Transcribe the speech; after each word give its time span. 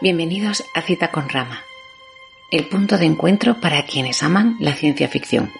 Bienvenidos 0.00 0.62
a 0.74 0.82
Cita 0.82 1.10
con 1.10 1.28
Rama, 1.28 1.64
el 2.52 2.68
punto 2.68 2.98
de 2.98 3.04
encuentro 3.04 3.60
para 3.60 3.84
quienes 3.84 4.22
aman 4.22 4.56
la 4.60 4.72
ciencia 4.72 5.08
ficción. 5.08 5.50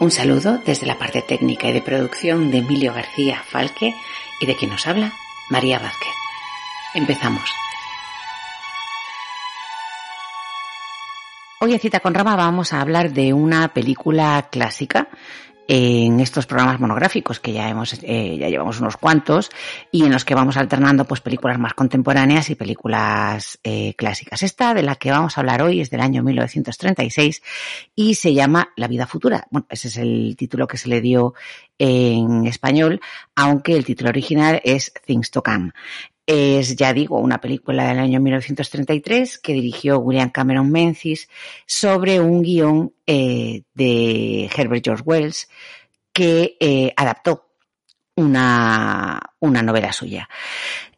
Un 0.00 0.10
saludo 0.10 0.56
desde 0.64 0.86
la 0.86 0.98
parte 0.98 1.20
técnica 1.20 1.68
y 1.68 1.74
de 1.74 1.82
producción 1.82 2.50
de 2.50 2.58
Emilio 2.58 2.94
García 2.94 3.42
Falque 3.46 3.94
y 4.40 4.46
de 4.46 4.56
quien 4.56 4.70
nos 4.70 4.86
habla, 4.86 5.12
María 5.50 5.78
Vázquez. 5.78 6.14
Empezamos. 6.94 7.50
Hoy 11.60 11.74
en 11.74 11.80
Cita 11.80 12.00
con 12.00 12.14
Rama 12.14 12.34
vamos 12.34 12.72
a 12.72 12.80
hablar 12.80 13.12
de 13.12 13.34
una 13.34 13.74
película 13.74 14.48
clásica 14.50 15.08
en 15.68 16.20
estos 16.20 16.46
programas 16.46 16.80
monográficos 16.80 17.40
que 17.40 17.52
ya 17.52 17.68
hemos 17.68 17.94
eh, 18.02 18.36
ya 18.38 18.48
llevamos 18.48 18.80
unos 18.80 18.96
cuantos 18.96 19.50
y 19.90 20.04
en 20.04 20.12
los 20.12 20.24
que 20.24 20.34
vamos 20.34 20.56
alternando 20.56 21.04
pues 21.04 21.20
películas 21.20 21.58
más 21.58 21.74
contemporáneas 21.74 22.50
y 22.50 22.54
películas 22.54 23.58
eh, 23.64 23.94
clásicas. 23.94 24.42
Esta 24.42 24.74
de 24.74 24.82
la 24.82 24.96
que 24.96 25.10
vamos 25.10 25.36
a 25.36 25.40
hablar 25.40 25.62
hoy 25.62 25.80
es 25.80 25.90
del 25.90 26.00
año 26.00 26.22
1936 26.22 27.42
y 27.94 28.14
se 28.14 28.34
llama 28.34 28.70
La 28.76 28.88
vida 28.88 29.06
futura. 29.06 29.46
Bueno, 29.50 29.66
ese 29.70 29.88
es 29.88 29.96
el 29.96 30.36
título 30.36 30.66
que 30.66 30.78
se 30.78 30.88
le 30.88 31.00
dio 31.00 31.34
en 31.78 32.46
español, 32.46 33.00
aunque 33.34 33.76
el 33.76 33.84
título 33.84 34.10
original 34.10 34.60
es 34.64 34.92
Things 35.04 35.30
to 35.30 35.42
Come. 35.42 35.72
Es, 36.26 36.74
ya 36.74 36.92
digo, 36.92 37.18
una 37.20 37.40
película 37.40 37.86
del 37.88 38.00
año 38.00 38.20
1933 38.20 39.38
que 39.38 39.52
dirigió 39.52 39.98
William 39.98 40.30
Cameron 40.30 40.70
Menzies 40.72 41.28
sobre 41.66 42.18
un 42.18 42.42
guion 42.42 42.92
eh, 43.06 43.62
de 43.74 44.50
Herbert 44.56 44.84
George 44.84 45.04
Wells 45.06 45.48
que 46.12 46.56
eh, 46.58 46.92
adaptó 46.96 47.46
una, 48.16 49.20
una 49.38 49.62
novela 49.62 49.92
suya. 49.92 50.28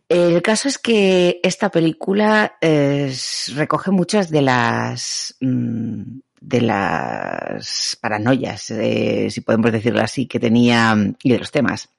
El 0.08 0.40
caso 0.40 0.68
es 0.68 0.78
que 0.78 1.40
esta 1.42 1.70
película 1.70 2.56
recoge 2.60 3.90
muchas 3.90 4.30
de 4.30 4.40
las 4.40 5.36
mm, 5.40 6.20
de 6.40 6.60
las 6.62 7.98
paranoias, 8.00 8.70
eh, 8.70 9.28
si 9.30 9.40
podemos 9.40 9.72
decirlo 9.72 10.00
así, 10.00 10.26
que 10.26 10.40
tenía 10.40 10.96
y 11.22 11.30
de 11.30 11.38
los 11.38 11.50
temas 11.50 11.90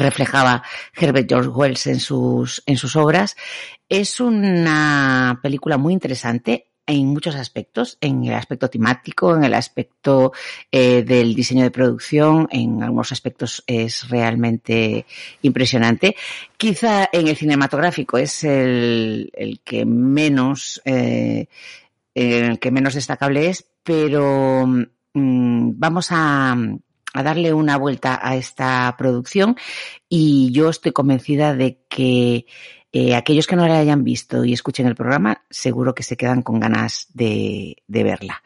reflejaba 0.00 0.62
Herbert 0.94 1.28
George 1.28 1.48
Wells 1.48 1.86
en 1.86 2.00
sus, 2.00 2.62
en 2.66 2.76
sus 2.76 2.96
obras. 2.96 3.36
Es 3.88 4.20
una 4.20 5.38
película 5.42 5.76
muy 5.78 5.92
interesante 5.92 6.66
en 6.86 7.08
muchos 7.08 7.34
aspectos, 7.34 7.98
en 8.00 8.24
el 8.24 8.34
aspecto 8.34 8.70
temático, 8.70 9.34
en 9.34 9.44
el 9.44 9.54
aspecto 9.54 10.32
eh, 10.70 11.02
del 11.02 11.34
diseño 11.34 11.64
de 11.64 11.70
producción, 11.72 12.48
en 12.50 12.82
algunos 12.82 13.10
aspectos 13.10 13.64
es 13.66 14.08
realmente 14.08 15.04
impresionante. 15.42 16.14
Quizá 16.56 17.08
en 17.12 17.26
el 17.26 17.36
cinematográfico 17.36 18.18
es 18.18 18.44
el, 18.44 19.30
el 19.34 19.60
que 19.60 19.84
menos, 19.84 20.80
eh, 20.84 21.48
el 22.14 22.58
que 22.60 22.70
menos 22.70 22.94
destacable 22.94 23.48
es, 23.48 23.66
pero 23.82 24.64
mm, 24.66 25.70
vamos 25.74 26.08
a, 26.10 26.56
a 27.18 27.22
darle 27.22 27.52
una 27.52 27.76
vuelta 27.76 28.18
a 28.22 28.36
esta 28.36 28.94
producción 28.98 29.56
y 30.08 30.50
yo 30.52 30.68
estoy 30.68 30.92
convencida 30.92 31.54
de 31.54 31.80
que 31.88 32.46
eh, 32.92 33.14
aquellos 33.14 33.46
que 33.46 33.56
no 33.56 33.66
la 33.66 33.78
hayan 33.78 34.04
visto 34.04 34.44
y 34.44 34.52
escuchen 34.52 34.86
el 34.86 34.94
programa 34.94 35.42
seguro 35.50 35.94
que 35.94 36.02
se 36.02 36.16
quedan 36.16 36.42
con 36.42 36.60
ganas 36.60 37.08
de, 37.12 37.82
de 37.86 38.04
verla. 38.04 38.42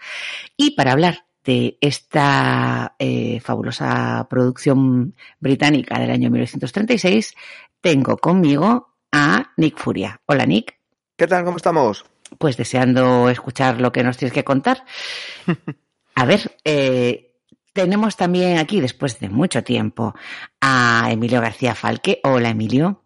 Y 0.56 0.72
para 0.72 0.92
hablar 0.92 1.24
de 1.44 1.78
esta 1.80 2.94
eh, 2.98 3.41
fabulosa 3.41 4.26
producción 4.28 5.14
británica 5.38 5.98
del 5.98 6.10
año 6.10 6.31
1936, 6.31 7.34
tengo 7.81 8.16
conmigo 8.16 8.94
a 9.12 9.52
Nick 9.56 9.78
Furia. 9.78 10.20
Hola 10.26 10.47
Nick. 10.47 10.78
¿Qué 11.16 11.26
tal? 11.26 11.44
¿Cómo 11.44 11.56
estamos? 11.56 12.04
Pues 12.38 12.56
deseando 12.56 13.28
escuchar 13.28 13.81
lo 13.81 13.92
que 13.92 14.02
nos 14.02 14.16
tienes 14.16 14.32
que 14.32 14.44
contar. 14.44 14.84
A 16.14 16.25
ver, 16.25 16.56
eh, 16.64 17.29
tenemos 17.72 18.16
también 18.16 18.58
aquí, 18.58 18.81
después 18.81 19.19
de 19.20 19.28
mucho 19.28 19.62
tiempo, 19.62 20.14
a 20.60 21.08
Emilio 21.10 21.41
García 21.41 21.75
Falque. 21.75 22.20
Hola, 22.25 22.50
Emilio. 22.50 23.03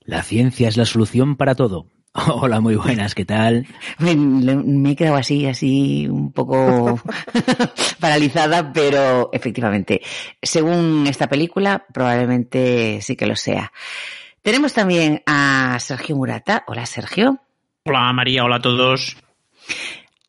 La 0.00 0.22
ciencia 0.22 0.68
es 0.68 0.76
la 0.76 0.84
solución 0.84 1.36
para 1.36 1.54
todo. 1.54 1.86
Hola, 2.14 2.60
muy 2.60 2.76
buenas, 2.76 3.14
¿qué 3.14 3.24
tal? 3.24 3.66
Me, 3.98 4.90
he 4.90 4.96
quedado 4.96 5.16
así, 5.16 5.46
así, 5.46 6.08
un 6.08 6.32
poco 6.32 7.00
paralizada, 8.00 8.72
pero 8.72 9.30
efectivamente, 9.32 10.00
según 10.40 11.06
esta 11.06 11.28
película, 11.28 11.86
probablemente 11.92 13.00
sí 13.02 13.16
que 13.16 13.26
lo 13.26 13.36
sea. 13.36 13.72
Tenemos 14.42 14.72
también 14.72 15.22
a 15.26 15.76
Sergio 15.80 16.16
Murata. 16.16 16.64
Hola, 16.68 16.86
Sergio. 16.86 17.40
Hola, 17.84 18.12
María. 18.12 18.44
Hola 18.44 18.56
a 18.56 18.62
todos. 18.62 19.16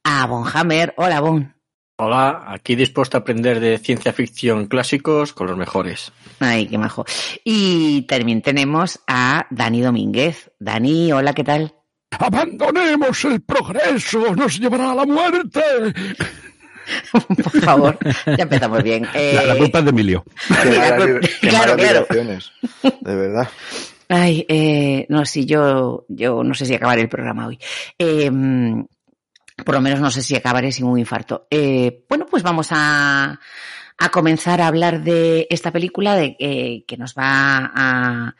A 0.03 0.25
Von 0.25 0.45
Hammer. 0.51 0.94
Hola, 0.97 1.19
Bon. 1.22 1.56
Hola, 2.00 2.44
aquí 2.46 2.75
dispuesto 2.75 3.18
a 3.18 3.22
aprender 3.22 3.59
de 3.59 3.80
ciencia 3.80 4.13
ficción 4.13 4.68
clásicos 4.68 5.34
con 5.34 5.47
los 5.47 5.58
mejores. 5.58 6.12
Ay, 6.40 6.68
qué 6.68 6.78
majo. 6.78 7.06
Y 7.44 8.03
también 8.03 8.44
tenemos 8.44 9.00
a 9.08 9.47
Dani 9.50 9.81
Domínguez. 9.81 10.52
Dani, 10.59 11.12
hola, 11.12 11.34
¿qué 11.34 11.44
tal? 11.44 11.74
Abandonemos 12.12 13.25
el 13.25 13.41
progreso, 13.41 14.36
nos 14.36 14.59
llevará 14.59 14.91
a 14.91 14.96
la 14.96 15.06
muerte. 15.07 15.59
Por 17.12 17.62
favor, 17.62 17.97
ya 18.28 18.44
empezamos 18.44 18.84
bien. 18.84 19.07
Eh... 19.16 19.34
La, 19.34 19.46
la, 19.46 19.57
culpa 19.57 19.80
es 19.80 19.86
de 19.86 19.90
Emilio. 19.90 20.24
Qué, 20.50 20.69
qué, 21.22 21.30
qué 21.41 21.47
claro, 21.47 21.75
claro. 21.78 22.06
De 23.02 23.16
verdad. 23.16 23.50
Ay, 24.07 24.46
eh, 24.47 25.07
no, 25.09 25.25
sí, 25.25 25.46
yo, 25.46 26.06
yo 26.09 26.44
no 26.44 26.53
sé 26.53 26.68
si 26.68 26.75
acabaré 26.75 27.02
el 27.02 27.09
programa 27.09 27.47
hoy. 27.47 27.57
Eh, 27.97 28.30
por 29.66 29.75
lo 29.75 29.81
menos 29.81 30.00
no 30.00 30.12
sé 30.12 30.22
si 30.22 30.35
acabaré 30.35 30.72
sin 30.72 30.85
un 30.85 31.00
infarto. 31.00 31.47
Eh, 31.50 32.06
bueno, 32.07 32.25
pues 32.29 32.44
vamos 32.44 32.69
a, 32.72 33.40
a, 33.97 34.09
comenzar 34.09 34.62
a 34.62 34.68
hablar 34.68 35.03
de 35.03 35.47
esta 35.50 35.72
película 35.72 36.16
de, 36.16 36.35
eh, 36.40 36.84
que 36.88 36.97
nos 36.97 37.16
va 37.16 37.72
a, 37.73 38.35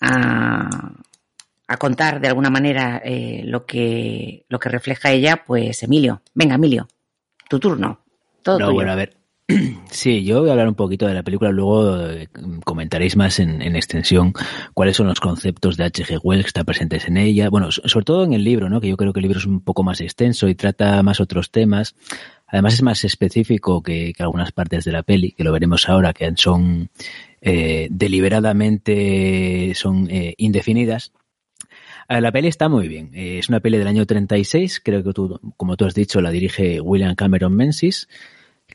a, 0.00 0.92
a, 1.68 1.76
contar 1.76 2.20
de 2.20 2.28
alguna 2.28 2.50
manera 2.50 3.00
eh, 3.04 3.42
lo, 3.44 3.64
que, 3.64 4.44
lo 4.48 4.58
que 4.58 4.68
refleja 4.68 5.10
ella, 5.10 5.44
pues 5.44 5.82
Emilio. 5.82 6.22
Venga, 6.34 6.56
Emilio, 6.56 6.88
tu 7.48 7.60
turno. 7.60 8.00
Todo 8.42 8.58
no, 8.58 8.66
tuyo. 8.66 8.74
bueno, 8.74 8.92
a 8.92 8.96
ver. 8.96 9.19
Sí, 9.90 10.24
yo 10.24 10.40
voy 10.40 10.48
a 10.48 10.52
hablar 10.52 10.68
un 10.68 10.74
poquito 10.74 11.06
de 11.06 11.14
la 11.14 11.22
película, 11.22 11.50
luego 11.50 12.06
eh, 12.06 12.28
comentaréis 12.64 13.16
más 13.16 13.38
en, 13.40 13.60
en, 13.62 13.76
extensión 13.76 14.32
cuáles 14.74 14.96
son 14.96 15.08
los 15.08 15.20
conceptos 15.20 15.76
de 15.76 15.84
H.G. 15.84 16.20
Wells 16.22 16.44
que 16.44 16.48
están 16.48 16.64
presentes 16.64 17.06
en 17.08 17.16
ella. 17.16 17.50
Bueno, 17.50 17.70
sobre 17.70 18.04
todo 18.04 18.24
en 18.24 18.32
el 18.32 18.44
libro, 18.44 18.68
¿no? 18.68 18.80
que 18.80 18.88
yo 18.88 18.96
creo 18.96 19.12
que 19.12 19.20
el 19.20 19.22
libro 19.22 19.38
es 19.38 19.46
un 19.46 19.60
poco 19.60 19.82
más 19.82 20.00
extenso 20.00 20.48
y 20.48 20.54
trata 20.54 21.02
más 21.02 21.20
otros 21.20 21.50
temas. 21.50 21.94
Además 22.46 22.74
es 22.74 22.82
más 22.82 23.04
específico 23.04 23.82
que, 23.82 24.12
algunas 24.18 24.52
partes 24.52 24.84
de 24.84 24.92
la 24.92 25.02
peli, 25.02 25.32
que 25.32 25.44
lo 25.44 25.52
veremos 25.52 25.88
ahora, 25.88 26.12
que 26.12 26.30
son 26.36 26.90
eh, 27.40 27.88
deliberadamente 27.90 29.72
son 29.74 30.08
eh, 30.10 30.34
indefinidas. 30.38 31.12
La 32.08 32.32
peli 32.32 32.48
está 32.48 32.68
muy 32.68 32.88
bien. 32.88 33.12
Es 33.14 33.48
una 33.48 33.60
peli 33.60 33.78
del 33.78 33.86
año 33.86 34.04
36, 34.04 34.80
creo 34.84 35.04
que 35.04 35.12
tú, 35.12 35.38
como 35.56 35.76
tú 35.76 35.84
has 35.84 35.94
dicho, 35.94 36.20
la 36.20 36.32
dirige 36.32 36.80
William 36.80 37.14
Cameron 37.14 37.54
Menzies 37.54 38.08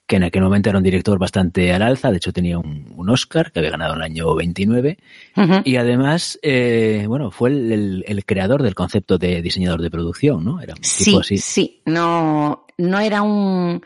que 0.07 0.17
en 0.17 0.23
aquel 0.23 0.43
momento 0.43 0.69
era 0.69 0.77
un 0.77 0.83
director 0.83 1.17
bastante 1.17 1.73
al 1.73 1.81
alza, 1.81 2.11
de 2.11 2.17
hecho 2.17 2.31
tenía 2.31 2.59
un, 2.59 2.93
un 2.95 3.09
Oscar 3.09 3.51
que 3.51 3.59
había 3.59 3.71
ganado 3.71 3.93
en 3.93 3.99
el 3.99 4.05
año 4.05 4.35
29 4.35 4.97
uh 5.35 5.41
-huh. 5.41 5.61
y 5.65 5.77
además, 5.77 6.37
eh, 6.43 7.05
bueno, 7.07 7.31
fue 7.31 7.49
el, 7.49 7.71
el, 7.71 8.05
el, 8.07 8.25
creador 8.25 8.61
del 8.61 8.75
concepto 8.75 9.17
de 9.17 9.41
diseñador 9.41 9.81
de 9.81 9.89
producción, 9.89 10.45
¿no? 10.45 10.61
Era 10.61 10.75
un 10.75 10.83
sí, 10.83 11.05
tipo 11.05 11.19
así. 11.21 11.37
Sí, 11.37 11.81
no, 11.85 12.67
no 12.77 12.99
era 12.99 13.23
un, 13.23 13.81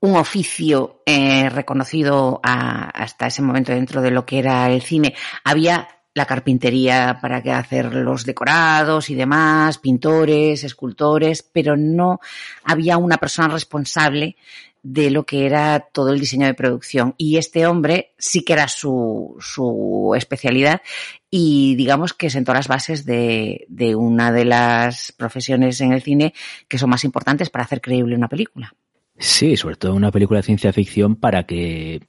un 0.00 0.16
oficio 0.16 1.02
eh, 1.06 1.48
reconocido 1.48 2.40
a, 2.42 2.90
hasta 2.90 3.28
ese 3.28 3.40
momento 3.40 3.72
dentro 3.72 4.02
de 4.02 4.10
lo 4.10 4.26
que 4.26 4.38
era 4.38 4.68
el 4.70 4.82
cine. 4.82 5.14
Había 5.44 5.88
la 6.14 6.26
carpintería 6.26 7.18
para 7.22 7.38
hacer 7.58 7.94
los 7.94 8.26
decorados 8.26 9.08
y 9.08 9.14
demás, 9.14 9.78
pintores, 9.78 10.64
escultores, 10.64 11.42
pero 11.42 11.76
no 11.76 12.20
había 12.64 12.98
una 12.98 13.16
persona 13.16 13.48
responsable 13.48 14.36
de 14.82 15.10
lo 15.10 15.24
que 15.24 15.46
era 15.46 15.80
todo 15.80 16.12
el 16.12 16.20
diseño 16.20 16.46
de 16.46 16.54
producción. 16.54 17.14
Y 17.16 17.36
este 17.36 17.66
hombre 17.66 18.12
sí 18.18 18.44
que 18.44 18.52
era 18.52 18.68
su, 18.68 19.36
su 19.40 20.14
especialidad 20.16 20.82
y 21.30 21.74
digamos 21.76 22.12
que 22.12 22.30
sentó 22.30 22.52
las 22.52 22.68
bases 22.68 23.04
de, 23.04 23.64
de 23.68 23.94
una 23.94 24.32
de 24.32 24.44
las 24.44 25.12
profesiones 25.12 25.80
en 25.80 25.92
el 25.92 26.02
cine 26.02 26.34
que 26.68 26.78
son 26.78 26.90
más 26.90 27.04
importantes 27.04 27.50
para 27.50 27.64
hacer 27.64 27.80
creíble 27.80 28.16
una 28.16 28.28
película. 28.28 28.74
Sí, 29.18 29.56
sobre 29.56 29.76
todo 29.76 29.94
una 29.94 30.10
película 30.10 30.40
de 30.40 30.44
ciencia 30.44 30.72
ficción 30.72 31.16
para 31.16 31.44
que 31.44 32.00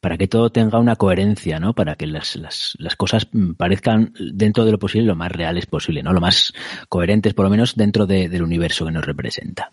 para 0.00 0.16
que 0.16 0.28
todo 0.28 0.50
tenga 0.50 0.78
una 0.78 0.96
coherencia, 0.96 1.60
¿no? 1.60 1.74
Para 1.74 1.94
que 1.94 2.06
las, 2.06 2.34
las, 2.36 2.74
las 2.78 2.96
cosas 2.96 3.28
parezcan 3.58 4.14
dentro 4.32 4.64
de 4.64 4.72
lo 4.72 4.78
posible 4.78 5.06
lo 5.06 5.14
más 5.14 5.30
reales 5.30 5.66
posible, 5.66 6.02
¿no? 6.02 6.14
Lo 6.14 6.22
más 6.22 6.54
coherentes, 6.88 7.34
por 7.34 7.44
lo 7.44 7.50
menos, 7.50 7.76
dentro 7.76 8.06
de, 8.06 8.30
del 8.30 8.42
universo 8.42 8.86
que 8.86 8.92
nos 8.92 9.04
representa. 9.04 9.72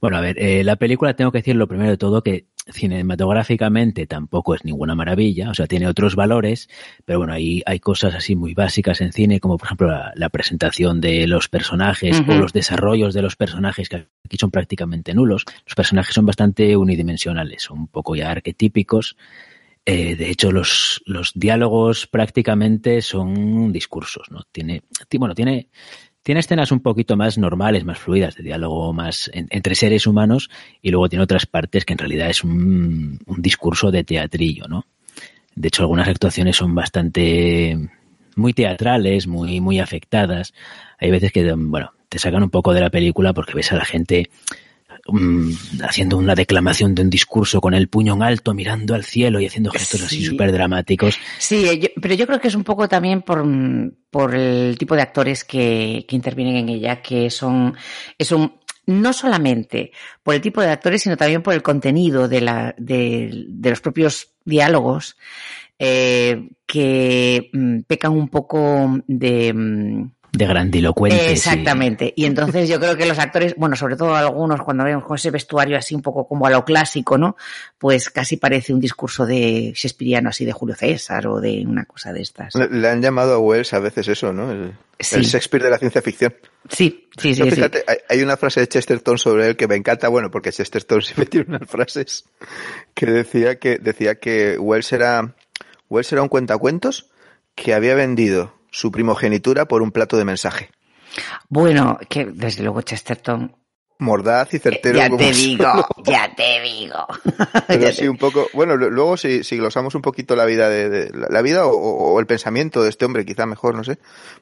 Bueno, 0.00 0.16
a 0.16 0.20
ver, 0.20 0.38
eh, 0.38 0.64
la 0.64 0.76
película 0.76 1.14
tengo 1.14 1.32
que 1.32 1.38
decir 1.38 1.56
lo 1.56 1.68
primero 1.68 1.90
de 1.90 1.96
todo 1.96 2.22
que 2.22 2.46
cinematográficamente 2.72 4.06
tampoco 4.06 4.54
es 4.54 4.64
ninguna 4.64 4.94
maravilla, 4.94 5.50
o 5.50 5.54
sea, 5.54 5.66
tiene 5.66 5.88
otros 5.88 6.14
valores, 6.14 6.68
pero 7.04 7.18
bueno, 7.18 7.32
ahí 7.32 7.62
hay 7.66 7.80
cosas 7.80 8.14
así 8.14 8.36
muy 8.36 8.54
básicas 8.54 9.00
en 9.00 9.12
cine, 9.12 9.40
como 9.40 9.56
por 9.56 9.66
ejemplo 9.66 9.88
la, 10.14 10.28
presentación 10.28 11.00
de 11.00 11.26
los 11.26 11.48
personajes 11.48 12.22
o 12.26 12.34
los 12.34 12.52
desarrollos 12.52 13.14
de 13.14 13.22
los 13.22 13.36
personajes, 13.36 13.88
que 13.88 14.06
aquí 14.24 14.36
son 14.38 14.50
prácticamente 14.50 15.12
nulos. 15.12 15.44
Los 15.66 15.74
personajes 15.74 16.14
son 16.14 16.26
bastante 16.26 16.76
unidimensionales, 16.76 17.62
son 17.64 17.80
un 17.80 17.88
poco 17.88 18.14
ya 18.14 18.30
arquetípicos. 18.30 19.16
Eh, 19.84 20.14
de 20.14 20.30
hecho, 20.30 20.52
los, 20.52 21.02
los 21.06 21.32
diálogos 21.34 22.06
prácticamente 22.06 23.02
son 23.02 23.72
discursos, 23.72 24.30
¿no? 24.30 24.42
Tiene, 24.52 24.82
bueno, 25.18 25.34
tiene, 25.34 25.68
tiene 26.22 26.40
escenas 26.40 26.70
un 26.72 26.80
poquito 26.80 27.16
más 27.16 27.38
normales, 27.38 27.84
más 27.84 27.98
fluidas, 27.98 28.36
de 28.36 28.42
diálogo 28.42 28.92
más 28.92 29.30
entre 29.32 29.74
seres 29.74 30.06
humanos, 30.06 30.50
y 30.82 30.90
luego 30.90 31.08
tiene 31.08 31.22
otras 31.22 31.46
partes 31.46 31.84
que 31.84 31.94
en 31.94 31.98
realidad 31.98 32.28
es 32.28 32.44
un, 32.44 33.18
discurso 33.38 33.90
de 33.90 34.04
teatrillo, 34.04 34.66
¿no? 34.68 34.84
De 35.54 35.68
hecho, 35.68 35.82
algunas 35.82 36.08
actuaciones 36.08 36.56
son 36.56 36.74
bastante 36.74 37.76
muy 38.36 38.52
teatrales, 38.52 39.26
muy, 39.26 39.60
muy 39.60 39.80
afectadas. 39.80 40.54
Hay 40.98 41.10
veces 41.10 41.32
que, 41.32 41.52
bueno, 41.52 41.92
te 42.08 42.18
sacan 42.18 42.42
un 42.42 42.50
poco 42.50 42.72
de 42.72 42.80
la 42.80 42.90
película 42.90 43.32
porque 43.32 43.54
ves 43.54 43.72
a 43.72 43.76
la 43.76 43.84
gente 43.84 44.30
Mm, 45.06 45.52
haciendo 45.82 46.18
una 46.18 46.34
declamación 46.34 46.94
de 46.94 47.02
un 47.02 47.10
discurso 47.10 47.60
con 47.60 47.74
el 47.74 47.88
puño 47.88 48.14
en 48.14 48.22
alto, 48.22 48.54
mirando 48.54 48.94
al 48.94 49.04
cielo 49.04 49.40
y 49.40 49.46
haciendo 49.46 49.70
gestos 49.70 50.02
así 50.02 50.24
súper 50.24 50.52
dramáticos. 50.52 51.18
Sí, 51.38 51.90
pero 52.00 52.14
yo 52.14 52.26
creo 52.26 52.40
que 52.40 52.48
es 52.48 52.54
un 52.54 52.64
poco 52.64 52.88
también 52.88 53.22
por, 53.22 53.44
por 54.10 54.34
el 54.34 54.76
tipo 54.78 54.94
de 54.94 55.02
actores 55.02 55.44
que, 55.44 56.04
que 56.08 56.16
intervienen 56.16 56.56
en 56.56 56.68
ella, 56.68 57.02
que 57.02 57.30
son, 57.30 57.74
es 58.18 58.30
un, 58.32 58.60
no 58.86 59.12
solamente 59.12 59.92
por 60.22 60.34
el 60.34 60.40
tipo 60.40 60.60
de 60.60 60.70
actores, 60.70 61.02
sino 61.02 61.16
también 61.16 61.42
por 61.42 61.54
el 61.54 61.62
contenido 61.62 62.28
de, 62.28 62.40
la, 62.40 62.74
de, 62.76 63.46
de 63.48 63.70
los 63.70 63.80
propios 63.80 64.34
diálogos, 64.44 65.16
eh, 65.78 66.50
que 66.66 67.48
mm, 67.52 67.80
pecan 67.80 68.12
un 68.12 68.28
poco 68.28 69.00
de 69.06 69.52
mm, 69.52 70.10
de 70.32 70.46
grandilocuente. 70.46 71.32
Exactamente. 71.32 72.12
Y 72.14 72.24
entonces 72.24 72.68
yo 72.68 72.78
creo 72.78 72.96
que 72.96 73.06
los 73.06 73.18
actores, 73.18 73.54
bueno, 73.56 73.74
sobre 73.74 73.96
todo 73.96 74.14
algunos, 74.14 74.62
cuando 74.62 74.84
vemos 74.84 75.04
con 75.04 75.16
ese 75.16 75.30
vestuario 75.30 75.76
así 75.76 75.94
un 75.94 76.02
poco 76.02 76.26
como 76.26 76.46
a 76.46 76.50
lo 76.50 76.64
clásico, 76.64 77.18
¿no? 77.18 77.36
Pues 77.78 78.10
casi 78.10 78.36
parece 78.36 78.72
un 78.72 78.80
discurso 78.80 79.26
de 79.26 79.72
Shakespeareano 79.74 80.28
así 80.28 80.44
de 80.44 80.52
Julio 80.52 80.76
César 80.76 81.26
o 81.26 81.40
de 81.40 81.64
una 81.66 81.84
cosa 81.84 82.12
de 82.12 82.22
estas. 82.22 82.54
Le, 82.54 82.88
han 82.88 83.02
llamado 83.02 83.34
a 83.34 83.38
Wells 83.38 83.72
a 83.74 83.80
veces 83.80 84.08
eso, 84.08 84.32
¿no? 84.32 84.52
El, 84.52 84.74
Shakespeare 84.98 85.64
de 85.64 85.70
la 85.70 85.78
ciencia 85.78 86.02
ficción. 86.02 86.34
Sí, 86.68 87.08
sí, 87.16 87.34
sí. 87.34 87.50
fíjate, 87.50 87.84
Hay, 88.08 88.22
una 88.22 88.36
frase 88.36 88.60
de 88.60 88.68
Chesterton 88.68 89.16
sobre 89.16 89.48
él 89.48 89.56
que 89.56 89.66
me 89.66 89.74
encanta, 89.74 90.08
bueno, 90.08 90.30
porque 90.30 90.52
Chesterton 90.52 91.00
siempre 91.02 91.26
tiene 91.26 91.46
unas 91.48 91.68
frases 91.68 92.26
que 92.94 93.06
decía 93.06 93.58
que, 93.58 93.78
decía 93.78 94.16
que 94.16 94.58
Wells 94.58 94.92
era, 94.92 95.34
Wells 95.88 96.12
era 96.12 96.22
un 96.22 96.28
cuentacuentos 96.28 97.10
que 97.54 97.74
había 97.74 97.94
vendido 97.94 98.59
su 98.70 98.90
primogenitura 98.90 99.66
por 99.66 99.82
un 99.82 99.92
plato 99.92 100.16
de 100.16 100.24
mensaje. 100.24 100.70
Bueno, 101.48 101.98
que 102.08 102.26
desde 102.26 102.62
luego 102.62 102.82
Chesterton. 102.82 103.56
Mordaz 103.98 104.54
y 104.54 104.58
certero. 104.58 104.96
Ya 104.96 105.10
te 105.14 105.32
digo, 105.32 105.86
ya 106.04 106.34
te 106.34 106.62
digo. 106.62 107.06
Pero 107.68 107.92
sí, 107.92 108.08
un 108.08 108.16
poco. 108.16 108.48
Bueno, 108.54 108.76
luego 108.76 109.16
si, 109.18 109.44
si 109.44 109.58
glosamos 109.58 109.94
un 109.94 110.00
poquito 110.00 110.34
la 110.36 110.46
vida 110.46 110.70
de, 110.70 111.10
la 111.12 111.42
vida 111.42 111.66
o, 111.66 112.18
el 112.18 112.26
pensamiento 112.26 112.82
de 112.82 112.88
este 112.88 113.04
hombre, 113.04 113.26
quizá 113.26 113.44
mejor, 113.44 113.74
no 113.74 113.84
sé, 113.84 113.98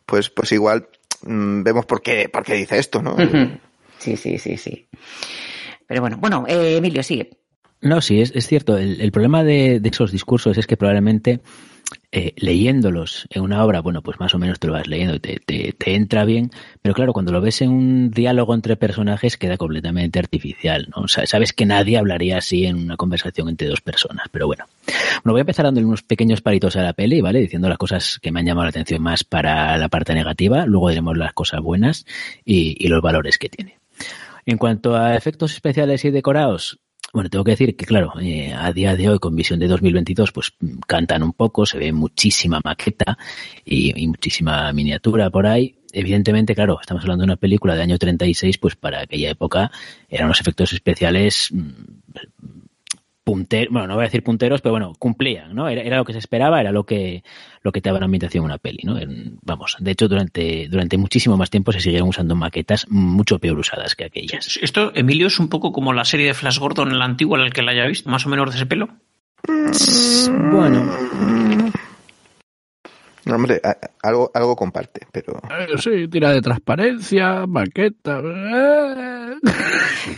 pues, 0.06 0.30
pues 0.30 0.52
igual 0.52 0.88
mm, 1.22 1.64
vemos 1.64 1.86
por 1.86 2.02
qué, 2.02 2.28
por 2.28 2.44
qué 2.44 2.54
dice 2.54 2.78
esto, 2.78 3.02
¿no? 3.02 3.16
Sí, 3.98 4.16
sí, 4.16 4.38
sí, 4.38 4.56
sí. 4.56 4.88
Pero 5.88 6.02
bueno, 6.02 6.19
bueno, 6.19 6.44
eh, 6.46 6.76
Emilio, 6.76 7.02
sigue. 7.02 7.30
No, 7.80 8.00
sí, 8.00 8.20
es, 8.20 8.32
es 8.36 8.46
cierto. 8.46 8.76
El, 8.76 9.00
el 9.00 9.10
problema 9.10 9.42
de, 9.42 9.80
de, 9.80 9.88
esos 9.88 10.12
discursos 10.12 10.56
es 10.56 10.66
que 10.66 10.76
probablemente 10.76 11.40
eh, 12.11 12.32
leyéndolos 12.37 13.26
en 13.31 13.43
una 13.43 13.62
obra, 13.64 13.81
bueno, 13.81 14.02
pues 14.02 14.19
más 14.19 14.35
o 14.35 14.38
menos 14.38 14.58
te 14.58 14.67
lo 14.67 14.73
vas 14.73 14.87
leyendo 14.87 15.14
y 15.14 15.20
te, 15.20 15.40
te, 15.40 15.94
entra 15.94 16.25
bien, 16.25 16.50
pero 16.81 16.94
claro, 16.94 17.12
cuando 17.12 17.32
lo 17.32 17.40
ves 17.40 17.61
en 17.61 17.70
un 17.70 18.11
diálogo 18.11 18.55
entre 18.55 18.76
personajes 18.76 19.37
queda 19.37 19.58
completamente 19.58 20.19
artificial, 20.19 20.88
¿no? 20.94 21.02
O 21.02 21.08
sea, 21.08 21.26
sabes 21.26 21.52
que 21.52 21.67
nadie 21.67 21.99
hablaría 21.99 22.38
así 22.38 22.64
en 22.64 22.76
una 22.76 22.96
conversación 22.96 23.49
entre 23.49 23.69
dos 23.69 23.81
personas, 23.81 24.26
pero 24.31 24.46
bueno. 24.46 24.64
Bueno, 25.23 25.35
voy 25.35 25.40
a 25.40 25.43
empezar 25.43 25.67
dándole 25.67 25.87
unos 25.87 26.02
pequeños 26.02 26.40
paritos 26.40 26.76
a 26.76 26.82
la 26.82 26.94
peli, 26.94 27.20
¿vale? 27.20 27.40
Diciendo 27.40 27.69
las 27.69 27.79
cosas 27.79 28.19
que 28.23 28.32
me 28.32 28.40
han 28.40 28.46
llamado 28.46 28.64
la 28.64 28.70
atención 28.70 29.02
más 29.02 29.25
para 29.25 29.76
la 29.76 29.88
parte 29.88 30.14
negativa, 30.14 30.64
luego 30.67 30.88
diremos 30.88 31.17
las 31.17 31.35
cosas 31.35 31.61
buenas 31.61 32.06
y, 32.44 32.76
y 32.79 32.88
los 32.88 33.02
valores 33.02 33.38
que 33.38 33.49
tiene. 33.49 33.79
En 34.46 34.56
cuanto 34.56 34.96
a 34.96 35.14
efectos 35.14 35.52
especiales 35.52 36.06
y 36.06 36.11
decorados, 36.11 36.79
bueno, 37.12 37.31
tengo 37.31 37.44
que 37.44 37.52
decir 37.52 37.75
que, 37.75 37.87
claro, 37.87 38.12
eh, 38.20 38.52
a 38.52 38.72
día 38.72 38.94
de 38.94 39.08
hoy, 39.08 39.19
con 39.19 39.34
visión 39.34 39.58
de 39.58 39.66
2022, 39.66 40.31
pues 40.32 40.52
cantan 40.87 41.22
un 41.22 41.32
poco, 41.32 41.64
se 41.64 41.78
ve 41.78 41.93
muchísima 41.93 42.60
maqueta 42.62 43.16
y, 43.64 44.06
muchísima 44.06 44.72
miniatura 44.72 45.31
por 45.31 45.46
ahí. 45.46 45.76
Evidentemente, 45.93 46.55
claro, 46.55 46.78
estamos 46.81 47.02
hablando 47.02 47.22
de 47.22 47.32
una 47.32 47.37
película 47.37 47.75
de 47.75 47.82
año 47.82 47.99
36, 47.99 48.58
pues 48.58 48.76
para 48.76 49.00
aquella 49.00 49.31
época 49.31 49.70
eran 50.08 50.26
unos 50.26 50.40
efectos 50.40 50.75
especiales 50.75 51.49
mm, 51.50 51.69
punteros, 53.25 53.72
bueno, 53.72 53.88
no 53.88 53.94
voy 53.94 54.04
a 54.04 54.06
decir 54.08 54.22
punteros, 54.22 54.61
pero 54.61 54.72
bueno, 54.72 54.93
cumplían, 54.99 55.54
¿no? 55.54 55.69
Era, 55.69 55.96
lo 55.96 56.04
que 56.04 56.12
se 56.12 56.19
esperaba, 56.19 56.61
era 56.61 56.72
lo 56.72 56.84
que, 56.84 57.25
lo 57.62 57.72
que 57.72 57.81
te 57.81 57.88
daba 57.88 58.00
la 58.00 58.06
ambientación 58.06 58.44
una 58.44 58.58
peli, 58.58 58.81
¿no? 58.84 58.96
vamos, 59.43 59.76
de 59.78 59.90
hecho, 59.90 60.08
durante, 60.08 60.69
durante 60.69 60.96
muchísimo 60.99 61.37
más 61.37 61.50
tiempo 61.50 61.72
se 61.72 61.81
siguieron 61.81 62.08
usando 62.08 62.34
maquetas 62.34 62.87
mucho 62.88 63.38
peor 63.38 63.58
usadas 63.58 63.94
que 63.94 64.05
aquellas. 64.05 64.58
Esto, 64.60 64.93
Emilio, 64.94 65.26
es 65.26 65.38
un 65.38 65.49
poco 65.49 65.72
como 65.72 65.93
la 65.93 66.05
serie 66.05 66.26
de 66.26 66.34
Flash 66.34 66.58
Gordon, 66.58 66.90
en 66.90 66.99
la 66.99 67.05
antigua, 67.05 67.38
en 67.38 67.46
el 67.46 67.52
que 67.52 67.62
la 67.62 67.72
haya 67.72 67.87
visto, 67.87 68.08
más 68.10 68.26
o 68.26 68.28
menos 68.28 68.50
de 68.50 68.56
ese 68.56 68.66
pelo. 68.66 68.88
Bueno. 70.50 70.84
Hombre, 73.36 73.60
algo, 74.02 74.30
algo 74.34 74.56
comparte, 74.56 75.06
pero. 75.12 75.40
Eh, 75.50 75.78
sí, 75.78 76.08
tira 76.08 76.32
de 76.32 76.40
transparencia, 76.40 77.46
maqueta. 77.46 78.20
Eh. 78.25 79.34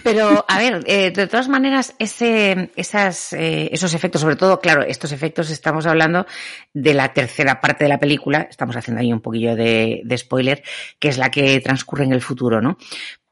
Pero, 0.03 0.45
a 0.47 0.59
ver, 0.59 0.83
eh, 0.87 1.11
de 1.11 1.27
todas 1.27 1.49
maneras, 1.49 1.95
ese, 1.99 2.71
esas, 2.77 3.33
eh, 3.33 3.69
esos 3.73 3.95
efectos, 3.95 4.21
sobre 4.21 4.37
todo, 4.37 4.61
claro, 4.61 4.83
estos 4.83 5.13
efectos 5.13 5.51
estamos 5.51 5.87
hablando 5.87 6.27
de 6.73 6.95
la 6.95 7.13
tercera 7.13 7.61
parte 7.61 7.85
de 7.85 7.91
la 7.91 7.99
película, 7.99 8.47
estamos 8.49 8.77
haciendo 8.77 9.01
ahí 9.01 9.13
un 9.13 9.21
poquillo 9.21 9.57
de, 9.57 10.03
spoiler, 10.17 10.63
que 10.99 11.09
es 11.09 11.19
la 11.19 11.31
que 11.31 11.61
transcurre 11.61 12.05
en 12.05 12.13
el 12.13 12.21
futuro, 12.21 12.61
¿no? 12.61 12.77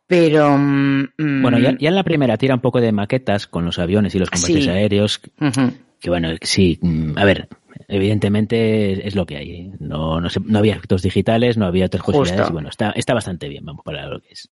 Pero. 0.07 0.57
Mm, 0.57 1.43
bueno, 1.43 1.59
ya, 1.59 1.77
en 1.79 1.95
la 1.95 2.03
primera 2.03 2.37
tira 2.37 2.55
un 2.55 2.61
poco 2.61 2.81
de 2.81 2.93
maquetas 2.93 3.47
con 3.47 3.65
los 3.65 3.79
aviones 3.79 4.15
y 4.15 4.19
los 4.19 4.31
combates 4.31 4.69
aéreos. 4.69 5.21
Que 6.01 6.11
bueno, 6.11 6.29
sí, 6.43 6.79
mm, 6.81 7.19
a 7.19 7.25
ver, 7.25 7.49
evidentemente 7.89 9.07
es 9.07 9.17
lo 9.17 9.27
que 9.27 9.37
hay. 9.37 9.73
No, 9.81 10.21
no, 10.21 10.29
no 10.45 10.59
había 10.59 10.75
efectos 10.75 11.03
digitales, 11.03 11.57
no 11.57 11.67
había 11.67 11.87
otras 11.87 12.05
posibilidades. 12.05 12.51
Y 12.51 12.53
bueno, 12.53 12.69
está, 12.69 12.91
está 12.91 13.15
bastante 13.15 13.49
bien, 13.49 13.65
vamos, 13.65 13.85
para 13.85 14.07
lo 14.07 14.21
que 14.21 14.29
es. 14.31 14.51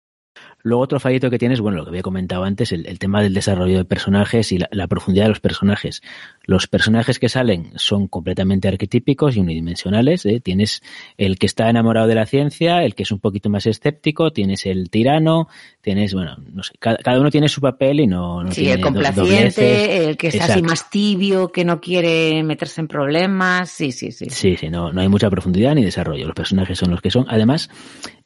Luego 0.62 0.84
otro 0.84 1.00
fallito 1.00 1.30
que 1.30 1.40
tienes, 1.40 1.62
bueno, 1.62 1.78
lo 1.78 1.84
que 1.86 1.90
había 1.90 2.02
comentado 2.02 2.44
antes, 2.44 2.74
el, 2.74 3.00
tema 3.00 3.22
del 3.22 3.34
desarrollo 3.34 3.78
de 3.78 3.86
personajes 3.86 4.52
y 4.52 4.58
la, 4.58 4.88
profundidad 4.88 5.26
de 5.26 5.30
los 5.30 5.40
personajes. 5.40 6.02
Los 6.44 6.68
personajes 6.68 7.18
que 7.18 7.30
salen 7.30 7.72
son 7.76 8.08
completamente 8.08 8.68
arquetípicos 8.68 9.38
y 9.38 9.40
unidimensionales. 9.40 10.26
¿eh? 10.26 10.42
Tienes 10.42 10.82
el 11.18 11.40
que 11.40 11.46
está 11.46 11.70
enamorado 11.70 12.08
de 12.08 12.16
la 12.16 12.26
ciencia, 12.26 12.84
el 12.84 12.94
que 12.94 13.04
es 13.04 13.12
un 13.12 13.20
poquito 13.20 13.50
más 13.50 13.68
escéptico, 13.68 14.32
tienes 14.32 14.66
el 14.66 14.90
tirano, 14.90 15.48
tienes, 15.90 16.14
bueno, 16.14 16.38
no 16.54 16.62
sé, 16.62 16.74
cada, 16.78 17.20
uno 17.20 17.32
tiene 17.32 17.50
su 17.50 17.62
papel 17.62 18.02
y 18.02 18.06
no, 18.06 18.44
no 18.44 18.52
sí, 18.52 18.70
el 18.70 18.80
complaciente, 18.80 20.10
el 20.10 20.18
que 20.18 20.28
está 20.28 20.46
así 20.46 20.62
más 20.62 20.88
tibio, 20.92 21.52
que 21.52 21.66
no 21.66 21.82
quiere 21.82 22.44
meterse 22.44 22.82
en 22.82 22.88
problemas, 22.88 23.72
sí, 23.72 23.92
sí, 23.92 24.12
sí. 24.12 24.30
Sí, 24.30 24.56
sí, 24.56 24.70
no, 24.70 24.94
no 24.94 25.02
hay 25.02 25.08
mucha 25.08 25.32
profundidad 25.32 25.74
ni 25.74 25.84
desarrollo. 25.84 26.28
Los 26.28 26.36
personajes 26.36 26.78
son 26.78 26.92
los 26.92 27.02
que 27.02 27.10
son. 27.10 27.26
Además, 27.28 27.72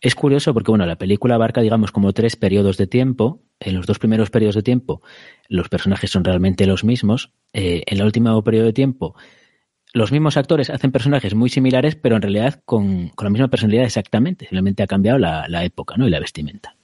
es 0.01 0.13
curioso 0.13 0.53
porque, 0.53 0.71
bueno, 0.71 0.85
la 0.85 0.97
película 0.97 1.35
abarca, 1.35 1.61
digamos, 1.61 1.93
como 1.93 2.11
tres 2.11 2.35
periodos 2.35 2.75
de 2.75 2.87
tiempo. 2.87 3.41
En 3.61 3.75
los 3.75 3.85
dos 3.85 3.97
primeros 3.97 4.29
periodos 4.29 4.55
de 4.55 4.63
tiempo, 4.63 5.01
los 5.47 5.69
personajes 5.69 6.11
son 6.11 6.25
realmente 6.25 6.67
los 6.67 6.83
mismos. 6.83 7.31
Eh, 7.53 7.83
en 7.85 7.97
el 7.97 8.03
último 8.03 8.43
periodo 8.43 8.65
de 8.65 8.73
tiempo, 8.73 9.15
los 9.93 10.11
mismos 10.11 10.35
actores 10.35 10.69
hacen 10.69 10.91
personajes 10.91 11.33
muy 11.33 11.49
similares, 11.49 11.95
pero 11.95 12.17
en 12.17 12.23
realidad 12.23 12.61
con, 12.65 13.07
con 13.09 13.23
la 13.23 13.29
misma 13.29 13.47
personalidad 13.47 13.85
exactamente. 13.85 14.47
Simplemente 14.47 14.83
ha 14.83 14.87
cambiado 14.87 15.17
la, 15.17 15.47
la 15.47 15.63
época 15.63 15.95
¿no? 15.95 16.05
y 16.05 16.09
la 16.09 16.19
vestimenta. 16.19 16.75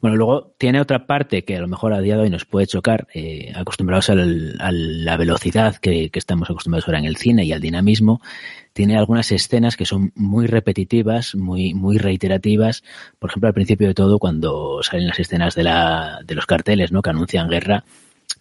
Bueno, 0.00 0.16
luego 0.16 0.54
tiene 0.58 0.80
otra 0.80 1.06
parte 1.06 1.44
que 1.44 1.56
a 1.56 1.60
lo 1.60 1.68
mejor 1.68 1.92
a 1.92 2.00
día 2.00 2.16
de 2.16 2.22
hoy 2.22 2.30
nos 2.30 2.44
puede 2.44 2.66
chocar, 2.66 3.08
eh, 3.14 3.52
acostumbrados 3.54 4.10
a 4.10 4.14
la 4.14 5.16
velocidad 5.16 5.76
que, 5.76 6.10
estamos 6.12 6.50
acostumbrados 6.50 6.86
ahora 6.88 6.98
en 6.98 7.04
el 7.04 7.16
cine 7.16 7.44
y 7.44 7.52
al 7.52 7.60
dinamismo. 7.60 8.20
Tiene 8.72 8.96
algunas 8.96 9.32
escenas 9.32 9.76
que 9.76 9.84
son 9.84 10.12
muy 10.14 10.46
repetitivas, 10.46 11.34
muy, 11.34 11.74
muy 11.74 11.98
reiterativas. 11.98 12.82
Por 13.18 13.30
ejemplo, 13.30 13.48
al 13.48 13.54
principio 13.54 13.88
de 13.88 13.94
todo, 13.94 14.18
cuando 14.18 14.82
salen 14.82 15.06
las 15.06 15.18
escenas 15.18 15.54
de, 15.54 15.64
la, 15.64 16.20
de 16.24 16.34
los 16.34 16.46
carteles, 16.46 16.92
¿no? 16.92 17.02
Que 17.02 17.10
anuncian 17.10 17.48
guerra, 17.48 17.84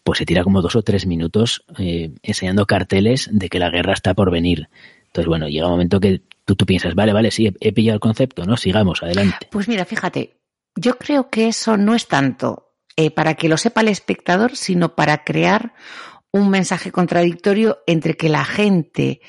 pues 0.04 0.20
se 0.20 0.26
tira 0.26 0.44
como 0.44 0.62
dos 0.62 0.76
o 0.76 0.82
tres 0.84 1.06
minutos 1.06 1.64
eh, 1.78 2.12
enseñando 2.24 2.66
carteles 2.66 3.30
de 3.32 3.50
que 3.50 3.60
la 3.60 3.70
guerra 3.70 3.94
está 3.94 4.14
por 4.14 4.32
venir. 4.32 4.70
Entonces, 5.08 5.28
bueno, 5.28 5.48
llega 5.48 5.66
un 5.66 5.72
momento 5.72 6.00
que 6.00 6.22
tú, 6.46 6.56
tú 6.56 6.66
piensas, 6.66 6.94
vale, 6.94 7.14
vale, 7.14 7.32
sí, 7.32 7.52
he 7.60 7.72
pillado 7.72 7.96
el 7.96 8.00
concepto, 8.00 8.46
¿no? 8.46 8.58
Sigamos, 8.58 9.02
adelante. 9.02 9.48
Pues 9.52 9.68
mira, 9.68 9.86
fíjate, 9.86 10.38
yo 10.78 10.98
creo 10.98 11.30
que 11.30 11.48
eso 11.48 11.76
no 11.78 11.94
es 11.96 12.08
tanto 12.08 12.72
eh, 12.96 13.12
para 13.12 13.34
que 13.36 13.50
lo 13.50 13.58
sepa 13.58 13.82
el 13.82 13.90
espectador, 13.90 14.56
sino 14.56 14.96
para 14.96 15.24
crear 15.24 15.74
un 16.32 16.50
mensaje 16.50 16.92
contradictorio 16.92 17.80
entre 17.88 18.16
que 18.16 18.30
la 18.30 18.46
gente 18.46 19.22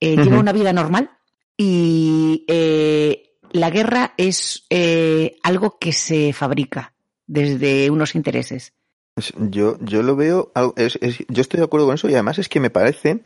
eh, 0.00 0.16
lleva 0.16 0.38
una 0.38 0.52
vida 0.52 0.72
normal 0.72 1.10
y 1.56 2.44
eh, 2.48 3.34
la 3.52 3.70
guerra 3.70 4.14
es 4.16 4.64
eh, 4.70 5.36
algo 5.42 5.78
que 5.78 5.92
se 5.92 6.32
fabrica 6.32 6.94
desde 7.26 7.90
unos 7.90 8.14
intereses. 8.14 8.72
Es- 9.16 9.32
Yo, 9.36 9.76
yo 9.80 10.02
lo 10.02 10.16
veo, 10.16 10.52
es- 10.76 10.98
yo 11.28 11.40
estoy 11.42 11.58
de 11.58 11.64
acuerdo 11.64 11.86
con 11.86 11.94
eso 11.96 12.08
y 12.08 12.14
además 12.14 12.38
es 12.38 12.48
que 12.48 12.60
me 12.60 12.70
parece 12.70 13.20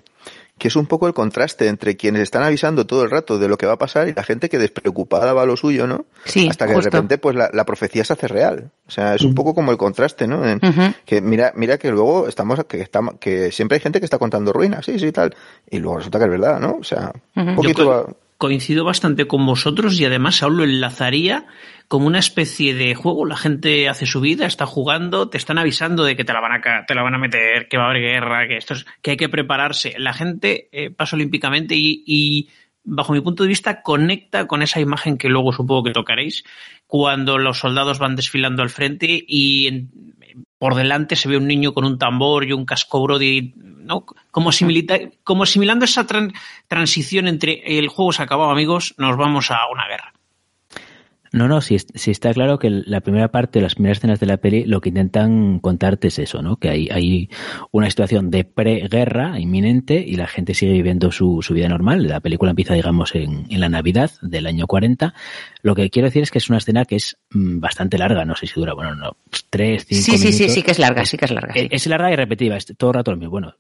que 0.56 0.68
es 0.68 0.76
un 0.76 0.87
poco 0.87 1.08
el 1.08 1.14
contraste 1.14 1.66
entre 1.66 1.96
quienes 1.96 2.23
están 2.23 2.42
avisando 2.44 2.87
todo 2.87 3.02
el 3.02 3.11
rato 3.11 3.38
de 3.38 3.49
lo 3.49 3.56
que 3.58 3.66
va 3.66 3.73
a 3.73 3.78
pasar 3.78 4.08
y 4.08 4.14
la 4.14 4.23
gente 4.23 4.49
que 4.49 4.58
despreocupada 4.58 5.32
va 5.32 5.42
a 5.42 5.46
lo 5.46 5.56
suyo, 5.56 5.87
¿no? 5.87 6.04
Sí, 6.25 6.46
Hasta 6.49 6.66
que 6.66 6.75
justo. 6.75 6.90
de 6.90 6.96
repente 6.96 7.18
pues 7.18 7.34
la, 7.34 7.50
la 7.52 7.64
profecía 7.66 8.04
se 8.04 8.12
hace 8.12 8.28
real. 8.28 8.70
O 8.87 8.90
sea, 8.90 9.14
es 9.16 9.23
un 9.23 9.34
poco 9.34 9.54
como 9.54 9.73
el 9.73 9.78
contraste, 9.78 10.26
¿no? 10.28 10.46
En- 10.49 10.61
que 11.04 11.20
mira, 11.20 11.52
mira 11.56 11.76
que 11.78 11.90
luego 11.90 12.28
estamos, 12.28 12.64
que 12.66 12.80
estamos, 12.80 13.14
que 13.18 13.50
siempre 13.50 13.76
hay 13.76 13.80
gente 13.80 13.99
que 13.99 14.06
está 14.06 14.18
contando 14.18 14.52
ruinas, 14.52 14.84
sí, 14.87 14.99
sí, 14.99 15.11
tal, 15.11 15.34
y 15.70 15.78
luego 15.78 15.96
resulta 15.99 16.18
que 16.18 16.25
es 16.26 16.30
verdad, 16.30 16.61
¿no? 16.61 16.76
O 16.80 16.84
sea, 16.84 17.12
un 17.34 17.56
poquito 17.56 17.82
Yo 17.84 17.88
va- 17.90 18.06
Coincido 18.44 18.84
bastante 18.84 19.26
con 19.26 19.46
vosotros 19.46 19.98
y 19.98 20.04
además 20.04 20.42
aún 20.42 20.58
lo 20.58 20.64
enlazaría 20.64 21.46
como 21.88 22.06
una 22.06 22.18
especie 22.18 22.74
de 22.74 22.94
juego. 22.94 23.24
La 23.24 23.38
gente 23.38 23.88
hace 23.88 24.04
su 24.04 24.20
vida, 24.20 24.44
está 24.44 24.66
jugando, 24.66 25.30
te 25.30 25.38
están 25.38 25.56
avisando 25.56 26.04
de 26.04 26.14
que 26.14 26.24
te 26.24 26.34
la 26.34 26.42
van 26.42 26.52
a, 26.52 26.84
te 26.84 26.94
la 26.94 27.02
van 27.02 27.14
a 27.14 27.18
meter, 27.18 27.68
que 27.68 27.78
va 27.78 27.84
a 27.84 27.88
haber 27.88 28.02
guerra, 28.02 28.46
que 28.46 28.58
esto 28.58 28.74
es, 28.74 28.84
que 29.00 29.12
hay 29.12 29.16
que 29.16 29.30
prepararse. 29.30 29.94
La 29.96 30.12
gente 30.12 30.68
eh, 30.72 30.90
pasa 30.90 31.16
olímpicamente 31.16 31.74
y, 31.74 32.04
y, 32.06 32.50
bajo 32.82 33.14
mi 33.14 33.22
punto 33.22 33.44
de 33.44 33.48
vista, 33.48 33.80
conecta 33.80 34.46
con 34.46 34.60
esa 34.60 34.78
imagen 34.78 35.16
que 35.16 35.30
luego 35.30 35.50
supongo 35.54 35.84
que 35.84 35.92
tocaréis 35.92 36.44
cuando 36.86 37.38
los 37.38 37.60
soldados 37.60 37.98
van 37.98 38.14
desfilando 38.14 38.62
al 38.62 38.68
frente 38.68 39.24
y 39.26 39.86
por 40.64 40.76
delante 40.76 41.14
se 41.14 41.28
ve 41.28 41.37
un 41.37 41.47
niño 41.47 41.75
con 41.75 41.85
un 41.85 41.99
tambor 41.99 42.42
y 42.47 42.52
un 42.54 42.64
casco 42.64 43.02
brody, 43.02 43.52
¿no? 43.54 44.06
Como, 44.30 44.49
asimilita- 44.49 45.11
como 45.23 45.42
asimilando 45.42 45.85
esa 45.85 46.06
tran- 46.06 46.33
transición 46.68 47.28
entre 47.28 47.78
el 47.78 47.88
juego 47.88 48.14
se 48.14 48.23
ha 48.23 48.25
acabado, 48.25 48.50
amigos, 48.50 48.94
nos 48.97 49.14
vamos 49.18 49.50
a 49.50 49.59
una 49.71 49.87
guerra. 49.87 50.13
No, 51.34 51.48
no, 51.48 51.60
sí, 51.60 51.76
sí 51.78 52.10
está 52.12 52.32
claro 52.32 52.58
que 52.60 52.70
la 52.70 53.00
primera 53.00 53.32
parte, 53.32 53.60
las 53.60 53.74
primeras 53.74 53.98
escenas 53.98 54.20
de 54.20 54.26
la 54.26 54.36
peli, 54.36 54.64
lo 54.66 54.80
que 54.80 54.90
intentan 54.90 55.58
contarte 55.58 56.08
es 56.08 56.18
eso, 56.20 56.42
¿no? 56.42 56.56
Que 56.58 56.68
hay, 56.68 56.88
hay 56.92 57.28
una 57.72 57.90
situación 57.90 58.30
de 58.30 58.44
preguerra 58.44 59.40
inminente 59.40 60.02
y 60.06 60.14
la 60.14 60.28
gente 60.28 60.54
sigue 60.54 60.72
viviendo 60.72 61.10
su, 61.10 61.42
su 61.42 61.52
vida 61.52 61.68
normal. 61.68 62.06
La 62.06 62.20
película 62.20 62.50
empieza, 62.50 62.74
digamos, 62.74 63.14
en, 63.14 63.46
en 63.50 63.60
la 63.60 63.68
Navidad 63.68 64.12
del 64.22 64.46
año 64.46 64.66
40. 64.68 65.12
Lo 65.62 65.74
que 65.74 65.90
quiero 65.90 66.06
decir 66.06 66.22
es 66.22 66.30
que 66.30 66.38
es 66.38 66.48
una 66.48 66.58
escena 66.58 66.84
que 66.84 66.96
es 66.96 67.16
mm, 67.30 67.58
bastante 67.58 67.98
larga, 67.98 68.24
no 68.24 68.36
sé 68.36 68.46
si 68.46 68.54
dura, 68.60 68.74
bueno, 68.74 68.94
no, 68.94 69.16
tres, 69.50 69.86
cinco 69.88 70.02
Sí, 70.02 70.18
sí, 70.18 70.32
sí, 70.32 70.32
minutos. 70.44 70.54
sí 70.54 70.62
que 70.62 70.70
es 70.70 70.78
larga, 70.78 71.04
sí 71.04 71.16
que 71.16 71.24
es 71.24 71.30
larga. 71.32 71.52
sí. 71.54 71.60
Eh, 71.60 71.68
Es 71.72 71.86
larga 71.88 72.12
y 72.12 72.16
repetitiva, 72.16 72.56
es 72.56 72.66
todo 72.78 72.90
el 72.90 72.94
rato 72.94 73.10
lo 73.10 73.16
mismo. 73.16 73.32
Bueno, 73.32 73.54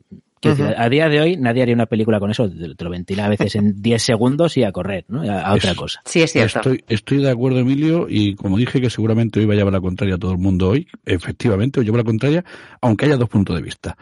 a 0.50 0.88
día 0.88 1.08
de 1.08 1.20
hoy 1.20 1.36
nadie 1.36 1.62
haría 1.62 1.74
una 1.74 1.86
película 1.86 2.20
con 2.20 2.30
eso, 2.30 2.48
te 2.50 2.84
lo 2.84 2.90
ventila 2.90 3.26
a 3.26 3.28
veces 3.28 3.54
en 3.56 3.74
10 3.82 4.02
segundos 4.02 4.56
y 4.56 4.64
a 4.64 4.72
correr, 4.72 5.04
¿no? 5.08 5.22
A, 5.22 5.40
a 5.42 5.54
otra 5.54 5.70
Es- 5.72 5.76
cosa. 5.76 6.00
Sí, 6.04 6.22
es 6.22 6.32
cierto. 6.32 6.58
Estoy, 6.58 6.84
estoy 6.88 7.18
de 7.18 7.30
acuerdo, 7.30 7.58
Emilio, 7.58 8.06
y 8.08 8.34
como 8.34 8.56
dije 8.58 8.80
que 8.80 8.90
seguramente 8.90 9.40
hoy 9.40 9.46
va 9.46 9.54
a 9.54 9.56
llevar 9.56 9.72
la 9.72 9.80
contraria 9.80 10.14
a 10.16 10.18
todo 10.18 10.32
el 10.32 10.38
mundo 10.38 10.68
hoy, 10.70 10.86
efectivamente, 11.04 11.80
os 11.80 11.84
llevo 11.86 11.96
la 11.96 12.04
contraria, 12.04 12.44
aunque 12.80 13.06
haya 13.06 13.16
dos 13.16 13.28
puntos 13.28 13.56
de 13.56 13.62
vista. 13.62 13.96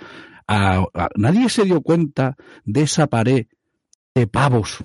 A- 0.46 0.84
a- 0.94 1.08
nadie 1.16 1.48
se 1.48 1.64
dio 1.64 1.80
cuenta 1.80 2.36
de 2.64 2.82
esa 2.82 3.06
pared 3.06 3.46
de 4.14 4.26
pavos, 4.26 4.78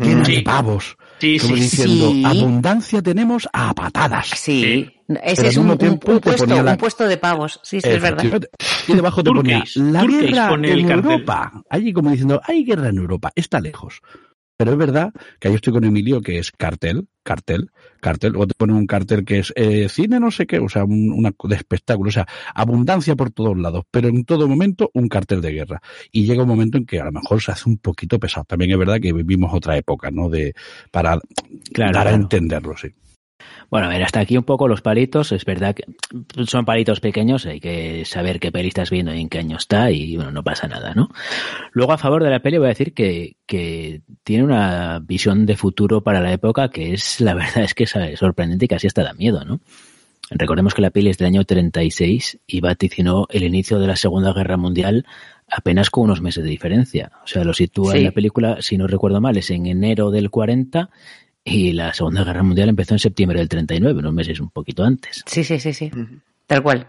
llena 0.00 0.24
Sí. 0.24 0.36
de 0.36 0.42
pavos, 0.42 0.96
Sí, 1.18 1.38
como 1.38 1.54
sí, 1.56 1.60
diciendo, 1.62 2.10
Sí. 2.12 2.22
abundancia 2.24 3.02
tenemos 3.02 3.48
a 3.52 3.74
patadas. 3.74 4.28
Sí, 4.34 4.90
ese 5.22 5.48
es 5.48 5.56
un, 5.56 5.76
te 5.76 5.90
puesto, 5.92 6.46
la- 6.46 6.72
un 6.72 6.76
puesto 6.78 7.06
de 7.06 7.16
pavos. 7.18 7.60
Sí, 7.62 7.80
sí, 7.80 7.88
es 7.88 8.00
verdad. 8.00 8.24
Y 8.88 8.94
debajo 8.94 9.22
te 9.22 9.30
ponía 9.30 9.62
la 9.76 10.00
Turquís 10.00 10.20
guerra 10.30 10.48
pone 10.48 10.72
el 10.72 10.80
en 10.80 10.88
cartel. 10.88 11.10
Europa. 11.12 11.52
Allí 11.68 11.92
como 11.92 12.10
diciendo, 12.10 12.40
hay 12.44 12.64
guerra 12.64 12.88
en 12.88 12.96
Europa, 12.96 13.30
está 13.34 13.60
lejos. 13.60 14.00
Pero 14.60 14.72
es 14.72 14.76
verdad 14.76 15.14
que 15.38 15.48
ahí 15.48 15.54
estoy 15.54 15.72
con 15.72 15.84
Emilio, 15.84 16.20
que 16.20 16.38
es 16.38 16.52
cartel, 16.52 17.08
cartel, 17.22 17.70
cartel. 17.98 18.36
O 18.36 18.46
te 18.46 18.52
ponen 18.52 18.76
un 18.76 18.86
cartel 18.86 19.24
que 19.24 19.38
es 19.38 19.54
eh, 19.56 19.88
cine 19.88 20.20
no 20.20 20.30
sé 20.30 20.46
qué, 20.46 20.58
o 20.58 20.68
sea, 20.68 20.84
un, 20.84 21.10
una 21.14 21.32
de 21.44 21.56
espectáculo, 21.56 22.10
o 22.10 22.12
sea, 22.12 22.26
abundancia 22.54 23.16
por 23.16 23.30
todos 23.30 23.56
lados, 23.56 23.86
pero 23.90 24.08
en 24.08 24.22
todo 24.26 24.46
momento 24.48 24.90
un 24.92 25.08
cartel 25.08 25.40
de 25.40 25.52
guerra. 25.52 25.80
Y 26.12 26.26
llega 26.26 26.42
un 26.42 26.48
momento 26.50 26.76
en 26.76 26.84
que 26.84 27.00
a 27.00 27.06
lo 27.06 27.12
mejor 27.12 27.40
se 27.40 27.52
hace 27.52 27.70
un 27.70 27.78
poquito 27.78 28.18
pesado. 28.18 28.44
También 28.44 28.70
es 28.70 28.76
verdad 28.76 29.00
que 29.00 29.14
vivimos 29.14 29.50
otra 29.54 29.78
época, 29.78 30.10
¿no? 30.10 30.28
De, 30.28 30.52
para 30.90 31.18
Claro, 31.72 31.92
dar 31.94 32.08
a 32.08 32.10
claro. 32.10 32.16
entenderlo, 32.16 32.76
sí. 32.76 32.88
Bueno, 33.70 33.86
a 33.86 33.90
ver, 33.90 34.02
hasta 34.02 34.20
aquí 34.20 34.36
un 34.36 34.44
poco 34.44 34.68
los 34.68 34.82
palitos. 34.82 35.32
Es 35.32 35.44
verdad 35.44 35.74
que 35.74 35.84
son 36.46 36.64
palitos 36.64 37.00
pequeños, 37.00 37.46
hay 37.46 37.60
que 37.60 38.04
saber 38.04 38.40
qué 38.40 38.50
peli 38.52 38.68
estás 38.68 38.90
viendo 38.90 39.14
y 39.14 39.20
en 39.20 39.28
qué 39.28 39.38
año 39.38 39.56
está 39.56 39.90
y 39.90 40.16
bueno, 40.16 40.32
no 40.32 40.42
pasa 40.42 40.66
nada, 40.68 40.94
¿no? 40.94 41.08
Luego 41.72 41.92
a 41.92 41.98
favor 41.98 42.22
de 42.24 42.30
la 42.30 42.40
peli 42.40 42.58
voy 42.58 42.66
a 42.66 42.70
decir 42.70 42.94
que, 42.94 43.36
que 43.46 44.02
tiene 44.24 44.44
una 44.44 44.98
visión 45.00 45.46
de 45.46 45.56
futuro 45.56 46.02
para 46.02 46.20
la 46.20 46.32
época 46.32 46.68
que 46.70 46.92
es, 46.94 47.20
la 47.20 47.34
verdad 47.34 47.64
es 47.64 47.74
que 47.74 47.84
es 47.84 47.94
sorprendente 48.18 48.64
y 48.64 48.68
casi 48.68 48.86
hasta 48.86 49.02
da 49.02 49.12
miedo, 49.14 49.44
¿no? 49.44 49.60
Recordemos 50.32 50.74
que 50.74 50.82
la 50.82 50.90
peli 50.90 51.10
es 51.10 51.18
del 51.18 51.26
año 51.26 51.44
36 51.44 52.38
y 52.46 52.60
vaticinó 52.60 53.26
el 53.30 53.42
inicio 53.42 53.80
de 53.80 53.88
la 53.88 53.96
Segunda 53.96 54.32
Guerra 54.32 54.56
Mundial 54.56 55.04
apenas 55.48 55.90
con 55.90 56.04
unos 56.04 56.20
meses 56.20 56.44
de 56.44 56.50
diferencia. 56.50 57.10
O 57.24 57.26
sea, 57.26 57.42
lo 57.42 57.52
sitúa 57.52 57.92
Sí. 57.92 57.98
en 57.98 58.04
la 58.04 58.12
película, 58.12 58.58
si 58.60 58.78
no 58.78 58.86
recuerdo 58.86 59.20
mal, 59.20 59.36
es 59.36 59.50
en 59.50 59.66
enero 59.66 60.12
del 60.12 60.30
40 60.30 60.88
y 61.50 61.72
la 61.72 61.92
Segunda 61.92 62.24
Guerra 62.24 62.42
Mundial 62.42 62.68
empezó 62.68 62.94
en 62.94 63.00
septiembre 63.00 63.40
del 63.40 63.48
39, 63.48 63.98
unos 63.98 64.14
meses 64.14 64.40
un 64.40 64.50
poquito 64.50 64.84
antes. 64.84 65.24
Sí, 65.26 65.42
sí, 65.42 65.58
sí, 65.58 65.72
sí. 65.72 65.90
Tal 66.46 66.62
cual. 66.62 66.86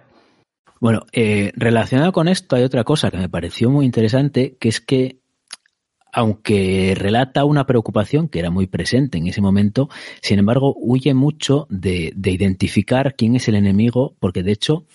Bueno, 0.80 1.06
eh, 1.12 1.52
relacionado 1.56 2.12
con 2.12 2.28
esto 2.28 2.56
hay 2.56 2.64
otra 2.64 2.84
cosa 2.84 3.12
que 3.12 3.18
me 3.18 3.30
pareció 3.30 3.70
muy 3.70 3.86
interesante, 3.86 4.58
que 4.60 4.70
es 4.70 4.82
que 4.82 5.20
aunque 6.14 6.94
relata 6.96 7.46
una 7.46 7.66
preocupación 7.66 8.28
que 8.28 8.40
era 8.40 8.50
muy 8.50 8.68
presente 8.68 9.18
en 9.18 9.28
ese 9.28 9.42
momento, 9.42 9.90
sin 10.22 10.40
embargo 10.40 10.76
huye 10.78 11.14
mucho 11.14 11.68
de, 11.70 12.12
de 12.16 12.32
identificar 12.32 13.16
quién 13.16 13.36
es 13.36 13.48
el 13.48 13.56
enemigo, 13.56 14.16
porque 14.20 14.44
de 14.44 14.52
hecho 14.52 14.86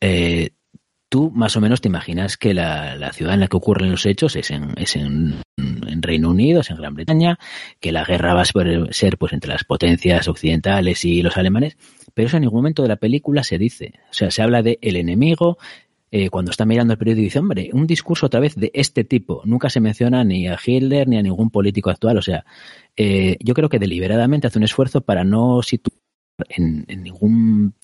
eh, 0.00 0.50
tú 1.14 1.30
más 1.32 1.56
o 1.56 1.60
menos 1.60 1.80
te 1.80 1.86
imaginas 1.86 2.36
que 2.36 2.52
la, 2.54 2.96
la 2.96 3.12
ciudad 3.12 3.34
en 3.34 3.40
la 3.40 3.46
que 3.46 3.56
ocurren 3.56 3.88
los 3.88 4.04
hechos 4.04 4.34
es 4.34 4.50
en, 4.50 4.72
es 4.76 4.96
en, 4.96 5.36
Reino 6.02 6.30
Unido, 6.30 6.62
es 6.62 6.70
en 6.70 6.76
Gran 6.76 6.92
Bretaña, 6.92 7.38
que 7.78 7.92
la 7.92 8.04
guerra 8.04 8.34
va 8.34 8.40
a 8.40 8.44
ser, 8.44 9.16
pues 9.16 9.32
entre 9.32 9.52
las 9.52 9.62
potencias 9.62 10.26
occidentales 10.26 11.04
y 11.04 11.22
los 11.22 11.36
alemanes, 11.36 11.76
pero 12.14 12.26
eso 12.26 12.36
en 12.36 12.40
ningún 12.40 12.58
momento 12.58 12.82
de 12.82 12.88
la 12.88 12.96
película 12.96 13.44
se 13.44 13.58
dice. 13.58 13.92
O 14.10 14.12
sea, 14.12 14.32
se 14.32 14.42
habla 14.42 14.62
de 14.62 14.80
el 14.82 14.96
enemigo, 14.96 15.56
eh, 16.10 16.30
cuando 16.30 16.50
está 16.50 16.66
mirando 16.66 16.94
el 16.94 16.98
periódico 16.98 17.26
dice, 17.26 17.38
hombre, 17.38 17.70
un 17.72 17.86
discurso 17.86 18.26
otra 18.26 18.40
vez 18.40 18.56
de 18.56 18.72
este 18.74 19.04
tipo. 19.04 19.40
Nunca 19.44 19.70
se 19.70 19.78
menciona 19.78 20.24
ni 20.24 20.48
a 20.48 20.58
Hitler 20.66 21.06
ni 21.06 21.16
a 21.16 21.22
ningún 21.22 21.50
político 21.50 21.90
actual. 21.90 22.18
O 22.18 22.22
sea, 22.22 22.44
eh, 22.96 23.36
yo 23.38 23.54
creo 23.54 23.68
que 23.68 23.78
deliberadamente 23.78 24.48
hace 24.48 24.58
un 24.58 24.64
esfuerzo 24.64 25.00
para 25.00 25.22
no 25.22 25.62
situar 25.62 25.96
en 26.48 26.84
ningún 27.04 27.74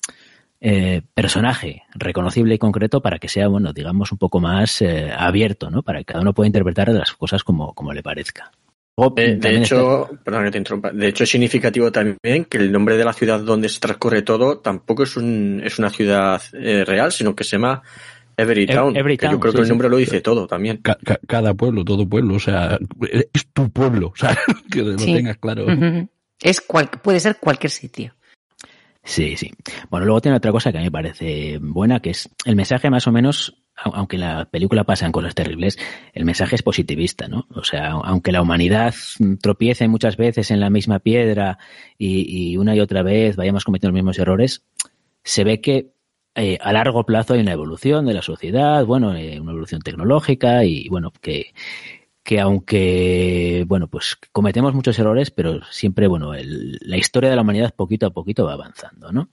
eh, 0.61 1.01
personaje 1.13 1.83
reconocible 1.95 2.55
y 2.55 2.57
concreto 2.59 3.01
para 3.01 3.17
que 3.19 3.27
sea, 3.27 3.47
bueno, 3.47 3.73
digamos, 3.73 4.11
un 4.11 4.17
poco 4.19 4.39
más 4.39 4.81
eh, 4.81 5.11
abierto, 5.15 5.69
¿no? 5.71 5.81
Para 5.81 5.99
que 5.99 6.05
cada 6.05 6.21
uno 6.21 6.33
pueda 6.33 6.47
interpretar 6.47 6.89
las 6.89 7.11
cosas 7.13 7.43
como, 7.43 7.73
como 7.73 7.91
le 7.93 8.03
parezca. 8.03 8.51
Luego, 8.97 9.15
De, 9.15 9.37
de 9.37 9.57
hecho, 9.57 10.09
perdón 10.23 10.43
que 10.45 10.51
te 10.51 10.57
interrumpa, 10.59 10.91
de 10.91 11.07
hecho 11.07 11.23
es 11.23 11.29
significativo 11.31 11.91
también 11.91 12.45
que 12.47 12.57
el 12.57 12.71
nombre 12.71 12.97
de 12.97 13.05
la 13.05 13.13
ciudad 13.13 13.39
donde 13.39 13.69
se 13.69 13.79
transcurre 13.79 14.21
todo 14.21 14.59
tampoco 14.59 15.03
es, 15.03 15.17
un, 15.17 15.61
es 15.63 15.79
una 15.79 15.89
ciudad 15.89 16.41
eh, 16.53 16.83
real, 16.85 17.11
sino 17.11 17.33
que 17.35 17.43
se 17.43 17.51
llama 17.57 17.81
Everytown. 18.37 18.95
Every 18.95 19.17
que 19.17 19.29
yo 19.31 19.39
creo 19.39 19.51
sí, 19.51 19.55
que 19.55 19.61
el 19.61 19.65
sí. 19.67 19.69
nombre 19.69 19.89
lo 19.89 19.97
dice 19.97 20.21
todo 20.21 20.45
también. 20.45 20.77
Ca- 20.77 20.97
ca- 21.03 21.19
cada 21.27 21.53
pueblo, 21.53 21.83
todo 21.85 22.07
pueblo, 22.07 22.35
o 22.35 22.39
sea, 22.39 22.77
es 23.33 23.47
tu 23.53 23.69
pueblo, 23.71 24.07
o 24.13 24.15
sea, 24.15 24.37
que 24.71 24.81
lo 24.83 24.99
Sí. 24.99 25.13
tengas 25.15 25.37
claro. 25.37 25.65
Es 26.39 26.61
cual- 26.61 26.89
puede 27.01 27.19
ser 27.19 27.37
cualquier 27.39 27.71
sitio. 27.71 28.13
Sí, 29.03 29.35
sí. 29.35 29.51
Bueno, 29.89 30.05
luego 30.05 30.21
tiene 30.21 30.37
otra 30.37 30.51
cosa 30.51 30.71
que 30.71 30.77
a 30.77 30.81
mí 30.81 30.85
me 30.85 30.91
parece 30.91 31.57
buena, 31.59 31.99
que 32.01 32.11
es 32.11 32.29
el 32.45 32.55
mensaje 32.55 32.89
más 32.91 33.07
o 33.07 33.11
menos, 33.11 33.57
au- 33.75 33.93
aunque 33.95 34.15
en 34.17 34.21
la 34.21 34.45
película 34.45 34.83
pasan 34.83 35.11
cosas 35.11 35.33
terribles, 35.33 35.79
el 36.13 36.23
mensaje 36.23 36.55
es 36.55 36.61
positivista, 36.61 37.27
¿no? 37.27 37.47
O 37.55 37.63
sea, 37.63 37.91
aunque 37.91 38.31
la 38.31 38.43
humanidad 38.43 38.93
tropiece 39.41 39.87
muchas 39.87 40.17
veces 40.17 40.51
en 40.51 40.59
la 40.59 40.69
misma 40.69 40.99
piedra 40.99 41.57
y, 41.97 42.51
y 42.51 42.57
una 42.57 42.75
y 42.75 42.79
otra 42.79 43.01
vez 43.01 43.35
vayamos 43.35 43.63
cometiendo 43.65 43.91
los 43.91 44.03
mismos 44.03 44.19
errores, 44.19 44.63
se 45.23 45.43
ve 45.43 45.61
que 45.61 45.93
eh, 46.35 46.59
a 46.61 46.71
largo 46.71 47.03
plazo 47.05 47.33
hay 47.33 47.41
una 47.41 47.53
evolución 47.53 48.05
de 48.05 48.13
la 48.13 48.21
sociedad, 48.21 48.85
bueno, 48.85 49.15
eh, 49.15 49.39
una 49.39 49.51
evolución 49.51 49.81
tecnológica 49.81 50.63
y 50.63 50.87
bueno, 50.89 51.11
que, 51.21 51.53
que 52.23 52.39
aunque, 52.39 53.65
bueno, 53.67 53.87
pues 53.87 54.17
cometemos 54.31 54.73
muchos 54.73 54.97
errores, 54.99 55.31
pero 55.31 55.61
siempre, 55.71 56.07
bueno, 56.07 56.33
el- 56.33 56.77
la 56.81 56.97
historia 56.97 57.29
de 57.29 57.35
la 57.35 57.41
humanidad 57.41 57.73
poquito 57.75 58.05
a 58.05 58.11
poquito 58.11 58.45
va 58.45 58.53
avanzando, 58.53 59.11
¿no? 59.11 59.29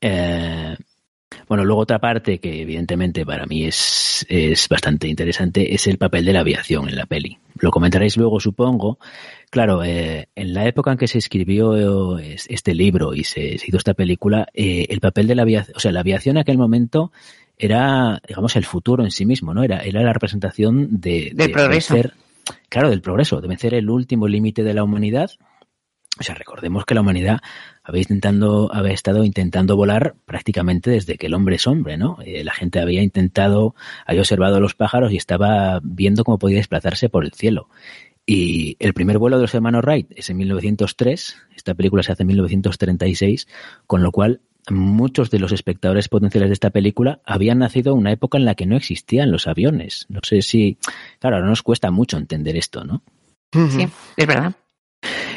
Eh, 0.00 0.76
Bueno, 1.48 1.64
luego 1.64 1.82
otra 1.82 2.00
parte 2.00 2.38
que 2.40 2.62
evidentemente 2.62 3.24
para 3.24 3.46
mí 3.46 3.64
es, 3.64 4.26
es 4.28 4.68
bastante 4.68 5.06
interesante 5.06 5.74
es 5.74 5.86
el 5.86 5.96
papel 5.96 6.24
de 6.24 6.32
la 6.32 6.40
aviación 6.40 6.88
en 6.88 6.96
la 6.96 7.06
peli. 7.06 7.38
Lo 7.60 7.70
comentaréis 7.70 8.16
luego, 8.16 8.40
supongo. 8.40 8.98
Claro, 9.50 9.84
eh, 9.84 10.28
en 10.34 10.54
la 10.54 10.66
época 10.66 10.90
en 10.92 10.98
que 10.98 11.06
se 11.06 11.18
escribió 11.18 12.18
este 12.18 12.74
libro 12.74 13.14
y 13.14 13.22
se, 13.24 13.54
hizo 13.54 13.76
esta 13.76 13.94
película, 13.94 14.48
eh, 14.54 14.86
el 14.90 15.00
papel 15.00 15.28
de 15.28 15.34
la 15.36 15.42
aviación, 15.42 15.76
o 15.76 15.80
sea, 15.80 15.92
la 15.92 16.00
aviación 16.00 16.36
en 16.36 16.40
aquel 16.40 16.58
momento 16.58 17.12
era, 17.60 18.20
digamos, 18.26 18.56
el 18.56 18.64
futuro 18.64 19.04
en 19.04 19.10
sí 19.10 19.26
mismo, 19.26 19.52
¿no? 19.52 19.62
Era, 19.62 19.80
era 19.80 20.02
la 20.02 20.14
representación 20.14 21.00
de, 21.00 21.32
del 21.34 21.52
progreso. 21.52 21.94
claro, 22.70 22.88
del 22.88 23.02
progreso, 23.02 23.40
de 23.40 23.48
vencer 23.48 23.74
el 23.74 23.90
último 23.90 24.26
límite 24.26 24.64
de 24.64 24.72
la 24.72 24.82
humanidad. 24.82 25.30
O 26.18 26.22
sea, 26.22 26.34
recordemos 26.34 26.86
que 26.86 26.94
la 26.94 27.02
humanidad 27.02 27.40
había 27.82 28.00
intentando, 28.00 28.70
había 28.72 28.92
estado 28.92 29.24
intentando 29.24 29.76
volar 29.76 30.14
prácticamente 30.24 30.90
desde 30.90 31.16
que 31.18 31.26
el 31.26 31.34
hombre 31.34 31.56
es 31.56 31.66
hombre, 31.66 31.98
¿no? 31.98 32.18
Eh, 32.24 32.44
la 32.44 32.52
gente 32.52 32.80
había 32.80 33.02
intentado, 33.02 33.74
había 34.06 34.22
observado 34.22 34.58
los 34.58 34.74
pájaros 34.74 35.12
y 35.12 35.16
estaba 35.16 35.80
viendo 35.82 36.24
cómo 36.24 36.38
podía 36.38 36.56
desplazarse 36.56 37.10
por 37.10 37.24
el 37.24 37.32
cielo. 37.32 37.68
Y 38.24 38.76
el 38.78 38.94
primer 38.94 39.18
vuelo 39.18 39.36
de 39.36 39.42
los 39.42 39.54
hermanos 39.54 39.82
Wright 39.84 40.12
es 40.16 40.30
en 40.30 40.38
1903, 40.38 41.36
esta 41.56 41.74
película 41.74 42.02
se 42.02 42.12
hace 42.12 42.22
en 42.22 42.28
1936, 42.28 43.48
con 43.86 44.02
lo 44.02 44.12
cual 44.12 44.40
muchos 44.70 45.30
de 45.30 45.38
los 45.38 45.52
espectadores 45.52 46.08
potenciales 46.08 46.50
de 46.50 46.54
esta 46.54 46.70
película 46.70 47.20
habían 47.24 47.58
nacido 47.58 47.92
en 47.92 47.98
una 47.98 48.12
época 48.12 48.38
en 48.38 48.44
la 48.44 48.54
que 48.54 48.66
no 48.66 48.76
existían 48.76 49.30
los 49.30 49.46
aviones. 49.46 50.06
No 50.08 50.20
sé 50.22 50.42
si, 50.42 50.78
claro, 51.18 51.36
ahora 51.36 51.48
nos 51.48 51.62
cuesta 51.62 51.90
mucho 51.90 52.16
entender 52.16 52.56
esto, 52.56 52.84
¿no? 52.84 53.02
Sí, 53.52 53.88
es 54.16 54.26
verdad. 54.26 54.54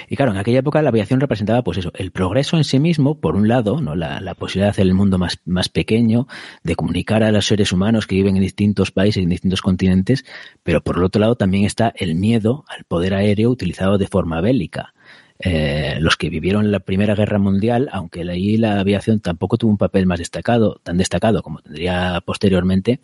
Y 0.10 0.16
claro, 0.16 0.32
en 0.32 0.38
aquella 0.38 0.60
época 0.60 0.82
la 0.82 0.90
aviación 0.90 1.20
representaba, 1.20 1.64
pues 1.64 1.78
eso, 1.78 1.92
el 1.96 2.12
progreso 2.12 2.58
en 2.58 2.64
sí 2.64 2.80
mismo, 2.80 3.20
por 3.20 3.36
un 3.36 3.48
lado, 3.48 3.82
¿no? 3.82 3.96
La, 3.96 4.20
la, 4.20 4.36
posibilidad 4.36 4.68
de 4.68 4.72
hacer 4.72 4.86
el 4.86 4.94
mundo 4.94 5.18
más, 5.18 5.40
más 5.46 5.70
pequeño, 5.70 6.28
de 6.64 6.76
comunicar 6.76 7.24
a 7.24 7.32
los 7.32 7.48
seres 7.48 7.72
humanos 7.72 8.06
que 8.06 8.16
viven 8.16 8.36
en 8.36 8.44
distintos 8.44 8.92
países, 8.92 9.24
en 9.24 9.30
distintos 9.30 9.62
continentes, 9.62 10.26
pero 10.64 10.82
por 10.82 10.98
el 10.98 11.04
otro 11.04 11.22
lado 11.22 11.36
también 11.36 11.64
está 11.64 11.94
el 11.96 12.16
miedo 12.16 12.66
al 12.68 12.84
poder 12.84 13.14
aéreo 13.14 13.50
utilizado 13.50 13.98
de 13.98 14.08
forma 14.08 14.42
bélica. 14.42 14.94
Eh, 15.40 15.98
los 16.00 16.16
que 16.16 16.30
vivieron 16.30 16.72
la 16.72 16.80
Primera 16.80 17.16
Guerra 17.16 17.40
Mundial, 17.40 17.90
aunque 17.92 18.22
ahí 18.22 18.56
la 18.58 18.80
aviación 18.80 19.20
tampoco 19.20 19.58
tuvo 19.58 19.72
un 19.72 19.78
papel 19.78 20.06
más 20.06 20.20
destacado, 20.20 20.80
tan 20.84 20.98
destacado 20.98 21.42
como 21.42 21.60
tendría 21.60 22.22
posteriormente, 22.24 23.00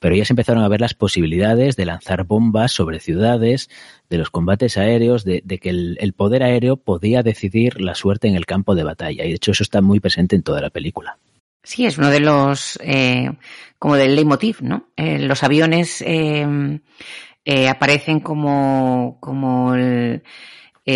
pero 0.00 0.24
se 0.24 0.32
empezaron 0.32 0.64
a 0.64 0.68
ver 0.68 0.80
las 0.80 0.94
posibilidades 0.94 1.76
de 1.76 1.86
lanzar 1.86 2.24
bombas 2.24 2.72
sobre 2.72 3.00
ciudades, 3.00 3.70
de 4.10 4.18
los 4.18 4.30
combates 4.30 4.76
aéreos, 4.76 5.24
de, 5.24 5.42
que 5.42 5.68
el, 5.70 6.12
poder 6.14 6.42
aéreo 6.42 6.76
podía 6.76 7.22
decidir 7.22 7.80
la 7.80 7.94
suerte 7.94 8.26
en 8.28 8.34
el 8.34 8.46
campo 8.46 8.74
de 8.74 8.84
batalla. 8.84 9.24
Y 9.24 9.28
de 9.28 9.34
hecho 9.36 9.52
eso 9.52 9.62
está 9.62 9.80
muy 9.80 10.00
presente 10.00 10.34
en 10.34 10.42
toda 10.42 10.60
la 10.60 10.70
película. 10.70 11.18
Sí, 11.62 11.84
es 11.86 11.98
uno 11.98 12.10
de 12.10 12.20
los, 12.20 12.78
eh, 12.82 13.30
como 13.78 13.94
del 13.96 14.16
leitmotiv, 14.16 14.62
¿no? 14.62 14.88
Eh, 14.96 15.18
los 15.18 15.44
aviones 15.44 16.02
aparecen 17.68 18.20
como, 18.20 19.18
como 19.20 19.74
el, 19.74 20.22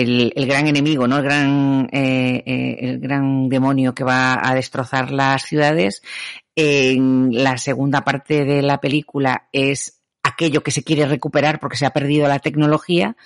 el, 0.00 0.46
gran 0.46 0.66
enemigo, 0.66 1.06
¿no? 1.06 1.18
El 1.18 1.22
gran, 1.22 1.88
el 1.92 2.98
gran 2.98 3.48
demonio 3.48 3.94
que 3.94 4.04
va 4.04 4.40
a 4.42 4.54
destrozar 4.54 5.10
las 5.10 5.42
ciudades 5.42 6.02
en 6.56 7.30
la 7.32 7.58
segunda 7.58 8.02
parte 8.02 8.44
de 8.44 8.62
la 8.62 8.78
película 8.80 9.48
es 9.52 10.00
aquello 10.22 10.62
que 10.62 10.70
se 10.70 10.84
quiere 10.84 11.06
recuperar 11.06 11.60
porque 11.60 11.76
se 11.76 11.86
ha 11.86 11.90
perdido 11.90 12.28
la 12.28 12.38
tecnología 12.38 13.16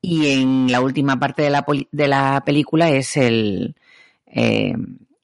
y 0.00 0.32
en 0.32 0.70
la 0.70 0.80
última 0.80 1.18
parte 1.18 1.42
de 1.42 2.08
la, 2.08 2.42
película 2.44 2.90
es 2.90 3.16
el, 3.16 3.76
eh, 4.26 4.74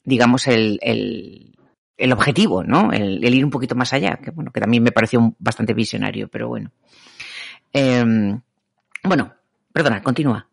digamos, 0.04 0.46
el, 0.46 0.78
el, 0.82 2.12
objetivo, 2.12 2.62
¿no? 2.62 2.92
El, 2.92 3.22
ir 3.24 3.44
un 3.44 3.50
poquito 3.50 3.74
más 3.74 3.92
allá, 3.92 4.20
que 4.22 4.30
bueno, 4.30 4.52
que 4.52 4.60
también 4.60 4.84
me 4.84 4.92
pareció 4.92 5.34
bastante 5.40 5.74
visionario, 5.74 6.28
pero 6.28 6.48
bueno. 6.48 6.70
Eh, 7.72 8.38
bueno, 9.02 9.34
perdona, 9.72 10.00
continúa. 10.00 10.48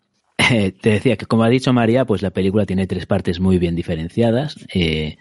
Te 0.50 0.90
decía 0.90 1.18
que, 1.18 1.26
como 1.26 1.44
ha 1.44 1.50
dicho 1.50 1.74
María, 1.74 2.06
pues 2.06 2.22
la 2.22 2.32
película 2.32 2.66
tiene 2.66 2.88
tres 2.88 3.06
partes 3.06 3.40
muy 3.40 3.58
bien 3.58 3.76
diferenciadas. 3.76 4.56
Eh, 4.74 5.18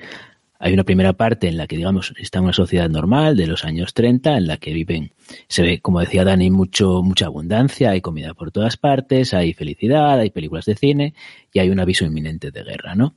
hay 0.58 0.72
una 0.72 0.84
primera 0.84 1.12
parte 1.12 1.48
en 1.48 1.56
la 1.56 1.66
que, 1.66 1.76
digamos, 1.76 2.14
está 2.16 2.40
una 2.40 2.52
sociedad 2.52 2.88
normal 2.88 3.36
de 3.36 3.46
los 3.46 3.64
años 3.64 3.92
30, 3.92 4.36
en 4.36 4.46
la 4.46 4.56
que 4.56 4.72
viven, 4.72 5.12
se 5.48 5.62
ve, 5.62 5.80
como 5.80 6.00
decía 6.00 6.24
Dani, 6.24 6.50
mucho, 6.50 7.02
mucha 7.02 7.26
abundancia, 7.26 7.90
hay 7.90 8.00
comida 8.00 8.34
por 8.34 8.50
todas 8.50 8.76
partes, 8.76 9.34
hay 9.34 9.52
felicidad, 9.52 10.18
hay 10.18 10.30
películas 10.30 10.64
de 10.64 10.74
cine 10.74 11.14
y 11.52 11.58
hay 11.58 11.70
un 11.70 11.80
aviso 11.80 12.04
inminente 12.04 12.50
de 12.50 12.62
guerra, 12.62 12.94
¿no? 12.94 13.14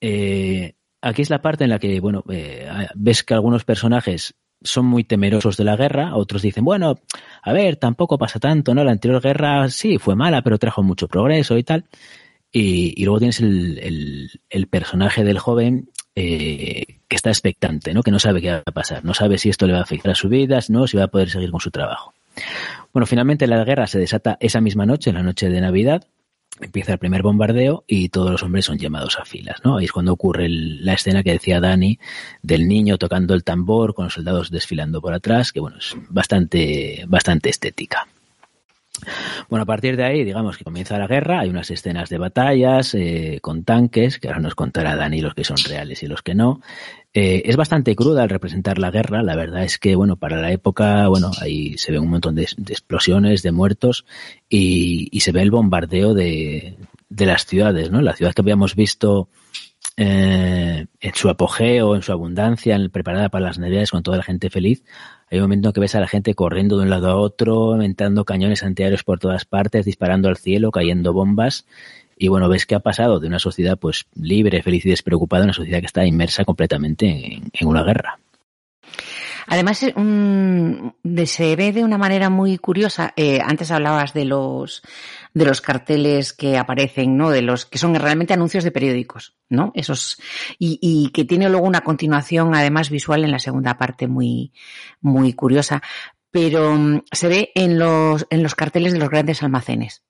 Eh, 0.00 0.74
aquí 1.02 1.22
es 1.22 1.30
la 1.30 1.42
parte 1.42 1.64
en 1.64 1.70
la 1.70 1.78
que, 1.78 2.00
bueno, 2.00 2.24
eh, 2.30 2.68
ves 2.94 3.22
que 3.22 3.34
algunos 3.34 3.64
personajes 3.64 4.34
son 4.62 4.86
muy 4.86 5.04
temerosos 5.04 5.56
de 5.56 5.64
la 5.64 5.76
guerra, 5.76 6.16
otros 6.16 6.42
dicen, 6.42 6.64
bueno, 6.64 6.98
a 7.42 7.52
ver, 7.52 7.76
tampoco 7.76 8.18
pasa 8.18 8.38
tanto, 8.38 8.74
¿no? 8.74 8.84
La 8.84 8.92
anterior 8.92 9.22
guerra 9.22 9.68
sí 9.70 9.98
fue 9.98 10.16
mala, 10.16 10.42
pero 10.42 10.58
trajo 10.58 10.82
mucho 10.82 11.08
progreso 11.08 11.56
y 11.56 11.62
tal. 11.62 11.84
Y, 12.52 13.04
luego 13.04 13.18
tienes 13.18 13.40
el, 13.40 13.78
el, 13.78 14.30
el, 14.48 14.66
personaje 14.68 15.24
del 15.24 15.38
joven 15.38 15.90
eh, 16.14 17.00
que 17.06 17.16
está 17.16 17.28
expectante, 17.28 17.92
¿no? 17.92 18.02
que 18.02 18.10
no 18.10 18.18
sabe 18.18 18.40
qué 18.40 18.50
va 18.50 18.62
a 18.64 18.72
pasar, 18.72 19.04
no 19.04 19.12
sabe 19.12 19.36
si 19.36 19.50
esto 19.50 19.66
le 19.66 19.74
va 19.74 19.80
a 19.80 19.82
afectar 19.82 20.12
a 20.12 20.14
su 20.14 20.30
vida, 20.30 20.58
no, 20.70 20.86
si 20.86 20.96
va 20.96 21.04
a 21.04 21.08
poder 21.08 21.28
seguir 21.28 21.50
con 21.50 21.60
su 21.60 21.70
trabajo. 21.70 22.14
Bueno, 22.94 23.04
finalmente 23.04 23.46
la 23.46 23.62
guerra 23.64 23.86
se 23.86 23.98
desata 23.98 24.38
esa 24.40 24.62
misma 24.62 24.86
noche, 24.86 25.10
en 25.10 25.16
la 25.16 25.22
noche 25.22 25.50
de 25.50 25.60
Navidad, 25.60 26.06
empieza 26.60 26.92
el 26.92 26.98
primer 26.98 27.22
bombardeo 27.22 27.84
y 27.86 28.08
todos 28.08 28.30
los 28.30 28.42
hombres 28.42 28.64
son 28.64 28.78
llamados 28.78 29.18
a 29.18 29.24
filas, 29.24 29.56
¿no? 29.64 29.76
Ahí 29.76 29.84
es 29.86 29.92
cuando 29.92 30.12
ocurre 30.12 30.48
la 30.48 30.94
escena 30.94 31.22
que 31.22 31.32
decía 31.32 31.60
Dani 31.60 31.98
del 32.42 32.66
niño 32.68 32.98
tocando 32.98 33.34
el 33.34 33.44
tambor 33.44 33.94
con 33.94 34.06
los 34.06 34.14
soldados 34.14 34.50
desfilando 34.50 35.00
por 35.00 35.12
atrás, 35.12 35.52
que 35.52 35.60
bueno, 35.60 35.78
es 35.78 35.94
bastante, 36.08 37.04
bastante 37.08 37.50
estética. 37.50 38.06
Bueno, 39.48 39.64
a 39.64 39.66
partir 39.66 39.96
de 39.96 40.04
ahí, 40.04 40.24
digamos 40.24 40.56
que 40.56 40.64
comienza 40.64 40.98
la 40.98 41.06
guerra, 41.06 41.40
hay 41.40 41.50
unas 41.50 41.70
escenas 41.70 42.08
de 42.08 42.18
batallas 42.18 42.94
eh, 42.94 43.38
con 43.42 43.62
tanques, 43.64 44.18
que 44.18 44.28
ahora 44.28 44.40
nos 44.40 44.54
contará 44.54 44.96
Dani 44.96 45.20
los 45.20 45.34
que 45.34 45.44
son 45.44 45.58
reales 45.68 46.02
y 46.02 46.06
los 46.06 46.22
que 46.22 46.34
no. 46.34 46.60
Eh, 47.18 47.48
es 47.48 47.56
bastante 47.56 47.96
cruda 47.96 48.24
al 48.24 48.28
representar 48.28 48.78
la 48.78 48.90
guerra, 48.90 49.22
la 49.22 49.36
verdad 49.36 49.64
es 49.64 49.78
que, 49.78 49.96
bueno, 49.96 50.16
para 50.16 50.38
la 50.38 50.52
época, 50.52 51.08
bueno, 51.08 51.30
ahí 51.40 51.78
se 51.78 51.90
ve 51.90 51.98
un 51.98 52.10
montón 52.10 52.34
de, 52.34 52.42
explosiones, 52.42 53.42
de 53.42 53.52
muertos, 53.52 54.04
y, 54.50 55.08
y, 55.10 55.20
se 55.20 55.32
ve 55.32 55.40
el 55.40 55.50
bombardeo 55.50 56.12
de, 56.12 56.76
de 57.08 57.24
las 57.24 57.46
ciudades, 57.46 57.90
¿no? 57.90 58.02
La 58.02 58.14
ciudad 58.14 58.34
que 58.34 58.42
habíamos 58.42 58.76
visto 58.76 59.30
eh, 59.96 60.86
en 61.00 61.14
su 61.14 61.30
apogeo, 61.30 61.96
en 61.96 62.02
su 62.02 62.12
abundancia, 62.12 62.76
en, 62.76 62.90
preparada 62.90 63.30
para 63.30 63.46
las 63.46 63.58
navidades 63.58 63.92
con 63.92 64.02
toda 64.02 64.18
la 64.18 64.22
gente 64.22 64.50
feliz, 64.50 64.84
hay 65.30 65.38
un 65.38 65.44
momento 65.44 65.70
en 65.70 65.72
que 65.72 65.80
ves 65.80 65.94
a 65.94 66.00
la 66.00 66.08
gente 66.08 66.34
corriendo 66.34 66.76
de 66.76 66.82
un 66.82 66.90
lado 66.90 67.08
a 67.08 67.16
otro, 67.16 67.72
inventando 67.72 68.26
cañones 68.26 68.62
antiaéreos 68.62 69.04
por 69.04 69.18
todas 69.18 69.46
partes, 69.46 69.86
disparando 69.86 70.28
al 70.28 70.36
cielo, 70.36 70.70
cayendo 70.70 71.14
bombas. 71.14 71.64
Y 72.16 72.28
bueno, 72.28 72.48
ves 72.48 72.64
que 72.64 72.74
ha 72.74 72.80
pasado 72.80 73.20
de 73.20 73.28
una 73.28 73.38
sociedad 73.38 73.78
pues 73.78 74.06
libre, 74.14 74.62
feliz 74.62 74.86
y 74.86 74.90
despreocupada 74.90 75.42
a 75.42 75.44
una 75.44 75.52
sociedad 75.52 75.80
que 75.80 75.86
está 75.86 76.06
inmersa 76.06 76.44
completamente 76.44 77.42
en, 77.52 77.68
una 77.68 77.82
guerra. 77.82 78.18
Además, 79.48 79.84
un, 79.94 80.94
se 81.26 81.54
ve 81.54 81.72
de 81.72 81.84
una 81.84 81.98
manera 81.98 82.30
muy 82.30 82.56
curiosa. 82.58 83.12
Eh, 83.16 83.40
antes 83.44 83.70
hablabas 83.70 84.12
de 84.14 84.24
los 84.24 84.82
de 85.34 85.44
los 85.44 85.60
carteles 85.60 86.32
que 86.32 86.56
aparecen, 86.56 87.16
¿no? 87.16 87.30
De 87.30 87.42
los 87.42 87.66
que 87.66 87.78
son 87.78 87.94
realmente 87.94 88.32
anuncios 88.32 88.64
de 88.64 88.72
periódicos, 88.72 89.36
¿no? 89.50 89.70
Esos 89.74 90.16
y, 90.58 90.78
y 90.80 91.10
que 91.10 91.26
tiene 91.26 91.50
luego 91.50 91.66
una 91.66 91.82
continuación, 91.82 92.54
además 92.54 92.88
visual 92.90 93.22
en 93.24 93.30
la 93.30 93.38
segunda 93.38 93.76
parte 93.76 94.08
muy 94.08 94.52
muy 95.00 95.34
curiosa. 95.34 95.82
Pero 96.30 96.72
um, 96.72 97.02
se 97.12 97.28
ve 97.28 97.52
en 97.54 97.78
los 97.78 98.26
en 98.30 98.42
los 98.42 98.54
carteles 98.54 98.94
de 98.94 98.98
los 98.98 99.10
grandes 99.10 99.42
almacenes. 99.42 100.02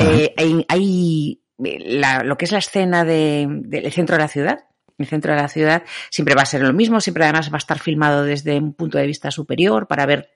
Eh, 0.00 0.34
hay, 0.36 0.64
hay 0.68 1.40
la, 1.58 2.22
lo 2.22 2.36
que 2.36 2.44
es 2.44 2.52
la 2.52 2.58
escena 2.58 3.04
del 3.04 3.68
de, 3.68 3.90
centro 3.90 4.16
de 4.16 4.22
la 4.22 4.28
ciudad, 4.28 4.64
el 4.98 5.06
centro 5.06 5.32
de 5.32 5.40
la 5.40 5.48
ciudad 5.48 5.84
siempre 6.10 6.34
va 6.34 6.42
a 6.42 6.46
ser 6.46 6.62
lo 6.62 6.72
mismo, 6.72 7.00
siempre 7.00 7.22
además 7.22 7.50
va 7.50 7.56
a 7.56 7.58
estar 7.58 7.78
filmado 7.78 8.24
desde 8.24 8.58
un 8.58 8.74
punto 8.74 8.98
de 8.98 9.06
vista 9.06 9.30
superior 9.30 9.86
para 9.86 10.06
ver 10.06 10.30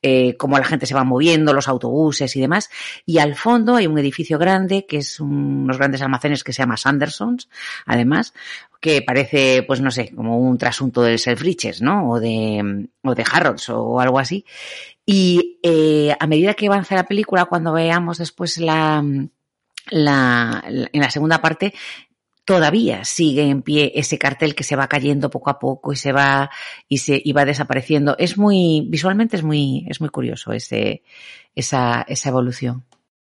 eh, 0.00 0.36
cómo 0.38 0.58
la 0.58 0.64
gente 0.64 0.86
se 0.86 0.94
va 0.94 1.04
moviendo, 1.04 1.52
los 1.52 1.68
autobuses 1.68 2.34
y 2.34 2.40
demás. 2.40 2.70
Y 3.04 3.18
al 3.18 3.34
fondo 3.34 3.76
hay 3.76 3.86
un 3.86 3.98
edificio 3.98 4.38
grande 4.38 4.86
que 4.86 4.98
es 4.98 5.20
un, 5.20 5.64
unos 5.64 5.76
grandes 5.76 6.00
almacenes 6.00 6.42
que 6.44 6.54
se 6.54 6.62
llama 6.62 6.78
Sandersons, 6.78 7.50
además, 7.84 8.32
que 8.80 9.02
parece, 9.02 9.62
pues 9.64 9.82
no 9.82 9.90
sé, 9.90 10.14
como 10.14 10.38
un 10.38 10.56
trasunto 10.56 11.02
del 11.02 11.18
Selfridges, 11.18 11.82
¿no? 11.82 12.10
O 12.10 12.20
de, 12.20 12.88
o 13.02 13.14
de 13.14 13.24
Harrods 13.30 13.68
o 13.68 14.00
algo 14.00 14.18
así. 14.18 14.46
Y 15.06 15.60
eh, 15.62 16.16
a 16.18 16.26
medida 16.26 16.54
que 16.54 16.66
avanza 16.66 16.96
la 16.96 17.06
película, 17.06 17.44
cuando 17.44 17.72
veamos 17.72 18.18
después 18.18 18.58
la, 18.58 19.04
la, 19.90 20.64
en 20.66 21.00
la 21.00 21.10
segunda 21.10 21.40
parte, 21.40 21.72
todavía 22.44 23.04
sigue 23.04 23.42
en 23.42 23.62
pie 23.62 23.92
ese 23.94 24.18
cartel 24.18 24.54
que 24.54 24.64
se 24.64 24.76
va 24.76 24.88
cayendo 24.88 25.30
poco 25.30 25.50
a 25.50 25.58
poco 25.58 25.92
y 25.92 25.96
se 25.96 26.12
va 26.12 26.50
y 26.88 26.98
se 26.98 27.20
y 27.22 27.32
va 27.32 27.44
desapareciendo. 27.44 28.16
Es 28.18 28.38
muy 28.38 28.86
visualmente 28.88 29.36
es 29.36 29.42
muy 29.42 29.84
es 29.88 30.00
muy 30.00 30.10
curioso 30.10 30.52
ese 30.52 31.02
esa 31.54 32.04
esa 32.08 32.28
evolución. 32.28 32.84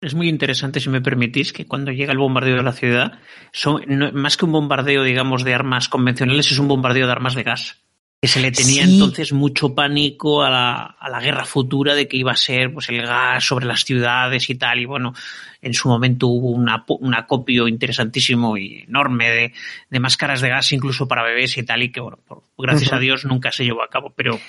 Es 0.01 0.15
muy 0.15 0.29
interesante, 0.29 0.79
si 0.79 0.89
me 0.89 0.99
permitís, 0.99 1.53
que 1.53 1.67
cuando 1.67 1.91
llega 1.91 2.12
el 2.12 2.17
bombardeo 2.17 2.55
de 2.55 2.63
la 2.63 2.71
ciudad, 2.71 3.19
son, 3.51 3.84
no, 3.88 4.12
más 4.13 4.36
que 4.36 4.45
un 4.45 4.51
bombardeo, 4.51 5.03
digamos, 5.03 5.43
de 5.43 5.53
armas 5.53 5.89
convencionales, 5.89 6.51
es 6.51 6.57
un 6.57 6.67
bombardeo 6.67 7.05
de 7.05 7.12
armas 7.12 7.36
de 7.36 7.43
gas. 7.43 7.84
Que 8.21 8.27
se 8.27 8.39
le 8.39 8.51
tenía 8.51 8.86
Sí. 8.86 8.93
entonces 8.93 9.34
mucho 9.34 9.73
pánico 9.73 10.43
a 10.43 10.49
la, 10.51 10.84
a 10.99 11.10
la 11.10 11.19
guerra 11.19 11.43
futura 11.43 11.95
de 11.95 12.07
que 12.07 12.17
iba 12.17 12.31
a 12.31 12.36
ser 12.36 12.71
pues 12.71 12.88
el 12.89 13.01
gas 13.01 13.43
sobre 13.43 13.65
las 13.65 13.84
ciudades 13.84 14.47
y 14.51 14.55
tal. 14.55 14.79
Y 14.79 14.86
bueno, 14.86 15.13
en 15.60 15.73
su 15.73 15.89
momento 15.89 16.27
hubo 16.27 16.51
una, 16.51 16.86
un 16.88 17.15
acopio 17.15 17.67
interesantísimo 17.67 18.57
y 18.57 18.84
enorme 18.88 19.27
de, 19.31 19.53
de 19.89 19.99
máscaras 19.99 20.39
de 20.41 20.49
gas, 20.49 20.71
incluso 20.71 21.07
para 21.07 21.23
bebés 21.23 21.57
y 21.57 21.63
tal, 21.63 21.81
y 21.81 21.91
que 21.91 21.99
bueno, 21.99 22.19
por- 22.27 22.43
gracias 22.60 22.93
a 22.93 22.99
Dios 22.99 23.25
nunca 23.25 23.51
se 23.51 23.63
llevó 23.63 23.81
a 23.81 23.89
cabo. 23.89 24.13
Pero 24.15 24.39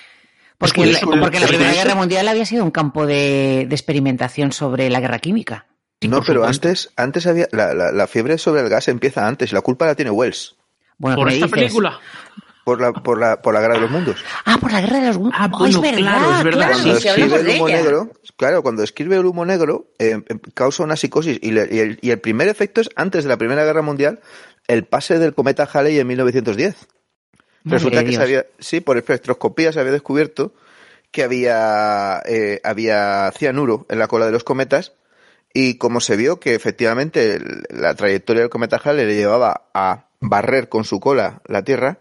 Porque, 0.59 0.85
la 0.93 1.47
Primera. 1.47 1.73
Guerra 1.73 1.95
Mundial 1.95 2.29
había 2.29 2.45
sido 2.45 2.65
un 2.65 2.71
campo 2.73 3.07
de, 3.07 3.65
de 3.67 3.75
experimentación 3.75 4.53
sobre 4.53 4.91
la 4.91 5.01
guerra 5.01 5.19
química. 5.19 5.65
Sí, 6.03 6.09
no, 6.09 6.21
pero 6.23 6.41
supuesto. 6.43 6.69
antes, 6.69 6.91
antes 6.97 7.27
había 7.27 7.49
la, 7.53 7.73
la, 7.73 7.91
la 7.91 8.07
fiebre 8.07 8.37
sobre 8.37 8.61
el 8.61 8.69
gas 8.69 8.89
empieza 8.89 9.27
antes 9.27 9.51
y 9.51 9.55
la 9.55 9.63
culpa 9.63 9.87
la 9.87 9.95
tiene 9.95 10.11
Wells 10.11 10.57
Bueno, 10.99 11.17
por 11.17 11.29
¿qué 11.29 11.31
me 11.31 11.35
esta 11.37 11.47
dices? 11.47 11.61
película. 11.61 11.99
Por 12.65 12.81
la 12.81 12.93
por 12.93 13.19
la 13.19 13.43
por 13.43 13.55
la 13.55 13.61
guerra 13.61 13.75
de 13.75 13.81
los 13.81 13.91
mundos. 13.91 14.25
Ah, 14.45 14.59
por 14.61 14.71
la 14.73 14.81
guerra 14.81 15.01
de 15.01 15.07
los 15.09 15.19
mundos. 15.19 15.35
Ah, 15.39 15.51
Oh, 15.53 15.59
bueno, 15.59 15.77
es 15.77 15.81
verdad, 15.83 15.99
claro, 15.99 16.33
es 16.39 16.45
verdad, 16.45 16.59
claro, 16.59 16.73
Cuando 16.75 16.99
sí, 17.01 17.09
escribe 17.09 17.37
el 17.41 17.49
humo 17.49 17.69
negro, 17.69 18.11
claro, 18.37 18.63
cuando 18.63 18.83
escribe 18.83 19.17
el 19.17 19.27
humo 19.27 19.45
negro 19.45 19.87
eh, 19.99 20.23
eh, 20.29 20.39
causa 20.55 20.83
una 20.85 20.97
psicosis 20.97 21.39
y, 21.43 21.51
le- 21.51 21.69
y 21.71 21.79
el, 21.81 21.99
y 22.01 22.11
el 22.11 22.21
primer 22.21 22.49
efecto 22.49 22.81
es 22.81 22.91
antes 22.97 23.25
de 23.25 23.29
la 23.29 23.37
Primera 23.37 23.65
Guerra 23.65 23.83
Mundial, 23.83 24.21
el 24.69 24.85
pase 24.85 25.19
del 25.19 25.35
cometa 25.35 25.69
Halley 25.73 25.99
en 25.99 26.07
1910. 26.07 26.75
Madre 27.65 27.79
Resulta 27.79 28.05
que 28.05 28.13
se 28.13 28.23
había, 28.23 28.47
sí, 28.59 28.81
por 28.81 28.97
espectroscopía 28.97 29.73
se 29.73 29.81
había 29.81 29.93
descubierto 29.93 30.53
que 31.13 31.23
había, 31.23 32.23
eh, 32.27 32.61
había 32.65 33.31
cianuro 33.37 33.87
en 33.91 33.99
la 33.99 34.09
cola 34.09 34.27
de 34.27 34.33
los 34.33 34.45
cometas 34.45 34.93
y 35.55 35.77
como 35.77 36.01
se 36.01 36.17
vio 36.17 36.41
que 36.41 36.55
efectivamente 36.55 37.35
el- 37.35 37.65
la 37.69 37.95
trayectoria 37.95 38.41
del 38.43 38.51
cometa 38.51 38.81
Halley 38.83 39.05
le 39.07 39.15
llevaba 39.15 39.69
a 39.75 40.07
barrer 40.21 40.69
con 40.69 40.85
su 40.85 40.99
cola 41.01 41.43
la 41.47 41.63
Tierra, 41.63 41.99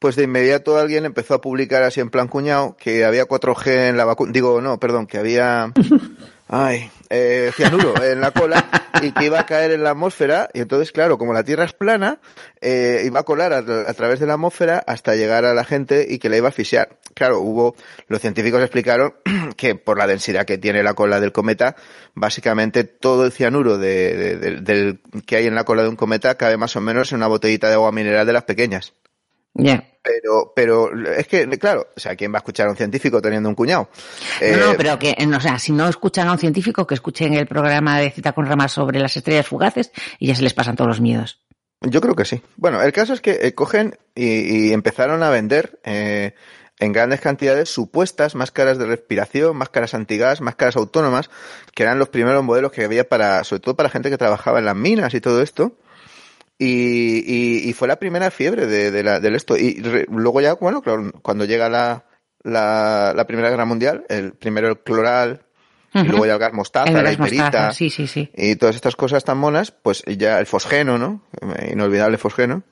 pues 0.00 0.16
de 0.16 0.24
inmediato 0.24 0.76
alguien 0.76 1.04
empezó 1.04 1.34
a 1.34 1.40
publicar 1.40 1.84
así 1.84 2.00
en 2.00 2.10
plan 2.10 2.26
cuñado 2.26 2.76
que 2.76 3.04
había 3.04 3.26
4G 3.28 3.90
en 3.90 3.96
la 3.96 4.04
vacuna, 4.04 4.32
digo, 4.32 4.60
no, 4.60 4.80
perdón, 4.80 5.06
que 5.06 5.18
había, 5.18 5.72
ay, 6.48 6.90
eh, 7.10 7.52
cianuro 7.54 7.94
en 8.02 8.20
la 8.20 8.30
cola 8.32 8.66
y 9.02 9.12
que 9.12 9.26
iba 9.26 9.38
a 9.40 9.46
caer 9.46 9.70
en 9.72 9.82
la 9.84 9.90
atmósfera 9.90 10.48
y 10.54 10.60
entonces, 10.60 10.90
claro, 10.90 11.18
como 11.18 11.32
la 11.32 11.44
Tierra 11.44 11.64
es 11.64 11.72
plana, 11.74 12.18
eh, 12.60 13.02
iba 13.04 13.20
a 13.20 13.22
colar 13.24 13.52
a, 13.52 13.58
a 13.58 13.94
través 13.94 14.20
de 14.20 14.26
la 14.26 14.34
atmósfera 14.34 14.82
hasta 14.86 15.14
llegar 15.16 15.44
a 15.44 15.54
la 15.54 15.64
gente 15.64 16.06
y 16.08 16.18
que 16.18 16.28
la 16.28 16.36
iba 16.38 16.48
a 16.48 16.50
asfixiar. 16.50 16.96
Claro, 17.14 17.40
hubo, 17.40 17.76
los 18.08 18.20
científicos 18.20 18.60
explicaron 18.62 19.14
que 19.56 19.74
por 19.74 19.98
la 19.98 20.06
densidad 20.06 20.44
que 20.46 20.58
tiene 20.58 20.82
la 20.82 20.94
cola 20.94 21.20
del 21.20 21.32
cometa, 21.32 21.76
básicamente 22.14 22.84
todo 22.84 23.24
el 23.26 23.32
cianuro 23.32 23.76
de, 23.78 24.14
de- 24.16 24.36
de- 24.36 24.60
del, 24.60 25.00
que 25.26 25.36
hay 25.36 25.46
en 25.46 25.54
la 25.54 25.64
cola 25.64 25.82
de 25.82 25.88
un 25.88 25.96
cometa 25.96 26.36
cabe 26.36 26.56
más 26.56 26.74
o 26.76 26.80
menos 26.80 27.12
en 27.12 27.16
una 27.18 27.26
botellita 27.26 27.68
de 27.68 27.74
agua 27.74 27.92
mineral 27.92 28.26
de 28.26 28.32
las 28.32 28.44
pequeñas. 28.44 28.94
Ya. 29.54 29.84
Pero, 30.02 30.52
pero 30.56 30.90
es 31.12 31.26
que, 31.26 31.46
claro, 31.58 31.88
o 31.94 32.00
sea, 32.00 32.16
¿quién 32.16 32.32
va 32.32 32.38
a 32.38 32.40
escuchar 32.40 32.66
a 32.66 32.70
un 32.70 32.76
científico 32.76 33.20
teniendo 33.20 33.48
un 33.48 33.54
cuñado? 33.54 33.90
No, 34.40 34.46
Eh, 34.46 34.56
no, 34.58 34.74
pero 34.76 34.98
que, 34.98 35.14
o 35.36 35.40
sea, 35.40 35.58
si 35.58 35.72
no 35.72 35.88
escuchan 35.88 36.26
a 36.28 36.32
un 36.32 36.38
científico, 36.38 36.86
que 36.86 36.94
escuchen 36.94 37.34
el 37.34 37.46
programa 37.46 37.98
de 37.98 38.10
Cita 38.10 38.32
con 38.32 38.46
Ramas 38.46 38.72
sobre 38.72 38.98
las 38.98 39.16
estrellas 39.16 39.46
fugaces 39.46 39.92
y 40.18 40.28
ya 40.28 40.34
se 40.34 40.42
les 40.42 40.54
pasan 40.54 40.76
todos 40.76 40.88
los 40.88 41.00
miedos. 41.00 41.40
Yo 41.82 42.00
creo 42.00 42.14
que 42.14 42.24
sí. 42.24 42.42
Bueno, 42.56 42.82
el 42.82 42.92
caso 42.92 43.12
es 43.12 43.20
que 43.20 43.38
eh, 43.42 43.54
cogen 43.54 43.98
y, 44.14 44.68
y 44.68 44.72
empezaron 44.72 45.22
a 45.22 45.30
vender 45.30 45.80
eh, 45.84 46.34
en 46.78 46.92
grandes 46.92 47.20
cantidades 47.20 47.68
supuestas 47.68 48.34
máscaras 48.34 48.78
de 48.78 48.86
respiración, 48.86 49.56
máscaras 49.56 49.94
antigas, 49.94 50.40
máscaras 50.40 50.76
autónomas, 50.76 51.30
que 51.74 51.82
eran 51.82 51.98
los 51.98 52.08
primeros 52.08 52.42
modelos 52.42 52.72
que 52.72 52.84
había 52.84 53.08
para, 53.08 53.44
sobre 53.44 53.60
todo 53.60 53.76
para 53.76 53.90
gente 53.90 54.10
que 54.10 54.18
trabajaba 54.18 54.58
en 54.58 54.64
las 54.64 54.76
minas 54.76 55.14
y 55.14 55.20
todo 55.20 55.42
esto. 55.42 55.76
Y, 56.62 57.24
y, 57.26 57.70
y 57.70 57.72
fue 57.72 57.88
la 57.88 57.96
primera 57.98 58.30
fiebre 58.30 58.66
de, 58.66 58.90
de 58.90 59.02
la, 59.02 59.18
del 59.18 59.34
esto. 59.34 59.56
Y 59.56 59.80
re- 59.80 60.06
luego 60.10 60.42
ya, 60.42 60.52
bueno, 60.54 60.82
claro, 60.82 61.10
cuando 61.22 61.46
llega 61.46 61.70
la, 61.70 62.04
la, 62.42 63.14
la 63.16 63.26
Primera 63.26 63.48
Guerra 63.48 63.64
Mundial, 63.64 64.04
el 64.10 64.32
primero 64.34 64.68
el 64.68 64.78
cloral, 64.80 65.42
y 65.94 66.02
luego 66.04 66.26
ya 66.26 66.34
el 66.34 66.38
gas 66.38 66.52
mostaza, 66.52 66.90
El 66.98 67.02
la 67.02 67.12
hiperita, 67.12 67.72
sí, 67.72 67.88
sí, 67.88 68.06
sí. 68.06 68.30
y 68.36 68.56
todas 68.56 68.76
estas 68.76 68.94
cosas 68.94 69.24
tan 69.24 69.38
monas, 69.38 69.70
pues 69.72 70.04
ya 70.06 70.38
el 70.38 70.44
fosgeno, 70.46 70.98
¿no? 70.98 71.22
Inolvidable 71.72 72.18
fosgeno. 72.18 72.62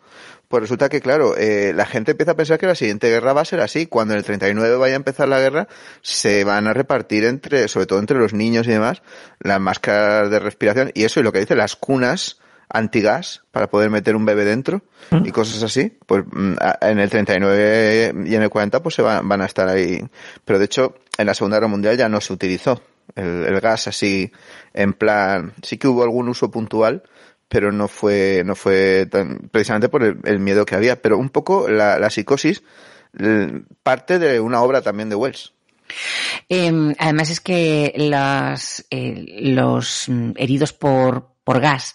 Pues 0.49 0.63
resulta 0.63 0.89
que, 0.91 1.01
claro, 1.01 1.35
eh, 1.37 1.73
la 1.75 1.85
gente 1.87 2.11
empieza 2.13 2.33
a 2.33 2.37
pensar 2.37 2.59
que 2.59 2.67
la 2.67 2.75
siguiente 2.75 3.09
guerra 3.09 3.33
va 3.33 3.41
a 3.41 3.45
ser 3.47 3.61
así. 3.61 3.87
Cuando 3.87 4.15
en 4.15 4.19
el 4.19 4.25
39 4.25 4.77
vaya 4.77 4.95
a 4.95 4.97
empezar 4.97 5.29
la 5.29 5.41
guerra, 5.41 5.67
se 6.03 6.45
van 6.45 6.67
a 6.67 6.73
repartir 6.75 7.25
entre, 7.25 7.69
sobre 7.69 7.87
todo 7.87 7.99
entre 7.99 8.19
los 8.19 8.33
niños 8.35 8.67
y 8.67 8.71
demás, 8.71 9.03
las 9.41 9.61
máscaras 9.61 10.31
de 10.31 10.39
respiración 10.39 10.91
y 10.95 11.05
eso 11.05 11.21
y 11.21 11.23
lo 11.23 11.33
que 11.33 11.41
dice 11.41 11.55
las 11.57 11.75
cunas 11.77 12.39
antigas 12.69 13.43
para 13.51 13.69
poder 13.69 13.91
meter 13.91 14.17
un 14.17 14.25
bebé 14.25 14.45
dentro 14.45 14.83
y 15.25 15.31
cosas 15.31 15.63
así. 15.63 15.97
Pues 16.07 16.25
mm, 16.31 16.55
en 16.81 16.99
el 16.99 17.11
39 17.11 18.15
y 18.27 18.35
en 18.35 18.43
el 18.43 18.51
40 18.51 18.83
pues 18.83 18.95
se 18.95 19.03
van, 19.03 19.29
van 19.29 19.41
a 19.41 19.47
estar 19.47 19.69
ahí. 19.69 20.03
Pero 20.45 20.59
de 20.59 20.65
hecho, 20.67 20.97
en 21.17 21.27
la 21.27 21.35
Segunda 21.35 21.57
Guerra 21.57 21.69
Mundial 21.69 21.97
ya 21.97 22.09
no 22.09 22.21
se 22.21 22.33
utilizó 22.33 22.83
el, 23.15 23.45
el 23.45 23.61
gas 23.61 23.89
así 23.89 24.31
en 24.75 24.93
plan, 24.93 25.55
sí 25.63 25.79
que 25.79 25.89
hubo 25.89 26.03
algún 26.03 26.29
uso 26.29 26.51
puntual, 26.51 27.03
pero 27.49 27.73
no 27.73 27.89
fue, 27.89 28.43
no 28.45 28.55
fue 28.55 29.07
tan, 29.11 29.49
precisamente 29.51 29.89
por 29.89 30.03
el, 30.03 30.19
el 30.25 30.39
miedo 30.39 30.67
que 30.67 30.75
había. 30.75 31.01
Pero 31.01 31.19
un 31.19 31.31
poco 31.31 31.69
la, 31.69 31.99
la 31.99 32.11
psicosis 32.11 32.63
parte 33.83 34.19
de 34.19 34.39
una 34.41 34.63
obra 34.63 34.83
también 34.83 35.09
de 35.09 35.17
Wells. 35.17 35.53
Eh, 36.49 36.95
además 36.99 37.31
es 37.31 37.41
que 37.41 37.95
las, 37.97 38.87
eh, 38.91 39.25
los 39.41 40.05
mm, 40.09 40.33
heridos 40.37 40.73
por, 40.73 41.31
por 41.45 41.61
gas 41.61 41.95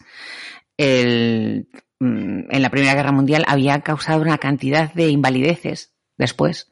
el, 0.77 1.67
mm, 1.99 2.51
en 2.51 2.61
la 2.61 2.69
Primera 2.69 2.95
Guerra 2.95 3.11
Mundial 3.11 3.43
había 3.47 3.81
causado 3.81 4.21
una 4.21 4.37
cantidad 4.37 4.93
de 4.93 5.09
invalideces 5.09 5.93
después 6.17 6.69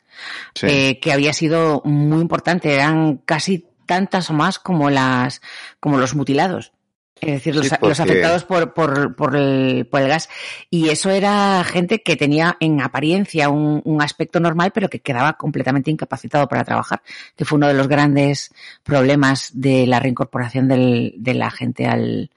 Sí. 0.56 0.68
eh, 0.70 1.00
que 1.02 1.14
había 1.14 1.34
sido 1.34 1.82
muy 1.86 2.22
importante. 2.22 2.74
Eran 2.74 3.18
casi 3.18 3.66
tantas 3.86 4.30
o 4.30 4.34
más 4.34 4.60
como 4.60 4.90
las 4.90 5.42
como 5.80 5.98
los 5.98 6.16
mutilados. 6.16 6.74
Es 7.20 7.34
decir, 7.34 7.56
los, 7.56 7.66
Sí, 7.68 7.72
los 7.72 7.80
porque- 7.80 8.02
afectados 8.02 8.44
por, 8.46 8.74
por, 8.74 9.16
por, 9.16 9.36
el, 9.36 9.86
por 9.86 10.02
el 10.02 10.08
gas. 10.08 10.28
Y 10.72 10.90
eso 10.90 11.12
era 11.12 11.64
gente 11.64 12.02
que 12.02 12.16
tenía 12.16 12.58
en 12.60 12.82
apariencia 12.82 13.50
un, 13.50 13.80
un 13.86 14.02
aspecto 14.02 14.40
normal, 14.40 14.72
pero 14.74 14.90
que 14.90 15.02
quedaba 15.02 15.34
completamente 15.34 15.92
incapacitado 15.92 16.48
para 16.48 16.64
trabajar, 16.64 17.04
que 17.36 17.46
fue 17.46 17.58
uno 17.58 17.68
de 17.68 17.76
los 17.76 17.88
grandes 17.88 18.52
problemas 18.82 19.52
de 19.54 19.86
la 19.86 20.00
reincorporación 20.00 20.68
del, 20.68 21.14
de 21.18 21.34
la 21.36 21.52
gente 21.52 21.86
al, 21.86 22.32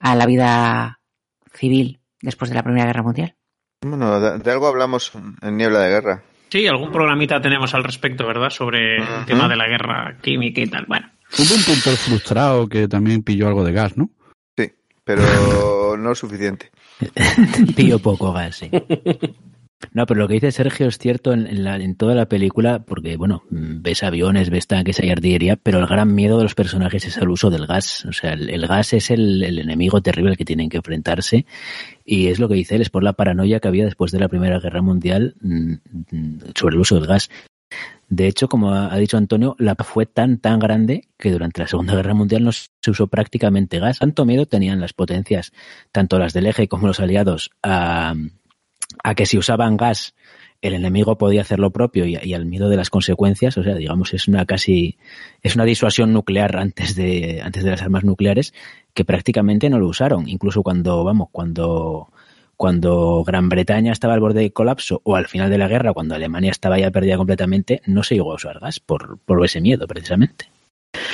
a 0.00 0.14
la 0.14 0.26
vida 0.26 1.00
civil 1.56 2.00
después 2.20 2.50
de 2.50 2.56
la 2.56 2.62
Primera 2.62 2.86
Guerra 2.86 3.02
Mundial. 3.02 3.34
Bueno, 3.82 4.20
de, 4.20 4.38
de 4.38 4.50
algo 4.50 4.68
hablamos 4.68 5.12
en 5.42 5.56
Niebla 5.56 5.80
de 5.80 5.90
Guerra. 5.90 6.22
Sí, 6.48 6.66
algún 6.66 6.92
programita 6.92 7.40
tenemos 7.40 7.74
al 7.74 7.84
respecto, 7.84 8.26
¿verdad? 8.26 8.50
Sobre 8.50 8.96
el 8.96 9.24
tema 9.26 9.48
de 9.48 9.56
la 9.56 9.66
guerra 9.66 10.16
química 10.22 10.60
y 10.60 10.68
tal. 10.68 10.86
Bueno, 10.86 11.10
Hubo 11.32 11.54
un 11.54 11.62
punto 11.64 11.90
frustrado 11.96 12.68
que 12.68 12.88
también 12.88 13.22
pilló 13.22 13.48
algo 13.48 13.64
de 13.64 13.72
gas, 13.72 13.96
¿no? 13.96 14.10
Sí, 14.56 14.72
pero 15.04 15.22
no 15.98 16.14
suficiente. 16.14 16.70
Pillo 17.76 17.98
poco 17.98 18.32
gas, 18.32 18.56
sí. 18.56 18.70
No, 19.92 20.06
pero 20.06 20.20
lo 20.20 20.28
que 20.28 20.34
dice 20.34 20.52
Sergio 20.52 20.88
es 20.88 20.98
cierto 20.98 21.32
en, 21.32 21.46
en 21.46 21.64
la- 21.64 21.76
en 21.76 21.94
toda 21.96 22.14
la 22.14 22.28
película, 22.28 22.80
porque, 22.80 23.16
bueno, 23.16 23.42
ves 23.50 24.02
aviones, 24.02 24.50
ves 24.50 24.66
tanques, 24.66 25.00
hay 25.00 25.10
artillería, 25.10 25.56
pero 25.56 25.78
el 25.78 25.86
gran 25.86 26.14
miedo 26.14 26.36
de 26.38 26.44
los 26.44 26.54
personajes 26.54 27.04
es 27.06 27.16
el 27.16 27.28
uso 27.28 27.50
del 27.50 27.66
gas. 27.66 28.04
O 28.06 28.12
sea, 28.12 28.32
el, 28.32 28.66
gas 28.66 28.92
es 28.92 29.10
el, 29.10 29.42
enemigo 29.42 30.00
terrible 30.02 30.30
al 30.30 30.36
que 30.36 30.44
tienen 30.44 30.68
que 30.68 30.78
enfrentarse. 30.78 31.46
Y 32.04 32.28
es 32.28 32.38
lo 32.38 32.48
que 32.48 32.54
dice 32.54 32.76
él, 32.76 32.82
es 32.82 32.90
por 32.90 33.02
la 33.02 33.14
paranoia 33.14 33.60
que 33.60 33.68
había 33.68 33.84
después 33.84 34.12
de 34.12 34.20
la 34.20 34.28
Primera 34.28 34.60
Guerra 34.60 34.82
Mundial 34.82 35.34
mm, 35.40 35.72
mm, 36.10 36.38
sobre 36.54 36.74
el 36.74 36.80
uso 36.80 36.96
del 36.96 37.06
gas. 37.06 37.30
De 38.08 38.28
hecho, 38.28 38.48
como 38.48 38.72
ha 38.72 38.96
dicho 38.98 39.16
Antonio, 39.16 39.56
la 39.58 39.74
fue 39.74 40.06
tan, 40.06 40.38
tan 40.38 40.60
grande 40.60 41.08
que 41.18 41.32
durante 41.32 41.60
la 41.62 41.66
Segunda 41.66 41.96
Guerra 41.96 42.14
Mundial 42.14 42.44
no 42.44 42.52
se 42.52 42.68
usó 42.88 43.08
prácticamente 43.08 43.80
gas. 43.80 43.98
Tanto 43.98 44.24
miedo 44.24 44.46
tenían 44.46 44.80
las 44.80 44.92
potencias, 44.92 45.52
tanto 45.90 46.18
las 46.18 46.32
del 46.32 46.46
eje 46.46 46.68
como 46.68 46.86
los 46.86 47.00
aliados, 47.00 47.50
a, 47.64 48.14
a 49.02 49.14
que 49.14 49.26
si 49.26 49.38
usaban 49.38 49.76
gas 49.76 50.14
el 50.62 50.74
enemigo 50.74 51.18
podía 51.18 51.42
hacer 51.42 51.58
lo 51.58 51.70
propio 51.70 52.06
y, 52.06 52.16
y 52.22 52.34
al 52.34 52.46
miedo 52.46 52.68
de 52.68 52.76
las 52.76 52.90
consecuencias, 52.90 53.56
o 53.58 53.62
sea, 53.62 53.74
digamos, 53.74 54.14
es 54.14 54.26
una 54.26 54.46
casi, 54.46 54.98
es 55.42 55.54
una 55.54 55.64
disuasión 55.64 56.12
nuclear 56.12 56.56
antes 56.56 56.96
de, 56.96 57.40
antes 57.44 57.62
de 57.62 57.70
las 57.70 57.82
armas 57.82 58.04
nucleares 58.04 58.54
que 58.94 59.04
prácticamente 59.04 59.68
no 59.68 59.78
lo 59.78 59.86
usaron. 59.88 60.28
Incluso 60.28 60.62
cuando, 60.62 61.04
vamos, 61.04 61.28
cuando, 61.30 62.08
cuando 62.56 63.22
Gran 63.24 63.48
Bretaña 63.50 63.92
estaba 63.92 64.14
al 64.14 64.20
borde 64.20 64.40
del 64.40 64.52
colapso 64.52 65.02
o 65.04 65.14
al 65.14 65.26
final 65.28 65.50
de 65.50 65.58
la 65.58 65.68
guerra, 65.68 65.92
cuando 65.92 66.14
Alemania 66.14 66.50
estaba 66.50 66.78
ya 66.78 66.90
perdida 66.90 67.18
completamente, 67.18 67.82
no 67.86 68.02
se 68.02 68.14
llegó 68.14 68.32
a 68.32 68.36
usar 68.36 68.58
gas 68.58 68.80
por, 68.80 69.18
por 69.18 69.44
ese 69.44 69.60
miedo, 69.60 69.86
precisamente. 69.86 70.50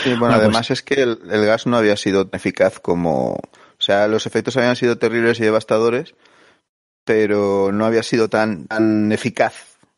Sí, 0.04 0.10
bueno, 0.10 0.20
Bueno, 0.20 0.34
pues- 0.36 0.44
además 0.44 0.70
es 0.70 0.82
que 0.82 1.02
el, 1.02 1.18
el 1.30 1.44
gas 1.46 1.66
no 1.66 1.76
había 1.76 1.96
sido 1.96 2.28
tan 2.28 2.38
eficaz 2.38 2.78
como... 2.78 3.32
O 3.34 3.84
sea, 3.84 4.06
los 4.06 4.26
efectos 4.26 4.56
habían 4.56 4.76
sido 4.76 4.96
terribles 4.96 5.40
y 5.40 5.42
devastadores, 5.42 6.14
pero 7.04 7.70
no 7.72 7.84
había 7.86 8.02
sido 8.02 8.28
tan, 8.28 8.66
tan 8.66 9.10
eficaz 9.12 9.54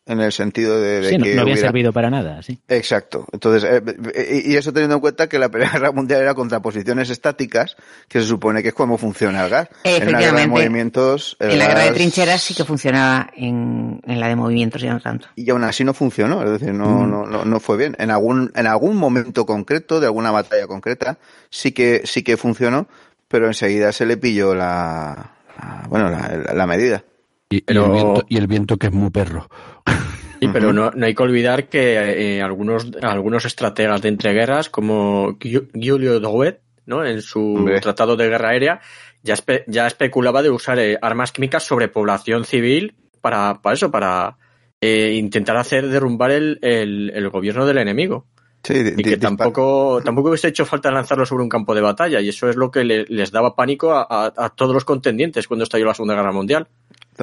en 0.06 0.20
el 0.20 0.32
sentido 0.32 0.78
de, 0.82 1.00
de 1.00 1.08
Sí, 1.08 1.16
no, 1.16 1.24
que 1.24 1.34
no 1.34 1.40
había 1.40 1.54
hubiera- 1.54 1.68
servido 1.68 1.90
para 1.90 2.10
nada, 2.10 2.42
sí. 2.42 2.58
Exacto. 2.68 3.26
Entonces, 3.32 3.64
eh, 3.64 3.82
eh, 4.14 4.42
y 4.44 4.52
y 4.52 4.56
eso 4.56 4.70
teniendo 4.70 4.96
en 4.96 5.00
cuenta 5.00 5.30
que 5.30 5.38
la 5.38 5.48
Primera 5.48 5.72
Guerra 5.72 5.92
Mundial 5.92 6.20
era 6.20 6.34
contra 6.34 6.60
posiciones 6.60 7.08
estáticas, 7.08 7.74
que 8.06 8.20
se 8.20 8.26
supone 8.26 8.62
que 8.62 8.68
es 8.68 8.74
como 8.74 8.98
funciona 8.98 9.42
el 9.44 9.48
gas. 9.50 9.68
En 9.82 10.06
una 10.08 10.18
guerra 10.20 10.40
de 10.40 10.46
movimientos, 10.46 11.38
En 11.40 11.58
la 11.58 11.68
guerra 11.68 11.84
de 11.84 11.92
trincheras 11.92 12.42
sí 12.42 12.52
que 12.54 12.64
funcionaba, 12.64 13.30
en, 13.34 14.02
en 14.06 14.20
la 14.20 14.28
de 14.28 14.36
movimientos 14.36 14.82
ya 14.82 14.92
no 14.92 15.00
tanto. 15.00 15.28
Y 15.36 15.48
aún 15.48 15.64
así 15.64 15.84
no 15.84 15.94
funcionó, 15.94 16.44
es 16.44 16.50
decir, 16.50 16.74
Mm. 16.74 16.78
no, 16.78 17.06
no, 17.06 17.24
no, 17.26 17.46
no 17.46 17.60
fue 17.60 17.78
bien. 17.78 17.96
En 17.98 18.10
algún, 18.10 18.52
en 18.54 18.66
algún 18.66 18.96
momento 18.98 19.46
concreto, 19.46 20.00
de 20.00 20.06
alguna 20.06 20.30
batalla 20.30 20.66
concreta, 20.66 21.16
sí 21.48 21.72
que, 21.72 22.02
sí 22.04 22.22
que 22.22 22.36
funcionó, 22.36 22.88
pero 23.26 23.46
enseguida 23.46 23.90
se 23.90 24.04
le 24.04 24.18
pilló 24.18 24.54
la, 24.54 25.30
la- 25.58 25.86
bueno, 25.88 26.10
la, 26.10 26.52
la 26.54 26.66
medida. 26.66 27.04
Y, 27.50 27.62
el 27.66 27.78
viento, 27.90 28.24
y 28.28 28.36
el 28.38 28.46
viento 28.46 28.76
que 28.76 28.86
es 28.88 28.92
muy 28.92 29.10
perro. 29.10 29.48
Sí, 30.40 30.50
pero 30.52 30.74
no, 30.74 30.90
no 30.90 31.06
hay 31.06 31.14
que 31.14 31.22
olvidar 31.22 31.68
que 31.70 32.36
eh, 32.36 32.42
algunos, 32.42 32.90
algunos 33.00 33.46
estrategas 33.46 34.02
de 34.02 34.10
entreguerras, 34.10 34.68
como 34.68 35.38
Giu- 35.38 35.70
Giulio 35.72 36.20
Douet, 36.20 36.60
¿no? 36.84 37.02
en 37.02 37.22
su 37.22 37.54
Hombre. 37.54 37.80
tratado 37.80 38.14
de 38.16 38.28
guerra 38.28 38.50
aérea, 38.50 38.80
ya, 39.22 39.34
espe- 39.36 39.64
ya 39.68 39.86
especulaba 39.86 40.42
de 40.42 40.50
usar 40.50 40.78
eh, 40.80 40.98
armas 41.00 41.32
químicas 41.32 41.62
sobre 41.62 41.88
población 41.88 42.44
civil 42.44 42.94
para, 43.22 43.62
para 43.62 43.72
eso, 43.74 43.90
para 43.90 44.36
eh, 44.82 45.14
intentar 45.14 45.56
hacer 45.56 45.88
derrumbar 45.88 46.30
el, 46.32 46.58
el, 46.60 47.10
el 47.14 47.30
gobierno 47.30 47.64
del 47.64 47.78
enemigo. 47.78 48.26
Sí, 48.64 48.72
Y 48.96 49.02
que 49.02 49.16
tampoco, 49.18 50.00
tampoco 50.02 50.30
hubiese 50.30 50.48
hecho 50.48 50.64
falta 50.64 50.90
lanzarlo 50.90 51.26
sobre 51.26 51.42
un 51.42 51.50
campo 51.50 51.74
de 51.74 51.82
batalla, 51.82 52.20
y 52.20 52.30
eso 52.30 52.48
es 52.48 52.56
lo 52.56 52.70
que 52.70 52.82
le- 52.82 53.04
les 53.04 53.30
daba 53.30 53.54
pánico 53.54 53.92
a, 53.92 54.06
a- 54.08 54.32
a 54.36 54.48
todos 54.50 54.72
los 54.72 54.84
contendientes 54.86 55.46
cuando 55.46 55.64
estalló 55.64 55.84
la 55.84 55.94
Segunda 55.94 56.14
Guerra 56.14 56.32
Mundial. 56.32 56.66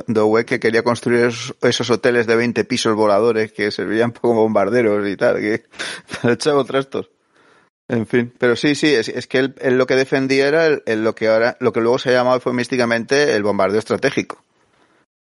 Dowey 0.08 0.46
que 0.46 0.60
quería 0.60 0.84
construir 0.84 1.26
esos, 1.26 1.56
esos 1.64 1.90
hoteles 1.90 2.28
de 2.28 2.36
20 2.36 2.64
pisos 2.64 2.96
voladores 2.96 3.52
que 3.52 3.72
servían 3.72 4.12
como 4.12 4.36
bombarderos 4.36 5.06
y 5.10 5.18
tal, 5.18 5.38
que 5.40 5.64
para 6.22 6.36
echar 6.36 6.64
trastos. 6.64 7.10
En 7.90 8.06
fin, 8.08 8.32
pero 8.38 8.56
sí, 8.56 8.76
sí, 8.76 8.94
es, 8.94 9.10
es 9.10 9.28
que 9.28 9.40
él, 9.40 9.56
él 9.60 9.78
lo 9.78 9.86
que 9.88 9.96
defendía 9.96 10.48
era 10.48 10.68
el- 10.68 10.84
el 10.86 11.04
lo 11.04 11.14
que 11.16 11.28
ahora, 11.28 11.58
lo 11.60 11.74
que 11.74 11.82
luego 11.82 11.98
se 12.00 12.10
ha 12.10 12.14
llamado 12.14 12.36
eufemísticamente 12.38 13.36
el 13.36 13.44
bombardeo 13.44 13.80
estratégico. 13.80 14.44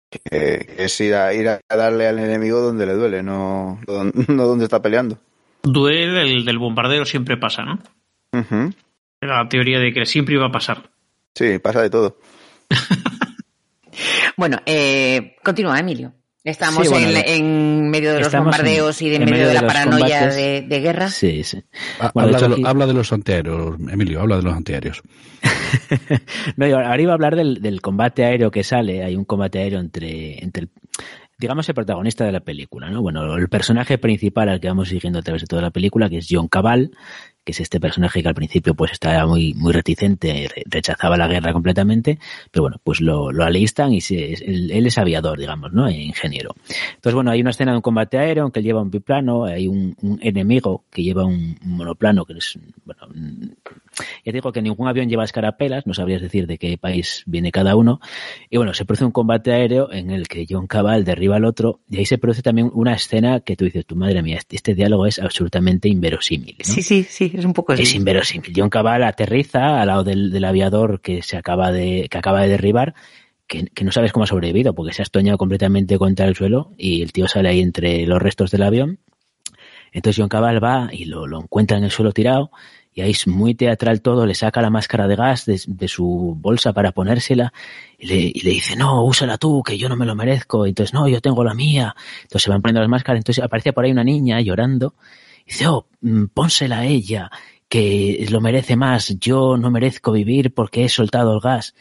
Que, 0.10 0.20
que 0.30 0.84
es 0.86 1.02
ir 1.02 1.14
a, 1.16 1.34
ir 1.34 1.50
a 1.50 1.60
darle 1.70 2.08
al 2.08 2.20
enemigo 2.20 2.62
donde 2.62 2.86
le 2.86 2.94
duele, 2.94 3.22
no, 3.22 3.82
no 4.28 4.48
donde 4.48 4.64
está 4.64 4.82
peleando. 4.82 5.20
Duel, 5.66 6.18
el 6.18 6.46
del 6.46 6.58
bombardero, 6.60 7.06
siempre 7.06 7.38
pasa, 7.38 7.64
¿no? 7.64 7.80
La 9.22 9.48
teoría 9.50 9.80
de 9.80 9.94
que 9.94 10.06
siempre 10.06 10.36
iba 10.36 10.46
a 10.48 10.52
pasar. 10.52 10.90
Sí, 11.34 11.60
pasa 11.60 11.82
de 11.82 11.90
todo. 11.90 12.18
Bueno, 14.38 14.58
eh, 14.66 15.38
continúa, 15.44 15.80
Emilio. 15.80 16.12
Estamos 16.44 16.84
Sí, 16.86 16.90
bueno, 16.94 17.08
en, 17.08 17.18
en 17.26 17.90
medio 17.90 18.14
de 18.14 18.20
los 18.20 18.34
en- 18.34 18.44
bombardeos 18.44 19.02
y 19.02 19.10
de 19.10 19.16
en 19.16 19.22
medio 19.26 19.34
medio 19.36 19.48
de 19.48 19.54
la 19.54 19.66
paranoia 19.66 20.28
de, 20.28 20.62
de 20.64 20.80
guerra. 20.82 21.08
Sí, 21.10 21.44
sí. 21.44 21.64
Ha- 22.00 22.12
Bueno, 22.14 22.28
habla, 22.28 22.28
de 22.28 22.32
hecho 22.38 22.44
de 22.44 22.50
lo- 22.50 22.56
aquí- 22.56 22.64
habla 22.68 22.86
de 22.88 22.94
los 22.94 23.14
antiaéreos, 23.14 23.76
Emilio, 23.90 24.22
habla 24.22 24.36
de 24.38 24.42
los 24.44 24.54
antiaéreos. 24.54 25.02
No, 26.58 26.68
yo 26.68 26.78
ahora 26.78 27.02
iba 27.02 27.12
a 27.12 27.16
hablar 27.16 27.36
del, 27.36 27.62
del 27.62 27.82
combate 27.82 28.26
aéreo 28.26 28.52
que 28.52 28.64
sale. 28.64 29.04
Hay 29.04 29.16
un 29.16 29.26
combate 29.26 29.60
aéreo 29.60 29.80
entre, 29.80 30.44
entre 30.44 30.64
el, 30.64 30.70
digamos, 31.38 31.68
el 31.68 31.76
protagonista 31.76 32.26
de 32.26 32.32
la 32.32 32.40
película, 32.40 32.90
¿no? 32.90 33.02
Bueno, 33.02 33.36
el 33.36 33.50
personaje 33.50 33.98
principal 33.98 34.50
al 34.50 34.60
que 34.60 34.68
vamos 34.68 34.90
siguiendo 34.90 35.20
a 35.20 35.22
través 35.22 35.42
de 35.42 35.48
toda 35.48 35.62
la 35.62 35.72
película, 35.72 36.10
que 36.10 36.18
es 36.18 36.28
John 36.30 36.48
Cabal, 36.48 36.92
que 37.46 37.52
es 37.54 37.60
este 37.62 37.80
personaje 37.80 38.22
que 38.22 38.28
al 38.28 38.36
principio 38.36 38.74
pues 38.74 38.92
estaba 38.92 39.26
muy, 39.28 39.54
muy 39.54 39.72
reticente, 39.72 40.50
re- 40.54 40.64
rechazaba 40.66 41.16
la 41.16 41.28
guerra 41.28 41.54
completamente, 41.54 42.20
pero 42.52 42.64
bueno, 42.64 42.82
pues 42.84 43.00
lo, 43.00 43.32
lo 43.32 43.44
alistan 43.46 43.94
y 43.94 44.02
se, 44.02 44.34
él, 44.34 44.72
él 44.72 44.86
es 44.88 44.98
aviador, 44.98 45.40
digamos, 45.40 45.72
¿no? 45.72 45.88
E 45.88 45.94
ingeniero. 45.94 46.56
Entonces, 46.96 47.14
bueno, 47.14 47.32
hay 47.32 47.42
una 47.42 47.52
escena 47.52 47.72
de 47.72 47.78
un 47.78 47.82
combate 47.82 48.18
aéreo 48.18 48.46
en 48.46 48.52
que 48.52 48.60
él 48.60 48.66
lleva 48.66 48.82
un 48.82 48.92
biplano, 48.92 49.46
hay 49.46 49.68
un, 49.68 49.96
un 50.02 50.20
enemigo 50.22 50.84
que 50.92 51.04
lleva 51.04 51.24
un, 51.26 51.58
monoplano, 51.62 52.26
que 52.26 52.34
es, 52.34 52.58
bueno, 52.84 53.08
ya 54.26 54.32
digo 54.32 54.52
que 54.52 54.62
ningún 54.62 54.88
avión 54.88 55.08
lleva 55.08 55.24
escarapelas, 55.24 55.86
no 55.88 55.94
sabrías 55.94 56.22
decir 56.22 56.48
de 56.48 56.58
qué 56.58 56.78
país 56.78 57.24
viene 57.28 57.52
cada 57.52 57.76
uno. 57.76 58.00
Y 58.50 58.58
bueno, 58.58 58.74
se 58.74 58.86
produce 58.86 59.06
un 59.06 59.12
combate 59.12 59.52
aéreo 59.54 59.92
en 59.92 60.10
el 60.12 60.28
que 60.28 60.46
John 60.50 60.68
Cabal 60.68 61.06
derriba 61.06 61.36
al 61.38 61.46
otro 61.46 61.80
y 61.90 61.98
ahí 61.98 62.06
se 62.06 62.18
produce 62.18 62.42
también 62.42 62.70
una 62.74 62.94
escena 62.94 63.40
que 63.42 63.56
tú 63.56 63.66
dices, 63.66 63.86
tu 63.86 63.96
madre 63.96 64.22
mía, 64.24 64.38
este, 64.38 64.56
este 64.56 64.74
diálogo 64.76 65.06
es 65.06 65.20
absolutamente 65.20 65.88
inverosímil. 65.88 66.56
¿no? 66.58 66.66
Sí, 66.74 66.82
sí, 66.82 67.04
sí, 67.04 67.32
es 67.40 67.46
un 67.46 67.54
poco 67.54 67.74
así. 67.74 67.84
Es 67.84 67.96
inverosímil. 67.96 68.54
John 68.56 68.70
Cabal 68.70 69.04
aterriza 69.04 69.82
al 69.82 69.88
lado 69.88 70.04
del, 70.04 70.32
del 70.32 70.46
aviador 70.46 71.02
que 71.02 71.22
se 71.22 71.38
acaba 71.38 71.72
de, 71.72 72.08
que 72.10 72.18
acaba 72.18 72.42
de 72.42 72.50
derribar, 72.50 72.96
que, 73.48 73.66
que 73.68 73.84
no 73.84 73.92
sabes 73.92 74.12
cómo 74.12 74.24
ha 74.24 74.28
sobrevivido, 74.28 74.74
porque 74.74 74.94
se 74.94 75.02
ha 75.02 75.04
estoñado 75.04 75.38
completamente 75.38 75.98
contra 75.98 76.26
el 76.28 76.36
suelo 76.36 76.72
y 76.78 77.02
el 77.02 77.12
tío 77.12 77.28
sale 77.28 77.50
ahí 77.50 77.62
entre 77.62 78.06
los 78.06 78.22
restos 78.22 78.52
del 78.52 78.64
avión. 78.64 79.00
Entonces 79.92 80.20
John 80.20 80.30
Cabal 80.30 80.64
va 80.64 80.90
y 80.92 81.06
lo, 81.06 81.26
lo 81.26 81.42
encuentra 81.42 81.78
en 81.78 81.86
el 81.86 81.92
suelo 81.92 82.12
tirado 82.12 82.52
y 82.94 83.02
ahí 83.02 83.12
es 83.12 83.28
muy 83.28 83.56
teatral 83.56 84.02
todo, 84.02 84.26
le 84.26 84.34
saca 84.36 84.62
la 84.62 84.70
máscara 84.70 85.06
de 85.06 85.18
gas 85.18 85.46
de, 85.46 85.62
de 85.68 85.88
su 85.90 86.38
bolsa 86.40 86.72
para 86.72 86.94
ponérsela 86.94 87.52
y 87.98 88.08
le, 88.08 88.16
y 88.16 88.40
le 88.42 88.52
dice, 88.52 88.78
no, 88.78 89.04
úsala 89.04 89.38
tú, 89.38 89.62
que 89.64 89.78
yo 89.78 89.90
no 89.90 89.98
me 89.98 90.06
lo 90.06 90.16
merezco. 90.16 90.66
Entonces, 90.66 90.94
no, 90.94 91.08
yo 91.10 91.20
tengo 91.20 91.44
la 91.44 91.54
mía. 91.54 91.94
Entonces 92.24 92.44
se 92.44 92.50
van 92.50 92.62
poniendo 92.62 92.80
las 92.80 92.90
máscaras, 92.90 93.20
entonces 93.20 93.44
aparece 93.44 93.74
por 93.74 93.84
ahí 93.84 93.92
una 93.92 94.06
niña 94.06 94.40
llorando 94.40 94.94
y 95.46 95.52
dice, 95.52 95.68
oh, 95.68 95.88
mm, 96.02 96.26
pónsela 96.34 96.80
a 96.80 96.86
ella, 96.86 97.30
que 97.70 98.26
lo 98.30 98.42
merece 98.42 98.76
más, 98.76 99.18
yo 99.20 99.58
no 99.58 99.72
merezco 99.72 100.12
vivir 100.12 100.54
porque 100.54 100.86
he 100.86 100.90
soltado 100.90 101.34
el 101.34 101.40
gas. 101.40 101.74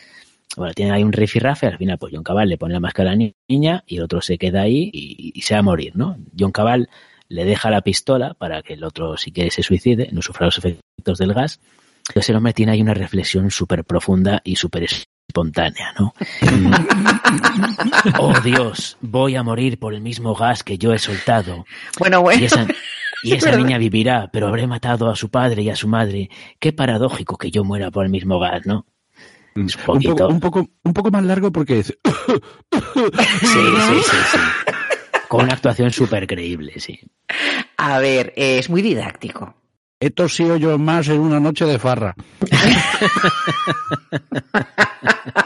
Bueno, 0.56 0.72
tienen 0.74 0.94
ahí 0.94 1.02
un 1.02 1.12
rifirrafe, 1.12 1.66
al 1.66 1.78
final 1.78 1.98
pues 1.98 2.12
John 2.14 2.22
Cabal 2.22 2.48
le 2.48 2.58
pone 2.58 2.74
la 2.74 2.80
máscara 2.80 3.10
a 3.10 3.12
la 3.12 3.16
ni- 3.16 3.34
niña 3.48 3.82
y 3.86 3.96
el 3.96 4.02
otro 4.04 4.20
se 4.20 4.38
queda 4.38 4.62
ahí 4.62 4.90
y, 4.92 5.32
y 5.34 5.42
se 5.42 5.54
va 5.54 5.60
a 5.60 5.64
morir, 5.64 5.96
¿no? 5.96 6.16
John 6.38 6.52
Cabal 6.52 6.88
le 7.28 7.44
deja 7.44 7.70
la 7.70 7.80
pistola 7.80 8.34
para 8.34 8.62
que 8.62 8.74
el 8.74 8.84
otro 8.84 9.16
sí 9.16 9.32
que 9.32 9.50
se 9.50 9.62
suicide, 9.62 10.10
no 10.12 10.22
sufra 10.22 10.46
los 10.46 10.58
efectos 10.58 11.18
del 11.18 11.32
gas. 11.34 11.60
Entonces 12.08 12.28
el 12.30 12.36
hombre 12.36 12.52
tiene 12.52 12.72
ahí 12.72 12.82
una 12.82 12.94
reflexión 12.94 13.50
súper 13.50 13.82
profunda 13.84 14.42
y 14.44 14.56
súper 14.56 14.84
espontánea, 14.84 15.94
¿no? 15.98 16.14
oh 18.18 18.38
Dios, 18.40 18.96
voy 19.00 19.36
a 19.36 19.42
morir 19.42 19.78
por 19.78 19.94
el 19.94 20.00
mismo 20.00 20.34
gas 20.34 20.62
que 20.62 20.78
yo 20.78 20.92
he 20.92 20.98
soltado. 20.98 21.64
Bueno, 21.98 22.20
bueno. 22.20 22.42
Y 22.42 22.44
esa, 22.44 22.66
y 23.24 23.32
esa 23.32 23.56
niña 23.56 23.78
vivirá, 23.78 24.28
pero 24.32 24.48
habré 24.48 24.66
matado 24.66 25.08
a 25.10 25.16
su 25.16 25.30
padre 25.30 25.62
y 25.62 25.70
a 25.70 25.76
su 25.76 25.88
madre. 25.88 26.28
Qué 26.60 26.72
paradójico 26.72 27.36
que 27.38 27.50
yo 27.50 27.64
muera 27.64 27.90
por 27.90 28.04
el 28.04 28.10
mismo 28.10 28.38
gas, 28.38 28.66
¿no? 28.66 28.86
Es 29.56 29.76
un 29.76 29.82
poco, 29.84 30.26
un, 30.28 30.40
poco, 30.40 30.68
un 30.82 30.92
poco 30.92 31.10
más 31.10 31.24
largo 31.24 31.50
porque 31.52 31.76
dice, 31.76 31.98
Sí, 32.04 33.00
sí, 33.40 34.00
sí, 34.02 34.16
sí. 34.32 34.38
Con 35.28 35.44
una 35.44 35.54
actuación 35.54 35.90
súper 35.90 36.26
creíble, 36.26 36.78
sí. 36.78 36.98
A 37.76 37.98
ver, 37.98 38.32
es 38.36 38.68
muy 38.68 38.82
didáctico. 38.82 39.54
he 40.00 40.10
tosido 40.10 40.56
yo 40.56 40.76
más 40.78 41.08
en 41.08 41.20
una 41.20 41.40
noche 41.40 41.64
de 41.64 41.78
farra. 41.78 42.14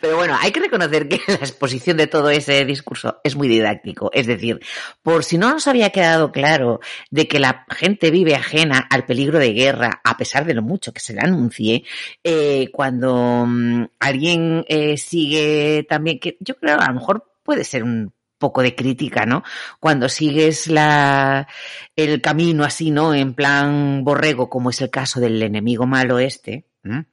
Pero 0.00 0.16
bueno, 0.16 0.36
hay 0.40 0.52
que 0.52 0.60
reconocer 0.60 1.08
que 1.08 1.20
la 1.28 1.34
exposición 1.36 1.96
de 1.96 2.06
todo 2.06 2.30
ese 2.30 2.64
discurso 2.64 3.20
es 3.24 3.36
muy 3.36 3.48
didáctico. 3.48 4.10
Es 4.12 4.26
decir, 4.26 4.60
por 5.02 5.24
si 5.24 5.38
no 5.38 5.50
nos 5.50 5.66
había 5.66 5.90
quedado 5.90 6.32
claro 6.32 6.80
de 7.10 7.28
que 7.28 7.38
la 7.38 7.66
gente 7.70 8.10
vive 8.10 8.34
ajena 8.34 8.86
al 8.90 9.04
peligro 9.04 9.38
de 9.38 9.52
guerra, 9.52 10.00
a 10.04 10.16
pesar 10.16 10.44
de 10.44 10.54
lo 10.54 10.62
mucho 10.62 10.92
que 10.92 11.00
se 11.00 11.14
le 11.14 11.20
anuncie, 11.20 11.84
eh, 12.22 12.70
cuando 12.72 13.44
mm, 13.46 13.84
alguien 13.98 14.64
eh, 14.68 14.96
sigue 14.96 15.86
también, 15.88 16.18
que 16.18 16.36
yo 16.40 16.56
creo 16.56 16.78
a 16.80 16.88
lo 16.88 16.94
mejor 16.94 17.32
puede 17.42 17.64
ser 17.64 17.84
un 17.84 18.12
poco 18.38 18.62
de 18.62 18.74
crítica, 18.74 19.26
¿no? 19.26 19.42
Cuando 19.80 20.08
sigues 20.08 20.68
la, 20.68 21.48
el 21.96 22.20
camino 22.20 22.64
así, 22.64 22.90
¿no? 22.90 23.14
En 23.14 23.34
plan 23.34 24.04
borrego, 24.04 24.48
como 24.48 24.70
es 24.70 24.80
el 24.80 24.90
caso 24.90 25.20
del 25.20 25.42
enemigo 25.42 25.86
malo 25.86 26.18
este, 26.18 26.66
¿m? 26.84 27.06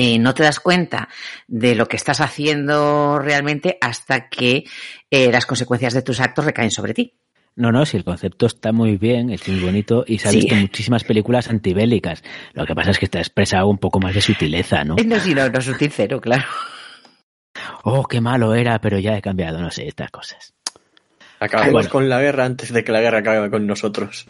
Eh, 0.00 0.16
no 0.20 0.32
te 0.32 0.44
das 0.44 0.60
cuenta 0.60 1.08
de 1.48 1.74
lo 1.74 1.86
que 1.88 1.96
estás 1.96 2.20
haciendo 2.20 3.18
realmente 3.18 3.78
hasta 3.80 4.28
que 4.28 4.62
eh, 5.10 5.32
las 5.32 5.44
consecuencias 5.44 5.92
de 5.92 6.02
tus 6.02 6.20
actos 6.20 6.44
recaen 6.44 6.70
sobre 6.70 6.94
ti. 6.94 7.14
No, 7.56 7.72
no, 7.72 7.84
si 7.84 7.96
el 7.96 8.04
concepto 8.04 8.46
está 8.46 8.70
muy 8.70 8.96
bien, 8.96 9.30
es 9.30 9.48
muy 9.48 9.58
bonito 9.58 10.04
y 10.06 10.18
se 10.20 10.28
ha 10.28 10.30
Sí. 10.30 10.36
visto 10.36 10.54
en 10.54 10.60
muchísimas 10.60 11.02
películas 11.02 11.48
antibélicas. 11.48 12.22
Lo 12.52 12.64
que 12.64 12.76
pasa 12.76 12.92
es 12.92 12.98
que 13.00 13.06
está 13.06 13.18
expresado 13.18 13.66
un 13.66 13.78
poco 13.78 13.98
más 13.98 14.14
de 14.14 14.20
sutileza, 14.20 14.84
¿no? 14.84 14.94
No, 15.04 15.18
si 15.18 15.34
no, 15.34 15.48
no 15.48 15.60
sutil 15.60 15.90
cero, 15.92 16.20
claro. 16.20 16.44
Oh, 17.82 18.04
qué 18.04 18.20
malo 18.20 18.54
era, 18.54 18.80
pero 18.80 19.00
ya 19.00 19.16
he 19.16 19.22
cambiado, 19.22 19.60
no 19.60 19.72
sé, 19.72 19.88
estas 19.88 20.12
cosas. 20.12 20.52
Acabemos 21.40 21.72
Bueno. 21.72 21.90
con 21.90 22.08
la 22.08 22.20
guerra 22.20 22.44
antes 22.44 22.72
de 22.72 22.84
que 22.84 22.92
la 22.92 23.00
guerra 23.00 23.18
acabe 23.18 23.50
con 23.50 23.66
nosotros. 23.66 24.26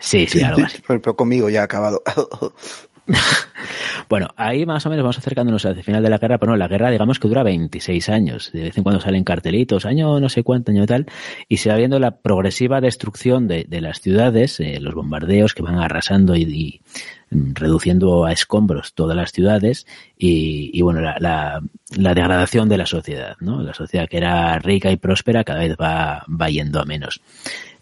Sí, 0.00 0.26
sí, 0.26 0.42
algo 0.42 0.64
así. 0.64 0.78
Pero, 0.86 1.00
pero 1.02 1.16
conmigo 1.16 1.48
ya 1.50 1.60
ha 1.62 1.64
acabado. 1.64 2.02
bueno, 4.08 4.28
ahí 4.36 4.66
más 4.66 4.84
o 4.86 4.90
menos 4.90 5.02
vamos 5.02 5.18
acercándonos 5.18 5.64
al 5.64 5.82
final 5.82 6.02
de 6.02 6.10
la 6.10 6.18
guerra, 6.18 6.38
pero 6.38 6.52
no, 6.52 6.56
la 6.56 6.68
guerra 6.68 6.90
digamos 6.90 7.18
que 7.18 7.28
dura 7.28 7.42
26 7.42 8.08
años. 8.08 8.50
De 8.52 8.62
vez 8.62 8.76
en 8.76 8.82
cuando 8.82 9.00
salen 9.00 9.24
cartelitos, 9.24 9.86
año 9.86 10.20
no 10.20 10.28
sé 10.28 10.42
cuánto, 10.42 10.70
año 10.70 10.86
tal, 10.86 11.06
y 11.48 11.58
se 11.58 11.70
va 11.70 11.76
viendo 11.76 11.98
la 11.98 12.18
progresiva 12.18 12.80
destrucción 12.80 13.48
de, 13.48 13.66
las 13.80 14.00
ciudades, 14.00 14.60
eh, 14.60 14.78
los 14.80 14.94
bombardeos 14.94 15.54
que 15.54 15.62
van 15.62 15.78
arrasando 15.78 16.36
y, 16.36 16.80
reduciendo 17.30 18.24
a 18.24 18.32
escombros 18.32 18.94
todas 18.94 19.14
las 19.14 19.32
ciudades 19.32 19.86
y, 20.16 20.80
bueno, 20.80 21.02
la, 21.02 21.60
la, 21.90 22.14
degradación 22.14 22.70
de 22.70 22.78
la 22.78 22.86
sociedad, 22.86 23.36
¿no? 23.40 23.62
La 23.62 23.74
sociedad 23.74 24.08
que 24.08 24.16
era 24.16 24.58
rica 24.58 24.90
y 24.90 24.96
próspera 24.96 25.44
cada 25.44 25.60
vez 25.60 25.76
va 25.78 26.48
yendo 26.48 26.80
a 26.80 26.86
menos. 26.86 27.20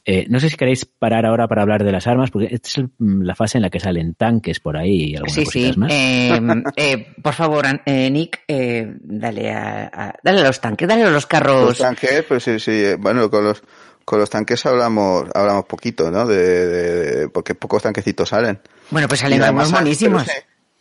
Eh, 0.08 0.24
no 0.28 0.38
sé 0.38 0.48
si 0.48 0.56
queréis 0.56 0.84
parar 0.84 1.26
ahora 1.26 1.48
para 1.48 1.62
hablar 1.62 1.82
de 1.82 1.90
las 1.90 2.06
armas, 2.06 2.30
porque 2.30 2.48
esta 2.54 2.68
es 2.68 2.88
la 2.98 3.34
fase 3.34 3.58
en 3.58 3.62
la 3.62 3.70
que 3.70 3.80
salen 3.80 4.14
tanques 4.14 4.60
por 4.60 4.76
ahí 4.76 5.10
y 5.10 5.16
algunas 5.16 5.34
sí, 5.34 5.44
cositas 5.44 5.74
sí. 5.74 5.80
más. 5.80 5.92
Eh, 5.92 6.40
eh, 6.76 7.14
por 7.20 7.34
favor, 7.34 7.66
eh, 7.84 8.08
Nick, 8.10 8.44
dale, 8.46 9.52
a, 9.52 9.90
a, 9.92 10.14
dale 10.22 10.40
a 10.40 10.44
los 10.44 10.60
tanques, 10.60 10.86
dale 10.86 11.02
a 11.02 11.10
los 11.10 11.26
carros. 11.26 11.68
Los 11.70 11.78
tanques, 11.78 12.22
pues 12.22 12.44
sí, 12.44 12.60
sí. 12.60 12.94
Bueno, 12.98 13.28
con 13.28 13.44
los, 13.44 13.62
con 14.04 14.20
los 14.20 14.30
tanques 14.30 14.64
hablamos, 14.64 15.24
hablamos 15.34 15.64
poquito, 15.64 16.10
¿no? 16.10 16.24
De, 16.24 16.36
de, 16.36 17.16
de 17.16 17.28
porque 17.28 17.56
pocos 17.56 17.82
tanquecitos 17.82 18.28
salen. 18.28 18.60
Bueno, 18.90 19.08
pues 19.08 19.20
salen 19.20 19.42
unos 19.42 19.72
buenísimos. 19.72 20.24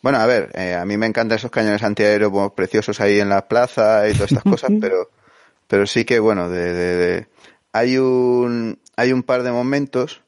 Bueno, 0.06 0.20
a 0.20 0.28
ver, 0.28 0.52
eh, 0.54 0.76
a 0.76 0.86
mí 0.86 0.98
me 0.98 1.08
encantan 1.08 1.40
esos 1.40 1.50
cañones 1.50 1.82
antiaéreos 1.82 2.52
preciosos 2.52 3.02
ahí 3.02 3.20
en 3.20 3.28
la 3.28 3.48
plaza 3.48 4.08
y 4.08 4.14
todas 4.14 4.32
estas 4.32 4.44
cosas, 4.52 4.70
pero, 4.80 5.10
pero 5.68 5.88
sí 5.88 6.06
que, 6.06 6.20
bueno, 6.20 6.48
de, 6.48 6.74
de, 6.74 6.96
de, 6.96 7.28
hay 7.74 7.98
un, 7.98 8.78
hay 8.96 9.12
un 9.12 9.24
par 9.24 9.44
de 9.44 9.52
momentos, 9.52 10.22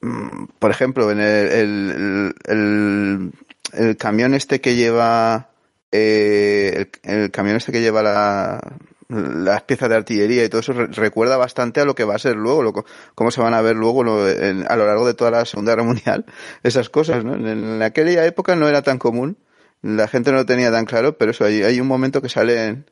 mm, 0.00 0.46
por 0.58 0.70
ejemplo, 0.70 1.10
en 1.10 1.20
el, 1.20 2.34
el, 2.44 3.32
el, 3.72 3.96
camión 3.96 4.34
este 4.34 4.60
que 4.60 4.76
lleva, 4.76 5.50
eh, 5.92 6.90
el, 7.02 7.30
camión 7.30 7.56
este 7.56 7.72
que 7.72 7.80
lleva 7.80 8.02
la, 8.02 8.60
las 9.08 9.62
piezas 9.62 9.88
de 9.88 9.96
artillería 9.96 10.44
y 10.44 10.48
todo 10.48 10.60
eso 10.60 10.72
recuerda 10.72 11.36
bastante 11.36 11.80
a 11.80 11.84
lo 11.84 11.94
que 11.94 12.04
va 12.04 12.16
a 12.16 12.18
ser 12.18 12.36
luego, 12.36 12.62
lo, 12.62 12.84
cómo 13.14 13.30
se 13.30 13.40
van 13.40 13.54
a 13.54 13.60
ver 13.60 13.76
luego 13.76 14.02
lo, 14.02 14.28
en, 14.28 14.64
a 14.68 14.76
lo 14.76 14.86
largo 14.86 15.06
de 15.06 15.14
toda 15.14 15.30
la 15.30 15.44
Segunda 15.44 15.72
Guerra 15.72 15.84
Mundial, 15.84 16.24
esas 16.62 16.88
cosas, 16.88 17.24
¿no? 17.24 17.34
En, 17.34 17.82
aquella 17.82 18.24
época 18.26 18.56
no 18.56 18.68
era 18.68 18.82
tan 18.82 18.98
común, 18.98 19.38
la 19.82 20.08
gente 20.08 20.32
no 20.32 20.38
lo 20.38 20.46
tenía 20.46 20.70
tan 20.72 20.84
claro, 20.84 21.16
pero 21.18 21.30
eso, 21.30 21.44
hay, 21.44 21.62
hay 21.62 21.80
un 21.80 21.86
momento 21.86 22.20
que 22.20 22.28
salen, 22.28 22.86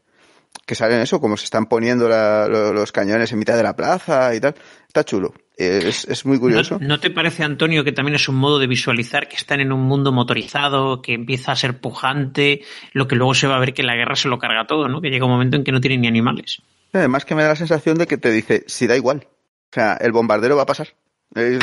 que 0.66 0.74
salen 0.74 1.00
eso, 1.00 1.20
como 1.20 1.36
se 1.36 1.44
están 1.44 1.66
poniendo 1.66 2.08
la, 2.08 2.46
los 2.48 2.92
cañones 2.92 3.32
en 3.32 3.38
mitad 3.38 3.56
de 3.56 3.62
la 3.62 3.74
plaza 3.74 4.34
y 4.34 4.40
tal, 4.40 4.54
está 4.94 5.04
chulo. 5.04 5.34
Es, 5.56 6.04
es, 6.04 6.24
muy 6.24 6.38
curioso. 6.38 6.78
¿No, 6.80 6.88
¿No, 6.88 7.00
te 7.00 7.10
parece, 7.10 7.42
Antonio, 7.42 7.82
que 7.84 7.92
también 7.92 8.14
es 8.14 8.28
un 8.28 8.36
modo 8.36 8.60
de 8.60 8.68
visualizar 8.68 9.28
que 9.28 9.36
están 9.36 9.60
en 9.60 9.72
un 9.72 9.82
mundo 9.82 10.12
motorizado, 10.12 11.02
que 11.02 11.14
empieza 11.14 11.52
a 11.52 11.56
ser 11.56 11.80
pujante, 11.80 12.62
lo 12.92 13.06
que 13.08 13.16
luego 13.16 13.34
se 13.34 13.46
va 13.46 13.56
a 13.56 13.60
ver 13.60 13.74
que 13.74 13.82
la 13.82 13.96
guerra 13.96 14.14
se 14.14 14.28
lo 14.28 14.38
carga 14.38 14.66
todo, 14.66 14.88
¿no? 14.88 15.00
Que 15.00 15.10
llega 15.10 15.26
un 15.26 15.32
momento 15.32 15.56
en 15.56 15.64
que 15.64 15.72
no 15.72 15.80
tienen 15.80 16.00
ni 16.02 16.08
animales. 16.08 16.62
Además 16.92 17.24
que 17.24 17.34
me 17.34 17.42
da 17.42 17.48
la 17.48 17.56
sensación 17.56 17.98
de 17.98 18.06
que 18.06 18.18
te 18.18 18.30
dice, 18.30 18.64
si 18.68 18.86
da 18.86 18.96
igual. 18.96 19.26
O 19.26 19.74
sea, 19.74 19.94
el 19.94 20.12
bombardero 20.12 20.56
va 20.56 20.62
a 20.62 20.66
pasar. 20.66 20.88
Eh, 21.34 21.58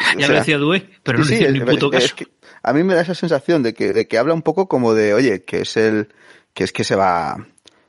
ya 0.00 0.26
sea, 0.26 0.28
lo 0.28 0.34
decía 0.34 0.58
Due, 0.58 0.88
pero 1.02 1.18
no 1.18 1.24
sí, 1.24 1.34
decía 1.34 1.50
ni 1.50 1.60
puto 1.60 1.90
caso. 1.90 2.14
Que 2.14 2.28
a 2.62 2.72
mí 2.72 2.84
me 2.84 2.94
da 2.94 3.02
esa 3.02 3.14
sensación 3.14 3.64
de 3.64 3.74
que, 3.74 3.92
de 3.92 4.06
que 4.06 4.18
habla 4.18 4.34
un 4.34 4.42
poco 4.42 4.68
como 4.68 4.94
de, 4.94 5.14
oye, 5.14 5.42
que 5.44 5.62
es 5.62 5.76
el, 5.76 6.08
que 6.54 6.62
es 6.64 6.72
que 6.72 6.84
se 6.84 6.94
va, 6.94 7.46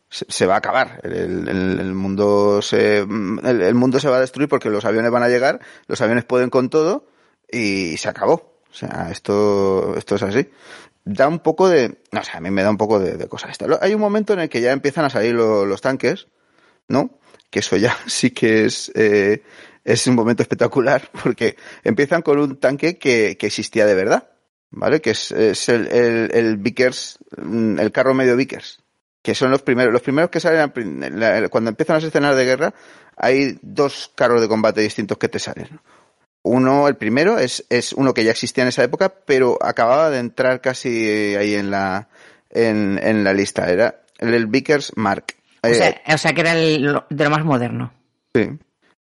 se, 0.10 0.46
va 0.46 0.56
a 0.56 0.58
acabar. 0.58 1.00
El, 1.04 1.48
el, 1.48 1.94
mundo 1.94 2.62
se, 2.62 3.00
el, 3.00 3.76
mundo 3.76 4.00
se 4.00 4.10
va 4.10 4.18
a 4.18 4.22
destruir 4.22 4.50
porque 4.50 4.70
los 4.70 4.86
aviones 4.86 5.12
van 5.12 5.24
a 5.24 5.30
llegar, 5.30 5.60
los 5.88 6.02
aviones 6.02 6.26
pueden 6.26 6.50
con 6.50 6.70
todo 6.70 7.08
y 7.52 7.98
se 7.98 8.10
acabó. 8.10 8.60
O 8.72 8.74
sea, 8.74 9.10
esto, 9.12 9.96
esto 9.98 10.16
es 10.16 10.24
así. 10.24 10.50
Da 11.06 11.28
un 11.28 11.40
poco 11.40 11.70
de, 11.70 12.02
no 12.12 12.24
sé, 12.24 12.32
a 12.34 12.42
mí 12.42 12.52
me 12.52 12.64
da 12.64 12.70
un 12.70 12.78
poco 12.78 13.00
de, 13.00 13.18
de 13.18 13.28
cosas. 13.28 13.58
Hay 13.82 13.94
un 13.94 14.02
momento 14.02 14.34
en 14.34 14.40
el 14.40 14.50
que 14.50 14.62
ya 14.62 14.72
empiezan 14.72 15.06
a 15.06 15.10
salir 15.10 15.34
lo, 15.34 15.66
los 15.66 15.82
tanques, 15.82 16.28
¿no? 16.88 17.20
Que 17.50 17.60
eso 17.60 17.78
ya 17.78 17.96
sí 18.08 18.32
que 18.32 18.66
es, 18.66 18.92
eh, 18.96 19.44
es 19.84 20.08
un 20.08 20.16
momento 20.16 20.44
espectacular 20.44 21.10
porque 21.24 21.56
empiezan 21.84 22.22
con 22.22 22.40
un 22.40 22.60
tanque 22.60 22.98
que, 22.98 23.38
que 23.38 23.48
existía 23.48 23.86
de 23.86 23.96
verdad, 23.96 24.30
¿vale? 24.72 25.02
Que 25.02 25.12
es, 25.12 25.32
es 25.32 25.70
el, 25.70 25.88
el, 25.88 26.32
el 26.34 26.58
Vickers, 26.58 27.20
el 27.38 27.92
carro 27.92 28.14
medio 28.14 28.36
Vickers, 28.36 28.84
que 29.30 29.36
son 29.36 29.52
los 29.52 29.62
primeros, 29.62 29.94
los 29.94 30.02
primeros 30.02 30.32
que 30.32 30.40
salen 30.40 30.72
cuando 31.52 31.70
empiezan 31.70 31.98
las 31.98 32.04
escenas 32.04 32.36
de 32.36 32.46
guerra, 32.46 32.74
hay 33.16 33.60
dos 33.62 34.12
carros 34.16 34.42
de 34.42 34.48
combate 34.48 34.82
distintos 34.82 35.20
que 35.20 35.28
te 35.28 35.38
salen. 35.38 35.80
Uno, 36.42 36.88
el 36.88 36.96
primero, 36.96 37.38
es, 37.38 37.64
es 37.70 37.94
uno 37.94 38.12
que 38.16 38.24
ya 38.24 38.32
existía 38.32 38.64
en 38.64 38.70
esa 38.70 38.84
época, 38.84 39.14
pero 39.28 39.60
acababa 39.62 40.10
de 40.10 40.18
entrar 40.18 40.62
casi 40.62 41.36
ahí 41.36 41.54
en 41.54 41.70
la, 41.70 42.10
en, 42.50 43.00
en 43.04 43.24
la 43.24 43.34
lista. 43.34 43.70
Era 43.70 44.02
el, 44.18 44.34
el 44.34 44.48
Vickers 44.48 44.94
Mark. 44.96 45.36
O 45.62 45.68
sea, 45.68 45.90
eh, 45.90 46.02
o 46.12 46.18
sea, 46.18 46.34
que 46.34 46.42
era 46.42 46.58
el, 46.58 47.00
de 47.08 47.24
lo 47.24 47.30
más 47.30 47.46
moderno. 47.46 47.94
Sí. 48.34 48.50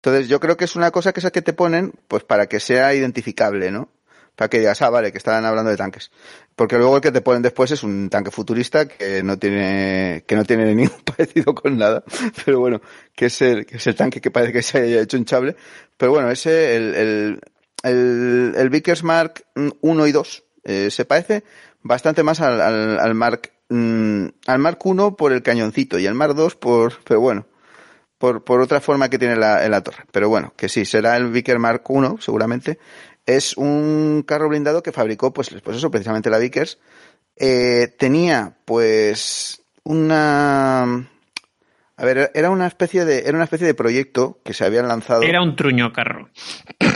Entonces 0.03 0.29
yo 0.29 0.41
creo 0.41 0.57
que 0.57 0.65
es 0.65 0.75
una 0.75 0.91
cosa 0.91 1.13
que 1.13 1.21
es 1.21 1.31
que 1.31 1.43
te 1.43 1.53
ponen, 1.53 1.93
pues 2.09 2.25
para 2.25 2.49
que 2.49 2.59
sea 2.59 2.95
identificable, 2.95 3.71
¿no? 3.71 3.91
Para 4.37 4.49
que 4.51 4.59
digas, 4.59 4.81
ah, 4.83 4.91
vale, 4.91 5.11
que 5.11 5.19
estaban 5.19 5.45
hablando 5.47 5.71
de 5.71 5.79
tanques. 5.79 6.11
Porque 6.55 6.77
luego 6.77 6.97
el 6.97 7.03
que 7.03 7.11
te 7.11 7.23
ponen 7.23 7.43
después 7.43 7.71
es 7.71 7.83
un 7.83 8.11
tanque 8.11 8.31
futurista 8.31 8.87
que 8.87 9.23
no 9.23 9.39
tiene, 9.39 10.25
que 10.27 10.37
no 10.37 10.45
tiene 10.45 10.75
ningún 10.75 11.01
parecido 11.05 11.55
con 11.55 11.79
nada. 11.79 12.05
Pero 12.45 12.61
bueno, 12.61 12.83
que 13.15 13.27
es 13.27 13.43
el, 13.43 13.65
que 13.65 13.79
es 13.79 13.87
el 13.87 13.95
tanque 13.95 14.21
que 14.21 14.31
parece 14.31 14.53
que 14.53 14.63
se 14.63 14.79
haya 14.79 15.01
hecho 15.01 15.17
hinchable. 15.17 15.57
Pero 15.97 16.13
bueno, 16.13 16.31
ese, 16.31 16.77
el, 16.77 16.95
el, 16.95 17.41
el, 17.83 18.55
el 18.57 18.71
Vickers 18.71 19.03
Mark 19.03 19.45
1 19.81 20.07
y 20.07 20.13
2, 20.13 20.45
eh, 20.65 20.91
se 20.91 21.05
parece 21.07 21.43
bastante 21.83 22.23
más 22.23 22.41
al, 22.41 22.61
al, 22.61 22.99
al 22.99 23.15
Mark, 23.15 23.53
mm, 23.71 24.27
al 24.47 24.59
Mark 24.59 24.79
1 24.85 25.17
por 25.17 25.33
el 25.33 25.43
cañoncito 25.43 25.99
y 25.99 26.07
el 26.07 26.15
Mark 26.15 26.35
2 26.35 26.57
por, 26.57 26.95
pero 27.05 27.21
bueno, 27.21 27.47
por, 28.19 28.45
por 28.45 28.61
otra 28.61 28.81
forma 28.81 29.09
que 29.09 29.19
tiene 29.19 29.37
la, 29.37 29.65
en 29.65 29.71
la 29.71 29.83
torre. 29.83 30.05
Pero 30.11 30.29
bueno, 30.29 30.53
que 30.57 30.69
sí, 30.69 30.85
será 30.85 31.17
el 31.17 31.31
Vickers 31.31 31.61
Mark 31.61 31.83
1, 31.89 32.19
seguramente 32.21 32.79
es 33.27 33.57
un 33.57 34.25
carro 34.27 34.49
blindado 34.49 34.83
que 34.83 34.93
fabricó, 34.93 35.33
pues, 35.33 35.51
pues 35.63 35.77
eso, 35.77 35.91
precisamente 35.91 36.31
la 36.31 36.39
Vickers. 36.39 36.79
Eh, 37.37 37.95
tenía, 37.99 38.57
pues, 38.65 39.63
una, 39.83 40.83
a 40.83 42.05
ver, 42.05 42.31
era 42.35 42.51
una 42.51 42.67
especie 42.67 43.05
de, 43.05 43.21
era 43.21 43.35
una 43.35 43.45
especie 43.45 43.67
de 43.67 43.75
proyecto 43.75 44.41
que 44.45 44.55
se 44.55 44.65
habían 44.65 44.89
lanzado. 44.89 45.23
Era 45.23 45.43
un 45.43 45.57
truño 45.57 45.93
carro. 45.93 46.31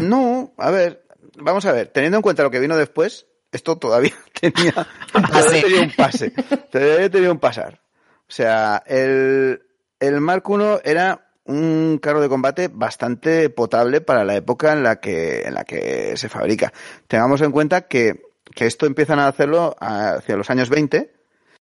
No, 0.00 0.52
a 0.56 0.70
ver, 0.70 1.04
vamos 1.36 1.64
a 1.66 1.72
ver, 1.72 1.88
teniendo 1.88 2.16
en 2.18 2.22
cuenta 2.22 2.42
lo 2.42 2.50
que 2.50 2.58
vino 2.58 2.76
después, 2.76 3.26
esto 3.52 3.76
todavía 3.76 4.14
tenía, 4.40 4.86
todavía 5.12 5.62
tenía 5.62 5.82
un 5.82 5.92
pase, 5.92 6.30
todavía 6.70 7.10
tenía 7.10 7.30
un 7.30 7.38
pasar. 7.38 7.80
O 8.28 8.32
sea, 8.32 8.82
el, 8.86 9.62
el 10.00 10.20
Mark 10.20 10.44
I 10.48 10.88
era 10.90 11.23
un 11.46 11.98
carro 12.00 12.20
de 12.20 12.28
combate 12.28 12.68
bastante 12.72 13.50
potable 13.50 14.00
para 14.00 14.24
la 14.24 14.36
época 14.36 14.72
en 14.72 14.82
la 14.82 14.96
que, 14.96 15.42
en 15.42 15.54
la 15.54 15.64
que 15.64 16.16
se 16.16 16.28
fabrica. 16.28 16.72
Tengamos 17.06 17.42
en 17.42 17.52
cuenta 17.52 17.82
que, 17.82 18.22
que 18.54 18.66
esto 18.66 18.86
empiezan 18.86 19.18
a 19.18 19.28
hacerlo 19.28 19.76
hacia 19.78 20.36
los 20.36 20.50
años 20.50 20.70
20 20.70 21.12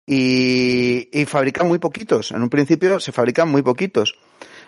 y, 0.06 1.26
fabrican 1.28 1.68
muy 1.68 1.80
poquitos. 1.80 2.32
En 2.32 2.44
un 2.44 2.50
principio 2.50 3.00
se 3.00 3.12
fabrican 3.12 3.50
muy 3.50 3.64
poquitos. 3.64 4.18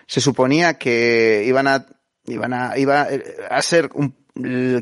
Se 0.06 0.20
suponía 0.20 0.78
que 0.78 1.44
iban 1.46 1.68
a, 1.68 1.86
iban 2.26 2.52
a, 2.52 2.78
iba 2.78 3.06
a 3.50 3.62
ser 3.62 3.90
un 3.94 4.14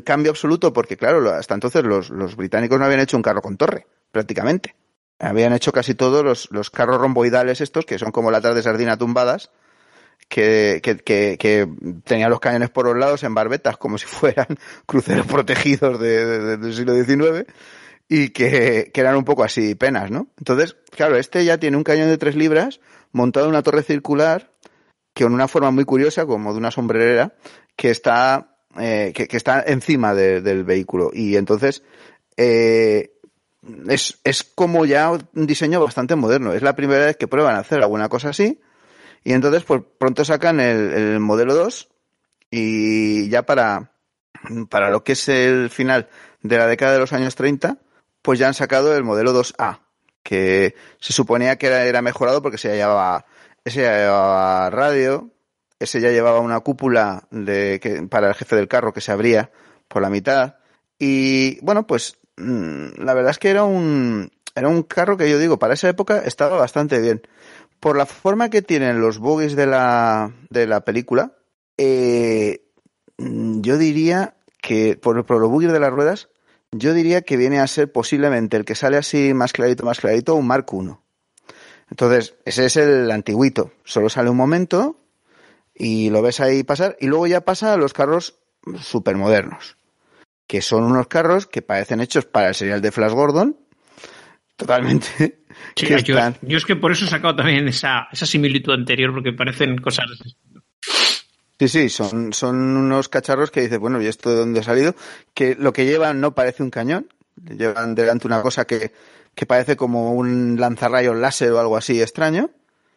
cambio 0.03 0.31
absoluto 0.31 0.73
porque 0.73 0.97
claro, 0.97 1.29
hasta 1.31 1.53
entonces 1.53 1.83
los, 1.83 2.09
los 2.09 2.35
británicos 2.35 2.79
no 2.79 2.85
habían 2.85 3.01
hecho 3.01 3.17
un 3.17 3.23
carro 3.23 3.41
con 3.41 3.57
torre, 3.57 3.85
prácticamente. 4.11 4.75
Habían 5.19 5.53
hecho 5.53 5.71
casi 5.71 5.95
todos 5.95 6.23
los, 6.23 6.49
los 6.51 6.69
carros 6.69 7.01
romboidales 7.01 7.61
estos, 7.61 7.85
que 7.85 7.97
son 7.97 8.11
como 8.11 8.29
latas 8.29 8.55
de 8.55 8.61
sardina 8.61 8.97
tumbadas, 8.97 9.51
que, 10.27 10.81
que, 10.83 10.97
que, 10.97 11.37
que 11.39 11.67
tenía 12.03 12.29
los 12.29 12.39
cañones 12.39 12.69
por 12.69 12.85
los 12.85 12.97
lados 12.97 13.23
en 13.23 13.33
barbetas 13.33 13.77
como 13.77 13.97
si 13.97 14.05
fueran 14.07 14.47
cruceros 14.85 15.25
protegidos 15.25 15.99
de, 15.99 16.25
de, 16.25 16.57
del 16.57 16.73
siglo 16.73 16.93
XIX 16.93 17.49
y 18.09 18.29
que, 18.29 18.91
que, 18.93 19.01
eran 19.01 19.15
un 19.15 19.25
poco 19.25 19.43
así 19.43 19.75
penas, 19.75 20.11
¿no? 20.11 20.27
Entonces, 20.37 20.77
claro, 20.91 21.17
este 21.17 21.43
ya 21.43 21.57
tiene 21.57 21.75
un 21.75 21.83
cañón 21.83 22.07
de 22.07 22.17
tres 22.17 22.35
libras 22.35 22.79
montado 23.11 23.47
en 23.47 23.51
una 23.51 23.63
torre 23.63 23.83
circular 23.83 24.51
que 25.13 25.23
con 25.23 25.33
una 25.33 25.47
forma 25.47 25.71
muy 25.71 25.83
curiosa, 25.83 26.25
como 26.25 26.53
de 26.53 26.59
una 26.59 26.71
sombrerera, 26.71 27.33
que 27.75 27.89
está, 27.89 28.55
eh, 28.79 29.11
que, 29.15 29.27
que, 29.27 29.35
está 29.35 29.63
encima 29.65 30.13
de, 30.13 30.41
del 30.41 30.63
vehículo. 30.63 31.09
Y 31.11 31.35
entonces, 31.35 31.83
eh, 32.37 33.13
es, 33.89 34.19
es 34.23 34.43
como 34.43 34.85
ya 34.85 35.09
un 35.09 35.47
diseño 35.47 35.83
bastante 35.83 36.15
moderno. 36.15 36.53
Es 36.53 36.61
la 36.61 36.75
primera 36.75 37.07
vez 37.07 37.17
que 37.17 37.27
prueban 37.27 37.55
a 37.55 37.59
hacer 37.59 37.81
alguna 37.81 38.09
cosa 38.09 38.29
así 38.29 38.61
y 39.23 39.33
entonces, 39.33 39.63
pues 39.63 39.81
pronto 39.97 40.23
sacan 40.25 40.59
el, 40.59 40.93
el 40.93 41.19
modelo 41.19 41.53
2 41.55 41.89
y 42.49 43.29
ya 43.29 43.43
para, 43.43 43.91
para 44.69 44.89
lo 44.89 45.03
que 45.03 45.13
es 45.13 45.29
el 45.29 45.69
final 45.69 46.07
de 46.41 46.57
la 46.57 46.67
década 46.67 46.93
de 46.93 46.99
los 46.99 47.13
años 47.13 47.35
30, 47.35 47.77
pues 48.21 48.39
ya 48.39 48.47
han 48.47 48.53
sacado 48.53 48.95
el 48.95 49.03
modelo 49.03 49.33
2A, 49.33 49.79
que 50.23 50.75
se 50.99 51.13
suponía 51.13 51.57
que 51.57 51.67
era, 51.67 51.85
era 51.85 52.01
mejorado 52.01 52.41
porque 52.41 52.57
se 52.57 52.75
llevaba, 52.75 53.25
ese 53.63 53.81
ya 53.81 53.97
llevaba 53.97 54.69
radio, 54.69 55.31
ese 55.79 56.01
ya 56.01 56.09
llevaba 56.09 56.39
una 56.39 56.59
cúpula 56.59 57.27
de, 57.31 57.79
que, 57.81 58.03
para 58.03 58.29
el 58.29 58.35
jefe 58.35 58.55
del 58.55 58.67
carro 58.67 58.93
que 58.93 59.01
se 59.01 59.11
abría 59.11 59.51
por 59.87 60.01
la 60.01 60.09
mitad. 60.09 60.55
Y 60.99 61.59
bueno, 61.61 61.85
pues 61.85 62.17
mm, 62.37 63.03
la 63.03 63.13
verdad 63.13 63.31
es 63.31 63.39
que 63.39 63.49
era 63.49 63.63
un, 63.63 64.31
era 64.55 64.67
un 64.67 64.83
carro 64.83 65.17
que 65.17 65.29
yo 65.29 65.37
digo, 65.39 65.59
para 65.59 65.75
esa 65.75 65.89
época 65.89 66.19
estaba 66.25 66.57
bastante 66.57 66.99
bien. 66.99 67.21
Por 67.79 67.97
la 67.97 68.05
forma 68.05 68.49
que 68.49 68.61
tienen 68.61 69.01
los 69.01 69.19
bogies 69.19 69.55
de 69.55 69.67
la, 69.67 70.31
de 70.49 70.67
la 70.67 70.81
película, 70.81 71.33
eh, 71.77 72.65
yo 73.17 73.77
diría 73.77 74.35
que, 74.61 74.97
por, 74.97 75.25
por 75.25 75.39
los 75.39 75.49
bogies 75.49 75.71
de 75.71 75.79
las 75.79 75.91
ruedas, 75.91 76.29
yo 76.71 76.93
diría 76.93 77.21
que 77.21 77.37
viene 77.37 77.59
a 77.59 77.67
ser 77.67 77.91
posiblemente 77.91 78.57
el 78.57 78.65
que 78.65 78.75
sale 78.75 78.97
así 78.97 79.33
más 79.33 79.53
clarito, 79.53 79.85
más 79.85 79.99
clarito, 79.99 80.35
un 80.35 80.47
Mark 80.47 80.65
I. 80.71 80.95
Entonces, 81.89 82.35
ese 82.45 82.65
es 82.65 82.77
el 82.77 83.09
antiguito. 83.11 83.71
Solo 83.83 84.09
sale 84.09 84.29
un 84.29 84.37
momento 84.37 84.99
y 85.73 86.09
lo 86.09 86.21
ves 86.21 86.39
ahí 86.39 86.63
pasar 86.63 86.97
y 86.99 87.07
luego 87.07 87.27
ya 87.27 87.41
pasa 87.41 87.73
a 87.73 87.77
los 87.77 87.93
carros 87.93 88.39
supermodernos, 88.79 89.77
que 90.47 90.61
son 90.61 90.83
unos 90.83 91.07
carros 91.07 91.47
que 91.47 91.61
parecen 91.61 92.01
hechos 92.01 92.25
para 92.25 92.49
el 92.49 92.55
serial 92.55 92.81
de 92.81 92.91
Flash 92.91 93.13
Gordon, 93.13 93.57
totalmente. 94.55 95.45
Sí, 95.75 95.85
que 95.87 96.01
yo, 96.01 96.15
están- 96.17 96.37
yo 96.41 96.57
es 96.57 96.65
que 96.65 96.75
por 96.75 96.91
eso 96.91 97.05
he 97.05 97.07
sacado 97.07 97.35
también 97.35 97.67
esa, 97.67 98.07
esa 98.11 98.25
similitud 98.25 98.73
anterior, 98.73 99.13
porque 99.13 99.33
parecen 99.33 99.77
cosas. 99.77 100.05
Sí, 101.59 101.67
sí, 101.67 101.89
son, 101.89 102.33
son 102.33 102.55
unos 102.77 103.09
cacharros 103.09 103.49
que 103.49 103.61
dices, 103.61 103.79
bueno, 103.79 104.01
¿y 104.01 104.05
esto 104.05 104.29
de 104.29 104.35
dónde 104.35 104.59
ha 104.59 104.63
salido? 104.63 104.95
Que 105.33 105.55
lo 105.55 105.73
que 105.73 105.85
llevan 105.85 106.21
no 106.21 106.35
parece 106.35 106.61
un 106.61 106.69
cañón, 106.69 107.07
llevan 107.49 107.95
delante 107.95 108.27
una 108.27 108.41
cosa 108.43 108.65
que, 108.65 108.91
que 109.33 109.45
parece 109.47 109.75
como 109.75 110.13
un 110.13 110.59
lanzarrayos 110.59 111.15
láser 111.15 111.51
o 111.51 111.59
algo 111.59 111.75
así 111.75 111.99
extraño. 111.99 112.51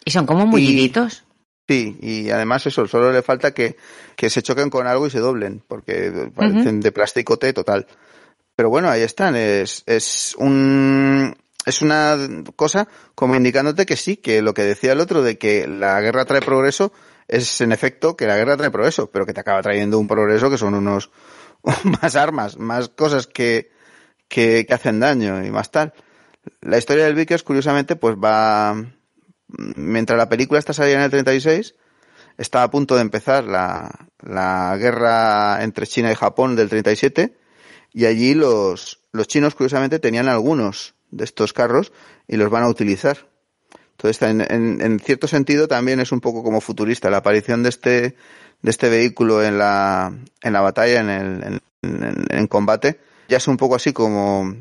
Y 0.05 0.11
son 0.11 0.27
como 0.27 0.45
Y- 0.45 0.47
mulliditos. 0.47 1.25
Sí, 1.67 1.97
y 2.03 2.31
además 2.31 2.67
eso, 2.67 2.87
solo 2.89 3.13
le 3.13 3.23
falta 3.23 3.55
que, 3.55 3.77
que 4.17 4.29
se 4.29 4.43
choquen 4.43 4.71
con 4.71 4.89
algo 4.89 5.07
y 5.07 5.11
se 5.11 5.21
doblen, 5.21 5.63
porque 5.69 6.29
parecen 6.35 6.81
de 6.81 6.91
plástico 6.91 7.37
T 7.39 7.53
total. 7.53 7.87
Pero 8.57 8.69
bueno, 8.71 8.91
ahí 8.91 9.03
están, 9.03 9.37
es, 9.37 9.85
es 9.87 10.35
un, 10.37 11.33
es 11.71 11.83
una 11.83 12.17
cosa 12.57 12.89
como 13.15 13.35
indicándote 13.35 13.87
que 13.87 13.97
sí, 13.97 14.17
que 14.17 14.43
lo 14.43 14.55
que 14.55 14.63
decía 14.63 14.93
el 14.93 15.01
otro 15.01 15.23
de 15.23 15.39
que 15.39 15.67
la 15.67 16.01
guerra 16.01 16.25
trae 16.25 16.41
progreso, 16.41 16.93
es 17.29 17.61
en 17.61 17.73
efecto 17.73 18.17
que 18.17 18.27
la 18.27 18.37
guerra 18.37 18.57
trae 18.57 18.71
progreso, 18.71 19.11
pero 19.11 19.25
que 19.25 19.33
te 19.33 19.41
acaba 19.41 19.63
trayendo 19.63 19.99
un 19.99 20.09
progreso 20.09 20.51
que 20.51 20.59
son 20.59 20.75
unos, 20.75 21.11
más 22.03 22.17
armas, 22.17 22.59
más 22.59 22.89
cosas 22.89 23.27
que, 23.27 23.71
que, 24.29 24.67
hacen 24.71 25.01
daño 25.01 25.45
y 25.45 25.51
más 25.51 25.71
tal. 25.71 25.95
La 26.61 26.79
historia 26.79 27.05
del 27.05 27.15
Vickers, 27.15 27.43
curiosamente, 27.43 27.97
pues 27.97 28.17
va, 28.17 28.75
mientras 29.49 30.19
la 30.19 30.29
película 30.29 30.59
está 30.59 30.73
saliendo 30.73 31.01
en 31.01 31.05
el 31.05 31.11
36, 31.11 31.75
está 32.37 32.63
a 32.63 32.71
punto 32.71 32.97
de 32.97 33.03
empezar 33.03 33.45
la, 33.45 34.09
la 34.21 34.77
guerra 34.79 35.63
entre 35.63 35.87
China 35.87 36.11
y 36.11 36.15
Japón 36.17 36.57
del 36.57 36.69
37 36.69 37.37
y 37.93 38.07
allí 38.07 38.35
los, 38.35 39.01
los 39.13 39.29
chinos 39.29 39.55
curiosamente 39.55 39.99
tenían 39.99 40.29
algunos 40.29 40.95
de 41.11 41.25
estos 41.25 41.53
carros 41.53 41.93
y 42.29 42.37
los 42.37 42.51
van 42.51 42.63
a 42.63 42.69
utilizar. 42.69 43.29
Entonces, 43.93 44.23
en, 44.23 44.41
en, 44.41 44.81
en 44.81 44.99
cierto 45.01 45.27
sentido 45.29 45.69
también 45.69 46.01
es 46.01 46.11
un 46.13 46.21
poco 46.21 46.43
como 46.43 46.61
futurista 46.61 47.11
la 47.11 47.19
aparición 47.19 47.63
de 47.63 47.69
este, 47.69 48.17
de 48.63 48.71
este 48.71 48.89
vehículo 48.89 49.43
en 49.43 49.59
la, 49.59 50.13
en 50.43 50.53
la 50.53 50.61
batalla, 50.61 51.01
en, 51.01 51.11
el, 51.11 51.61
en, 51.83 52.47
combate, 52.47 53.01
ya 53.29 53.37
es 53.37 53.49
un 53.49 53.57
poco 53.57 53.75
así 53.75 53.93
como, 53.93 54.55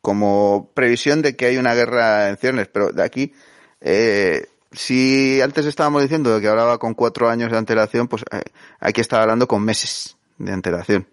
como 0.00 0.70
previsión 0.74 1.22
de 1.22 1.36
que 1.36 1.46
hay 1.46 1.56
una 1.56 1.74
guerra 1.74 2.28
en 2.28 2.36
ciernes, 2.36 2.68
pero 2.68 2.90
de 2.90 3.02
aquí 3.02 3.32
eh, 3.80 4.46
si 4.72 5.40
antes 5.40 5.66
estábamos 5.66 6.02
diciendo 6.02 6.40
que 6.40 6.48
hablaba 6.48 6.78
con 6.78 6.94
cuatro 6.94 7.28
años 7.28 7.50
de 7.50 7.58
antelación, 7.58 8.08
pues 8.08 8.22
eh, 8.30 8.42
aquí 8.78 9.00
estaba 9.00 9.22
hablando 9.22 9.48
con 9.48 9.64
meses 9.64 10.16
de 10.38 10.52
antelación 10.52 11.08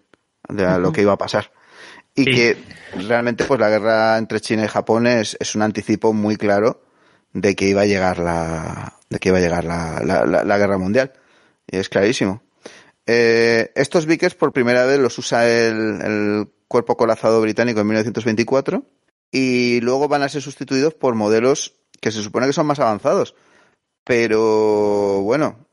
de 0.48 0.64
uh 0.64 0.68
-huh. 0.68 0.80
lo 0.80 0.92
que 0.92 1.02
iba 1.02 1.12
a 1.12 1.18
pasar. 1.18 1.50
Y 2.18 2.24
sí. 2.24 2.30
que 2.32 2.56
realmente 2.96 3.44
pues 3.44 3.60
la 3.60 3.70
guerra 3.70 4.18
entre 4.18 4.40
China 4.40 4.64
y 4.64 4.68
Japón 4.68 5.06
es, 5.06 5.36
es, 5.38 5.54
un 5.54 5.62
anticipo 5.62 6.12
muy 6.12 6.36
claro 6.36 6.82
de 7.32 7.54
que 7.54 7.68
iba 7.68 7.82
a 7.82 7.86
llegar 7.86 8.18
la, 8.18 8.94
de 9.08 9.18
que 9.18 9.28
iba 9.28 9.38
a 9.38 9.40
llegar 9.40 9.64
la, 9.64 10.00
la, 10.04 10.24
la, 10.24 10.44
la 10.44 10.58
guerra 10.58 10.78
mundial. 10.78 11.12
Y 11.70 11.76
es 11.76 11.88
clarísimo. 11.88 12.42
Eh, 13.06 13.70
estos 13.74 14.06
Vickers 14.06 14.34
por 14.34 14.52
primera 14.52 14.84
vez 14.84 14.98
los 14.98 15.16
usa 15.18 15.48
el, 15.48 16.00
el 16.02 16.48
cuerpo 16.66 16.96
colazado 16.96 17.40
británico 17.40 17.80
en 17.80 17.86
1924 17.86 18.84
y 19.30 19.80
luego 19.80 20.08
van 20.08 20.22
a 20.22 20.28
ser 20.28 20.42
sustituidos 20.42 20.94
por 20.94 21.14
modelos 21.14 21.74
que 22.00 22.10
se 22.10 22.22
supone 22.22 22.46
que 22.46 22.52
son 22.52 22.66
más 22.66 22.80
avanzados. 22.80 23.34
Pero 24.04 25.20
bueno, 25.22 25.67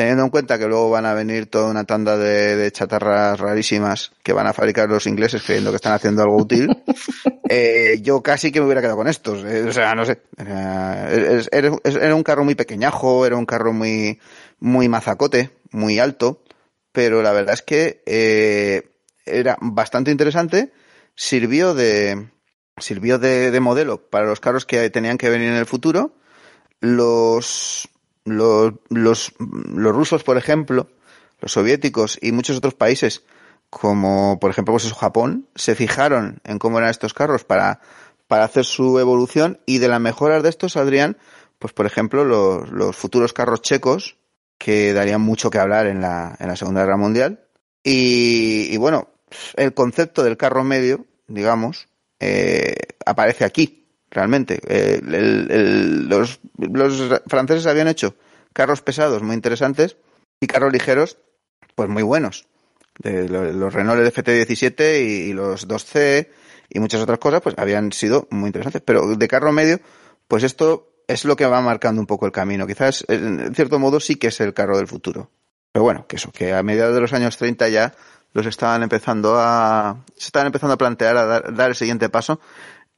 teniendo 0.00 0.24
en 0.24 0.30
cuenta 0.30 0.58
que 0.58 0.66
luego 0.66 0.88
van 0.88 1.04
a 1.04 1.12
venir 1.12 1.44
toda 1.50 1.70
una 1.70 1.84
tanda 1.84 2.16
de, 2.16 2.56
de, 2.56 2.72
chatarras 2.72 3.38
rarísimas 3.38 4.12
que 4.22 4.32
van 4.32 4.46
a 4.46 4.54
fabricar 4.54 4.88
los 4.88 5.06
ingleses 5.06 5.42
creyendo 5.42 5.68
que 5.68 5.76
están 5.76 5.92
haciendo 5.92 6.22
algo 6.22 6.38
útil, 6.38 6.70
eh, 7.50 7.98
yo 8.00 8.22
casi 8.22 8.50
que 8.50 8.60
me 8.60 8.64
hubiera 8.64 8.80
quedado 8.80 8.96
con 8.96 9.08
estos. 9.08 9.44
Eh, 9.44 9.64
o 9.68 9.72
sea, 9.74 9.94
no 9.94 10.06
sé. 10.06 10.22
Era, 10.38 11.10
era, 11.12 11.76
era, 11.84 12.14
un 12.14 12.22
carro 12.22 12.44
muy 12.44 12.54
pequeñajo, 12.54 13.26
era 13.26 13.36
un 13.36 13.44
carro 13.44 13.74
muy, 13.74 14.18
muy 14.58 14.88
mazacote, 14.88 15.50
muy 15.70 15.98
alto, 15.98 16.42
pero 16.92 17.20
la 17.20 17.32
verdad 17.32 17.52
es 17.52 17.60
que 17.60 18.02
eh, 18.06 18.88
era 19.26 19.58
bastante 19.60 20.10
interesante. 20.10 20.72
Sirvió 21.14 21.74
de, 21.74 22.30
sirvió 22.78 23.18
de, 23.18 23.50
de, 23.50 23.60
modelo 23.60 24.08
para 24.08 24.24
los 24.24 24.40
carros 24.40 24.64
que 24.64 24.88
tenían 24.88 25.18
que 25.18 25.28
venir 25.28 25.50
en 25.50 25.56
el 25.56 25.66
futuro. 25.66 26.14
Los, 26.80 27.86
los, 28.24 28.74
los, 28.88 29.32
los 29.38 29.94
rusos, 29.94 30.22
por 30.22 30.36
ejemplo, 30.36 30.88
los 31.40 31.52
soviéticos 31.52 32.18
y 32.20 32.32
muchos 32.32 32.56
otros 32.56 32.74
países, 32.74 33.24
como 33.70 34.38
por 34.40 34.50
ejemplo 34.50 34.74
pues 34.74 34.84
eso, 34.84 34.94
Japón, 34.94 35.48
se 35.54 35.74
fijaron 35.74 36.40
en 36.44 36.58
cómo 36.58 36.78
eran 36.78 36.90
estos 36.90 37.14
carros 37.14 37.44
para, 37.44 37.80
para 38.26 38.44
hacer 38.44 38.64
su 38.64 38.98
evolución 38.98 39.60
y 39.66 39.78
de 39.78 39.88
las 39.88 40.00
mejoras 40.00 40.42
de 40.42 40.48
estos 40.48 40.72
saldrían, 40.72 41.16
pues 41.58 41.72
por 41.72 41.86
ejemplo, 41.86 42.24
los, 42.24 42.70
los 42.70 42.96
futuros 42.96 43.32
carros 43.32 43.62
checos, 43.62 44.16
que 44.58 44.92
darían 44.92 45.22
mucho 45.22 45.48
que 45.50 45.58
hablar 45.58 45.86
en 45.86 46.02
la, 46.02 46.36
en 46.38 46.48
la 46.48 46.56
Segunda 46.56 46.82
Guerra 46.82 46.98
Mundial. 46.98 47.40
Y, 47.82 48.68
y 48.70 48.76
bueno, 48.76 49.08
el 49.56 49.72
concepto 49.72 50.22
del 50.22 50.36
carro 50.36 50.64
medio, 50.64 51.06
digamos, 51.28 51.88
eh, 52.18 52.76
aparece 53.06 53.46
aquí, 53.46 53.79
realmente. 54.10 54.60
Eh, 54.66 55.00
el, 55.06 56.08
los, 56.08 56.40
los, 56.56 57.20
franceses 57.26 57.66
habían 57.66 57.88
hecho 57.88 58.14
carros 58.52 58.82
pesados 58.82 59.22
muy 59.22 59.34
interesantes 59.34 59.96
y 60.40 60.46
carros 60.46 60.72
ligeros, 60.72 61.18
pues 61.74 61.88
muy 61.88 62.02
buenos. 62.02 62.46
De, 62.98 63.28
los, 63.28 63.54
los 63.54 63.72
Renault 63.72 64.02
FT17 64.02 65.00
y, 65.00 65.30
y, 65.30 65.32
los 65.32 65.68
2C 65.68 66.28
y 66.68 66.80
muchas 66.80 67.00
otras 67.00 67.18
cosas, 67.18 67.40
pues 67.40 67.54
habían 67.58 67.92
sido 67.92 68.26
muy 68.30 68.48
interesantes. 68.48 68.82
Pero 68.84 69.16
de 69.16 69.28
carro 69.28 69.52
medio, 69.52 69.80
pues 70.28 70.42
esto 70.42 70.90
es 71.08 71.24
lo 71.24 71.36
que 71.36 71.46
va 71.46 71.60
marcando 71.60 72.00
un 72.00 72.06
poco 72.06 72.26
el 72.26 72.32
camino. 72.32 72.66
Quizás, 72.66 73.04
en 73.08 73.54
cierto 73.54 73.78
modo, 73.78 74.00
sí 74.00 74.16
que 74.16 74.28
es 74.28 74.40
el 74.40 74.54
carro 74.54 74.76
del 74.76 74.86
futuro. 74.86 75.30
Pero 75.72 75.84
bueno, 75.84 76.06
que 76.06 76.16
eso, 76.16 76.30
que 76.32 76.52
a 76.52 76.62
mediados 76.62 76.94
de 76.94 77.00
los 77.00 77.12
años 77.12 77.36
30 77.36 77.68
ya 77.68 77.94
los 78.32 78.46
estaban 78.46 78.82
empezando 78.82 79.36
a 79.38 80.04
se 80.16 80.26
estaban 80.26 80.46
empezando 80.46 80.74
a 80.74 80.78
plantear 80.78 81.16
a 81.16 81.40
dar 81.40 81.70
el 81.70 81.74
siguiente 81.74 82.08
paso 82.08 82.40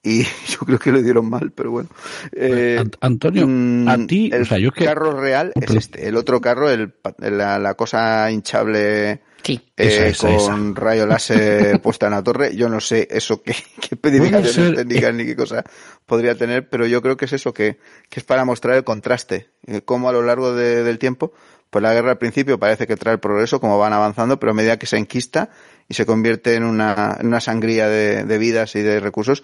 y 0.03 0.23
yo 0.49 0.59
creo 0.67 0.79
que 0.79 0.93
lo 0.93 1.03
dieron 1.03 1.29
mal 1.29 1.53
pero 1.53 1.71
bueno 1.71 1.89
eh, 2.33 2.83
Antonio 3.01 3.47
mmm, 3.47 3.89
a 3.89 4.07
ti 4.07 4.31
el 4.33 4.43
o 4.43 4.45
sea, 4.45 4.59
yo 4.59 4.69
es 4.69 4.75
que... 4.75 4.85
carro 4.85 5.19
real 5.21 5.53
es 5.55 5.71
este 5.71 6.09
el 6.09 6.17
otro 6.17 6.41
carro 6.41 6.71
el 6.71 6.95
la, 7.19 7.59
la 7.59 7.75
cosa 7.75 8.31
hinchable 8.31 9.21
sí. 9.43 9.61
eh, 9.77 9.87
esa, 9.87 10.07
esa, 10.07 10.27
con 10.27 10.71
esa. 10.71 10.81
rayo 10.81 11.07
láser 11.07 11.81
puesta 11.83 12.07
en 12.07 12.13
la 12.13 12.23
torre 12.23 12.57
yo 12.57 12.69
no 12.69 12.81
sé 12.81 13.07
eso 13.11 13.43
qué, 13.43 13.55
qué 13.81 13.95
especificaciones 13.95 14.53
ser... 14.55 14.75
técnicas 14.75 15.15
ni 15.15 15.25
qué 15.25 15.37
cosa 15.37 15.65
podría 16.07 16.35
tener 16.35 16.69
pero 16.69 16.87
yo 16.87 17.01
creo 17.01 17.17
que 17.17 17.27
es 17.27 17.33
eso 17.33 17.55
que, 17.55 17.79
que 18.09 18.21
es 18.21 18.25
para 18.25 18.45
mostrar 18.45 18.77
el 18.77 18.85
contraste 18.85 19.51
eh, 19.67 19.83
cómo 19.85 20.09
a 20.09 20.13
lo 20.13 20.23
largo 20.23 20.55
de, 20.55 20.83
del 20.83 20.99
tiempo 20.99 21.33
pues 21.73 21.83
la 21.83 21.95
guerra 21.95 22.11
al 22.11 22.19
principio 22.19 22.59
parece 22.59 22.87
que 22.87 22.99
trae 22.99 23.15
el 23.15 23.19
progreso, 23.19 23.59
como 23.59 23.79
van 23.79 23.95
avanzando, 23.95 24.39
pero 24.39 24.53
a 24.53 24.55
medida 24.55 24.79
que 24.79 24.85
se 24.85 24.99
enquista 24.99 25.49
y 25.89 25.95
se 25.95 26.05
convierte 26.05 26.55
en 26.55 26.65
una, 26.65 27.17
en 27.19 27.29
una 27.29 27.41
sangría 27.41 27.89
de, 27.89 28.25
de 28.25 28.37
vidas 28.37 28.77
y 28.77 28.83
de 28.83 29.01
recursos, 29.01 29.43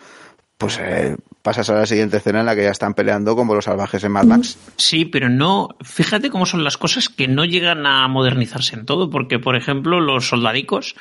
pues 0.59 0.81
eh, 0.83 1.17
pasas 1.41 1.71
a 1.71 1.75
la 1.75 1.87
siguiente 1.87 2.17
escena 2.17 2.41
en 2.41 2.47
la 2.47 2.57
que 2.57 2.65
ya 2.65 2.71
están 2.71 2.93
peleando 2.93 3.37
como 3.37 3.55
los 3.55 3.65
salvajes 3.65 4.03
en 4.03 4.11
Mad 4.11 4.25
Max. 4.25 4.59
Sí, 4.77 5.05
pero 5.05 5.29
no, 5.29 5.69
fíjate 5.83 6.31
cómo 6.31 6.47
son 6.47 6.65
las 6.65 6.77
cosas 6.77 7.09
que 7.09 7.29
no 7.29 7.45
llegan 7.45 7.87
a 7.87 8.09
modernizarse 8.09 8.75
en 8.75 8.85
todo, 8.85 9.09
porque 9.09 9.39
por 9.39 9.55
ejemplo 9.55 10.01
los 10.01 10.29
soldadicos, 10.29 10.97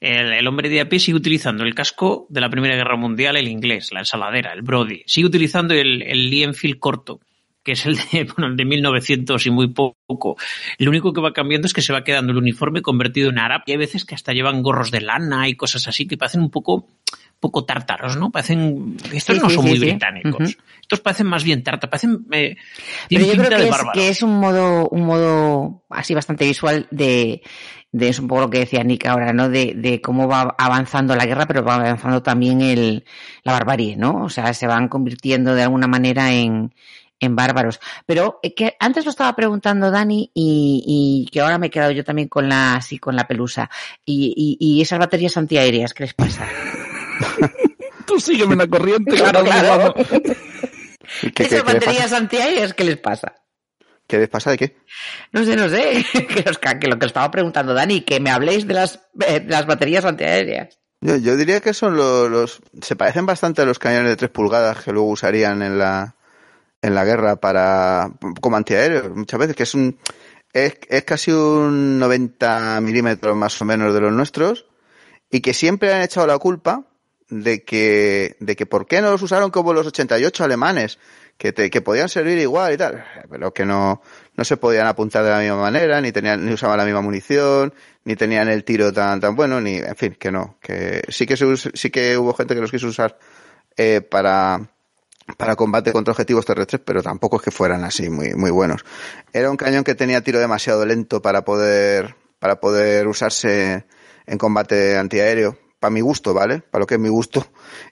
el, 0.00 0.46
hombre 0.48 0.70
de 0.70 0.80
a 0.80 0.88
pie 0.88 0.98
sigue 0.98 1.18
utilizando 1.18 1.62
el 1.62 1.74
casco 1.74 2.26
de 2.30 2.40
la 2.40 2.48
Primera 2.48 2.74
Guerra 2.74 2.96
Mundial, 2.96 3.36
el 3.36 3.48
inglés, 3.48 3.92
la 3.92 4.00
ensaladera, 4.00 4.54
el 4.54 4.62
Brody, 4.62 5.02
sigue 5.06 5.26
utilizando 5.26 5.74
el, 5.74 6.00
el 6.02 6.30
Lee 6.30 6.44
Enfield 6.44 6.78
corto, 6.78 7.20
que 7.62 7.72
es 7.72 7.84
el 7.84 7.96
de, 7.96 8.24
bueno, 8.36 8.46
el 8.46 8.56
de 8.56 8.64
1900 8.64 9.46
y 9.46 9.50
muy 9.50 9.68
poco. 9.68 10.36
Lo 10.78 10.90
único 10.90 11.12
que 11.12 11.20
va 11.20 11.34
cambiando 11.34 11.66
es 11.66 11.74
que 11.74 11.82
se 11.82 11.92
va 11.92 12.02
quedando 12.02 12.32
el 12.32 12.38
uniforme 12.38 12.80
convertido 12.80 13.28
en 13.28 13.38
árabe 13.38 13.64
y 13.66 13.72
hay 13.72 13.78
veces 13.78 14.06
que 14.06 14.14
hasta 14.14 14.32
llevan 14.32 14.62
gorros 14.62 14.90
de 14.90 15.02
lana 15.02 15.48
y 15.48 15.54
cosas 15.54 15.86
así 15.86 16.06
que 16.06 16.16
parecen 16.16 16.40
un 16.40 16.50
poco 16.50 16.88
poco 17.42 17.64
tártaros, 17.64 18.16
¿no? 18.16 18.30
Parecen 18.30 18.96
estos 19.12 19.36
sí, 19.36 19.42
no 19.42 19.50
son 19.50 19.64
sí, 19.64 19.70
muy 19.70 19.78
británicos. 19.80 20.40
Uh 20.40 20.44
-huh. 20.44 20.56
Estos 20.80 21.00
parecen 21.00 21.26
más 21.26 21.42
bien 21.42 21.64
tarta, 21.64 21.90
parecen 21.90 22.24
eh, 22.30 22.56
Pero 23.10 23.26
yo 23.26 23.32
creo 23.32 23.58
que 23.58 23.68
es, 23.68 23.76
que 23.92 24.08
es, 24.08 24.22
un 24.22 24.38
modo 24.38 24.88
un 24.88 25.04
modo 25.04 25.82
así 25.90 26.14
bastante 26.14 26.44
visual 26.44 26.86
de 26.90 27.42
de 27.90 28.08
eso 28.08 28.22
un 28.22 28.28
poco 28.28 28.42
lo 28.42 28.50
que 28.50 28.60
decía 28.60 28.84
Nick 28.84 29.04
ahora, 29.06 29.32
¿no? 29.32 29.50
De, 29.50 29.74
de 29.76 30.00
cómo 30.00 30.26
va 30.26 30.54
avanzando 30.56 31.14
la 31.14 31.26
guerra, 31.26 31.46
pero 31.46 31.62
va 31.62 31.74
avanzando 31.74 32.22
también 32.22 32.62
el, 32.62 33.04
la 33.42 33.52
barbarie, 33.52 33.96
¿no? 33.96 34.24
O 34.24 34.30
sea, 34.30 34.54
se 34.54 34.66
van 34.66 34.88
convirtiendo 34.88 35.54
de 35.54 35.64
alguna 35.64 35.88
manera 35.88 36.32
en, 36.32 36.72
en 37.20 37.36
bárbaros. 37.36 37.80
Pero 38.06 38.38
eh, 38.42 38.54
que 38.54 38.76
antes 38.80 39.04
lo 39.04 39.10
estaba 39.10 39.36
preguntando 39.36 39.90
Dani 39.90 40.30
y, 40.32 41.26
y 41.26 41.30
que 41.30 41.40
ahora 41.40 41.58
me 41.58 41.66
he 41.66 41.70
quedado 41.70 41.92
yo 41.92 42.02
también 42.02 42.28
con 42.28 42.48
la, 42.48 42.76
así, 42.76 42.98
con 42.98 43.14
la 43.14 43.26
pelusa. 43.26 43.68
Y, 44.06 44.32
y, 44.36 44.78
y 44.78 44.80
esas 44.80 44.98
baterías 44.98 45.36
antiaéreas, 45.36 45.92
¿qué 45.92 46.04
les 46.04 46.14
pasa? 46.14 46.46
Tú 48.06 48.18
sígueme 48.20 48.56
la 48.56 48.66
corriente. 48.66 49.16
Claro, 49.16 49.44
claro. 49.44 49.94
¿Y 51.22 51.30
qué- 51.30 51.32
qué- 51.32 51.42
Esas 51.44 51.64
baterías 51.64 52.02
pasa? 52.04 52.16
antiaéreas, 52.16 52.74
¿qué 52.74 52.84
les 52.84 52.96
pasa? 52.98 53.34
¿Qué 54.06 54.18
les 54.18 54.28
pasa 54.28 54.50
de 54.50 54.58
qué? 54.58 54.76
No 55.32 55.44
sé, 55.44 55.56
no 55.56 55.68
sé. 55.68 56.04
Que, 56.12 56.42
los- 56.42 56.58
que 56.58 56.88
lo 56.88 56.98
que 56.98 57.06
estaba 57.06 57.30
preguntando 57.30 57.72
Dani, 57.74 58.00
que 58.02 58.20
me 58.20 58.30
habléis 58.30 58.66
de 58.66 58.74
las, 58.74 59.00
eh, 59.26 59.40
de 59.40 59.48
las 59.50 59.66
baterías 59.66 60.04
antiaéreas. 60.04 60.78
Yo, 61.00 61.16
yo 61.16 61.36
diría 61.36 61.60
que 61.60 61.72
son 61.74 61.96
los, 61.96 62.30
los- 62.30 62.60
Se 62.82 62.96
parecen 62.96 63.26
bastante 63.26 63.62
a 63.62 63.64
los 63.64 63.78
cañones 63.78 64.10
de 64.10 64.16
3 64.16 64.30
pulgadas 64.30 64.82
que 64.84 64.92
luego 64.92 65.08
usarían 65.08 65.62
en 65.62 65.78
la, 65.78 66.16
en 66.82 66.94
la 66.94 67.04
guerra 67.04 67.36
para 67.36 68.10
como 68.40 68.56
antiaéreos. 68.56 69.10
Muchas 69.14 69.38
veces 69.40 69.56
que 69.56 69.62
es 69.62 69.74
un. 69.74 69.98
Es, 70.52 70.74
es 70.88 71.04
casi 71.04 71.30
un 71.32 71.98
90 71.98 72.80
milímetros 72.82 73.34
más 73.34 73.60
o 73.62 73.64
menos 73.64 73.94
de 73.94 74.00
los 74.00 74.12
nuestros. 74.12 74.66
Y 75.30 75.40
que 75.40 75.54
siempre 75.54 75.94
han 75.94 76.02
echado 76.02 76.26
la 76.26 76.36
culpa 76.38 76.84
de 77.34 77.64
que, 77.64 78.36
de 78.40 78.56
que 78.56 78.66
por 78.66 78.86
qué 78.86 79.00
no 79.00 79.10
los 79.10 79.22
usaron 79.22 79.50
como 79.50 79.72
los 79.72 79.86
88 79.86 80.44
alemanes, 80.44 80.98
que, 81.38 81.50
te- 81.52 81.70
que 81.70 81.80
podían 81.80 82.10
servir 82.10 82.36
igual 82.38 82.74
y 82.74 82.76
tal, 82.76 83.02
pero 83.30 83.54
que 83.54 83.64
no, 83.64 84.02
no 84.36 84.44
se 84.44 84.58
podían 84.58 84.86
apuntar 84.86 85.24
de 85.24 85.30
la 85.30 85.38
misma 85.38 85.56
manera, 85.56 85.98
ni 86.02 86.12
tenían, 86.12 86.44
ni 86.44 86.52
usaban 86.52 86.76
la 86.76 86.84
misma 86.84 87.00
munición, 87.00 87.72
ni 88.04 88.16
tenían 88.16 88.48
el 88.48 88.64
tiro 88.64 88.92
tan, 88.92 89.18
tan 89.18 89.34
bueno, 89.34 89.62
ni, 89.62 89.76
en 89.76 89.96
fin, 89.96 90.14
que 90.20 90.30
no, 90.30 90.58
que 90.60 91.00
sí 91.08 91.24
que 91.26 91.38
se 91.38 91.46
sí 91.72 91.88
que 91.90 92.18
hubo 92.18 92.34
gente 92.34 92.54
que 92.54 92.60
los 92.60 92.70
quiso 92.70 92.86
usar, 92.88 93.18
eh, 93.78 94.02
para, 94.02 94.68
para 95.38 95.56
combate 95.56 95.90
contra 95.90 96.12
objetivos 96.12 96.44
terrestres, 96.44 96.82
pero 96.84 97.02
tampoco 97.02 97.36
es 97.38 97.42
que 97.42 97.50
fueran 97.50 97.82
así 97.84 98.10
muy, 98.10 98.34
muy 98.34 98.50
buenos. 98.50 98.84
Era 99.32 99.50
un 99.50 99.56
cañón 99.56 99.84
que 99.84 99.94
tenía 99.94 100.20
tiro 100.20 100.38
demasiado 100.38 100.84
lento 100.84 101.22
para 101.22 101.46
poder, 101.46 102.14
para 102.38 102.60
poder 102.60 103.08
usarse 103.08 103.86
en 104.26 104.36
combate 104.38 104.98
antiaéreo, 104.98 105.58
para 105.82 105.90
mi 105.90 106.00
gusto, 106.00 106.32
¿vale? 106.32 106.60
Para 106.60 106.82
lo 106.82 106.86
que 106.86 106.94
es 106.94 107.00
mi 107.00 107.08
gusto. 107.08 107.44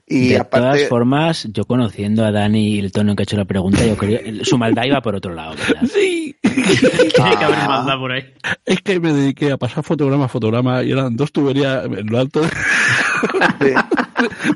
Y 0.07 0.29
de 0.29 0.39
aparte, 0.39 0.65
todas 0.65 0.89
formas, 0.89 1.49
yo 1.53 1.65
conociendo 1.65 2.25
a 2.25 2.31
Dani 2.31 2.77
y 2.77 2.79
el 2.79 2.93
tono 2.93 3.11
en 3.11 3.17
que 3.17 3.23
ha 3.23 3.25
hecho 3.25 3.37
la 3.37 3.47
pregunta, 3.47 3.85
yo 3.85 3.97
creo 3.97 4.45
su 4.45 4.57
maldad 4.57 4.85
iba 4.85 5.03
por 5.03 5.17
otro 5.17 5.35
lado, 5.35 5.57
¿verdad? 5.57 5.83
Sí. 5.93 6.37
Tiene 6.43 7.37
que 7.37 7.45
haber 7.45 7.59
maldad 7.67 7.99
por 7.99 8.13
ahí. 8.13 8.33
Es 8.65 8.81
que 8.81 9.01
me 9.01 9.13
dediqué 9.13 9.51
a 9.51 9.57
pasar 9.57 9.83
fotograma 9.83 10.27
a 10.27 10.29
fotograma 10.29 10.85
y 10.85 10.93
eran 10.93 11.17
dos 11.17 11.33
tuberías 11.33 11.85
en 11.85 12.07
lo 12.07 12.21
alto 12.21 12.43
de, 13.59 13.75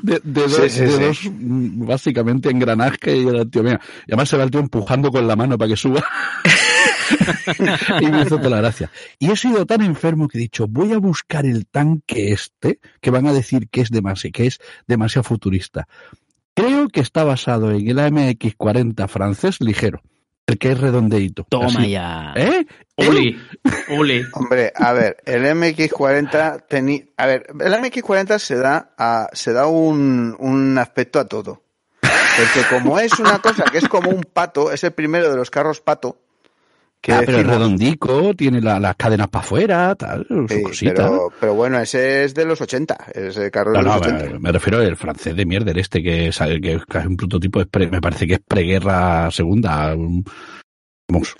de, 0.03 0.21
de 0.23 0.41
dos, 0.41 0.55
Sí, 0.55 0.69
sí, 0.69 0.81
de 0.81 0.91
sí. 0.91 1.03
dos, 1.03 1.19
mm, 1.33 1.85
básicamente 1.85 2.49
engranajes 2.49 3.15
y 3.15 3.27
era 3.27 3.41
el 3.41 3.49
tío, 3.49 3.63
mira, 3.63 3.79
y 4.07 4.11
además 4.11 4.29
se 4.29 4.37
va 4.37 4.43
el 4.43 4.51
tío 4.51 4.59
empujando 4.59 5.11
con 5.11 5.27
la 5.27 5.35
mano 5.35 5.57
para 5.57 5.69
que 5.69 5.77
suba. 5.77 6.03
y 8.01 8.07
me 8.07 8.21
hizo 8.23 8.37
toda 8.37 8.49
la 8.49 8.57
gracia. 8.57 8.91
Y 9.19 9.31
he 9.31 9.35
sido 9.35 9.65
tan 9.65 9.81
enfermo 9.81 10.27
que 10.27 10.37
he 10.37 10.41
dicho, 10.41 10.67
voy 10.67 10.93
a 10.93 10.97
buscar 10.97 11.45
el 11.45 11.65
tanque 11.67 12.31
este, 12.31 12.79
que 13.01 13.11
van 13.11 13.27
a 13.27 13.33
decir 13.33 13.67
que 13.69 13.81
es 13.81 13.89
demasiado, 13.89 14.31
que 14.33 14.47
es 14.47 14.59
demasiado 14.87 15.23
futurista. 15.23 15.87
Creo 16.53 16.87
que 16.87 17.01
está 17.01 17.23
basado 17.23 17.71
en 17.71 17.87
el 17.87 17.97
AMX-40 17.99 19.07
francés 19.07 19.59
ligero, 19.59 20.01
el 20.47 20.57
que 20.59 20.71
es 20.71 20.79
redondeito. 20.79 21.45
Toma 21.49 21.67
Así. 21.67 21.89
ya. 21.91 22.33
¿Eh? 22.35 22.65
¿Eh? 22.97 23.07
Ole, 23.07 23.37
ole. 23.89 24.25
Hombre, 24.33 24.71
a 24.75 24.93
ver, 24.93 25.17
el 25.25 25.43
MX40 25.43 26.65
tenía, 26.67 27.03
a 27.17 27.25
ver, 27.25 27.47
el 27.59 27.73
MX40 27.73 28.39
se 28.39 28.55
da 28.55 28.93
a, 28.97 29.29
se 29.33 29.53
da 29.53 29.67
un, 29.67 30.35
un 30.39 30.77
aspecto 30.77 31.19
a 31.19 31.27
todo. 31.27 31.63
Porque 32.01 32.67
como 32.69 32.99
es 32.99 33.17
una 33.19 33.39
cosa 33.39 33.63
que 33.71 33.77
es 33.77 33.87
como 33.87 34.09
un 34.09 34.23
pato, 34.23 34.71
es 34.71 34.83
el 34.83 34.91
primero 34.91 35.29
de 35.29 35.37
los 35.37 35.49
carros 35.49 35.81
pato, 35.81 36.24
Ah, 37.13 37.21
pero 37.25 37.39
es 37.39 37.47
redondico, 37.47 38.33
tiene 38.35 38.61
la- 38.61 38.79
las 38.79 38.95
cadenas 38.95 39.27
para 39.27 39.43
afuera, 39.45 39.95
tal, 39.95 40.25
su 40.27 40.73
sí, 40.73 40.85
pero, 40.87 41.31
pero 41.39 41.53
bueno, 41.53 41.79
ese 41.79 42.23
es 42.23 42.33
de 42.33 42.45
los 42.45 42.59
80, 42.61 42.97
ese 43.13 43.51
carro 43.51 43.71
de 43.71 43.77
No, 43.77 43.83
los 43.83 43.93
no, 43.95 44.01
80. 44.01 44.25
me, 44.33 44.39
me 44.39 44.51
refiero 44.51 44.79
al 44.79 44.95
francés 44.97 45.35
de 45.35 45.45
mierda, 45.45 45.71
este 45.75 46.01
que 46.01 46.27
es, 46.27 46.37
que 46.39 46.73
es 46.73 46.85
casi 46.85 47.07
un 47.07 47.17
prototipo, 47.17 47.61
es 47.61 47.67
pre- 47.67 47.87
me 47.89 48.01
parece 48.01 48.25
que 48.27 48.33
es 48.35 48.39
preguerra 48.47 49.29
segunda. 49.31 49.93
un- 49.95 50.23
Vamos. 51.07 51.35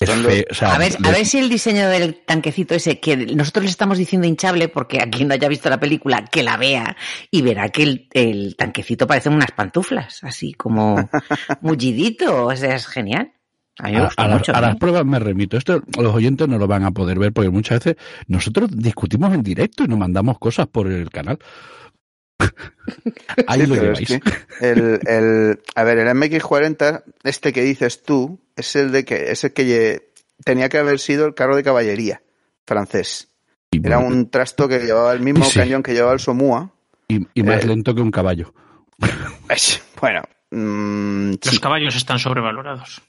Es 0.00 0.08
Son 0.08 0.24
los- 0.24 0.32
fe- 0.32 0.46
o 0.50 0.54
sea, 0.54 0.74
A 0.74 0.78
ver, 0.78 0.96
a 1.04 1.10
ver 1.12 1.24
si 1.24 1.38
el 1.38 1.48
diseño 1.48 1.88
del 1.88 2.24
tanquecito 2.24 2.74
ese, 2.74 2.98
que 2.98 3.16
nosotros 3.16 3.62
le 3.64 3.70
estamos 3.70 3.96
diciendo 3.96 4.26
hinchable, 4.26 4.66
porque 4.68 5.00
a 5.00 5.08
quien 5.08 5.28
no 5.28 5.34
haya 5.34 5.46
visto 5.46 5.70
la 5.70 5.78
película, 5.78 6.24
que 6.24 6.42
la 6.42 6.56
vea 6.56 6.96
y 7.30 7.42
verá 7.42 7.68
que 7.68 7.84
el, 7.84 8.08
el 8.12 8.56
tanquecito 8.56 9.06
parece 9.06 9.28
unas 9.28 9.52
pantuflas, 9.52 10.24
así 10.24 10.52
como 10.52 10.96
mullidito, 11.60 12.46
o 12.46 12.56
sea, 12.56 12.74
es 12.74 12.86
genial. 12.88 13.32
A 13.78 13.88
mí 13.88 13.92
me 13.92 13.98
a, 13.98 14.10
a 14.16 14.28
las, 14.28 14.38
mucho. 14.38 14.54
a 14.54 14.58
¿eh? 14.58 14.62
las 14.62 14.76
pruebas 14.76 15.04
me 15.04 15.18
remito. 15.18 15.56
Esto 15.56 15.82
los 15.98 16.14
oyentes 16.14 16.46
no 16.48 16.58
lo 16.58 16.66
van 16.66 16.84
a 16.84 16.90
poder 16.92 17.18
ver 17.18 17.32
porque 17.32 17.50
muchas 17.50 17.84
veces 17.84 17.96
nosotros 18.28 18.70
discutimos 18.72 19.34
en 19.34 19.42
directo 19.42 19.84
y 19.84 19.88
nos 19.88 19.98
mandamos 19.98 20.38
cosas 20.38 20.66
por 20.68 20.86
el 20.90 21.10
canal. 21.10 21.38
Ahí 23.46 23.60
Sí, 23.62 23.66
lo 23.66 23.74
es 23.76 23.80
lleváis. 23.80 24.08
que 24.08 24.20
el, 24.60 25.00
el, 25.06 25.60
a 25.74 25.82
ver, 25.84 25.98
el 25.98 26.08
MX40, 26.08 27.02
este 27.24 27.52
que 27.52 27.62
dices 27.62 28.02
tú, 28.02 28.40
es 28.56 28.76
el 28.76 28.92
de 28.92 29.04
que, 29.04 29.30
es 29.30 29.44
el 29.44 29.52
que 29.52 29.64
lle- 29.64 30.02
tenía 30.44 30.68
que 30.68 30.78
haber 30.78 30.98
sido 30.98 31.26
el 31.26 31.34
carro 31.34 31.56
de 31.56 31.62
caballería 31.62 32.22
francés. 32.66 33.28
Y, 33.70 33.84
Era 33.84 33.98
un 33.98 34.30
trasto 34.30 34.68
que 34.68 34.78
llevaba 34.80 35.12
el 35.12 35.20
mismo 35.20 35.44
Sí. 35.44 35.58
cañón 35.58 35.82
que 35.82 35.94
llevaba 35.94 36.12
el 36.12 36.20
Somua. 36.20 36.70
y- 37.08 37.26
y 37.34 37.42
más 37.42 37.64
eh, 37.64 37.68
lento 37.68 37.94
que 37.94 38.00
un 38.00 38.10
caballo. 38.10 38.52
Bueno, 40.00 40.22
mm, 40.54 41.30
Los 41.44 41.54
sí. 41.54 41.58
caballos 41.60 41.94
están 41.96 42.18
sobrevalorados. 42.18 43.02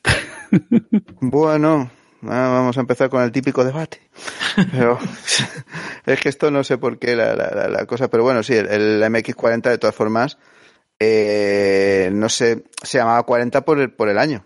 bueno, 1.21 1.89
ah, 2.23 2.49
vamos 2.53 2.77
a 2.77 2.81
empezar 2.81 3.09
con 3.09 3.23
el 3.23 3.31
típico 3.31 3.63
debate. 3.63 4.01
Pero 4.71 4.97
es 6.05 6.19
que 6.19 6.29
esto 6.29 6.51
no 6.51 6.63
sé 6.63 6.77
por 6.77 6.97
qué 6.99 7.15
la, 7.15 7.35
la- 7.35 7.51
la- 7.51 7.67
la 7.67 7.85
cosa, 7.85 8.09
pero 8.09 8.23
bueno, 8.23 8.43
sí, 8.43 8.53
el, 8.53 8.67
el 8.67 9.03
MX40 9.03 9.61
de 9.69 9.77
todas 9.77 9.95
formas, 9.95 10.37
eh, 10.99 12.09
no 12.13 12.29
sé, 12.29 12.63
se 12.81 12.97
llamaba 12.97 13.23
40 13.23 13.61
por 13.65 13.79
el, 13.79 13.91
por 13.91 14.09
el 14.09 14.17
año 14.17 14.45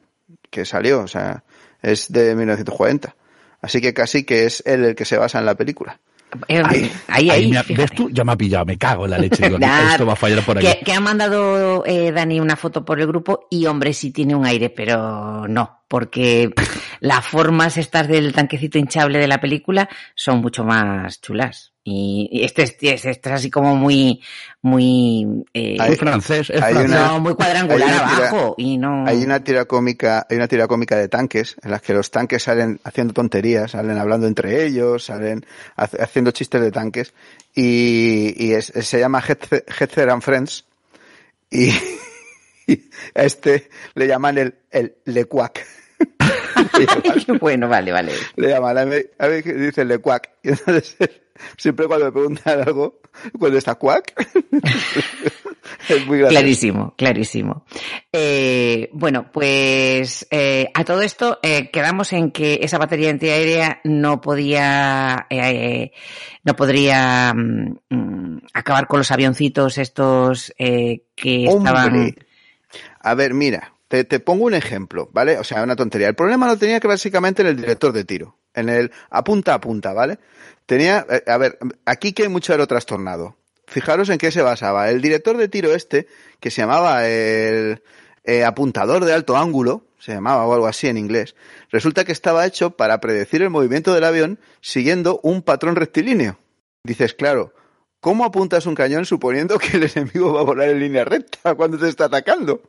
que 0.49 0.65
salió, 0.65 1.01
o 1.01 1.07
sea, 1.07 1.43
es 1.81 2.11
de 2.11 2.35
1940. 2.35 3.15
Así 3.61 3.81
que 3.81 3.93
casi 3.93 4.23
que 4.23 4.45
es 4.45 4.63
él 4.65 4.83
el 4.85 4.95
que 4.95 5.05
se 5.05 5.17
basa 5.17 5.37
en 5.39 5.45
la 5.45 5.55
película. 5.55 5.99
Eh, 6.47 6.63
ahí, 7.07 7.29
ahí, 7.29 7.55
ha-. 7.55 7.63
¿Ves 7.67 7.91
tú? 7.91 8.09
Ya 8.11 8.23
me 8.23 8.33
ha 8.33 8.37
pillado, 8.37 8.65
me 8.65 8.77
cago 8.77 9.05
en 9.05 9.11
la 9.11 9.17
leche. 9.17 9.43
Digo, 9.43 9.59
Nah, 9.59 9.91
esto 9.91 10.05
va 10.05 10.13
a 10.13 10.15
fallar 10.15 10.43
por 10.43 10.57
aquí. 10.57 10.67
Que, 10.67 10.79
que 10.85 10.93
ha 10.93 10.99
mandado 10.99 11.83
eh, 11.85 12.11
Dani 12.11 12.39
una 12.39 12.55
foto 12.55 12.85
por 12.85 12.99
el 12.99 13.07
grupo 13.07 13.47
y 13.49 13.65
hombre 13.65 13.93
sí 13.93 14.11
tiene 14.11 14.35
un 14.35 14.45
aire, 14.45 14.69
pero 14.69 15.47
no, 15.47 15.83
porque 15.87 16.53
las 16.99 17.25
formas 17.25 17.77
estas 17.77 18.07
del 18.07 18.33
tanquecito 18.33 18.77
hinchable 18.77 19.19
de 19.19 19.27
la 19.27 19.41
película 19.41 19.89
son 20.15 20.41
mucho 20.41 20.63
más 20.63 21.21
chulas. 21.21 21.68
Y 21.83 22.41
este 22.43 22.63
es, 22.63 22.75
este 22.81 23.09
es 23.09 23.27
así 23.27 23.49
como 23.49 23.75
muy, 23.75 24.21
muy, 24.61 25.45
eh, 25.53 25.77
Hay- 25.79 25.95
francés, 25.95 26.49
es 26.49 26.61
hay 26.61 26.73
francés. 26.73 26.91
una- 26.91 27.07
no, 27.07 27.19
muy 27.21 27.33
cuadrangular 27.35 27.87
tira- 27.89 28.29
abajo 28.29 28.55
y 28.57 28.77
no. 28.77 29.05
Hay 29.07 29.23
una 29.23 29.43
tira 29.43 29.65
cómica, 29.65 30.27
hay 30.29 30.35
una 30.37 30.47
tira 30.47 30.67
cómica 30.67 30.97
de 30.97 31.07
tanques 31.07 31.55
en 31.63 31.71
las 31.71 31.81
que 31.81 31.93
los 31.93 32.11
tanques 32.11 32.43
salen 32.43 32.79
haciendo 32.83 33.13
tonterías, 33.13 33.71
salen 33.71 33.97
hablando 33.97 34.27
entre 34.27 34.65
ellos, 34.65 35.05
salen 35.05 35.45
hace- 35.77 36.01
haciendo 36.03 36.31
chistes 36.31 36.61
de 36.61 36.71
tanques 36.71 37.13
y, 37.55 38.33
y 38.37 38.53
es- 38.53 38.73
se 38.75 38.99
llama 38.99 39.23
Hetzer 39.25 40.09
and 40.09 40.21
Friends 40.21 40.65
y, 41.49 41.69
y 42.67 42.83
a 43.15 43.23
este 43.23 43.69
le 43.95 44.05
llaman 44.05 44.37
el, 44.37 44.53
el 44.69 44.95
Lecuac. 45.05 45.65
Qué 47.25 47.31
bueno, 47.39 47.67
vale, 47.67 47.91
vale. 47.91 48.11
le 48.35 48.49
llaman, 48.49 48.77
a 48.77 48.85
mí, 48.85 48.95
a 49.17 49.27
mí 49.27 49.41
dice 49.41 49.85
Lecuac. 49.85 50.29
Y 50.43 50.49
entonces 50.49 50.97
siempre 51.57 51.87
cuando 51.87 52.05
me 52.05 52.11
preguntan 52.11 52.61
algo, 52.61 53.01
cuando 53.37 53.57
está 53.57 53.75
cuac, 53.75 54.13
es 55.89 56.07
muy 56.07 56.19
gracioso. 56.19 56.29
Clarísimo, 56.29 56.93
clarísimo. 56.97 57.65
Eh, 58.11 58.89
bueno, 58.93 59.31
pues 59.31 60.27
eh, 60.31 60.69
a 60.73 60.83
todo 60.83 61.01
esto 61.01 61.39
eh, 61.43 61.69
quedamos 61.71 62.13
en 62.13 62.31
que 62.31 62.59
esa 62.61 62.77
batería 62.77 63.09
antiaérea 63.09 63.81
no 63.83 64.21
podía, 64.21 65.27
no 66.43 66.55
podría 66.55 67.33
mm, 67.33 67.77
mm, 67.89 68.41
acabar 68.53 68.87
con 68.87 68.99
los 68.99 69.11
avioncitos 69.11 69.77
estos 69.77 70.53
eh, 70.57 71.03
que 71.15 71.45
estaban. 71.45 72.15
A 72.99 73.13
ver, 73.15 73.33
mira, 73.33 73.73
te, 73.89 74.19
pongo 74.19 74.45
un 74.45 74.53
ejemplo, 74.53 75.09
¿vale? 75.11 75.39
O 75.39 75.43
sea, 75.43 75.63
una 75.63 75.75
tontería. 75.75 76.07
El 76.07 76.15
problema 76.15 76.47
lo 76.47 76.57
tenía 76.57 76.79
que 76.79 76.87
básicamente 76.87 77.41
en 77.41 77.47
el 77.49 77.55
director 77.57 77.91
de 77.91 78.05
tiro, 78.05 78.37
en 78.53 78.69
el 78.69 78.91
a 79.09 79.23
punta 79.23 79.55
a 79.55 79.59
punta, 79.59 79.93
¿vale? 79.93 80.19
Tenía, 80.67 81.05
eh, 81.09 81.23
a 81.25 81.37
ver, 81.37 81.57
aquí 81.85 82.13
que 82.13 82.23
hay 82.23 82.29
mucho 82.29 82.53
aerotrastornado. 82.53 83.35
Fijaros 83.65 84.09
en 84.09 84.19
qué 84.19 84.31
se 84.31 84.43
basaba. 84.43 84.89
El 84.91 85.01
director 85.01 85.37
de 85.37 85.47
tiro 85.47 85.73
este, 85.73 86.07
que 86.39 86.51
se 86.51 86.61
llamaba 86.61 87.07
el 87.07 87.81
eh, 88.23 88.43
apuntador 88.43 89.05
de 89.05 89.13
alto 89.13 89.35
ángulo, 89.35 89.87
se 89.97 90.13
llamaba 90.13 90.45
o 90.45 90.53
algo 90.53 90.67
así 90.67 90.87
en 90.87 90.97
inglés. 90.97 91.35
Resulta 91.71 92.05
que 92.05 92.11
estaba 92.11 92.45
hecho 92.45 92.71
para 92.71 93.01
predecir 93.01 93.41
el 93.41 93.49
movimiento 93.49 93.93
del 93.93 94.03
avión 94.03 94.39
siguiendo 94.61 95.19
un 95.23 95.41
patrón 95.41 95.75
rectilíneo. 95.75 96.37
Dices, 96.83 97.15
claro, 97.15 97.53
¿cómo 97.99 98.23
apuntas 98.23 98.67
un 98.67 98.75
cañón 98.75 99.05
suponiendo 99.05 99.57
que 99.57 99.77
el 99.77 99.83
enemigo 99.95 100.33
va 100.33 100.41
a 100.41 100.43
volar 100.45 100.69
en 100.69 100.79
línea 100.79 101.05
recta 101.05 101.55
cuando 101.55 101.79
te 101.79 101.89
está 101.89 102.05
atacando? 102.05 102.61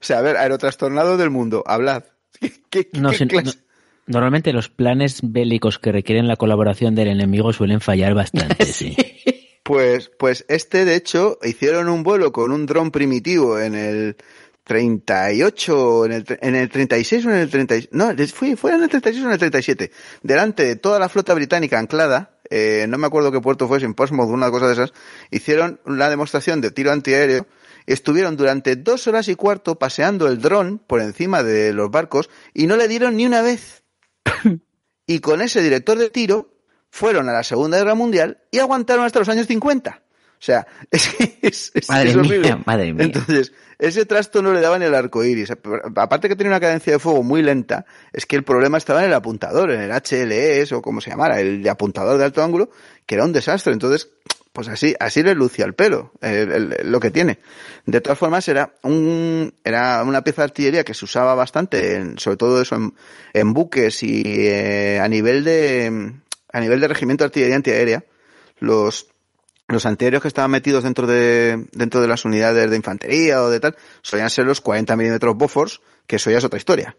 O 0.00 0.04
sea, 0.04 0.18
a 0.18 0.22
ver, 0.22 0.36
aerotrastornado 0.36 1.16
del 1.16 1.30
mundo, 1.30 1.62
hablad. 1.66 2.04
¿Qué, 2.40 2.52
qué- 2.70 2.88
No 2.94 3.10
qué 3.10 3.16
sé, 3.16 3.26
clase- 3.28 3.44
no- 3.44 3.52
normalmente 4.06 4.52
los 4.52 4.68
planes 4.68 5.20
bélicos 5.22 5.78
que 5.78 5.92
requieren 5.92 6.26
la 6.28 6.36
colaboración 6.36 6.94
del 6.94 7.08
enemigo 7.08 7.52
suelen 7.52 7.80
fallar 7.80 8.14
bastante, 8.14 8.64
sí. 8.66 8.96
Pues, 9.62 10.10
pues 10.18 10.44
este, 10.48 10.84
de 10.84 10.96
hecho, 10.96 11.38
hicieron 11.44 11.88
un 11.88 12.02
vuelo 12.02 12.32
con 12.32 12.50
un 12.50 12.66
dron 12.66 12.90
primitivo 12.90 13.60
en 13.60 13.74
el 13.76 14.16
38, 14.64 16.06
en 16.06 16.12
el, 16.12 16.24
en 16.40 16.54
el 16.56 16.68
36 16.68 17.26
o 17.26 17.30
en 17.30 17.36
el 17.36 17.50
30, 17.50 17.74
no, 17.92 18.10
fue, 18.32 18.56
fue 18.56 18.72
en 18.72 18.82
el 18.82 18.88
36 18.88 19.22
o 19.24 19.26
en 19.26 19.32
el 19.32 19.38
37, 19.38 19.90
delante 20.22 20.64
de 20.64 20.76
toda 20.76 20.98
la 20.98 21.08
flota 21.08 21.34
británica 21.34 21.78
anclada, 21.78 22.38
eh, 22.50 22.86
no 22.88 22.98
me 22.98 23.06
acuerdo 23.06 23.30
qué 23.30 23.40
puerto 23.40 23.68
fue, 23.68 23.78
en 23.82 23.94
Portsmouth, 23.94 24.28
una 24.30 24.50
cosa 24.50 24.66
de 24.66 24.72
esas, 24.72 24.92
hicieron 25.30 25.80
la 25.86 26.08
demostración 26.10 26.60
de 26.60 26.70
tiro 26.70 26.90
antiaéreo, 26.92 27.46
estuvieron 27.92 28.36
durante 28.36 28.76
dos 28.76 29.06
horas 29.06 29.28
y 29.28 29.34
cuarto 29.34 29.78
paseando 29.78 30.26
el 30.28 30.40
dron 30.40 30.78
por 30.78 31.00
encima 31.00 31.42
de 31.42 31.72
los 31.72 31.90
barcos 31.90 32.30
y 32.54 32.66
no 32.66 32.76
le 32.76 32.88
dieron 32.88 33.16
ni 33.16 33.26
una 33.26 33.42
vez. 33.42 33.82
y 35.06 35.18
con 35.20 35.40
ese 35.42 35.62
director 35.62 35.98
de 35.98 36.10
tiro 36.10 36.54
fueron 36.90 37.28
a 37.28 37.32
la 37.32 37.42
Segunda 37.44 37.78
Guerra 37.78 37.94
Mundial 37.94 38.38
y 38.50 38.58
aguantaron 38.58 39.04
hasta 39.04 39.18
los 39.20 39.28
años 39.28 39.46
50. 39.46 40.02
O 40.02 40.42
sea, 40.42 40.66
es, 40.90 41.08
que 41.08 41.38
es, 41.42 41.70
es- 41.74 41.88
Madre 41.88 42.10
es 42.10 42.16
mía, 42.16 42.24
horrible. 42.26 42.56
madre 42.64 42.92
mía. 42.94 43.04
Entonces, 43.04 43.52
ese 43.78 44.06
trasto 44.06 44.40
no 44.42 44.52
le 44.54 44.60
daba 44.60 44.78
ni 44.78 44.86
el 44.86 44.94
arco 44.94 45.22
iris. 45.24 45.50
Aparte 45.96 46.28
que 46.28 46.36
tenía 46.36 46.50
una 46.52 46.60
cadencia 46.60 46.92
de 46.94 46.98
fuego 46.98 47.22
muy 47.22 47.42
lenta, 47.42 47.84
es 48.12 48.24
que 48.26 48.36
el 48.36 48.42
problema 48.44 48.78
estaba 48.78 49.00
en 49.00 49.06
el 49.08 49.14
apuntador, 49.14 49.70
en 49.70 49.80
el 49.82 49.90
HLS 49.90 50.72
o 50.72 50.80
como 50.82 51.00
se 51.00 51.10
llamara, 51.10 51.40
el 51.40 51.66
apuntador 51.68 52.16
de 52.18 52.24
alto 52.24 52.42
ángulo, 52.42 52.70
que 53.04 53.16
era 53.16 53.24
un 53.24 53.32
desastre. 53.32 53.72
Entonces, 53.72 54.10
pues 54.52 54.68
así, 54.68 54.94
así 54.98 55.22
le 55.22 55.34
lucía 55.34 55.64
el 55.64 55.74
pelo, 55.74 56.12
el- 56.20 56.76
lo 56.84 56.98
que 57.00 57.10
tiene. 57.10 57.38
De 57.86 58.00
todas 58.00 58.18
formas, 58.18 58.48
era 58.48 58.74
un, 58.82 59.54
era 59.64 60.02
una 60.02 60.22
pieza 60.22 60.42
de 60.42 60.46
artillería 60.46 60.84
que 60.84 60.94
se 60.94 61.04
usaba 61.04 61.34
bastante, 61.34 61.96
en- 61.96 62.18
sobre 62.18 62.36
todo 62.36 62.60
eso 62.60 62.74
en, 62.76 62.94
en 63.32 63.52
buques 63.52 64.02
y 64.02 64.22
eh, 64.26 64.98
a 65.00 65.08
nivel 65.08 65.44
de, 65.44 66.12
a 66.52 66.60
nivel 66.60 66.80
de 66.80 66.88
regimiento 66.88 67.22
de 67.24 67.26
artillería 67.26 67.56
antiaérea, 67.56 68.04
los, 68.58 69.06
los 69.68 69.86
antiaéreos 69.86 70.22
que 70.22 70.28
estaban 70.28 70.50
metidos 70.50 70.82
dentro 70.82 71.06
de, 71.06 71.66
dentro 71.72 72.00
de 72.00 72.08
las 72.08 72.24
unidades 72.24 72.68
de 72.70 72.76
infantería 72.76 73.42
o 73.42 73.50
de 73.50 73.60
tal, 73.60 73.76
solían 74.02 74.30
ser 74.30 74.46
los 74.46 74.60
40 74.60 74.96
milímetros 74.96 75.36
Bofors, 75.36 75.80
que 76.08 76.16
eso 76.16 76.30
ya 76.30 76.38
es 76.38 76.44
otra 76.44 76.58
historia. 76.58 76.96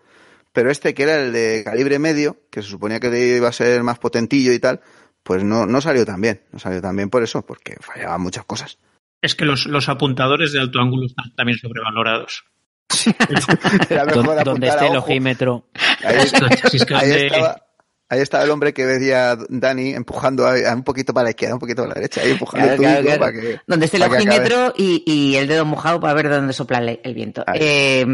Pero 0.54 0.70
este, 0.70 0.94
que 0.94 1.04
era 1.04 1.16
el 1.18 1.32
de 1.32 1.62
calibre 1.64 1.98
medio, 2.00 2.38
que 2.50 2.62
se 2.62 2.68
suponía 2.70 3.00
que 3.00 3.36
iba 3.38 3.48
a 3.48 3.54
ser 3.54 3.84
más 3.84 4.00
potentillo 4.00 4.52
y 4.52 4.60
tal, 4.60 4.82
pues 5.24 5.44
no, 5.44 5.66
no 5.66 5.82
salió 5.82 6.06
tan 6.06 6.22
bien. 6.22 6.42
No 6.52 6.60
salió 6.60 6.82
tan 6.82 6.96
bien 6.96 7.10
por 7.10 7.24
eso, 7.24 7.46
porque 7.46 7.76
fallaban 7.80 8.22
muchas 8.22 8.46
cosas. 8.46 8.78
Es 9.22 9.36
que 9.36 9.46
los, 9.46 9.68
los 9.68 9.88
apuntadores 9.88 10.52
de 10.52 10.60
alto 10.60 10.80
ángulo 10.80 11.06
están 11.06 11.34
también 11.36 11.58
sobrevalorados. 11.60 12.44
Era 13.90 14.06
mejor 14.06 14.44
Donde, 14.44 14.68
esté 14.68 14.88
el 14.88 14.96
ojímetro. 14.96 15.68
Ahí, 16.04 16.18
estaba, 16.18 17.62
ahí 18.10 18.20
estaba 18.20 18.44
el 18.44 18.50
hombre 18.50 18.74
que 18.74 18.86
decía 18.86 19.38
Dani 19.50 19.94
empujando 19.94 20.46
a, 20.46 20.56
a 20.70 20.74
un 20.74 20.84
poquito 20.84 21.14
para 21.14 21.26
la 21.26 21.30
izquierda, 21.30 21.56
un 21.56 21.60
poquito 21.60 21.84
para 21.84 21.90
la 21.90 21.96
derecha, 21.96 22.22
ahí 22.22 22.32
empujando 22.32 22.76
Claro, 22.78 23.00
el 23.00 23.06
claro, 23.06 23.20
para 23.20 23.32
que. 23.32 23.60
Donde 23.68 23.86
esté 23.86 23.98
el 23.98 24.04
ojímetro 24.04 24.74
y, 24.76 25.04
y 25.06 25.36
el 25.36 25.48
dedo 25.48 25.66
mojado 25.66 26.00
para 26.00 26.14
ver 26.16 26.30
dónde 26.30 26.54
sopla 26.54 26.80
el, 26.80 27.00
el 27.04 27.14
viento. 27.14 27.46
Eh, 27.54 28.06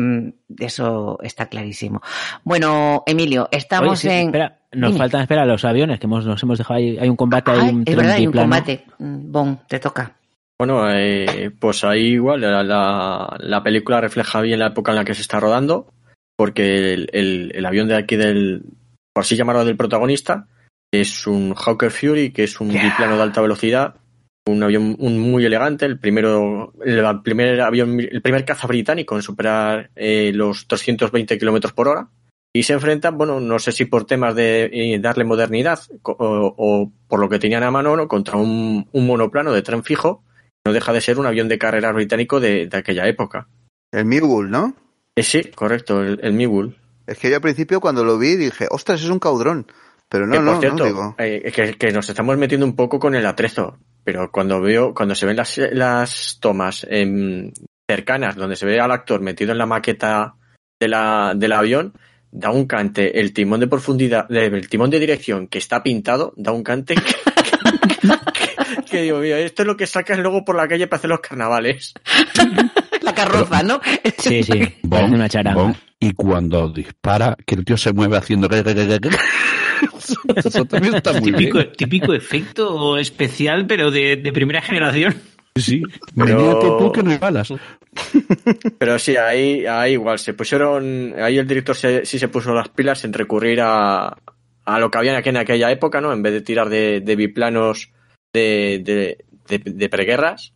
eso 0.59 1.17
está 1.23 1.47
clarísimo. 1.47 2.01
Bueno, 2.43 3.03
Emilio, 3.05 3.47
estamos 3.51 4.03
Oye, 4.03 4.09
sí, 4.09 4.09
en... 4.09 4.25
espera, 4.27 4.56
nos 4.73 4.89
Dime. 4.91 4.97
faltan, 4.99 5.21
espera, 5.21 5.45
los 5.45 5.63
aviones, 5.65 5.99
que 5.99 6.05
hemos, 6.07 6.25
nos 6.25 6.41
hemos 6.43 6.57
dejado 6.57 6.77
ahí, 6.79 6.97
hay 6.97 7.09
un 7.09 7.15
combate, 7.15 7.51
hay 7.51 7.59
Ay, 7.59 7.69
un 7.75 7.83
es 7.85 7.95
verdad, 7.95 8.11
hay 8.13 8.27
un 8.27 8.33
combate. 8.33 8.83
Mm, 8.99 9.31
Bon, 9.31 9.59
te 9.67 9.79
toca. 9.79 10.13
Bueno, 10.59 10.89
eh, 10.91 11.51
pues 11.59 11.83
ahí 11.83 12.13
igual 12.13 12.41
la, 12.41 12.63
la, 12.63 13.37
la 13.39 13.63
película 13.63 14.01
refleja 14.01 14.41
bien 14.41 14.59
la 14.59 14.67
época 14.67 14.91
en 14.91 14.95
la 14.97 15.05
que 15.05 15.13
se 15.13 15.21
está 15.21 15.39
rodando, 15.39 15.93
porque 16.35 16.93
el, 16.93 17.09
el, 17.13 17.51
el 17.53 17.65
avión 17.65 17.87
de 17.87 17.95
aquí 17.95 18.15
del, 18.15 18.63
por 19.13 19.21
así 19.23 19.35
llamarlo, 19.35 19.63
del 19.65 19.77
protagonista, 19.77 20.47
es 20.91 21.27
un 21.27 21.53
Hawker 21.53 21.91
Fury, 21.91 22.31
que 22.31 22.43
es 22.45 22.59
un 22.59 22.69
Yeah. 22.71 22.83
biplano 22.85 23.17
de 23.17 23.23
alta 23.23 23.41
velocidad, 23.41 23.95
un 24.47 24.63
avión 24.63 24.95
un 24.99 25.19
muy 25.19 25.45
elegante, 25.45 25.85
el 25.85 25.99
primero, 25.99 26.73
el 26.83 27.21
primer 27.21 27.61
avión, 27.61 27.99
el 27.99 28.21
primer 28.21 28.43
caza 28.45 28.65
británico 28.67 29.15
en 29.15 29.21
superar 29.21 29.91
eh, 29.95 30.31
los 30.33 30.67
220 30.67 31.37
kilómetros 31.37 31.73
por 31.73 31.87
hora. 31.89 32.07
Y 32.53 32.63
se 32.63 32.73
enfrentan, 32.73 33.17
bueno, 33.17 33.39
no 33.39 33.59
sé 33.59 33.71
si 33.71 33.85
por 33.85 34.05
temas 34.05 34.33
de 34.35 34.69
eh, 34.71 34.99
darle 34.99 35.23
modernidad 35.25 35.79
o, 36.03 36.55
o 36.57 36.91
por 37.07 37.19
lo 37.19 37.29
que 37.29 37.39
tenían 37.39 37.63
a 37.63 37.71
mano, 37.71 37.95
¿no? 37.95 38.07
contra 38.07 38.37
un, 38.37 38.87
un 38.91 39.05
monoplano 39.05 39.51
de 39.53 39.61
tren 39.61 39.83
fijo, 39.83 40.23
no 40.65 40.73
deja 40.73 40.91
de 40.93 41.01
ser 41.01 41.19
un 41.19 41.25
avión 41.27 41.47
de 41.47 41.57
carreras 41.59 41.93
británico 41.93 42.39
de, 42.39 42.67
de 42.67 42.77
aquella 42.77 43.07
época. 43.07 43.47
El 43.91 44.05
Mule, 44.05 44.49
¿no? 44.49 44.73
Eh, 45.15 45.23
sí, 45.23 45.43
correcto, 45.55 46.01
el, 46.01 46.19
el 46.23 46.33
Mule. 46.33 46.73
Es 47.05 47.19
que 47.19 47.29
yo 47.29 47.35
al 47.35 47.41
principio 47.41 47.79
cuando 47.79 48.03
lo 48.03 48.17
vi 48.17 48.35
dije, 48.35 48.67
ostras, 48.69 49.01
es 49.01 49.09
un 49.09 49.19
caudrón. 49.19 49.67
Pero 50.09 50.25
no, 50.25 50.33
que, 50.33 50.39
no, 50.39 50.51
por 50.51 50.59
cierto, 50.61 50.83
no, 50.83 50.85
digo. 50.85 51.15
eh, 51.19 51.51
que, 51.53 51.73
que 51.73 51.91
nos 51.91 52.09
estamos 52.09 52.37
metiendo 52.37 52.65
un 52.65 52.75
poco 52.75 52.97
con 52.97 53.13
el 53.13 53.25
atrezo, 53.25 53.77
pero 54.03 54.31
cuando 54.31 54.61
veo, 54.61 54.93
cuando 54.93 55.15
se 55.15 55.25
ven 55.25 55.35
las, 55.35 55.57
las 55.57 56.37
tomas 56.39 56.87
em, 56.89 57.51
cercanas, 57.89 58.35
donde 58.37 58.55
se 58.55 58.65
ve 58.65 58.79
al 58.79 58.91
actor 58.91 59.19
metido 59.19 59.51
en 59.51 59.57
la 59.57 59.65
maqueta 59.65 60.35
de 60.79 60.87
la, 60.87 61.33
del 61.35 61.51
avión, 61.51 61.93
da 62.31 62.51
un 62.51 62.65
cante, 62.65 63.19
el 63.19 63.33
timón 63.33 63.59
de 63.59 63.67
profundidad, 63.67 64.31
el 64.31 64.69
timón 64.69 64.89
de 64.89 64.99
dirección 64.99 65.47
que 65.47 65.57
está 65.57 65.81
pintado, 65.83 66.33
da 66.37 66.51
un 66.51 66.63
cante 66.63 66.95
que, 66.95 67.01
que- 67.01 68.83
que 68.89 69.01
digo, 69.01 69.19
mira, 69.19 69.39
esto 69.39 69.63
es 69.63 69.67
lo 69.67 69.75
que 69.77 69.85
sacas 69.87 70.17
luego 70.19 70.45
por 70.45 70.55
la 70.55 70.67
calle 70.67 70.87
para 70.87 70.97
hacer 70.99 71.09
los 71.09 71.19
carnavales. 71.19 71.93
La 73.01 73.13
carroza, 73.15 73.63
¿no? 73.63 73.79
Sí, 74.17 74.43
sí, 74.43 74.61
Bon, 74.83 75.13
una 75.13 75.29
charanga. 75.29 75.61
bon. 75.61 75.75
Y 75.99 76.11
cuando 76.13 76.67
dispara, 76.69 77.37
que 77.45 77.55
el 77.55 77.63
tío 77.63 77.77
se 77.77 77.93
mueve 77.93 78.17
haciendo... 78.17 78.49
Eso 80.35 80.65
también 80.65 80.95
está 80.95 81.13
muy 81.13 81.31
típico, 81.31 81.57
bien. 81.59 81.71
típico 81.77 82.13
efecto 82.13 82.97
especial, 82.97 83.65
pero 83.65 83.91
de, 83.91 84.17
de 84.17 84.31
primera 84.33 84.61
generación. 84.61 85.15
Sí, 85.59 85.81
Pero- 86.15 86.77
tú 86.77 86.91
que 86.91 87.03
no 87.03 87.11
hay 87.11 87.17
balas. 87.17 87.53
Pero 88.77 88.99
sí, 88.99 89.15
ahí, 89.15 89.65
ahí 89.65 89.93
igual 89.93 90.19
se 90.19 90.33
pusieron, 90.33 91.13
ahí 91.19 91.37
el 91.37 91.47
director 91.47 91.75
se- 91.75 92.05
sí 92.05 92.19
se 92.19 92.27
puso 92.27 92.53
las 92.53 92.69
pilas 92.69 93.03
en 93.05 93.13
recurrir 93.13 93.59
a, 93.61 94.17
a 94.65 94.79
lo 94.79 94.91
que 94.91 94.97
había 94.97 95.17
aquí 95.17 95.29
en 95.29 95.37
aquella 95.37 95.71
época, 95.71 96.01
¿no? 96.01 96.13
En 96.13 96.21
vez 96.21 96.33
de 96.33 96.41
tirar 96.41 96.69
de, 96.69 97.01
de 97.01 97.15
biplanos 97.15 97.91
de, 98.33 99.17
de, 99.47 99.89
preguerras, 99.89 100.53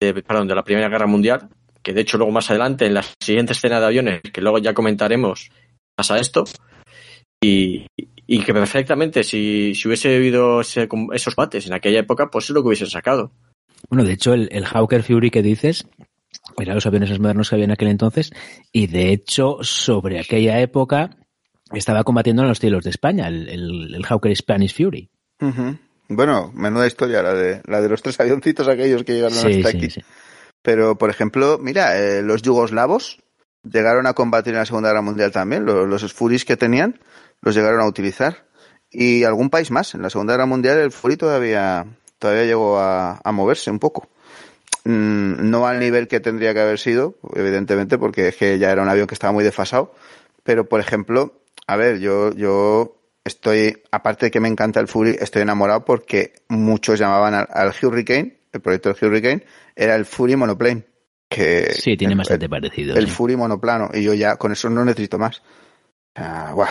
de, 0.00 0.14
perdón, 0.22 0.48
de 0.48 0.54
la 0.54 0.64
Primera 0.64 0.88
Guerra 0.88 1.06
Mundial, 1.06 1.48
que 1.82 1.92
de 1.92 2.00
hecho 2.00 2.16
luego 2.18 2.32
más 2.32 2.50
adelante 2.50 2.86
en 2.86 2.94
la 2.94 3.04
siguiente 3.22 3.52
escena 3.52 3.78
de 3.80 3.86
aviones, 3.86 4.20
que 4.32 4.40
luego 4.40 4.58
ya 4.58 4.74
comentaremos, 4.74 5.50
pasa 5.96 6.18
esto, 6.18 6.44
y, 7.42 7.86
y 8.26 8.40
que 8.42 8.52
perfectamente 8.52 9.22
si, 9.24 9.74
si 9.74 9.86
hubiese 9.88 10.16
habido 10.16 10.60
ese- 10.62 10.88
esos 11.12 11.36
bates 11.36 11.66
en 11.66 11.72
aquella 11.74 12.00
época, 12.00 12.28
pues 12.30 12.46
es 12.46 12.50
lo 12.50 12.62
que 12.62 12.68
hubiesen 12.68 12.90
sacado. 12.90 13.30
Bueno, 13.88 14.04
de 14.04 14.12
hecho, 14.12 14.34
el, 14.34 14.48
el 14.52 14.64
Hawker 14.66 15.02
Fury 15.02 15.30
que 15.30 15.42
dices 15.42 15.86
eran 16.58 16.74
los 16.74 16.86
aviones 16.86 17.10
más 17.10 17.20
modernos 17.20 17.48
que 17.48 17.56
había 17.56 17.64
en 17.64 17.70
aquel 17.72 17.88
entonces 17.88 18.30
y 18.72 18.86
de 18.86 19.12
hecho 19.12 19.58
sobre 19.62 20.20
aquella 20.20 20.60
época 20.60 21.16
estaba 21.72 22.04
combatiendo 22.04 22.42
en 22.42 22.48
los 22.48 22.60
cielos 22.60 22.84
de 22.84 22.90
España, 22.90 23.28
el, 23.28 23.48
el, 23.48 23.94
el 23.94 24.06
Hawker 24.06 24.34
Spanish 24.36 24.74
Fury. 24.76 25.08
Bueno, 26.08 26.50
menuda 26.54 26.86
historia 26.86 27.22
la 27.22 27.34
de, 27.34 27.62
la 27.66 27.80
de 27.80 27.88
los 27.88 28.02
tres 28.02 28.18
avioncitos 28.20 28.66
aquellos 28.68 29.04
que 29.04 29.14
llegaron 29.14 29.38
Sí, 29.38 29.58
hasta 29.58 29.70
sí, 29.70 29.76
aquí. 29.76 29.90
sí. 29.90 30.02
Pero, 30.62 30.98
por 30.98 31.08
ejemplo, 31.08 31.58
mira, 31.60 31.98
eh, 31.98 32.22
los 32.22 32.42
yugoslavos 32.42 33.22
llegaron 33.62 34.06
a 34.06 34.12
combatir 34.14 34.52
en 34.52 34.58
la 34.58 34.66
Segunda 34.66 34.88
Guerra 34.90 35.02
Mundial 35.02 35.30
también. 35.30 35.64
Los, 35.64 35.88
los 35.88 36.12
Furis 36.12 36.44
que 36.44 36.56
tenían 36.56 36.98
los 37.40 37.54
llegaron 37.54 37.80
a 37.80 37.86
utilizar. 37.86 38.46
Y 38.90 39.22
algún 39.22 39.48
país 39.50 39.70
más. 39.70 39.94
En 39.94 40.02
la 40.02 40.10
Segunda 40.10 40.34
Guerra 40.34 40.46
Mundial 40.46 40.78
el 40.78 40.90
Fury 40.90 41.16
todavía, 41.16 41.86
todavía 42.20 42.44
llegó 42.44 42.78
a, 42.78 43.20
a 43.24 43.32
moverse 43.32 43.70
un 43.72 43.80
poco. 43.80 44.08
Mm, 44.84 45.50
no 45.50 45.66
al 45.66 45.80
nivel 45.80 46.06
que 46.06 46.20
tendría 46.20 46.54
que 46.54 46.60
haber 46.60 46.78
sido, 46.78 47.16
evidentemente, 47.34 47.98
porque 47.98 48.28
es 48.28 48.36
que 48.36 48.58
ya 48.58 48.70
era 48.70 48.82
un 48.82 48.88
avión 48.88 49.08
que 49.08 49.14
estaba 49.14 49.32
muy 49.32 49.42
desfasado. 49.42 49.92
Pero, 50.44 50.68
por 50.68 50.78
ejemplo, 50.80 51.42
a 51.66 51.76
ver, 51.76 51.98
yo, 51.98 52.32
yo 52.32 52.96
estoy, 53.24 53.82
aparte 53.90 54.26
de 54.26 54.30
que 54.30 54.40
me 54.40 54.48
encanta 54.48 54.80
el 54.80 54.88
Fury, 54.88 55.16
estoy 55.20 55.42
enamorado 55.42 55.84
porque 55.84 56.32
muchos 56.48 56.98
llamaban 56.98 57.34
al, 57.34 57.48
al 57.50 57.72
Hurricane, 57.82 58.38
el 58.52 58.60
proyecto 58.60 58.92
del 58.92 59.04
Hurricane, 59.10 59.44
era 59.76 59.96
el 59.96 60.04
Fury 60.06 60.36
Monoplane. 60.36 60.84
Que 61.28 61.72
Sí, 61.74 61.96
tiene 61.96 62.14
el- 62.14 62.18
bastante 62.18 62.46
el, 62.46 62.50
parecido. 62.50 62.96
el 62.96 63.06
sí. 63.06 63.12
Fury 63.12 63.36
monoplano. 63.36 63.90
Y 63.94 64.02
yo 64.02 64.14
ya 64.14 64.34
con 64.36 64.50
eso 64.50 64.68
no 64.68 64.84
necesito 64.84 65.16
más. 65.16 65.42
Ah, 66.16 66.50
guau. 66.52 66.66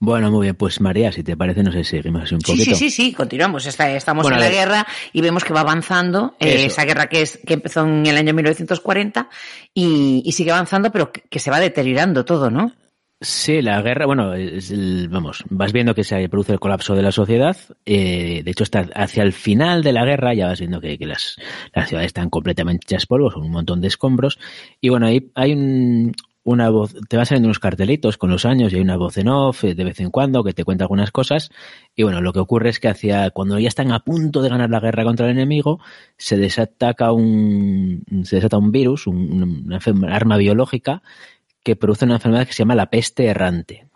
Bueno, 0.00 0.30
muy 0.30 0.46
bien, 0.46 0.54
pues 0.54 0.80
María, 0.80 1.10
si 1.10 1.24
te 1.24 1.36
parece, 1.36 1.64
no 1.64 1.72
sé, 1.72 1.82
seguimos 1.82 2.22
así 2.22 2.34
un 2.36 2.40
Sí, 2.40 2.52
poquito. 2.52 2.76
sí, 2.76 2.88
sí, 2.88 2.90
sí, 2.90 3.12
continuamos. 3.12 3.66
Está- 3.66 3.90
Estamos 3.96 4.22
Bueno, 4.22 4.36
en 4.36 4.44
la 4.44 4.50
guerra 4.50 4.86
y 5.12 5.20
vemos 5.22 5.42
que 5.44 5.52
va 5.52 5.60
avanzando 5.60 6.36
eh, 6.38 6.66
esa 6.66 6.84
guerra 6.84 7.08
que, 7.08 7.22
es, 7.22 7.40
que 7.44 7.54
empezó 7.54 7.84
en 7.84 8.06
el 8.06 8.16
año 8.16 8.32
1940 8.32 9.28
y, 9.74 10.22
y 10.24 10.32
sigue 10.32 10.52
avanzando, 10.52 10.92
pero 10.92 11.10
que, 11.10 11.22
que 11.22 11.40
se 11.40 11.50
va 11.50 11.58
deteriorando 11.58 12.24
todo, 12.24 12.48
¿no? 12.48 12.72
Sí, 13.20 13.60
la 13.62 13.82
guerra, 13.82 14.06
bueno, 14.06 14.34
es 14.34 14.70
el- 14.70 15.08
vamos, 15.08 15.42
vas 15.50 15.72
viendo 15.72 15.92
que 15.92 16.04
se 16.04 16.28
produce 16.28 16.52
el 16.52 16.60
colapso 16.60 16.94
de 16.94 17.02
la 17.02 17.10
sociedad. 17.10 17.56
eh, 17.84 18.42
de 18.44 18.50
hecho, 18.52 18.62
está 18.62 18.86
hacia 18.94 19.24
el 19.24 19.32
final 19.32 19.82
de 19.82 19.92
la 19.92 20.04
guerra, 20.04 20.32
ya 20.34 20.46
vas 20.46 20.60
viendo 20.60 20.80
que, 20.80 20.96
que 20.96 21.06
las, 21.06 21.34
las 21.74 21.88
ciudades 21.88 22.06
están 22.06 22.30
completamente 22.30 22.84
hechas 22.88 23.06
polvo, 23.06 23.32
son 23.32 23.42
un 23.42 23.50
montón 23.50 23.80
de 23.80 23.88
escombros. 23.88 24.38
Y 24.80 24.90
bueno, 24.90 25.06
ahí 25.08 25.32
hay 25.34 25.52
un- 25.54 26.14
una 26.50 26.70
voz, 26.70 26.94
te 27.08 27.16
van 27.16 27.26
saliendo 27.26 27.48
unos 27.48 27.58
cartelitos 27.58 28.16
con 28.16 28.30
los 28.30 28.44
años 28.46 28.72
y 28.72 28.76
hay 28.76 28.82
una 28.82 28.96
voz 28.96 29.18
en 29.18 29.28
off 29.28 29.64
eh, 29.64 29.74
de 29.74 29.84
vez 29.84 30.00
en 30.00 30.10
cuando 30.10 30.42
que 30.44 30.52
te 30.54 30.64
cuenta 30.64 30.84
algunas 30.84 31.10
cosas. 31.10 31.50
Y 31.94 32.04
bueno, 32.04 32.20
lo 32.22 32.32
que 32.32 32.38
ocurre 32.40 32.70
es 32.70 32.80
que 32.80 32.88
hacia 32.88 33.30
cuando 33.30 33.58
ya 33.58 33.68
están 33.68 33.92
a 33.92 34.00
punto 34.00 34.40
de 34.42 34.48
ganar 34.48 34.70
la 34.70 34.80
guerra 34.80 35.04
contra 35.04 35.26
el 35.26 35.32
enemigo, 35.32 35.80
se 36.16 36.36
desataca 36.38 37.12
un, 37.12 38.04
se 38.24 38.36
desata 38.36 38.56
un 38.58 38.72
virus, 38.72 39.06
un- 39.06 39.64
una 39.66 40.14
arma 40.14 40.36
biológica 40.36 41.02
que 41.64 41.76
produce 41.76 42.04
una 42.06 42.14
enfermedad 42.14 42.46
que 42.46 42.52
se 42.52 42.60
llama 42.60 42.74
la 42.76 42.90
peste 42.90 43.26
errante. 43.26 43.87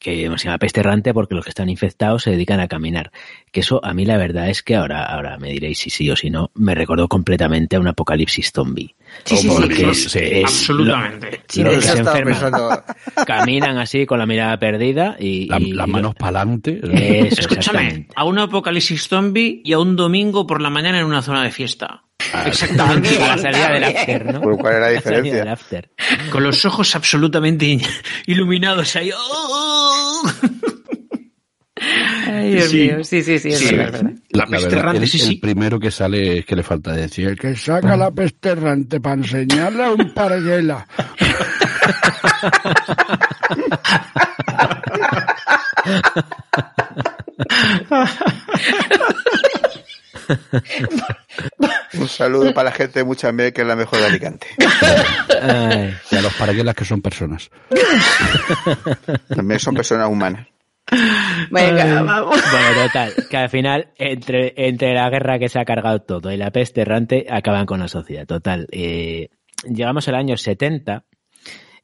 Que 0.00 0.30
se 0.36 0.44
llama 0.44 0.58
peste 0.58 0.78
errante 0.80 1.12
porque 1.12 1.34
los 1.34 1.44
que 1.44 1.48
están 1.48 1.68
infectados 1.68 2.22
se 2.22 2.30
dedican 2.30 2.60
a 2.60 2.68
caminar. 2.68 3.10
Que 3.50 3.60
eso, 3.60 3.84
a 3.84 3.94
mí 3.94 4.04
la 4.04 4.16
verdad 4.16 4.48
es 4.48 4.62
que 4.62 4.76
ahora, 4.76 5.02
ahora 5.04 5.38
me 5.38 5.50
diréis 5.50 5.78
si 5.78 5.90
sí 5.90 6.08
o 6.10 6.14
si 6.14 6.30
no, 6.30 6.50
me 6.54 6.74
recordó 6.76 7.08
completamente 7.08 7.74
a 7.74 7.80
un 7.80 7.88
apocalipsis 7.88 8.52
zombie. 8.52 8.94
Sí, 9.24 9.36
sí, 9.38 9.48
es- 9.82 10.10
sí. 10.10 10.18
es- 10.22 10.44
Absolutamente. 10.44 11.42
Que 11.48 11.80
se 11.80 11.98
estaba 11.98 12.18
enferman. 12.18 12.24
pensando. 12.24 12.82
Caminan 13.26 13.78
así 13.78 14.06
con 14.06 14.18
la 14.20 14.26
mirada 14.26 14.58
perdida 14.58 15.16
y... 15.18 15.46
La- 15.46 15.58
y- 15.58 15.72
las 15.72 15.88
manos 15.88 16.14
para 16.14 16.40
adelante. 16.42 16.78
Escúchame, 16.82 17.28
exactamente. 17.28 18.08
a 18.14 18.24
un 18.24 18.38
apocalipsis 18.38 19.08
zombie 19.08 19.62
y 19.64 19.72
a 19.72 19.78
un 19.80 19.96
domingo 19.96 20.46
por 20.46 20.60
la 20.62 20.70
mañana 20.70 21.00
en 21.00 21.06
una 21.06 21.22
zona 21.22 21.42
de 21.42 21.50
fiesta. 21.50 22.04
Exactamente. 22.46 23.16
A 23.22 23.36
la 23.36 23.38
salida 23.38 23.68
del 23.72 23.84
after, 23.84 24.34
¿no? 24.34 24.40
Pero 24.40 24.56
¿cuál 24.58 24.74
es 24.74 24.80
la 24.80 24.88
diferencia? 24.88 25.34
del 25.36 25.48
after. 25.48 25.90
Con 26.30 26.42
los 26.42 26.64
ojos 26.64 26.94
absolutamente 26.96 27.66
in- 27.66 27.82
iluminados 28.26 28.96
ahí. 28.96 29.10
¡Oh! 29.16 30.22
Ay, 32.26 32.54
Dios 32.54 32.70
Sí. 32.70 32.76
mío, 32.78 33.04
sí, 33.04 33.22
sí, 33.22 33.38
sí, 33.38 33.48
es 33.50 33.58
Sí. 33.60 33.74
verdad. 33.76 34.02
La 34.30 34.46
peste 34.46 34.76
errante, 34.76 35.04
el, 35.04 35.08
sí, 35.08 35.34
el 35.34 35.40
primero 35.40 35.78
que 35.78 35.92
sale 35.92 36.38
es 36.40 36.44
que 36.44 36.56
le 36.56 36.64
falta 36.64 36.92
decir, 36.92 37.28
el 37.28 37.38
que 37.38 37.54
saca 37.54 37.96
la 37.96 38.10
peste 38.10 38.48
errante 38.50 39.00
para 39.00 39.14
enseñarle 39.16 39.84
a 39.84 39.92
un 39.92 40.12
parguela. 40.12 40.86
Un 51.94 52.08
saludo 52.08 52.52
para 52.52 52.70
la 52.70 52.76
gente 52.76 53.00
de 53.00 53.04
Muchambé, 53.04 53.52
que 53.52 53.62
es 53.62 53.66
la 53.66 53.76
mejor 53.76 54.00
de 54.00 54.06
Alicante. 54.06 54.46
Ay. 55.42 55.96
Y 56.10 56.16
a 56.16 56.22
los 56.22 56.34
parguelas 56.34 56.74
que 56.74 56.84
son 56.84 57.00
personas. 57.00 57.50
También 59.28 59.60
son 59.60 59.74
personas 59.74 60.08
humanas. 60.08 60.46
Venga, 61.50 62.02
vamos. 62.02 62.40
Bueno, 62.50 62.86
total, 62.86 63.12
que 63.28 63.36
al 63.36 63.50
final, 63.50 63.88
entre, 63.96 64.54
entre 64.56 64.94
la 64.94 65.10
guerra 65.10 65.38
que 65.38 65.48
se 65.48 65.58
ha 65.58 65.64
cargado 65.64 66.00
todo 66.00 66.32
y 66.32 66.36
la 66.36 66.50
peste 66.50 66.82
errante, 66.82 67.26
acaban 67.28 67.66
con 67.66 67.80
la 67.80 67.88
sociedad. 67.88 68.26
Total, 68.26 68.66
eh, 68.72 69.28
llegamos 69.64 70.08
al 70.08 70.14
año 70.14 70.36
70, 70.36 71.04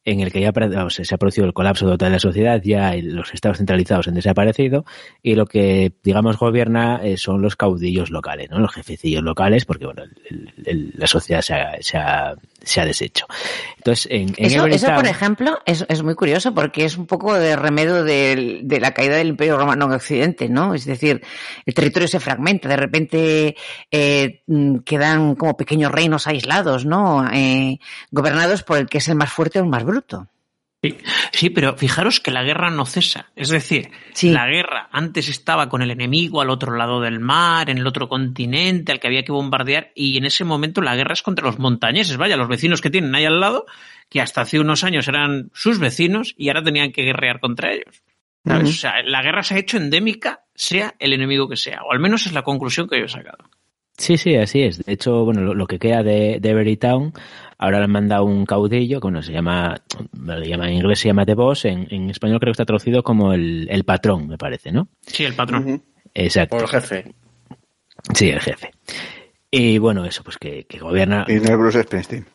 en 0.04 0.20
el 0.20 0.30
que 0.32 0.40
ya 0.40 0.52
vamos, 0.52 0.94
se 1.02 1.14
ha 1.14 1.18
producido 1.18 1.46
el 1.46 1.52
colapso 1.54 1.86
total 1.86 2.10
de 2.10 2.16
la 2.16 2.20
sociedad, 2.20 2.60
ya 2.62 2.94
los 3.02 3.32
estados 3.32 3.58
centralizados 3.58 4.06
han 4.08 4.14
desaparecido, 4.14 4.84
y 5.22 5.34
lo 5.34 5.46
que, 5.46 5.92
digamos, 6.02 6.38
gobierna 6.38 7.00
eh, 7.02 7.16
son 7.16 7.40
los 7.40 7.56
caudillos 7.56 8.10
locales, 8.10 8.50
¿no? 8.50 8.58
Los 8.58 8.72
jefecillos 8.74 9.22
locales, 9.22 9.64
porque, 9.64 9.86
bueno, 9.86 10.02
el- 10.28 10.52
el- 10.64 10.92
la 10.96 11.06
sociedad 11.06 11.40
se 11.40 11.54
ha, 11.54 11.76
se 11.80 11.96
ha, 11.96 12.34
se 12.62 12.80
ha 12.80 12.84
deshecho. 12.84 13.26
Entonces, 13.78 14.06
en, 14.10 14.34
en 14.36 14.46
Eso, 14.46 14.66
eso, 14.66 14.94
por 14.94 15.06
ejemplo, 15.06 15.58
es, 15.64 15.84
es 15.88 16.02
muy 16.02 16.14
curioso 16.14 16.54
porque 16.54 16.84
es 16.84 16.96
un 16.98 17.06
poco 17.06 17.34
de 17.34 17.56
remedio 17.56 18.04
de, 18.04 18.62
la 18.80 18.92
caída 18.92 19.16
del 19.16 19.28
Imperio 19.28 19.56
Romano 19.56 19.86
en 19.86 19.92
Occidente, 19.92 20.48
¿no? 20.48 20.74
Es 20.74 20.84
decir, 20.84 21.22
el 21.64 21.74
territorio 21.74 22.08
se 22.08 22.20
fragmenta, 22.20 22.68
de 22.68 22.76
repente 22.76 23.56
eh, 23.90 24.42
mm, 24.46 24.78
quedan 24.78 25.34
como 25.34 25.56
pequeños 25.56 25.92
reinos 25.92 26.26
aislados, 26.26 26.84
¿no? 26.84 27.26
Eh, 27.32 27.78
gobernados 28.10 28.62
por 28.62 28.78
el 28.78 28.86
que 28.86 28.98
es 28.98 29.08
el 29.08 29.14
más 29.16 29.32
fuerte 29.32 29.58
o 29.58 29.62
el 29.62 29.68
más 29.68 29.82
bruto. 29.84 29.93
Sí, 30.82 30.98
sí, 31.32 31.48
pero 31.50 31.76
fijaros 31.78 32.20
que 32.20 32.30
la 32.30 32.42
guerra 32.42 32.70
no 32.70 32.84
cesa. 32.84 33.30
Es 33.36 33.48
decir, 33.48 33.88
Sí. 34.12 34.30
la 34.32 34.46
guerra 34.46 34.90
antes 34.92 35.30
estaba 35.30 35.70
con 35.70 35.80
el 35.80 35.90
enemigo 35.90 36.42
al 36.42 36.50
otro 36.50 36.76
lado 36.76 37.00
del 37.00 37.20
mar, 37.20 37.70
en 37.70 37.78
el 37.78 37.86
otro 37.86 38.06
continente, 38.06 38.92
al 38.92 39.00
que 39.00 39.06
había 39.06 39.22
que 39.24 39.32
bombardear, 39.32 39.92
y 39.94 40.18
en 40.18 40.26
ese 40.26 40.44
momento 40.44 40.82
la 40.82 40.94
guerra 40.94 41.14
es 41.14 41.22
contra 41.22 41.46
los 41.46 41.58
montañeses, 41.58 42.18
vaya, 42.18 42.36
los 42.36 42.48
vecinos 42.48 42.82
que 42.82 42.90
tienen 42.90 43.14
ahí 43.14 43.24
al 43.24 43.40
lado, 43.40 43.64
que 44.10 44.20
hasta 44.20 44.42
hace 44.42 44.60
unos 44.60 44.84
años 44.84 45.08
eran 45.08 45.48
sus 45.54 45.78
vecinos 45.78 46.34
y 46.36 46.48
ahora 46.48 46.62
tenían 46.62 46.92
que 46.92 47.02
guerrear 47.02 47.40
contra 47.40 47.72
ellos. 47.72 48.02
O 48.46 48.66
sea, 48.66 49.02
la 49.02 49.22
guerra 49.22 49.42
se 49.42 49.54
ha 49.54 49.58
hecho 49.58 49.78
endémica, 49.78 50.44
sea 50.54 50.94
el 50.98 51.14
enemigo 51.14 51.48
que 51.48 51.56
sea, 51.56 51.80
o 51.82 51.92
al 51.92 51.98
menos 51.98 52.26
es 52.26 52.34
la 52.34 52.42
conclusión 52.42 52.86
que 52.86 52.98
yo 52.98 53.06
he 53.06 53.08
sacado. 53.08 53.38
Sí, 53.96 54.18
sí, 54.18 54.34
así 54.34 54.60
es. 54.60 54.84
De 54.84 54.92
hecho, 54.92 55.24
bueno, 55.24 55.40
lo, 55.40 55.54
lo 55.54 55.66
que 55.68 55.78
queda 55.78 56.02
de, 56.02 56.38
de 56.40 56.50
Everytown, 56.50 57.12
ahora 57.58 57.78
le 57.78 57.84
han 57.84 57.90
mandado 57.92 58.24
un 58.24 58.44
caudillo, 58.46 59.00
que 59.00 59.04
bueno, 59.06 59.22
se 59.22 59.32
llama, 59.32 59.80
le 60.24 60.48
llama 60.48 60.68
en 60.68 60.74
inglés 60.74 60.98
se 61.00 61.08
llama 61.08 61.24
The 61.26 61.34
Boss, 61.34 61.64
en, 61.64 61.86
en 61.90 62.10
español 62.10 62.38
creo 62.40 62.50
que 62.50 62.62
está 62.62 62.64
traducido 62.64 63.02
como 63.02 63.32
el, 63.32 63.66
el 63.70 63.84
patrón, 63.84 64.28
me 64.28 64.38
parece, 64.38 64.72
¿no? 64.72 64.88
Sí, 65.06 65.24
el 65.24 65.34
patrón. 65.34 65.82
Exacto. 66.14 66.56
Por 66.56 66.64
el 66.64 66.68
jefe. 66.70 67.14
Sí, 68.14 68.28
el 68.30 68.40
jefe. 68.40 68.70
Y 69.50 69.78
bueno, 69.78 70.04
eso, 70.04 70.22
pues 70.24 70.36
que, 70.36 70.64
que 70.64 70.78
gobierna. 70.78 71.24
Y 71.28 71.34
no 71.34 71.44
es 71.44 71.56
Bruce 71.58 71.82
Springsteen. 71.82 72.26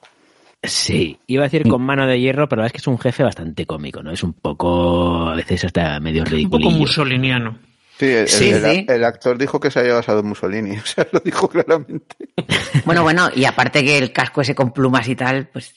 Sí, 0.61 1.17
iba 1.28 1.43
a 1.43 1.47
decir 1.47 1.65
con 1.67 1.82
mano 1.82 2.05
de 2.05 2.20
hierro, 2.20 2.49
pero 2.49 2.59
la 2.59 2.63
verdad 2.63 2.67
es 2.67 2.72
que 2.74 2.84
es 2.84 2.88
un 2.88 2.99
jefe 2.99 3.24
bastante 3.24 3.65
cómico, 3.65 4.03
¿no? 4.03 4.11
Es 4.11 4.24
un 4.24 4.34
poco, 4.34 5.28
a 5.30 5.36
veces 5.36 5.63
hasta 5.63 5.99
medio 6.01 6.24
Un 6.24 6.30
ridículo. 6.30 6.65
poco 6.65 6.76
musoliniano. 6.78 7.59
Sí, 8.00 8.06
el, 8.06 8.28
Sí, 8.30 8.50
el- 8.50 8.64
sí. 8.64 8.86
el 8.88 9.04
actor 9.04 9.38
dijo 9.38 9.60
que 9.60 9.70
se 9.70 9.80
había 9.80 9.93
basado 9.95 10.22
en 10.22 10.28
Mussolini. 10.28 10.78
O 10.84 10.86
sea, 10.86 11.06
lo 11.12 11.20
dijo 11.20 11.47
claramente. 11.50 12.16
Bueno, 12.86 13.04
bueno, 13.04 13.30
y 13.36 13.45
aparte 13.45 13.84
que 13.84 13.97
el 13.97 14.14
casco 14.14 14.41
ese 14.41 14.56
con 14.56 14.72
plumas 14.72 15.08
y 15.10 15.16
tal, 15.16 15.47
pues 15.50 15.74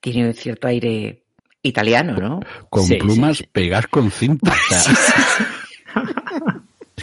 tiene 0.00 0.32
cierto 0.34 0.68
aire 0.68 1.24
italiano, 1.62 2.14
¿no? 2.16 2.40
Con 2.68 2.84
Sí, 2.86 2.96
plumas 2.96 3.38
sí, 3.38 3.44
sí. 3.44 3.50
pegas 3.52 3.86
con 3.86 4.10
cinta. 4.10 4.54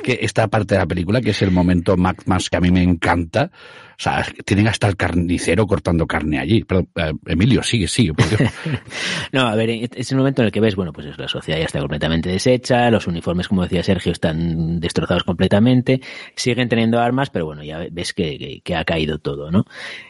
Que 0.07 0.19
esta 0.21 0.47
parte 0.47 0.75
de 0.75 0.79
la 0.79 0.85
película, 0.85 1.19
que 1.19 1.31
es 1.31 1.41
el 1.41 1.51
momento 1.51 1.97
más, 1.97 2.49
que 2.49 2.55
a 2.55 2.61
mí 2.61 2.71
me 2.71 2.81
encanta, 2.81 3.51
o 3.51 3.95
sea, 4.01 4.25
tienen 4.45 4.69
hasta 4.69 4.87
el 4.87 4.95
carnicero 4.95 5.67
cortando 5.67 6.07
carne 6.07 6.39
allí. 6.39 6.63
Eh, 6.95 7.11
Emilio, 7.25 7.61
sigue, 7.61 7.89
sigue. 7.89 8.13
por 8.13 8.25
Dios. 8.29 8.49
No, 9.33 9.41
a 9.47 9.55
ver, 9.55 9.69
es 9.69 10.09
el 10.13 10.17
momento 10.17 10.41
en 10.41 10.45
el 10.45 10.51
que 10.53 10.61
ves, 10.61 10.77
bueno, 10.77 10.93
pues 10.93 11.07
es- 11.07 11.17
la 11.17 11.27
sociedad 11.27 11.59
ya 11.59 11.65
está 11.65 11.79
completamente 11.79 12.29
deshecha, 12.29 12.89
los 12.89 13.05
uniformes, 13.05 13.49
como 13.49 13.63
decía 13.63 13.83
Sergio, 13.83 14.13
están 14.13 14.79
destrozados 14.79 15.25
completamente, 15.25 15.99
siguen 16.37 16.69
teniendo 16.69 16.99
armas, 17.01 17.29
pero 17.29 17.45
bueno, 17.45 17.61
ya 17.65 17.85
ves 17.91 18.13
que 18.13 18.61
ha 18.73 18.85
caído 18.85 19.17
todo, 19.19 19.51
¿no? 19.51 19.65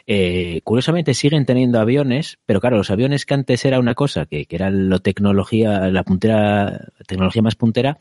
Eh, 0.06 0.60
curiosamente 0.62 1.12
siguen 1.12 1.44
teniendo 1.44 1.80
aviones, 1.80 2.38
pero 2.46 2.60
claro, 2.60 2.76
los 2.76 2.92
aviones 2.92 3.26
que 3.26 3.34
antes 3.34 3.64
era 3.64 3.80
una 3.80 3.94
cosa, 3.94 4.26
que, 4.26 4.46
que 4.46 4.54
era 4.54 4.70
la 4.70 5.00
tecnología, 5.00 5.88
la 5.90 6.04
puntera, 6.04 6.86
tecnología 7.08 7.42
más 7.42 7.56
puntera, 7.56 7.98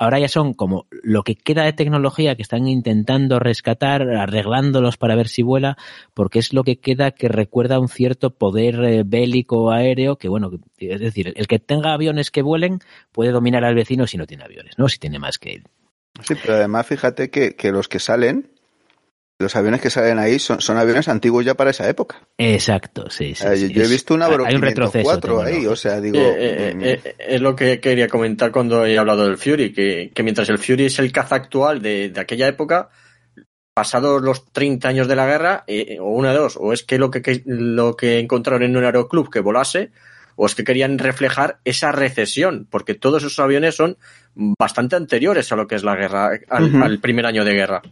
ahora 0.00 0.18
ya 0.18 0.28
son 0.28 0.54
como 0.54 0.86
lo 0.90 1.22
que 1.22 1.36
queda 1.36 1.64
de 1.64 1.74
tecnología 1.74 2.34
que 2.34 2.42
están 2.42 2.66
intentando 2.66 3.38
rescatar, 3.38 4.00
arreglándolos 4.02 4.96
para 4.96 5.14
ver 5.14 5.28
si 5.28 5.42
vuela, 5.42 5.76
porque 6.14 6.38
es 6.38 6.54
lo 6.54 6.64
que 6.64 6.80
queda 6.80 7.10
que 7.10 7.28
recuerda 7.28 7.78
un 7.78 7.88
cierto 7.88 8.30
poder 8.30 8.82
eh, 8.82 9.02
bélico 9.04 9.70
aéreo, 9.70 10.16
que 10.16 10.30
bueno, 10.30 10.50
es 10.78 11.00
decir, 11.00 11.34
el 11.36 11.46
que 11.46 11.58
tenga 11.58 11.92
aviones 11.92 12.30
que 12.30 12.40
vuelen 12.40 12.78
puede 13.12 13.30
dominar 13.30 13.62
al 13.62 13.74
vecino 13.74 14.06
si 14.06 14.16
no 14.16 14.26
tiene 14.26 14.44
aviones, 14.44 14.78
¿no? 14.78 14.88
Si 14.88 14.98
tiene 14.98 15.18
más 15.18 15.36
que 15.36 15.52
él. 15.56 15.64
Sí, 16.22 16.34
pero 16.40 16.54
además 16.54 16.86
fíjate 16.86 17.28
que, 17.28 17.54
que 17.54 17.70
los 17.70 17.86
que 17.86 17.98
salen, 17.98 18.50
los 19.40 19.56
aviones 19.56 19.80
que 19.80 19.90
salen 19.90 20.18
ahí 20.18 20.38
son, 20.38 20.60
son 20.60 20.76
aviones 20.76 21.08
antiguos 21.08 21.44
ya 21.44 21.54
para 21.54 21.70
esa 21.70 21.88
época. 21.88 22.20
Exacto, 22.38 23.10
sí, 23.10 23.34
sí. 23.34 23.44
Eh, 23.46 23.56
sí, 23.56 23.72
yo 23.72 23.82
he 23.82 23.88
visto 23.88 24.14
una 24.14 24.28
Boro 24.28 24.44
hay 24.46 24.54
un 24.54 24.62
retroceso 24.62 24.98
504 25.20 25.42
ahí, 25.42 25.66
o 25.66 25.74
sea, 25.76 26.00
digo... 26.00 26.18
Eh, 26.18 26.36
eh, 26.38 26.74
mm, 26.76 26.82
eh, 26.84 27.00
eh, 27.04 27.14
es 27.18 27.40
lo 27.40 27.56
que 27.56 27.80
quería 27.80 28.06
comentar 28.08 28.52
cuando 28.52 28.84
he 28.86 28.96
hablado 28.98 29.24
del 29.26 29.38
Fury, 29.38 29.72
que, 29.72 30.12
que 30.14 30.22
mientras 30.22 30.48
el 30.50 30.58
Fury 30.58 30.84
es 30.86 30.98
el 30.98 31.10
caza 31.10 31.34
actual 31.36 31.80
de, 31.82 32.10
de 32.10 32.20
aquella 32.20 32.46
época, 32.48 32.90
pasados 33.74 34.20
los 34.22 34.52
30 34.52 34.88
años 34.88 35.08
de 35.08 35.16
la 35.16 35.26
guerra, 35.26 35.64
eh, 35.66 35.98
o 36.00 36.10
una 36.10 36.32
de 36.32 36.38
dos, 36.38 36.56
o 36.60 36.72
es 36.72 36.82
que 36.82 36.98
lo 36.98 37.10
que, 37.10 37.22
que- 37.22 37.42
lo 37.46 37.96
que 37.96 38.18
encontraron 38.18 38.62
en 38.62 38.76
un 38.76 38.84
aeroclub 38.84 39.30
que 39.30 39.40
volase, 39.40 39.90
o 40.36 40.46
es 40.46 40.54
que 40.54 40.64
querían 40.64 40.98
reflejar 40.98 41.60
esa 41.64 41.92
recesión, 41.92 42.66
porque 42.70 42.94
todos 42.94 43.22
esos 43.22 43.38
aviones 43.38 43.74
son 43.76 43.96
bastante 44.34 44.96
anteriores 44.96 45.50
a 45.52 45.56
lo 45.56 45.66
que 45.66 45.74
es 45.74 45.82
la 45.84 45.96
guerra, 45.96 46.30
al 46.48 46.98
primer 46.98 47.26
año 47.26 47.44
de 47.44 47.52
guerra. 47.52 47.82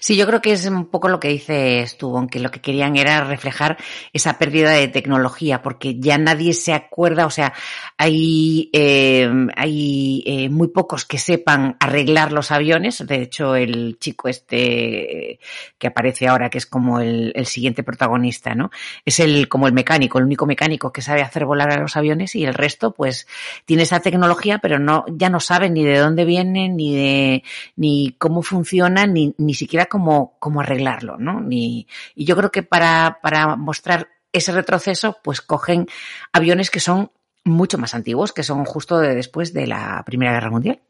Sí, 0.00 0.16
yo 0.16 0.26
creo 0.26 0.40
que 0.40 0.52
es 0.52 0.66
un 0.66 0.86
poco 0.86 1.08
lo 1.08 1.20
que 1.20 1.28
dice 1.28 1.86
tú, 1.98 2.16
aunque 2.16 2.40
lo 2.40 2.50
que 2.50 2.60
querían 2.60 2.96
era 2.96 3.24
reflejar 3.24 3.76
esa 4.12 4.38
pérdida 4.38 4.70
de 4.70 4.88
tecnología, 4.88 5.62
porque 5.62 5.98
ya 5.98 6.18
nadie 6.18 6.52
se 6.54 6.72
acuerda, 6.72 7.26
o 7.26 7.30
sea, 7.30 7.52
hay, 7.98 8.70
eh, 8.72 9.30
hay 9.56 10.22
eh, 10.26 10.48
muy 10.48 10.68
pocos 10.68 11.04
que 11.04 11.18
sepan 11.18 11.76
arreglar 11.80 12.32
los 12.32 12.50
aviones. 12.50 13.04
De 13.06 13.22
hecho, 13.22 13.54
el 13.56 13.98
chico 13.98 14.28
este 14.28 15.38
que 15.78 15.86
aparece 15.86 16.28
ahora, 16.28 16.50
que 16.50 16.58
es 16.58 16.66
como 16.66 17.00
el, 17.00 17.32
el 17.34 17.46
siguiente 17.46 17.82
protagonista, 17.82 18.54
¿no? 18.54 18.70
Es 19.04 19.20
el 19.20 19.48
como 19.48 19.66
el 19.66 19.72
mecánico, 19.72 20.18
el 20.18 20.24
único 20.24 20.46
mecánico 20.46 20.92
que 20.92 21.02
sabe 21.02 21.22
hacer 21.22 21.44
volar 21.44 21.72
a 21.72 21.80
los 21.80 21.96
aviones 21.96 22.34
y 22.34 22.44
el 22.44 22.54
resto, 22.54 22.92
pues, 22.92 23.26
tiene 23.64 23.82
esa 23.84 24.00
tecnología, 24.00 24.58
pero 24.58 24.78
no, 24.78 25.04
ya 25.08 25.28
no 25.28 25.40
saben 25.40 25.74
ni 25.74 25.84
de 25.84 25.98
dónde 25.98 26.24
vienen, 26.24 26.76
ni 26.76 26.94
de, 26.94 27.44
ni 27.76 28.14
cómo 28.18 28.42
funciona, 28.42 29.06
ni, 29.06 29.34
ni 29.38 29.54
siquiera 29.54 29.73
cómo, 29.86 30.36
cómo 30.38 30.60
arreglarlo, 30.60 31.16
¿no? 31.18 31.40
Ni, 31.40 31.86
y 32.14 32.24
yo 32.24 32.36
creo 32.36 32.50
que 32.50 32.62
para, 32.62 33.18
para 33.22 33.56
mostrar 33.56 34.08
ese 34.32 34.52
retroceso, 34.52 35.18
pues 35.22 35.40
cogen 35.40 35.86
aviones 36.32 36.70
que 36.70 36.80
son 36.80 37.10
mucho 37.44 37.78
más 37.78 37.94
antiguos, 37.94 38.32
que 38.32 38.42
son 38.42 38.64
justo 38.64 38.98
de 38.98 39.14
después 39.14 39.52
de 39.52 39.66
la 39.66 40.02
Primera 40.04 40.32
Guerra 40.32 40.50
Mundial. 40.50 40.80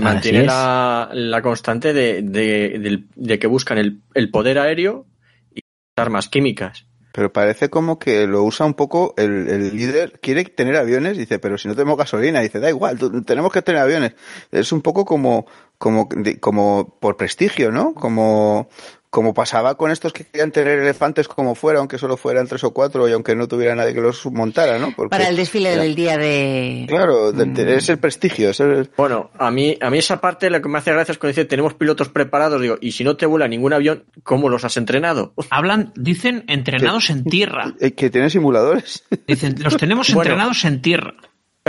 Mantiene 0.00 0.44
la, 0.44 1.10
la, 1.12 1.42
constante 1.42 1.92
de, 1.92 2.22
de, 2.22 2.78
de, 2.78 3.04
de, 3.16 3.38
que 3.38 3.48
buscan 3.48 3.78
el, 3.78 4.00
el 4.14 4.30
poder 4.30 4.58
aéreo 4.60 5.06
y 5.52 5.60
armas 5.96 6.28
químicas. 6.28 6.86
Pero 7.12 7.32
parece 7.32 7.70
como 7.70 7.98
que 7.98 8.26
lo 8.26 8.42
usa 8.42 8.66
un 8.66 8.74
poco 8.74 9.14
el, 9.16 9.48
el, 9.48 9.76
líder, 9.76 10.20
quiere 10.20 10.44
tener 10.44 10.76
aviones, 10.76 11.16
dice, 11.16 11.38
pero 11.38 11.56
si 11.56 11.66
no 11.66 11.74
tenemos 11.74 11.96
gasolina, 11.96 12.40
dice, 12.40 12.60
da 12.60 12.68
igual, 12.68 12.98
tenemos 13.24 13.52
que 13.52 13.62
tener 13.62 13.80
aviones. 13.80 14.12
Es 14.52 14.72
un 14.72 14.82
poco 14.82 15.04
como, 15.04 15.46
como, 15.78 16.08
como 16.40 16.96
por 17.00 17.16
prestigio, 17.16 17.72
¿no? 17.72 17.94
Como, 17.94 18.68
como 19.10 19.34
pasaba 19.34 19.76
con 19.76 19.90
estos 19.90 20.12
que 20.12 20.24
querían 20.24 20.52
tener 20.52 20.78
elefantes 20.78 21.28
como 21.28 21.54
fuera, 21.54 21.78
aunque 21.78 21.98
solo 21.98 22.16
fueran 22.16 22.46
tres 22.46 22.64
o 22.64 22.72
cuatro 22.72 23.08
y 23.08 23.12
aunque 23.12 23.34
no 23.34 23.48
tuviera 23.48 23.74
nadie 23.74 23.94
que 23.94 24.00
los 24.00 24.26
montara, 24.26 24.78
¿no? 24.78 24.92
Porque, 24.94 25.10
Para 25.10 25.28
el 25.28 25.36
desfile 25.36 25.74
ya, 25.74 25.80
del 25.80 25.94
día 25.94 26.18
de... 26.18 26.84
Claro, 26.88 27.32
de, 27.32 27.46
de, 27.46 27.76
es 27.76 27.88
el 27.88 27.98
prestigio. 27.98 28.50
Es 28.50 28.60
el... 28.60 28.90
Bueno, 28.96 29.30
a 29.38 29.50
mí, 29.50 29.78
a 29.80 29.90
mí 29.90 29.98
esa 29.98 30.20
parte 30.20 30.50
lo 30.50 30.60
que 30.60 30.68
me 30.68 30.78
hace 30.78 30.92
gracia 30.92 31.12
es 31.12 31.18
cuando 31.18 31.32
dice 31.32 31.44
tenemos 31.44 31.74
pilotos 31.74 32.08
preparados, 32.08 32.60
digo, 32.60 32.76
y 32.80 32.92
si 32.92 33.04
no 33.04 33.16
te 33.16 33.26
vuela 33.26 33.48
ningún 33.48 33.72
avión, 33.72 34.04
¿cómo 34.22 34.48
los 34.48 34.64
has 34.64 34.76
entrenado? 34.76 35.32
Hablan, 35.50 35.92
dicen 35.94 36.44
entrenados 36.48 37.06
que, 37.06 37.12
en 37.12 37.24
tierra. 37.24 37.74
Que 37.96 38.10
tienen 38.10 38.30
simuladores. 38.30 39.04
Dicen, 39.26 39.56
los 39.62 39.76
tenemos 39.76 40.12
bueno, 40.12 40.30
entrenados 40.30 40.64
en 40.64 40.82
tierra. 40.82 41.14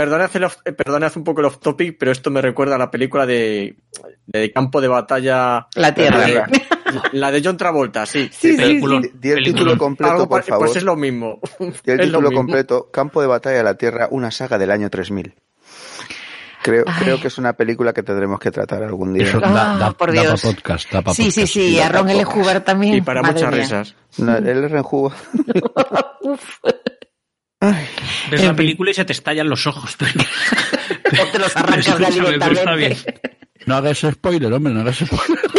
Perdonad, 0.00 0.30
el 0.34 0.44
off, 0.44 0.56
perdonad 0.76 1.12
un 1.16 1.24
poco 1.24 1.40
el 1.40 1.46
off 1.46 1.58
topic, 1.58 1.96
pero 1.98 2.10
esto 2.10 2.30
me 2.30 2.40
recuerda 2.40 2.76
a 2.76 2.78
la 2.78 2.90
película 2.90 3.26
de, 3.26 3.76
de 4.26 4.50
Campo 4.50 4.80
de 4.80 4.88
Batalla. 4.88 5.68
La 5.74 5.92
Tierra. 5.94 6.26
La, 6.26 6.48
la 7.12 7.30
de 7.30 7.42
John 7.44 7.58
Travolta, 7.58 8.06
sí. 8.06 8.30
Sí, 8.32 8.56
sí, 8.56 8.80
sí. 8.80 9.10
Di 9.14 9.30
el 9.30 9.44
título 9.44 9.76
completo, 9.76 10.12
Algo, 10.12 10.28
por 10.28 10.42
favor. 10.42 10.66
Pues 10.66 10.76
es 10.78 10.84
lo 10.84 10.96
mismo. 10.96 11.38
Di 11.58 11.92
el 11.92 12.00
título 12.00 12.32
completo, 12.32 12.88
Campo 12.90 13.20
de 13.20 13.26
Batalla 13.26 13.58
de 13.58 13.64
la 13.64 13.74
Tierra, 13.74 14.08
una 14.10 14.30
saga 14.30 14.56
del 14.56 14.70
año 14.70 14.88
3000. 14.88 15.34
Creo, 16.62 16.84
creo 16.98 17.20
que 17.20 17.28
es 17.28 17.38
una 17.38 17.54
película 17.54 17.92
que 17.92 18.02
tendremos 18.02 18.38
que 18.38 18.50
tratar 18.50 18.82
algún 18.82 19.14
día. 19.14 19.24
Eso, 19.24 19.40
Ah, 19.42 19.50
da, 19.50 19.76
da, 19.78 19.90
por 19.92 20.14
da 20.14 20.22
Dios. 20.22 20.42
podcast, 20.42 20.90
da 20.92 21.02
Sí, 21.14 21.30
sí, 21.30 21.40
podcast. 21.40 21.52
sí, 21.54 21.80
a 21.80 21.88
Ron 21.88 22.10
L. 22.10 22.24
Huber 22.26 22.60
también. 22.62 22.94
Y 22.96 23.00
para 23.02 23.22
Madre 23.22 23.34
muchas 23.34 23.50
mía. 23.52 23.60
risas. 23.60 23.94
No, 24.18 24.36
él 24.36 24.64
es 24.64 24.72
Uf. 27.60 28.30
Ves 28.30 28.44
la 28.44 28.54
película 28.54 28.90
y 28.90 28.94
se 28.94 29.04
te 29.04 29.12
estallan 29.12 29.48
los 29.48 29.66
ojos. 29.66 29.96
Pero... 29.98 31.22
o 31.22 31.26
te 31.26 31.38
los 31.38 31.56
arrancas 31.56 32.14
directamente. 32.14 33.20
No 33.66 33.76
hagas 33.76 33.98
spoiler, 33.98 34.52
hombre, 34.52 34.72
no 34.72 34.80
hagas 34.80 34.96
spoiler. 34.96 35.38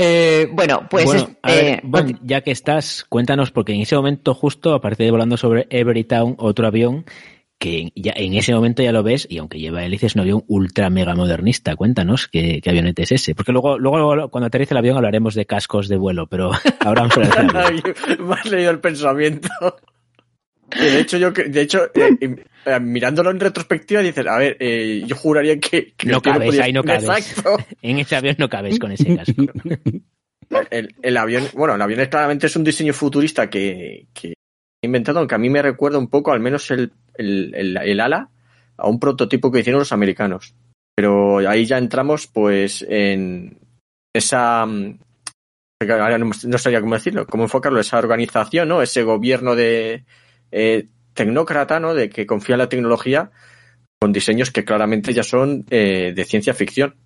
Eh, 0.00 0.48
bueno, 0.52 0.86
pues 0.88 1.06
bueno, 1.06 1.28
a 1.42 1.52
ver, 1.52 1.80
bueno, 1.82 2.16
ya 2.22 2.40
que 2.42 2.52
estás, 2.52 3.04
cuéntanos, 3.08 3.50
porque 3.50 3.72
en 3.72 3.80
ese 3.80 3.96
momento 3.96 4.32
justo, 4.32 4.72
aparte 4.72 5.02
de 5.02 5.10
volando 5.10 5.36
sobre 5.36 5.66
Everytown, 5.70 6.36
otro 6.38 6.68
avión 6.68 7.04
que 7.58 7.92
ya 7.96 8.12
en 8.14 8.34
ese 8.34 8.54
momento 8.54 8.82
ya 8.82 8.92
lo 8.92 9.02
ves, 9.02 9.26
y 9.28 9.38
aunque 9.38 9.58
lleva 9.58 9.84
hélices, 9.84 10.12
es 10.12 10.14
un 10.14 10.20
avión 10.20 10.44
ultra 10.46 10.90
mega 10.90 11.14
modernista. 11.14 11.74
Cuéntanos 11.74 12.28
qué, 12.28 12.60
qué 12.62 12.70
avionete 12.70 13.02
es 13.02 13.12
ese. 13.12 13.34
Porque 13.34 13.52
luego, 13.52 13.78
luego 13.78 14.30
cuando 14.30 14.46
aterrice 14.46 14.74
el 14.74 14.78
avión 14.78 14.96
hablaremos 14.96 15.34
de 15.34 15.44
cascos 15.44 15.88
de 15.88 15.96
vuelo, 15.96 16.28
pero 16.28 16.52
ahora 16.80 17.02
vamos 17.02 17.18
a 17.36 17.42
Me 18.22 18.34
has 18.34 18.46
leído 18.46 18.70
el 18.70 18.78
pensamiento. 18.78 19.48
De 20.70 21.00
hecho, 21.00 21.16
yo, 21.16 21.30
de 21.32 21.60
hecho, 21.60 21.86
eh, 21.94 22.44
eh, 22.66 22.80
mirándolo 22.80 23.30
en 23.30 23.40
retrospectiva, 23.40 24.02
dices, 24.02 24.26
a 24.26 24.36
ver, 24.36 24.56
eh, 24.60 25.02
yo 25.06 25.16
juraría 25.16 25.58
que, 25.58 25.94
que 25.96 26.06
no 26.08 26.20
cabes, 26.20 26.48
podía... 26.48 26.64
ahí 26.64 26.72
no 26.72 26.84
cabes. 26.84 27.04
Exacto. 27.04 27.56
En 27.82 27.98
ese 27.98 28.16
avión 28.16 28.36
no 28.38 28.48
cabes 28.48 28.78
con 28.78 28.92
ese 28.92 29.16
casco. 29.16 29.44
El, 30.70 30.94
el, 31.02 31.16
avión, 31.16 31.44
bueno, 31.54 31.74
el 31.74 31.82
avión 31.82 32.00
es, 32.00 32.08
claramente 32.08 32.46
es 32.46 32.56
un 32.56 32.64
diseño 32.64 32.92
futurista 32.92 33.50
que, 33.50 34.06
que 34.12 34.28
he 34.28 34.86
inventado, 34.86 35.18
aunque 35.18 35.34
a 35.34 35.38
mí 35.38 35.50
me 35.50 35.62
recuerda 35.62 35.98
un 35.98 36.08
poco, 36.08 36.32
al 36.32 36.40
menos 36.40 36.70
el, 36.70 36.92
el, 37.18 37.76
el, 37.76 38.00
ala, 38.00 38.30
a 38.76 38.88
un 38.88 38.98
prototipo 38.98 39.52
que 39.52 39.60
hicieron 39.60 39.80
los 39.80 39.92
americanos. 39.92 40.54
Pero 40.96 41.38
ahí 41.46 41.66
ya 41.66 41.78
entramos, 41.78 42.26
pues, 42.26 42.84
en 42.88 43.58
esa. 44.14 44.62
Ahora 44.62 46.18
no, 46.18 46.30
no 46.44 46.58
sabía 46.58 46.80
cómo 46.80 46.94
decirlo, 46.94 47.26
cómo 47.26 47.44
enfocarlo, 47.44 47.78
esa 47.78 47.98
organización, 47.98 48.68
¿no? 48.68 48.82
Ese 48.82 49.02
gobierno 49.04 49.54
de 49.54 50.04
eh, 50.50 50.88
tecnócrata, 51.14 51.78
¿no? 51.78 51.94
De 51.94 52.08
que 52.08 52.26
confía 52.26 52.54
en 52.54 52.60
la 52.60 52.68
tecnología 52.68 53.30
con 54.00 54.12
diseños 54.12 54.50
que 54.50 54.64
claramente 54.64 55.12
ya 55.12 55.22
son 55.22 55.66
eh, 55.70 56.12
de 56.14 56.24
ciencia 56.24 56.54
ficción. 56.54 56.96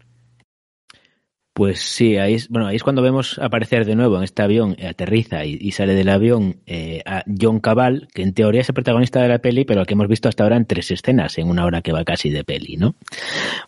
Pues 1.54 1.80
sí, 1.80 2.16
ahí 2.16 2.34
es, 2.34 2.48
bueno, 2.48 2.68
ahí 2.68 2.76
es 2.76 2.82
cuando 2.82 3.02
vemos 3.02 3.38
aparecer 3.38 3.84
de 3.84 3.94
nuevo 3.94 4.16
en 4.16 4.22
este 4.22 4.40
avión, 4.42 4.74
eh, 4.78 4.88
aterriza 4.88 5.44
y, 5.44 5.58
y, 5.60 5.72
sale 5.72 5.94
del 5.94 6.08
avión 6.08 6.56
eh, 6.66 7.02
a 7.04 7.24
John 7.38 7.60
Cabal, 7.60 8.08
que 8.14 8.22
en 8.22 8.32
teoría 8.32 8.62
es 8.62 8.70
el 8.70 8.74
protagonista 8.74 9.20
de 9.20 9.28
la 9.28 9.38
peli, 9.38 9.66
pero 9.66 9.84
que 9.84 9.92
hemos 9.92 10.08
visto 10.08 10.30
hasta 10.30 10.44
ahora 10.44 10.56
en 10.56 10.64
tres 10.64 10.90
escenas, 10.90 11.36
en 11.36 11.50
una 11.50 11.66
hora 11.66 11.82
que 11.82 11.92
va 11.92 12.04
casi 12.04 12.30
de 12.30 12.42
peli, 12.42 12.78
¿no? 12.78 12.94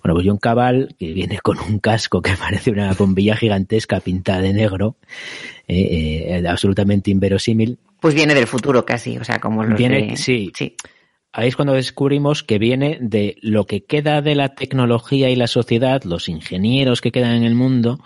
Bueno, 0.03 0.15
pues 0.15 0.27
John 0.27 0.39
Cabal, 0.39 0.95
que 0.99 1.13
viene 1.13 1.41
con 1.43 1.59
un 1.59 1.79
casco 1.79 2.23
que 2.23 2.33
parece 2.39 2.71
una 2.71 2.91
bombilla 2.95 3.37
gigantesca 3.37 4.01
pintada 4.01 4.41
de 4.41 4.55
negro, 4.55 4.97
eh, 5.69 6.43
absolutamente 6.49 7.11
inverosímil. 7.11 7.79
Pues 8.01 8.15
viene 8.15 8.35
del 8.35 8.47
futuro 8.47 8.87
casi, 8.87 9.19
o 9.19 9.25
sea, 9.25 9.41
como 9.41 9.63
los 9.63 9.79
viene, 9.79 10.07
de... 10.07 10.17
sí. 10.17 10.51
sí 10.57 10.75
ahí 11.35 11.49
es 11.49 11.57
cuando 11.57 11.75
descubrimos 11.75 12.45
que 12.45 12.59
viene 12.59 12.99
de 13.01 13.37
lo 13.43 13.67
que 13.67 13.85
queda 13.85 14.23
de 14.23 14.37
la 14.37 14.55
tecnología 14.55 15.31
y 15.31 15.37
la 15.37 15.49
sociedad, 15.49 16.05
los 16.05 16.29
ingenieros 16.29 17.01
que 17.01 17.11
quedan 17.11 17.33
en 17.33 17.43
el 17.43 17.57
mundo, 17.57 17.99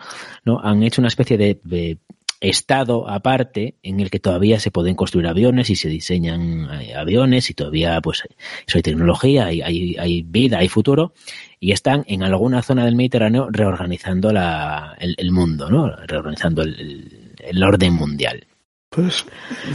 ¿no? 0.45 0.61
Han 0.61 0.83
hecho 0.83 1.03
una 1.03 1.09
especie 1.09 1.37
de, 1.37 1.99
estado 2.41 3.11
aparte 3.11 3.75
en 3.83 3.99
el 3.99 4.11
que 4.11 4.21
todavía 4.21 4.61
se 4.61 4.71
pueden 4.71 4.95
construir 4.95 5.27
aviones 5.27 5.71
y 5.71 5.77
se 5.77 5.89
diseñan 5.89 6.69
eh, 6.81 6.95
aviones 6.95 7.51
y 7.51 7.55
todavía 7.55 8.01
pues 8.01 8.23
eso 8.65 8.79
hay 8.79 8.83
tecnología, 8.83 9.47
hay, 9.47 9.61
hay, 9.61 9.97
hay, 9.99 10.23
vida, 10.23 10.59
hay 10.59 10.69
futuro 10.69 11.13
y 11.59 11.73
están 11.73 12.05
en 12.07 12.23
alguna 12.23 12.63
zona 12.63 12.85
del 12.85 12.95
Mediterráneo 12.95 13.49
reorganizando 13.51 14.33
la, 14.33 14.95
el, 15.01 15.17
el 15.19 15.33
mundo, 15.33 15.69
¿no? 15.69 15.89
Reorganizando 15.89 16.63
el, 16.63 17.35
el, 17.41 17.63
orden 17.65 17.95
mundial. 17.95 18.47
Pues 18.89 19.27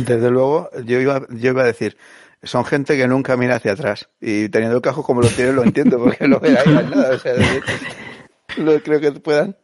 desde 0.08 0.32
luego 0.32 0.70
yo 0.86 1.02
iba, 1.02 1.28
yo 1.32 1.50
iba 1.50 1.64
a 1.64 1.68
decir 1.68 1.98
son 2.44 2.66
gente 2.66 2.98
que 2.98 3.08
nunca 3.08 3.38
mira 3.38 3.56
hacia 3.56 3.74
atrás. 3.74 4.10
Y 4.22 4.50
teniendo 4.50 4.78
el 4.78 4.82
cajo 4.82 5.04
como 5.04 5.22
lo 5.22 5.28
tienen, 5.30 5.56
lo 5.56 5.64
entiendo, 5.64 5.98
porque 5.98 6.28
no 6.28 6.40
ahí 6.44 6.54
nada. 6.90 7.16
O 7.16 7.20
sea, 7.20 7.34
no 8.58 8.80
creo 8.80 9.00
que 9.00 9.12
puedan. 9.14 9.56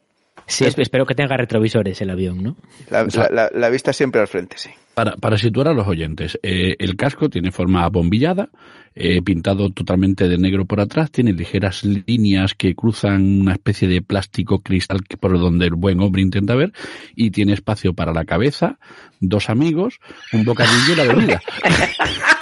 Sí, 0.50 0.66
espero 0.66 1.06
que 1.06 1.14
tenga 1.14 1.38
retrovisores 1.38 2.02
el 2.02 2.10
avión, 2.10 2.42
¿no? 2.42 2.58
La, 2.90 3.04
o 3.04 3.10
sea, 3.12 3.30
la, 3.30 3.52
la, 3.54 3.70
vista 3.70 3.94
siempre 3.94 4.20
al 4.20 4.28
frente, 4.28 4.58
sí. 4.58 4.72
Para, 4.96 5.16
para 5.16 5.38
situar 5.38 5.68
a 5.68 5.74
los 5.74 5.88
oyentes, 5.88 6.40
eh, 6.42 6.76
el 6.80 6.96
casco 6.96 7.30
tiene 7.30 7.52
forma 7.52 7.88
bombillada, 7.90 8.50
eh, 8.96 9.22
pintado 9.22 9.70
totalmente 9.70 10.28
de 10.28 10.40
negro 10.40 10.66
por 10.66 10.82
atrás, 10.82 11.12
tiene 11.12 11.34
ligeras 11.34 11.84
líneas 11.84 12.56
que 12.56 12.74
cruzan 12.74 13.42
una 13.42 13.54
especie 13.54 13.88
de 13.88 14.02
plástico 14.02 14.62
cristal 14.62 15.02
por 15.20 15.40
donde 15.40 15.68
el 15.68 15.76
buen 15.76 16.02
hombre 16.02 16.24
intenta 16.24 16.56
ver, 16.56 16.74
y 17.16 17.30
tiene 17.30 17.54
espacio 17.54 17.94
para 17.94 18.12
la 18.12 18.26
cabeza, 18.26 18.80
dos 19.20 19.52
amigos, 19.52 20.00
un 20.34 20.46
bocadillo 20.46 20.94
y 20.94 20.96
la 20.96 21.04
bebida. 21.04 21.42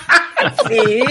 Sí. 0.67 1.01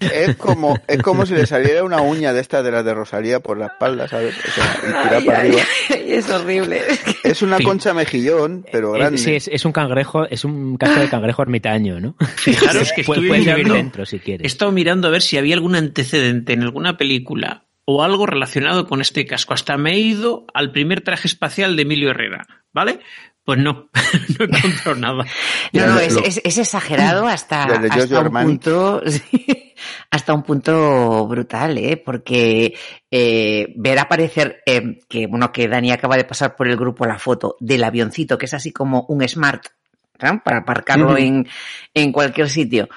Es 0.00 0.36
como, 0.36 0.78
es 0.86 1.02
como 1.02 1.26
si 1.26 1.34
le 1.34 1.46
saliera 1.46 1.84
una 1.84 2.00
uña 2.00 2.32
de 2.32 2.40
estas 2.40 2.64
de 2.64 2.70
las 2.70 2.84
de 2.84 2.94
Rosalía 2.94 3.40
por 3.40 3.58
la 3.58 3.66
espalda, 3.66 4.08
¿sabes? 4.08 4.34
O 4.36 4.50
sea, 4.50 4.76
ay, 4.84 4.92
para 4.92 5.16
ay, 5.18 5.28
arriba. 5.28 5.62
Ay, 5.90 6.12
es 6.12 6.30
horrible. 6.30 6.82
Es 7.24 7.42
una 7.42 7.58
sí. 7.58 7.64
concha 7.64 7.94
mejillón, 7.94 8.64
pero 8.70 8.92
grande. 8.92 9.18
Sí, 9.18 9.34
es, 9.34 9.48
es, 9.48 9.64
un 9.64 9.72
cangrejo, 9.72 10.26
es 10.26 10.44
un 10.44 10.76
casco 10.76 11.00
de 11.00 11.08
cangrejo 11.08 11.42
ermitaño, 11.42 12.00
¿no? 12.00 12.14
Fijaros 12.36 12.92
que 12.92 13.00
estoy 13.02 13.28
puedes 13.28 13.44
mirando, 13.44 13.74
dentro 13.74 14.06
si 14.06 14.18
quieres. 14.18 14.44
He 14.44 14.46
estado 14.46 14.72
mirando 14.72 15.08
a 15.08 15.10
ver 15.10 15.22
si 15.22 15.38
había 15.38 15.54
algún 15.54 15.74
antecedente 15.76 16.52
en 16.52 16.62
alguna 16.62 16.96
película 16.96 17.64
o 17.84 18.02
algo 18.02 18.26
relacionado 18.26 18.86
con 18.86 19.00
este 19.00 19.26
casco. 19.26 19.54
Hasta 19.54 19.76
me 19.76 19.92
he 19.92 19.98
ido 19.98 20.46
al 20.52 20.72
primer 20.72 21.00
traje 21.00 21.28
espacial 21.28 21.76
de 21.76 21.82
Emilio 21.82 22.10
Herrera, 22.10 22.46
¿vale? 22.72 23.00
Pues 23.46 23.60
no, 23.60 23.72
no 24.38 24.44
he 24.44 24.44
encontrado 24.44 24.94
nada. 24.96 25.24
No, 25.72 25.86
no, 25.86 26.00
es, 26.00 26.16
es, 26.16 26.40
es 26.42 26.58
exagerado 26.58 27.26
hasta, 27.28 27.62
hasta 27.62 28.20
un 28.22 28.32
punto, 28.32 29.00
sí, 29.06 29.72
hasta 30.10 30.34
un 30.34 30.42
punto 30.42 31.28
brutal, 31.28 31.78
¿eh? 31.78 31.96
Porque 31.96 32.74
eh, 33.08 33.72
ver 33.76 34.00
aparecer 34.00 34.62
eh, 34.66 34.98
que, 35.08 35.28
bueno, 35.28 35.52
que 35.52 35.68
Dani 35.68 35.92
acaba 35.92 36.16
de 36.16 36.24
pasar 36.24 36.56
por 36.56 36.66
el 36.66 36.76
grupo 36.76 37.06
la 37.06 37.20
foto 37.20 37.56
del 37.60 37.84
avioncito, 37.84 38.36
que 38.36 38.46
es 38.46 38.54
así 38.54 38.72
como 38.72 39.06
un 39.08 39.26
smart, 39.28 39.64
¿no? 40.20 40.42
Para 40.42 40.58
aparcarlo 40.58 41.16
en, 41.16 41.46
en 41.94 42.10
cualquier 42.10 42.50
sitio. 42.50 42.88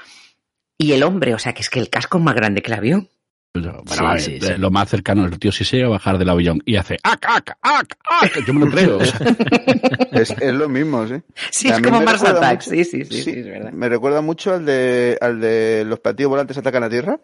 Y 0.80 0.94
el 0.94 1.04
hombre, 1.04 1.36
o 1.36 1.40
sea, 1.40 1.54
que 1.54 1.62
es 1.62 1.70
que 1.70 1.80
el 1.80 1.92
casco 1.92 2.18
es 2.18 2.24
más 2.24 2.34
grande 2.34 2.64
que 2.64 2.72
el 2.72 2.78
avión. 2.80 3.10
Bueno, 3.54 3.82
Sí, 3.88 3.96
a 4.00 4.12
ver, 4.12 4.22
sí, 4.22 4.40
sí. 4.40 4.54
Lo 4.58 4.70
más 4.70 4.90
cercano, 4.90 5.26
el 5.26 5.40
tío 5.40 5.52
si 5.52 5.66
se 5.66 5.78
llega 5.78 5.88
a 5.88 5.92
bajar 5.92 6.18
del 6.20 6.30
avión 6.30 6.62
y 6.66 6.76
hace 6.76 6.98
¡ac, 7.04 7.26
ac, 7.28 7.58
ac, 7.62 7.98
ac! 8.22 8.46
Yo 8.46 8.54
me 8.54 8.66
lo 8.66 8.72
creo. 8.72 9.00
Es, 10.12 10.32
es 10.32 10.54
lo 10.54 10.68
mismo, 10.70 11.08
sí. 11.08 11.16
Sí, 11.52 11.70
es 11.70 11.80
como 11.82 12.02
Mars 12.02 12.24
Attacks. 12.24 12.66
Sí, 12.66 12.84
sí, 12.84 13.06
sí, 13.06 13.24
sí, 13.24 13.30
es 13.32 13.46
verdad. 13.46 13.72
Me 13.72 13.90
recuerda 13.90 14.22
mucho 14.22 14.54
al 14.54 14.66
de, 14.66 15.18
al 15.22 15.40
de 15.40 15.84
los 15.86 16.00
platillos 16.00 16.30
volantes 16.30 16.58
atacan 16.58 16.84
a 16.84 16.90
tierra. 16.90 17.20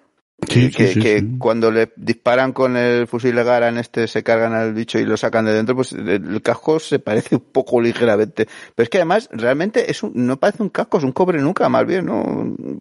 Sí, 0.48 0.70
que 0.70 0.88
sí, 0.88 0.94
sí, 0.96 1.00
que 1.00 1.20
sí. 1.20 1.36
cuando 1.40 1.72
le 1.72 1.92
disparan 1.96 2.52
con 2.52 2.76
el 2.78 3.08
fusil 3.08 3.34
de 3.36 3.44
Gara 3.44 3.70
en 3.70 3.78
este 3.78 4.08
se 4.08 4.22
cargan 4.22 4.54
al 4.54 4.74
bicho 4.74 5.00
y 5.00 5.06
lo 5.06 5.18
sacan 5.18 5.46
de 5.46 5.54
dentro, 5.54 5.76
pues 5.76 5.94
el, 5.94 6.42
casco 6.42 6.80
se 6.80 7.00
parece 7.00 7.36
un 7.36 7.42
poco 7.52 7.82
ligeramente. 7.82 8.46
Pero 8.76 8.84
es 8.84 8.90
que 8.90 8.98
además 8.98 9.30
realmente 9.32 9.90
es 9.90 10.04
un, 10.04 10.12
no 10.14 10.38
parece 10.38 10.62
un 10.62 10.70
casco, 10.70 10.98
es 10.98 11.04
un 11.04 11.14
cobre 11.14 11.42
nunca, 11.42 11.68
más 11.70 11.86
bien, 11.86 12.06
¿no? 12.06 12.24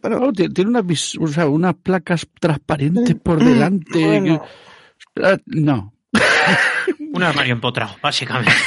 Bueno, 0.03 0.33
tiene 0.33 0.53
tiene 0.53 0.71
unas, 0.71 0.85
vis- 0.85 1.17
o 1.21 1.27
sea, 1.29 1.47
unas 1.47 1.75
placas 1.75 2.27
transparentes 2.41 3.15
por 3.15 3.43
delante. 3.43 4.05
Bueno. 4.05 4.43
Ah, 5.23 5.39
No. 5.47 5.93
Un 7.13 7.23
armario 7.23 7.55
empotrado, 7.55 7.95
básicamente. 8.03 8.53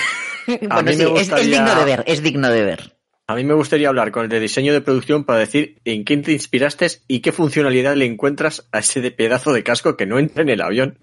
Bueno, 0.48 0.84
mí 0.84 0.92
es, 1.20 1.36
digno 1.46 1.76
de 1.76 1.84
ver, 1.86 2.04
es 2.08 2.24
digno 2.24 2.50
de 2.50 2.64
ver. 2.64 2.97
A 3.30 3.36
mí 3.36 3.44
me 3.44 3.54
gustaría 3.54 3.90
hablar 3.90 4.12
con 4.12 4.24
el 4.24 4.30
de 4.30 4.40
diseño 4.40 4.72
de 4.72 4.80
producción 4.80 5.26
para 5.26 5.40
decir 5.40 5.80
en 5.84 6.06
quién 6.06 6.22
te 6.22 6.32
inspiraste 6.32 6.88
y 7.10 7.20
qué 7.20 7.34
funcionalidad 7.34 7.96
le 7.98 8.06
encuentras 8.06 8.66
a 8.72 8.80
ese 8.80 9.02
de 9.02 9.12
pedazo 9.12 9.52
de 9.52 9.64
casco 9.64 9.98
que 9.98 10.06
no 10.06 10.18
entra 10.18 10.44
en 10.44 10.50
el 10.50 10.62
avión. 10.62 10.98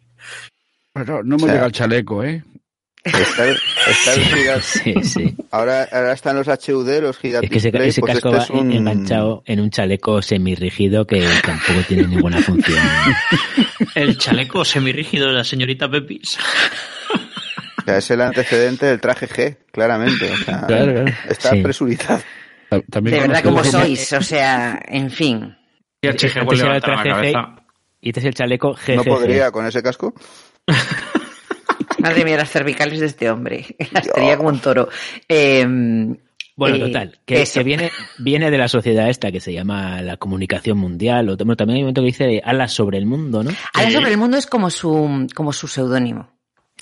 Pero 0.94 1.22
no 1.22 1.36
me 1.36 1.42
O 1.42 1.46
sea, 1.46 1.54
llega 1.54 1.66
el 1.66 1.72
chaleco, 1.72 2.24
¿eh? 2.24 2.42
está, 3.04 3.46
el- 3.46 3.58
está 3.90 4.14
el 4.14 4.20
giga- 4.22 4.60
Sí, 4.62 4.94
sí. 5.02 5.34
ahora, 5.50 5.86
ahora 5.92 6.14
están 6.14 6.36
los 6.36 6.48
HUD, 6.48 7.02
los 7.02 7.18
giga 7.18 7.40
Es 7.42 7.50
que 7.50 7.58
ese, 7.58 7.70
pues 7.70 7.94
casco 7.96 8.12
este 8.14 8.28
va 8.30 8.38
es 8.38 8.48
un- 8.48 8.72
enganchado 8.72 9.42
en 9.44 9.60
un 9.60 9.68
chaleco 9.68 10.22
semirrígido 10.22 11.06
que 11.06 11.28
tampoco 11.44 11.80
tiene 11.86 12.06
ninguna 12.06 12.38
función. 12.40 12.78
El 13.94 14.16
chaleco 14.16 14.64
semirrígido 14.64 15.26
de 15.26 15.34
la 15.34 15.44
señorita 15.44 15.90
Pepis. 15.90 16.38
o 17.84 17.86
sea, 17.86 17.98
es 17.98 18.10
el 18.10 18.20
antecedente 18.20 18.86
del 18.86 19.00
traje 19.00 19.28
G, 19.28 19.56
claramente. 19.72 20.30
O 20.32 20.36
sea, 20.38 20.64
Claro, 20.66 20.92
claro. 20.92 21.12
Está 21.28 21.50
Sí. 21.50 21.62
presurizado. 21.62 22.22
También 22.90 23.14
De 23.16 23.20
verdad, 23.28 23.42
como 23.44 23.62
sois, 23.62 24.12
o 24.14 24.22
sea, 24.22 24.80
en 24.88 25.10
fin. 25.10 25.56
Y 26.02 26.08
Antes 26.08 26.34
HG 26.34 26.44
vuelve 26.44 26.62
a 26.62 26.66
era 26.66 26.76
el 26.76 26.82
traje 26.82 27.08
cabeza. 27.08 27.56
Y 28.00 28.08
este 28.08 28.20
es 28.20 28.26
el 28.26 28.34
chaleco 28.34 28.74
GGG. 28.74 28.96
No 28.96 29.04
podría 29.04 29.50
con 29.50 29.66
ese 29.66 29.82
casco. 29.82 30.12
Madre 31.98 32.24
mía, 32.24 32.36
las 32.36 32.50
cervicales 32.50 33.00
de 33.00 33.06
este 33.06 33.30
hombre. 33.30 33.64
Las 33.92 34.06
tenía 34.12 34.36
como 34.36 34.50
un 34.50 34.58
toro. 34.58 34.88
Eh, 35.28 35.64
Bueno, 36.56 36.76
eh, 36.76 36.80
total, 36.80 37.18
que, 37.24 37.44
que 37.44 37.62
viene, 37.64 37.90
viene 38.18 38.50
de 38.50 38.58
la 38.58 38.68
sociedad 38.68 39.08
esta 39.08 39.32
que 39.32 39.40
se 39.40 39.52
llama 39.52 40.02
la 40.02 40.16
comunicación 40.18 40.76
mundial. 40.78 41.28
O, 41.30 41.36
bueno, 41.36 41.56
también 41.56 41.76
hay 41.76 41.82
un 41.82 41.86
momento 41.86 42.02
que 42.02 42.06
dice 42.06 42.42
alas 42.44 42.72
sobre 42.72 42.98
el 42.98 43.06
mundo, 43.06 43.42
¿no? 43.42 43.50
Alas 43.72 43.92
sobre 43.92 44.10
el 44.10 44.18
mundo 44.18 44.36
es 44.36 44.46
como 44.46 44.68
su, 44.70 45.26
como 45.34 45.52
su 45.52 45.66
seudónimo. 45.66 46.28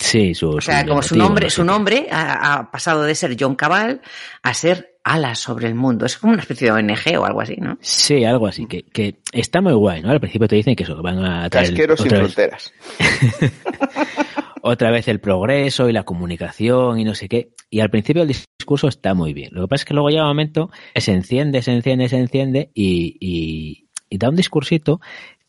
Sí, 0.03 0.35
su, 0.35 0.49
O 0.49 0.61
sea, 0.61 0.85
como 0.85 1.01
su 1.01 1.15
nombre, 1.15 1.49
su 1.49 1.63
nombre 1.63 2.07
ha, 2.11 2.55
ha 2.55 2.71
pasado 2.71 3.03
de 3.03 3.15
ser 3.15 3.37
John 3.39 3.55
Cabal 3.55 4.01
a 4.41 4.53
ser 4.53 4.97
Alas 5.05 5.39
sobre 5.39 5.67
el 5.67 5.75
mundo. 5.75 6.05
Es 6.05 6.17
como 6.17 6.33
una 6.33 6.41
especie 6.41 6.67
de 6.67 6.73
ONG 6.73 7.17
o 7.17 7.25
algo 7.25 7.39
así, 7.39 7.55
¿no? 7.55 7.77
Sí, 7.79 8.25
algo 8.25 8.47
así, 8.47 8.65
que, 8.65 8.83
que 8.83 9.19
está 9.31 9.61
muy 9.61 9.71
guay, 9.71 10.01
¿no? 10.01 10.11
Al 10.11 10.19
principio 10.19 10.49
te 10.49 10.57
dicen 10.57 10.75
que 10.75 10.83
eso, 10.83 10.97
que 10.97 11.01
van 11.01 11.23
a 11.23 11.49
traer 11.49 11.69
Casqueros 11.69 12.01
sin 12.01 12.07
otra 12.07 12.21
vez, 12.21 12.33
fronteras. 12.33 12.73
otra 14.61 14.91
vez 14.91 15.07
el 15.07 15.21
progreso 15.21 15.87
y 15.87 15.93
la 15.93 16.03
comunicación 16.03 16.99
y 16.99 17.05
no 17.05 17.15
sé 17.15 17.29
qué. 17.29 17.53
Y 17.69 17.79
al 17.79 17.89
principio 17.89 18.23
el 18.23 18.27
discurso 18.27 18.89
está 18.89 19.13
muy 19.13 19.33
bien. 19.33 19.51
Lo 19.53 19.61
que 19.61 19.67
pasa 19.69 19.81
es 19.83 19.85
que 19.85 19.93
luego 19.93 20.09
llega 20.09 20.23
un 20.23 20.29
momento 20.29 20.69
que 20.93 20.99
se 20.99 21.13
enciende, 21.13 21.61
se 21.61 21.71
enciende, 21.71 22.09
se 22.09 22.17
enciende 22.17 22.71
y, 22.73 23.15
y, 23.21 23.89
y 24.09 24.17
da 24.17 24.27
un 24.27 24.35
discursito 24.35 24.99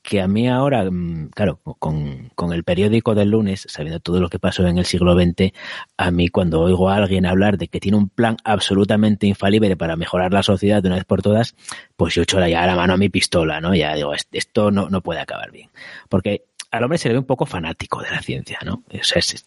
que 0.05 0.21
a 0.21 0.29
mí 0.29 0.49
ahora, 0.49 0.85
mm, 0.91 1.31
claro, 1.35 1.61
con, 1.81 2.31
con 2.37 2.53
el 2.53 2.63
periódico 2.63 3.15
del 3.15 3.31
lunes, 3.31 3.67
sabiendo 3.69 4.01
todo 4.01 4.21
lo 4.21 4.29
que 4.29 4.39
pasó 4.39 4.67
en 4.67 4.79
el 4.79 4.85
siglo 4.85 5.15
XX, 5.15 5.55
a 5.97 6.11
mí 6.11 6.29
cuando 6.29 6.61
oigo 6.61 6.91
a 6.91 6.97
alguien 6.97 7.27
hablar 7.27 7.59
de 7.59 7.69
que 7.69 7.81
tiene 7.81 7.97
un 7.99 8.11
plan 8.11 8.37
absolutamente 8.45 9.27
infalible 9.27 9.77
para 9.77 9.97
mejorar 9.97 10.33
la 10.33 10.43
sociedad 10.43 10.83
de 10.83 10.89
una 10.89 10.97
vez 10.97 11.07
por 11.07 11.23
todas, 11.23 11.57
pues 11.97 12.15
yo 12.15 12.23
echo 12.23 12.39
ya 12.47 12.67
la 12.67 12.77
mano 12.77 12.93
a 12.95 12.97
mi 12.99 13.09
pistola, 13.09 13.61
¿no? 13.61 13.75
Ya 13.75 13.95
digo, 13.95 14.15
"Est- 14.15 14.29
esto 14.35 14.71
no, 14.71 14.91
no 14.91 15.01
puede 15.01 15.21
acabar 15.21 15.51
bien. 15.51 15.71
Porque 16.09 16.45
al 16.77 16.83
hombre 16.85 16.99
se 16.99 17.09
le 17.09 17.15
ve 17.15 17.19
un 17.21 17.27
poco 17.27 17.47
fanático 17.47 18.03
de 18.03 18.11
la 18.11 18.21
ciencia, 18.23 18.59
¿no? 18.65 18.83
O 18.93 19.03
sea, 19.05 19.19
es, 19.21 19.45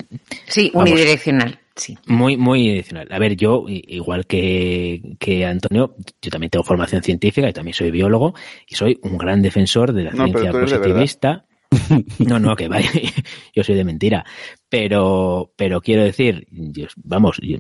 Sí, 0.48 0.72
Vamos. 0.74 0.90
unidireccional, 0.92 1.60
sí. 1.76 1.98
muy, 2.08 2.38
muy 2.38 2.70
adicional. 2.72 3.08
A 3.12 3.20
ver, 3.20 3.36
yo, 3.36 3.66
i- 3.68 3.84
igual 3.88 4.26
que, 4.26 5.02
que 5.20 5.46
Antonio, 5.46 5.96
yo 6.22 6.32
también 6.32 6.50
tengo 6.50 6.64
formación 6.64 7.04
científica 7.04 7.50
y 7.50 7.54
también 7.54 7.74
soy 7.74 7.92
biólogo 7.92 8.34
y 8.68 8.76
soy 8.76 9.00
un 9.04 9.18
gran 9.18 9.42
defensor 9.42 9.94
de 9.94 10.04
la 10.06 10.12
No, 10.12 10.26
pero 10.28 10.40
ciencia 10.40 10.52
tú 10.52 10.58
eres 10.58 10.72
de 10.72 10.78
verdad. 10.78 10.84
positivista. 10.94 11.46
No, 12.20 12.40
no, 12.40 12.56
que 12.56 12.68
vaya, 12.68 12.90
yo 13.56 13.64
soy 13.64 13.76
de 13.76 13.84
mentira. 13.84 14.26
Pero, 14.70 15.54
pero 15.56 15.80
quiero 15.82 16.04
decir, 16.04 16.46
yo- 16.52 16.88
vamos, 16.98 17.40
yo 17.42 17.58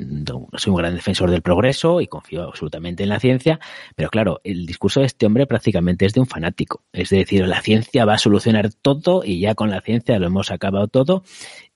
soy 0.57 0.71
un 0.71 0.77
gran 0.77 0.95
defensor 0.95 1.31
del 1.31 1.41
progreso 1.41 2.01
y 2.01 2.07
confío 2.07 2.43
absolutamente 2.43 3.03
en 3.03 3.09
la 3.09 3.19
ciencia, 3.19 3.59
pero 3.95 4.09
claro, 4.09 4.41
el 4.43 4.65
discurso 4.65 4.99
de 4.99 5.05
este 5.05 5.25
hombre 5.25 5.47
prácticamente 5.47 6.05
es 6.05 6.13
de 6.13 6.19
un 6.19 6.27
fanático. 6.27 6.83
Es 6.91 7.09
decir, 7.09 7.47
la 7.47 7.61
ciencia 7.61 8.03
va 8.05 8.15
a 8.15 8.17
solucionar 8.17 8.73
todo 8.73 9.23
y 9.23 9.39
ya 9.39 9.55
con 9.55 9.69
la 9.69 9.79
ciencia 9.81 10.19
lo 10.19 10.27
hemos 10.27 10.51
acabado 10.51 10.87
todo 10.89 11.23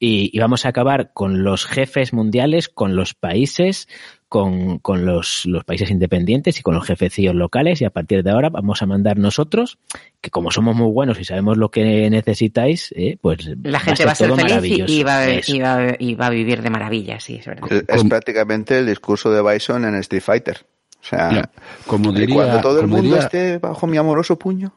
y, 0.02 0.32
y 0.36 0.40
vamos 0.40 0.66
a 0.66 0.70
acabar 0.70 1.12
con 1.14 1.44
los 1.44 1.66
jefes 1.66 2.12
mundiales, 2.12 2.68
con 2.68 2.96
los 2.96 3.14
países, 3.14 3.88
con, 4.28 4.80
con 4.80 5.06
los, 5.06 5.46
los 5.46 5.64
países 5.64 5.92
independientes 5.92 6.58
y 6.60 6.64
con 6.64 6.74
los 6.74 6.86
jefecillos 6.88 7.36
locales 7.36 7.82
y 7.82 7.86
a 7.86 7.90
partir 7.92 8.24
de 8.24 8.32
ahora 8.32 8.50
vamos 8.50 8.82
a 8.82 8.86
mandar 8.88 9.18
nosotros, 9.18 9.78
que 10.22 10.30
como 10.32 10.50
somos 10.52 10.76
muy 10.76 10.90
buenos 10.92 11.20
y 11.20 11.26
sabemos 11.26 11.58
lo 11.58 11.70
que 11.70 12.10
necesitáis, 12.10 12.92
eh, 12.98 13.18
pues 13.22 13.40
La 13.62 13.80
gente 13.80 14.06
va 14.06 14.14
a 14.14 14.16
ser 14.16 14.30
todo 14.30 14.38
feliz 14.38 14.50
y, 14.52 14.54
maravilloso. 14.56 14.94
y 14.94 15.04
va, 15.04 15.18
a- 15.20 15.30
y, 15.36 15.60
va, 15.60 15.96
y 16.00 16.16
va 16.16 16.26
a 16.28 16.30
vivir 16.32 16.62
de 16.62 16.70
maravilla, 16.70 17.20
sí, 17.20 17.36
es 17.36 17.46
verdad. 17.46 17.72
Es, 17.72 17.84
es 17.88 18.04
prácticamente 18.06 18.80
el 18.80 18.88
discurso 18.88 19.30
de 19.32 19.42
Bison 19.54 19.86
en 19.86 19.96
Street 19.96 20.24
Fighter. 20.24 20.66
O 21.02 21.04
sea, 21.04 21.30
Mira, 21.30 21.52
como 21.88 22.12
diría, 22.12 22.36
cuando 22.36 22.62
todo 22.62 22.80
el 22.82 22.88
mundo 22.88 23.04
diría- 23.04 23.20
esté 23.24 23.58
bajo 23.58 23.86
mi 23.88 23.98
amoroso 23.98 24.38
puño. 24.40 24.74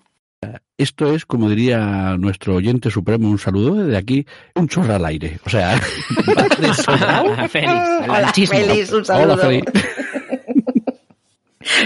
Esto 0.76 1.14
es, 1.14 1.24
como 1.26 1.48
diría 1.48 2.16
nuestro 2.18 2.56
oyente 2.56 2.90
supremo, 2.90 3.28
un 3.30 3.38
saludo 3.38 3.74
desde 3.84 3.96
aquí, 3.96 4.26
un 4.54 4.68
chorro 4.68 4.94
al 4.94 5.04
aire. 5.04 5.38
O 5.44 5.50
sea. 5.50 5.78
Félix, 5.78 6.88
Hola. 6.88 8.32
Félix, 8.34 8.92
un 8.92 9.04
saludo. 9.04 9.34
Hola, 9.34 9.36
Félix. 9.38 9.72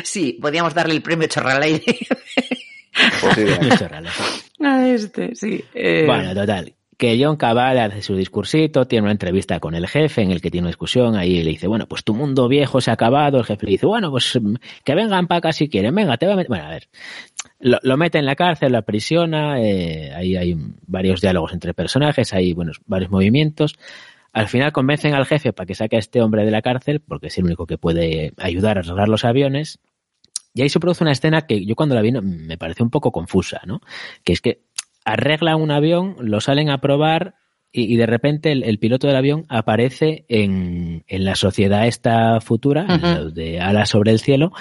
Sí, 0.03 0.37
podríamos 0.41 0.75
darle 0.75 0.95
el 0.95 1.03
premio 1.03 1.29
Chorralaire 1.29 1.83
Posible. 3.21 3.59
Muy 3.61 3.71
chorrales. 3.79 4.13
a 4.61 4.89
este, 4.89 5.35
sí. 5.35 5.65
Eh, 5.75 6.05
Bueno, 6.07 6.35
total. 6.35 6.75
Que 6.97 7.17
John 7.23 7.37
Cabal 7.37 7.79
hace 7.79 8.03
su 8.03 8.17
discursito, 8.17 8.87
tiene 8.87 9.05
una 9.05 9.13
entrevista 9.13 9.61
con 9.61 9.77
el 9.77 9.87
jefe 9.87 10.23
en 10.23 10.33
el 10.33 10.41
que 10.41 10.51
tiene 10.51 10.65
una 10.65 10.71
discusión, 10.71 11.15
ahí 11.15 11.45
le 11.45 11.51
dice, 11.51 11.69
bueno, 11.69 11.87
pues 11.87 12.03
tu 12.03 12.13
mundo 12.13 12.49
viejo 12.49 12.81
se 12.81 12.91
ha 12.91 12.95
acabado, 12.95 13.39
el 13.39 13.45
jefe 13.45 13.67
le 13.67 13.73
dice, 13.73 13.87
bueno, 13.87 14.11
pues 14.11 14.37
mm, 14.41 14.57
que 14.83 14.95
vengan 14.97 15.29
para 15.29 15.39
acá 15.39 15.53
si 15.53 15.69
quieren, 15.69 15.95
venga, 15.95 16.17
te 16.17 16.27
voy 16.27 16.33
a 16.33 16.37
meter... 16.39 16.49
Bueno, 16.49 16.65
a 16.65 16.71
ver, 16.71 16.89
lo, 17.61 17.79
lo 17.83 17.97
mete 17.97 18.19
en 18.19 18.27
la 18.27 18.37
cárcel, 18.37 18.73
lo 18.73 18.79
aprisiona, 18.79 19.61
eh, 19.61 20.13
ahí 20.15 20.37
hay 20.37 20.57
varios 20.87 21.21
diálogos 21.21 21.53
entre 21.53 21.75
personajes, 21.75 22.33
hay 22.33 22.53
bueno, 22.53 22.73
varios 22.87 23.11
movimientos. 23.11 23.77
Al 24.33 24.49
final 24.49 24.73
convencen 24.73 25.15
al 25.15 25.27
jefe 25.27 25.53
para 25.53 25.67
que 25.67 25.75
saque 25.75 25.97
a 25.97 25.99
este 25.99 26.21
hombre 26.21 26.45
de 26.45 26.51
la 26.51 26.63
cárcel, 26.63 27.01
porque 27.01 27.29
es 27.29 27.39
el 27.39 27.45
único 27.45 27.67
que 27.67 27.79
puede 27.79 28.33
ayudar 28.37 28.77
a 28.77 28.81
arreglar 28.81 29.09
los 29.09 29.25
aviones. 29.25 29.79
Y 30.55 30.63
ahí 30.63 30.69
se 30.69 30.81
produce 30.81 31.05
una 31.05 31.13
escena 31.13 31.43
que 31.43 31.65
yo 31.65 31.75
cuando 31.75 31.95
la 31.95 32.03
vi 32.03 32.13
me 32.13 32.59
pareció 32.59 32.85
un 32.85 32.91
poco 32.91 33.13
confusa, 33.13 33.61
¿no? 33.67 33.81
Que 34.25 34.33
es 34.33 34.41
que 34.41 34.63
arreglan 35.05 35.61
un 35.61 35.71
avión, 35.71 36.17
lo 36.21 36.41
salen 36.41 36.71
a 36.71 36.79
probar 36.79 37.35
y, 37.73 37.93
y 37.93 37.97
de 37.97 38.07
repente 38.07 38.53
el, 38.53 38.63
el 38.65 38.79
piloto 38.79 39.07
del 39.07 39.17
avión 39.17 39.45
aparece 39.49 40.25
en, 40.29 41.05
en 41.07 41.25
la 41.25 41.35
sociedad 41.35 41.87
esta 41.87 42.41
futura, 42.41 42.85
de 43.33 43.61
alas 43.61 43.91
sobre 43.91 44.13
el 44.13 44.21
cielo, 44.21 44.53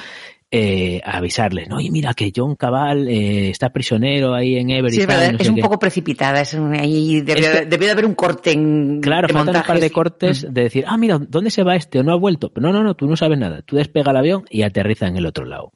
eh, 0.50 1.02
avisarles, 1.04 1.68
¿no? 1.68 1.80
Y 1.82 1.90
mira 1.92 2.14
que 2.14 2.32
John 2.36 2.56
Cabal 2.56 3.08
eh, 3.10 3.50
está 3.50 3.70
prisionero 3.72 4.34
ahí 4.34 4.56
en 4.58 4.70
Everest. 4.70 4.96
sí, 4.96 5.02
es 5.02 5.08
tal, 5.08 5.18
verdad, 5.18 5.32
no 5.34 5.38
es 5.40 5.44
sé 5.44 5.50
un 5.50 5.56
qué". 5.58 5.62
poco 5.62 5.80
precipitada. 5.80 6.42
Es 6.42 6.54
un- 6.54 6.74
ahí 6.74 7.22
debió, 7.22 7.50
Es 7.52 7.60
que- 7.60 7.66
debió 7.66 7.88
de 7.88 7.92
haber 7.92 8.06
un 8.06 8.14
corte 8.16 8.52
en 8.54 9.02
Claro, 9.02 9.28
faltan 9.28 9.58
un 9.58 9.64
par 9.64 9.80
de 9.80 9.92
cortes 9.92 10.48
de 10.50 10.62
decir, 10.64 10.86
ah, 10.88 10.98
mira, 10.98 11.20
¿dónde 11.20 11.50
se 11.52 11.64
va 11.64 11.76
este? 11.76 12.00
¿O 12.00 12.04
no 12.04 12.14
ha 12.14 12.18
vuelto? 12.18 12.50
Pero 12.54 12.68
no, 12.68 12.74
no, 12.74 12.84
no, 12.84 12.96
tú 12.96 13.08
no 13.08 13.18
sabes 13.18 13.38
nada. 13.38 13.62
Tú 13.62 13.76
despega 13.76 14.12
el 14.12 14.18
avión 14.18 14.46
y 14.50 14.62
aterriza 14.62 15.08
en 15.08 15.18
el 15.18 15.26
otro 15.26 15.46
lado. 15.46 15.74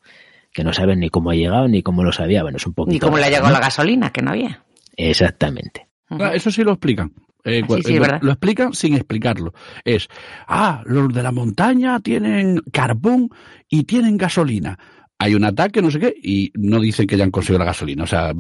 Que 0.54 0.64
no 0.64 0.72
saben 0.74 1.00
ni 1.00 1.10
cómo 1.10 1.32
ha 1.32 1.36
llegado 1.36 1.68
ni 1.68 1.82
cómo 1.82 2.04
lo 2.04 2.12
sabía. 2.12 2.42
Bueno, 2.44 2.58
es 2.58 2.66
un 2.66 2.74
poquito. 2.74 2.94
Ni 2.94 3.00
cómo 3.00 3.18
le 3.18 3.26
ha 3.26 3.30
llegado 3.30 3.48
¿no? 3.48 3.54
la 3.54 3.60
gasolina, 3.60 4.12
que 4.12 4.22
no 4.22 4.32
había. 4.32 4.64
Exactamente. 4.98 5.88
Ah, 6.10 6.32
Eso 6.34 6.52
sí 6.52 6.64
lo 6.64 6.72
explican. 6.72 7.12
Eh, 7.44 7.64
cu- 7.66 7.78
sí, 7.78 7.84
sí, 7.84 7.96
lo, 7.98 8.32
explican 8.32 8.74
sin 8.74 8.94
explicarlo. 8.94 9.54
Es, 9.84 10.08
ah, 10.48 10.84
los 10.86 11.12
de 11.14 11.24
la 11.24 11.32
montaña 11.32 12.00
tienen 12.00 12.62
carbón 12.72 13.30
y 13.70 13.84
tienen 13.86 14.18
gasolina. 14.18 14.78
hay 15.18 15.36
un 15.36 15.44
ataque, 15.44 15.82
no 15.82 15.92
sé 15.92 16.00
qué, 16.00 16.16
y 16.22 16.52
no 16.56 16.80
dicen 16.80 17.06
que 17.06 17.16
ya 17.18 17.24
han 17.24 17.32
conseguido 17.32 17.60
la 17.60 17.66
gasolina. 17.66 18.04
O 18.04 18.08
sea, 18.08 18.34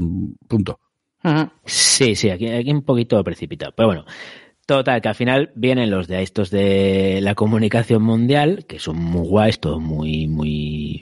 punto. 0.47 0.79
Sí, 1.65 2.15
sí, 2.15 2.29
aquí, 2.31 2.47
aquí 2.47 2.71
un 2.71 2.81
poquito 2.83 3.23
precipitado. 3.23 3.71
Pero 3.75 3.87
bueno, 3.87 4.05
total, 4.65 4.99
que 5.01 5.09
al 5.09 5.15
final 5.15 5.51
vienen 5.55 5.91
los 5.91 6.07
de 6.07 6.23
estos 6.23 6.49
de 6.49 7.19
la 7.21 7.35
comunicación 7.35 8.01
mundial, 8.01 8.65
que 8.67 8.79
son 8.79 8.97
muy 8.97 9.27
guays, 9.27 9.59
todos 9.59 9.79
muy, 9.79 10.27
muy, 10.27 11.01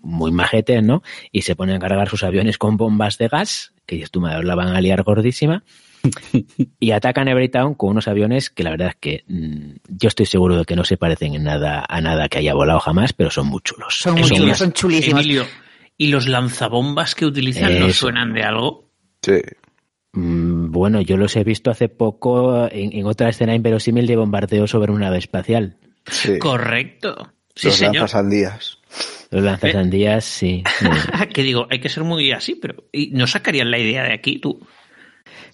muy 0.00 0.30
majetes, 0.30 0.82
¿no? 0.84 1.02
Y 1.32 1.42
se 1.42 1.56
ponen 1.56 1.76
a 1.76 1.80
cargar 1.80 2.08
sus 2.08 2.22
aviones 2.22 2.56
con 2.58 2.76
bombas 2.76 3.18
de 3.18 3.26
gas, 3.26 3.72
que 3.86 4.04
tú, 4.10 4.20
madre, 4.20 4.44
la 4.44 4.54
van 4.54 4.68
a 4.68 4.80
liar 4.80 5.02
gordísima. 5.02 5.64
y 6.80 6.90
atacan 6.90 7.28
Everytown 7.28 7.74
con 7.74 7.90
unos 7.90 8.08
aviones 8.08 8.50
que 8.50 8.62
la 8.62 8.70
verdad 8.70 8.88
es 8.88 8.96
que 8.96 9.24
mm, 9.28 9.76
yo 9.88 10.08
estoy 10.08 10.26
seguro 10.26 10.56
de 10.58 10.64
que 10.64 10.76
no 10.76 10.84
se 10.84 10.96
parecen 10.96 11.34
en 11.34 11.44
nada 11.44 11.84
a 11.88 12.00
nada 12.00 12.28
que 12.28 12.38
haya 12.38 12.54
volado 12.54 12.80
jamás, 12.80 13.12
pero 13.12 13.30
son 13.30 13.46
muy 13.48 13.60
chulos. 13.62 13.98
Son 14.00 14.14
muy 14.14 14.22
chulos, 14.28 14.58
son 14.58 14.72
chulísimos. 14.72 15.20
Emilio, 15.24 15.44
¿y 15.96 16.08
los 16.08 16.26
lanzabombas 16.28 17.14
que 17.14 17.26
utilizan 17.26 17.78
no 17.80 17.90
suenan 17.92 18.32
de 18.34 18.42
algo? 18.42 18.90
Sí. 19.22 19.40
Mm, 20.12 20.70
Bueno, 20.70 21.00
yo 21.00 21.16
los 21.16 21.34
he 21.36 21.44
visto 21.44 21.70
hace 21.70 21.88
poco 21.88 22.66
en, 22.70 22.92
en 22.96 23.06
otra 23.06 23.28
escena 23.28 23.54
inverosímil 23.54 24.06
de 24.06 24.16
bombardeo 24.16 24.66
sobre 24.66 24.92
una 24.92 25.06
nave 25.06 25.18
espacial. 25.18 25.76
sí. 26.06 26.38
Correcto. 26.38 27.32
Sí, 27.54 27.66
Los 27.66 27.76
señor. 27.76 27.94
lanzasandías. 27.96 28.78
Los 29.32 29.42
lanzasandías, 29.42 30.24
sí. 30.24 30.62
sí. 30.78 30.86
que 31.34 31.42
digo, 31.42 31.66
hay 31.68 31.80
que 31.80 31.88
ser 31.88 32.04
muy 32.04 32.30
así, 32.30 32.54
pero 32.54 32.84
¿y 32.92 33.08
no 33.10 33.26
sacarían 33.26 33.72
la 33.72 33.78
idea 33.78 34.04
de 34.04 34.12
aquí 34.12 34.38
tú? 34.38 34.64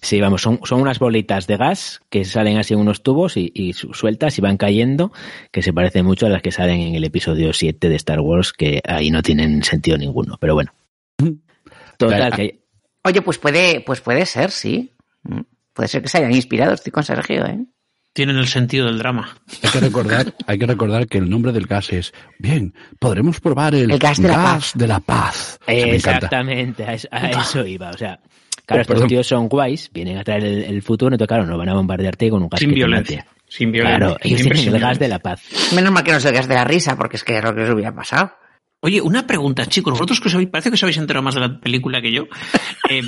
Sí, 0.01 0.19
vamos, 0.21 0.41
son, 0.41 0.59
son 0.63 0.81
unas 0.81 0.99
bolitas 0.99 1.47
de 1.47 1.57
gas 1.57 2.01
que 2.09 2.25
salen 2.25 2.57
así 2.57 2.73
en 2.73 2.79
unos 2.79 3.01
tubos 3.03 3.37
y, 3.37 3.51
y 3.53 3.73
su- 3.73 3.93
sueltas 3.93 4.37
y 4.37 4.41
van 4.41 4.57
cayendo, 4.57 5.11
que 5.51 5.61
se 5.61 5.73
parecen 5.73 6.05
mucho 6.05 6.25
a 6.25 6.29
las 6.29 6.41
que 6.41 6.51
salen 6.51 6.79
en 6.81 6.95
el 6.95 7.03
episodio 7.03 7.53
7 7.53 7.89
de 7.89 7.95
Star 7.95 8.19
Wars, 8.19 8.53
que 8.53 8.81
ahí 8.87 9.09
no 9.11 9.21
tienen 9.23 9.63
sentido 9.63 9.97
ninguno, 9.97 10.37
pero 10.39 10.53
bueno. 10.53 10.71
Total, 11.97 12.33
que 12.35 12.61
Oye, 13.03 13.21
pues 13.21 13.37
puede, 13.37 13.81
pues 13.81 14.01
puede 14.01 14.25
ser, 14.25 14.51
sí. 14.51 14.91
Mm. 15.23 15.41
Puede 15.73 15.87
ser 15.89 16.01
que 16.01 16.07
se 16.07 16.17
hayan 16.17 16.33
inspirado, 16.33 16.73
estoy 16.73 16.91
con 16.91 17.03
Sergio, 17.03 17.45
¿eh? 17.45 17.65
Tienen 18.13 18.37
el 18.37 18.47
sentido 18.47 18.85
del 18.85 18.97
drama. 18.97 19.37
Hay 19.61 19.69
que 19.71 19.79
recordar, 19.81 20.33
hay 20.47 20.57
que 20.57 20.65
recordar 20.65 21.05
que 21.07 21.17
el 21.17 21.29
nombre 21.29 21.51
del 21.51 21.67
gas 21.67 21.91
es, 21.91 22.13
bien, 22.39 22.73
podremos 22.97 23.41
probar 23.41 23.75
el, 23.75 23.91
El 23.91 23.99
gas 23.99 24.21
de 24.21 24.29
la 24.29 24.35
paz. 24.35 24.71
de 24.73 24.87
la 24.87 24.99
paz. 25.01 25.59
Exactamente, 25.67 26.83
a 26.85 26.93
eso, 26.93 27.07
a 27.11 27.29
eso 27.29 27.65
iba. 27.65 27.89
O 27.89 27.97
sea, 27.97 28.19
claro, 28.65 28.79
Oh, 28.79 28.81
estos 28.81 28.93
perdón. 28.95 29.07
tíos 29.09 29.27
son 29.27 29.47
guays, 29.47 29.89
vienen 29.93 30.17
a 30.17 30.23
traer 30.23 30.43
el, 30.43 30.63
el 30.63 30.81
futuro, 30.81 31.13
entonces 31.13 31.27
claro, 31.27 31.45
no 31.45 31.57
van 31.57 31.69
a 31.69 31.73
bombardearte 31.73 32.29
con 32.29 32.43
un 32.43 32.49
gas 32.49 32.59
Sin 32.59 32.69
que 32.69 32.75
violencia. 32.75 33.25
Sin 33.47 33.71
violencia. 33.71 33.97
Claro, 33.99 34.17
ellos 34.23 34.41
tienen 34.41 34.67
el 34.73 34.79
gas 34.79 34.99
de 34.99 35.07
la 35.07 35.19
paz. 35.19 35.41
Menos 35.73 35.91
mal 35.91 36.03
que 36.03 36.11
no 36.11 36.19
se 36.19 36.31
gas 36.31 36.47
de 36.47 36.55
la 36.55 36.63
risa, 36.63 36.95
porque 36.97 37.17
es 37.17 37.23
que 37.23 37.37
es 37.37 37.43
lo 37.43 37.53
que 37.53 37.61
les 37.61 37.69
hubiera 37.71 37.93
pasado. 37.93 38.31
Oye, 38.81 39.01
una 39.01 39.25
pregunta, 39.25 39.65
chicos. 39.65 39.93
Vosotros 39.93 40.19
que 40.21 40.29
sabéis, 40.29 40.49
parece 40.49 40.69
que 40.69 40.75
os 40.75 40.83
habéis 40.83 40.97
enterado 40.97 41.23
más 41.23 41.33
de 41.33 41.41
la 41.41 41.59
película 41.59 42.01
que 42.01 42.11
yo. 42.11 42.25
Eh, 42.89 43.01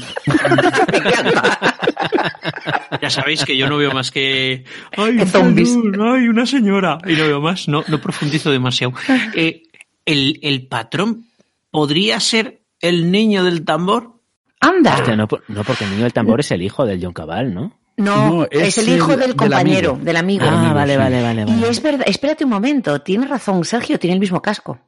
ya 3.01 3.09
sabéis 3.09 3.45
que 3.45 3.55
yo 3.57 3.67
no 3.69 3.77
veo 3.77 3.91
más 3.91 4.11
que. 4.11 4.63
¡Ay, 4.95 5.19
zombies. 5.27 5.77
¡Ay, 5.99 6.27
una 6.27 6.45
señora! 6.45 6.97
Y 7.05 7.13
no 7.13 7.27
veo 7.27 7.41
más, 7.41 7.67
no, 7.67 7.83
no 7.87 8.01
profundizo 8.01 8.51
demasiado. 8.51 8.93
Eh, 9.35 9.63
el, 10.05 10.39
¿El 10.41 10.67
patrón 10.67 11.25
podría 11.69 12.19
ser 12.19 12.61
el 12.81 13.11
niño 13.11 13.43
del 13.43 13.65
tambor? 13.65 14.16
¡Anda! 14.59 14.95
Hostia, 14.95 15.15
no, 15.15 15.27
por- 15.27 15.43
no, 15.49 15.63
porque 15.63 15.83
el 15.83 15.91
niño 15.91 16.03
del 16.03 16.13
tambor 16.13 16.39
es 16.39 16.51
el 16.51 16.61
hijo 16.61 16.85
del 16.85 16.99
John 17.03 17.13
Cabal, 17.13 17.53
¿no? 17.53 17.77
No, 17.97 18.29
No, 18.29 18.43
es, 18.51 18.77
es 18.77 18.87
el 18.87 18.95
hijo 18.95 19.13
el- 19.13 19.19
del 19.19 19.27
del 19.29 19.35
compañero, 19.37 19.91
amigo. 19.91 20.05
del 20.05 20.17
amigo. 20.17 20.45
Ah, 20.47 20.71
vale, 20.73 20.93
sí. 20.93 20.97
vale, 20.99 21.21
vale, 21.23 21.41
Y 21.41 21.45
vale. 21.45 21.69
es 21.69 21.81
verdad, 21.81 22.05
espérate 22.07 22.43
un 22.43 22.51
momento, 22.51 23.01
tienes 23.01 23.29
razón, 23.29 23.63
Sergio, 23.65 23.97
tiene 23.99 24.13
el 24.15 24.19
mismo 24.19 24.41
casco. 24.41 24.79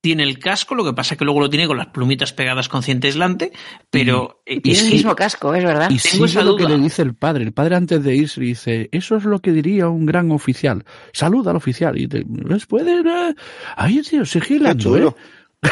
Tiene 0.00 0.22
el 0.22 0.38
casco, 0.38 0.76
lo 0.76 0.84
que 0.84 0.92
pasa 0.92 1.16
que 1.16 1.24
luego 1.24 1.40
lo 1.40 1.50
tiene 1.50 1.66
con 1.66 1.76
las 1.76 1.88
plumitas 1.88 2.32
pegadas 2.32 2.68
con 2.68 2.84
cinta 2.84 3.08
aislante, 3.08 3.50
pero. 3.90 4.42
eh, 4.46 4.60
Tiene 4.60 4.78
es 4.78 4.84
el 4.86 4.92
mismo 4.92 5.16
casco, 5.16 5.52
es 5.54 5.64
verdad. 5.64 5.90
Y 5.90 5.98
Tengo 5.98 6.26
esa 6.26 6.42
lo 6.44 6.54
que 6.56 6.66
le 6.68 6.78
dice 6.78 7.02
el 7.02 7.14
padre. 7.16 7.42
El 7.42 7.52
padre 7.52 7.74
antes 7.74 8.04
de 8.04 8.14
irse 8.14 8.40
dice, 8.40 8.88
eso 8.92 9.16
es 9.16 9.24
lo 9.24 9.40
que 9.40 9.50
diría 9.50 9.88
un 9.88 10.06
gran 10.06 10.30
oficial. 10.30 10.84
Saluda 11.12 11.50
al 11.50 11.56
oficial. 11.56 11.98
Y 11.98 12.06
te, 12.06 12.24
¿les 12.28 12.64
pueden? 12.66 13.08
eh? 13.08 13.34
Ay, 13.76 14.00
tío, 14.02 14.20
Qué 14.20 14.26
sigilando. 14.26 14.96
¿eh? 14.98 15.12
Qué 15.62 15.70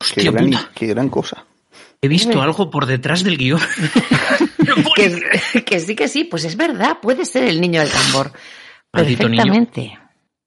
Hostia 0.00 0.30
gran, 0.32 0.46
puta. 0.46 0.70
qué 0.74 0.86
gran 0.88 1.08
cosa. 1.08 1.46
He 2.04 2.08
visto 2.08 2.42
algo 2.42 2.68
por 2.70 2.86
detrás 2.86 3.24
del 3.24 3.38
guion. 3.38 3.60
Que, 4.96 5.62
que 5.66 5.80
sí, 5.80 5.94
que 5.94 6.08
sí, 6.08 6.24
pues 6.24 6.44
es 6.44 6.56
verdad, 6.56 6.98
puede 7.00 7.24
ser 7.24 7.44
el 7.44 7.60
niño 7.60 7.80
del 7.80 7.90
tambor. 7.90 8.32
Niño. 8.32 9.18
Perfectamente. 9.18 9.98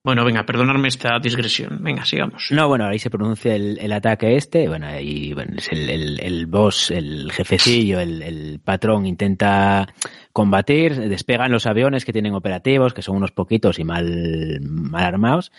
Bueno, 0.04 0.24
venga, 0.24 0.46
perdonadme 0.46 0.88
esta 0.88 1.20
digresión. 1.20 1.80
Venga, 1.82 2.06
sigamos. 2.06 2.48
No, 2.52 2.68
bueno, 2.68 2.88
ahí 2.88 2.98
se 2.98 3.10
pronuncia 3.10 3.56
el, 3.56 3.78
el 3.80 3.92
ataque 3.92 4.36
este, 4.36 4.68
bueno, 4.68 4.88
ahí 4.88 5.34
bueno, 5.34 5.56
es 5.58 5.70
el, 5.72 5.90
el, 5.90 6.20
el 6.22 6.46
boss, 6.46 6.92
el 6.92 7.32
jefecillo, 7.32 8.00
el, 8.00 8.22
el 8.22 8.60
patrón 8.64 9.06
intenta 9.06 9.88
combatir, 10.32 10.96
despegan 11.10 11.52
los 11.52 11.66
aviones 11.66 12.06
que 12.06 12.14
tienen 12.14 12.36
operativos, 12.36 12.94
que 12.94 13.02
son 13.02 13.18
unos 13.18 13.32
poquitos 13.32 13.80
y 13.80 13.84
mal, 13.84 14.60
mal 14.62 15.04
armados, 15.04 15.52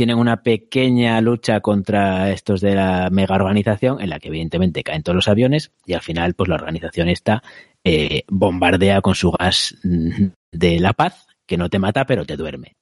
tienen 0.00 0.16
una 0.16 0.42
pequeña 0.42 1.20
lucha 1.20 1.60
contra 1.60 2.30
estos 2.30 2.62
de 2.62 2.74
la 2.74 3.10
mega 3.10 3.34
organización, 3.34 4.00
en 4.00 4.08
la 4.08 4.18
que 4.18 4.28
evidentemente 4.28 4.82
caen 4.82 5.02
todos 5.02 5.14
los 5.14 5.28
aviones, 5.28 5.72
y 5.84 5.92
al 5.92 6.00
final, 6.00 6.32
pues 6.32 6.48
la 6.48 6.54
organización 6.54 7.10
esta 7.10 7.42
eh, 7.84 8.22
bombardea 8.28 9.02
con 9.02 9.14
su 9.14 9.30
gas 9.30 9.76
de 9.82 10.80
la 10.80 10.94
paz, 10.94 11.26
que 11.44 11.58
no 11.58 11.68
te 11.68 11.78
mata, 11.78 12.06
pero 12.06 12.24
te 12.24 12.38
duerme. 12.38 12.76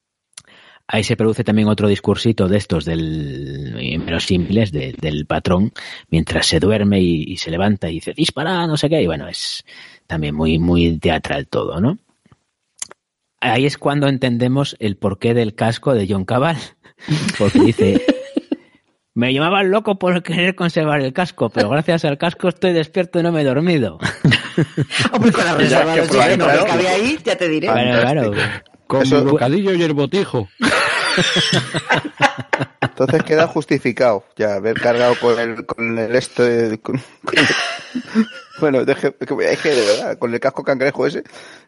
Ahí 0.87 1.03
se 1.03 1.17
produce 1.17 1.43
también 1.43 1.67
otro 1.67 1.89
discursito 1.89 2.47
de 2.47 2.55
estos 2.55 2.85
del 2.85 3.99
menos 4.05 4.23
simples 4.23 4.71
de- 4.71 4.93
del 4.93 5.25
patrón 5.25 5.73
mientras 6.09 6.45
se 6.47 6.61
duerme 6.61 7.01
y, 7.01 7.23
y 7.33 7.35
se 7.35 7.51
levanta 7.51 7.89
y 7.89 7.95
dice 7.95 8.13
dispara, 8.13 8.65
no 8.65 8.77
sé 8.77 8.87
qué, 8.89 9.01
y 9.01 9.07
bueno, 9.07 9.27
es 9.27 9.65
también 10.07 10.35
muy, 10.35 10.57
muy 10.57 10.97
teatral 10.99 11.47
todo, 11.47 11.81
¿no? 11.81 11.97
Ahí 13.41 13.65
es 13.65 13.77
cuando 13.77 14.07
entendemos 14.09 14.75
el 14.79 14.97
porqué 14.97 15.33
del 15.33 15.55
casco 15.55 15.93
de 15.93 16.05
John 16.09 16.25
Cabal, 16.25 16.57
porque 17.37 17.59
dice 17.59 18.05
me 19.15 19.33
llamaban 19.33 19.69
loco 19.69 19.99
por 19.99 20.23
querer 20.23 20.55
conservar 20.55 21.01
el 21.01 21.11
casco, 21.11 21.49
pero 21.49 21.69
gracias 21.69 22.05
al 22.05 22.17
casco 22.17 22.47
estoy 22.47 22.71
despierto 22.71 23.19
y 23.19 23.23
no 23.23 23.33
me 23.33 23.41
he 23.41 23.43
dormido. 23.43 23.99
Hombre, 25.11 25.31
con 25.33 25.43
la 25.45 25.55
reserva 25.55 25.93
que 25.93 26.01
de 26.01 26.05
oxígeno 26.07 26.45
claro. 26.45 26.65
que 26.65 26.71
había 26.71 26.91
ahí, 26.91 27.19
ya 27.23 27.35
te 27.35 27.49
diré. 27.49 27.67
Claro, 27.67 28.31
claro. 28.31 28.63
Como 28.87 29.01
Eso- 29.03 29.17
el 29.19 29.25
bocadillo 29.25 29.73
y 29.73 29.83
el 29.83 29.93
botijo. 29.93 30.47
Entonces 32.81 33.23
queda 33.23 33.47
justificado 33.47 34.23
ya 34.37 34.55
haber 34.55 34.79
cargado 34.79 35.15
con 35.19 35.37
el, 35.39 35.65
con 35.65 35.97
el 35.97 36.15
esto 36.15 36.43
de- 36.43 36.79
con- 36.79 37.01
con- 37.25 37.35
bueno, 38.59 38.85
deje, 38.85 39.11
de 39.11 39.85
verdad, 39.85 40.17
con 40.17 40.33
el 40.33 40.39
casco 40.39 40.63
cangrejo 40.63 41.07
ese. 41.07 41.23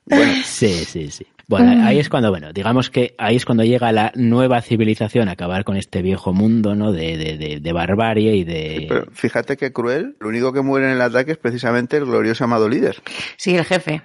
Bueno, 0.06 0.32
Sí, 0.44 0.86
sí, 0.86 1.12
sí. 1.12 1.26
Bueno, 1.48 1.86
ahí 1.86 2.00
es 2.00 2.08
cuando, 2.08 2.30
bueno, 2.30 2.54
digamos 2.54 2.89
que 2.89 3.14
ahí 3.18 3.36
es 3.36 3.46
cuando 3.46 3.66
llega 3.66 3.92
la 3.92 4.14
nueva 4.16 4.62
civilización 4.62 5.28
a 5.28 5.34
acabar 5.34 5.66
con 5.66 5.76
este 5.76 6.02
viejo 6.02 6.32
mundo, 6.32 6.76
¿no? 6.76 6.94
De, 6.94 7.18
de, 7.18 7.38
de, 7.38 7.60
de 7.60 7.74
barbarie 7.74 8.36
y 8.38 8.46
de... 8.46 8.86
pero 8.88 9.08
fíjate 9.12 9.58
que 9.58 9.74
cruel, 9.74 10.16
lo 10.22 10.30
único 10.30 10.54
que 10.54 10.62
muere 10.62 10.86
en 10.86 10.94
el 10.94 11.02
ataque 11.02 11.34
es 11.34 11.38
precisamente 11.38 11.98
el 11.98 12.06
glorioso 12.06 12.46
amado 12.46 12.70
líder. 12.70 13.02
Sí, 13.36 13.56
el 13.56 13.66
jefe. 13.66 14.02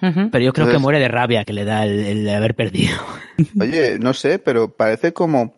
Pero 0.00 0.44
yo 0.44 0.52
creo 0.52 0.70
que 0.70 0.78
muere 0.78 0.98
de 0.98 1.08
rabia 1.08 1.44
que 1.44 1.52
le 1.54 1.64
da 1.64 1.84
el, 1.86 1.98
el 1.98 2.28
haber 2.28 2.54
perdido. 2.54 2.96
Oye, 3.60 3.98
no 3.98 4.12
sé, 4.12 4.38
pero 4.38 4.68
parece 4.68 5.12
como, 5.12 5.54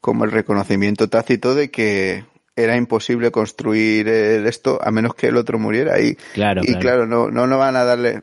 como 0.00 0.24
el 0.24 0.30
reconocimiento 0.30 1.08
tácito 1.08 1.54
de 1.54 1.70
que 1.70 2.24
era 2.56 2.76
imposible 2.76 3.30
construir 3.30 4.08
el 4.08 4.46
esto 4.46 4.78
a 4.82 4.90
menos 4.90 5.14
que 5.14 5.28
el 5.28 5.36
otro 5.36 5.58
muriera 5.58 6.00
y, 6.00 6.14
Claro, 6.34 6.62
y 6.62 6.66
claro. 6.66 6.80
claro, 6.80 7.06
no, 7.06 7.30
no, 7.30 7.46
no 7.46 7.58
van 7.58 7.76
a 7.76 7.84
darle 7.84 8.22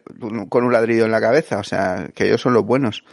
con 0.50 0.64
un 0.66 0.72
ladrillo 0.74 1.06
en 1.06 1.12
la 1.12 1.22
cabeza, 1.22 1.58
o 1.60 1.64
sea, 1.64 2.10
que 2.14 2.26
ellos 2.28 2.42
son 2.42 2.54
los 2.54 2.64
buenos. 2.66 3.04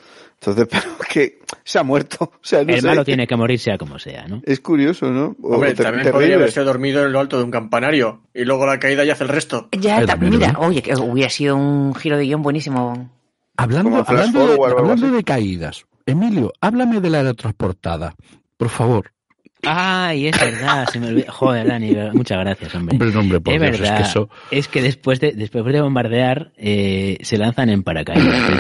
Entonces, 0.41 0.67
pero 0.71 0.85
que 1.11 1.39
se 1.63 1.79
ha 1.79 1.83
muerto, 1.83 2.25
o 2.25 2.33
sea, 2.43 2.63
no 2.65 2.75
el 2.75 2.81
sé, 2.81 2.87
malo 2.87 3.05
tiene 3.05 3.27
que 3.27 3.37
morir 3.37 3.59
sea 3.59 3.79
como 3.79 3.99
sea, 3.99 4.27
¿no? 4.29 4.43
es 4.45 4.61
curioso, 4.61 5.07
¿no? 5.11 5.35
O 5.43 5.55
Hombre, 5.55 5.73
ter- 5.75 5.85
también 5.87 6.03
terrible. 6.05 6.13
podría 6.13 6.35
haberse 6.37 6.61
dormido 6.63 7.07
en 7.07 7.13
lo 7.13 7.21
alto 7.21 7.39
de 7.39 7.45
un 7.45 7.51
campanario 7.51 8.21
y 8.35 8.45
luego 8.45 8.67
la 8.67 8.79
caída 8.79 9.05
y 9.05 9.11
hace 9.11 9.23
el 9.23 9.31
resto. 9.31 9.69
Ya, 9.73 10.05
también, 10.05 10.33
mira, 10.35 10.53
¿no? 10.53 10.61
oye, 10.61 10.83
que 10.83 10.95
hubiera 10.95 11.31
sido 11.31 11.57
un 11.57 11.95
giro 11.95 12.19
de 12.19 12.25
guion 12.25 12.43
buenísimo. 12.43 13.11
Hablando, 13.57 14.05
hablando, 14.07 14.41
de, 14.49 14.57
Forward 14.57 14.79
hablando 14.79 15.11
de 15.13 15.23
caídas. 15.25 15.87
Emilio, 16.05 16.53
háblame 16.61 17.01
de 17.01 17.09
la 17.09 17.19
aerotransportada. 17.19 18.15
Por 18.59 18.69
favor. 18.69 19.13
Ay, 19.67 20.29
es 20.29 20.41
verdad, 20.41 20.89
se 20.91 21.01
me 21.01 21.09
olvidó. 21.09 21.33
Joder, 21.33 21.67
Dani, 21.67 21.95
muchas 22.13 22.39
gracias, 22.39 22.75
hombre. 22.75 22.95
Hombre, 22.95 23.11
no, 23.13 23.21
hombre, 23.21 23.41
por 23.41 23.55
es 23.55 23.61
Dios, 23.61 23.81
verdad, 23.81 23.97
es 23.97 24.03
que 24.03 24.09
eso... 24.11 24.29
es 24.51 24.69
que 24.69 24.83
después 24.83 25.21
de, 25.21 25.33
después 25.33 25.65
de 25.65 25.81
bombardear, 25.81 26.53
eh, 26.57 27.19
se 27.23 27.39
lanzan 27.39 27.71
en 27.71 27.83
paracaídas. 27.83 28.51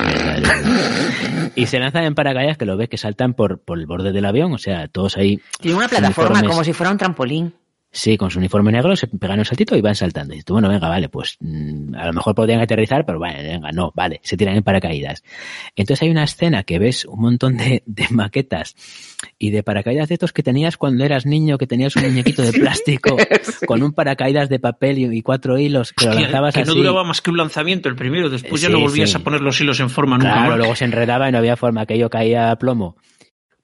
Y 1.57 1.67
se 1.67 1.79
lanzan 1.79 2.05
en 2.05 2.15
paracaídas 2.15 2.59
que 2.59 2.67
lo 2.67 2.77
ves 2.77 2.89
que 2.89 2.99
saltan 2.99 3.35
por, 3.35 3.61
por 3.61 3.79
el 3.79 3.87
borde 3.87 4.13
del 4.13 4.25
avión, 4.25 4.53
o 4.53 4.59
sea, 4.59 4.89
todos 4.89 5.17
ahí. 5.17 5.41
Tiene 5.61 5.77
una 5.77 5.89
plataforma 5.89 6.31
uniformes. 6.31 6.51
como 6.51 6.65
si 6.65 6.73
fuera 6.73 6.91
un 6.91 6.99
trampolín. 6.99 7.55
Sí, 7.97 8.17
con 8.19 8.29
su 8.29 8.41
uniforme 8.41 8.73
negro 8.73 8.97
se 8.97 9.07
pegan 9.07 9.39
un 9.39 9.45
saltito 9.45 9.77
y 9.77 9.81
van 9.81 9.95
saltando. 9.95 10.35
Y 10.35 10.43
tú, 10.43 10.55
bueno, 10.55 10.69
venga, 10.69 10.89
vale, 10.89 11.09
pues 11.09 11.37
mm, 11.39 11.95
a 11.95 12.07
lo 12.07 12.13
mejor 12.13 12.35
podrían 12.35 12.61
aterrizar, 12.61 13.07
pero 13.07 13.21
vale, 13.21 13.41
venga, 13.45 13.71
no, 13.71 13.93
vale, 13.95 14.21
se 14.25 14.37
tiran 14.37 14.57
en 14.57 14.65
paracaídas. 14.65 15.23
Entonces 15.77 16.03
hay 16.03 16.11
una 16.11 16.25
escena 16.25 16.65
que 16.65 16.81
ves 16.81 17.05
un 17.05 17.21
montón 17.21 17.57
de, 17.57 17.85
de 17.87 18.07
maquetas 18.11 18.75
y 19.39 19.51
de 19.51 19.63
paracaídas 19.63 20.09
de 20.09 20.15
estos 20.15 20.33
que 20.33 20.43
tenías 20.43 20.77
cuando 20.77 21.05
eras 21.05 21.25
niño, 21.25 21.57
que 21.57 21.69
tenías 21.69 21.95
un 21.95 22.03
muñequito 22.03 22.43
de 22.43 22.53
plástico 22.61 23.17
con 23.67 23.81
un 23.85 23.93
paracaídas 23.93 24.49
de 24.49 24.59
papel 24.59 24.99
y, 24.99 25.05
y 25.19 25.23
cuatro 25.23 25.57
hilos 25.57 25.93
que 25.93 26.07
lo 26.07 26.17
Que, 26.17 26.21
lanzabas 26.23 26.55
que 26.55 26.65
no 26.65 26.73
así. 26.73 26.77
duraba 26.81 27.05
más 27.05 27.21
que 27.23 27.31
un 27.31 27.37
lanzamiento 27.37 27.89
el 27.89 27.95
primero, 27.95 28.29
después 28.29 28.61
ya 28.61 28.67
Sí, 28.67 28.73
no 28.73 28.81
volvías 28.81 29.11
sí. 29.11 29.17
a 29.17 29.21
poner 29.21 29.41
los 29.41 29.61
hilos 29.61 29.79
en 29.79 29.89
forma 29.89 30.19
nunca 30.19 30.33
Claro, 30.33 30.57
luego 30.57 30.75
se 30.75 30.85
enredaba 30.85 31.29
y 31.29 31.33
no 31.33 31.39
había 31.39 31.57
forma, 31.57 31.83
aquello 31.83 32.11
caía 32.11 32.51
a 32.51 32.57
plomo. 32.59 32.97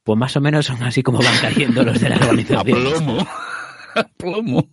Pues 0.05 0.17
más 0.17 0.37
o 0.37 0.41
menos 0.41 0.67
son 0.67 0.81
así 0.85 1.03
como 1.03 1.19
van 1.19 1.37
cayendo 1.43 1.83
los 1.83 2.01
de 2.01 2.09
la 2.11 2.17
organización. 2.17 2.59
A 2.61 2.65
plomo. 2.65 3.27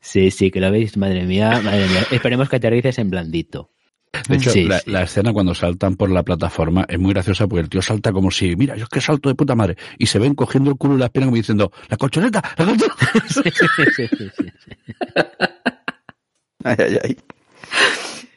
Sí, 0.00 0.30
sí, 0.30 0.50
que 0.50 0.60
lo 0.60 0.70
veis, 0.70 0.98
madre 0.98 1.24
mía, 1.24 1.60
madre 1.64 1.86
mía. 1.88 2.02
Esperemos 2.10 2.50
que 2.50 2.56
aterrices 2.56 2.98
en 2.98 3.08
blandito. 3.08 3.70
De 4.28 4.36
hecho, 4.36 4.50
Sí, 4.50 4.64
la, 4.64 4.78
sí. 4.78 4.90
la 4.90 5.02
escena 5.04 5.32
cuando 5.32 5.54
saltan 5.54 5.96
por 5.96 6.10
la 6.10 6.22
plataforma 6.22 6.84
es 6.88 6.98
muy 6.98 7.14
graciosa 7.14 7.46
porque 7.48 7.62
el 7.62 7.68
tío 7.70 7.80
salta 7.80 8.12
como 8.12 8.30
si, 8.30 8.54
mira, 8.54 8.76
yo 8.76 8.84
es 8.84 8.90
que 8.90 9.00
salto 9.00 9.30
de 9.30 9.34
puta 9.34 9.54
madre. 9.54 9.76
Y 9.98 10.04
se 10.06 10.18
ven 10.18 10.34
cogiendo 10.34 10.70
el 10.70 10.76
culo 10.76 10.96
y 10.96 10.98
las 10.98 11.08
piernas 11.10 11.28
como 11.28 11.36
diciendo, 11.38 11.72
la 11.88 11.96
colchoneta, 11.96 12.42
la 12.58 12.64
colchoneta. 12.66 12.94
Sí, 13.28 13.42
sí, 13.44 13.84
sí, 13.96 14.08
sí, 14.16 14.28
sí. 14.36 14.72
Ay, 16.64 16.76
ay, 16.78 16.98
ay. 17.02 17.16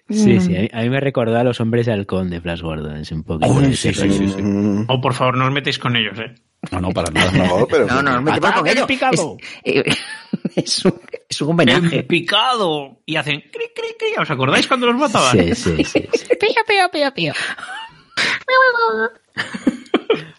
Sí, 0.10 0.40
sí, 0.40 0.56
a 0.56 0.62
mí, 0.62 0.70
a 0.72 0.82
mí 0.84 0.90
me 0.90 1.02
recordó 1.02 1.38
a 1.38 1.44
los 1.44 1.60
hombres 1.60 1.86
de 1.86 1.92
halcón 1.92 2.30
de 2.30 2.40
Flash 2.40 2.62
Gordon, 2.62 2.96
es 2.98 3.12
un 3.12 3.24
poquito. 3.24 3.62
Ese 3.62 3.94
sí, 3.94 4.10
sí, 4.10 4.10
sí, 4.18 4.30
sí. 4.30 4.42
Oh, 4.88 5.02
por 5.02 5.14
favor, 5.14 5.36
no 5.38 5.46
os 5.48 5.52
metéis 5.52 5.78
con 5.80 5.98
ellos, 5.98 6.18
¿eh? 6.20 6.34
No, 6.72 6.80
no, 6.82 6.90
para 6.92 7.12
nada. 7.12 7.32
No, 7.48 7.68
pero 7.68 7.86
No, 7.88 8.02
no, 8.02 8.24
con 8.24 8.30
¡Ataque 8.34 8.72
ello. 8.72 8.88
picado! 8.88 9.38
Es, 9.64 9.84
es 10.56 10.86
un, 10.86 11.02
es 11.30 11.42
un 11.42 11.50
homenaje. 11.52 12.00
¡En 12.00 12.08
picado! 12.08 13.00
Y 13.06 13.16
hacen 13.16 13.42
cri, 13.42 13.66
cri, 13.76 13.96
cri. 13.98 14.22
¿Os 14.22 14.30
acordáis 14.30 14.68
cuando 14.68 14.88
los 14.88 14.96
mataban? 14.96 15.32
Sí, 15.56 15.56
sí, 15.56 15.84
sí. 15.84 16.00
Pío, 16.40 16.64
pío, 16.68 16.90
pío, 16.92 17.14
pío. 17.14 17.34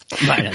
Total. 0.08 0.52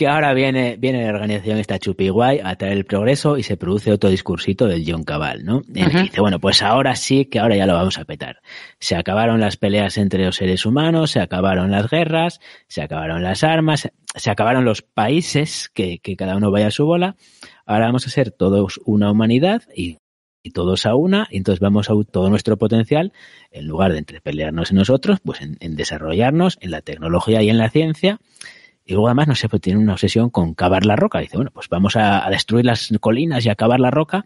Que 0.00 0.08
ahora 0.08 0.32
viene, 0.32 0.76
viene 0.78 1.04
la 1.04 1.10
organización 1.10 1.58
esta 1.58 1.78
chupi 1.78 2.08
guay 2.08 2.40
a 2.42 2.56
traer 2.56 2.78
el 2.78 2.86
progreso 2.86 3.36
y 3.36 3.42
se 3.42 3.58
produce 3.58 3.92
otro 3.92 4.08
discursito 4.08 4.66
del 4.66 4.82
John 4.90 5.04
Cabal, 5.04 5.44
¿no? 5.44 5.60
En 5.74 5.84
el 5.84 5.90
que 5.90 6.02
dice, 6.04 6.22
bueno, 6.22 6.40
pues 6.40 6.62
ahora 6.62 6.96
sí 6.96 7.26
que 7.26 7.38
ahora 7.38 7.54
ya 7.54 7.66
lo 7.66 7.74
vamos 7.74 7.98
a 7.98 8.06
petar. 8.06 8.40
Se 8.78 8.96
acabaron 8.96 9.40
las 9.40 9.58
peleas 9.58 9.98
entre 9.98 10.24
los 10.24 10.36
seres 10.36 10.64
humanos, 10.64 11.10
se 11.10 11.20
acabaron 11.20 11.70
las 11.70 11.90
guerras, 11.90 12.40
se 12.66 12.80
acabaron 12.80 13.22
las 13.22 13.44
armas, 13.44 13.90
se 14.14 14.30
acabaron 14.30 14.64
los 14.64 14.80
países, 14.80 15.68
que, 15.74 15.98
que 15.98 16.16
cada 16.16 16.34
uno 16.34 16.50
vaya 16.50 16.68
a 16.68 16.70
su 16.70 16.86
bola. 16.86 17.16
Ahora 17.66 17.84
vamos 17.84 18.06
a 18.06 18.10
ser 18.10 18.30
todos 18.30 18.80
una 18.86 19.10
humanidad 19.10 19.64
y, 19.76 19.98
y 20.42 20.52
todos 20.52 20.86
a 20.86 20.94
una, 20.94 21.28
y 21.30 21.36
entonces 21.36 21.60
vamos 21.60 21.90
a 21.90 21.92
todo 22.10 22.30
nuestro 22.30 22.56
potencial, 22.56 23.12
en 23.50 23.66
lugar 23.66 23.92
de 23.92 23.98
entre 23.98 24.22
pelearnos 24.22 24.70
en 24.70 24.78
nosotros, 24.78 25.18
pues 25.22 25.42
en, 25.42 25.58
en 25.60 25.76
desarrollarnos 25.76 26.56
en 26.62 26.70
la 26.70 26.80
tecnología 26.80 27.42
y 27.42 27.50
en 27.50 27.58
la 27.58 27.68
ciencia. 27.68 28.18
Y 28.84 28.92
luego 28.94 29.08
además, 29.08 29.28
no 29.28 29.34
sé, 29.34 29.48
pues 29.48 29.62
tiene 29.62 29.78
una 29.78 29.92
obsesión 29.92 30.30
con 30.30 30.54
cavar 30.54 30.84
la 30.84 30.96
roca. 30.96 31.20
Dice, 31.20 31.36
bueno, 31.36 31.50
pues 31.52 31.68
vamos 31.68 31.96
a, 31.96 32.26
a 32.26 32.30
destruir 32.30 32.64
las 32.64 32.90
colinas 33.00 33.44
y 33.46 33.48
a 33.48 33.54
cavar 33.54 33.78
la 33.80 33.90
roca. 33.90 34.24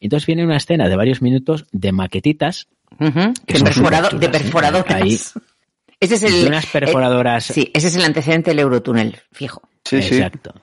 Entonces 0.00 0.26
viene 0.26 0.44
una 0.44 0.56
escena 0.56 0.88
de 0.88 0.96
varios 0.96 1.22
minutos 1.22 1.66
de 1.72 1.92
maquetitas, 1.92 2.68
Que 2.98 3.04
De, 3.06 3.60
perforado- 3.64 4.10
de 4.18 4.26
¿eh? 4.26 4.28
perforadoras. 4.28 4.94
Ahí. 5.02 5.12
Ese 5.98 6.14
es 6.16 6.20
de 6.20 6.28
el. 6.42 6.46
unas 6.48 6.66
perforadoras. 6.66 7.50
eh, 7.50 7.54
sí, 7.54 7.70
ese 7.72 7.88
es 7.88 7.96
el 7.96 8.04
antecedente 8.04 8.50
del 8.50 8.58
Eurotúnel, 8.60 9.16
fijo. 9.32 9.62
sí, 9.84 10.02
sí. 10.02 10.16
Exacto. 10.16 10.54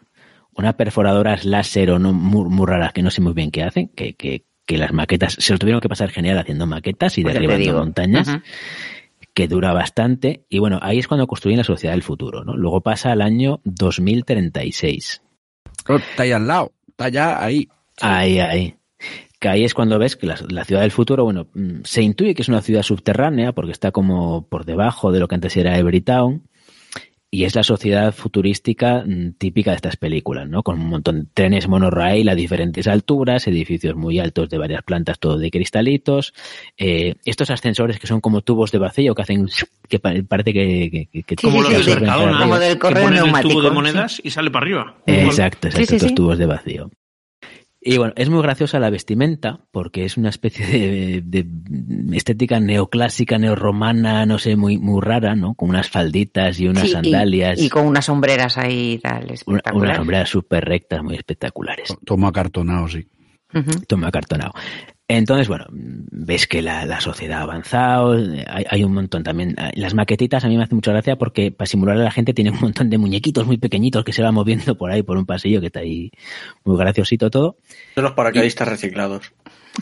Unas 0.56 0.76
perforadoras 0.76 1.46
láser 1.46 1.90
o 1.90 1.98
no 2.00 2.14
muy, 2.14 2.48
muy 2.50 2.68
raras 2.68 2.94
que 2.94 3.02
no 3.02 3.10
sé 3.10 3.22
muy 3.22 3.34
bien 3.34 3.50
qué 3.50 3.64
hacen, 3.64 3.88
que, 3.90 4.14
que, 4.14 4.46
que 4.68 4.78
las 4.78 4.94
maquetas, 4.94 5.34
se 5.40 5.52
lo 5.52 5.58
tuvieron 5.58 5.82
que 5.82 5.90
pasar 5.90 6.12
genial 6.12 6.38
haciendo 6.38 6.68
maquetas 6.68 7.18
y 7.18 7.24
Pues 7.24 7.34
derribando 7.34 7.74
montañas. 7.80 8.28
Ujú. 8.28 8.42
Que 9.34 9.48
dura 9.48 9.74
bastante. 9.74 10.46
Y 10.50 10.60
bueno, 10.60 10.80
ahí 10.82 11.00
es 11.00 11.08
cuando 11.08 11.28
construyen 11.28 11.58
la 11.58 11.64
sociedad 11.64 11.94
del 11.94 12.04
futuro, 12.04 12.44
¿no? 12.44 12.56
Luego 12.56 12.82
pasa 12.82 13.12
al 13.12 13.22
año 13.22 13.62
2036. 13.64 15.22
Oh, 15.90 15.96
Está 15.96 16.24
ahí 16.24 16.32
al 16.32 16.48
lado, 16.48 16.72
está 16.88 17.10
ya 17.10 17.44
ahí. 17.44 17.68
Ahí, 18.02 18.40
ahí. 18.40 18.76
Que 19.40 19.50
ahí 19.50 19.64
es 19.66 19.74
cuando 19.74 20.00
ves 20.00 20.16
que 20.16 20.26
la, 20.26 20.38
la 20.50 20.64
ciudad 20.64 20.82
del 20.82 20.92
futuro, 20.92 21.26
bueno, 21.26 21.48
mm, 21.54 21.82
se 21.84 22.02
intuye 22.02 22.34
que 22.34 22.42
es 22.42 22.50
una 22.50 22.62
ciudad 22.62 22.84
subterránea 22.84 23.52
porque 23.52 23.72
está 23.72 23.92
como 23.92 24.48
por 24.48 24.66
debajo 24.66 25.12
de 25.12 25.20
lo 25.20 25.28
que 25.28 25.36
antes 25.36 25.58
era 25.58 25.78
Everytown. 25.78 26.48
Y 27.36 27.46
es 27.46 27.56
la 27.56 27.64
sociedad 27.64 28.14
futurística 28.14 29.04
mm, 29.08 29.32
típica 29.40 29.72
de 29.72 29.78
estas 29.78 29.98
películas, 29.98 30.48
¿no? 30.48 30.62
Con 30.62 30.80
un 30.80 30.88
montón 30.88 31.22
de 31.22 31.26
trenes 31.34 31.68
monorail 31.68 32.30
a 32.30 32.36
diferentes 32.36 32.86
alturas, 32.88 33.48
edificios 33.48 33.96
muy 33.96 34.20
altos 34.20 34.52
de 34.52 34.60
varias 34.60 34.84
plantas, 34.84 35.18
todo 35.18 35.40
de 35.40 35.50
cristalitos. 35.50 36.36
eh, 36.78 37.16
estos 37.26 37.50
ascensores 37.50 37.98
que 38.00 38.06
son 38.06 38.22
como 38.22 38.42
tubos 38.42 38.72
de 38.72 38.78
vacío 38.78 39.16
que 39.16 39.22
hacen 39.24 39.48
que 39.90 39.98
pa- 39.98 40.14
parece 40.28 40.54
que, 40.54 40.90
que, 40.92 41.06
que- 41.08 41.24
que 41.24 41.36
Sí, 41.40 41.48
Como 41.48 41.64
sí, 41.64 41.74
los 41.74 41.86
de 41.88 41.96
como 42.40 42.60
del 42.60 42.74
que 42.74 42.80
correo 42.80 43.04
pones 43.04 43.24
el 43.24 43.42
tubo 43.42 43.62
de 43.64 43.70
sí. 43.70 43.74
monedas 43.74 44.22
y 44.24 44.30
sale 44.30 44.52
para 44.52 44.66
arriba. 44.66 44.96
Exacto, 45.08 45.68
exacto, 45.70 45.78
Sí, 45.80 45.86
sí, 45.88 45.96
estos 45.96 46.10
sí. 46.10 46.16
tubos 46.16 46.38
de 46.38 46.46
vacío. 46.46 46.92
Y 47.86 47.98
bueno, 47.98 48.14
es 48.16 48.30
muy 48.30 48.42
graciosa 48.42 48.80
la 48.80 48.90
vestimenta 48.90 49.60
porque 49.72 50.06
es 50.06 50.16
una 50.16 50.30
especie 50.30 50.66
de, 50.66 51.22
de 51.22 52.16
estética 52.16 52.60
neoclásica, 52.62 53.38
neorromana, 53.38 54.26
no 54.26 54.40
sé, 54.40 54.56
muy, 54.56 54.78
muy 54.78 55.02
rara, 55.02 55.36
¿no? 55.36 55.54
Con 55.56 55.70
unas 55.70 55.90
falditas 55.90 56.60
y 56.62 56.68
unas 56.68 56.84
Sí, 56.84 56.90
sandalias. 56.94 57.60
Y, 57.60 57.70
con 57.70 57.86
unas 57.86 58.06
sombreras 58.06 58.58
ahí 58.58 59.00
tal, 59.04 59.26
una- 59.26 59.34
espectacular. 59.34 59.84
unas 59.88 59.98
sombreras 59.98 60.30
súper 60.30 60.64
rectas, 60.64 61.04
muy 61.04 61.16
espectaculares. 61.16 61.94
Toma 62.06 62.30
acartonado, 62.30 62.88
sí. 62.88 63.06
Toma 63.88 64.10
cartonado. 64.12 64.54
Entonces, 65.08 65.48
bueno, 65.48 65.66
ves 65.70 66.48
que 66.48 66.62
la, 66.62 66.86
la 66.86 67.02
sociedad 67.02 67.40
ha 67.40 67.44
avanzado, 67.44 68.14
hay, 68.14 68.66
hay 68.70 68.84
un 68.84 68.94
montón 68.94 69.24
también. 69.24 69.56
Las 69.76 69.94
maquetitas 69.94 70.46
a 70.46 70.48
mí 70.48 70.58
me 70.58 70.64
hace 70.64 70.76
mucha 70.76 70.92
gracia 70.92 71.18
porque 71.18 71.52
para 71.52 71.68
simular 71.68 71.98
a 71.98 72.04
la 72.04 72.12
gente 72.12 72.34
tiene 72.34 72.52
un 72.52 72.60
montón 72.62 72.90
de 72.90 72.98
muñequitos 72.98 73.46
muy 73.46 73.58
pequeñitos 73.58 74.06
que 74.06 74.14
se 74.14 74.24
van 74.24 74.34
moviendo 74.34 74.78
por 74.78 74.92
ahí, 74.92 75.04
por 75.04 75.18
un 75.18 75.26
pasillo 75.26 75.60
que 75.60 75.68
está 75.68 75.82
ahí 75.82 76.10
muy 76.64 76.78
graciosito 76.78 77.30
todo. 77.30 77.58
Son 77.96 78.06
los 78.06 78.14
paracaidistas 78.14 78.68
reciclados. 78.68 79.34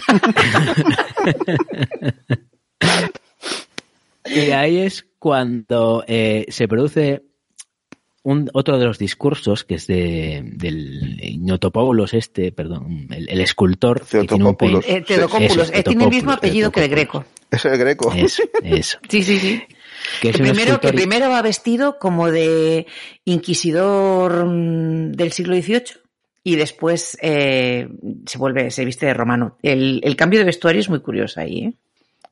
Y 4.26 4.52
ahí 4.52 4.77
es 4.77 5.07
cuando 5.19 6.03
eh, 6.07 6.45
se 6.49 6.68
produce 6.68 7.23
un, 8.23 8.49
otro 8.53 8.77
de 8.77 8.85
los 8.85 8.98
discursos, 8.99 9.64
que 9.64 9.76
es 9.76 9.88
de, 9.88 10.41
del 10.43 11.19
Ignotopoulos 11.23 12.14
este, 12.14 12.52
perdón, 12.52 13.07
el, 13.11 13.30
el 13.30 13.41
escultor. 13.41 14.02
que 14.02 14.06
tiene 14.27 14.45
un 14.45 14.56
Teotopoulos. 14.56 14.85
pe- 14.85 14.98
Eh, 14.98 15.80
eh, 15.80 15.84
tiene 15.84 16.03
el 16.03 16.10
mismo 16.10 16.31
apellido 16.31 16.72
que 16.72 16.84
el 16.84 16.89
greco. 16.89 17.26
Es 17.49 17.65
el 17.65 17.77
greco. 17.77 18.14
Eso, 18.14 18.43
eso. 18.64 18.99
Sí, 19.10 19.23
sí, 19.23 19.38
sí. 19.39 19.61
Que 20.22 20.30
es 20.30 20.35
Que 20.38 20.41
primero, 20.43 20.56
que 20.80 20.88
escultor 20.88 20.95
primero 20.95 21.30
va 21.30 21.41
vestido 21.41 21.99
como 21.99 22.31
de 22.31 22.88
inquisidor 23.26 24.45
mm, 24.45 25.11
del 25.14 25.31
siglo 25.31 25.56
XVIII 25.56 25.84
y 26.43 26.56
después 26.56 27.18
eh, 27.22 27.88
se 28.26 28.38
vuelve, 28.38 28.72
se 28.72 28.85
viste 28.85 29.06
de 29.06 29.14
romano. 29.14 29.57
El, 29.61 30.02
el 30.03 30.15
cambio 30.15 30.39
de 30.39 30.45
vestuario 30.45 30.81
es 30.81 30.89
muy 30.89 31.02
curioso 31.02 31.39
ahí, 31.39 31.65
¿eh? 31.65 31.73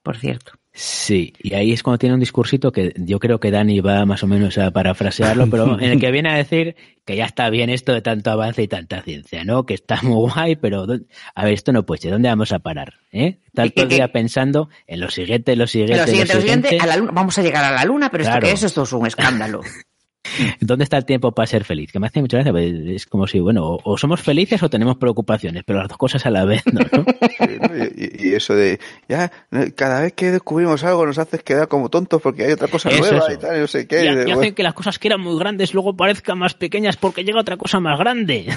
por 0.04 0.18
cierto. 0.18 0.54
Sí, 0.72 1.34
y 1.42 1.56
ahí 1.56 1.72
es 1.74 1.82
cuando 1.82 1.98
tiene 1.98 2.14
un 2.14 2.20
discursito 2.20 2.72
que 2.72 2.94
yo 2.96 3.20
creo 3.20 3.40
que 3.40 3.50
Dani 3.52 3.80
va 3.82 4.06
más 4.06 4.24
o 4.24 4.28
menos 4.28 4.58
a 4.60 4.70
parafrasearlo, 4.72 5.50
pero 5.50 5.64
en 5.80 5.92
el 5.92 6.00
que 6.00 6.12
viene 6.12 6.30
a 6.30 6.36
decir 6.38 6.76
que 7.06 7.16
ya 7.16 7.26
está 7.26 7.50
bien 7.50 7.70
esto 7.72 7.92
de 7.92 8.02
tanto 8.02 8.30
avance 8.30 8.62
y 8.62 8.68
tanta 8.68 9.02
ciencia, 9.02 9.44
¿no? 9.44 9.66
Que 9.66 9.74
está 9.74 10.00
muy 10.04 10.30
guay, 10.32 10.56
pero 10.58 10.86
¿dó- 10.86 11.02
a 11.34 11.44
ver, 11.44 11.54
esto 11.54 11.72
no 11.72 11.86
puede 11.86 12.02
ser, 12.02 12.12
¿dónde 12.12 12.30
vamos 12.30 12.52
a 12.52 12.60
parar? 12.60 12.94
¿Eh? 13.12 13.40
Estar 13.48 13.66
¿Y 13.66 13.70
qué- 13.72 13.76
todo 13.76 13.84
el 13.86 13.90
día 13.90 14.12
pensando 14.12 14.70
en 14.86 15.00
lo 15.00 15.10
siguiente, 15.10 15.56
lo 15.56 15.66
siguiente, 15.66 15.98
Lo 15.98 16.06
siguiente, 16.08 16.34
lo 16.34 16.38
lo 16.38 16.42
siguiente, 16.42 16.70
siguiente. 16.70 16.84
a 16.92 16.96
la 16.96 16.98
luna, 17.02 17.12
vamos 17.14 17.38
a 17.38 17.42
llegar 17.42 17.64
a 17.66 17.72
la 17.72 17.84
luna, 17.86 18.12
pero 18.12 18.24
Claro. 18.24 18.38
esto 18.38 18.48
que 18.48 18.54
es, 18.54 18.64
esto 18.64 18.84
es 18.84 18.94
un 18.94 19.08
escándalo. 19.08 19.62
¿Dónde 20.60 20.84
está 20.84 20.98
el 20.98 21.06
tiempo 21.06 21.32
para 21.32 21.48
ser 21.48 21.64
feliz? 21.64 21.92
Que 21.92 22.00
me 22.00 22.08
hace 22.08 22.22
mucha 22.22 22.38
gracia, 22.38 22.52
pues, 22.52 22.74
es 22.88 23.06
como 23.06 23.28
si, 23.28 23.40
bueno, 23.40 23.64
o, 23.66 23.80
o 23.84 23.98
somos 23.98 24.22
felices 24.22 24.62
o 24.64 24.70
tenemos 24.70 24.98
preocupaciones, 24.98 25.64
pero 25.66 25.80
las 25.80 25.88
dos 25.90 25.98
cosas 25.98 26.26
a 26.26 26.30
la 26.30 26.46
vez, 26.46 26.62
¿no? 26.72 26.80
¿no? 26.80 27.06
Sí, 27.40 27.58
¿no? 27.62 27.70
Y, 27.96 28.34
eso 28.34 28.54
de, 28.54 28.80
ya, 29.08 29.32
cada 29.76 30.02
vez 30.02 30.14
que 30.14 30.32
descubrimos 30.32 30.84
algo 30.84 31.06
nos 31.06 31.18
haces 31.18 31.42
quedar 31.44 31.68
como 31.68 31.90
tontos 31.90 32.22
porque 32.22 32.46
hay 32.46 32.52
otra 32.52 32.68
cosa 32.68 32.90
Eso, 32.90 33.00
nueva 33.02 33.18
eso. 33.28 33.32
y 33.34 33.38
tal, 33.38 33.58
y 33.58 33.60
no 33.62 33.68
sé 33.68 33.88
qué. 33.88 34.04
Y, 34.06 34.08
y 34.08 34.16
de- 34.16 34.20
y 34.20 34.24
hacen 34.24 34.36
bueno, 34.36 34.56
que 34.56 34.64
las 34.64 34.74
cosas 34.74 35.00
que 35.00 35.08
eran 35.08 35.22
muy 35.22 35.38
grandes 35.40 35.74
luego 35.74 35.96
parezcan 35.96 36.38
más 36.38 36.54
pequeñas 36.54 36.98
porque 36.98 37.24
llega 37.24 37.40
otra 37.40 37.58
cosa 37.58 37.80
más 37.80 37.98
grande. 37.98 38.48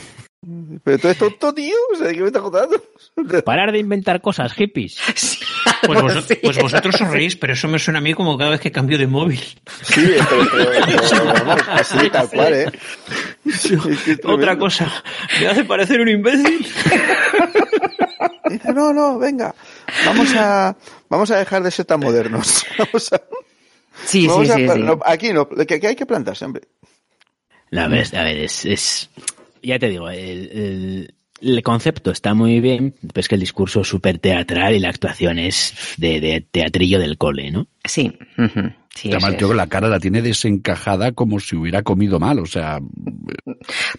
Pero 0.82 0.98
tú 0.98 1.06
eres 1.08 1.18
tonto, 1.18 1.54
tío, 1.54 1.76
o 1.94 1.96
sea, 1.96 2.12
¿qué 2.12 2.20
me 2.20 2.26
estás 2.26 2.42
contando? 2.42 2.82
Parar 3.44 3.70
de 3.72 3.78
inventar 3.78 4.20
cosas, 4.20 4.52
hippies. 4.54 4.98
Pues, 5.06 5.98
Algo 5.98 6.02
vos- 6.02 6.16
así. 6.16 6.34
pues 6.36 6.58
vosotros 6.58 7.00
os 7.00 7.08
reís, 7.10 7.36
pero 7.36 7.52
eso 7.52 7.68
me 7.68 7.78
suena 7.78 7.98
a 7.98 8.02
mí 8.02 8.14
como 8.14 8.36
cada 8.38 8.50
vez 8.50 8.60
que 8.60 8.72
cambio 8.72 8.98
de 8.98 9.06
móvil. 9.06 9.40
Sí, 9.82 10.14
pero, 10.16 10.46
pero- 10.52 10.70
pero, 10.86 11.24
vamos, 11.34 11.62
así 11.68 12.10
tal 12.10 12.28
cual, 12.30 12.54
¿eh? 12.54 12.66
Sí, 13.52 13.76
qué 14.04 14.12
Otra 14.14 14.36
tremendo. 14.36 14.58
cosa, 14.58 15.02
me 15.40 15.46
hace 15.48 15.64
parecer 15.64 16.00
un 16.00 16.08
imbécil. 16.08 16.66
Dice, 18.48 18.72
no, 18.72 18.92
no, 18.92 19.18
venga, 19.18 19.54
vamos 20.06 20.34
a, 20.36 20.76
vamos 21.08 21.30
a 21.30 21.38
dejar 21.38 21.62
de 21.62 21.70
ser 21.70 21.84
tan 21.86 22.00
modernos. 22.00 22.64
Vamos 22.78 23.12
a, 23.12 23.20
Sí, 24.04 24.22
sí, 24.22 24.26
vamos 24.26 24.50
a 24.50 24.54
sí, 24.56 24.64
pla- 24.64 24.74
sí. 24.74 24.80
no, 24.80 24.98
aquí 25.04 25.32
no, 25.32 25.48
que, 25.48 25.78
que 25.78 25.86
hay 25.86 25.94
que 25.96 26.06
plantarse, 26.06 26.44
hombre. 26.44 26.62
No, 27.70 27.82
a 27.82 27.88
ver, 27.88 28.06
a 28.16 28.24
ver, 28.24 28.36
es, 28.38 28.64
es- 28.64 29.10
ya 29.62 29.78
te 29.78 29.88
digo, 29.88 30.10
el- 30.10 30.50
el- 30.52 31.14
concepto 31.62 32.10
está 32.10 32.34
muy 32.34 32.60
bien, 32.60 32.94
pero 33.00 33.20
es 33.20 33.28
que 33.28 33.34
el 33.34 33.40
discurso 33.40 33.80
es 33.80 33.88
súper 33.88 34.18
teatral 34.18 34.74
y 34.74 34.78
la 34.78 34.88
actuación 34.90 35.38
es 35.38 35.74
de, 35.96 36.20
de 36.20 36.40
teatrillo 36.40 36.98
del 37.00 37.18
cole, 37.18 37.50
¿no? 37.50 37.66
Sí. 37.84 38.12
ujú, 38.38 38.72
sí, 38.94 39.10
Además, 39.10 39.34
que 39.36 39.54
la 39.54 39.66
cara 39.66 39.88
la 39.88 39.98
tiene 40.00 40.22
desencajada 40.22 41.12
como 41.12 41.40
si 41.40 41.56
hubiera 41.56 41.82
comido 41.82 42.18
mal, 42.18 42.38
o 42.38 42.46
sea, 42.46 42.78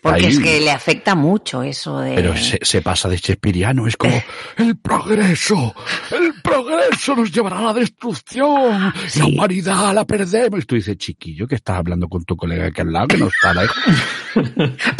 Porque 0.01 0.25
ahí- 0.25 0.31
es 0.31 0.39
que 0.39 0.61
le 0.61 0.71
afecta 0.71 1.15
mucho 1.15 1.63
eso 1.63 1.99
de... 1.99 2.15
pero 2.15 2.35
se, 2.37 2.59
se 2.61 2.81
pasa 2.81 3.09
de 3.09 3.17
shakespeariano, 3.17 3.87
es 3.87 3.97
como 3.97 4.13
el 4.57 4.77
progreso, 4.77 5.73
el 6.11 6.33
progreso 6.41 7.15
nos 7.15 7.31
llevará 7.31 7.59
a 7.59 7.63
la 7.63 7.73
destrucción, 7.73 8.93
Sí. 9.07 9.19
la 9.19 9.25
humanidad 9.25 9.93
la 9.93 10.05
perdemos. 10.05 10.61
Y 10.61 10.65
tú 10.65 10.75
dices, 10.75 10.97
chiquillo, 10.97 11.47
que 11.47 11.55
estás 11.55 11.77
hablando 11.77 12.07
con 12.07 12.23
tu 12.25 12.35
colega 12.35 12.67
aquí 12.67 12.81
al 12.81 12.91
lado, 12.93 13.07
que 13.07 13.17
no 13.17 13.27
está 13.27 13.53
la 13.53 13.63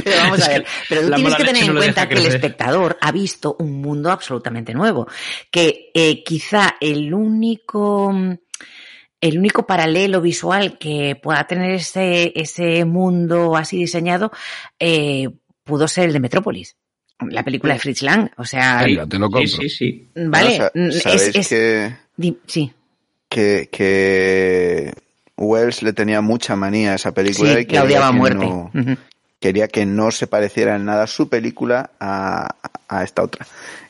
Pero 0.03 0.18
vamos 0.18 0.41
a 0.44 0.48
que 0.48 0.53
ver, 0.53 0.65
pero 0.90 1.02
tú 1.02 1.10
la 1.10 1.15
tienes 1.18 1.36
que 1.36 1.44
tener 1.44 1.64
en 1.64 1.74
no 1.74 1.80
cuenta 1.80 2.07
que 2.07 2.15
el 2.15 2.26
espectador 2.28 2.98
ha 3.02 3.11
visto 3.11 3.56
un 3.60 3.82
mundo 3.82 4.11
absolutamente 4.11 4.74
nuevo, 4.74 5.07
que 5.52 5.91
eh, 5.94 6.24
quizá 6.24 6.76
el 6.80 7.14
único 7.14 8.14
el 9.28 9.38
único 9.40 9.66
paralelo 9.66 10.20
visual 10.22 10.78
que 10.78 11.16
pueda 11.22 11.45
tener 11.48 11.72
ese, 11.72 12.34
ese 12.36 12.84
mundo 12.86 13.56
así 13.56 13.78
diseñado 13.78 14.32
eh, 14.80 15.30
pudo 15.64 15.88
ser 15.88 16.06
el 16.08 16.14
de 16.14 16.20
Metrópolis, 16.20 16.76
la 17.30 17.41
película 17.44 17.74
de 17.74 17.80
Fritz 17.80 18.02
Lang. 18.02 18.30
O 18.38 18.44
sea, 18.44 18.84
Venga, 18.84 19.06
te 19.08 19.18
lo 19.18 19.30
compro. 19.32 19.48
Sí, 19.48 19.70
sí, 19.70 19.70
sí. 19.70 20.10
vale, 20.16 20.70
Bueno, 20.74 20.91
sabéis 20.94 21.22
es, 21.30 21.36
es- 21.36 21.48
que, 21.50 21.95
sí, 22.48 22.72
que, 23.30 23.70
que 23.72 24.94
Wells 25.38 25.82
le 25.84 25.94
tenía 25.94 26.22
mucha 26.22 26.56
manía 26.56 26.91
a 26.91 26.95
esa 26.95 27.10
sí, 27.10 27.16
película 27.16 27.52
y 27.52 27.56
la 27.56 27.64
quería 27.66 27.84
odiaba 27.84 28.08
a 28.08 28.12
que 28.12 28.18
muerte. 28.18 28.45
no- 28.45 28.72
quería 29.40 29.68
que 29.68 29.86
no 29.86 30.12
se 30.12 30.28
pareciera 30.28 30.76
en 30.76 30.86
nada 30.86 31.06
su 31.08 31.28
película 31.30 31.91
a, 32.00 32.56
a 32.88 33.04
esta 33.04 33.24
otra. 33.24 33.45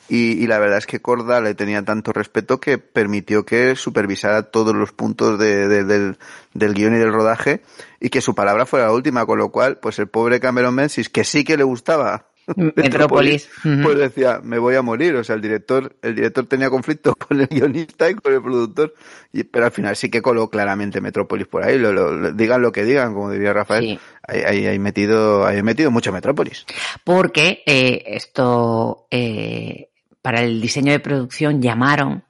Y, 0.08 0.32
y 0.42 0.46
la 0.46 0.58
verdad 0.58 0.78
es 0.78 0.86
que 0.86 1.00
Corda 1.00 1.40
le 1.40 1.54
tenía 1.54 1.82
tanto 1.82 2.12
respeto 2.12 2.60
que 2.60 2.76
permitió 2.78 3.44
que 3.46 3.74
supervisara 3.74 4.42
todos 4.42 4.74
los 4.74 4.92
puntos 4.92 5.38
de- 5.38 5.66
de- 5.66 5.84
del, 5.84 6.18
del 6.52 6.74
guion 6.74 6.94
y 6.94 6.98
del 6.98 7.12
rodaje 7.12 7.62
y 8.00 8.10
que 8.10 8.20
su 8.20 8.34
palabra 8.34 8.66
fuera 8.66 8.86
la 8.86 8.92
última, 8.92 9.24
con 9.24 9.38
lo 9.38 9.48
cual, 9.50 9.78
pues 9.78 9.98
el 9.98 10.08
pobre 10.08 10.40
Cameron 10.40 10.74
Menzies, 10.74 11.08
que 11.08 11.24
sí 11.24 11.42
que 11.42 11.56
le 11.56 11.64
gustaba 11.64 12.26
Metrópolis. 12.76 13.48
Pues 13.82 13.96
decía, 13.96 14.40
me 14.44 14.58
voy 14.58 14.74
a 14.74 14.82
morir. 14.82 15.16
O 15.16 15.24
sea, 15.24 15.36
el 15.36 15.40
director, 15.40 15.96
el 16.02 16.14
director 16.14 16.44
tenía 16.44 16.68
conflicto 16.68 17.14
con 17.28 17.40
el 17.40 17.46
guionista 17.46 18.10
y 18.10 18.14
con 18.14 18.34
el 18.34 18.42
productor, 18.42 18.92
y, 19.32 19.44
pero 19.44 19.64
al 19.64 19.72
final 19.72 19.96
sí 19.96 20.10
que 20.10 20.20
coló 20.20 20.50
claramente 20.50 21.00
Metrópolis 21.00 21.46
por 21.46 21.64
ahí. 21.64 21.78
Lo, 21.78 21.94
lo- 21.94 22.12
lo- 22.12 22.32
digan 22.32 22.60
lo 22.60 22.72
que 22.72 22.84
digan, 22.84 23.14
como 23.14 23.30
diría 23.30 23.54
Rafael. 23.54 23.84
Sí. 23.84 23.98
Ahí 24.28 24.78
metido, 24.78 25.46
ahí 25.46 25.62
metido 25.62 25.90
mucho 25.90 26.12
Metrópolis. 26.12 26.66
porque 27.04 27.62
eh, 27.64 28.02
esto 28.08 29.06
eh, 29.10 29.88
para 30.24 30.40
el 30.40 30.58
diseño 30.58 30.90
de 30.90 31.00
producción 31.00 31.60
llamaron 31.60 32.24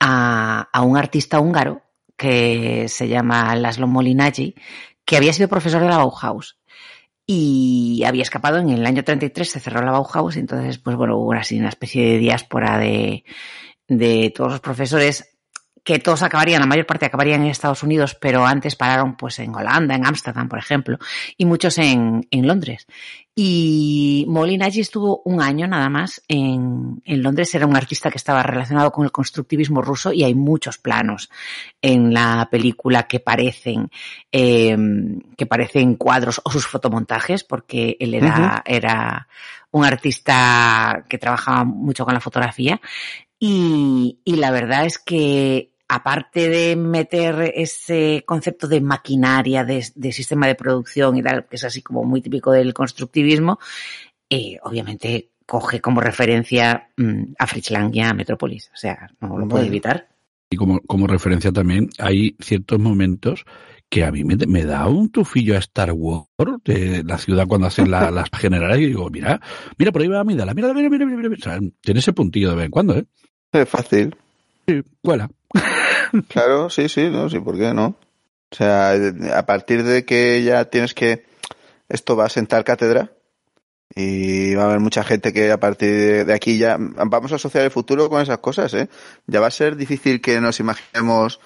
a, 0.00 0.70
un 0.82 0.96
artista 0.96 1.38
húngaro 1.38 1.82
que 2.16 2.88
se 2.88 3.08
llama 3.08 3.54
Laszlo 3.56 3.86
Molinaggi, 3.86 4.54
que 5.04 5.18
había 5.18 5.34
sido 5.34 5.46
profesor 5.46 5.82
de 5.82 5.88
la 5.88 5.98
Bauhaus 5.98 6.58
y 7.26 8.02
había 8.06 8.22
escapado 8.22 8.56
en 8.56 8.70
el 8.70 8.86
año 8.86 9.04
33, 9.04 9.50
se 9.50 9.60
cerró 9.60 9.84
la 9.84 9.92
Bauhaus, 9.92 10.36
y 10.36 10.38
entonces, 10.38 10.78
pues 10.78 10.96
bueno, 10.96 11.18
hubo 11.18 11.34
así 11.34 11.58
una 11.58 11.68
especie 11.68 12.06
de 12.06 12.18
diáspora 12.18 12.78
de, 12.78 13.22
de 13.86 14.32
todos 14.34 14.52
los 14.52 14.60
profesores 14.60 15.36
que 15.84 15.98
todos 15.98 16.22
acabarían, 16.22 16.60
la 16.60 16.66
mayor 16.66 16.86
parte 16.86 17.04
acabarían 17.04 17.42
en 17.42 17.50
Estados 17.50 17.82
Unidos, 17.82 18.16
pero 18.18 18.46
antes 18.46 18.76
pararon 18.76 19.14
pues 19.14 19.38
en 19.40 19.54
Holanda, 19.54 19.94
en 19.94 20.06
Ámsterdam, 20.06 20.48
por 20.48 20.58
ejemplo, 20.58 20.98
y 21.36 21.44
muchos 21.44 21.76
en, 21.76 22.26
en 22.30 22.46
Londres. 22.46 22.86
Y 23.38 24.24
Molinaggi 24.28 24.80
estuvo 24.80 25.20
un 25.26 25.42
año 25.42 25.66
nada 25.66 25.90
más 25.90 26.22
en, 26.26 27.02
en 27.04 27.22
Londres, 27.22 27.54
era 27.54 27.66
un 27.66 27.76
artista 27.76 28.10
que 28.10 28.16
estaba 28.16 28.42
relacionado 28.42 28.90
con 28.90 29.04
el 29.04 29.12
constructivismo 29.12 29.82
ruso 29.82 30.10
y 30.10 30.24
hay 30.24 30.34
muchos 30.34 30.78
planos 30.78 31.28
en 31.82 32.14
la 32.14 32.48
película 32.50 33.02
que 33.02 33.20
parecen, 33.20 33.90
eh, 34.32 34.74
que 35.36 35.44
parecen 35.44 35.96
cuadros 35.96 36.40
o 36.44 36.50
sus 36.50 36.66
fotomontajes, 36.66 37.44
porque 37.44 37.98
él 38.00 38.14
era, 38.14 38.62
era 38.64 39.28
un 39.70 39.84
artista 39.84 41.04
que 41.06 41.18
trabajaba 41.18 41.64
mucho 41.64 42.06
con 42.06 42.14
la 42.14 42.20
fotografía. 42.20 42.80
Y, 43.38 44.18
y 44.24 44.36
la 44.36 44.50
verdad 44.50 44.86
es 44.86 44.98
que 44.98 45.75
aparte 45.88 46.48
de 46.48 46.76
meter 46.76 47.52
ese 47.54 48.24
concepto 48.26 48.66
de 48.66 48.80
maquinaria, 48.80 49.64
de, 49.64 49.86
de 49.94 50.12
sistema 50.12 50.46
de 50.46 50.54
producción 50.54 51.16
y 51.16 51.22
tal, 51.22 51.46
que 51.46 51.56
es 51.56 51.64
así 51.64 51.82
como 51.82 52.04
muy 52.04 52.20
típico 52.20 52.52
del 52.52 52.74
constructivismo, 52.74 53.58
eh, 54.28 54.58
obviamente 54.62 55.30
coge 55.46 55.80
como 55.80 56.00
referencia 56.00 56.88
mm, 56.96 57.34
a 57.38 57.46
Fritz 57.46 57.70
Lang 57.70 57.94
y 57.94 58.00
a 58.00 58.14
Metrópolis. 58.14 58.70
O 58.74 58.76
sea, 58.76 59.10
no 59.20 59.38
lo 59.38 59.46
puede 59.48 59.66
evitar. 59.66 60.08
Y 60.50 60.56
como, 60.56 60.80
como 60.82 61.06
referencia 61.06 61.52
también, 61.52 61.88
hay 61.98 62.36
ciertos 62.40 62.78
momentos 62.78 63.44
que 63.88 64.04
a 64.04 64.10
mí 64.12 64.24
me, 64.24 64.36
me 64.46 64.64
da 64.64 64.88
un 64.88 65.10
tufillo 65.10 65.54
a 65.54 65.58
Star 65.58 65.92
Wars 65.92 66.26
de 66.64 67.04
la 67.04 67.18
ciudad 67.18 67.46
cuando 67.46 67.68
hacen 67.68 67.90
la- 67.90 68.10
las 68.12 68.28
generales 68.30 68.80
y 68.80 68.86
digo, 68.86 69.08
mira, 69.10 69.40
mira, 69.78 69.92
por 69.92 70.02
ahí 70.02 70.08
va 70.08 70.20
Amidala, 70.20 70.54
mira, 70.54 70.72
mira, 70.74 70.88
mira, 70.88 71.06
mira, 71.06 71.28
mira. 71.28 71.40
O 71.40 71.42
sea, 71.42 71.60
tiene 71.80 72.00
ese 72.00 72.12
puntillo 72.12 72.50
de 72.50 72.56
vez 72.56 72.64
en 72.66 72.70
cuando, 72.70 72.96
¿eh? 72.96 73.06
Es 73.52 73.68
fácil. 73.68 74.16
Sí, 74.68 74.82
cuela. 75.00 75.30
Claro, 76.28 76.70
sí, 76.70 76.88
sí, 76.88 77.08
no, 77.10 77.28
sí, 77.28 77.38
¿por 77.40 77.56
qué 77.58 77.72
no? 77.74 77.96
O 78.50 78.54
sea, 78.56 78.92
a 79.36 79.46
partir 79.46 79.82
de 79.82 80.04
que 80.04 80.42
ya 80.42 80.66
tienes 80.66 80.94
que, 80.94 81.24
esto 81.88 82.16
va 82.16 82.26
a 82.26 82.30
sentar 82.30 82.64
cátedra 82.64 83.12
y 83.94 84.54
va 84.54 84.64
a 84.64 84.66
haber 84.66 84.80
mucha 84.80 85.04
gente 85.04 85.32
que 85.32 85.50
a 85.52 85.60
partir 85.60 86.26
de- 86.26 86.34
aquí 86.34 86.58
ya 86.58 86.76
vamos 86.78 87.32
a 87.32 87.36
asociar 87.36 87.64
el 87.64 87.70
futuro 87.70 88.08
con 88.10 88.22
esas 88.22 88.38
cosas, 88.38 88.74
¿eh? 88.74 88.88
Ya 89.26 89.40
va 89.40 89.48
a 89.48 89.50
ser 89.52 89.76
difícil 89.76 90.20
que 90.20 90.40
nos 90.40 90.60
imaginemos 90.60 91.40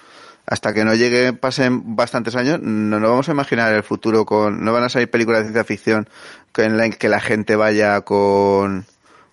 hasta 0.45 0.73
que 0.73 0.85
no 0.85 0.95
llegue, 0.95 1.33
pasen 1.33 1.95
bastantes 1.95 2.35
años, 2.35 2.59
no 2.61 2.99
nos 2.99 3.09
vamos 3.09 3.29
a 3.29 3.33
imaginar 3.33 3.73
el 3.73 3.83
futuro 3.83 4.25
con, 4.25 4.63
no 4.63 4.73
van 4.73 4.83
a 4.83 4.89
salir 4.89 5.09
películas 5.09 5.41
de 5.41 5.45
ciencia 5.45 5.63
ficción 5.65 6.09
en 6.57 6.77
la 6.77 6.89
que 6.89 7.09
la 7.09 7.21
gente 7.21 7.55
vaya 7.55 8.01
con, 8.01 8.85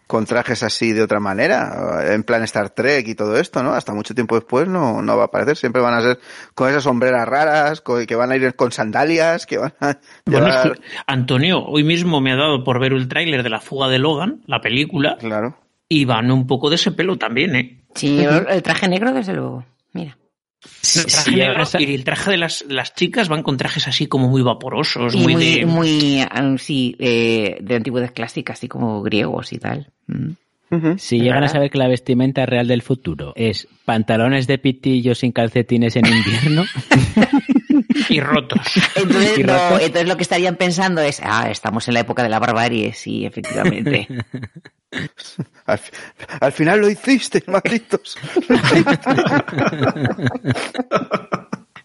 con 0.08 0.24
trajes 0.26 0.64
así 0.64 0.92
de 0.92 1.02
otra 1.02 1.20
manera, 1.20 2.12
en 2.12 2.24
plan 2.24 2.42
Star 2.42 2.70
Trek 2.70 3.06
y 3.06 3.14
todo 3.14 3.36
esto, 3.38 3.62
¿no? 3.62 3.74
Hasta 3.74 3.94
mucho 3.94 4.12
tiempo 4.14 4.34
después 4.34 4.66
no, 4.66 5.00
no 5.02 5.16
va 5.16 5.22
a 5.22 5.26
aparecer, 5.26 5.56
siempre 5.56 5.80
van 5.80 5.94
a 5.94 6.00
ser 6.02 6.18
con 6.56 6.68
esas 6.68 6.82
sombreras 6.82 7.28
raras, 7.28 7.80
con- 7.80 8.04
que 8.04 8.16
van 8.16 8.32
a 8.32 8.36
ir 8.36 8.56
con 8.56 8.72
sandalias, 8.72 9.46
que 9.46 9.58
van 9.58 9.74
a 9.80 9.98
Bueno, 10.26 10.46
llevar- 10.48 10.66
es 10.72 10.78
que, 10.80 10.86
Antonio, 11.06 11.62
hoy 11.64 11.84
mismo 11.84 12.20
me 12.20 12.32
ha 12.32 12.36
dado 12.36 12.64
por 12.64 12.80
ver 12.80 12.92
el 12.92 13.06
tráiler 13.06 13.44
de 13.44 13.50
La 13.50 13.60
fuga 13.60 13.86
de 13.88 14.00
Logan, 14.00 14.42
la 14.46 14.60
película, 14.60 15.16
Claro. 15.20 15.56
y 15.88 16.04
van 16.04 16.32
un 16.32 16.48
poco 16.48 16.68
de 16.70 16.74
ese 16.74 16.90
pelo 16.90 17.16
también, 17.16 17.54
¿eh? 17.54 17.84
Sí, 17.94 18.18
el 18.48 18.62
traje 18.64 18.88
negro, 18.88 19.12
desde 19.12 19.32
luego. 19.34 19.64
Mira. 19.92 20.17
El 20.64 21.06
traje 21.06 21.30
Sí, 21.30 21.36
negro 21.36 21.52
llegas 21.52 21.74
a- 21.74 21.80
y 21.82 21.94
el 21.94 22.04
traje 22.04 22.30
de 22.32 22.36
las, 22.36 22.64
las 22.68 22.94
chicas 22.94 23.28
van 23.28 23.42
con 23.42 23.56
trajes 23.56 23.86
así 23.88 24.06
como 24.06 24.28
muy 24.28 24.42
vaporosos, 24.42 25.14
Y 25.14 25.18
muy, 25.18 25.34
muy, 25.34 25.44
de... 25.60 25.66
muy, 25.66 26.20
ah, 26.28 26.54
sí, 26.58 26.96
eh, 26.98 27.58
de 27.60 27.76
antigüedad 27.76 28.12
clásica, 28.12 28.54
así 28.54 28.66
como 28.68 29.02
griegos 29.02 29.52
y 29.52 29.58
tal. 29.58 29.92
Mm. 30.06 30.30
Si 30.98 31.18
llegan 31.18 31.44
a 31.44 31.48
saber 31.48 31.70
que 31.70 31.78
la 31.78 31.88
vestimenta 31.88 32.44
real 32.44 32.66
del 32.68 32.82
futuro 32.82 33.32
es 33.36 33.66
pantalones 33.86 34.46
de 34.46 34.58
pitillo 34.58 35.14
sin 35.14 35.32
calcetines 35.32 35.96
en 35.96 36.04
invierno, 36.06 36.64
y 38.08 38.20
rotos. 38.20 38.60
Entonces, 38.94 39.38
Y 39.38 39.44
no, 39.44 39.52
ratos. 39.52 39.80
entonces 39.82 40.08
lo 40.08 40.16
que 40.16 40.22
estarían 40.22 40.56
pensando 40.56 41.00
es, 41.00 41.20
ah, 41.22 41.48
estamos 41.50 41.86
en 41.88 41.94
la 41.94 42.00
época 42.00 42.22
de 42.22 42.28
la 42.28 42.38
barbarie, 42.38 42.92
sí, 42.92 43.24
efectivamente. 43.26 44.08
Al, 45.66 45.78
fi- 45.78 45.92
al 46.40 46.50
final 46.52 46.80
lo 46.80 46.88
hiciste, 46.88 47.44
malditos. 47.46 48.16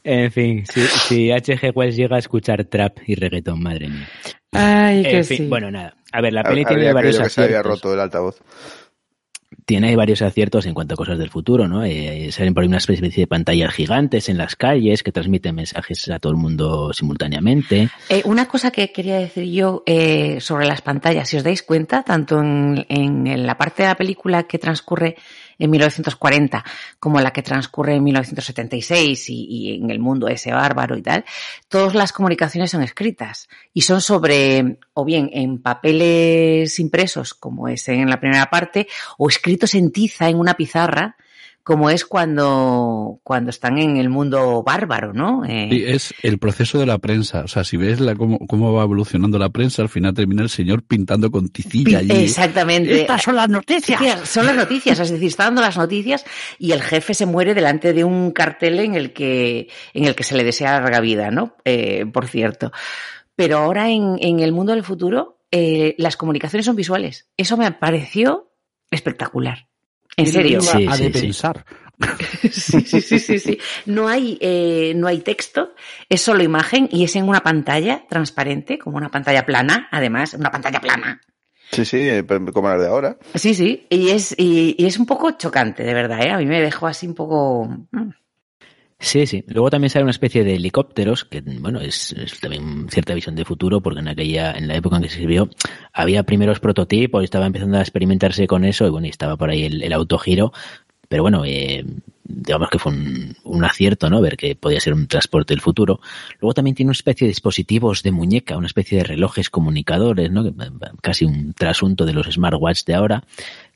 en 0.06 0.32
fin, 0.32 0.66
si, 0.66 0.82
si 0.88 1.32
H.G. 1.32 1.72
Wells 1.76 1.96
llega 1.96 2.16
a 2.18 2.20
escuchar 2.20 2.64
trap 2.66 2.98
y 3.06 3.16
reggaetón, 3.16 3.62
madre 3.62 3.90
mía. 3.90 4.08
Ay, 4.52 5.04
En 5.06 5.26
fin, 5.26 5.50
bueno, 5.50 5.72
nada. 5.72 5.96
A 6.12 6.22
ver, 6.22 6.34
la 6.34 6.44
peli 6.44 6.64
tiene 6.66 6.88
Habría 6.90 6.94
varios 6.94 7.16
creído 7.16 7.24
que 7.26 7.30
se 7.34 7.44
había 7.44 7.64
roto 7.64 7.94
el 7.94 8.00
altavoz. 8.00 8.40
Tiene 9.66 9.96
varios 9.96 10.22
aciertos 10.22 10.66
en 10.66 10.74
cuanto 10.74 10.94
a 10.94 10.98
cosas 10.98 11.18
del 11.18 11.30
futuro, 11.30 11.68
¿no? 11.68 11.84
Eh, 11.84 12.30
salen 12.32 12.54
por 12.54 12.64
ahí 12.64 12.68
una 12.68 12.78
especie 12.78 13.10
de 13.10 13.28
pantallas 13.28 13.74
gigantes 13.74 14.30
en 14.30 14.38
las 14.38 14.56
calles 14.56 15.04
que 15.04 15.12
transmiten 15.12 15.56
mensajes 15.56 16.10
a 16.10 16.20
todo 16.20 16.32
el 16.34 16.38
mundo 16.40 16.92
simultáneamente. 16.94 17.90
Eh, 18.10 18.22
una 18.26 18.48
cosa 18.48 18.72
que 18.72 18.92
quería 18.92 19.18
decir 19.18 19.46
yo 19.52 19.84
eh, 19.86 20.40
sobre 20.42 20.66
las 20.68 20.82
pantallas, 20.82 21.30
si 21.30 21.38
os 21.38 21.44
dais 21.44 21.64
cuenta, 21.64 22.04
tanto 22.04 22.40
en, 22.40 22.86
en- 22.90 23.28
en 23.28 23.46
la 23.46 23.58
parte 23.58 23.84
de 23.84 23.90
la 23.90 23.96
película 23.96 24.44
que 24.44 24.60
transcurre 24.60 25.16
en 25.58 25.70
1940 25.70 26.64
como 27.00 27.20
la 27.20 27.32
que 27.32 27.42
transcurre 27.42 27.96
en 27.96 28.04
1976 28.04 29.30
y, 29.30 29.46
y 29.46 29.76
en 29.76 29.90
el 29.90 30.00
mundo 30.00 30.28
ese 30.28 30.52
bárbaro 30.52 30.98
y 30.98 31.02
tal, 31.02 31.26
todas 31.68 31.96
las 31.96 32.12
comunicaciones 32.12 32.72
son 32.72 32.84
escritas 32.84 33.48
y 33.74 33.82
son 33.82 34.02
sobre, 34.02 34.78
o 34.94 35.06
bien 35.06 35.30
en 35.34 35.62
papeles 35.62 36.80
impresos, 36.80 37.34
como 37.34 37.68
es 37.68 37.88
en 37.90 38.10
la 38.10 38.20
primera 38.20 38.50
parte, 38.50 38.88
o 39.18 39.30
escritos 39.30 39.76
en 39.76 39.92
tiza 39.92 40.30
en 40.30 40.38
una 40.38 40.56
pizarra 40.56 41.16
como 41.64 41.90
es 41.90 42.06
cuando, 42.06 43.22
cuando 43.24 43.50
están 43.50 43.78
en 43.78 43.96
el 43.96 44.10
mundo 44.10 44.64
bárbaro, 44.64 45.14
¿no? 45.14 45.46
Eh... 45.46 45.70
Sí, 45.72 45.84
es 45.88 46.14
el 46.22 46.38
proceso 46.38 46.78
de 46.78 46.86
la 46.86 46.98
prensa. 46.98 47.42
O 47.46 47.48
sea, 47.48 47.64
si 47.64 47.78
ves 47.78 48.02
la, 48.02 48.16
cómo, 48.16 48.38
cómo, 48.48 48.74
va 48.74 48.84
evolucionando 48.84 49.40
la 49.40 49.50
prensa, 49.50 49.82
al 49.82 49.88
final 49.88 50.14
termina 50.14 50.44
el 50.44 50.50
señor 50.50 50.84
pintando 50.84 51.32
con 51.32 51.48
ticilla 51.48 52.00
allí. 52.00 52.12
Exactamente. 52.12 53.02
Estas 53.02 53.24
son 53.24 53.38
las 53.38 53.48
noticias. 53.48 54.28
Son 54.28 54.46
las 54.46 54.58
noticias, 54.58 55.00
es 55.00 55.10
decir, 55.10 55.28
está 55.28 55.46
dando 55.46 55.62
las 55.62 55.78
noticias 55.78 56.26
y 56.60 56.74
el 56.74 56.82
jefe 56.82 57.14
se 57.14 57.26
muere 57.26 57.54
delante 57.54 57.94
de 57.94 58.04
un 58.04 58.32
cartel 58.32 58.80
en 58.80 58.96
el 58.96 59.14
que, 59.14 59.70
en 59.94 60.04
el 60.04 60.16
que 60.16 60.24
se 60.24 60.36
le 60.36 60.44
desea 60.44 60.80
larga 60.80 61.00
vida, 61.00 61.32
¿no? 61.32 61.56
Eh, 61.64 62.06
por 62.12 62.28
cierto. 62.28 62.74
Pero 63.36 63.60
ahora 63.60 63.90
en, 63.90 64.18
en 64.20 64.42
el 64.42 64.52
mundo 64.52 64.74
del 64.74 64.84
futuro, 64.84 65.40
eh, 65.50 65.96
las 65.98 66.18
comunicaciones 66.18 66.66
son 66.66 66.76
visuales. 66.76 67.30
Eso 67.38 67.56
me 67.56 67.72
pareció 67.72 68.52
espectacular. 68.92 69.70
En 70.18 70.28
serio. 70.28 70.62
Sí, 70.62 70.88
a 70.90 70.98
de 70.98 71.06
sí, 71.06 71.10
pensar. 71.10 71.66
Sí. 72.52 72.82
sí, 72.82 73.02
sí, 73.02 73.20
sí, 73.20 73.40
sí. 73.40 73.58
No 73.86 74.08
hay, 74.08 74.38
eh, 74.42 74.94
no 74.96 75.08
hay 75.08 75.20
texto, 75.20 75.74
es 76.10 76.22
solo 76.22 76.44
imagen 76.44 76.90
y 76.92 77.04
es 77.04 77.16
en 77.16 77.28
una 77.28 77.42
pantalla 77.42 78.06
transparente, 78.10 78.78
como 78.78 78.98
una 78.98 79.10
pantalla 79.10 79.46
plana, 79.46 79.88
además, 79.92 80.34
una 80.34 80.52
pantalla 80.52 80.82
plana. 80.82 81.22
Sí, 81.72 81.86
sí, 81.86 81.98
eh, 82.00 82.26
como 82.52 82.70
la 82.70 82.78
de 82.78 82.88
ahora. 82.88 83.18
Sí, 83.36 83.54
sí, 83.54 83.86
y 83.90 84.10
es, 84.10 84.36
y, 84.38 84.76
y 84.78 84.86
es 84.86 84.98
un 85.00 85.06
poco 85.06 85.32
chocante, 85.32 85.84
de 85.84 85.94
verdad, 85.94 86.22
¿eh? 86.24 86.32
A 86.32 86.38
mí 86.38 86.46
me 86.46 86.62
dejó 86.62 86.88
así 86.88 87.08
un 87.08 87.16
poco... 87.16 87.70
Sí, 89.04 89.28
sí. 89.28 89.44
Luego 89.48 89.70
también 89.70 89.90
sale 89.90 90.04
una 90.04 90.12
especie 90.12 90.46
de 90.46 90.56
helicópteros, 90.56 91.26
que 91.26 91.42
bueno, 91.42 91.82
es, 91.82 92.14
es, 92.14 92.40
también 92.40 92.88
cierta 92.90 93.14
visión 93.14 93.36
de 93.36 93.44
futuro, 93.44 93.82
porque 93.82 94.00
en 94.00 94.08
aquella, 94.08 94.54
en 94.54 94.66
la 94.70 94.76
época 94.78 94.96
en 94.96 95.04
que 95.04 95.10
se 95.10 95.16
escribió, 95.16 95.50
había 95.92 96.24
primeros 96.24 96.62
prototipos, 96.62 97.22
estaba 97.22 97.46
empezando 97.46 97.78
a 97.78 97.82
experimentarse 97.82 98.48
con 98.48 98.64
eso, 98.64 98.88
y 98.88 98.90
bueno, 98.92 99.06
y 99.06 99.10
estaba 99.10 99.36
por 99.36 99.50
ahí 99.50 99.66
el, 99.66 99.92
autogiro, 99.92 100.54
pero 101.10 101.22
bueno, 101.22 101.44
eh, 101.44 101.84
digamos 102.24 102.70
que 102.70 102.80
fue 102.80 102.94
un, 102.94 103.64
acierto, 103.66 104.10
¿no? 104.10 104.22
Ver 104.22 104.38
que 104.38 104.56
podía 104.56 104.80
ser 104.80 104.94
un 104.94 105.08
transporte 105.08 105.54
del 105.54 105.60
futuro. 105.60 106.00
Luego 106.40 106.54
también 106.54 106.74
tiene 106.74 106.88
una 106.88 106.94
especie 106.94 107.26
de 107.26 107.32
dispositivos 107.32 108.04
de 108.04 108.12
muñeca, 108.12 108.56
una 108.56 108.68
especie 108.68 109.00
de 109.00 109.04
relojes 109.04 109.50
comunicadores, 109.50 110.32
¿no? 110.32 110.46
Casi 111.02 111.26
un 111.26 111.54
trasunto 111.54 112.06
de 112.06 112.14
los 112.14 112.28
smartwatch 112.28 112.86
de 112.86 112.96
ahora, 112.96 113.24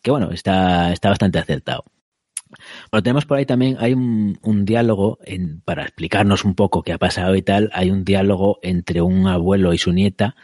que 0.01 0.09
bueno, 0.09 0.31
está, 0.31 0.93
está 0.93 1.09
bastante 1.09 1.37
acertado. 1.37 1.83
Bueno, 2.91 3.03
tenemos 3.03 3.25
por 3.25 3.37
ahí 3.37 3.45
también, 3.45 3.77
hay 3.79 3.93
un, 3.93 4.39
un 4.41 4.65
diálogo, 4.65 5.19
en, 5.25 5.61
para 5.61 5.83
explicarnos 5.83 6.45
un 6.45 6.55
poco 6.55 6.83
qué 6.83 6.93
ha 6.93 6.97
pasado 6.97 7.35
y 7.35 7.41
tal, 7.41 7.69
hay 7.73 7.91
un 7.91 8.03
diálogo 8.03 8.59
entre 8.61 9.01
un 9.01 9.27
abuelo 9.27 9.73
y 9.73 9.77
su 9.77 9.91
nieta, 9.91 10.35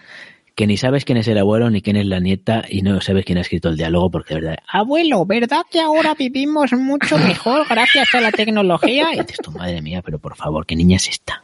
que 0.55 0.67
ni 0.67 0.77
sabes 0.77 1.05
quién 1.05 1.17
es 1.17 1.27
el 1.27 1.37
abuelo 1.37 1.69
ni 1.69 1.81
quién 1.81 1.95
es 1.95 2.05
la 2.05 2.19
nieta 2.19 2.63
y 2.67 2.81
no 2.81 3.01
sabes 3.01 3.25
quién 3.25 3.37
ha 3.37 3.41
escrito 3.41 3.69
el 3.69 3.77
diálogo 3.77 4.11
porque 4.11 4.35
de 4.35 4.41
verdad, 4.41 4.57
abuelo, 4.67 5.25
¿verdad 5.25 5.65
que 5.69 5.81
ahora 5.81 6.13
vivimos 6.13 6.73
mucho 6.73 7.17
mejor 7.17 7.67
gracias 7.67 8.13
a 8.13 8.21
la 8.21 8.31
tecnología? 8.31 9.13
Y 9.13 9.19
dices 9.19 9.37
tú, 9.43 9.51
madre 9.51 9.81
mía, 9.81 10.01
pero 10.03 10.19
por 10.19 10.35
favor, 10.35 10.65
¿qué 10.65 10.75
niña 10.75 10.97
es 10.97 11.09
esta? 11.09 11.43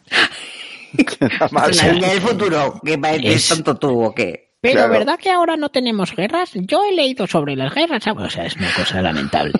es 0.97 1.83
la 1.83 1.93
niña 1.93 2.09
del 2.09 2.21
futuro, 2.21 2.79
que 2.83 2.99
es... 3.23 3.47
tonto 3.47 3.75
tú 3.75 4.03
o 4.03 4.13
qué. 4.13 4.49
Pero 4.61 4.73
claro. 4.73 4.91
¿verdad 4.91 5.19
que 5.19 5.31
ahora 5.31 5.55
no 5.55 5.69
tenemos 5.69 6.13
guerras? 6.15 6.51
Yo 6.53 6.83
he 6.83 6.93
leído 6.93 7.27
sobre 7.27 7.55
las 7.55 7.73
guerras, 7.73 8.03
¿sabes? 8.03 8.25
O 8.25 8.29
sea, 8.29 8.45
es 8.45 8.57
una 8.57 8.71
cosa 8.73 9.01
lamentable. 9.01 9.53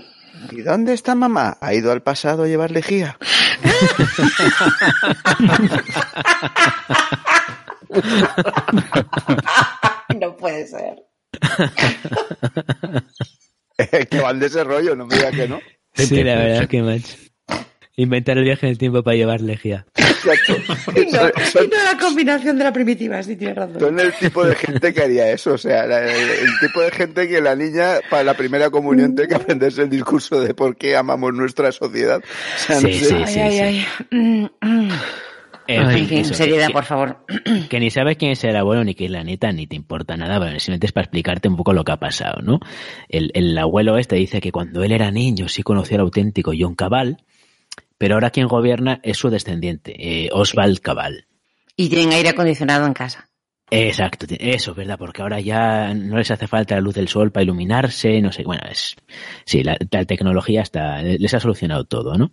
¿Y 0.51 0.61
dónde 0.61 0.93
está 0.93 1.15
mamá? 1.15 1.57
¿Ha 1.61 1.73
ido 1.73 1.91
al 1.91 2.01
pasado 2.01 2.43
a 2.43 2.47
llevar 2.47 2.71
lejía? 2.71 3.17
no 10.19 10.35
puede 10.37 10.67
ser. 10.67 11.03
que 14.09 14.19
van 14.19 14.39
de 14.39 14.47
ese 14.47 14.63
rollo, 14.63 14.95
no 14.95 15.05
me 15.05 15.15
digas 15.15 15.31
que 15.31 15.47
no. 15.47 15.59
Sí, 15.93 16.23
la 16.23 16.35
verdad 16.35 16.67
que 16.67 16.81
macho. 16.81 17.15
Inventar 18.01 18.37
el 18.37 18.45
viaje 18.45 18.65
en 18.65 18.71
el 18.71 18.77
tiempo 18.77 19.03
para 19.03 19.17
llevar 19.17 19.41
lejía. 19.41 19.85
Exacto. 19.95 20.53
y, 20.95 21.05
no, 21.11 21.27
y 21.63 21.67
no 21.67 21.83
la 21.83 21.97
combinación 21.99 22.57
de 22.57 22.63
la 22.63 22.71
primitiva, 22.71 23.21
sí 23.23 23.35
tienes 23.35 23.57
razón. 23.57 23.79
Son 23.79 23.99
el 23.99 24.13
tipo 24.13 24.45
de 24.45 24.55
gente 24.55 24.93
que 24.93 25.01
haría 25.01 25.29
eso, 25.31 25.53
o 25.53 25.57
sea, 25.57 25.83
el, 25.83 25.91
el, 25.91 26.49
tipo 26.61 26.81
de 26.81 26.91
gente 26.91 27.27
que 27.27 27.41
la 27.41 27.55
niña 27.55 27.95
para 28.09 28.23
la 28.23 28.35
primera 28.35 28.69
comunión 28.69 29.15
tiene 29.15 29.27
que 29.27 29.35
aprenderse 29.35 29.81
el 29.81 29.89
discurso 29.89 30.39
de 30.39 30.53
por 30.53 30.77
qué 30.77 30.95
amamos 30.95 31.33
nuestra 31.33 31.71
sociedad. 31.73 32.21
O 32.23 32.59
sea, 32.59 32.75
sí, 32.77 32.87
no 32.87 32.93
sé. 32.93 33.05
sí, 33.05 33.15
Ay, 33.15 33.27
sí, 33.27 33.39
ay, 33.39 33.51
sí. 33.51 33.59
ay. 33.61 33.85
Mm, 34.11 34.45
mm. 34.61 34.89
En 35.71 36.07
fin, 36.07 36.19
eso, 36.19 36.33
seriedad, 36.33 36.67
que- 36.67 36.73
por 36.73 36.83
favor. 36.85 37.17
que 37.69 37.79
ni 37.79 37.91
sabes 37.91 38.17
quién 38.17 38.31
es 38.31 38.43
el 38.43 38.55
abuelo 38.55 38.83
ni 38.83 38.95
quién 38.95 39.11
es 39.11 39.11
la 39.11 39.23
neta, 39.23 39.51
ni 39.51 39.67
te 39.67 39.75
importa 39.75 40.17
nada, 40.17 40.39
pero 40.39 40.59
simplemente 40.59 40.87
es 40.87 40.91
para 40.93 41.03
explicarte 41.03 41.47
un 41.47 41.57
poco 41.57 41.73
lo 41.73 41.83
que 41.83 41.91
ha 41.91 41.97
pasado, 41.97 42.41
¿no? 42.41 42.59
El, 43.07 43.29
el 43.35 43.55
abuelo 43.57 43.97
este 43.99 44.15
dice 44.15 44.41
que 44.41 44.51
cuando 44.51 44.83
él 44.83 44.91
era 44.91 45.11
niño 45.11 45.47
sí 45.47 45.61
conoció 45.61 45.97
al 45.97 46.01
auténtico 46.01 46.53
John 46.57 46.73
Cabal, 46.73 47.17
pero 47.99 48.15
ahora 48.15 48.31
quien 48.31 48.47
gobierna 48.47 48.99
es 49.03 49.17
su 49.17 49.29
descendiente, 49.29 49.93
eh, 49.99 50.29
Oswald 50.31 50.79
Cabal. 50.79 51.27
Y 51.75 51.89
tienen 51.89 52.13
aire 52.13 52.29
acondicionado 52.29 52.87
en 52.87 52.93
casa. 52.93 53.29
Exacto, 53.69 54.25
eso 54.39 54.71
es 54.71 54.77
verdad, 54.77 54.97
porque 54.97 55.21
ahora 55.21 55.39
ya 55.39 55.93
no 55.93 56.17
les 56.17 56.31
hace 56.31 56.47
falta 56.47 56.73
la 56.73 56.81
luz 56.81 56.95
del 56.95 57.07
sol 57.07 57.31
para 57.31 57.43
iluminarse, 57.43 58.19
no 58.19 58.31
sé, 58.31 58.43
bueno, 58.43 58.63
es, 58.67 58.95
sí, 59.45 59.61
la, 59.61 59.77
la 59.91 60.05
tecnología 60.05 60.61
está, 60.61 61.03
les 61.03 61.33
ha 61.35 61.39
solucionado 61.39 61.83
todo, 61.83 62.15
¿no? 62.15 62.31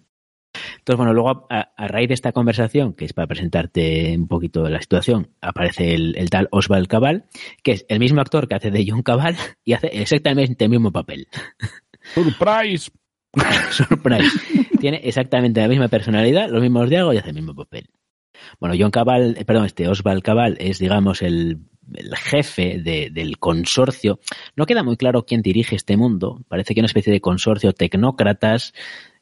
Entonces, 0.79 0.97
bueno, 0.97 1.13
luego 1.13 1.47
a, 1.51 1.73
a, 1.77 1.89
raíz 1.89 2.09
de 2.09 2.15
esta 2.15 2.33
conversación, 2.33 2.95
que 2.95 3.05
es 3.05 3.13
para 3.13 3.27
presentarte 3.27 4.17
un 4.17 4.29
poquito 4.29 4.69
la 4.71 4.81
situación, 4.81 5.29
aparece 5.43 5.95
el, 5.95 6.17
el 6.17 6.31
tal 6.31 6.49
Oswald 6.51 6.89
Cabal, 6.89 7.27
que 7.63 7.73
es 7.73 7.87
el 7.91 7.99
mismo 7.99 8.23
actor 8.23 8.49
que 8.49 8.55
hace 8.55 8.71
de 8.71 8.87
John 8.89 9.03
Cabal 9.03 9.37
y 9.65 9.75
hace 9.75 9.89
exactamente 9.89 10.65
el 10.65 10.71
mismo 10.71 10.93
papel. 10.93 11.29
Surprise. 12.15 12.91
Surprise. 13.71 14.31
Tiene 14.79 15.01
exactamente 15.05 15.61
la 15.61 15.69
misma 15.69 15.89
personalidad, 15.89 16.49
los 16.49 16.63
mismos 16.63 16.89
diálogos 16.89 17.15
y 17.15 17.19
hace 17.19 17.31
el 17.31 17.37
mismo 17.37 17.55
papel. 17.55 17.89
Bueno, 18.61 18.75
John 18.79 18.91
Cabal, 18.91 19.37
eh, 19.39 19.45
perdón, 19.45 19.67
este 19.67 19.89
Oswald 19.89 20.23
Cabal 20.23 20.57
es, 20.61 20.79
digamos, 20.79 21.23
el, 21.23 21.61
el 21.95 22.17
jefe 22.17 22.79
de, 22.79 23.11
del 23.11 23.39
consorcio. 23.39 24.21
No 24.57 24.67
queda 24.67 24.83
muy 24.83 24.97
claro 24.97 25.25
quién 25.25 25.43
dirige 25.43 25.77
este 25.77 25.97
mundo. 25.97 26.45
Parece 26.49 26.75
que 26.75 26.81
una 26.81 26.87
especie 26.87 27.13
de 27.13 27.21
consorcio 27.21 27.73
tecnócratas 27.73 28.73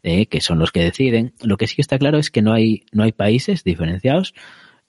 eh, 0.03 0.27
que 0.27 0.41
son 0.41 0.59
los 0.59 0.71
que 0.71 0.83
deciden. 0.83 1.35
Lo 1.43 1.57
que 1.57 1.67
sí 1.67 1.77
está 1.79 1.99
claro 1.99 2.19
es 2.19 2.31
que 2.31 2.43
no 2.43 2.53
hay, 2.53 2.85
no 2.93 3.05
hay 3.05 3.13
países 3.13 3.65
diferenciados. 3.65 4.35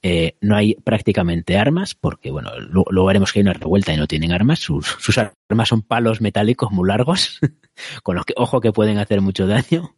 Eh, 0.02 0.38
no 0.42 0.56
hay 0.56 0.76
prácticamente 0.76 1.58
armas, 1.58 1.96
porque 1.96 2.30
bueno, 2.30 2.52
luego 2.60 3.08
veremos 3.08 3.34
que 3.34 3.40
hay 3.40 3.44
una 3.44 3.54
revuelta 3.54 3.94
y 3.94 3.98
no 3.98 4.08
tienen 4.08 4.34
armas. 4.34 4.60
Sus, 4.60 4.86
sus 4.86 5.18
armas 5.18 5.70
son 5.70 5.82
palos 5.82 6.22
metálicos 6.22 6.72
muy 6.72 6.88
largos, 6.88 7.40
con 8.04 8.16
los 8.16 8.26
que, 8.26 8.34
ojo, 8.38 8.62
que 8.62 8.72
pueden 8.72 9.00
hacer 9.00 9.22
mucho 9.22 9.48
daño. 9.48 9.94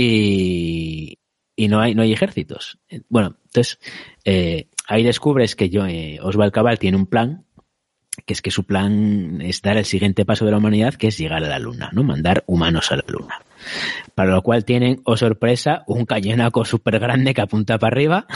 Y, 0.00 1.18
y 1.56 1.68
no 1.68 1.80
hay, 1.80 1.94
no 1.94 2.02
hay 2.02 2.12
ejércitos. 2.12 2.78
Bueno, 3.08 3.36
entonces, 3.44 3.78
eh, 4.24 4.68
ahí 4.86 5.02
descubres 5.02 5.56
que 5.56 5.68
yo, 5.70 5.86
eh, 5.86 6.18
Oswald 6.22 6.52
Cabal 6.52 6.78
tiene 6.78 6.96
un 6.96 7.06
plan, 7.06 7.44
que 8.26 8.32
es 8.32 8.42
que 8.42 8.50
su 8.50 8.64
plan 8.64 9.40
es 9.40 9.62
dar 9.62 9.76
el 9.76 9.84
siguiente 9.84 10.24
paso 10.24 10.44
de 10.44 10.50
la 10.50 10.58
humanidad, 10.58 10.94
que 10.94 11.08
es 11.08 11.18
llegar 11.18 11.42
a 11.44 11.48
la 11.48 11.58
Luna, 11.58 11.90
¿no? 11.92 12.02
Mandar 12.02 12.44
humanos 12.46 12.92
a 12.92 12.96
la 12.96 13.04
Luna. 13.08 13.40
Para 14.14 14.30
lo 14.32 14.42
cual 14.42 14.64
tienen, 14.64 15.00
oh 15.04 15.16
sorpresa, 15.16 15.84
un 15.86 16.06
cañonaco 16.06 16.64
súper 16.64 16.98
grande 16.98 17.34
que 17.34 17.40
apunta 17.40 17.78
para 17.78 17.92
arriba. 17.94 18.26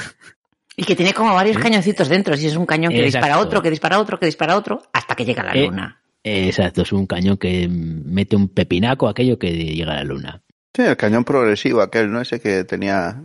Y 0.76 0.84
que 0.84 0.96
tiene 0.96 1.12
como 1.14 1.34
varios 1.34 1.56
cañoncitos 1.58 2.08
dentro. 2.08 2.36
Si 2.36 2.46
es 2.46 2.56
un 2.56 2.66
cañón 2.66 2.92
que 2.92 3.04
Exacto. 3.04 3.18
dispara 3.26 3.40
otro, 3.40 3.62
que 3.62 3.70
dispara 3.70 3.98
otro, 4.00 4.18
que 4.18 4.26
dispara 4.26 4.56
otro, 4.56 4.82
hasta 4.92 5.14
que 5.14 5.24
llega 5.24 5.42
a 5.42 5.46
la 5.46 5.52
Eh, 5.54 5.66
luna. 5.66 6.00
Exacto, 6.26 6.82
es 6.82 6.92
un 6.92 7.06
cañón 7.06 7.36
que 7.36 7.68
mete 7.68 8.34
un 8.34 8.48
pepinaco 8.48 9.08
aquello 9.08 9.38
que 9.38 9.52
llega 9.52 9.92
a 9.92 9.96
la 9.96 10.04
Luna. 10.04 10.42
Sí, 10.74 10.82
el 10.82 10.96
cañón 10.96 11.24
progresivo 11.24 11.82
aquel, 11.82 12.10
¿no? 12.10 12.20
Ese 12.20 12.40
que 12.40 12.64
tenía, 12.64 13.22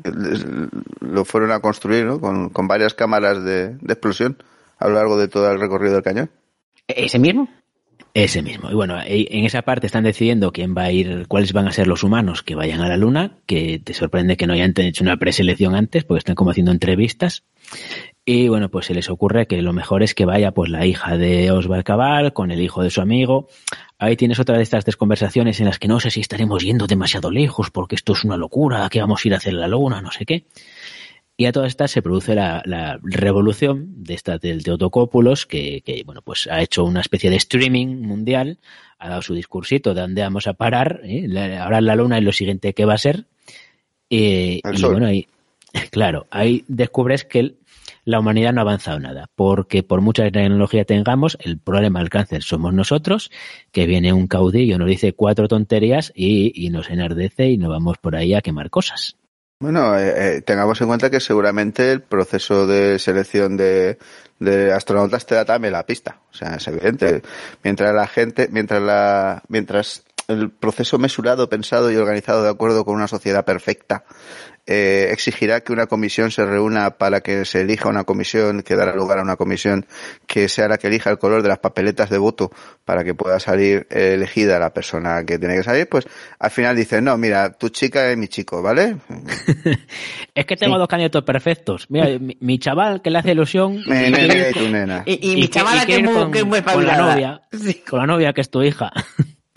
lo 1.01 1.25
fueron 1.25 1.51
a 1.51 1.59
construir, 1.59 2.05
¿no? 2.05 2.21
Con, 2.21 2.49
con 2.49 2.67
varias 2.67 2.93
cámaras 2.93 3.43
de, 3.43 3.69
de, 3.69 3.93
explosión 3.93 4.37
a 4.77 4.87
lo 4.87 4.93
largo 4.93 5.17
de 5.17 5.27
todo 5.27 5.51
el 5.51 5.59
recorrido 5.59 5.95
del 5.95 6.03
cañón. 6.03 6.29
¿Ese 6.87 7.17
mismo? 7.17 7.49
Ese 8.13 8.43
mismo. 8.43 8.69
Y 8.69 8.75
bueno, 8.75 8.97
en 9.03 9.45
esa 9.45 9.63
parte 9.63 9.87
están 9.87 10.03
decidiendo 10.03 10.51
quién 10.51 10.75
va 10.75 10.83
a 10.83 10.91
ir, 10.91 11.27
cuáles 11.27 11.53
van 11.53 11.67
a 11.67 11.71
ser 11.71 11.87
los 11.87 12.03
humanos 12.03 12.43
que 12.43 12.55
vayan 12.55 12.81
a 12.81 12.87
la 12.87 12.97
Luna, 12.97 13.37
que 13.47 13.79
te 13.83 13.93
sorprende 13.93 14.37
que 14.37 14.45
no 14.45 14.53
hayan 14.53 14.73
hecho 14.77 15.03
una 15.03 15.17
preselección 15.17 15.75
antes, 15.75 16.03
porque 16.03 16.19
están 16.19 16.35
como 16.35 16.51
haciendo 16.51 16.71
entrevistas. 16.71 17.43
Y 18.31 18.47
bueno, 18.47 18.69
pues 18.69 18.85
se 18.85 18.93
les 18.93 19.09
ocurre 19.09 19.47
que 19.47 19.59
lo 19.63 19.73
mejor 19.73 20.03
es 20.03 20.13
que 20.13 20.23
vaya 20.23 20.51
pues 20.51 20.69
la 20.69 20.85
hija 20.85 21.17
de 21.17 21.49
Oswald 21.49 21.83
Cabal 21.83 22.31
con 22.31 22.51
el 22.51 22.61
hijo 22.61 22.83
de 22.83 22.91
su 22.91 23.01
amigo. 23.01 23.47
Ahí 23.97 24.15
tienes 24.17 24.37
otra 24.37 24.55
de 24.55 24.61
estas 24.61 24.85
tres 24.85 24.97
conversaciones 24.97 25.59
en 25.59 25.65
las 25.65 25.79
que 25.79 25.87
no 25.87 25.99
sé 25.99 26.11
si 26.11 26.19
estaremos 26.21 26.61
yendo 26.61 26.85
demasiado 26.85 27.31
lejos 27.31 27.71
porque 27.71 27.95
esto 27.95 28.13
es 28.13 28.23
una 28.23 28.37
locura, 28.37 28.87
que 28.91 29.01
vamos 29.01 29.25
a 29.25 29.27
ir 29.27 29.33
a 29.33 29.37
hacer 29.37 29.53
la 29.53 29.67
luna, 29.67 30.03
no 30.03 30.11
sé 30.11 30.27
qué. 30.27 30.45
Y 31.37 31.47
a 31.47 31.51
todas 31.51 31.69
estas 31.69 31.89
se 31.89 32.03
produce 32.03 32.35
la, 32.35 32.61
la 32.65 32.99
revolución 33.01 34.03
de 34.03 34.13
esta 34.13 34.37
del 34.37 34.63
Teotocópulos, 34.63 35.47
que, 35.47 35.81
que, 35.83 36.03
bueno, 36.05 36.21
pues 36.21 36.47
ha 36.51 36.61
hecho 36.61 36.83
una 36.83 37.01
especie 37.01 37.31
de 37.31 37.37
streaming 37.37 37.99
mundial, 37.99 38.59
ha 38.99 39.09
dado 39.09 39.23
su 39.23 39.33
discursito 39.33 39.95
de 39.95 40.01
dónde 40.01 40.21
vamos 40.21 40.45
a 40.45 40.53
parar, 40.53 41.01
¿eh? 41.03 41.57
ahora 41.59 41.81
la 41.81 41.95
luna 41.95 42.19
es 42.19 42.23
lo 42.23 42.31
siguiente 42.31 42.75
que 42.75 42.85
va 42.85 42.93
a 42.93 42.99
ser. 42.99 43.25
Eh, 44.11 44.61
y 44.71 44.77
sol. 44.77 44.91
bueno, 44.91 45.07
ahí, 45.07 45.27
claro, 45.89 46.27
ahí 46.29 46.63
descubres 46.67 47.25
que 47.25 47.39
él 47.39 47.55
la 48.05 48.19
humanidad 48.19 48.53
no 48.53 48.61
ha 48.61 48.63
avanzado 48.63 48.99
nada, 48.99 49.29
porque 49.35 49.83
por 49.83 50.01
mucha 50.01 50.23
tecnología 50.31 50.85
tengamos, 50.85 51.37
el 51.41 51.59
problema 51.59 51.99
del 51.99 52.09
cáncer 52.09 52.43
somos 52.43 52.73
nosotros, 52.73 53.31
que 53.71 53.85
viene 53.85 54.13
un 54.13 54.27
caudillo, 54.27 54.77
nos 54.77 54.87
dice 54.87 55.13
cuatro 55.13 55.47
tonterías 55.47 56.11
y, 56.15 56.69
nos 56.69 56.89
enardece 56.89 57.49
y 57.49 57.57
nos 57.57 57.69
vamos 57.69 57.97
por 57.97 58.15
ahí 58.15 58.33
a 58.33 58.41
quemar 58.41 58.69
cosas. 58.69 59.15
Bueno, 59.61 59.97
eh, 59.97 60.37
eh, 60.37 60.41
tengamos 60.41 60.79
en 60.79 60.87
cuenta 60.87 61.09
que 61.09 61.19
seguramente 61.19 61.91
el 61.91 62.01
proceso 62.01 62.65
de 62.65 62.97
selección 62.97 63.57
de, 63.57 63.97
de 64.39 64.71
astronautas 64.71 65.25
te 65.25 65.35
da 65.35 65.45
también 65.45 65.73
la 65.73 65.85
pista. 65.85 66.21
O 66.31 66.33
sea, 66.33 66.55
es 66.55 66.67
evidente. 66.67 67.21
Mientras 67.63 67.93
la 67.93 68.07
gente, 68.07 68.47
mientras 68.51 68.81
la, 68.81 69.43
mientras 69.49 70.05
el 70.29 70.51
proceso 70.51 70.97
mesurado, 70.97 71.49
pensado 71.49 71.91
y 71.91 71.95
organizado 71.95 72.43
de 72.43 72.49
acuerdo 72.49 72.85
con 72.85 72.95
una 72.95 73.07
sociedad 73.07 73.45
perfecta 73.45 74.05
eh, 74.71 75.09
exigirá 75.11 75.61
que 75.61 75.73
una 75.73 75.87
comisión 75.87 76.29
se 76.29 76.45
reúna 76.45 76.91
para 76.91 77.21
que 77.21 77.43
se 77.43 77.61
elija 77.61 77.89
una 77.89 78.03
comisión, 78.03 78.61
que 78.61 78.75
dará 78.75 78.93
lugar 78.93 79.17
a 79.17 79.23
una 79.23 79.35
comisión 79.35 79.87
que 80.27 80.47
sea 80.47 80.67
la 80.67 80.77
que 80.77 80.85
elija 80.85 81.09
el 81.09 81.17
color 81.17 81.41
de 81.41 81.49
las 81.49 81.57
papeletas 81.57 82.11
de 82.11 82.19
voto 82.19 82.51
para 82.85 83.03
que 83.03 83.15
pueda 83.15 83.39
salir 83.39 83.87
elegida 83.89 84.59
la 84.59 84.71
persona 84.71 85.25
que 85.25 85.39
tiene 85.39 85.55
que 85.55 85.63
salir, 85.63 85.89
pues 85.89 86.05
al 86.37 86.51
final 86.51 86.75
dice, 86.75 87.01
no, 87.01 87.17
mira, 87.17 87.51
tu 87.53 87.69
chica 87.69 88.11
es 88.11 88.17
mi 88.17 88.27
chico, 88.27 88.61
¿vale? 88.61 88.97
es 90.35 90.45
que 90.45 90.55
tengo 90.55 90.77
dos 90.77 90.87
candidatos 90.87 91.23
perfectos. 91.23 91.87
Mira, 91.89 92.19
mi, 92.19 92.37
mi, 92.39 92.59
chaval 92.59 93.01
que 93.01 93.09
le 93.09 93.17
hace 93.17 93.31
ilusión. 93.31 93.81
Mi 93.87 94.05
y 94.05 94.53
tu 94.53 94.69
nena. 94.69 95.01
Y, 95.03 95.29
y, 95.29 95.31
y 95.31 95.35
mi 95.37 95.47
chavala 95.47 95.81
que, 95.87 95.93
que, 95.93 95.97
es 95.97 96.03
muy, 96.03 96.13
con, 96.13 96.31
que 96.31 96.39
es 96.39 96.45
muy 96.45 96.61
con 96.61 96.85
la 96.85 96.95
novia, 96.95 97.41
Sí. 97.51 97.81
con 97.89 97.99
la 98.01 98.05
novia 98.05 98.33
que 98.33 98.41
es 98.41 98.51
tu 98.51 98.61
hija. 98.61 98.91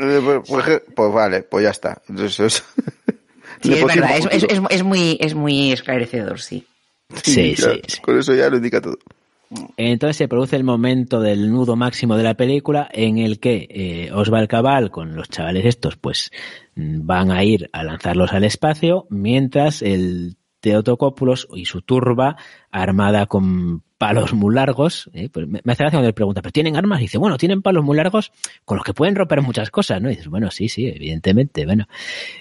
Pues, 0.03 0.41
pues, 0.49 0.83
pues 0.97 1.13
vale, 1.13 1.43
pues 1.45 1.63
ya 1.65 1.71
está. 1.71 2.03
Entonces, 2.09 2.65
Sí, 3.63 3.75
es 3.75 3.85
verdad, 3.85 4.17
es, 4.17 4.27
es, 4.31 4.43
es, 4.45 4.61
es, 4.71 4.83
muy, 4.83 5.17
es 5.21 5.35
muy 5.35 5.71
esclarecedor, 5.71 6.41
sí. 6.41 6.67
Sí, 7.23 7.55
ya, 7.55 7.71
sí, 7.71 7.81
sí. 7.87 8.01
Con 8.01 8.19
eso 8.19 8.35
ya 8.35 8.51
lo 8.51 8.57
indica 8.57 8.81
todo. 8.81 8.99
Entonces 9.77 10.17
se 10.17 10.29
produce 10.29 10.57
el 10.57 10.65
momento 10.65 11.21
del 11.21 11.51
nudo 11.51 11.77
máximo 11.77 12.17
de 12.17 12.23
la 12.23 12.35
película 12.35 12.89
en 12.93 13.19
el 13.19 13.39
que 13.39 13.69
eh, 13.71 14.11
Osval 14.13 14.49
Cabal 14.49 14.91
con 14.91 15.15
los 15.15 15.29
chavales 15.29 15.67
estos 15.67 15.97
pues 15.97 16.31
van 16.75 17.31
a 17.31 17.45
ir 17.45 17.69
a 17.73 17.85
lanzarlos 17.85 18.33
al 18.33 18.45
espacio 18.45 19.07
mientras 19.11 19.83
el 19.83 20.37
Teotocópulos 20.61 21.49
y 21.55 21.67
su 21.67 21.83
turba 21.83 22.37
armada 22.71 23.27
con 23.27 23.83
palos 24.03 24.35
muy 24.35 24.53
largos, 24.53 25.09
¿eh? 25.15 25.29
pues 25.33 25.47
me, 25.47 25.61
hace 25.61 25.85
gracia 25.85 25.91
cuando 25.91 26.09
le 26.09 26.13
pregunta, 26.13 26.43
¿pero 26.43 26.51
tienen 26.51 26.75
armas? 26.75 26.99
Y 26.99 27.03
dice, 27.03 27.19
bueno, 27.19 27.37
tienen 27.37 27.63
palos 27.63 27.85
muy 27.85 27.97
largos 27.97 28.33
con 28.65 28.77
los 28.77 28.85
que 28.85 28.93
pueden 28.93 29.15
romper 29.15 29.43
muchas 29.43 29.71
cosas, 29.71 30.03
¿no? 30.03 30.09
Y 30.11 30.17
dices, 30.17 30.27
bueno, 30.27 30.51
sí, 30.51 30.69
sí, 30.69 30.89
evidentemente, 30.89 31.65
bueno. 31.65 31.87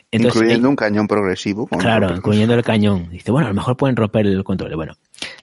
Entonces, 0.10 0.42
incluyendo 0.42 0.70
un 0.70 0.76
cañón 0.76 1.08
progresivo. 1.08 1.68
Claro, 1.68 2.16
incluyendo 2.16 2.56
el 2.56 2.64
cañón. 2.64 3.10
Dice, 3.12 3.32
bueno, 3.32 3.46
a 3.46 3.50
lo 3.52 3.56
mejor 3.56 3.78
pueden 3.78 3.96
romper 3.96 4.26
el 4.26 4.44
control. 4.44 4.76
Bueno, 4.76 4.94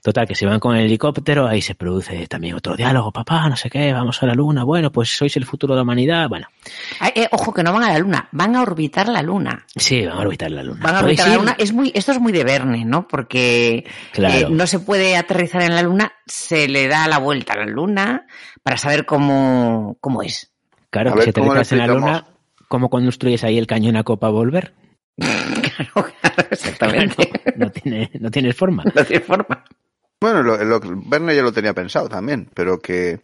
total, 0.01 0.27
que 0.27 0.35
se 0.35 0.45
van 0.45 0.59
con 0.59 0.75
el 0.75 0.85
helicóptero, 0.85 1.47
ahí 1.47 1.61
se 1.61 1.75
produce 1.75 2.27
también 2.27 2.55
otro 2.55 2.75
diálogo, 2.75 3.11
papá, 3.11 3.47
no 3.49 3.55
sé 3.55 3.69
qué, 3.69 3.93
vamos 3.93 4.21
a 4.23 4.25
la 4.25 4.33
luna, 4.33 4.63
bueno, 4.63 4.91
pues 4.91 5.15
sois 5.15 5.35
el 5.37 5.45
futuro 5.45 5.73
de 5.73 5.77
la 5.77 5.83
humanidad, 5.83 6.29
bueno. 6.29 6.47
Ay, 6.99 7.11
eh, 7.15 7.27
ojo, 7.31 7.53
que 7.53 7.63
no 7.63 7.73
van 7.73 7.83
a 7.83 7.93
la 7.93 7.99
luna, 7.99 8.29
van 8.31 8.55
a 8.55 8.61
orbitar 8.61 9.07
la 9.07 9.21
luna. 9.21 9.65
Sí, 9.75 10.05
van 10.05 10.17
a 10.17 10.21
orbitar 10.21 10.51
la 10.51 10.63
luna. 10.63 10.79
Van 10.81 10.95
a 10.95 10.99
orbitar 10.99 11.27
la 11.29 11.35
luna. 11.35 11.55
Es 11.57 11.73
muy, 11.73 11.91
esto 11.95 12.11
es 12.11 12.19
muy 12.19 12.31
de 12.31 12.43
Verne, 12.43 12.85
¿no? 12.85 13.07
Porque 13.07 13.85
claro. 14.11 14.47
eh, 14.47 14.47
no 14.49 14.67
se 14.67 14.79
puede 14.79 15.17
aterrizar 15.17 15.61
en 15.61 15.75
la 15.75 15.81
luna, 15.81 16.13
se 16.25 16.67
le 16.67 16.87
da 16.87 17.07
la 17.07 17.17
vuelta 17.17 17.53
a 17.53 17.57
la 17.57 17.65
luna 17.65 18.27
para 18.63 18.77
saber 18.77 19.05
cómo, 19.05 19.97
cómo 20.01 20.21
es. 20.21 20.51
Claro, 20.89 21.13
que 21.15 21.23
si 21.23 21.29
aterrizas 21.29 21.71
en 21.71 21.77
la 21.77 21.87
luna, 21.87 22.25
¿cómo 22.67 22.89
construyes 22.89 23.43
ahí 23.43 23.57
el 23.57 23.67
cañón 23.67 23.95
a 23.95 24.03
copa 24.03 24.29
volver? 24.29 24.73
Claro, 25.19 26.07
exactamente. 26.51 27.29
No, 27.55 27.65
no, 27.65 27.71
tiene, 27.71 28.09
no 28.19 28.31
tienes 28.31 28.55
forma. 28.55 28.83
No 28.83 29.05
tiene 29.05 29.23
forma. 29.23 29.63
Bueno, 30.19 30.43
lo, 30.43 30.63
lo, 30.63 30.81
Verne 30.81 31.35
ya 31.35 31.41
lo 31.41 31.53
tenía 31.53 31.73
pensado 31.73 32.09
también, 32.09 32.49
pero 32.53 32.79
que 32.79 33.21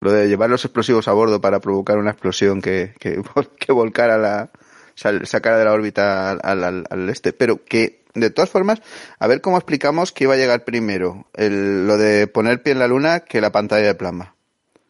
lo 0.00 0.12
de 0.12 0.28
llevar 0.28 0.50
los 0.50 0.64
explosivos 0.64 1.06
a 1.08 1.12
bordo 1.12 1.40
para 1.40 1.60
provocar 1.60 1.98
una 1.98 2.10
explosión 2.10 2.60
que, 2.60 2.94
que, 2.98 3.22
que 3.58 3.72
volcara 3.72 4.18
la, 4.18 4.50
sacara 4.94 5.58
de 5.58 5.64
la 5.64 5.72
órbita 5.72 6.30
al, 6.30 6.64
al, 6.64 6.86
al, 6.88 7.08
este, 7.08 7.32
pero 7.32 7.64
que 7.64 8.02
de 8.14 8.30
todas 8.30 8.50
formas, 8.50 8.82
a 9.18 9.26
ver 9.26 9.40
cómo 9.40 9.56
explicamos 9.56 10.12
que 10.12 10.24
iba 10.24 10.34
a 10.34 10.36
llegar 10.36 10.64
primero 10.64 11.26
el, 11.34 11.86
lo 11.86 11.96
de 11.96 12.26
poner 12.26 12.62
pie 12.62 12.72
en 12.72 12.78
la 12.78 12.88
luna 12.88 13.20
que 13.20 13.40
la 13.40 13.52
pantalla 13.52 13.86
de 13.86 13.94
plasma. 13.94 14.34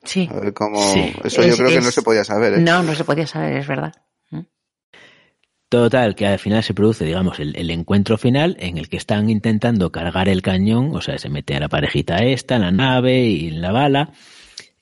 Sí. 0.05 0.29
A 0.33 0.41
ver 0.41 0.53
cómo, 0.53 0.83
sí. 0.93 1.15
eso 1.23 1.43
es, 1.43 1.51
yo 1.51 1.57
creo 1.57 1.69
es, 1.69 1.75
que 1.75 1.85
no 1.85 1.91
se 1.93 2.03
podía 2.03 2.25
saber. 2.25 2.55
¿eh? 2.55 2.59
No, 2.59 2.83
no 2.83 2.95
se 2.95 3.05
podía 3.05 3.27
saber, 3.27 3.57
es 3.57 3.67
verdad. 3.67 3.93
Total, 5.73 6.15
que 6.15 6.27
al 6.27 6.39
final 6.39 6.63
se 6.63 6.75
produce, 6.75 7.07
digamos, 7.07 7.41
el, 7.41 7.71
encuentro 7.71 8.19
final 8.19 8.59
en 8.61 8.77
el 8.77 8.91
que 8.91 8.99
están 8.99 9.31
intentando 9.31 9.91
cargar 9.91 10.29
el 10.29 10.43
cañón, 10.43 10.95
o 10.95 11.01
sea, 11.01 11.17
se 11.17 11.31
mete 11.31 11.57
a 11.57 11.61
la 11.61 11.71
parejita 11.71 12.19
esta, 12.19 12.57
en 12.57 12.61
la 12.61 12.71
nave 12.71 13.25
y 13.25 13.49
en 13.49 13.63
la 13.63 13.73
bala, 13.73 14.13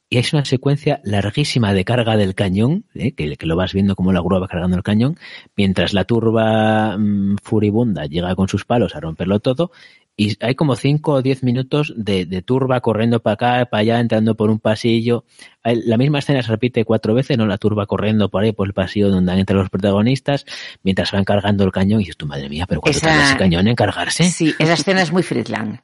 y 0.09 0.19
es 0.19 0.33
una 0.33 0.45
secuencia 0.45 1.01
larguísima 1.05 1.73
de 1.75 1.85
carga 1.85 2.17
del 2.17 2.35
cañón, 2.35 2.87
¿eh? 2.97 3.13
que, 3.13 3.37
lo 3.47 3.55
vas 3.55 3.73
viendo 3.73 3.95
como 3.95 4.13
la 4.13 4.21
grúa 4.21 4.41
va 4.41 4.49
cargando 4.49 4.77
el 4.77 4.83
cañón, 4.83 5.17
mientras 5.55 5.95
la 5.95 6.03
turba 6.03 6.99
mmm, 6.99 7.37
furibunda 7.41 8.07
llega 8.07 8.35
con 8.35 8.49
sus 8.49 8.65
palos 8.65 8.97
a 8.97 9.01
romperlo 9.01 9.39
todo, 9.39 9.71
y 10.17 10.37
hay 10.45 10.55
como 10.55 10.77
5 10.77 11.13
o 11.13 11.23
10 11.23 11.43
minutos 11.45 11.95
de, 11.97 12.27
de, 12.27 12.43
turba 12.43 12.81
corriendo 12.81 13.21
para 13.21 13.35
acá, 13.35 13.71
para 13.71 13.81
allá, 13.81 14.01
entrando 14.01 14.35
por 14.35 14.51
un 14.51 14.59
pasillo. 14.59 15.25
La 15.65 15.97
misma 15.97 16.19
escena 16.19 16.43
se 16.43 16.51
repite 16.51 16.85
cuatro 16.85 17.15
veces, 17.15 17.39
¿no? 17.39 17.47
La 17.47 17.57
turba 17.57 17.87
corriendo 17.87 18.29
por 18.29 18.43
ahí, 18.43 18.53
por 18.53 18.67
el 18.67 18.75
pasillo 18.75 19.09
donde 19.09 19.33
entran 19.33 19.59
los 19.59 19.71
protagonistas, 19.71 20.45
mientras 20.83 21.13
van 21.13 21.25
cargando 21.25 21.65
el 21.65 21.73
cañón, 21.73 22.01
y 22.01 22.05
dices, 22.05 22.17
tu 22.17 22.27
madre 22.27 22.49
mía, 22.49 22.67
pero 22.69 22.81
¿cuánto 22.81 23.01
tarda 23.01 23.25
ese 23.25 23.37
cañón 23.39 23.67
en 23.69 23.75
cargarse? 23.75 24.25
Sí, 24.25 24.55
esa 24.59 24.75
escena 24.75 25.03
es 25.03 25.13
muy 25.13 25.23
Friedland. 25.23 25.81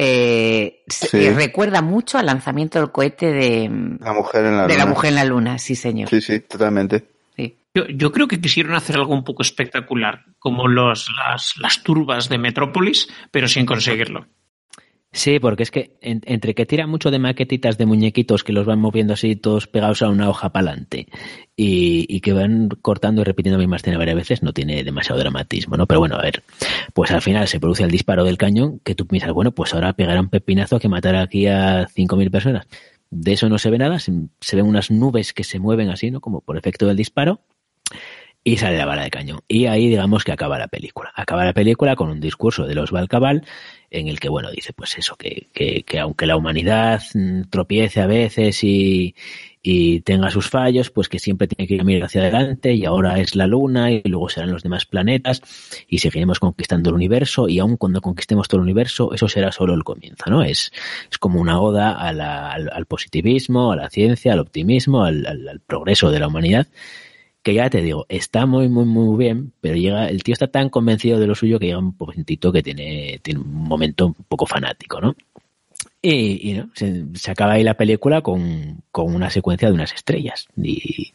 Eh, 0.00 0.84
sí. 0.86 1.28
recuerda 1.30 1.82
mucho 1.82 2.18
al 2.18 2.26
lanzamiento 2.26 2.78
del 2.78 2.92
cohete 2.92 3.32
de 3.32 3.68
la 4.00 4.12
mujer 4.12 4.44
en 4.44 4.56
la 4.56 4.62
de 4.62 4.74
luna. 4.74 4.84
la 4.84 4.86
mujer 4.86 5.08
en 5.10 5.14
la 5.16 5.24
luna, 5.24 5.58
sí 5.58 5.74
señor. 5.74 6.08
Sí, 6.08 6.20
sí, 6.20 6.40
totalmente. 6.40 7.17
Yo, 7.74 7.86
yo, 7.86 8.12
creo 8.12 8.28
que 8.28 8.40
quisieron 8.40 8.74
hacer 8.74 8.96
algo 8.96 9.14
un 9.14 9.24
poco 9.24 9.42
espectacular, 9.42 10.24
como 10.38 10.68
los, 10.68 11.08
las, 11.16 11.54
las 11.58 11.82
turbas 11.82 12.28
de 12.28 12.38
Metrópolis, 12.38 13.08
pero 13.30 13.46
sin 13.46 13.66
conseguirlo. 13.66 14.26
Sí, 15.10 15.40
porque 15.40 15.62
es 15.62 15.70
que 15.70 15.96
en, 16.02 16.20
entre 16.26 16.54
que 16.54 16.66
tira 16.66 16.86
mucho 16.86 17.10
de 17.10 17.18
maquetitas 17.18 17.78
de 17.78 17.86
muñequitos 17.86 18.44
que 18.44 18.52
los 18.52 18.66
van 18.66 18.78
moviendo 18.78 19.14
así 19.14 19.36
todos 19.36 19.66
pegados 19.66 20.02
a 20.02 20.10
una 20.10 20.28
hoja 20.28 20.50
para 20.50 20.68
adelante 20.68 21.08
y, 21.56 22.04
y, 22.14 22.20
que 22.20 22.34
van 22.34 22.68
cortando 22.68 23.22
y 23.22 23.24
repitiendo 23.24 23.56
la 23.56 23.62
misma 23.62 23.76
escena 23.76 23.96
varias 23.96 24.16
veces, 24.16 24.42
no 24.42 24.52
tiene 24.52 24.84
demasiado 24.84 25.18
dramatismo, 25.18 25.76
¿no? 25.78 25.86
Pero 25.86 26.00
bueno, 26.00 26.16
a 26.16 26.22
ver, 26.22 26.42
pues 26.92 27.10
al 27.10 27.22
final 27.22 27.48
se 27.48 27.58
produce 27.58 27.84
el 27.84 27.90
disparo 27.90 28.22
del 28.22 28.36
cañón 28.36 28.80
que 28.80 28.94
tú 28.94 29.06
piensas, 29.06 29.32
bueno, 29.32 29.52
pues 29.52 29.72
ahora 29.72 29.94
pegará 29.94 30.20
un 30.20 30.28
pepinazo 30.28 30.78
que 30.78 30.88
matará 30.88 31.22
aquí 31.22 31.46
a 31.46 31.88
5.000 31.88 32.30
personas. 32.30 32.66
De 33.10 33.32
eso 33.32 33.48
no 33.48 33.58
se 33.58 33.70
ve 33.70 33.78
nada, 33.78 33.98
se, 33.98 34.12
se 34.40 34.56
ven 34.56 34.66
unas 34.66 34.90
nubes 34.90 35.32
que 35.32 35.42
se 35.42 35.58
mueven 35.58 35.88
así, 35.88 36.10
¿no? 36.10 36.20
Como 36.20 36.42
por 36.42 36.58
efecto 36.58 36.86
del 36.86 36.98
disparo 36.98 37.40
y 38.44 38.56
sale 38.56 38.78
la 38.78 38.86
bala 38.86 39.02
de 39.02 39.10
cañón. 39.10 39.40
Y 39.46 39.66
ahí 39.66 39.88
digamos 39.88 40.24
que 40.24 40.32
acaba 40.32 40.58
la 40.58 40.68
película. 40.68 41.12
Acaba 41.14 41.44
la 41.44 41.52
película 41.52 41.96
con 41.96 42.08
un 42.08 42.20
discurso 42.20 42.66
de 42.66 42.74
los 42.74 42.90
Balcabal 42.90 43.44
en 43.90 44.08
el 44.08 44.20
que, 44.20 44.28
bueno, 44.28 44.50
dice 44.50 44.72
pues 44.72 44.96
eso, 44.98 45.16
que, 45.16 45.48
que, 45.52 45.82
que 45.82 45.98
aunque 45.98 46.26
la 46.26 46.36
humanidad 46.36 47.02
tropiece 47.50 48.00
a 48.00 48.06
veces 48.06 48.62
y, 48.62 49.14
y, 49.62 50.00
tenga 50.00 50.30
sus 50.30 50.48
fallos, 50.48 50.90
pues 50.90 51.08
que 51.08 51.18
siempre 51.18 51.46
tiene 51.46 51.66
que 51.66 51.82
mirar 51.84 52.04
hacia 52.04 52.20
adelante 52.20 52.74
y 52.74 52.84
ahora 52.84 53.18
es 53.18 53.34
la 53.34 53.46
luna 53.46 53.90
y 53.90 54.02
luego 54.04 54.28
serán 54.28 54.50
los 54.50 54.62
demás 54.62 54.84
planetas 54.84 55.42
y 55.88 55.98
seguiremos 55.98 56.38
conquistando 56.38 56.90
el 56.90 56.96
universo 56.96 57.48
y 57.48 57.58
aun 57.58 57.76
cuando 57.76 58.00
conquistemos 58.00 58.46
todo 58.46 58.60
el 58.60 58.64
universo, 58.64 59.12
eso 59.14 59.28
será 59.28 59.52
solo 59.52 59.74
el 59.74 59.84
comienzo, 59.84 60.30
¿no? 60.30 60.42
Es, 60.42 60.70
es 61.10 61.18
como 61.18 61.40
una 61.40 61.60
oda 61.60 61.92
al, 61.92 62.20
al, 62.20 62.86
positivismo, 62.86 63.72
a 63.72 63.76
la 63.76 63.90
ciencia, 63.90 64.34
al 64.34 64.40
optimismo, 64.40 65.04
al, 65.04 65.26
al 65.26 65.60
progreso 65.66 66.10
de 66.10 66.20
la 66.20 66.28
humanidad 66.28 66.66
que 67.48 67.54
ya 67.54 67.70
te 67.70 67.80
digo, 67.80 68.04
está 68.10 68.44
muy, 68.44 68.68
muy, 68.68 68.84
muy 68.84 69.16
bien, 69.16 69.54
pero 69.62 69.74
llega, 69.74 70.06
el 70.08 70.22
tío 70.22 70.34
está 70.34 70.48
tan 70.48 70.68
convencido 70.68 71.18
de 71.18 71.26
lo 71.26 71.34
suyo 71.34 71.58
que 71.58 71.64
llega 71.64 71.78
un 71.78 71.96
momentito 71.98 72.52
que 72.52 72.62
tiene, 72.62 73.20
tiene 73.22 73.40
un 73.40 73.54
momento 73.54 74.08
un 74.08 74.14
poco 74.28 74.44
fanático, 74.44 75.00
¿no? 75.00 75.16
Y, 76.02 76.50
y 76.50 76.52
¿no? 76.52 76.68
Se, 76.74 77.06
se, 77.14 77.30
acaba 77.30 77.54
ahí 77.54 77.64
la 77.64 77.72
película 77.72 78.20
con, 78.20 78.82
con, 78.90 79.14
una 79.14 79.30
secuencia 79.30 79.68
de 79.68 79.74
unas 79.74 79.94
estrellas. 79.94 80.46
Y, 80.56 81.10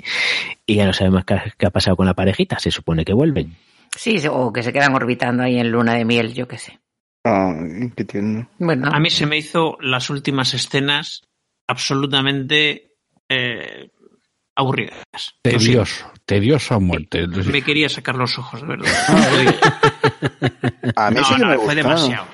y 0.65 0.75
ya 0.75 0.87
no 0.87 0.93
sabemos 0.93 1.23
qué, 1.23 1.35
qué, 1.55 1.67
ha 1.67 1.69
pasado 1.69 1.95
con 1.95 2.07
la 2.07 2.15
parejita, 2.15 2.57
se 2.57 2.71
supone 2.71 3.05
que 3.05 3.13
vuelven. 3.13 3.55
Sí, 3.95 4.17
o 4.27 4.51
que 4.51 4.63
se 4.63 4.73
quedan 4.73 4.95
orbitando 4.95 5.43
ahí 5.43 5.59
en 5.59 5.69
luna 5.69 5.93
de 5.93 6.03
miel, 6.03 6.33
yo 6.33 6.47
qué 6.47 6.57
sé. 6.57 6.79
Ay, 7.23 7.91
qué 7.95 8.05
tierno. 8.05 8.49
Bueno. 8.57 8.89
A 8.91 8.99
mí 8.99 9.11
se 9.11 9.27
me 9.27 9.37
hizo 9.37 9.77
las 9.81 10.09
últimas 10.09 10.55
escenas 10.55 11.21
absolutamente 11.67 12.95
eh, 13.29 13.91
aburridas. 14.55 15.03
Tedioso, 15.41 16.11
tedioso 16.25 16.75
a 16.75 16.79
muerte. 16.79 17.27
Me 17.27 17.61
quería 17.61 17.89
sacar 17.89 18.15
los 18.15 18.37
ojos, 18.37 18.61
de 18.61 18.67
verdad. 18.67 18.89
A 20.95 21.09
mí 21.09 21.17
No, 21.17 21.23
sí 21.23 21.35
que 21.35 21.41
no, 21.41 21.47
me 21.47 21.57
fue 21.57 21.75
demasiado. 21.75 22.27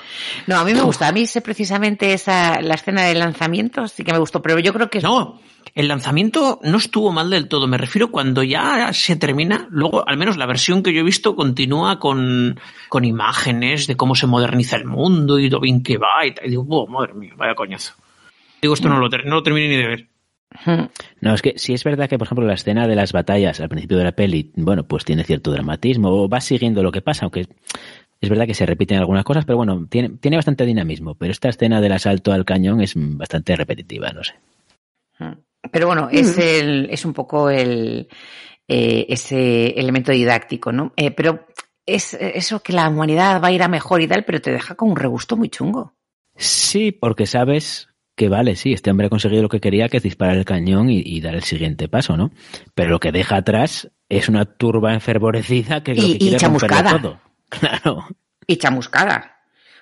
No, 0.47 0.57
a 0.57 0.63
mí 0.63 0.73
me 0.73 0.81
gusta. 0.81 1.07
A 1.07 1.11
mí 1.11 1.21
ese, 1.21 1.41
precisamente 1.41 2.13
esa, 2.13 2.61
la 2.61 2.75
escena 2.75 3.03
de 3.03 3.15
lanzamiento 3.15 3.87
sí 3.87 4.03
que 4.03 4.11
me 4.11 4.19
gustó, 4.19 4.41
pero 4.41 4.59
yo 4.59 4.73
creo 4.73 4.89
que 4.89 4.97
es 4.97 5.03
No, 5.03 5.39
el 5.75 5.87
lanzamiento 5.87 6.59
no 6.63 6.77
estuvo 6.77 7.11
mal 7.11 7.29
del 7.29 7.47
todo. 7.47 7.67
Me 7.67 7.77
refiero 7.77 8.11
cuando 8.11 8.43
ya 8.43 8.91
se 8.93 9.15
termina, 9.15 9.67
luego, 9.69 10.07
al 10.07 10.17
menos 10.17 10.37
la 10.37 10.45
versión 10.45 10.83
que 10.83 10.93
yo 10.93 11.01
he 11.01 11.03
visto, 11.03 11.35
continúa 11.35 11.99
con, 11.99 12.59
con 12.89 13.05
imágenes 13.05 13.87
de 13.87 13.95
cómo 13.95 14.15
se 14.15 14.27
moderniza 14.27 14.75
el 14.77 14.85
mundo 14.85 15.39
y 15.39 15.49
lo 15.49 15.59
bien 15.59 15.83
que 15.83 15.97
va 15.97 16.25
y 16.25 16.33
tal. 16.33 16.45
Y 16.45 16.49
digo, 16.49 16.65
oh, 16.69 16.87
madre 16.87 17.13
mía, 17.13 17.33
vaya 17.37 17.55
coñazo. 17.55 17.93
Digo, 18.61 18.73
esto 18.73 18.89
no 18.89 18.99
lo, 18.99 19.07
no 19.09 19.35
lo 19.35 19.43
terminé 19.43 19.69
ni 19.69 19.77
de 19.77 19.87
ver. 19.87 20.08
No, 21.21 21.33
es 21.33 21.41
que 21.41 21.53
sí 21.57 21.73
es 21.73 21.83
verdad 21.83 22.09
que, 22.09 22.17
por 22.17 22.25
ejemplo, 22.25 22.45
la 22.45 22.55
escena 22.55 22.87
de 22.87 22.95
las 22.95 23.13
batallas 23.13 23.59
al 23.59 23.69
principio 23.69 23.97
de 23.97 24.03
la 24.03 24.11
peli, 24.13 24.51
bueno, 24.55 24.83
pues 24.83 25.05
tiene 25.05 25.23
cierto 25.23 25.51
dramatismo, 25.51 26.09
o 26.09 26.29
va 26.29 26.41
siguiendo 26.41 26.83
lo 26.83 26.91
que 26.91 27.01
pasa, 27.01 27.25
aunque 27.25 27.47
es 28.21 28.29
verdad 28.29 28.47
que 28.47 28.53
se 28.53 28.65
repiten 28.65 28.97
algunas 28.97 29.23
cosas, 29.23 29.45
pero 29.45 29.57
bueno, 29.57 29.87
tiene, 29.89 30.09
tiene 30.19 30.37
bastante 30.37 30.65
dinamismo. 30.65 31.15
Pero 31.15 31.31
esta 31.31 31.49
escena 31.49 31.79
del 31.81 31.93
asalto 31.93 32.31
al 32.31 32.45
cañón 32.45 32.81
es 32.81 32.93
bastante 32.95 33.55
repetitiva, 33.55 34.11
no 34.11 34.23
sé. 34.23 34.33
Pero 35.71 35.87
bueno, 35.87 36.09
es 36.11 36.37
el, 36.37 36.89
es 36.89 37.05
un 37.05 37.13
poco 37.13 37.49
el 37.49 38.07
eh, 38.67 39.05
ese 39.09 39.79
elemento 39.79 40.11
didáctico, 40.11 40.71
¿no? 40.71 40.93
Eh, 40.95 41.11
pero 41.11 41.47
es 41.85 42.13
eso 42.13 42.61
que 42.61 42.73
la 42.73 42.89
humanidad 42.89 43.41
va 43.41 43.47
a 43.47 43.51
ir 43.51 43.63
a 43.63 43.67
mejor 43.67 44.01
y 44.01 44.07
tal, 44.07 44.25
pero 44.25 44.41
te 44.41 44.51
deja 44.51 44.75
con 44.75 44.91
un 44.91 44.95
regusto 44.95 45.35
muy 45.35 45.49
chungo. 45.49 45.93
Sí, 46.35 46.91
porque 46.91 47.25
sabes 47.25 47.89
que 48.19 48.27
vale, 48.27 48.57
sí, 48.57 48.73
este 48.73 48.91
hombre 48.91 49.07
ha 49.07 49.09
conseguido 49.09 49.41
lo 49.43 49.47
que 49.49 49.61
quería, 49.61 49.87
que 49.87 49.95
es 49.97 50.03
disparar 50.03 50.35
el 50.35 50.43
cañón 50.43 50.89
y, 50.89 51.01
y 51.05 51.21
dar 51.21 51.35
el 51.35 51.43
siguiente 51.43 51.87
paso, 51.87 52.17
¿no? 52.17 52.31
Pero 52.75 52.89
lo 52.89 52.99
que 52.99 53.13
deja 53.13 53.37
atrás 53.37 53.89
es 54.09 54.27
una 54.27 54.43
turba 54.43 54.93
enfervorecida 54.93 55.81
que 55.83 55.95
lo 55.95 56.03
Y- 56.03 56.11
que 56.13 56.17
quiere 56.19 56.35
y 56.35 56.39
chamuscada. 56.39 56.99
todo. 57.01 57.19
Claro. 57.49 58.05
Y 58.45 58.57
chamuscada. 58.57 59.37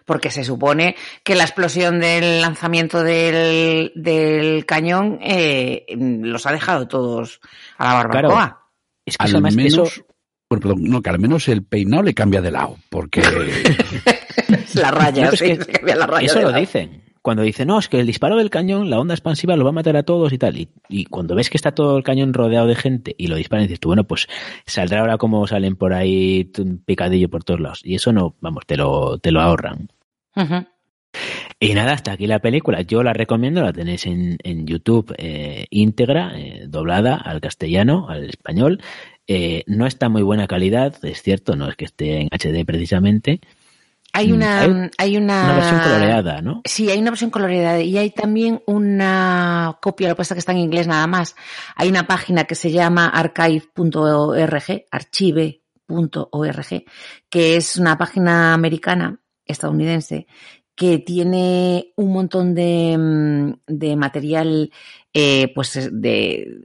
Porque 0.05 0.29
se 0.29 0.43
supone 0.43 0.95
que 1.23 1.33
la 1.35 1.43
explosión 1.45 1.99
del 1.99 2.41
lanzamiento 2.41 3.01
del, 3.03 3.91
del 3.95 4.65
cañón 4.67 5.17
eh, 5.21 5.85
los 5.97 6.45
ha 6.45 6.51
dejado 6.51 6.87
todos 6.87 7.41
a 7.79 7.85
la 7.85 7.93
barbacoa. 7.95 8.29
Claro. 8.29 8.57
Es 9.03 9.17
que 9.17 9.25
Al 9.25 9.31
además, 9.31 9.55
menos, 9.55 9.73
eso- 9.73 10.05
bueno, 10.49 10.61
perdón, 10.61 10.83
no, 10.83 11.01
que 11.01 11.09
al 11.09 11.19
menos 11.19 11.47
el 11.47 11.63
peinado 11.65 12.03
le 12.03 12.13
cambia 12.13 12.41
de 12.41 12.51
lado, 12.51 12.77
porque 12.89 13.21
La 14.75 14.91
raya, 14.91 15.25
No, 15.25 15.31
es 15.31 15.39
sí, 15.39 15.45
que 15.45 15.55
se 15.63 15.71
cambia 15.71 15.95
la 15.95 16.05
raya 16.07 16.25
Eso 16.27 16.39
lo 16.41 16.49
lado. 16.51 16.59
dicen. 16.59 17.03
Cuando 17.27 17.43
dicen, 17.43 17.67
no, 17.67 17.77
es 17.77 17.89
que 17.89 17.99
el 17.99 18.07
disparo 18.07 18.37
del 18.37 18.49
cañón, 18.49 18.89
la 18.89 19.01
onda 19.01 19.13
expansiva 19.13 19.57
lo 19.57 19.65
va 19.65 19.71
a 19.71 19.73
matar 19.73 19.97
a 19.97 20.03
todos 20.03 20.31
y 20.31 20.37
tal. 20.37 20.55
Y, 20.55 20.69
y 20.87 21.03
cuando 21.07 21.35
ves 21.35 21.49
que 21.49 21.57
está 21.57 21.73
todo 21.73 21.97
el 21.97 22.03
cañón 22.05 22.33
rodeado 22.33 22.67
de 22.67 22.75
gente 22.75 23.15
y 23.17 23.27
lo 23.27 23.35
disparan, 23.35 23.65
dices 23.65 23.81
tú, 23.81 23.89
bueno, 23.89 24.05
pues 24.05 24.29
saldrá 24.65 25.01
ahora 25.01 25.17
como 25.17 25.45
salen 25.45 25.75
por 25.75 25.91
ahí 25.91 26.49
un 26.57 26.77
picadillo 26.77 27.27
por 27.27 27.43
todos 27.43 27.59
lados. 27.59 27.81
Y 27.83 27.95
eso 27.95 28.13
no, 28.13 28.37
vamos, 28.39 28.65
te 28.65 28.77
lo, 28.77 29.17
te 29.17 29.33
lo 29.33 29.41
ahorran. 29.41 29.89
Y 31.59 31.73
nada, 31.73 31.91
hasta 31.91 32.13
aquí 32.13 32.27
la 32.27 32.39
película. 32.39 32.81
Yo 32.83 33.03
la 33.03 33.11
recomiendo, 33.11 33.61
la 33.61 33.73
tenéis 33.73 34.05
en, 34.05 34.37
en 34.41 34.65
YouTube 34.65 35.13
eh, 35.17 35.65
íntegra, 35.69 36.31
eh, 36.33 36.63
doblada 36.69 37.15
al 37.15 37.41
castellano, 37.41 38.07
al 38.07 38.29
español. 38.29 38.79
Eh, 39.27 39.65
no 39.67 39.85
está 39.85 40.07
muy 40.07 40.21
buena 40.21 40.47
calidad, 40.47 40.95
es 41.03 41.21
cierto, 41.21 41.57
no 41.57 41.67
es 41.67 41.75
que 41.75 41.83
esté 41.83 42.21
en 42.21 42.29
HD 42.31 42.65
precisamente. 42.65 43.41
Hay 44.17 44.31
Mm, 44.31 44.33
una, 44.33 44.61
hay 44.61 44.89
hay 44.97 45.17
una, 45.17 45.43
Una 45.43 45.55
versión 45.55 45.79
coloreada, 45.79 46.41
¿no? 46.41 46.61
Sí, 46.65 46.89
hay 46.89 46.97
una 46.97 47.11
versión 47.11 47.29
coloreada 47.29 47.81
y 47.81 47.99
hay 47.99 48.09
también 48.09 48.63
una 48.65 49.77
copia, 49.79 50.09
lo 50.09 50.15
que 50.15 50.17
pasa 50.17 50.33
que 50.33 50.39
está 50.39 50.53
en 50.53 50.57
inglés 50.57 50.87
nada 50.87 51.05
más. 51.05 51.35
Hay 51.75 51.87
una 51.87 52.07
página 52.07 52.45
que 52.45 52.55
se 52.55 52.71
llama 52.71 53.09
archive.org, 53.09 54.85
archive.org, 54.89 56.83
que 57.29 57.57
es 57.57 57.77
una 57.77 57.95
página 57.95 58.55
americana, 58.55 59.21
estadounidense, 59.45 60.25
que 60.73 60.97
tiene 60.97 61.93
un 61.95 62.11
montón 62.11 62.55
de, 62.55 62.97
mm, 62.97 63.53
de 63.67 63.95
material, 63.97 64.71
eh, 65.13 65.51
pues, 65.53 65.91
de, 65.91 66.59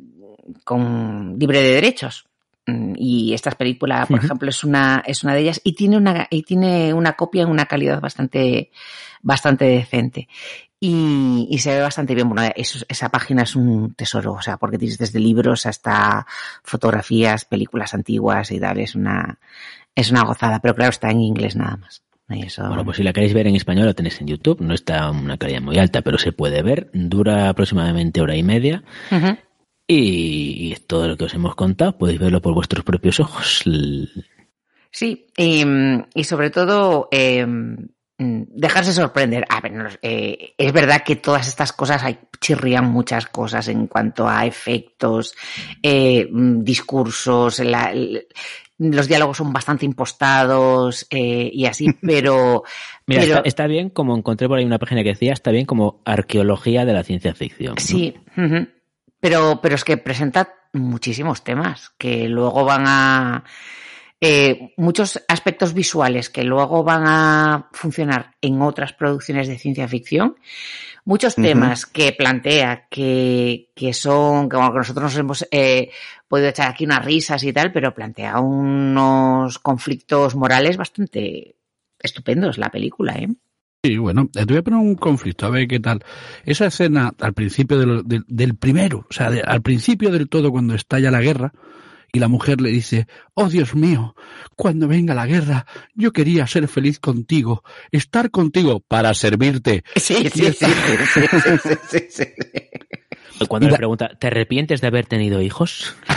con 0.65 1.37
libre 1.39 1.61
de 1.61 1.75
derechos. 1.75 2.25
Mm, 2.67 2.95
Y 2.97 3.35
esta 3.35 3.51
película, 3.53 4.07
por 4.07 4.19
ejemplo, 4.25 4.49
es 4.49 4.63
una, 4.65 5.03
es 5.07 5.25
una 5.25 5.35
de 5.35 5.41
ellas 5.41 5.61
y 5.65 5.75
tiene 5.75 5.97
una, 5.97 6.27
y 6.31 6.43
tiene 6.43 6.95
una 6.95 7.15
copia 7.15 7.43
en 7.43 7.49
una 7.49 7.67
calidad 7.67 8.01
bastante, 8.01 8.71
bastante 9.23 9.65
decente. 9.65 10.29
Y, 10.79 11.47
y 11.51 11.59
se 11.59 11.75
ve 11.75 11.81
bastante 11.81 12.15
bien. 12.15 12.29
Bueno, 12.29 12.51
eso- 12.57 12.85
esa 12.89 13.09
página 13.09 13.43
es 13.43 13.55
un 13.57 13.95
tesoro, 13.95 14.33
o 14.33 14.43
sea, 14.43 14.57
porque 14.57 14.79
tienes 14.79 14.99
desde 14.99 15.21
libros 15.21 15.65
hasta 15.67 16.27
fotografías, 16.65 17.45
películas 17.45 17.95
antiguas 17.95 18.51
y 18.51 18.59
tal. 18.59 18.79
Es 18.81 18.95
una, 18.97 19.39
es 19.95 20.11
una 20.11 20.25
gozada, 20.25 20.59
pero 20.61 20.75
claro, 20.75 20.91
está 20.91 21.11
en 21.11 21.21
inglés 21.21 21.55
nada 21.57 21.77
más. 21.77 22.03
Eso- 22.29 22.67
Bueno, 22.67 22.85
pues 22.85 22.97
si 22.97 23.03
la 23.03 23.13
queréis 23.13 23.35
ver 23.35 23.47
en 23.47 23.57
español, 23.57 23.87
la 23.87 23.95
tenéis 23.95 24.21
en 24.21 24.27
YouTube. 24.29 24.61
No 24.61 24.73
está 24.75 25.11
una 25.11 25.37
calidad 25.37 25.61
muy 25.61 25.79
alta, 25.79 26.03
pero 26.03 26.17
se 26.19 26.33
puede 26.33 26.63
ver. 26.63 26.91
Dura 26.95 27.49
aproximadamente 27.49 28.21
hora 28.21 28.35
y 28.37 28.43
media. 28.43 28.83
Y, 29.87 30.75
todo 30.87 31.09
lo 31.09 31.17
que 31.17 31.25
os 31.25 31.35
hemos 31.35 31.55
contado. 31.55 31.99
Podéis 31.99 32.19
verlo 32.21 32.41
por 32.41 32.55
vuestros 32.55 32.85
propios 32.85 33.21
ojos. 33.21 33.63
Sí, 34.91 35.27
y, 35.37 35.65
y 36.15 36.25
sobre 36.25 36.51
todo 36.51 37.09
eh, 37.11 37.47
dejarse 38.19 38.93
sorprender. 38.93 39.45
A 39.49 39.61
ver, 39.61 39.99
eh, 40.03 40.55
es 40.57 40.73
verdad 40.73 41.03
que 41.05 41.17
todas 41.17 41.49
estas 41.49 41.73
cosas 41.73 42.03
hay, 42.03 42.19
chirrían 42.41 42.91
muchas 42.91 43.27
cosas 43.27 43.69
en 43.69 43.87
cuanto 43.87 44.29
a 44.29 44.47
efectos, 44.47 45.35
eh, 45.83 46.29
discursos, 46.31 47.59
la- 47.61 47.93
los 48.79 49.07
diálogos 49.07 49.37
son 49.37 49.53
bastante 49.53 49.87
impostados 49.87 51.07
eh, 51.11 51.49
y 51.53 51.67
así, 51.67 51.87
pero, 52.03 52.65
Mira, 53.07 53.23
pero 53.23 53.35
está, 53.37 53.49
está 53.49 53.67
bien, 53.67 53.91
como 53.91 54.17
encontré 54.17 54.49
por 54.49 54.59
ahí 54.59 54.65
una 54.65 54.79
página 54.79 55.03
que 55.03 55.11
decía, 55.11 55.33
está 55.33 55.51
bien 55.53 55.67
como 55.67 56.03
arqueología 56.05 56.85
de 56.85 56.93
la 56.93 57.05
ciencia 57.05 57.35
ficción. 57.35 57.75
¿no? 57.75 57.81
Sí. 57.81 58.15
Pero, 59.23 59.61
pero 59.63 59.77
es 59.77 59.85
que 59.85 59.99
presenta 59.99 60.53
muchísimos 60.73 61.45
temas 61.45 61.93
que 61.97 62.29
luego 62.29 62.65
van 62.65 62.85
a. 62.89 63.45
eh, 64.21 64.75
muchos 64.77 65.23
aspectos 65.29 65.75
visuales 65.75 66.29
que 66.29 66.43
luego 66.43 66.83
van 66.83 67.05
a 67.07 67.69
funcionar 67.73 68.35
en 68.41 68.61
otras 68.63 68.93
producciones 68.93 69.47
de 69.47 69.59
ciencia 69.59 69.87
ficción. 69.87 70.35
Muchos 71.05 71.37
temas 71.37 71.87
que 71.87 72.13
plantea 72.13 72.89
que, 72.89 73.71
que 73.77 73.93
son, 73.93 74.49
que, 74.49 74.57
bueno, 74.57 74.73
que 74.73 74.79
nosotros 74.79 75.05
nos 75.05 75.17
hemos 75.17 75.49
eh, 75.53 75.91
podido 76.27 76.49
echar 76.49 76.69
aquí 76.69 76.85
unas 76.85 77.05
risas 77.05 77.45
y 77.45 77.53
tal, 77.53 77.71
pero 77.71 77.95
plantea 77.95 78.41
unos 78.41 79.61
conflictos 79.61 80.35
morales 80.35 80.77
bastante 80.77 81.55
estupendos 82.01 82.59
la 82.59 82.71
película, 82.71 83.15
¿eh? 83.15 83.29
Sí, 83.85 83.99
bueno, 83.99 84.29
te 84.33 84.45
voy 84.45 84.59
a 84.59 84.63
poner 84.63 84.79
un 84.79 84.95
conflicto, 84.95 85.47
a 85.47 85.51
ver 85.51 85.67
qué 85.67 85.81
tal. 85.81 86.05
Esa 86.45 86.67
escena 86.67 87.13
al 87.19 87.33
principio 87.33 87.79
del 88.05 88.55
primero, 88.55 89.07
o 89.11 89.13
sea, 89.13 89.27
al 89.45 89.61
principio 89.61 90.13
del 90.13 90.29
todo, 90.29 90.53
cuando 90.53 90.77
estalla 90.77 91.11
la 91.11 91.21
guerra, 91.21 91.53
y 92.13 92.21
la 92.21 92.29
mujer 92.29 92.61
le 92.61 92.71
dice, 92.71 93.09
oh 93.35 93.49
Dios 93.49 93.75
mío, 93.75 94.15
cuando 94.55 94.87
venga 94.87 95.15
la 95.15 95.27
guerra, 95.27 95.67
yo 95.95 96.13
quería 96.13 96.47
ser 96.47 96.69
feliz 96.69 97.01
contigo, 97.01 97.65
estar 97.91 98.31
contigo 98.31 98.79
para 98.79 99.15
servirte. 99.15 99.83
Sí, 99.97 100.15
sí, 100.33 100.53
sí, 100.53 100.53
sí, 100.53 100.67
sí, 101.13 101.71
sí, 101.89 101.99
sí, 102.09 102.25
cuando 103.49 103.69
le 103.69 103.77
pregunta, 103.77 104.11
¿te 104.19 104.29
arrepientes 104.29 104.81
de 104.81 104.87
haber 104.87 105.07
tenido 105.07 105.41
hijos? 105.41 105.95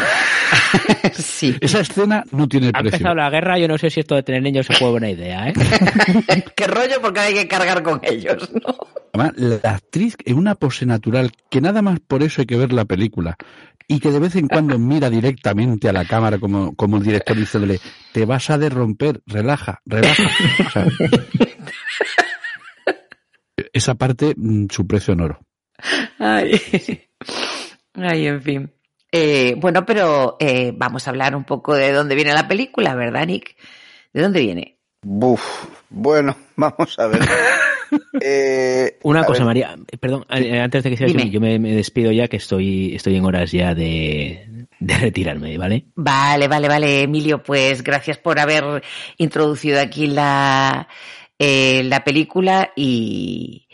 Sí. 1.13 1.55
Esa 1.59 1.79
escena 1.79 2.23
no 2.31 2.47
tiene 2.47 2.67
Ha 2.67 2.79
precio. 2.79 2.97
empezado 2.97 3.15
la 3.15 3.29
guerra, 3.29 3.57
yo 3.57 3.67
no 3.67 3.77
sé 3.77 3.89
si 3.89 4.01
esto 4.01 4.15
de 4.15 4.23
tener 4.23 4.43
niños 4.43 4.69
es 4.69 4.79
buena 4.79 5.09
idea, 5.09 5.49
¿eh? 5.49 5.53
Qué 6.55 6.67
rollo 6.67 7.01
porque 7.01 7.19
hay 7.19 7.33
que 7.33 7.47
cargar 7.47 7.81
con 7.81 7.99
ellos, 8.03 8.49
¿no? 8.53 8.75
Además, 9.13 9.33
la 9.37 9.71
actriz 9.71 10.15
en 10.23 10.37
una 10.37 10.55
pose 10.55 10.85
natural, 10.85 11.31
que 11.49 11.61
nada 11.61 11.81
más 11.81 11.99
por 11.99 12.21
eso 12.21 12.41
hay 12.41 12.45
que 12.45 12.57
ver 12.57 12.73
la 12.73 12.85
película, 12.85 13.37
y 13.87 13.99
que 13.99 14.11
de 14.11 14.19
vez 14.19 14.35
en 14.35 14.47
cuando 14.47 14.77
mira 14.77 15.09
directamente 15.09 15.89
a 15.89 15.93
la 15.93 16.05
cámara 16.05 16.37
como, 16.37 16.75
como 16.75 16.97
el 16.97 17.03
director 17.03 17.35
diciéndole, 17.35 17.79
te 18.11 18.25
vas 18.25 18.49
a 18.49 18.57
derromper, 18.57 19.21
relaja, 19.25 19.81
relaja. 19.85 20.23
O 20.67 20.69
sea, 20.69 20.85
esa 23.73 23.95
parte, 23.95 24.33
mm, 24.37 24.67
su 24.69 24.85
precio 24.85 25.13
en 25.13 25.21
oro. 25.21 25.39
Ay, 26.19 26.61
Ay 27.95 28.27
en 28.27 28.41
fin. 28.41 28.71
Eh, 29.11 29.55
bueno, 29.57 29.85
pero 29.85 30.35
eh, 30.39 30.73
vamos 30.75 31.07
a 31.07 31.11
hablar 31.11 31.35
un 31.35 31.45
poco 31.45 31.73
de 31.73 31.91
dónde 31.91 32.15
viene 32.15 32.33
la 32.33 32.47
película, 32.47 32.95
¿verdad, 32.95 33.25
Nick? 33.25 33.55
¿De 34.13 34.21
dónde 34.21 34.41
viene? 34.41 34.77
Buf, 35.01 35.67
bueno, 35.89 36.35
vamos 36.55 36.97
a 36.99 37.07
ver. 37.07 37.21
Eh, 38.19 38.97
Una 39.03 39.21
a 39.21 39.25
cosa, 39.25 39.39
ver, 39.39 39.45
María, 39.45 39.75
perdón, 39.99 40.25
antes 40.27 40.83
de 40.83 40.89
que 40.89 40.97
sigas, 40.97 41.31
yo 41.31 41.39
me, 41.39 41.59
me 41.59 41.73
despido 41.73 42.11
ya 42.11 42.27
que 42.27 42.37
estoy, 42.37 42.95
estoy 42.95 43.15
en 43.15 43.25
horas 43.25 43.51
ya 43.51 43.73
de, 43.73 44.67
de 44.79 44.97
retirarme, 44.97 45.57
¿vale? 45.57 45.85
Vale, 45.95 46.47
vale, 46.47 46.67
vale, 46.67 47.03
Emilio, 47.03 47.41
pues 47.43 47.83
gracias 47.83 48.17
por 48.17 48.39
haber 48.39 48.83
introducido 49.17 49.79
aquí 49.79 50.07
la, 50.07 50.87
eh, 51.39 51.83
la 51.83 52.03
película 52.03 52.71
y, 52.75 53.64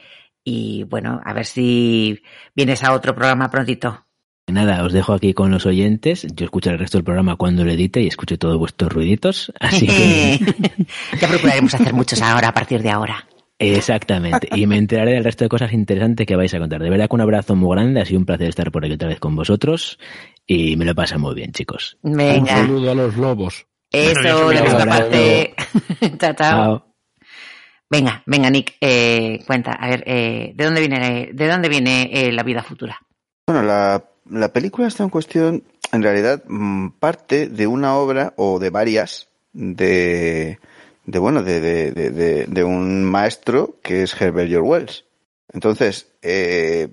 y 0.43 0.83
bueno, 0.83 1.21
a 1.23 1.33
ver 1.33 1.45
si 1.45 2.21
vienes 2.55 2.83
a 2.83 2.93
otro 2.93 3.15
programa 3.15 3.49
prontito. 3.49 4.05
Nada, 4.47 4.83
os 4.83 4.91
dejo 4.91 5.13
aquí 5.13 5.33
con 5.33 5.51
los 5.51 5.65
oyentes. 5.65 6.27
Yo 6.35 6.45
escucho 6.45 6.71
el 6.71 6.79
resto 6.79 6.97
del 6.97 7.05
programa 7.05 7.37
cuando 7.37 7.63
lo 7.63 7.71
edite 7.71 8.01
y 8.01 8.07
escucho 8.07 8.37
todos 8.37 8.57
vuestros 8.57 8.91
ruiditos. 8.91 9.51
Así 9.59 9.87
que. 9.87 10.39
ya 11.21 11.27
procuraremos 11.27 11.73
hacer 11.73 11.93
muchos 11.93 12.21
ahora, 12.21 12.49
a 12.49 12.53
partir 12.53 12.81
de 12.81 12.89
ahora. 12.89 13.25
Exactamente. 13.59 14.49
Y 14.53 14.65
me 14.65 14.77
enteraré 14.77 15.13
del 15.13 15.23
resto 15.23 15.45
de 15.45 15.49
cosas 15.49 15.71
interesantes 15.71 16.25
que 16.25 16.35
vais 16.35 16.53
a 16.53 16.59
contar. 16.59 16.81
De 16.81 16.89
verdad 16.89 17.07
que 17.07 17.15
un 17.15 17.21
abrazo 17.21 17.55
muy 17.55 17.75
grande. 17.75 18.01
Ha 18.01 18.05
sido 18.05 18.19
un 18.19 18.25
placer 18.25 18.49
estar 18.49 18.71
por 18.71 18.83
aquí 18.83 18.93
otra 18.93 19.07
vez 19.07 19.19
con 19.19 19.35
vosotros. 19.35 19.99
Y 20.47 20.75
me 20.75 20.85
lo 20.85 20.95
pasa 20.95 21.17
muy 21.17 21.35
bien, 21.35 21.51
chicos. 21.51 21.97
Venga. 22.01 22.39
Un 22.39 22.47
saludo 22.47 22.91
a 22.91 22.95
los 22.95 23.15
lobos. 23.15 23.67
Eso, 23.91 24.49
de 24.49 24.59
nuestra 24.61 24.85
parte. 24.85 25.53
chao, 26.17 26.33
chao. 26.33 26.90
Venga, 27.91 28.23
venga, 28.25 28.49
Nick, 28.49 28.77
eh, 28.79 29.43
cuenta, 29.45 29.73
a 29.73 29.89
ver, 29.89 30.05
eh, 30.07 30.53
¿de 30.55 30.63
dónde 30.63 30.79
viene, 30.79 31.29
de 31.33 31.47
dónde 31.49 31.67
viene 31.67 32.09
eh, 32.13 32.31
la 32.31 32.41
vida 32.41 32.63
futura? 32.63 32.97
Bueno, 33.45 33.63
la, 33.63 34.01
la 34.29 34.53
película 34.53 34.87
está 34.87 35.03
en 35.03 35.09
cuestión, 35.09 35.63
en 35.91 36.01
realidad, 36.01 36.41
mm, 36.47 36.91
parte 36.99 37.49
de 37.49 37.67
una 37.67 37.97
obra 37.97 38.33
o 38.37 38.59
de 38.59 38.69
varias 38.69 39.27
de, 39.51 40.57
de 41.05 41.19
bueno, 41.19 41.43
de, 41.43 42.63
un 42.63 43.03
maestro 43.03 43.75
que 43.83 44.03
es 44.03 44.21
Herbert 44.21 44.47
George 44.47 44.69
Wells. 44.69 45.05
Entonces, 45.51 46.07
eh, 46.21 46.87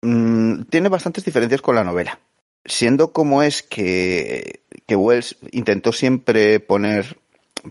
mmm, 0.00 0.62
tiene 0.62 0.88
bastantes 0.88 1.26
diferencias 1.26 1.60
con 1.60 1.74
la 1.74 1.84
novela. 1.84 2.18
Siendo 2.64 3.12
como 3.12 3.42
es 3.42 3.62
que, 3.62 4.62
que 4.86 4.96
Wells 4.96 5.36
intentó 5.50 5.92
siempre 5.92 6.58
poner, 6.58 7.18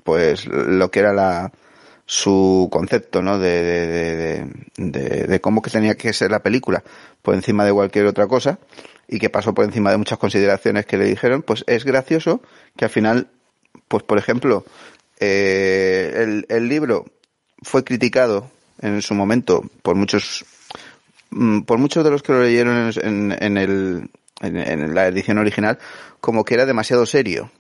pues, 0.04 0.46
lo 0.46 0.92
que 0.92 1.00
era 1.00 1.12
la, 1.12 1.52
su 2.12 2.68
concepto, 2.70 3.22
¿no? 3.22 3.40
De, 3.40 3.64
de, 3.64 4.46
de, 4.76 5.28
de, 5.28 5.40
cómo 5.40 5.62
que 5.62 5.70
tenía 5.70 5.96
que 5.96 6.12
ser 6.12 6.30
la 6.30 6.44
película 6.44 6.84
por 7.22 7.36
encima 7.36 7.64
de 7.64 7.72
cualquier 7.72 8.06
otra 8.06 8.28
cosa 8.28 8.60
y 9.08 9.18
que 9.18 9.30
pasó 9.30 9.54
por 9.54 9.64
encima 9.64 9.92
de 9.92 9.98
muchas 9.98 10.20
consideraciones 10.20 10.86
que 10.86 10.98
le 10.98 11.06
dijeron, 11.06 11.42
pues 11.42 11.64
es 11.68 11.86
gracioso 11.86 12.42
que 12.76 12.84
al 12.84 12.92
final, 12.92 13.30
pues 13.88 14.04
por 14.04 14.18
ejemplo, 14.18 14.66
eh, 15.22 16.12
el, 16.18 16.46
el 16.50 16.68
libro 16.68 17.06
fue 17.62 17.86
criticado 17.86 18.52
en 18.82 19.02
su 19.02 19.14
momento 19.14 19.64
por 19.82 19.96
muchos 19.96 20.44
mm, 21.30 21.62
por 21.62 21.78
muchos 21.78 22.04
de 22.04 22.12
los 22.12 22.24
que 22.24 22.34
lo 22.34 22.44
leyeron 22.44 22.92
en, 23.02 23.38
en, 23.40 23.58
el 23.58 24.10
en, 24.42 24.94
la 24.94 25.08
edición 25.08 25.38
original 25.38 25.80
como 26.20 26.44
que 26.44 26.56
era 26.56 26.66
demasiado 26.66 27.06
serio. 27.06 27.52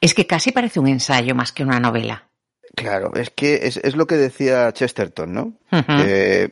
Es 0.00 0.14
que 0.14 0.28
casi 0.28 0.52
parece 0.52 0.78
un 0.78 0.86
ensayo 0.86 1.34
más 1.34 1.50
que 1.50 1.64
una 1.64 1.80
novela. 1.80 2.28
Claro, 2.76 3.14
es 3.14 3.30
que 3.30 3.66
es, 3.66 3.78
es 3.78 3.96
lo 3.96 4.06
que 4.06 4.16
decía 4.16 4.70
Chesterton, 4.70 5.32
¿no? 5.32 5.42
Uh 5.72 5.76
-huh. 5.78 6.04
eh, 6.06 6.50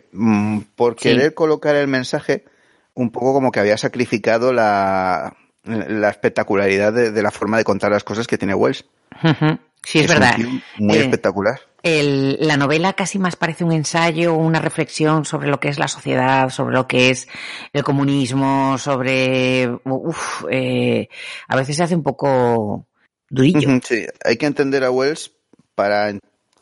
por 0.75 0.97
querer 0.97 1.29
sí. 1.29 1.35
colocar 1.35 1.77
el 1.77 1.87
mensaje 1.87 2.47
un 2.95 3.11
poco 3.11 3.35
como 3.35 3.53
que 3.53 3.61
había 3.61 3.77
sacrificado 3.77 4.51
la, 4.51 5.37
la 5.65 6.09
espectacularidad 6.09 6.95
de, 6.95 7.11
de, 7.11 7.23
la 7.23 7.31
forma 7.31 7.59
de 7.59 7.65
contar 7.65 7.91
las 7.93 8.05
cosas 8.05 8.27
que 8.27 8.39
tiene 8.39 8.55
Wells. 8.55 8.87
Uh 9.23 9.29
-huh. 9.29 9.59
Sí, 9.83 9.99
es, 9.99 10.07
es 10.07 10.11
verdad. 10.11 10.39
muy 10.79 10.97
eh, 10.97 11.03
espectacular. 11.03 11.61
El, 11.83 12.39
la 12.41 12.57
novela 12.57 12.95
casi 12.95 13.19
más 13.19 13.37
parece 13.37 13.63
un 13.63 13.73
ensayo, 13.73 14.33
una 14.33 14.61
reflexión 14.61 15.27
sobre 15.27 15.49
lo 15.49 15.61
que 15.61 15.69
es 15.69 15.79
la 15.79 15.89
sociedad, 15.89 16.49
sobre 16.49 16.75
lo 16.75 16.89
que 16.89 17.11
es 17.11 17.29
el 17.75 17.85
comunismo, 17.85 18.79
sobre... 18.79 19.69
Uf, 19.85 20.45
eh, 20.51 21.11
a 21.49 21.57
veces 21.57 21.77
se 21.77 21.83
hace 21.83 21.95
un 21.95 22.03
poco 22.03 22.87
durillo. 23.29 23.69
Sí, 23.85 24.07
hay 24.25 24.39
que 24.39 24.47
entender 24.47 24.85
a 24.85 24.91
Wells 24.91 25.34
para, 25.75 26.13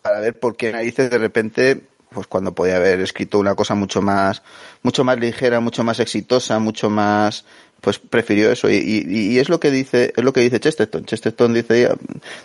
para 0.02 0.20
ver 0.20 0.38
por 0.38 0.56
qué 0.56 0.72
narices 0.72 1.10
de 1.10 1.18
repente 1.18 1.80
pues 2.10 2.26
cuando 2.26 2.54
podía 2.54 2.76
haber 2.76 3.00
escrito 3.00 3.38
una 3.38 3.54
cosa 3.54 3.74
mucho 3.74 4.02
más 4.02 4.42
mucho 4.82 5.02
más 5.02 5.18
ligera 5.18 5.60
mucho 5.60 5.82
más 5.82 5.98
exitosa 5.98 6.58
mucho 6.58 6.90
más 6.90 7.44
pues 7.82 7.98
prefirió 7.98 8.50
eso. 8.50 8.70
Y, 8.70 8.76
y, 8.76 9.32
y, 9.32 9.38
es 9.40 9.50
lo 9.50 9.60
que 9.60 9.70
dice 9.70 10.14
es 10.16 10.24
lo 10.24 10.32
que 10.32 10.40
dice 10.40 10.60
Chesterton. 10.60 11.04
Chesterton 11.04 11.52
dice 11.52 11.90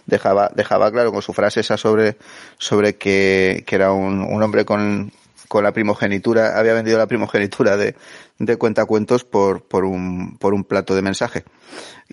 dejaba 0.07 0.51
dejaba 0.53 0.91
claro 0.91 1.13
con 1.13 1.21
su 1.21 1.31
frase 1.31 1.61
esa 1.61 1.77
sobre 1.77 2.17
sobre 2.57 2.95
que, 2.95 3.63
que 3.65 3.75
era 3.75 3.93
un, 3.93 4.21
un 4.21 4.43
hombre 4.43 4.65
con 4.65 5.11
con 5.47 5.63
la 5.63 5.71
primogenitura 5.71 6.59
había 6.59 6.73
vendido 6.73 6.97
la 6.97 7.05
primogenitura 7.05 7.77
de, 7.77 7.95
de 8.39 8.57
cuentacuentos 8.57 9.23
por 9.23 9.61
por 9.61 9.85
un 9.85 10.37
por 10.39 10.53
un 10.53 10.65
plato 10.65 10.95
de 10.95 11.03
mensaje. 11.03 11.45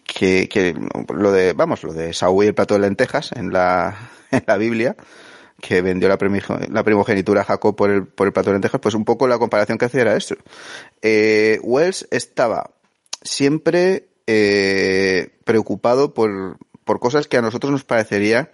Que, 0.04 0.48
que 0.48 0.76
lo 1.14 1.32
de 1.32 1.54
vamos 1.54 1.82
lo 1.82 1.94
de 1.94 2.12
Saúl 2.12 2.44
y 2.44 2.48
el 2.48 2.54
plato 2.54 2.74
de 2.74 2.80
lentejas 2.80 3.32
en 3.32 3.52
la 3.52 3.96
en 4.36 4.44
la 4.46 4.56
Biblia 4.56 4.96
que 5.60 5.80
vendió 5.80 6.08
la, 6.08 6.18
primogenitura 6.18 7.40
a 7.40 7.44
Jacob 7.44 7.74
por 7.74 7.90
el, 7.90 8.06
por 8.06 8.26
el 8.26 8.32
plato 8.34 8.50
de 8.50 8.56
lentejas, 8.56 8.80
pues 8.80 8.94
un 8.94 9.06
poco 9.06 9.26
la 9.26 9.38
comparación 9.38 9.78
que 9.78 9.86
hacía 9.86 10.02
era 10.02 10.16
esto. 10.16 10.36
Eh, 11.00 11.58
Wells 11.62 12.06
estaba 12.10 12.70
siempre 13.22 14.08
eh, 14.26 15.30
preocupado 15.44 16.12
por, 16.12 16.58
por 16.84 17.00
cosas 17.00 17.28
que 17.28 17.38
a 17.38 17.42
nosotros 17.42 17.72
nos 17.72 17.84
parecería 17.84 18.52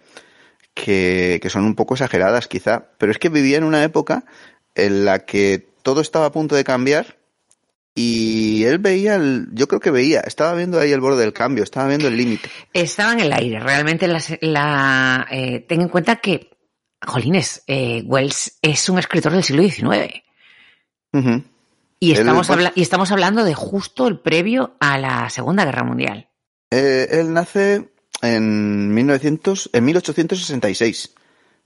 que, 0.74 1.40
que 1.43 1.51
son 1.51 1.65
un 1.65 1.74
poco 1.74 1.94
exageradas 1.94 2.47
quizá, 2.47 2.90
pero 2.98 3.11
es 3.11 3.19
que 3.19 3.28
vivía 3.28 3.59
en 3.59 3.65
una 3.65 3.82
época 3.82 4.24
en 4.77 5.05
la 5.05 5.20
que 5.24 5.66
todo 5.82 6.01
estaba 6.01 6.27
a 6.27 6.32
punto 6.32 6.55
de 6.55 6.65
cambiar 6.65 7.16
y 7.94 8.64
él 8.64 8.78
veía, 8.78 9.16
el, 9.16 9.48
yo 9.52 9.66
creo 9.66 9.80
que 9.80 9.90
veía, 9.90 10.20
estaba 10.20 10.54
viendo 10.54 10.78
ahí 10.78 10.92
el 10.92 11.00
borde 11.00 11.22
del 11.22 11.32
cambio, 11.32 11.64
estaba 11.64 11.88
viendo 11.88 12.08
el 12.08 12.16
límite. 12.16 12.48
Estaba 12.72 13.12
en 13.12 13.20
el 13.20 13.32
aire, 13.32 13.60
realmente 13.60 14.06
la, 14.06 14.22
la 14.40 15.26
eh, 15.30 15.60
ten 15.68 15.80
en 15.82 15.88
cuenta 15.88 16.16
que 16.16 16.50
Jolines, 17.04 17.62
eh, 17.66 18.02
Wells 18.04 18.58
es 18.62 18.88
un 18.88 18.98
escritor 18.98 19.32
del 19.32 19.42
siglo 19.42 19.62
XIX. 19.62 20.22
Uh 21.12 21.18
-huh. 21.18 21.44
y, 21.98 22.12
estamos 22.12 22.48
él, 22.48 22.54
habla 22.54 22.72
y 22.76 22.82
estamos 22.82 23.10
hablando 23.10 23.42
de 23.42 23.54
justo 23.54 24.06
el 24.06 24.20
previo 24.20 24.76
a 24.78 24.98
la 24.98 25.28
Segunda 25.30 25.64
Guerra 25.64 25.82
Mundial. 25.82 26.28
Eh, 26.70 27.08
él 27.10 27.32
nace 27.32 27.90
en, 28.22 28.94
1900, 28.94 29.70
en 29.72 29.84
1866. 29.84 31.14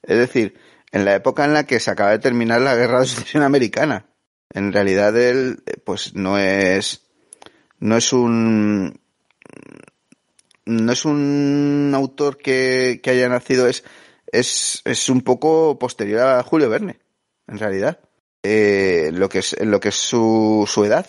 Es 0.03 0.19
decir, 0.19 0.55
en 0.93 1.05
la 1.05 1.15
época 1.15 1.45
en 1.45 1.53
la 1.53 1.65
que 1.65 1.81
se 1.81 1.91
acaba 1.91 2.11
de 2.11 2.19
terminar 2.21 2.61
la 2.61 2.75
Guerra 2.75 3.01
de 3.01 3.07
Sucesión 3.07 3.43
Americana. 3.43 4.07
En 4.51 4.73
realidad 4.73 5.17
él, 5.17 5.63
pues 5.85 6.15
no 6.15 6.39
es, 6.39 7.03
no 7.79 7.97
es 7.97 8.13
un, 8.13 9.01
no 10.65 10.93
es 10.93 11.05
un 11.05 11.93
autor 11.95 12.39
que, 12.39 13.01
que 13.03 13.11
haya 13.11 13.29
nacido, 13.29 13.67
es, 13.67 13.85
es, 14.27 14.83
es 14.85 15.09
un 15.09 15.23
poco 15.23 15.79
posterior 15.79 16.21
a 16.21 16.43
Julio 16.43 16.69
Verne, 16.69 17.01
en 17.47 17.59
realidad. 17.59 18.01
Eh, 18.43 19.11
lo 19.15 19.29
que 19.31 19.39
es, 19.39 19.57
lo 19.61 19.81
que 19.81 19.89
es 19.89 19.95
su, 19.95 20.69
su 20.69 20.85
edad. 20.85 21.07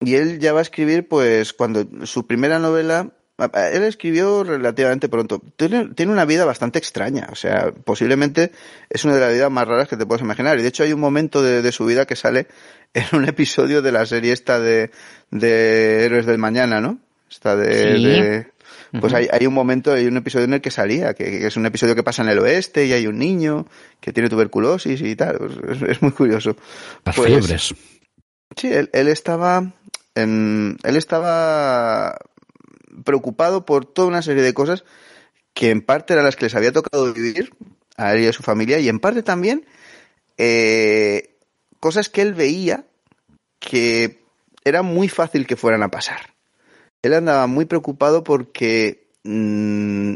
Y 0.00 0.16
él 0.16 0.40
ya 0.40 0.52
va 0.52 0.58
a 0.58 0.62
escribir, 0.62 1.06
pues, 1.06 1.52
cuando 1.52 1.86
su 2.06 2.26
primera 2.26 2.58
novela, 2.58 3.12
él 3.38 3.82
escribió 3.82 4.44
relativamente 4.44 5.08
pronto. 5.08 5.42
Tiene, 5.56 5.88
tiene 5.94 6.12
una 6.12 6.24
vida 6.24 6.44
bastante 6.44 6.78
extraña, 6.78 7.28
o 7.30 7.34
sea, 7.34 7.72
posiblemente 7.72 8.52
es 8.90 9.04
una 9.04 9.14
de 9.14 9.20
las 9.20 9.32
vidas 9.32 9.50
más 9.50 9.66
raras 9.66 9.88
que 9.88 9.96
te 9.96 10.06
puedes 10.06 10.22
imaginar. 10.22 10.58
Y 10.58 10.62
de 10.62 10.68
hecho 10.68 10.84
hay 10.84 10.92
un 10.92 11.00
momento 11.00 11.42
de, 11.42 11.62
de 11.62 11.72
su 11.72 11.84
vida 11.84 12.06
que 12.06 12.16
sale 12.16 12.46
en 12.94 13.04
un 13.12 13.24
episodio 13.28 13.82
de 13.82 13.92
la 13.92 14.06
serie 14.06 14.32
esta 14.32 14.60
de, 14.60 14.90
de 15.30 16.04
Héroes 16.04 16.26
del 16.26 16.38
Mañana, 16.38 16.80
¿no? 16.80 16.98
Esta 17.30 17.56
de, 17.56 17.96
sí. 17.96 18.04
de 18.04 18.52
pues 19.00 19.14
hay, 19.14 19.26
hay, 19.32 19.46
un 19.46 19.54
momento, 19.54 19.92
hay 19.92 20.06
un 20.06 20.18
episodio 20.18 20.44
en 20.44 20.54
el 20.54 20.60
que 20.60 20.70
salía, 20.70 21.14
que, 21.14 21.24
que, 21.24 21.46
es 21.46 21.56
un 21.56 21.64
episodio 21.64 21.94
que 21.94 22.02
pasa 22.02 22.22
en 22.22 22.28
el 22.28 22.38
oeste 22.38 22.84
y 22.84 22.92
hay 22.92 23.06
un 23.06 23.18
niño 23.18 23.66
que 24.00 24.12
tiene 24.12 24.28
tuberculosis 24.28 25.00
y 25.00 25.16
tal. 25.16 25.38
Pues 25.38 25.82
es, 25.82 25.88
es, 25.88 26.02
muy 26.02 26.12
curioso. 26.12 26.56
Las 27.04 27.16
pues, 27.16 27.28
fiebres. 27.28 27.74
Sí, 28.54 28.68
él, 28.70 28.90
él 28.92 29.08
estaba, 29.08 29.72
en, 30.14 30.76
él 30.82 30.96
estaba 30.96 32.18
preocupado 33.04 33.64
por 33.64 33.84
toda 33.84 34.08
una 34.08 34.22
serie 34.22 34.42
de 34.42 34.54
cosas 34.54 34.84
que 35.54 35.70
en 35.70 35.82
parte 35.82 36.12
eran 36.12 36.24
las 36.24 36.36
que 36.36 36.46
les 36.46 36.54
había 36.54 36.72
tocado 36.72 37.12
vivir 37.12 37.52
a 37.96 38.14
él 38.14 38.22
y 38.22 38.26
a 38.26 38.32
su 38.32 38.42
familia 38.42 38.78
y 38.78 38.88
en 38.88 39.00
parte 39.00 39.22
también 39.22 39.66
eh, 40.38 41.36
cosas 41.80 42.08
que 42.08 42.22
él 42.22 42.34
veía 42.34 42.86
que 43.58 44.22
era 44.64 44.82
muy 44.82 45.08
fácil 45.08 45.46
que 45.46 45.56
fueran 45.56 45.82
a 45.82 45.90
pasar 45.90 46.34
él 47.02 47.14
andaba 47.14 47.46
muy 47.46 47.64
preocupado 47.64 48.24
porque 48.24 49.08
mmm, 49.24 50.14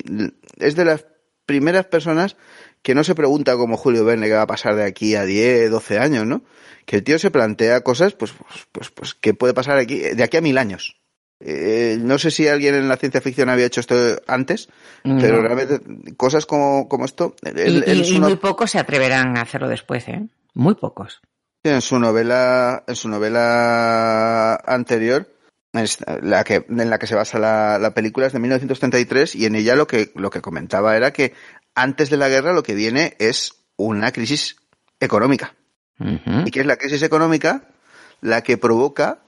es 0.58 0.76
de 0.76 0.84
las 0.84 1.06
primeras 1.46 1.86
personas 1.86 2.36
que 2.82 2.94
no 2.94 3.02
se 3.02 3.14
pregunta 3.16 3.56
como 3.56 3.76
Julio 3.76 4.04
Verne 4.04 4.28
qué 4.28 4.34
va 4.34 4.42
a 4.42 4.46
pasar 4.46 4.76
de 4.76 4.84
aquí 4.84 5.16
a 5.16 5.24
10, 5.24 5.70
12 5.72 5.98
años, 5.98 6.24
¿no? 6.24 6.44
Que 6.84 6.96
el 6.96 7.02
tío 7.02 7.18
se 7.18 7.32
plantea 7.32 7.80
cosas, 7.80 8.12
pues, 8.12 8.32
pues, 8.32 8.66
pues, 8.70 8.90
pues 8.90 9.14
¿qué 9.14 9.34
puede 9.34 9.54
pasar 9.54 9.76
aquí, 9.76 9.98
de 9.98 10.22
aquí 10.22 10.36
a 10.36 10.40
mil 10.40 10.56
años? 10.56 10.96
Eh, 11.40 11.98
no 12.00 12.18
sé 12.18 12.30
si 12.30 12.48
alguien 12.48 12.74
en 12.74 12.88
la 12.88 12.96
ciencia 12.96 13.20
ficción 13.20 13.50
había 13.50 13.66
hecho 13.66 13.80
esto 13.80 13.94
antes, 14.26 14.68
no. 15.04 15.18
pero 15.20 15.42
realmente 15.42 15.80
cosas 16.16 16.46
como, 16.46 16.88
como 16.88 17.04
esto. 17.04 17.34
Él, 17.42 17.84
y, 17.86 17.90
él 17.90 18.04
y, 18.04 18.16
y 18.16 18.20
muy 18.20 18.36
pocos 18.36 18.70
se 18.70 18.78
atreverán 18.78 19.36
a 19.36 19.42
hacerlo 19.42 19.68
después, 19.68 20.08
¿eh? 20.08 20.26
Muy 20.54 20.74
pocos. 20.74 21.20
En 21.62 21.82
su 21.82 21.98
novela, 21.98 22.84
en 22.86 22.96
su 22.96 23.08
novela 23.08 24.56
anterior, 24.64 25.28
la 26.22 26.44
que, 26.44 26.64
en 26.68 26.90
la 26.90 26.98
que 26.98 27.06
se 27.06 27.14
basa 27.14 27.38
la, 27.38 27.78
la, 27.78 27.92
película 27.92 28.26
es 28.26 28.32
de 28.32 28.38
1933 28.38 29.34
y 29.34 29.46
en 29.46 29.56
ella 29.56 29.76
lo 29.76 29.86
que, 29.86 30.12
lo 30.14 30.30
que 30.30 30.40
comentaba 30.40 30.96
era 30.96 31.12
que 31.12 31.34
antes 31.74 32.08
de 32.08 32.16
la 32.16 32.28
guerra 32.28 32.52
lo 32.52 32.62
que 32.62 32.74
viene 32.74 33.14
es 33.18 33.56
una 33.76 34.12
crisis 34.12 34.56
económica. 35.00 35.54
Uh 35.98 36.04
-huh. 36.04 36.46
Y 36.46 36.50
que 36.50 36.60
es 36.60 36.66
la 36.66 36.76
crisis 36.76 37.02
económica 37.02 37.68
la 38.20 38.42
que 38.42 38.56
provoca 38.56 39.18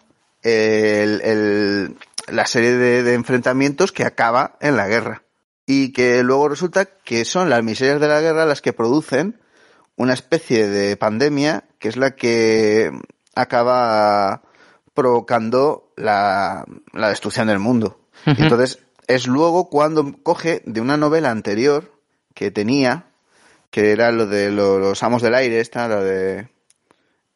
el, 0.43 1.21
el, 1.23 1.97
la 2.29 2.47
serie 2.47 2.73
de, 2.73 3.03
de 3.03 3.15
enfrentamientos 3.15 3.93
que 3.93 4.05
acaba 4.05 4.57
en 4.61 4.77
la 4.77 4.87
guerra. 4.89 5.23
Y 5.67 5.93
que 5.93 6.23
luego 6.23 6.49
resulta 6.49 6.87
que 6.87 7.25
son 7.25 7.51
las 7.51 7.63
miserias 7.63 8.01
de 8.01 8.09
la 8.09 8.21
guerra 8.21 8.47
las 8.47 8.63
que 8.63 8.73
producen 8.73 9.41
una 9.97 10.15
especie 10.15 10.67
de 10.69 10.97
pandemia 10.97 11.65
que 11.79 11.89
es 11.89 11.97
la 11.97 12.13
que 12.15 12.91
acaba 13.35 14.43
provocando 14.95 15.93
la, 15.97 16.65
la 16.93 17.09
destrucción 17.09 17.49
del 17.49 17.59
mundo. 17.59 18.01
Entonces 18.25 18.81
es 19.07 19.27
luego 19.27 19.69
cuando 19.71 20.15
coge 20.23 20.63
de 20.67 20.81
una 20.81 20.97
novela 20.97 21.31
anterior 21.31 21.93
que 22.35 22.51
tenía, 22.51 23.07
que 23.71 23.93
era 23.93 24.11
lo 24.13 24.27
de 24.27 24.51
lo- 24.51 24.79
los 24.79 25.03
amos 25.03 25.23
del 25.23 25.35
aire, 25.35 25.61
esta, 25.61 25.89
la 25.89 26.03
de 26.03 26.49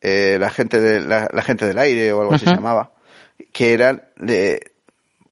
eh, 0.02 0.36
la 0.38 0.50
gente 0.50 0.80
de 0.80 1.00
la, 1.00 1.28
la 1.32 1.42
gente 1.42 1.66
del 1.66 1.78
aire 1.78 2.12
o 2.12 2.20
algo 2.20 2.34
así 2.34 2.44
se 2.44 2.50
llamaba, 2.56 2.92
que 3.52 3.72
eran 3.72 4.02
de 4.16 4.72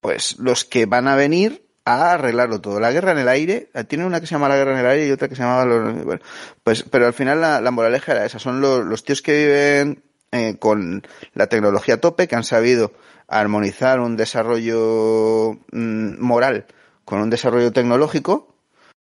pues 0.01 0.38
los 0.38 0.64
que 0.64 0.86
van 0.86 1.09
a 1.09 1.16
venir 1.16 1.66
a 1.84 2.12
arreglarlo 2.12 2.60
todo. 2.60 2.78
La 2.80 2.92
guerra 2.92 3.12
en 3.12 3.18
el 3.18 3.28
aire, 3.28 3.68
eh, 3.74 3.84
tiene 3.84 4.06
una 4.06 4.20
que 4.20 4.26
se 4.26 4.34
llama 4.34 4.48
la 4.48 4.56
guerra 4.56 4.72
en 4.72 4.78
el 4.78 4.86
aire 4.86 5.06
y 5.06 5.10
otra 5.10 5.28
que 5.28 5.34
se 5.36 5.42
llama 5.42 5.64
los- 5.64 6.05
bueno, 6.05 6.22
pues 6.62 6.84
pero 6.84 7.06
al 7.06 7.12
final 7.14 7.40
la, 7.40 7.60
la 7.60 7.70
moraleja 7.70 8.12
era 8.12 8.24
esa, 8.24 8.38
son 8.38 8.60
los, 8.60 8.84
los 8.86 9.05
tíos 9.05 9.20
que 9.22 9.36
viven 9.36 10.02
eh, 10.32 10.56
con 10.59 11.02
la 11.34 11.48
tecnología 11.48 11.94
a 11.94 12.01
tope, 12.01 12.28
que 12.28 12.36
han 12.36 12.44
sabido 12.44 12.92
armonizar 13.26 13.98
un 14.01 14.16
desarrollo 14.16 15.59
mm, 15.72 16.20
moral 16.20 16.66
con 17.05 17.20
un 17.20 17.30
desarrollo 17.30 17.72
tecnológico, 17.72 18.55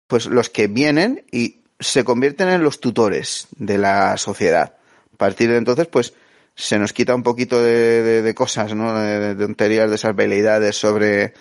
pues 0.07 0.27
los 0.27 0.49
que 0.49 0.68
vienen 0.68 1.26
y 1.31 1.61
se 1.80 2.03
convierten 2.06 2.48
en 2.49 2.64
los 2.64 2.80
tutores 2.80 3.48
de 3.57 3.77
la 3.77 4.15
sociedad. 4.18 4.77
Partir 5.18 5.49
de 5.49 5.57
entonces, 5.57 5.88
pues 5.88 6.14
se 6.56 6.80
nos 6.80 6.94
quita 6.94 7.14
un 7.14 7.23
poquito 7.23 7.61
de, 7.61 8.22
de- 8.22 8.34
cosas, 8.35 8.73
¿no? 8.73 8.98
De, 8.99 9.35
tonterías, 9.35 9.89
de 9.89 9.95
esas 9.95 10.15
veleidades 10.15 10.76
sobre 10.76 11.34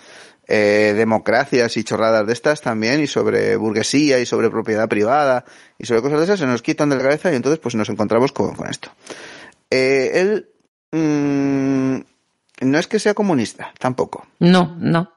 eh, 0.47 0.93
democracias 0.95 1.75
y 1.77 1.83
chorradas 1.83 2.25
de 2.27 2.33
estas 2.33 2.61
también, 2.61 3.01
y 3.01 3.07
sobre 3.07 3.55
burguesía 3.55 4.19
y 4.19 4.25
sobre 4.25 4.49
propiedad 4.49 4.87
privada 4.87 5.43
y 5.77 5.85
sobre 5.85 6.01
cosas 6.01 6.19
de 6.19 6.23
esas, 6.25 6.39
se 6.39 6.45
nos 6.45 6.61
quitan 6.61 6.89
de 6.89 6.97
la 6.97 7.03
cabeza 7.03 7.31
y 7.31 7.35
entonces 7.35 7.59
pues 7.59 7.75
nos 7.75 7.89
encontramos 7.89 8.31
con, 8.31 8.53
con 8.55 8.69
esto. 8.69 8.89
Eh, 9.69 10.11
él 10.13 10.49
mm, 10.91 11.97
no 12.61 12.77
es 12.79 12.87
que 12.87 12.99
sea 12.99 13.13
comunista, 13.13 13.73
tampoco. 13.79 14.25
No, 14.39 14.75
no. 14.79 15.11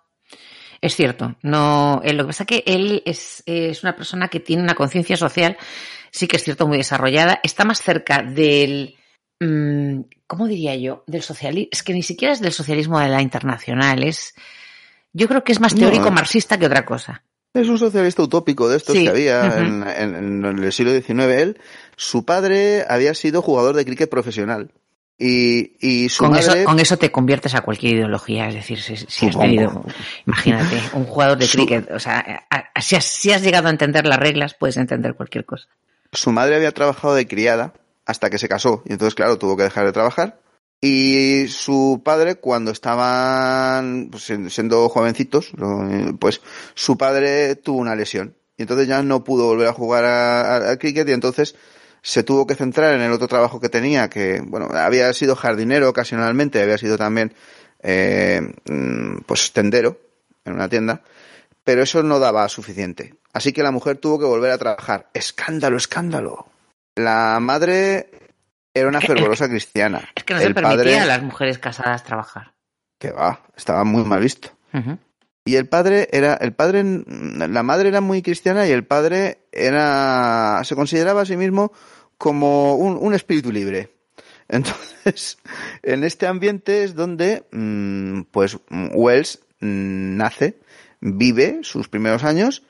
Es 0.82 0.96
cierto. 0.96 1.36
No, 1.42 2.00
eh, 2.02 2.14
lo 2.14 2.24
que 2.24 2.28
pasa 2.28 2.44
es 2.44 2.46
que 2.48 2.62
él 2.66 3.02
es, 3.04 3.42
es 3.44 3.82
una 3.82 3.94
persona 3.94 4.28
que 4.28 4.40
tiene 4.40 4.62
una 4.62 4.74
conciencia 4.74 5.16
social, 5.16 5.58
sí 6.10 6.26
que 6.26 6.36
es 6.36 6.44
cierto, 6.44 6.66
muy 6.66 6.78
desarrollada. 6.78 7.40
Está 7.42 7.64
más 7.64 7.82
cerca 7.82 8.22
del, 8.22 8.96
mm, 9.40 10.00
¿cómo 10.26 10.46
diría 10.46 10.76
yo? 10.76 11.04
Del 11.06 11.22
socialismo. 11.22 11.68
Es 11.72 11.82
que 11.82 11.92
ni 11.92 12.02
siquiera 12.02 12.32
es 12.34 12.40
del 12.40 12.52
socialismo 12.52 12.98
de 13.00 13.08
la 13.08 13.22
internacional. 13.22 14.02
Es, 14.04 14.34
yo 15.12 15.28
creo 15.28 15.44
que 15.44 15.52
es 15.52 15.60
más 15.60 15.74
teórico 15.74 16.08
eh. 16.08 16.12
marxista 16.12 16.58
que 16.58 16.66
otra 16.66 16.84
cosa. 16.84 17.24
Es 17.52 17.68
un 17.68 17.78
socialista 17.78 18.22
utópico 18.22 18.68
de 18.68 18.76
estos 18.76 18.96
Sí, 18.96 19.02
que 19.04 19.10
había 19.10 19.58
en, 19.58 19.82
en- 19.82 20.44
en 20.44 20.58
el 20.62 20.72
siglo 20.72 20.92
XIX. 20.92 21.20
Él, 21.34 21.60
su 21.96 22.24
padre 22.24 22.84
había 22.88 23.12
sido 23.14 23.42
jugador 23.42 23.74
de 23.74 23.84
cricket 23.84 24.08
profesional. 24.08 24.70
Y, 25.18 25.76
y 25.80 26.08
su 26.08 26.22
Con 26.24 26.30
madre... 26.30 26.44
eso, 26.60 26.64
con 26.64 26.78
eso 26.80 26.96
te 26.96 27.10
conviertes 27.12 27.54
a 27.54 27.60
cualquier 27.62 27.94
ideología. 27.96 28.48
Es 28.48 28.54
decir, 28.54 28.80
si, 28.80 28.96
si 28.96 29.26
has 29.26 29.36
tenido, 29.38 29.84
imagínate, 30.26 30.80
un 30.94 31.04
jugador 31.04 31.36
de 31.38 31.46
cricket, 31.48 31.90
o 31.90 31.98
sea, 31.98 32.46
a- 32.48 32.70
a- 32.74 32.80
si 32.80 32.94
has, 32.96 33.04
si 33.04 33.32
has 33.32 33.42
llegado 33.42 33.66
a 33.66 33.70
entender 33.70 34.06
las 34.06 34.18
reglas, 34.18 34.54
puedes 34.54 34.76
entender 34.78 35.14
cualquier 35.14 35.44
cosa. 35.44 35.68
Su 36.12 36.32
madre 36.32 36.56
había 36.56 36.72
trabajado 36.72 37.14
de 37.14 37.26
criada 37.26 37.74
hasta 38.06 38.30
que 38.30 38.38
se 38.38 38.48
casó 38.48 38.82
y 38.86 38.92
entonces 38.92 39.14
claro 39.14 39.38
tuvo 39.38 39.56
que 39.56 39.62
dejar 39.64 39.86
de 39.86 39.92
trabajar. 39.92 40.40
Y 40.82 41.46
su 41.48 42.00
padre 42.02 42.36
cuando 42.36 42.70
estaban 42.70 44.08
pues, 44.10 44.32
siendo- 44.48 44.88
jovencitos 44.88 45.52
pues 46.18 46.40
su 46.74 46.96
padre 46.96 47.54
tuvo 47.56 47.78
una 47.78 47.94
lesión. 47.94 48.34
Y 48.56 48.62
entonces 48.62 48.88
ya 48.88 49.02
no 49.02 49.22
pudo 49.24 49.46
volver 49.46 49.68
a 49.68 49.72
jugar 49.72 50.04
al 50.04 50.78
cricket 50.78 51.08
y 51.08 51.12
entonces 51.12 51.54
se 52.02 52.22
tuvo 52.22 52.46
que 52.46 52.54
centrar 52.54 52.94
en 52.94 53.02
el 53.02 53.12
otro 53.12 53.28
trabajo 53.28 53.60
que 53.60 53.68
tenía 53.68 54.08
que 54.08 54.40
bueno 54.42 54.68
había 54.72 55.12
sido 55.12 55.36
jardinero 55.36 55.88
ocasionalmente 55.90 56.62
había 56.62 56.78
sido 56.78 56.96
también 56.96 57.34
eh, 57.82 58.40
mm, 58.70 59.18
pues 59.26 59.52
tendero 59.52 59.98
en 60.46 60.54
una 60.54 60.68
tienda 60.68 61.02
pero 61.64 61.82
eso 61.82 62.02
no 62.02 62.18
daba 62.18 62.48
suficiente. 62.48 63.14
Así 63.32 63.52
que 63.52 63.62
la 63.62 63.70
mujer 63.70 63.98
tuvo 63.98 64.18
que 64.18 64.24
volver 64.24 64.50
a 64.50 64.58
trabajar. 64.58 65.08
Escándalo, 65.14 65.76
escándalo. 65.76 66.46
La 66.96 67.38
madre 67.40 68.10
era 68.74 68.88
una 68.88 68.98
Es 68.98 69.06
que- 69.06 69.12
fervorosa 69.14 69.48
cristiana. 69.48 70.08
Es 70.14 70.24
que 70.24 70.34
no 70.34 70.40
se 70.40 70.46
permitía 70.54 70.68
padre, 70.76 70.98
a 71.00 71.06
las 71.06 71.22
mujeres 71.22 71.58
casadas 71.58 72.02
trabajar. 72.04 72.52
que 72.98 73.10
va, 73.12 73.40
estaba 73.56 73.84
muy 73.84 74.04
mal 74.04 74.20
visto. 74.20 74.50
Y 75.44 75.56
el 75.56 75.66
padre 75.68 76.08
era, 76.12 76.34
el 76.34 76.52
padre, 76.52 76.84
la 76.84 77.62
madre 77.62 77.88
era 77.88 78.00
muy 78.00 78.20
cristiana 78.22 78.66
y 78.66 78.72
el 78.72 78.84
padre 78.84 79.46
era, 79.52 80.60
se 80.64 80.74
consideraba 80.76 81.22
a 81.22 81.24
sí 81.24 81.36
mismo 81.36 81.72
como 82.18 82.74
un, 82.76 82.96
un 83.00 83.14
espíritu 83.14 83.50
libre. 83.50 83.96
Entonces, 84.48 85.38
en 85.82 86.04
este 86.04 86.26
ambiente 86.26 86.84
es 86.84 86.94
donde, 86.94 87.44
mm, 87.52 88.22
pues, 88.30 88.58
Wells 88.70 89.38
mm, 89.60 90.16
nace, 90.16 90.58
vive 91.00 91.60
sus 91.62 91.88
primeros 91.88 92.24
años, 92.24 92.62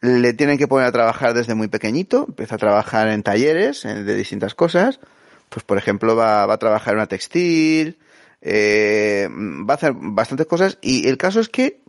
le 0.00 0.32
tienen 0.32 0.58
que 0.58 0.68
poner 0.68 0.86
a 0.86 0.92
trabajar 0.92 1.34
desde 1.34 1.54
muy 1.54 1.68
pequeñito, 1.68 2.26
empieza 2.28 2.54
a 2.54 2.58
trabajar 2.58 3.08
en 3.08 3.22
talleres 3.22 3.82
de 3.82 4.14
distintas 4.14 4.54
cosas, 4.54 5.00
pues 5.48 5.64
por 5.64 5.78
ejemplo 5.78 6.14
va, 6.14 6.44
a 6.52 6.58
trabajar 6.58 6.94
en 6.94 6.98
una 6.98 7.06
textil, 7.06 7.98
eh, 8.40 9.28
va 9.30 9.74
a 9.74 9.76
hacer 9.76 9.92
bastantes 9.94 10.46
cosas 10.46 10.78
y 10.80 11.08
el 11.08 11.16
caso 11.16 11.40
es 11.40 11.48
que 11.48 11.80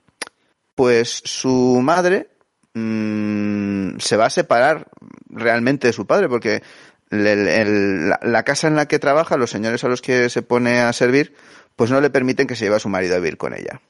pues 0.76 1.22
su 1.26 1.80
madre 1.84 2.30
mm, 2.74 3.98
se 3.99 4.18
va 4.18 4.26
a 4.26 4.32
separar 4.32 4.88
realmente 5.30 5.88
de 5.88 5.94
su 5.94 6.07
padre 6.07 6.30
porque 6.30 6.64
la, 7.10 8.20
la 8.22 8.44
casa 8.44 8.68
en 8.68 8.76
la 8.76 8.88
que 8.88 8.99
trabaja, 8.99 9.38
los 9.38 9.52
señores 9.52 9.84
a 9.84 9.90
los 9.90 10.02
que 10.02 10.30
se 10.30 10.41
pone 10.41 10.80
a 10.80 10.94
servir, 10.94 11.36
pues 11.76 11.91
no 11.91 12.02
le 12.02 12.10
permiten 12.10 12.48
que 12.48 12.56
se 12.56 12.66
lleve 12.66 12.78
a 12.78 12.80
su 12.80 12.90
marido 12.90 13.16
a 13.16 13.20
vivir 13.20 13.38
con 13.38 13.53
ella. 13.53 13.82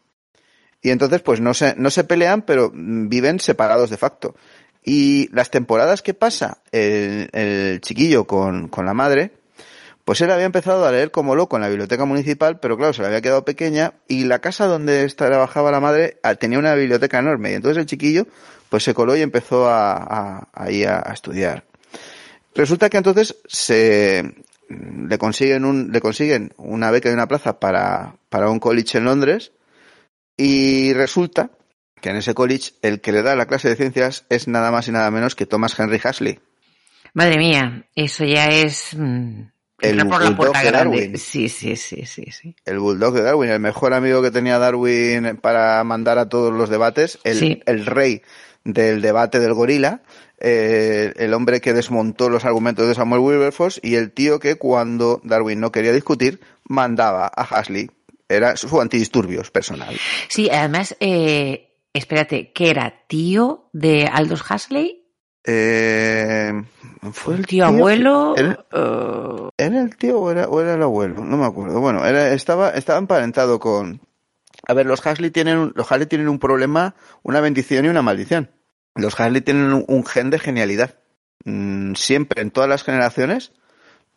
Y 0.81 0.91
entonces, 0.91 1.21
pues 1.21 1.41
no 1.41 1.53
se, 1.53 1.75
no 1.75 1.89
se 1.89 2.03
pelean, 2.03 2.41
pero 2.43 2.71
viven 2.73 3.39
separados 3.39 3.89
de 3.89 3.97
facto. 3.97 4.35
Y 4.83 5.29
las 5.33 5.51
temporadas 5.51 6.01
que 6.01 6.13
pasa 6.13 6.59
el, 6.71 7.29
el 7.33 7.81
chiquillo 7.81 8.25
con, 8.25 8.69
con 8.69 8.85
la 8.85 8.93
madre, 8.93 9.31
pues 10.09 10.21
él 10.21 10.31
había 10.31 10.45
empezado 10.45 10.85
a 10.85 10.91
leer 10.91 11.11
como 11.11 11.35
loco 11.35 11.55
en 11.57 11.61
la 11.61 11.69
biblioteca 11.69 12.05
municipal, 12.05 12.59
pero 12.59 12.77
claro, 12.77 12.93
se 12.93 13.01
le 13.01 13.09
había 13.09 13.21
quedado 13.21 13.45
pequeña 13.45 13.93
y 14.07 14.23
la 14.23 14.39
casa 14.39 14.65
donde 14.65 15.07
trabajaba 15.09 15.69
la 15.69 15.79
madre 15.79 16.17
ah, 16.23 16.33
tenía 16.33 16.57
una 16.57 16.73
biblioteca 16.73 17.19
enorme 17.19 17.51
y 17.51 17.53
entonces 17.53 17.77
el 17.77 17.85
chiquillo 17.85 18.25
pues 18.69 18.83
se 18.83 18.95
coló 18.95 19.15
y 19.15 19.21
empezó 19.21 19.67
a, 19.67 19.93
a, 19.93 20.47
a, 20.53 20.65
a 20.65 21.13
estudiar. 21.13 21.65
Resulta 22.55 22.89
que 22.89 22.97
entonces 22.97 23.37
se 23.47 24.33
le 24.69 25.17
consiguen 25.17 25.65
un, 25.65 25.91
le 25.91 26.01
consiguen 26.01 26.53
una 26.57 26.89
beca 26.89 27.09
y 27.09 27.13
una 27.13 27.27
plaza 27.27 27.59
para, 27.59 28.15
para 28.29 28.49
un 28.49 28.59
college 28.59 28.97
en 28.97 29.05
Londres 29.05 29.51
y 30.39 30.93
resulta 30.93 31.51
que 32.01 32.09
en 32.11 32.15
ese 32.15 32.33
college 32.33 32.71
el 32.81 33.01
que 33.01 33.11
le 33.11 33.21
da 33.23 33.35
la 33.35 33.45
clase 33.45 33.67
de 33.67 33.75
ciencias 33.75 34.25
es 34.29 34.47
nada 34.47 34.71
más 34.71 34.87
y 34.87 34.91
nada 34.93 35.11
menos 35.11 35.35
que 35.35 35.45
Thomas 35.45 35.77
Henry 35.77 35.99
Huxley. 36.03 36.39
Madre 37.13 37.37
mía, 37.37 37.85
eso 37.93 38.23
ya 38.23 38.47
es 38.49 38.95
mm, 38.95 39.41
El 39.81 39.99
entrar 39.99 40.07
por 40.09 40.23
la 40.23 40.29
bulldog 40.29 40.55
de 40.57 40.63
grande. 40.71 40.97
Darwin. 41.01 41.17
Sí, 41.17 41.49
sí, 41.49 41.75
sí, 41.75 42.05
sí, 42.05 42.25
sí. 42.31 42.55
El 42.63 42.79
bulldog 42.79 43.13
de 43.15 43.21
Darwin, 43.23 43.49
el 43.49 43.59
mejor 43.59 43.93
amigo 43.93 44.21
que 44.21 44.31
tenía 44.31 44.59
Darwin 44.59 45.37
para 45.41 45.83
mandar 45.83 46.17
a 46.19 46.29
todos 46.29 46.53
los 46.53 46.69
debates, 46.69 47.19
el, 47.25 47.37
Sí. 47.37 47.61
el 47.65 47.85
rey 47.85 48.21
del 48.63 49.01
debate 49.01 49.39
del 49.39 49.53
gorila, 49.53 50.03
eh, 50.39 51.11
el 51.17 51.33
hombre 51.33 51.59
que 51.59 51.73
desmontó 51.73 52.29
los 52.29 52.45
argumentos 52.45 52.87
de 52.87 52.95
Samuel 52.95 53.19
Wilberforce 53.21 53.81
y 53.83 53.95
el 53.95 54.11
tío 54.13 54.39
que 54.39 54.55
cuando 54.55 55.19
Darwin 55.25 55.59
no 55.59 55.73
quería 55.73 55.91
discutir 55.91 56.39
mandaba 56.63 57.27
a 57.27 57.43
Huxley. 57.43 57.89
Era 58.29 58.55
su 58.55 58.79
antidisturbios 58.79 59.49
personal. 59.51 59.97
Sí, 60.29 60.49
además, 60.51 60.95
eh, 60.99 61.75
espérate, 61.93 62.53
¿que 62.53 62.69
era 62.69 63.05
tío 63.07 63.69
de 63.73 64.05
Aldous 64.05 64.43
Huxley? 64.49 65.07
Eh, 65.43 66.51
¿Fue 67.11 67.35
el 67.35 67.47
¿Tío 67.47 67.65
abuelo? 67.65 68.35
Era, 68.37 68.65
Eh, 68.71 69.49
¿era 69.57 69.81
el 69.81 69.95
tío 69.97 70.19
o 70.19 70.31
era, 70.31 70.47
o 70.47 70.61
era 70.61 70.75
el 70.75 70.83
abuelo? 70.83 71.23
No 71.23 71.37
me 71.37 71.45
acuerdo. 71.45 71.79
Bueno, 71.79 72.05
era, 72.05 72.33
estaba, 72.33 72.69
estaba 72.71 72.99
emparentado 72.99 73.59
con... 73.59 74.01
A 74.67 74.73
ver, 74.73 74.85
los 74.85 75.03
Huxley 75.03 75.31
tienen, 75.31 75.57
un- 75.57 75.73
los 75.75 75.89
Huxley 75.89 76.05
tienen 76.05 76.29
un 76.29 76.37
problema, 76.37 76.93
una 77.23 77.39
bendición 77.41 77.85
y 77.85 77.87
una 77.87 78.01
maldición. 78.03 78.51
Los 78.95 79.13
Huxley 79.19 79.41
tienen 79.41 79.73
un, 79.73 79.85
un 79.87 80.05
gen 80.05 80.29
de 80.29 80.37
genialidad. 80.39 80.95
Mm, 81.45 81.93
siempre, 81.95 82.41
en 82.41 82.51
todas 82.51 82.69
las 82.69 82.83
generaciones, 82.83 83.53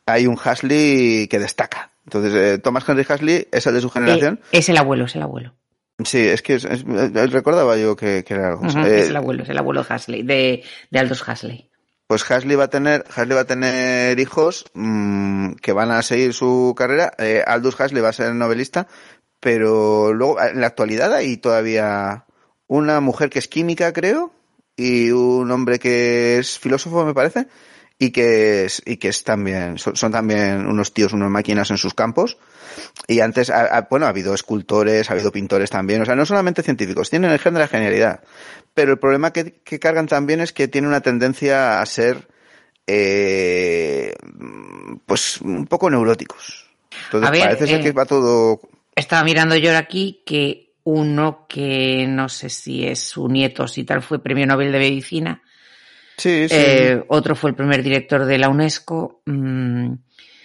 hay 0.04 0.26
un 0.26 0.34
Huxley 0.34 1.28
que 1.28 1.38
destaca. 1.38 1.91
Entonces, 2.04 2.34
eh, 2.34 2.58
Thomas 2.58 2.88
Henry 2.88 3.06
Huxley 3.08 3.48
es 3.52 3.66
el 3.66 3.74
de 3.74 3.80
su 3.80 3.90
generación. 3.90 4.40
eh, 4.52 4.58
es 4.58 4.68
el 4.68 4.76
abuelo, 4.76 5.04
es 5.06 5.14
el 5.16 5.22
abuelo. 5.22 5.54
Sí, 6.04 6.18
es 6.18 6.42
que 6.42 6.54
es- 6.54 6.64
es- 6.64 6.84
eh, 6.88 7.26
recordaba 7.28 7.76
yo 7.76 7.94
que, 7.94 8.24
que 8.24 8.34
era 8.34 8.48
algo. 8.48 8.66
Eh, 8.66 9.00
es 9.02 9.08
el 9.08 9.16
abuelo, 9.16 9.42
es 9.44 9.48
el 9.50 9.58
abuelo 9.58 9.84
Huxley, 9.88 10.22
de, 10.22 10.62
de 10.90 10.98
Aldous 10.98 11.22
Huxley. 11.26 11.68
pues 12.08 12.28
Hasley 12.30 12.56
va 12.56 12.64
a 12.64 12.68
tener, 12.68 13.04
Hasley 13.14 13.34
va 13.34 13.42
a 13.42 13.46
tener 13.46 14.18
hijos 14.20 14.66
mmm, 14.74 15.52
que 15.62 15.72
van 15.72 15.90
a 15.92 16.02
seguir 16.02 16.34
su 16.34 16.74
carrera. 16.76 17.14
Eh, 17.18 17.42
Aldous 17.46 17.80
Hasley 17.80 18.02
va 18.02 18.10
a 18.10 18.12
ser 18.12 18.34
novelista, 18.34 18.86
pero 19.40 20.12
luego 20.12 20.40
en 20.42 20.60
la 20.60 20.66
actualidad 20.66 21.12
hay 21.14 21.36
todavía 21.38 22.26
una 22.66 23.00
mujer 23.00 23.30
que 23.30 23.38
es 23.38 23.48
química, 23.48 23.92
creo, 23.92 24.32
y 24.76 25.10
un 25.10 25.50
hombre 25.50 25.78
que 25.78 26.38
es 26.38 26.58
filósofo, 26.58 27.04
me 27.04 27.14
parece, 27.14 27.46
y 28.02 28.10
que 28.10 28.64
es, 28.64 28.82
y 28.84 28.96
que 28.96 29.06
es 29.06 29.22
también, 29.22 29.78
son, 29.78 29.94
son 29.94 30.10
también 30.10 30.66
unos 30.66 30.92
tíos, 30.92 31.12
unas 31.12 31.30
máquinas 31.30 31.70
en 31.70 31.78
sus 31.78 31.94
campos. 31.94 32.36
Y 33.06 33.20
antes, 33.20 33.48
ha, 33.48 33.66
ha, 33.66 33.82
bueno, 33.82 34.06
ha 34.06 34.08
habido 34.08 34.34
escultores, 34.34 35.08
ha 35.08 35.12
habido 35.12 35.30
pintores 35.30 35.70
también, 35.70 36.02
o 36.02 36.04
sea, 36.04 36.16
no 36.16 36.26
solamente 36.26 36.64
científicos, 36.64 37.10
tienen 37.10 37.30
el 37.30 37.38
gen 37.38 37.54
de 37.54 37.60
la 37.60 37.68
genialidad. 37.68 38.20
Pero 38.74 38.90
el 38.90 38.98
problema 38.98 39.32
que, 39.32 39.52
que 39.62 39.78
cargan 39.78 40.08
también 40.08 40.40
es 40.40 40.52
que 40.52 40.66
tiene 40.66 40.88
una 40.88 41.00
tendencia 41.00 41.80
a 41.80 41.86
ser, 41.86 42.26
eh, 42.88 44.16
pues, 45.06 45.40
un 45.40 45.68
poco 45.68 45.88
neuróticos. 45.88 46.66
Entonces, 47.04 47.30
ver, 47.30 47.40
parece 47.40 47.68
ser 47.68 47.80
eh, 47.82 47.84
que 47.84 47.92
va 47.92 48.04
todo. 48.04 48.62
Estaba 48.96 49.22
mirando 49.22 49.54
yo 49.54 49.76
aquí 49.78 50.22
que 50.26 50.72
uno 50.82 51.46
que 51.48 52.06
no 52.08 52.28
sé 52.28 52.48
si 52.48 52.84
es 52.84 52.98
su 52.98 53.28
nieto, 53.28 53.68
si 53.68 53.84
tal, 53.84 54.02
fue 54.02 54.20
premio 54.20 54.44
Nobel 54.44 54.72
de 54.72 54.78
Medicina. 54.80 55.41
Sí, 56.22 56.48
sí. 56.48 56.54
Eh, 56.56 57.04
otro 57.08 57.34
fue 57.34 57.50
el 57.50 57.56
primer 57.56 57.82
director 57.82 58.24
de 58.24 58.38
la 58.38 58.48
UNESCO. 58.48 59.22
Mm, 59.26 59.94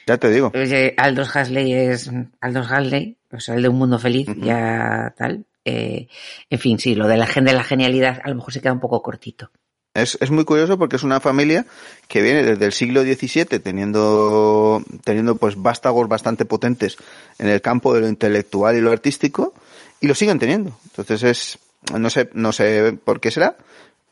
ya 0.07 0.17
te 0.17 0.31
digo. 0.31 0.49
eh, 0.55 0.95
Aldous 0.97 1.35
Huxley 1.35 1.71
es 1.71 2.09
Aldous 2.41 2.71
Huxley, 2.71 3.15
o 3.31 3.39
sea, 3.39 3.53
el 3.53 3.61
de 3.61 3.69
Un 3.69 3.77
Mundo 3.77 3.99
Feliz, 3.99 4.27
ya 4.37 5.13
tal. 5.15 5.45
Eh, 5.63 6.07
en 6.49 6.59
fin, 6.59 6.79
sí, 6.79 6.95
lo 6.95 7.07
de 7.07 7.17
la 7.17 7.27
gen 7.27 7.45
de 7.45 7.53
la 7.53 7.63
genialidad 7.63 8.21
a 8.23 8.29
lo 8.29 8.35
mejor 8.37 8.53
se 8.53 8.59
queda 8.59 8.73
un 8.73 8.79
poco 8.79 9.03
cortito. 9.03 9.51
Es, 9.93 10.17
es 10.19 10.31
muy 10.31 10.45
curioso 10.45 10.79
porque 10.79 10.95
es 10.95 11.03
una 11.03 11.19
familia 11.19 11.67
que 12.07 12.23
viene 12.23 12.41
desde 12.41 12.65
el 12.65 12.71
siglo 12.71 13.03
XVII 13.03 13.59
teniendo, 13.59 14.81
teniendo 15.03 15.35
pues 15.35 15.61
vástagos 15.61 16.07
bastante 16.07 16.45
potentes 16.45 16.97
en 17.37 17.49
el 17.49 17.61
campo 17.61 17.93
de 17.93 18.01
lo 18.01 18.07
intelectual 18.07 18.75
y 18.75 18.81
lo 18.81 18.91
artístico 18.91 19.53
y 20.01 20.07
lo 20.07 20.15
siguen 20.15 20.39
teniendo. 20.39 20.75
Entonces 20.85 21.21
es, 21.21 21.59
no 21.95 22.09
sé, 22.09 22.29
no 22.33 22.51
sé 22.51 22.97
por 23.03 23.19
qué 23.19 23.29
será, 23.29 23.57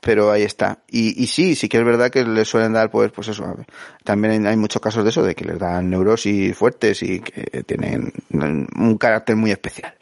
pero 0.06 0.32
ahí 0.32 0.44
está. 0.44 0.84
Y, 0.88 1.20
y 1.24 1.26
sí, 1.26 1.56
sí 1.56 1.68
que 1.68 1.80
es 1.80 1.84
verdad 1.84 2.12
que 2.12 2.24
les 2.24 2.48
suelen 2.48 2.74
dar, 2.74 2.92
pues, 2.92 3.12
pues 3.12 3.28
eso. 3.30 3.58
También 4.04 4.46
hay 4.46 4.56
muchos 4.56 4.80
casos 4.80 5.04
de 5.04 5.10
eso, 5.10 5.24
de 5.24 5.34
que 5.34 5.46
les 5.46 5.58
dan 5.58 5.90
neurosis 5.90 6.56
fuertes 6.56 7.02
y 7.02 7.22
que 7.22 7.64
tienen 7.64 8.14
un 8.30 8.98
carácter 9.00 9.36
muy 9.36 9.50
especial. 9.50 9.96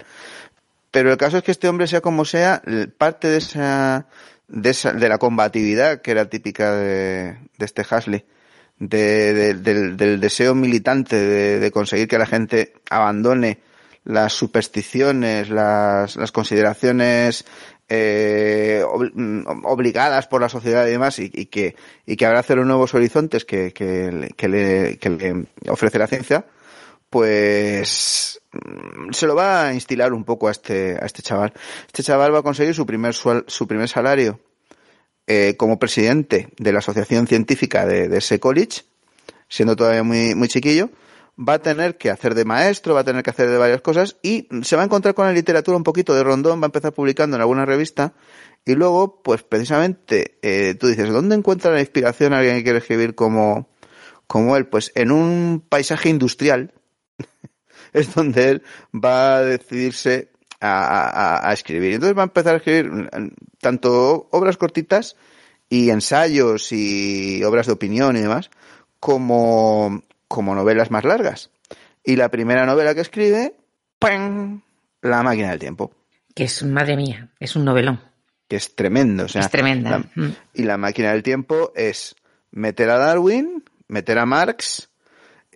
Pero 0.91 1.09
el 1.09 1.17
caso 1.17 1.37
es 1.37 1.43
que 1.43 1.51
este 1.51 1.69
hombre, 1.69 1.87
sea 1.87 2.01
como 2.01 2.25
sea, 2.25 2.61
parte 2.97 3.29
de 3.29 3.37
esa, 3.37 4.07
de, 4.49 4.71
esa, 4.71 4.91
de 4.91 5.07
la 5.07 5.19
combatividad 5.19 6.01
que 6.01 6.11
era 6.11 6.25
típica 6.25 6.75
de, 6.75 7.37
este 7.59 7.85
Hasley, 7.89 8.25
de, 8.79 9.33
de, 9.33 9.53
del, 9.53 9.95
del, 9.95 10.19
deseo 10.19 10.53
militante 10.53 11.15
de, 11.15 11.71
conseguir 11.71 12.09
que 12.09 12.17
la 12.17 12.25
gente 12.25 12.73
abandone 12.89 13.61
las 14.03 14.33
supersticiones, 14.33 15.49
las 15.49 16.31
consideraciones 16.33 17.45
eh, 17.89 18.83
obligadas 18.85 20.27
por 20.27 20.41
la 20.41 20.49
sociedad 20.49 20.87
y 20.87 20.91
demás, 20.91 21.19
y, 21.19 21.29
que, 21.29 21.75
y 22.05 22.15
que 22.15 22.25
abrace 22.25 22.55
los 22.55 22.65
nuevos 22.65 22.93
horizontes 22.93 23.45
que, 23.45 23.73
que, 23.73 24.31
que, 24.35 24.47
le, 24.47 24.97
que 24.97 25.09
le 25.09 25.45
ofrece 25.69 25.99
la 25.99 26.07
ciencia, 26.07 26.45
pues 27.09 28.41
se 29.11 29.27
lo 29.27 29.35
va 29.35 29.67
a 29.67 29.73
instilar 29.73 30.13
un 30.13 30.23
poco 30.23 30.47
a 30.47 30.51
este, 30.51 30.97
a 30.99 31.05
este 31.05 31.21
chaval. 31.21 31.53
Este 31.85 32.03
chaval 32.03 32.33
va 32.33 32.39
a 32.39 32.43
conseguir 32.43 32.73
su 32.73 32.85
primer, 32.85 33.13
su 33.13 33.67
primer 33.67 33.87
salario 33.87 34.39
eh, 35.27 35.55
como 35.57 35.79
presidente 35.79 36.49
de 36.57 36.73
la 36.73 36.79
asociación 36.79 37.27
científica 37.27 37.85
de, 37.85 38.09
de, 38.09 38.17
ese 38.17 38.39
college, 38.39 38.81
siendo 39.47 39.75
todavía 39.75 40.03
muy, 40.03 40.35
muy 40.35 40.47
chiquillo. 40.47 40.89
Va 41.37 41.53
a 41.53 41.59
tener 41.59 41.97
que 41.97 42.11
hacer 42.11 42.35
de 42.35 42.45
maestro, 42.45 42.93
va 42.93 43.01
a 43.01 43.03
tener 43.03 43.23
que 43.23 43.31
hacer 43.31 43.49
de 43.49 43.57
varias 43.57 43.81
cosas 43.81 44.17
y 44.21 44.47
se 44.61 44.75
va 44.75 44.83
a 44.83 44.85
encontrar 44.85 45.15
con 45.15 45.25
la 45.25 45.33
literatura 45.33 45.75
un 45.75 45.83
poquito 45.83 46.13
de 46.13 46.23
rondón, 46.23 46.61
va 46.61 46.65
a 46.65 46.67
empezar 46.67 46.93
publicando 46.93 47.35
en 47.35 47.41
alguna 47.41 47.65
revista 47.65 48.13
y 48.65 48.75
luego, 48.75 49.21
pues 49.21 49.43
precisamente, 49.43 50.37
eh, 50.41 50.75
tú 50.75 50.87
dices, 50.87 51.09
¿dónde 51.09 51.35
encuentra 51.35 51.71
la 51.71 51.81
inspiración 51.81 52.33
alguien 52.33 52.57
que 52.57 52.63
quiere 52.63 52.79
escribir 52.79 53.13
como, 53.13 53.67
como 54.25 54.55
él? 54.55 54.67
Pues 54.67 54.91
en 54.95 55.11
un 55.11 55.65
paisaje 55.67 56.09
industrial, 56.09 56.73
es 57.93 58.13
donde 58.15 58.49
él 58.49 58.63
va 58.93 59.37
a 59.37 59.41
decidirse 59.41 60.31
a, 60.61 60.85
a, 60.85 61.49
a, 61.49 61.53
escribir. 61.53 61.93
Entonces 61.93 62.17
va 62.17 62.21
a 62.21 62.25
empezar 62.25 62.53
a 62.53 62.57
escribir 62.57 63.09
tanto 63.59 64.29
obras 64.31 64.55
cortitas 64.55 65.17
y 65.67 65.89
ensayos 65.89 66.71
y 66.71 67.43
obras 67.43 67.67
de 67.67 67.73
opinión 67.73 68.15
y 68.15 68.21
demás, 68.21 68.49
como, 69.01 70.03
como 70.33 70.55
novelas 70.55 70.89
más 70.89 71.03
largas. 71.03 71.51
Y 72.03 72.15
la 72.15 72.29
primera 72.29 72.65
novela 72.65 72.95
que 72.95 73.01
escribe, 73.01 73.53
¡pam! 73.99 74.63
La 75.03 75.21
máquina 75.21 75.51
del 75.51 75.59
tiempo. 75.59 75.93
Que 76.33 76.45
es, 76.45 76.63
madre 76.63 76.97
mía, 76.97 77.29
es 77.39 77.55
un 77.55 77.65
novelón. 77.65 78.01
Que 78.47 78.55
es 78.55 78.75
tremendo. 78.75 79.25
O 79.25 79.27
sea, 79.27 79.41
es 79.41 79.51
tremenda. 79.51 79.91
La, 79.91 79.99
mm. 79.99 80.35
Y 80.55 80.63
la 80.63 80.77
máquina 80.77 81.11
del 81.11 81.21
tiempo 81.21 81.71
es 81.75 82.15
meter 82.49 82.89
a 82.89 82.97
Darwin, 82.97 83.63
meter 83.87 84.17
a 84.17 84.25
Marx, 84.25 84.89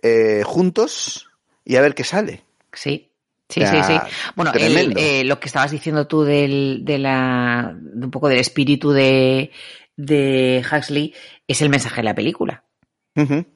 eh, 0.00 0.42
juntos 0.44 1.28
y 1.64 1.74
a 1.74 1.80
ver 1.80 1.96
qué 1.96 2.04
sale. 2.04 2.44
Sí. 2.72 3.10
Sí, 3.48 3.62
sí, 3.66 3.82
sí. 3.82 3.98
Bueno, 4.36 4.52
el, 4.54 4.96
eh, 4.96 5.24
lo 5.24 5.40
que 5.40 5.48
estabas 5.48 5.72
diciendo 5.72 6.06
tú 6.06 6.22
del, 6.22 6.84
de 6.84 6.98
la, 6.98 7.74
de 7.74 8.04
un 8.04 8.10
poco 8.12 8.28
del 8.28 8.38
espíritu 8.38 8.92
de, 8.92 9.50
de 9.96 10.62
Huxley 10.70 11.14
es 11.48 11.62
el 11.62 11.70
mensaje 11.70 11.96
de 11.96 12.02
la 12.04 12.14
película. 12.14 12.62
Uh 13.16 13.22
-huh. 13.22 13.46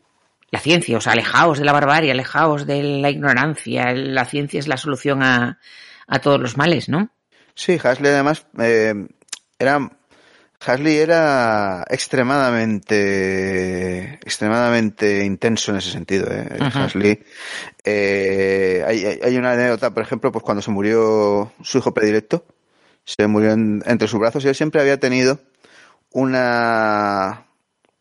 La 0.52 0.60
ciencia, 0.60 0.98
o 0.98 1.00
sea, 1.00 1.14
alejaos 1.14 1.58
de 1.58 1.64
la 1.64 1.72
barbarie, 1.72 2.12
alejaos 2.12 2.66
de 2.66 2.82
la 2.82 3.10
ignorancia. 3.10 3.92
La 3.92 4.26
ciencia 4.26 4.60
es 4.60 4.68
la 4.68 4.76
solución 4.76 5.24
a, 5.24 5.58
a 6.06 6.18
todos 6.20 6.40
los 6.40 6.56
males, 6.56 6.88
¿no? 6.88 7.10
Sí, 7.54 7.74
Huxley 7.74 8.12
además 8.12 8.46
eh, 8.58 8.94
era 9.58 9.90
Hasley 10.64 10.98
era 10.98 11.84
extremadamente, 11.88 14.14
extremadamente 14.14 15.24
intenso 15.24 15.72
en 15.72 15.78
ese 15.78 15.90
sentido. 15.90 16.30
¿eh? 16.30 16.46
Uh 16.60 16.64
-huh. 16.64 16.84
Hasley, 16.84 17.20
eh, 17.84 18.84
hay, 18.86 19.18
hay, 19.22 19.36
una 19.36 19.52
anécdota, 19.52 19.92
por 19.92 20.04
ejemplo, 20.04 20.30
pues 20.30 20.44
cuando 20.44 20.62
se 20.62 20.70
murió 20.70 21.52
su 21.62 21.78
hijo 21.78 21.92
predilecto, 21.92 22.46
se 23.04 23.26
murió 23.26 23.50
en, 23.52 23.82
entre 23.86 24.06
sus 24.06 24.20
brazos 24.20 24.44
y 24.44 24.48
él 24.48 24.54
siempre 24.54 24.80
había 24.80 25.00
tenido 25.00 25.40
una, 26.10 27.46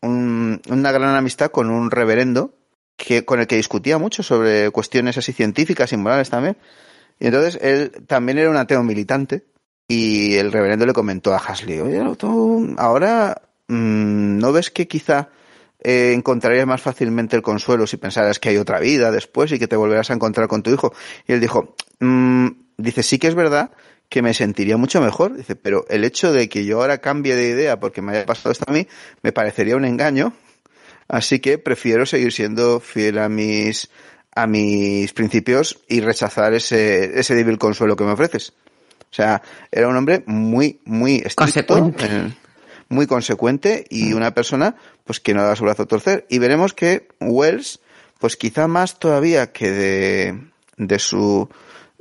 un, 0.02 0.60
una 0.68 0.92
gran 0.92 1.14
amistad 1.14 1.50
con 1.50 1.70
un 1.70 1.90
reverendo 1.90 2.54
que, 2.96 3.24
con 3.24 3.40
el 3.40 3.46
que 3.46 3.56
discutía 3.56 3.98
mucho 3.98 4.22
sobre 4.22 4.70
cuestiones 4.70 5.16
así 5.16 5.32
científicas 5.32 5.92
y 5.92 5.96
morales 5.96 6.30
también. 6.30 6.56
Y 7.18 7.26
entonces 7.26 7.58
él 7.62 7.92
también 8.06 8.38
era 8.38 8.50
un 8.50 8.56
ateo 8.56 8.82
militante 8.82 9.46
y 9.88 10.34
el 10.34 10.52
reverendo 10.52 10.86
le 10.86 10.92
comentó 10.92 11.34
a 11.34 11.38
Hasley, 11.38 11.80
oye, 11.80 12.02
tú 12.16 12.74
ahora 12.78 13.42
mmm, 13.68 14.38
¿no 14.38 14.52
ves 14.52 14.70
que 14.70 14.88
quizá 14.88 15.30
eh, 15.80 16.12
encontrarías 16.14 16.66
más 16.66 16.80
fácilmente 16.80 17.36
el 17.36 17.42
consuelo 17.42 17.86
si 17.86 17.96
pensaras 17.96 18.38
que 18.38 18.50
hay 18.50 18.56
otra 18.56 18.80
vida 18.80 19.10
después 19.10 19.50
y 19.52 19.58
que 19.58 19.68
te 19.68 19.76
volverás 19.76 20.10
a 20.10 20.14
encontrar 20.14 20.48
con 20.48 20.62
tu 20.62 20.70
hijo? 20.70 20.92
Y 21.26 21.32
él 21.32 21.40
dijo, 21.40 21.74
mmm, 22.00 22.48
dice, 22.76 23.02
sí 23.02 23.18
que 23.18 23.28
es 23.28 23.34
verdad 23.34 23.70
que 24.12 24.20
me 24.20 24.34
sentiría 24.34 24.76
mucho 24.76 25.00
mejor, 25.00 25.34
dice, 25.34 25.56
pero 25.56 25.86
el 25.88 26.04
hecho 26.04 26.34
de 26.34 26.50
que 26.50 26.66
yo 26.66 26.82
ahora 26.82 26.98
cambie 26.98 27.34
de 27.34 27.48
idea 27.48 27.80
porque 27.80 28.02
me 28.02 28.12
haya 28.12 28.26
pasado 28.26 28.52
esto 28.52 28.66
a 28.68 28.72
mí, 28.74 28.86
me 29.22 29.32
parecería 29.32 29.74
un 29.74 29.86
engaño, 29.86 30.34
así 31.08 31.40
que 31.40 31.56
prefiero 31.56 32.04
seguir 32.04 32.30
siendo 32.30 32.78
fiel 32.78 33.16
a 33.16 33.30
mis 33.30 33.88
a 34.34 34.46
mis 34.46 35.14
principios 35.14 35.78
y 35.88 36.02
rechazar 36.02 36.52
ese, 36.52 37.18
ese 37.18 37.34
débil 37.34 37.56
consuelo 37.56 37.96
que 37.96 38.04
me 38.04 38.12
ofreces. 38.12 38.52
O 39.00 39.14
sea, 39.14 39.40
era 39.70 39.88
un 39.88 39.96
hombre 39.96 40.22
muy, 40.26 40.80
muy 40.84 41.14
estricto, 41.14 41.44
consecuente. 41.74 42.34
Muy 42.90 43.06
consecuente 43.06 43.86
y 43.88 44.12
una 44.12 44.34
persona 44.34 44.76
pues 45.04 45.20
que 45.20 45.32
no 45.32 45.42
da 45.42 45.56
su 45.56 45.64
brazo 45.64 45.84
a 45.84 45.86
torcer. 45.86 46.26
Y 46.28 46.38
veremos 46.38 46.74
que 46.74 47.08
Wells, 47.18 47.80
pues 48.18 48.36
quizá 48.36 48.68
más 48.68 48.98
todavía 48.98 49.52
que 49.52 49.70
de, 49.70 50.38
de 50.76 50.98
su 50.98 51.48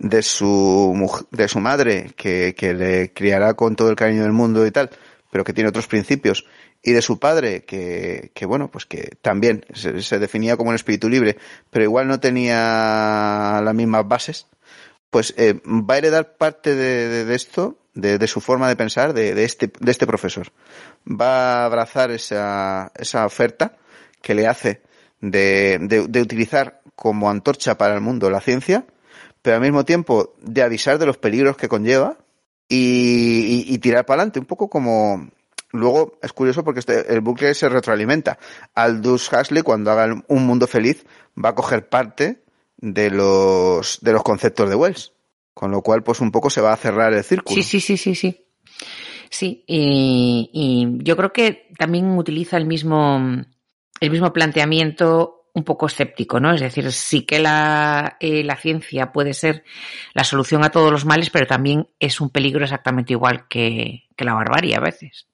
de 0.02 0.23
su 0.23 1.28
de 1.30 1.48
su 1.48 1.60
madre 1.60 2.11
que, 2.15 2.56
que 2.57 2.73
le 2.73 3.14
criará 3.14 3.53
con 3.53 3.76
todo 3.76 3.91
el 3.91 3.95
cariño 3.95 4.23
del 4.23 4.32
mundo 4.32 4.65
y 4.65 4.72
tal, 4.72 4.90
pero 5.30 5.44
que 5.44 5.53
tiene 5.53 5.69
otros 5.69 5.86
principios, 5.88 6.45
y 6.82 6.91
de 6.94 7.03
su 7.03 7.19
padre, 7.19 7.64
que, 7.65 8.32
que 8.34 8.48
bueno, 8.48 8.72
pues 8.72 8.88
que 8.88 9.15
también 9.22 9.64
se, 9.73 10.02
se, 10.02 10.18
definía 10.18 10.57
como 10.57 10.69
un 10.72 10.76
espíritu 10.76 11.07
libre, 11.07 11.38
pero 11.69 11.86
igual 11.86 12.07
no 12.07 12.19
tenía 12.19 13.61
las 13.64 13.76
mismas 13.76 14.07
bases, 14.07 14.48
pues 15.11 15.36
eh, 15.38 15.61
va 15.65 15.94
a 15.94 15.98
heredar 15.99 16.36
parte 16.36 16.76
de, 16.76 17.07
de, 17.07 17.26
de 17.26 17.36
esto, 17.36 17.78
de, 17.94 18.18
de, 18.18 18.28
su 18.28 18.41
forma 18.41 18.68
de 18.68 18.76
pensar, 18.76 19.14
de, 19.14 19.44
este, 19.44 19.72
de 19.80 19.91
este 19.91 20.07
profesor. 20.07 20.52
Va 21.07 21.61
a 21.61 21.65
abrazar 21.65 22.10
esa, 22.10 22.91
esa 22.95 23.28
oferta 23.28 23.78
que 24.19 24.34
le 24.34 24.48
hace 24.48 24.82
de, 25.19 25.78
de 25.80 26.22
utilizar 26.22 26.82
como 26.95 27.30
antorcha 27.30 27.78
para 27.78 27.94
el 27.94 28.02
mundo 28.02 28.32
la 28.32 28.41
ciencia, 28.41 28.86
pero 29.42 29.56
al 29.58 29.62
mismo 29.62 29.86
tiempo 29.86 30.34
de 30.42 30.62
avisar 30.62 30.98
de 30.98 31.06
los 31.06 31.18
peligros 31.18 31.58
que 31.58 31.68
conlleva 31.68 32.18
y, 32.68 33.66
y, 33.68 33.74
y 33.74 33.78
tirar 33.80 34.06
para 34.06 34.22
adelante, 34.22 34.40
un 34.40 34.46
poco 34.46 34.70
como 34.70 35.30
luego 35.74 36.18
es 36.22 36.34
curioso 36.34 36.64
porque 36.64 36.80
este, 36.80 37.14
el 37.14 37.22
bucle 37.22 37.54
se 37.54 37.70
retroalimenta. 37.70 38.38
Aldous 38.76 39.32
Huxley, 39.32 39.64
cuando 39.64 39.92
haga 39.92 40.24
un 40.28 40.46
mundo 40.46 40.68
feliz, 40.68 41.06
va 41.44 41.50
a 41.50 41.56
coger 41.56 41.90
parte 41.90 42.44
de 42.78 43.10
los, 43.10 44.00
de 44.02 44.14
los 44.14 44.24
conceptos 44.24 44.70
de 44.70 44.76
Wells. 44.76 45.14
Con 45.54 45.72
lo 45.72 45.82
cual, 45.82 46.04
pues 46.04 46.22
un 46.22 46.32
poco 46.32 46.50
se 46.50 46.62
va 46.62 46.74
a 46.74 46.78
cerrar 46.78 47.14
el 47.14 47.24
círculo. 47.24 47.56
Sí, 47.56 47.64
sí, 47.64 47.82
sí, 47.82 47.98
sí, 47.98 48.16
sí. 48.16 48.46
Sí, 49.30 49.64
y, 49.68 50.50
y 50.54 51.04
yo 51.04 51.16
creo 51.16 51.32
que 51.32 51.70
también 51.78 52.18
utiliza 52.18 52.58
el 52.58 52.66
mismo, 52.66 53.20
el 54.00 54.12
mismo 54.12 54.34
planteamiento 54.34 55.41
un 55.53 55.64
poco 55.64 55.88
escéptico, 55.88 56.40
¿no? 56.40 56.53
Es 56.53 56.61
decir, 56.61 56.91
sí 56.91 57.26
que 57.26 57.40
la, 57.40 58.18
eh, 58.19 58.44
la 58.44 58.56
ciencia 58.56 59.11
puede 59.11 59.34
ser 59.34 59.64
la 60.14 60.23
solución 60.23 60.64
a 60.64 60.69
todos 60.69 60.91
los 60.91 61.06
males, 61.06 61.30
pero 61.30 61.45
también 61.45 61.88
es 61.99 62.22
un 62.22 62.30
peligro 62.30 62.64
exactamente 62.64 63.14
igual 63.14 63.48
que, 63.48 64.03
que 64.15 64.26
la 64.26 64.34
barbarie 64.34 64.76
a 64.76 64.80
veces. 64.80 65.28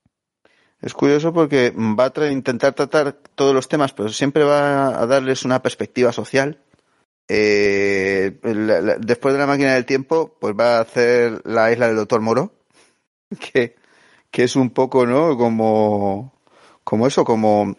Es 0.82 0.94
curioso 0.94 1.34
porque 1.34 1.74
va 1.76 2.12
a 2.16 2.32
intentar 2.32 2.74
tratar 2.74 3.14
todos 3.36 3.54
los 3.54 3.68
temas, 3.68 3.94
pero 3.94 4.10
siempre 4.10 4.44
va 4.44 5.02
a 5.02 5.06
darles 5.08 5.44
una 5.44 5.62
perspectiva 5.62 6.12
social. 6.12 6.60
Eh, 7.28 8.40
después 9.00 9.34
de 9.34 9.40
la 9.40 9.48
máquina 9.48 9.74
del 9.74 9.86
tiempo, 9.86 10.38
pues 10.40 10.54
va 10.58 10.78
a 10.78 10.82
hacer 10.82 11.42
la 11.46 11.72
isla 11.72 11.88
del 11.88 11.96
Doctor 11.96 12.22
Moro, 12.22 12.54
que, 13.54 13.76
que 14.30 14.44
es 14.44 14.56
un 14.56 14.70
poco, 14.70 15.06
¿no? 15.06 15.36
Como, 15.36 16.34
como 16.84 17.08
eso, 17.08 17.26
como 17.26 17.76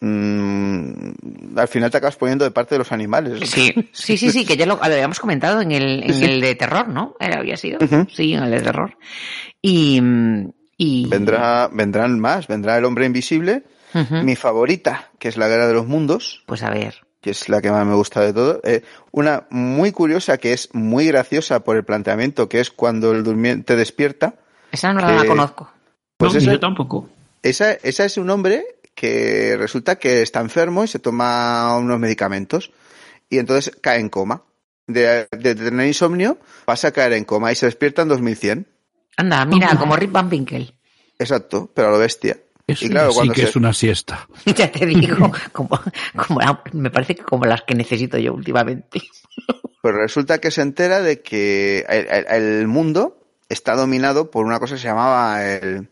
mm, 0.00 1.58
al 1.58 1.68
final 1.68 1.90
te 1.90 1.96
acabas 1.98 2.16
poniendo 2.16 2.44
de 2.44 2.50
parte 2.50 2.74
de 2.74 2.78
los 2.80 2.92
animales. 2.92 3.48
Sí, 3.50 3.72
sí, 3.92 4.16
sí, 4.16 4.30
sí, 4.30 4.44
que 4.44 4.56
ya 4.56 4.66
lo, 4.66 4.76
lo 4.76 4.82
habíamos 4.84 5.20
comentado 5.20 5.60
en 5.60 5.72
el, 5.72 6.02
en 6.04 6.14
Sí, 6.14 6.24
el 6.24 6.40
de 6.40 6.54
terror, 6.54 6.88
¿no? 6.88 7.16
Era, 7.20 7.38
había 7.38 7.56
sido. 7.56 7.78
Sí, 8.12 8.34
en 8.34 8.42
el 8.44 8.50
de 8.50 8.60
terror. 8.60 8.96
Y, 9.62 10.00
y 10.76 11.06
Vendrá, 11.08 11.68
vendrán 11.72 12.18
más, 12.18 12.46
vendrá 12.48 12.78
el 12.78 12.84
hombre 12.84 13.06
invisible, 13.06 13.64
mi 14.22 14.36
favorita, 14.36 15.10
que 15.18 15.28
es 15.28 15.36
la 15.36 15.48
guerra 15.48 15.66
de 15.66 15.74
los 15.74 15.86
mundos, 15.86 16.42
pues 16.46 16.62
a 16.62 16.70
ver. 16.70 16.94
que 17.20 17.30
es 17.30 17.48
la 17.48 17.60
que 17.60 17.70
más 17.70 17.84
me 17.86 17.94
gusta 17.94 18.20
de 18.20 18.32
todo. 18.32 18.60
Eh, 18.64 18.82
una 19.10 19.46
muy 19.50 19.90
curiosa 19.92 20.38
que 20.38 20.52
es 20.52 20.68
muy 20.72 21.06
graciosa 21.08 21.60
por 21.64 21.76
el 21.76 21.84
planteamiento, 21.84 22.48
que 22.48 22.60
es 22.60 22.70
cuando 22.70 23.12
el 23.12 23.24
durmiente 23.24 23.74
despierta. 23.76 24.36
Esa 24.72 24.92
no 24.92 25.00
la 25.00 25.24
conozco. 25.26 25.70
Pues 26.16 26.32
no, 26.34 26.38
esa, 26.38 26.52
yo 26.52 26.60
tampoco. 26.60 27.08
esa, 27.42 27.72
esa 27.72 28.04
es 28.04 28.16
un 28.16 28.30
hombre 28.30 28.64
que 28.94 29.56
resulta 29.58 29.96
que 29.98 30.22
está 30.22 30.40
enfermo 30.40 30.84
y 30.84 30.88
se 30.88 30.98
toma 30.98 31.76
unos 31.78 31.98
medicamentos 31.98 32.70
y 33.28 33.38
entonces 33.38 33.74
cae 33.80 34.00
en 34.00 34.08
coma. 34.08 34.42
De, 34.86 35.28
de 35.30 35.54
tener 35.54 35.86
insomnio 35.86 36.38
pasa 36.64 36.88
a 36.88 36.90
caer 36.90 37.12
en 37.12 37.24
coma 37.24 37.52
y 37.52 37.54
se 37.54 37.66
despierta 37.66 38.02
en 38.02 38.08
2100. 38.08 38.66
Anda, 39.16 39.44
mira, 39.44 39.76
como 39.78 39.94
Rip 39.94 40.10
Van 40.10 40.28
Winkle. 40.28 40.74
Exacto, 41.18 41.70
pero 41.72 41.88
a 41.88 41.90
lo 41.92 41.98
bestia. 41.98 42.38
Eso 42.66 42.84
y 42.86 42.88
claro, 42.88 43.10
sí 43.10 43.16
cuando 43.16 43.34
que 43.34 43.42
se- 43.42 43.48
es 43.50 43.56
una 43.56 43.72
siesta. 43.72 44.26
Ya 44.46 44.70
te 44.72 44.86
digo, 44.86 45.30
como, 45.52 45.80
como 46.16 46.40
la- 46.40 46.62
me 46.72 46.90
parece 46.90 47.14
que 47.14 47.22
como 47.22 47.44
las 47.44 47.62
que 47.62 47.74
necesito 47.74 48.18
yo 48.18 48.34
últimamente. 48.34 49.00
Pues 49.82 49.94
resulta 49.94 50.38
que 50.40 50.50
se 50.50 50.62
entera 50.62 51.00
de 51.00 51.20
que 51.22 51.84
el, 51.88 52.06
el- 52.08 52.26
el 52.60 52.66
mundo 52.68 53.18
está 53.48 53.76
dominado 53.76 54.30
por 54.30 54.44
una 54.44 54.58
cosa 54.58 54.74
que 54.74 54.80
se 54.80 54.88
llamaba 54.88 55.44
el, 55.44 55.88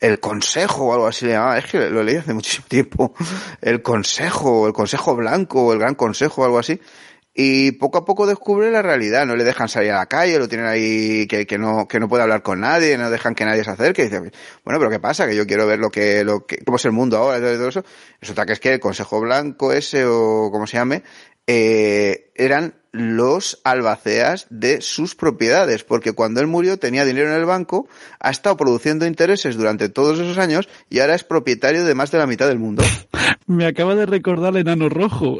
el 0.00 0.20
consejo 0.20 0.86
o 0.86 0.94
algo 0.94 1.06
así 1.06 1.26
le 1.26 1.32
llamaba. 1.32 1.58
Es 1.58 1.66
que 1.66 1.90
lo 1.90 2.02
leí 2.02 2.16
hace 2.16 2.32
muchísimo 2.32 2.66
tiempo. 2.68 3.14
El 3.60 3.82
consejo, 3.82 4.66
el 4.66 4.72
consejo 4.72 5.16
blanco, 5.16 5.72
el 5.72 5.78
gran 5.78 5.94
consejo 5.94 6.42
o 6.42 6.44
algo 6.44 6.58
así. 6.58 6.80
Y 7.40 7.72
poco 7.72 7.98
a 7.98 8.04
poco 8.04 8.26
descubre 8.26 8.70
la 8.70 8.82
realidad. 8.82 9.24
No 9.24 9.36
le 9.36 9.44
dejan 9.44 9.68
salir 9.68 9.92
a 9.92 9.98
la 9.98 10.06
calle, 10.06 10.38
lo 10.38 10.48
tienen 10.48 10.66
ahí 10.66 11.26
que, 11.28 11.46
que 11.46 11.56
no, 11.56 11.86
que 11.86 12.00
no 12.00 12.08
puede 12.08 12.24
hablar 12.24 12.42
con 12.42 12.60
nadie, 12.60 12.98
no 12.98 13.10
dejan 13.10 13.34
que 13.34 13.44
nadie 13.44 13.62
se 13.62 13.70
acerque. 13.70 14.06
Y 14.06 14.08
bueno, 14.10 14.32
pero 14.64 14.90
¿qué 14.90 14.98
pasa? 14.98 15.26
Que 15.28 15.36
yo 15.36 15.46
quiero 15.46 15.66
ver 15.66 15.78
lo 15.78 15.90
que, 15.90 16.24
lo 16.24 16.46
que, 16.46 16.58
cómo 16.64 16.78
es 16.78 16.84
el 16.84 16.92
mundo 16.92 17.16
ahora 17.16 17.38
y 17.38 17.40
todo 17.40 17.68
eso. 17.68 17.84
Resulta 18.20 18.44
que 18.44 18.54
es 18.54 18.60
que 18.60 18.74
el 18.74 18.80
consejo 18.80 19.20
blanco 19.20 19.72
ese 19.72 20.04
o 20.04 20.50
como 20.50 20.66
se 20.66 20.78
llame, 20.78 21.04
eh, 21.46 22.27
eran 22.38 22.74
los 22.92 23.60
albaceas 23.64 24.46
de 24.48 24.80
sus 24.80 25.14
propiedades, 25.14 25.84
porque 25.84 26.12
cuando 26.12 26.40
él 26.40 26.46
murió 26.46 26.78
tenía 26.78 27.04
dinero 27.04 27.28
en 27.28 27.36
el 27.36 27.44
banco, 27.44 27.86
ha 28.18 28.30
estado 28.30 28.56
produciendo 28.56 29.06
intereses 29.06 29.56
durante 29.56 29.88
todos 29.88 30.18
esos 30.18 30.38
años 30.38 30.68
y 30.88 31.00
ahora 31.00 31.14
es 31.14 31.22
propietario 31.24 31.84
de 31.84 31.94
más 31.94 32.10
de 32.10 32.18
la 32.18 32.26
mitad 32.26 32.48
del 32.48 32.58
mundo. 32.58 32.82
Me 33.46 33.66
acaba 33.66 33.94
de 33.94 34.06
recordar 34.06 34.50
el 34.54 34.60
enano 34.62 34.88
rojo. 34.88 35.38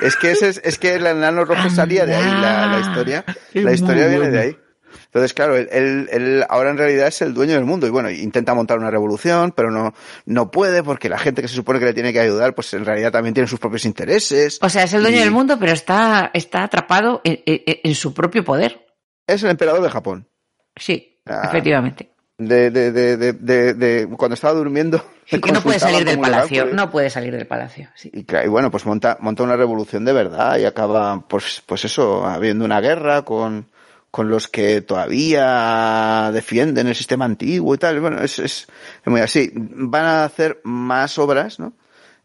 Es 0.00 0.16
que 0.16 0.30
ese 0.32 0.48
es, 0.48 0.60
es 0.64 0.78
que 0.78 0.94
el 0.94 1.06
enano 1.06 1.44
rojo 1.44 1.68
salía 1.70 2.06
de 2.06 2.14
ahí, 2.14 2.24
la, 2.40 2.66
la 2.66 2.80
historia, 2.88 3.24
Es 3.52 3.64
la 3.64 3.72
historia 3.72 4.06
viene 4.06 4.30
de 4.30 4.30
bueno. 4.30 4.40
ahí. 4.42 4.63
Entonces, 5.06 5.32
claro, 5.34 5.56
él, 5.56 5.68
él, 5.72 6.08
él 6.12 6.44
ahora 6.48 6.70
en 6.70 6.78
realidad 6.78 7.06
es 7.08 7.20
el 7.22 7.34
dueño 7.34 7.54
del 7.54 7.64
mundo 7.64 7.86
y 7.86 7.90
bueno, 7.90 8.10
intenta 8.10 8.54
montar 8.54 8.78
una 8.78 8.90
revolución, 8.90 9.52
pero 9.56 9.70
no, 9.70 9.94
no 10.26 10.50
puede 10.50 10.82
porque 10.82 11.08
la 11.08 11.18
gente 11.18 11.42
que 11.42 11.48
se 11.48 11.54
supone 11.54 11.78
que 11.78 11.84
le 11.86 11.94
tiene 11.94 12.12
que 12.12 12.20
ayudar, 12.20 12.54
pues 12.54 12.72
en 12.74 12.84
realidad 12.84 13.12
también 13.12 13.34
tiene 13.34 13.46
sus 13.48 13.58
propios 13.60 13.84
intereses. 13.84 14.58
O 14.62 14.68
sea, 14.68 14.84
es 14.84 14.92
el 14.94 15.02
dueño 15.02 15.16
Y 15.18 15.20
del 15.20 15.30
mundo, 15.30 15.56
pero 15.58 15.72
está, 15.72 16.30
está 16.34 16.62
atrapado 16.64 17.20
en, 17.24 17.40
en- 17.46 17.62
en 17.84 17.94
su 17.94 18.12
propio 18.14 18.44
poder. 18.44 18.86
Es 19.26 19.42
el 19.42 19.50
emperador 19.50 19.82
de 19.82 19.90
Japón. 19.90 20.28
Sí, 20.76 21.10
Ah. 21.26 21.42
efectivamente. 21.48 22.10
De, 22.36 22.70
de, 22.70 22.90
de, 22.92 23.16
de, 23.16 23.32
de- 23.32 23.74
de- 23.74 24.08
cuando 24.16 24.34
estaba 24.34 24.54
durmiendo. 24.54 25.02
Sí, 25.26 25.36
le 25.36 25.40
que 25.40 25.52
no 25.52 25.60
puede 25.62 25.78
salir 25.78 26.04
del 26.04 26.18
palacio. 26.20 26.66
No 26.66 26.90
puede 26.90 27.08
salir 27.08 27.34
del 27.34 27.46
palacio. 27.46 27.88
Sí. 27.94 28.10
Y, 28.12 28.26
y 28.44 28.48
bueno, 28.48 28.70
pues 28.70 28.84
monta, 28.84 29.16
monta 29.20 29.42
una 29.42 29.56
revolución 29.56 30.04
de 30.04 30.12
verdad 30.12 30.58
y 30.58 30.66
acaba, 30.66 31.26
pues, 31.26 31.62
pues 31.64 31.82
eso, 31.86 32.26
habiendo 32.26 32.62
una 32.66 32.78
guerra 32.82 33.22
con, 33.22 33.70
con 34.14 34.30
los 34.30 34.46
que 34.46 34.80
todavía 34.80 36.30
defienden 36.32 36.86
el 36.86 36.94
sistema 36.94 37.24
antiguo 37.24 37.74
y 37.74 37.78
tal. 37.78 37.98
Bueno, 37.98 38.22
es, 38.22 38.38
es, 38.38 38.68
muy 39.06 39.20
así. 39.20 39.50
Van 39.56 40.04
a 40.04 40.24
hacer 40.24 40.60
más 40.62 41.18
obras, 41.18 41.58
¿no? 41.58 41.72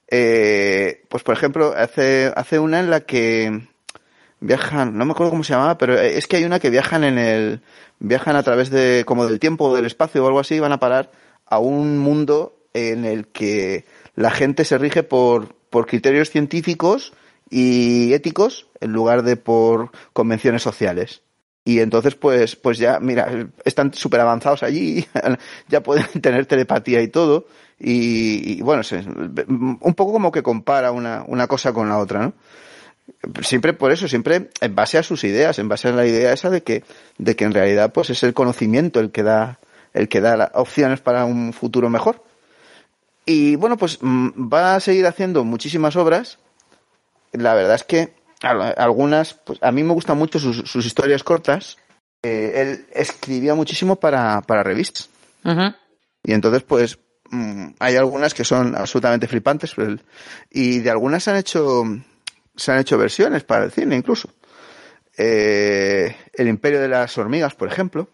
Eh, 0.08 1.02
pues 1.10 1.24
por 1.24 1.34
ejemplo, 1.34 1.74
hace, 1.76 2.32
hace 2.36 2.60
una 2.60 2.80
en 2.80 2.92
la 2.92 3.00
que 3.00 3.64
viajan, 4.40 5.00
no 5.00 5.06
me 5.06 5.14
acuerdo 5.14 5.32
cómo 5.32 5.44
se 5.44 5.54
llamaba, 5.54 5.80
pero 5.80 6.00
es 6.00 6.28
que 6.28 6.36
hay 6.36 6.44
una 6.44 6.60
que 6.60 6.70
viajan 6.70 7.04
en 7.04 7.18
el, 7.18 7.62
viajan 7.98 8.36
a 8.36 8.44
través 8.44 8.70
de, 8.70 9.04
como 9.08 9.26
del 9.26 9.40
tiempo 9.40 9.66
o 9.66 9.76
del 9.76 9.88
espacio 9.88 10.24
o 10.24 10.28
algo 10.28 10.42
así, 10.42 10.58
y 10.58 10.60
van 10.60 10.74
a 10.74 10.80
parar 10.80 11.10
a 11.48 11.58
un 11.58 11.98
mundo 11.98 12.56
en 12.76 13.04
el 13.04 13.30
que 13.30 13.86
la 14.14 14.30
gente 14.30 14.64
se 14.64 14.78
rige 14.78 15.02
por, 15.02 15.56
por 15.72 15.88
criterios 15.88 16.30
científicos 16.30 17.14
y 17.50 18.14
éticos 18.14 18.68
en 18.80 18.92
lugar 18.92 19.24
de 19.24 19.38
por 19.38 19.90
convenciones 20.14 20.62
sociales. 20.62 21.24
Y 21.70 21.82
entonces, 21.82 22.16
pues, 22.16 22.56
pues 22.56 22.80
ya, 22.80 23.00
mira, 23.00 23.48
están 23.64 23.94
súper 23.94 24.22
avanzados 24.22 24.64
allí, 24.64 25.06
ya 25.68 25.84
pueden 25.84 26.08
tener 26.20 26.48
telepatía 26.48 27.00
y 27.04 27.10
todo. 27.10 27.46
Y, 27.80 28.60
bueno, 28.64 28.82
un 29.48 29.94
poco 29.94 30.12
como 30.12 30.32
que 30.32 30.42
compara 30.42 30.92
una, 30.92 31.24
una 31.28 31.46
cosa 31.46 31.72
con 31.72 31.88
la 31.88 32.00
otra, 32.00 32.22
¿no? 32.22 32.34
Siempre 33.44 33.74
por 33.74 33.92
eso, 33.92 34.08
siempre 34.08 34.50
en 34.60 34.76
base 34.76 34.98
a 34.98 35.04
sus 35.04 35.24
ideas, 35.24 35.60
en 35.60 35.70
base 35.70 35.90
a 35.90 35.92
la 35.92 36.08
idea 36.08 36.34
esa 36.34 36.50
de 36.50 36.64
que, 36.64 36.84
de 37.20 37.36
que 37.36 37.46
en 37.46 37.54
realidad 37.54 37.94
pues 37.94 38.10
es 38.10 38.24
el 38.24 38.34
conocimiento 38.34 39.00
el 39.00 39.12
que 39.12 39.22
da, 39.22 39.60
el 39.94 40.10
que 40.10 40.22
da 40.22 40.52
opciones 40.56 41.02
para 41.02 41.26
un 41.26 41.54
futuro 41.54 41.88
mejor. 41.92 42.24
Y 43.28 43.58
bueno, 43.58 43.78
pues 43.78 44.00
mm, 44.02 44.50
va 44.52 44.74
a 44.74 44.80
seguir 44.80 45.06
haciendo 45.06 45.44
muchísimas 45.44 45.96
obras. 45.96 46.40
La 47.32 47.54
verdad 47.54 47.76
es 47.76 47.84
que 47.84 48.19
algunas, 48.42 49.34
pues 49.34 49.60
a 49.62 49.72
mí 49.72 49.84
me 49.84 49.94
gustan 49.94 50.18
mucho 50.18 50.40
sus, 50.40 50.58
sus 50.70 50.86
historias 50.86 51.24
cortas. 51.24 51.78
Eh, 52.24 52.54
él 52.56 52.86
escribía 52.94 53.56
muchísimo 53.56 53.98
para, 53.98 54.42
para 54.42 54.64
revistas. 54.64 55.10
Y 56.24 56.34
entonces, 56.34 56.64
pues, 56.64 57.00
mm, 57.32 57.70
hay 57.80 57.96
algunas 57.96 58.34
que 58.34 58.44
son 58.44 58.76
absolutamente 58.76 59.28
flipantes. 59.28 59.74
pero 59.76 59.90
el- 59.90 60.02
y 60.50 60.80
de 60.80 60.90
algunas 60.90 61.24
se 61.24 61.32
han 61.32 61.38
hecho, 61.38 61.84
se 62.56 62.72
han 62.72 62.80
hecho 62.80 62.98
versiones 62.98 63.44
para 63.44 63.66
el 63.66 63.72
cine 63.72 63.96
incluso. 63.96 64.30
Eh, 65.18 66.16
el 66.34 66.48
Imperio 66.48 66.80
de 66.80 66.88
las 66.88 67.18
Hormigas, 67.18 67.56
por 67.56 67.68
ejemplo, 67.70 68.08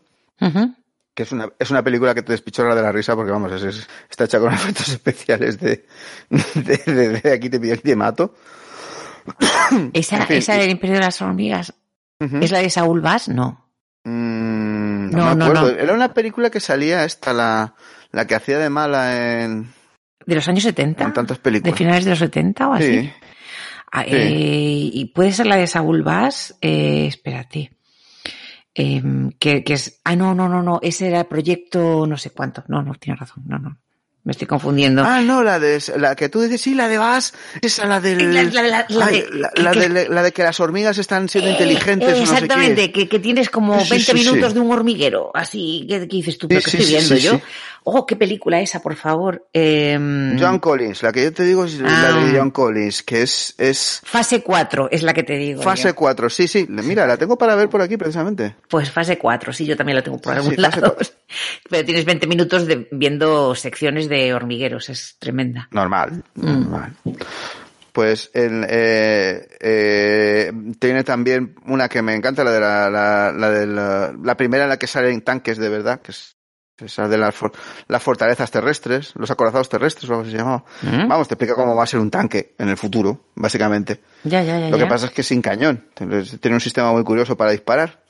que 1.13 1.23
es 1.23 1.31
una, 1.31 1.49
es 1.59 1.69
una 1.71 1.83
película 1.83 2.13
que 2.15 2.23
te 2.23 2.31
despichorra 2.31 2.75
de 2.75 2.81
la 2.81 2.91
risa 2.91 3.15
porque, 3.15 3.31
vamos, 3.31 3.51
es, 3.53 3.63
es- 3.63 3.87
está 4.09 4.25
hecha 4.25 4.39
con 4.39 4.53
efectos 4.53 4.89
especiales 4.89 5.59
de, 5.59 5.85
de, 6.29 6.77
de- 6.93 7.21
de 7.21 7.31
aquí 7.33 7.49
te 7.49 7.59
pillo, 7.59 7.73
aquí 7.73 7.83
te 7.83 7.95
mato. 7.95 8.35
Esa, 9.93 10.17
En 10.17 10.27
fin, 10.27 10.37
esa 10.37 10.53
del 10.55 10.69
Imperio 10.71 10.95
de 10.95 11.01
las 11.01 11.21
Hormigas. 11.21 11.73
¿Es 12.19 12.51
la 12.51 12.59
de 12.59 12.69
Saúl 12.69 13.01
Bass? 13.01 13.27
No. 13.29 13.69
Mm, 14.05 15.09
No, 15.11 15.17
no, 15.17 15.29
me 15.29 15.35
no, 15.35 15.45
acuerdo. 15.45 15.61
no. 15.73 15.79
Era 15.79 15.93
una 15.93 16.13
película 16.13 16.49
que 16.49 16.59
salía 16.59 17.03
esta, 17.03 17.33
la, 17.33 17.75
la 18.11 18.25
que 18.27 18.35
hacía 18.35 18.57
de 18.59 18.69
mala 18.69 19.41
en, 19.43 19.73
¿De 20.25 20.35
los 20.35 20.47
años 20.47 20.63
70? 20.63 21.03
en 21.03 21.13
tantas 21.13 21.37
¿De 21.37 21.43
películas. 21.43 21.77
finales 21.77 22.03
de 22.05 22.09
los 22.11 22.19
70 22.19 22.69
o 22.69 22.73
así? 22.73 23.01
Sí. 23.01 23.11
Ah, 23.91 24.03
Sí. 24.03 24.09
eh, 24.15 24.89
y 24.93 25.05
puede 25.13 25.31
ser 25.31 25.45
la 25.47 25.55
de 25.57 25.67
Saúl 25.67 26.03
Bass, 26.03 26.55
eh, 26.61 27.05
espérate. 27.07 27.71
Em, 28.73 29.31
que, 29.39 29.63
que 29.63 29.73
es, 29.73 30.01
ah, 30.03 30.15
no, 30.17 30.35
no, 30.35 30.49
no, 30.49 30.61
no, 30.61 30.79
ese 30.81 31.07
era 31.07 31.19
el 31.21 31.25
proyecto 31.27 32.05
no 32.07 32.17
sé 32.17 32.31
cuánto. 32.31 32.63
No, 32.67 32.81
no, 32.81 32.93
tienes 32.95 33.19
razón, 33.19 33.43
no, 33.47 33.57
no. 33.57 33.77
Me 34.25 34.31
estoy 34.31 34.47
confundiendo. 34.47 35.03
Ah, 35.05 35.21
no, 35.21 35.43
la 35.43 35.59
de 35.59 35.79
la 35.97 36.15
que 36.15 36.29
tú 36.29 36.41
dices, 36.41 36.59
sí, 36.59 36.73
la 36.73 36.87
de 36.87 36.97
Bass, 36.97 37.31
esa 37.61 37.85
la 37.85 38.01
del 38.01 38.33
La- 38.33 38.41
la- 38.43 38.61
la- 38.63 38.85
la 38.89 39.05
Ay, 39.05 39.21
de- 39.21 39.29
la, 39.61 39.71
que- 39.71 39.79
que- 39.79 39.89
de, 39.89 40.09
la 40.09 40.23
de 40.23 40.31
que 40.33 40.41
las 40.43 40.59
hormigas 40.59 40.97
están 40.97 41.29
siendo 41.29 41.47
Eh, 41.49 41.53
inteligentes 41.53 42.09
eh, 42.09 42.13
o 42.13 42.19
no 42.21 42.25
sé 42.25 42.33
exactamente, 42.33 42.91
que, 42.91 43.07
que 43.07 43.19
tienes 43.19 43.51
como 43.51 43.79
Sí, 43.81 43.89
20 43.91 44.11
sí, 44.13 44.17
sí. 44.17 44.25
minutos 44.27 44.55
de 44.55 44.59
un 44.61 44.71
hormiguero, 44.71 45.29
así 45.35 45.85
que, 45.87 45.99
que 46.07 46.15
dices 46.17 46.39
tú, 46.39 46.47
pero 46.47 46.59
Sí, 46.61 46.65
¿qué 46.65 46.71
sí, 46.83 46.95
estoy 46.95 47.17
viendo 47.19 47.37
yo? 47.37 47.45
Oh, 47.87 48.05
qué 48.05 48.15
película 48.15 48.59
esa, 48.61 48.81
por 48.81 48.95
favor. 48.95 49.47
Eh, 49.53 49.93
John 50.39 50.57
Collins, 50.59 51.03
la 51.03 51.11
que 51.11 51.23
yo 51.23 51.31
te 51.33 51.43
digo 51.43 51.65
es 51.65 51.79
la 51.79 52.09
Ah. 52.09 52.19
de 52.25 52.37
John 52.37 52.49
Collins, 52.49 53.03
que 53.03 53.21
es, 53.21 53.53
es 53.59 54.01
Fase 54.03 54.41
4 54.41 54.89
es 54.91 55.03
la 55.03 55.13
que 55.13 55.21
te 55.23 55.33
digo. 55.37 55.61
fase 55.61 55.89
yo. 55.89 55.95
4. 55.95 56.29
Sí, 56.31 56.47
sí, 56.47 56.65
mira, 56.67 57.05
la 57.05 57.15
tengo 57.17 57.37
para 57.37 57.53
ver 57.55 57.69
por 57.69 57.81
aquí 57.83 57.95
precisamente. 57.95 58.55
Pues 58.69 58.89
fase 58.91 59.17
4, 59.19 59.53
sí, 59.53 59.65
yo 59.67 59.77
también 59.77 59.97
la 59.97 60.01
tengo 60.03 60.19
por 60.19 60.33
Sí, 60.33 60.37
algún 60.39 60.55
sí, 60.55 60.61
lado. 60.61 60.97
Pero 61.69 61.85
tienes 61.85 62.05
20 62.05 62.25
minutos 62.27 62.65
de, 62.65 62.87
viendo 62.91 63.53
secciones 63.53 64.09
de 64.09 64.33
hormigueros, 64.33 64.89
es 64.89 65.17
tremenda. 65.19 65.67
Normal, 65.71 66.23
Mm. 66.33 66.45
normal. 66.45 66.93
Pues 67.91 68.29
eh, 68.33 69.47
eh, 69.61 70.51
tiene 70.79 71.03
también 71.03 71.55
una 71.67 71.87
que 71.87 72.01
me 72.01 72.13
encanta, 72.13 72.43
la 72.43 72.51
de 72.51 72.59
la, 72.59 72.89
la, 72.89 73.31
la 73.31 73.49
de 73.49 73.67
la, 73.67 74.13
la 74.21 74.35
primera 74.35 74.63
en 74.63 74.69
la 74.69 74.77
que 74.77 74.87
salen 74.87 75.21
tanques 75.21 75.57
de 75.57 75.69
verdad, 75.69 76.01
que 76.01 76.11
es 76.11 76.35
esa 76.79 77.07
de 77.07 77.17
las, 77.17 77.33
for- 77.33 77.51
las 77.87 78.03
fortalezas 78.03 78.51
terrestres, 78.51 79.13
los 79.15 79.31
acorazados 79.31 79.69
terrestres, 79.69 80.09
o 80.09 80.13
algo 80.13 80.23
así 80.23 80.31
se 80.31 80.37
llamaba. 80.37 80.63
¿Mm? 80.81 81.07
Vamos, 81.07 81.27
te 81.27 81.35
explica 81.35 81.55
cómo 81.55 81.75
va 81.75 81.83
a 81.83 81.87
ser 81.87 81.99
un 81.99 82.11
tanque 82.11 82.53
en 82.57 82.69
el 82.69 82.77
futuro, 82.77 83.21
básicamente. 83.35 84.01
Ya, 84.23 84.43
ya, 84.43 84.59
ya. 84.59 84.69
Lo 84.69 84.77
que 84.77 84.83
ya. 84.83 84.89
pasa 84.89 85.05
es 85.05 85.11
que 85.11 85.23
sin 85.23 85.41
cañón. 85.41 85.85
Tiene 85.93 86.55
un 86.55 86.61
sistema 86.61 86.91
muy 86.91 87.03
curioso 87.03 87.37
para 87.37 87.51
disparar. 87.51 88.03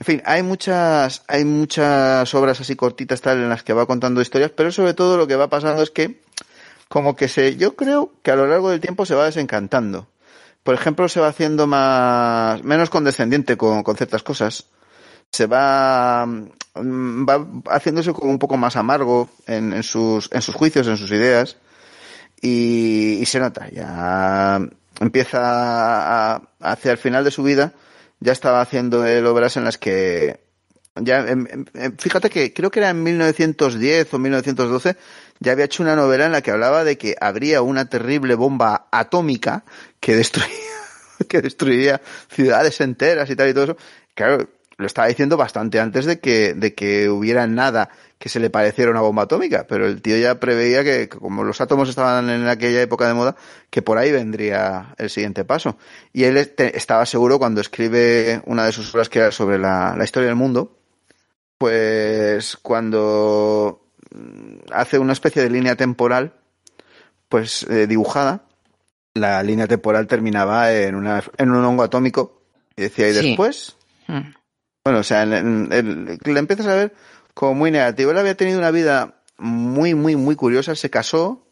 En 0.00 0.04
fin, 0.04 0.22
hay 0.26 0.42
muchas, 0.42 1.22
hay 1.28 1.44
muchas 1.44 2.34
obras 2.34 2.60
así 2.60 2.76
cortitas 2.76 3.20
tal 3.22 3.38
en 3.38 3.48
las 3.48 3.62
que 3.62 3.72
va 3.72 3.86
contando 3.86 4.20
historias, 4.20 4.50
pero 4.54 4.70
sobre 4.70 4.92
todo 4.94 5.16
lo 5.16 5.26
que 5.26 5.34
va 5.36 5.48
pasando 5.48 5.82
es 5.82 5.90
que, 5.90 6.20
como 6.88 7.16
que 7.16 7.28
se, 7.28 7.56
yo 7.56 7.74
creo 7.74 8.12
que 8.22 8.30
a 8.30 8.36
lo 8.36 8.46
largo 8.46 8.68
del 8.70 8.80
tiempo 8.80 9.06
se 9.06 9.14
va 9.14 9.24
desencantando. 9.24 10.06
Por 10.62 10.74
ejemplo, 10.74 11.08
se 11.08 11.20
va 11.20 11.28
haciendo 11.28 11.66
más, 11.66 12.62
menos 12.64 12.90
condescendiente 12.90 13.56
con, 13.56 13.82
con 13.82 13.96
ciertas 13.96 14.22
cosas. 14.22 14.66
Se 15.30 15.46
va, 15.46 16.26
va 16.78 17.46
haciéndose 17.70 18.12
como 18.12 18.30
un 18.30 18.38
poco 18.38 18.56
más 18.56 18.76
amargo 18.76 19.28
en, 19.46 19.72
en 19.72 19.82
sus, 19.82 20.28
en 20.32 20.42
sus 20.42 20.54
juicios, 20.54 20.86
en 20.86 20.96
sus 20.96 21.10
ideas 21.10 21.56
y, 22.40 23.24
se 23.26 23.40
nota, 23.40 23.68
ya 23.70 24.60
empieza 25.00 25.40
a, 25.40 26.42
hacia 26.60 26.92
el 26.92 26.98
final 26.98 27.24
de 27.24 27.30
su 27.30 27.42
vida, 27.42 27.72
ya 28.20 28.32
estaba 28.32 28.60
haciendo 28.60 29.04
él 29.06 29.26
obras 29.26 29.56
en 29.56 29.64
las 29.64 29.78
que 29.78 30.40
ya, 31.00 31.20
em, 31.20 31.46
em, 31.50 31.64
em, 31.74 31.96
fíjate 31.96 32.30
que 32.30 32.52
creo 32.52 32.70
que 32.70 32.80
era 32.80 32.90
en 32.90 33.02
1910 33.02 34.12
o 34.14 34.18
1912, 34.18 34.96
ya 35.40 35.52
había 35.52 35.66
hecho 35.66 35.82
una 35.82 35.94
novela 35.94 36.26
en 36.26 36.32
la 36.32 36.42
que 36.42 36.50
hablaba 36.50 36.84
de 36.84 36.98
que 36.98 37.16
habría 37.20 37.62
una 37.62 37.88
terrible 37.88 38.34
bomba 38.34 38.88
atómica 38.90 39.64
que 40.00 40.16
destruía, 40.16 40.48
que 41.28 41.40
destruiría 41.40 42.00
ciudades 42.28 42.80
enteras 42.80 43.30
y 43.30 43.36
tal 43.36 43.48
y 43.48 43.54
todo 43.54 43.64
eso. 43.64 43.76
Claro, 44.14 44.48
lo 44.78 44.86
estaba 44.86 45.08
diciendo 45.08 45.36
bastante 45.36 45.80
antes 45.80 46.06
de 46.06 46.20
que, 46.20 46.54
de 46.54 46.72
que 46.74 47.08
hubiera 47.10 47.46
nada 47.46 47.90
que 48.18 48.28
se 48.28 48.40
le 48.40 48.48
pareciera 48.50 48.90
una 48.90 49.00
bomba 49.00 49.24
atómica, 49.24 49.66
pero 49.68 49.86
el 49.86 50.00
tío 50.02 50.16
ya 50.16 50.40
preveía 50.40 50.82
que, 50.84 51.08
como 51.08 51.44
los 51.44 51.60
átomos 51.60 51.88
estaban 51.88 52.30
en 52.30 52.48
aquella 52.48 52.80
época 52.80 53.06
de 53.06 53.14
moda, 53.14 53.36
que 53.70 53.82
por 53.82 53.98
ahí 53.98 54.10
vendría 54.12 54.94
el 54.98 55.10
siguiente 55.10 55.44
paso. 55.44 55.76
Y 56.12 56.24
él 56.24 56.36
este- 56.36 56.76
estaba 56.76 57.06
seguro 57.06 57.38
cuando 57.38 57.60
escribe 57.60 58.40
una 58.46 58.64
de 58.64 58.72
sus 58.72 58.92
obras 58.94 59.08
que 59.08 59.18
era 59.20 59.30
sobre 59.32 59.58
la, 59.58 59.94
la 59.96 60.04
historia 60.04 60.28
del 60.28 60.36
mundo, 60.36 60.76
pues 61.58 62.56
cuando 62.56 63.80
mm, 64.14 64.72
hace 64.72 64.98
una 64.98 65.12
especie 65.12 65.42
de 65.42 65.50
línea 65.50 65.76
temporal, 65.76 66.32
pues 67.28 67.64
eh, 67.64 67.86
dibujada, 67.86 68.44
la 69.14 69.42
línea 69.42 69.66
temporal 69.66 70.06
terminaba 70.06 70.72
en, 70.72 70.94
una, 70.94 71.22
en 71.36 71.50
un 71.50 71.64
hongo 71.64 71.82
atómico. 71.82 72.42
Y 72.76 72.82
decía, 72.82 73.08
y 73.08 73.14
Sí. 73.14 73.28
después, 73.28 73.74
Mm. 74.10 74.30
Bueno, 74.88 75.00
o 75.00 75.02
sea, 75.04 75.22
en- 75.22 75.68
en- 75.72 76.18
le 76.24 76.38
empiezas 76.38 76.66
a 76.66 76.74
ver 76.74 76.94
como 77.34 77.54
muy 77.54 77.70
negativo. 77.70 78.10
Él 78.10 78.18
había 78.18 78.36
tenido 78.36 78.58
una 78.58 78.70
vida 78.70 79.20
muy, 79.36 79.94
muy, 79.94 80.16
muy 80.16 80.34
curiosa. 80.34 80.74
Se 80.74 80.90
casó, 80.90 81.46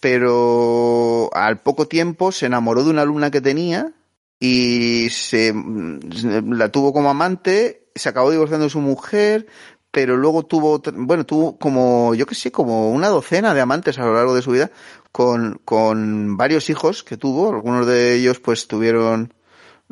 pero 0.00 1.30
al 1.32 1.60
poco 1.60 1.86
tiempo 1.88 2.32
se 2.32 2.46
enamoró 2.46 2.84
de 2.84 2.90
una 2.90 3.02
alumna 3.02 3.30
que 3.30 3.40
tenía 3.40 3.92
y 4.40 5.08
se 5.10 5.52
mm, 5.52 6.52
la 6.52 6.68
tuvo 6.70 6.92
como 6.92 7.10
amante. 7.10 7.86
Se 7.94 8.08
acabó 8.08 8.30
divorciando 8.30 8.64
de 8.64 8.70
su 8.70 8.80
mujer, 8.80 9.46
pero 9.90 10.16
luego 10.16 10.44
tuvo, 10.44 10.82
bueno, 10.94 11.24
tuvo 11.24 11.58
como, 11.58 12.14
yo 12.14 12.26
qué 12.26 12.34
sé, 12.34 12.50
como 12.52 12.90
una 12.90 13.08
docena 13.08 13.54
de 13.54 13.60
amantes 13.60 13.98
a 13.98 14.04
lo 14.04 14.14
largo 14.14 14.34
de 14.34 14.42
su 14.42 14.50
vida 14.52 14.70
con, 15.12 15.60
con 15.64 16.36
varios 16.36 16.70
hijos 16.70 17.02
que 17.02 17.16
tuvo. 17.16 17.50
Algunos 17.50 17.86
de 17.86 18.14
ellos 18.14 18.40
pues 18.40 18.66
tuvieron 18.68 19.32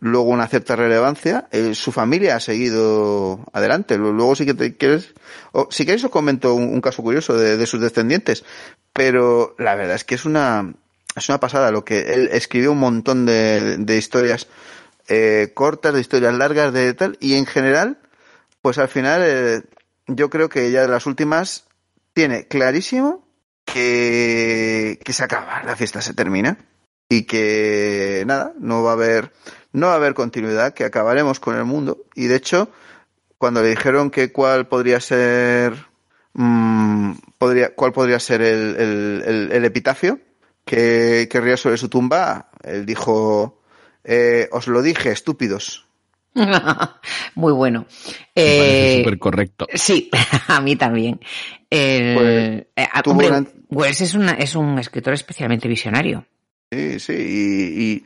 luego 0.01 0.29
una 0.31 0.49
cierta 0.49 0.75
relevancia. 0.77 1.49
Eh, 1.53 1.75
su 1.75 1.93
familia 1.93 2.37
ha 2.37 2.41
seguido 2.41 3.47
adelante. 3.53 3.97
Lu- 3.99 4.13
Luego 4.13 4.35
sí 4.35 4.45
que 4.47 4.55
te 4.55 4.77
quieres, 4.77 5.15
o 5.53 5.69
si 5.71 5.85
queréis 5.85 6.05
os 6.05 6.11
comento 6.11 6.55
un, 6.55 6.81
caso 6.81 7.03
curioso 7.03 7.37
de, 7.37 7.57
de 7.57 7.67
sus 7.67 7.81
descendientes. 7.81 8.45
Pero 8.93 9.55
la 9.59 9.75
verdad 9.77 9.95
es 9.97 10.05
que 10.05 10.17
es 10.17 10.25
una, 10.25 10.75
es 11.15 11.29
una 11.29 11.39
pasada 11.39 11.71
lo 11.71 11.85
que 11.85 12.13
él 12.15 12.29
escribió 12.33 12.73
un 12.73 12.79
montón 12.79 13.25
de, 13.27 13.77
de 13.79 13.97
historias 13.97 14.49
eh, 15.09 15.53
cortas, 15.55 15.95
de 15.95 16.01
historias 16.01 16.35
largas, 16.35 16.73
de 16.73 16.93
tal, 16.95 17.17
y 17.21 17.35
en 17.35 17.47
general, 17.47 17.99
pues 18.63 18.79
al 18.79 18.89
final, 18.89 19.23
eh, 19.25 19.63
yo 20.07 20.31
creo 20.31 20.49
que 20.49 20.71
ya 20.71 20.83
de 20.83 20.89
las 20.89 21.07
últimas 21.07 21.65
tiene 22.13 22.47
clarísimo 22.49 23.27
que, 23.65 24.99
que 25.05 25.13
se 25.13 25.25
acaba, 25.25 25.63
la 25.65 25.77
fiesta 25.77 26.01
se 26.01 26.15
termina 26.15 26.59
y 27.11 27.25
que 27.25 28.23
nada, 28.27 28.55
no 28.59 28.83
va 28.83 28.91
a 28.93 28.95
haber, 28.95 29.33
no 29.73 29.89
va 29.89 29.93
a 29.95 29.97
haber 29.97 30.15
continuidad, 30.15 30.73
que 30.73 30.85
acabaremos 30.85 31.41
con 31.41 31.57
el 31.57 31.65
mundo. 31.65 32.05
Y 32.15 32.29
de 32.29 32.37
hecho, 32.37 32.71
cuando 33.37 33.61
le 33.63 33.69
dijeron 33.71 34.11
que 34.11 34.31
cuál 34.33 34.69
podría 34.69 35.01
ser, 35.01 35.75
mm, 36.35 37.13
podría, 37.37 37.75
cuál 37.75 37.93
podría 37.93 38.19
ser 38.21 38.43
el, 38.43 38.77
el, 38.77 39.23
el- 39.27 39.53
el 39.53 39.65
epitafio 39.65 40.21
que 40.65 41.29
querría 41.31 41.57
sobre 41.57 41.77
su 41.79 41.89
tumba, 41.89 42.49
él 42.63 42.87
dijo, 42.87 43.61
eh, 44.05 44.49
os 44.53 44.69
lo 44.69 44.81
dije, 44.83 45.11
estúpidos. 45.11 45.87
Muy 47.35 47.53
bueno. 47.53 47.87
Eh, 48.37 48.99
súper 48.99 49.19
correcto. 49.19 49.67
Sí, 49.75 50.11
a 50.49 50.61
mí 50.61 50.77
también. 50.77 51.19
El- 51.69 52.15
Pues, 52.15 52.67
eh, 52.77 52.89
ah, 52.93 53.03
tuvo 53.03 53.13
hombre, 53.13 53.29
gran- 53.29 53.49
Wells 53.69 54.01
es, 54.01 54.15
una, 54.15 54.33
es 54.35 54.55
un 54.55 54.79
escritor 54.79 55.13
especialmente 55.15 55.67
visionario. 55.67 56.25
Sí, 56.71 57.01
sí, 57.01 57.13
y, 57.15 57.83
y, 57.83 58.05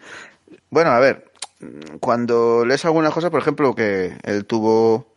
bueno, 0.70 0.90
a 0.90 0.98
ver, 0.98 1.30
cuando 2.00 2.64
lees 2.64 2.84
alguna 2.84 3.10
cosa, 3.10 3.30
por 3.30 3.40
ejemplo, 3.40 3.74
que 3.74 4.16
él 4.22 4.44
tuvo, 4.46 5.14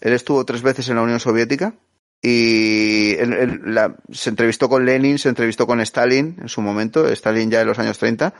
él 0.00 0.12
estuvo 0.12 0.44
tres 0.44 0.62
veces 0.62 0.88
en 0.88 0.96
la 0.96 1.02
Unión 1.02 1.20
Soviética 1.20 1.74
y 2.22 3.14
él- 3.18 3.32
él 3.32 3.60
la- 3.64 3.96
se 4.12 4.30
entrevistó 4.30 4.68
con 4.68 4.84
Lenin, 4.84 5.18
se 5.18 5.30
entrevistó 5.30 5.66
con 5.66 5.80
Stalin 5.80 6.36
en 6.40 6.48
su 6.48 6.60
momento, 6.60 7.08
Stalin 7.08 7.50
ya 7.50 7.62
en 7.62 7.66
los 7.68 7.78
años 7.78 7.98
30, 7.98 8.34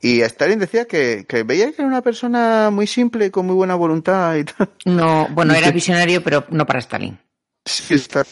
y 0.00 0.20
Stalin 0.20 0.58
decía 0.60 0.84
que, 0.84 1.24
que 1.28 1.42
veía 1.42 1.66
que 1.72 1.82
era 1.82 1.86
una 1.88 2.02
persona 2.02 2.70
muy 2.70 2.86
simple, 2.86 3.30
con 3.32 3.46
muy 3.46 3.56
buena 3.56 3.74
voluntad 3.74 4.36
y 4.36 4.44
tal. 4.44 4.70
No, 4.84 5.26
bueno, 5.32 5.54
era 5.56 5.70
visionario, 5.72 6.22
pero 6.22 6.44
no 6.50 6.64
para 6.66 6.78
Stalin. 6.78 7.18
Sí, 7.64 7.94
está- 7.94 8.24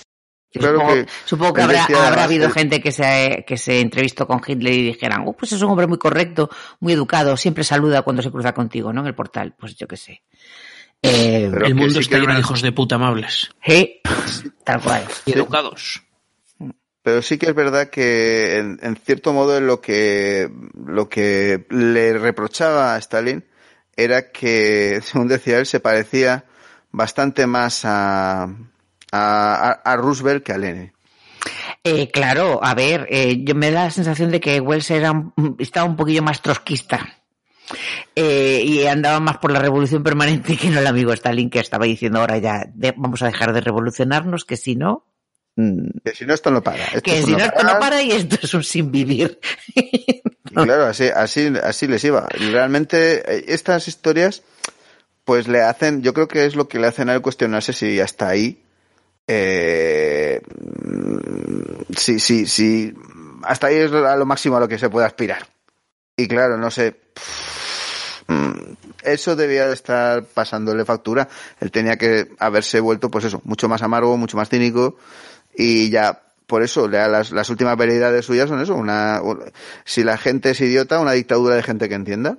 Claro 0.59 0.79
supongo 0.79 0.95
que 0.95 1.07
supongo 1.25 1.53
que 1.55 1.61
él 1.61 1.65
habrá, 1.67 1.81
decía 1.81 2.07
habrá 2.09 2.25
habido 2.25 2.49
que- 2.49 2.61
gente 2.61 2.81
que 2.81 2.93
se, 2.93 3.45
que 3.47 3.57
se 3.57 3.81
entrevistó 3.81 4.27
con 4.27 4.41
Hitler 4.47 4.73
y 4.73 4.83
dijeran, 4.85 5.25
oh, 5.27 5.33
pues 5.33 5.53
es 5.53 5.63
un 5.63 5.71
hombre 5.71 5.87
muy 5.87 5.99
correcto, 5.99 6.49
muy 6.81 6.93
educado, 6.93 7.37
siempre 7.37 7.65
saluda 7.65 8.03
cuando 8.03 8.23
se 8.23 8.31
cruza 8.31 8.53
contigo, 8.53 8.93
¿no? 8.93 9.01
En 9.01 9.09
el 9.09 9.15
portal, 9.15 9.55
pues 9.59 9.77
yo 9.77 9.87
qué 9.89 9.97
sé. 9.97 10.23
Eh, 11.03 11.51
el 11.65 11.75
mundo 11.75 11.95
sí 11.95 12.01
está 12.01 12.19
lleno 12.19 12.33
de 12.35 12.41
hijos 12.41 12.63
de 12.63 12.73
puta 12.73 12.95
amables 12.95 13.51
tal 14.65 14.81
cual. 14.81 15.05
y 15.27 15.33
educados. 15.33 16.03
Pero 17.03 17.21
sí 17.21 17.37
que 17.37 17.47
es 17.47 17.55
verdad 17.55 17.91
que 17.91 18.57
en, 18.59 18.79
en 18.83 18.97
cierto 18.97 19.35
modo 19.35 19.61
lo 19.61 19.83
que 19.83 20.51
lo 20.75 21.11
que 21.11 21.67
le 21.69 22.17
reprochaba 22.17 22.95
a 22.95 22.99
Stalin 22.99 23.45
era 23.97 24.31
que, 24.33 25.01
según 25.03 25.29
decía 25.29 25.59
él, 25.59 25.67
se 25.67 25.81
parecía 25.81 26.47
bastante 26.91 27.47
más 27.47 27.83
a, 27.85 28.49
a, 29.17 29.71
a 29.85 29.97
Roosevelt 29.97 30.45
que 30.45 30.53
a 30.53 30.59
Lenin. 30.59 30.93
Eh, 31.83 32.11
claro, 32.11 32.61
a 32.65 32.75
ver, 32.75 33.07
eh, 33.11 33.43
yo 33.45 33.55
me 33.55 33.71
da 33.71 33.85
la 33.85 33.91
sensación 33.91 34.31
de 34.31 34.41
que 34.41 34.61
Wells 34.61 34.91
era 34.91 35.11
un- 35.13 35.57
estaba 35.59 35.87
un 35.87 35.97
poquillo 35.97 36.23
más 36.23 36.41
trotskista. 36.41 37.07
Eh, 38.15 38.63
y 38.67 38.87
andaba 38.87 39.21
más 39.21 39.39
por 39.39 39.51
la 39.51 39.59
revolución 39.59 40.03
permanente 40.03 40.57
que 40.57 40.69
no 40.71 40.81
el 40.81 40.87
amigo 40.87 41.13
Stalin 41.13 41.51
que 41.51 41.61
estaba 41.61 41.87
diciendo 41.87 42.21
ahora 42.21 42.39
ya 42.39 42.65
de- 42.75 42.95
vamos 42.97 43.23
a 43.23 43.27
dejar 43.27 43.53
de 43.53 43.61
revolucionarnos, 43.61 44.45
que 44.45 44.57
si 44.57 44.77
no, 44.77 45.07
mm, 45.57 45.99
Que 46.05 46.15
si 46.15 46.25
no, 46.27 46.35
esto 46.35 46.51
no 46.51 46.63
para. 46.63 46.85
Esto 46.85 47.01
que 47.03 47.23
si 47.23 47.33
no 47.33 47.39
esto 47.39 47.63
no 47.63 47.79
para 47.79 48.03
y 48.03 48.13
esto 48.13 48.37
es 48.43 48.55
un 48.55 48.65
sin 48.65 48.91
vivir. 48.91 49.39
Y 50.51 50.57
claro, 50.57 50.85
así, 50.85 51.07
así, 51.09 51.53
así 51.65 51.89
les 51.89 52.05
iba. 52.05 52.29
Realmente, 52.53 53.53
estas 53.53 53.89
historias, 53.89 54.43
pues 55.25 55.49
le 55.49 55.63
hacen, 55.63 56.03
yo 56.03 56.13
creo 56.15 56.29
que 56.29 56.45
es 56.45 56.55
lo 56.55 56.69
que 56.69 56.79
le 56.79 56.87
hacen 56.87 57.09
a 57.09 57.15
él 57.15 57.23
cuestionarse 57.23 57.73
si 57.73 57.99
hasta 57.99 58.29
ahí, 58.29 58.63
eh, 59.27 60.41
mm, 60.47 61.95
sí, 61.97 62.19
sí, 62.19 62.47
sí, 62.47 62.95
hasta 63.43 63.69
ahí 63.69 63.77
es 63.77 63.93
a 63.93 64.17
lo 64.17 64.27
máximo 64.27 64.57
a 64.57 64.61
lo 64.61 64.69
que 64.69 64.79
se 64.79 64.91
puede 64.91 65.07
aspirar. 65.07 65.47
Y 66.17 66.29
claro, 66.29 66.57
no 66.59 66.71
sé, 66.71 66.97
mm, 68.29 68.53
eso 69.03 69.37
debía 69.37 69.67
de 69.67 69.75
estar 69.75 70.25
pasándole 70.25 70.85
factura. 70.85 71.29
Él 71.61 71.71
tenía 71.71 71.97
que 71.97 72.31
haberse 72.39 72.81
vuelto, 72.81 73.11
pues 73.11 73.25
eso, 73.25 73.41
mucho 73.45 73.69
más 73.69 73.83
amargo, 73.83 74.17
mucho 74.17 74.37
más 74.37 74.49
cínico 74.49 74.97
Y 75.55 75.91
ya, 75.91 76.23
por 76.47 76.63
eso, 76.63 76.89
las, 76.89 77.33
las 77.33 77.51
últimas 77.51 77.77
veredades 77.77 78.27
suyas 78.27 78.49
son 78.49 78.61
eso, 78.61 78.75
una, 78.75 79.21
si 79.85 80.05
la 80.05 80.19
gente 80.19 80.51
es 80.51 80.61
idiota, 80.61 81.01
una 81.01 81.13
dictadura 81.13 81.57
de 81.57 81.63
gente 81.63 81.89
que 81.89 81.95
entienda 81.95 82.39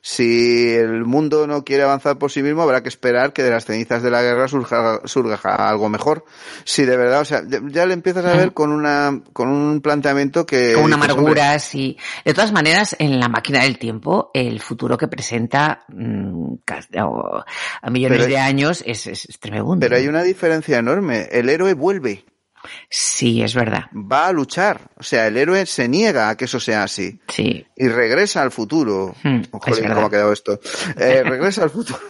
si 0.00 0.74
el 0.74 1.04
mundo 1.04 1.46
no 1.46 1.64
quiere 1.64 1.82
avanzar 1.82 2.18
por 2.18 2.30
sí 2.30 2.42
mismo, 2.42 2.62
habrá 2.62 2.82
que 2.82 2.88
esperar 2.88 3.32
que 3.32 3.42
de 3.42 3.50
las 3.50 3.64
cenizas 3.64 4.02
de 4.02 4.10
la 4.10 4.22
guerra 4.22 4.48
surja, 4.48 5.00
surja 5.04 5.68
algo 5.68 5.88
mejor. 5.88 6.24
Si 6.64 6.84
de 6.84 6.96
verdad, 6.96 7.20
o 7.20 7.24
sea, 7.24 7.42
ya 7.68 7.86
le 7.86 7.94
empiezas 7.94 8.24
a 8.24 8.34
ver 8.34 8.52
con 8.52 8.72
una, 8.72 9.20
con 9.32 9.48
un 9.48 9.80
planteamiento 9.80 10.46
que... 10.46 10.74
Con 10.74 10.84
una 10.84 10.96
amargura, 10.96 11.58
sí. 11.58 11.96
De 12.24 12.34
todas 12.34 12.52
maneras, 12.52 12.96
en 12.98 13.18
la 13.20 13.28
máquina 13.28 13.62
del 13.62 13.78
tiempo, 13.78 14.30
el 14.34 14.60
futuro 14.60 14.96
que 14.96 15.08
presenta 15.08 15.84
mm, 15.88 16.54
a 17.82 17.90
millones 17.90 18.26
de 18.26 18.38
años 18.38 18.82
es, 18.86 19.06
es, 19.06 19.26
es 19.26 19.38
tremendo. 19.38 19.76
Pero 19.80 19.96
hay 19.96 20.08
una 20.08 20.22
diferencia 20.22 20.78
enorme. 20.78 21.28
El 21.30 21.48
héroe 21.48 21.74
vuelve. 21.74 22.24
Sí, 22.88 23.42
es 23.42 23.54
verdad. 23.54 23.84
Va 23.94 24.26
a 24.26 24.32
luchar. 24.32 24.90
O 24.96 25.02
sea, 25.02 25.26
el 25.26 25.36
héroe 25.36 25.66
se 25.66 25.88
niega 25.88 26.28
a 26.28 26.36
que 26.36 26.46
eso 26.46 26.60
sea 26.60 26.82
así. 26.82 27.18
Sí. 27.28 27.66
Y 27.76 27.88
regresa 27.88 28.42
al 28.42 28.50
futuro. 28.50 29.14
Hmm, 29.22 29.42
¿cómo 29.50 30.06
ha 30.06 30.10
quedado 30.10 30.32
esto? 30.32 30.60
Eh, 30.96 31.22
regresa 31.24 31.64
al 31.64 31.70
futuro 31.70 32.00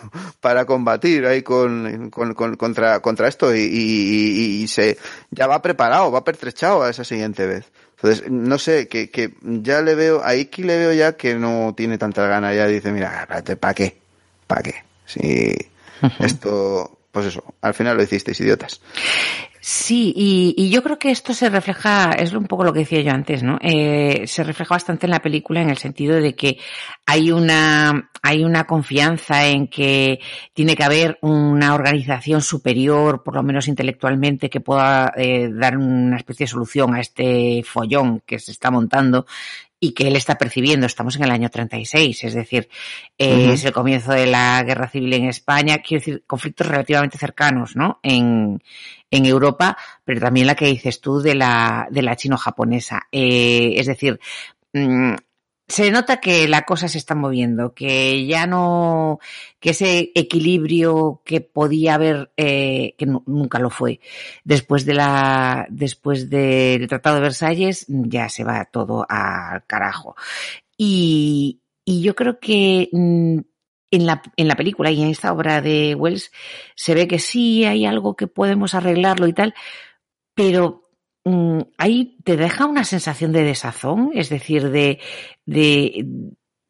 para 0.40 0.64
combatir 0.64 1.26
ahí 1.26 1.43
con, 1.43 2.10
con, 2.10 2.35
contra, 2.35 3.01
contra 3.01 3.28
esto 3.28 3.55
y, 3.55 3.60
y, 3.60 4.62
y, 4.62 4.68
se 4.68 4.98
ya 5.30 5.47
va 5.47 5.62
preparado, 5.62 6.12
va 6.12 6.24
pertrechado 6.24 6.82
a 6.82 6.90
esa 6.90 7.05
siguiente 7.05 7.47
vez. 7.47 7.70
Entonces, 7.97 8.30
no 8.30 8.59
sé, 8.59 8.86
que, 8.86 9.10
que 9.10 9.35
ya 9.43 9.82
le 9.82 9.94
veo, 9.97 10.22
a 10.24 10.36
Iki 10.36 10.62
le 10.62 10.78
veo 10.78 10.93
ya 10.93 11.16
que 11.16 11.35
no 11.35 11.74
tiene 11.76 11.98
tanta 11.98 12.26
ganas, 12.28 12.55
ya 12.55 12.66
dice, 12.66 12.93
mira, 12.93 13.26
¿para 13.59 13.74
qué? 13.74 13.98
¿Para 14.47 14.62
qué? 14.62 14.85
Si 15.05 15.56
esto, 16.20 16.98
pues 17.10 17.26
eso, 17.26 17.43
al 17.60 17.74
final 17.74 17.97
lo 17.97 18.02
hicisteis, 18.02 18.40
idiotas. 18.40 18.80
Sí, 19.60 20.12
y, 20.16 20.55
y, 20.56 20.70
yo 20.70 20.85
creo 20.85 20.98
que 20.98 21.10
esto 21.10 21.35
se 21.35 21.51
refleja, 21.51 22.12
es 22.12 22.32
un 22.32 22.47
poco 22.47 22.62
lo 22.62 22.72
que 22.72 22.80
decía 22.80 23.01
yo 23.01 23.10
antes, 23.10 23.43
¿no? 23.43 23.59
Eh, 23.60 24.24
se 24.26 24.44
refleja 24.44 24.76
bastante 24.76 25.06
en 25.06 25.10
la 25.10 25.20
película 25.20 25.60
en 25.60 25.68
el 25.68 25.78
sentido 25.78 26.14
de 26.16 26.36
que 26.36 26.59
hay 27.06 27.32
una, 27.32 28.10
hay 28.22 28.44
una 28.44 28.64
confianza 28.64 29.47
en 29.47 29.66
que 29.66 30.20
tiene 30.55 30.76
que 30.76 30.85
haber 30.85 31.18
una 31.22 31.74
organización 31.74 32.40
superior, 32.40 33.24
por 33.24 33.35
lo 33.35 33.43
menos 33.43 33.66
intelectualmente, 33.66 34.48
que 34.48 34.60
pueda 34.60 35.12
eh, 35.16 35.51
dar 35.52 35.76
una 35.76 36.18
especie 36.18 36.44
de 36.44 36.52
solución 36.52 36.94
a 36.94 37.01
este 37.01 37.64
follón 37.64 38.22
que 38.24 38.39
se 38.39 38.52
está 38.52 38.70
montando 38.70 39.26
y 39.80 39.92
que 39.92 40.09
él 40.09 40.16
está 40.16 40.36
percibiendo. 40.38 40.86
Estamos 40.86 41.16
en 41.16 41.24
el 41.24 41.30
año 41.30 41.48
36, 41.48 42.24
es 42.24 42.34
decir, 42.34 42.68
eh, 43.16 43.52
es 43.52 43.64
el 43.64 43.72
comienzo 43.72 44.12
de 44.12 44.26
la 44.26 44.62
guerra 44.64 44.88
civil 44.88 45.12
en 45.12 45.28
España, 45.28 45.78
quiero 45.78 46.00
decir, 46.00 46.24
conflictos 46.26 46.66
relativamente 46.66 47.18
cercanos, 47.18 47.76
¿no? 47.76 48.00
En, 48.02 48.62
en 49.10 49.26
Europa, 49.26 49.76
pero 50.05 50.20
también 50.20 50.46
la 50.46 50.55
que 50.55 50.66
dices 50.66 51.00
tú 51.00 51.20
de 51.20 51.34
la, 51.34 51.86
de 51.90 52.02
la 52.02 52.16
chino-japonesa. 52.16 53.06
Eh, 53.12 53.74
es 53.76 53.86
decir, 53.86 54.18
mm, 54.72 55.14
se 55.68 55.90
nota 55.90 56.18
que 56.18 56.48
la 56.48 56.62
cosa 56.62 56.88
se 56.88 56.96
está 56.96 57.14
moviendo, 57.14 57.74
que 57.74 58.26
ya 58.26 58.46
no, 58.46 59.20
que 59.60 59.70
ese 59.70 60.10
equilibrio 60.14 61.20
que 61.26 61.42
podía 61.42 61.94
haber, 61.94 62.32
eh, 62.38 62.94
que 62.96 63.04
nunca 63.06 63.58
lo 63.58 63.68
fue, 63.68 64.00
después 64.44 64.86
de 64.86 64.94
la, 64.94 65.66
después 65.68 66.30
del 66.30 66.88
Tratado 66.88 67.16
de 67.16 67.22
Versalles, 67.22 67.84
ya 67.86 68.30
se 68.30 68.44
va 68.44 68.64
todo 68.64 69.04
al 69.08 69.66
carajo. 69.66 70.16
Y, 70.78 71.60
y 71.84 72.00
yo 72.02 72.14
creo 72.14 72.40
que 72.40 72.88
mm, 72.90 73.38
en 73.90 74.06
la, 74.06 74.22
en 74.36 74.48
la 74.48 74.56
película 74.56 74.90
y 74.90 75.02
en 75.02 75.08
esta 75.08 75.32
obra 75.32 75.60
de 75.60 75.94
Wells 75.94 76.32
se 76.76 76.94
ve 76.94 77.06
que 77.06 77.18
sí 77.18 77.66
hay 77.66 77.84
algo 77.84 78.16
que 78.16 78.26
podemos 78.26 78.74
arreglarlo 78.74 79.26
y 79.26 79.34
tal, 79.34 79.54
pero 80.34 80.88
ahí 81.76 82.16
te 82.24 82.36
deja 82.36 82.66
una 82.66 82.84
sensación 82.84 83.32
de 83.32 83.42
desazón, 83.42 84.10
es 84.14 84.28
decir, 84.28 84.70
de, 84.70 84.98
de, 85.44 86.06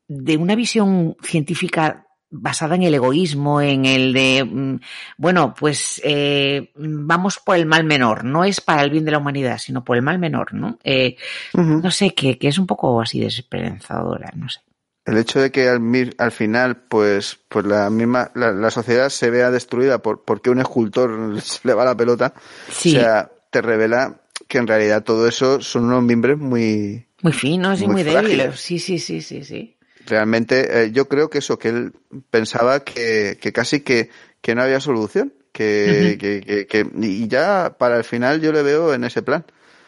de 0.08 0.36
una 0.36 0.54
visión 0.54 1.16
científica 1.22 2.08
basada 2.30 2.74
en 2.74 2.82
el 2.82 2.94
egoísmo, 2.94 3.60
en 3.60 3.86
el 3.86 4.12
de, 4.12 4.44
mm, 4.44 4.80
bueno, 5.16 5.54
pues 5.58 6.00
eh, 6.04 6.72
vamos 6.76 7.38
por 7.38 7.56
el 7.56 7.66
mal 7.66 7.84
menor, 7.84 8.24
no 8.24 8.44
es 8.44 8.60
para 8.60 8.82
el 8.82 8.90
bien 8.90 9.04
de 9.04 9.12
la 9.12 9.18
humanidad, 9.18 9.58
sino 9.58 9.84
por 9.84 9.96
el 9.96 10.02
mal 10.02 10.18
menor, 10.18 10.52
¿no? 10.54 10.78
Eh, 10.84 11.16
No 11.54 11.90
sé, 11.90 12.14
que, 12.14 12.38
que, 12.38 12.48
es 12.48 12.58
un 12.58 12.66
poco 12.66 13.00
así 13.00 13.20
desesperanzadora, 13.20 14.32
no 14.36 14.48
sé. 14.48 14.60
El 15.04 15.16
hecho 15.16 15.40
de 15.40 15.50
que 15.50 15.70
al, 15.70 15.80
al 16.18 16.32
final, 16.32 16.76
pues, 16.76 17.38
pues 17.48 17.64
la 17.64 17.88
misma, 17.88 18.30
la, 18.34 18.52
la, 18.52 18.70
sociedad 18.70 19.08
se 19.08 19.30
vea 19.30 19.50
destruida 19.50 20.02
por, 20.02 20.22
porque 20.24 20.50
un 20.50 20.58
escultor 20.58 21.40
se 21.40 21.66
le 21.66 21.72
va 21.72 21.84
la 21.84 21.96
pelota, 21.96 22.34
sí. 22.70 22.94
o 22.94 23.00
sea, 23.00 23.30
te 23.50 23.62
revela 23.62 24.20
que 24.47 24.59
en 24.59 24.66
realidad 24.66 25.02
todo 25.02 25.27
eso 25.27 25.60
son 25.60 25.85
unos 25.85 26.02
miembros 26.02 26.39
muy... 26.39 27.06
Muy 27.23 27.32
finos 27.32 27.81
y 27.82 27.86
muy, 27.86 28.05
débiles. 28.05 28.60
Sí, 28.60 28.78
sí, 28.78 28.98
sí, 28.98 29.20
sí, 29.20 29.43
sí. 29.43 29.77
Realmente 30.06 30.85
eh, 30.85 30.93
yo 30.93 31.09
creo 31.09 31.28
que 31.28 31.39
eso, 31.39 31.59
que 31.59 31.69
él 31.69 31.93
pensaba 32.31 32.85
que, 32.85 33.39
que 33.40 33.52
casi 33.52 33.81
que, 33.81 34.10
que 34.40 34.55
no 34.55 34.62
había 34.62 34.81
solución. 34.81 35.32
Que, 35.52 35.65
uh 35.89 36.15
-huh. 36.15 36.19
que, 36.20 36.40
que, 36.40 36.66
que, 36.66 36.86
y 37.02 37.27
ya 37.27 37.77
para 37.78 37.97
el 37.97 38.05
final 38.05 38.40
yo 38.40 38.52
le 38.52 38.62
veo 38.62 38.94
en 38.94 39.02
ese 39.02 39.23
plan. 39.23 39.44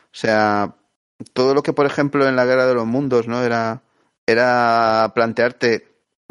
O 0.06 0.16
sea, 0.16 0.74
todo 1.32 1.54
lo 1.54 1.62
que, 1.62 1.72
por 1.72 1.86
ejemplo, 1.86 2.26
en 2.26 2.34
la 2.34 2.44
Guerra 2.44 2.66
de 2.66 2.74
los 2.74 2.86
Mundos, 2.86 3.28
¿no? 3.28 3.44
Era, 3.44 3.82
era 4.26 5.12
plantearte 5.14 5.86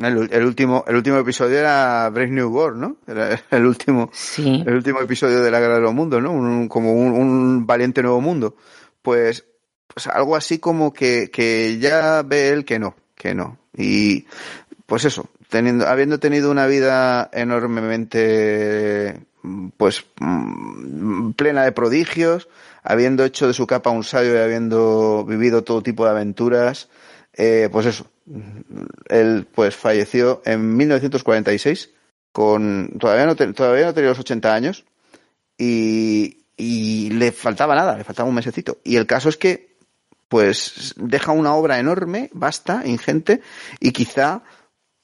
el, 0.08 0.30
el, 0.32 0.46
último, 0.46 0.84
el 0.88 0.96
último 0.96 1.18
episodio 1.18 1.60
era 1.60 2.10
Brave 2.10 2.32
New 2.32 2.50
World, 2.50 2.80
¿no? 2.80 2.98
Era 3.08 3.42
el 3.52 3.66
último, 3.66 4.10
sí. 4.14 4.64
el 4.66 4.76
último 4.76 5.02
episodio 5.02 5.42
de 5.42 5.52
la 5.52 5.60
Guerra 5.60 5.76
de 5.76 5.82
los 5.82 5.94
Mundos, 5.94 6.22
¿no? 6.22 6.32
Un, 6.32 6.68
como 6.68 6.94
un, 6.94 7.12
un, 7.14 7.68
valiente 7.68 8.02
nuevo 8.02 8.22
mundo. 8.22 8.56
Pues, 9.02 9.46
pues 9.88 10.08
algo 10.08 10.36
así 10.36 10.60
como 10.60 10.94
que, 10.94 11.30
que 11.32 11.80
ya 11.80 12.22
ve 12.24 12.50
él 12.50 12.66
que 12.66 12.80
no, 12.80 12.96
que 13.16 13.34
no. 13.34 13.58
Y 13.76 14.26
pues 14.86 15.06
eso, 15.06 15.30
teniendo, 15.50 15.88
habiendo 15.88 16.20
tenido 16.20 16.50
una 16.52 16.66
vida 16.66 17.30
enormemente, 17.34 19.22
pues, 19.78 20.06
plena 21.36 21.64
de 21.64 21.72
prodigios, 21.72 22.50
habiendo 22.84 23.24
hecho 23.24 23.48
de 23.48 23.54
su 23.54 23.68
capa 23.68 23.90
un 23.90 24.04
sabio 24.04 24.36
y 24.36 24.40
habiendo 24.40 25.26
vivido 25.26 25.64
todo 25.64 25.84
tipo 25.84 26.06
de 26.06 26.12
aventuras, 26.12 26.90
eh, 27.42 27.70
pues 27.72 27.86
eso, 27.86 28.06
él 29.08 29.48
pues 29.56 29.74
falleció 29.74 30.42
en 30.44 30.76
1946 30.76 31.90
con 32.34 32.90
todavía 33.00 33.26
no, 33.26 33.36
todavía 33.54 33.86
no 33.86 33.94
tenía 33.94 34.10
los 34.10 34.20
80 34.20 34.54
años 34.54 34.84
y, 35.58 36.40
y 36.58 37.12
le 37.12 37.32
faltaba 37.32 37.76
nada, 37.76 37.98
le 37.98 38.04
faltaba 38.04 38.28
un 38.28 38.36
mesecito. 38.36 38.80
Y 38.84 38.98
el 38.98 39.08
caso 39.08 39.30
es 39.30 39.38
que 39.38 39.70
pues 40.28 40.94
deja 40.98 41.32
una 41.32 41.54
obra 41.54 41.80
enorme, 41.80 42.30
vasta, 42.34 42.86
ingente 42.86 43.40
y 43.80 43.94
quizá 43.94 44.42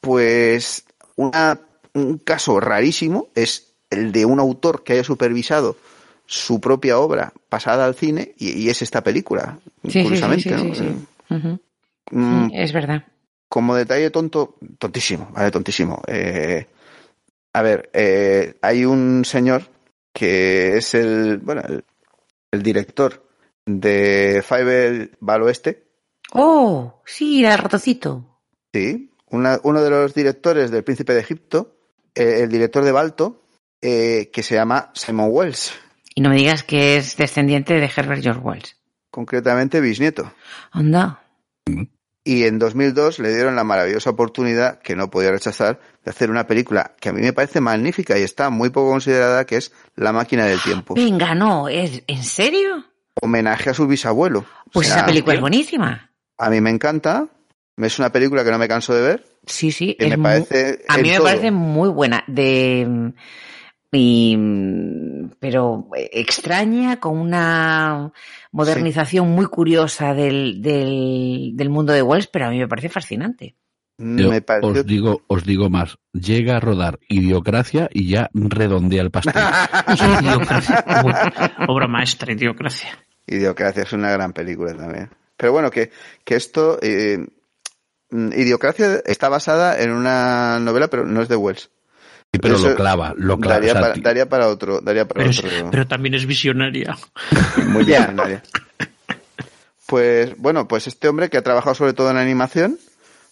pues 0.02 0.84
una, 1.16 1.62
un 1.94 2.18
caso 2.18 2.60
rarísimo 2.60 3.30
es 3.34 3.76
el 3.90 4.12
de 4.12 4.26
un 4.26 4.42
autor 4.42 4.84
que 4.84 4.92
haya 4.92 5.06
supervisado 5.06 5.78
su 6.26 6.60
propia 6.60 7.00
obra 7.00 7.32
pasada 7.48 7.86
al 7.86 7.96
cine 7.96 8.34
y, 8.38 8.60
y 8.60 8.70
es 8.70 8.82
esta 8.82 9.02
película, 9.02 9.58
sí, 9.88 10.04
curiosamente. 10.04 10.50
Sí, 10.50 10.76
sí, 10.76 10.84
¿no? 10.84 11.38
uh 11.38 11.40
-huh. 11.40 11.60
Mm, 12.12 12.50
es 12.54 12.74
verdad 12.74 13.06
como 13.56 13.76
detalle 13.76 14.10
tonto, 14.10 14.58
tontísimo, 14.80 15.30
vale, 15.32 15.50
tontísimo. 15.50 16.02
Eh, 16.08 16.68
a 17.54 17.62
ver, 17.62 17.90
eh, 17.94 18.58
hay 18.62 18.84
un 18.84 19.24
señor 19.24 19.64
que 20.14 20.76
es 20.76 20.94
el, 20.94 21.38
bueno, 21.38 21.62
el, 21.66 21.86
el 22.52 22.62
director 22.62 23.26
de 23.66 24.44
Fiverr 24.46 25.12
va 25.26 25.36
al 25.36 25.44
oeste. 25.44 25.88
Oh, 26.34 27.02
sí, 27.06 27.46
el 27.46 27.58
ratoncito. 27.58 28.42
Sí, 28.74 29.12
una, 29.30 29.60
uno 29.64 29.82
de 29.82 29.90
los 29.90 30.14
directores 30.14 30.70
del 30.70 30.84
Príncipe 30.84 31.14
de 31.14 31.22
Egipto, 31.22 31.78
eh, 32.14 32.42
el 32.42 32.50
director 32.50 32.84
de 32.84 32.92
Balto, 32.92 33.44
eh, 33.82 34.32
que 34.34 34.44
se 34.44 34.56
llama 34.56 34.92
Simon 34.94 35.30
Wells. 35.32 35.74
Y 36.14 36.20
no 36.20 36.30
me 36.30 36.36
digas 36.36 36.64
que 36.64 36.98
es 36.98 37.16
descendiente 37.16 37.76
de 37.76 37.90
Herbert 37.96 38.22
George 38.22 38.42
Wells. 38.42 38.76
Concretamente 39.12 39.80
bisnieto. 39.80 40.34
Anda. 40.72 41.22
Y 42.28 42.46
en 42.46 42.58
2002 42.58 43.20
le 43.20 43.32
dieron 43.36 43.56
la 43.56 43.64
maravillosa 43.64 44.10
oportunidad, 44.10 44.80
que 44.80 44.96
no 44.96 45.12
podía 45.12 45.30
rechazar, 45.30 45.80
de 46.04 46.10
hacer 46.10 46.32
una 46.32 46.48
película 46.48 46.94
que 47.00 47.10
a 47.10 47.14
mí 47.14 47.22
me 47.22 47.34
parece 47.34 47.62
magnífica 47.62 48.18
y 48.18 48.24
está 48.24 48.50
muy 48.50 48.72
poco 48.72 48.90
considerada, 48.90 49.46
que 49.46 49.58
es 49.58 49.72
La 49.96 50.12
máquina 50.12 50.46
del 50.46 50.60
tiempo. 50.60 50.96
Venga, 50.96 51.36
no, 51.36 51.70
¿es 51.70 52.02
en 52.08 52.24
serio? 52.24 52.84
Homenaje 53.22 53.70
a 53.70 53.74
su 53.76 53.86
bisabuelo. 53.86 54.44
Pues 54.74 54.88
o 54.88 54.90
sea, 54.90 54.98
esa 54.98 55.06
película 55.06 55.36
es 55.36 55.42
buenísima. 55.42 56.10
A 56.40 56.50
mí 56.50 56.60
me 56.62 56.72
encanta. 56.72 57.28
Es 57.78 58.00
una 58.00 58.12
película 58.12 58.44
que 58.44 58.50
no 58.50 58.58
me 58.58 58.68
canso 58.68 58.96
de 58.96 59.02
ver. 59.04 59.26
Sí, 59.46 59.72
sí. 59.72 59.96
Y 60.00 60.06
me 60.08 60.18
parece 60.18 60.80
muy, 60.80 60.86
a 60.88 60.98
mí 60.98 61.10
me 61.10 61.16
todo. 61.18 61.26
parece 61.26 61.52
muy 61.52 61.90
buena. 61.90 62.24
De 62.26 63.14
y, 63.96 64.38
pero 65.40 65.88
extraña, 66.12 67.00
con 67.00 67.18
una 67.18 68.12
modernización 68.52 69.28
sí. 69.28 69.32
muy 69.32 69.46
curiosa 69.48 70.14
del, 70.14 70.62
del, 70.62 71.52
del, 71.56 71.70
mundo 71.70 71.94
de 71.94 72.02
Wells, 72.02 72.28
pero 72.28 72.46
a 72.46 72.50
mí 72.50 72.60
me 72.60 72.68
parece 72.68 72.90
fascinante. 72.90 73.56
Yo 73.98 74.30
Me 74.30 74.42
pareció... 74.42 74.82
os 74.82 74.86
digo, 74.86 75.22
os 75.28 75.46
digo 75.46 75.70
más. 75.70 75.98
Llega 76.12 76.58
a 76.58 76.60
rodar 76.60 77.00
Idiocracia 77.08 77.90
y 77.94 78.10
ya 78.10 78.30
redondea 78.34 79.02
el 79.02 79.12
pastel. 79.12 79.34
Obra 81.68 81.88
maestra, 81.88 82.34
Idiocracia. 82.34 82.90
Idiocracia 83.26 83.84
es 83.84 83.94
una 83.94 84.12
gran 84.12 84.34
película 84.34 84.76
también. 84.76 85.10
Pero 85.38 85.54
bueno, 85.54 85.72
que, 85.72 85.92
que 86.26 86.36
esto... 86.36 86.78
eh, 86.82 87.26
mm, 88.12 88.34
Idiocracia 88.34 89.02
está 89.06 89.30
basada 89.30 89.82
en 89.82 89.92
una 89.92 90.60
novela, 90.60 90.90
pero 90.90 91.06
no 91.06 91.22
es 91.22 91.30
de 91.30 91.38
Wells. 91.38 91.72
Sí, 92.36 92.40
pero 92.40 92.56
Eso 92.56 92.70
lo 92.70 92.76
clava, 92.76 93.14
lo 93.18 93.38
clava. 93.40 93.56
Daría, 93.56 93.72
O 93.72 93.74
sea, 93.74 93.82
para, 93.82 93.94
ti- 93.94 94.02
daría 94.02 94.30
para 94.30 94.48
otro, 94.50 94.82
daría 94.82 95.08
para 95.08 95.20
Pero, 95.20 95.30
es- 95.32 95.40
otro. 95.40 95.72
pero 95.72 95.88
también 95.88 96.14
es 96.16 96.26
visionaria. 96.26 96.98
Muy 97.68 97.84
bien, 97.86 98.16
Daría. 98.16 98.42
Pues 99.88 100.36
bueno, 100.38 100.68
pues 100.68 100.88
este 100.88 101.08
hombre 101.08 101.30
que 101.30 101.38
ha 101.38 101.44
trabajado 101.44 101.76
sobre 101.76 101.94
todo 101.94 102.10
en 102.10 102.18
animación, 102.18 102.80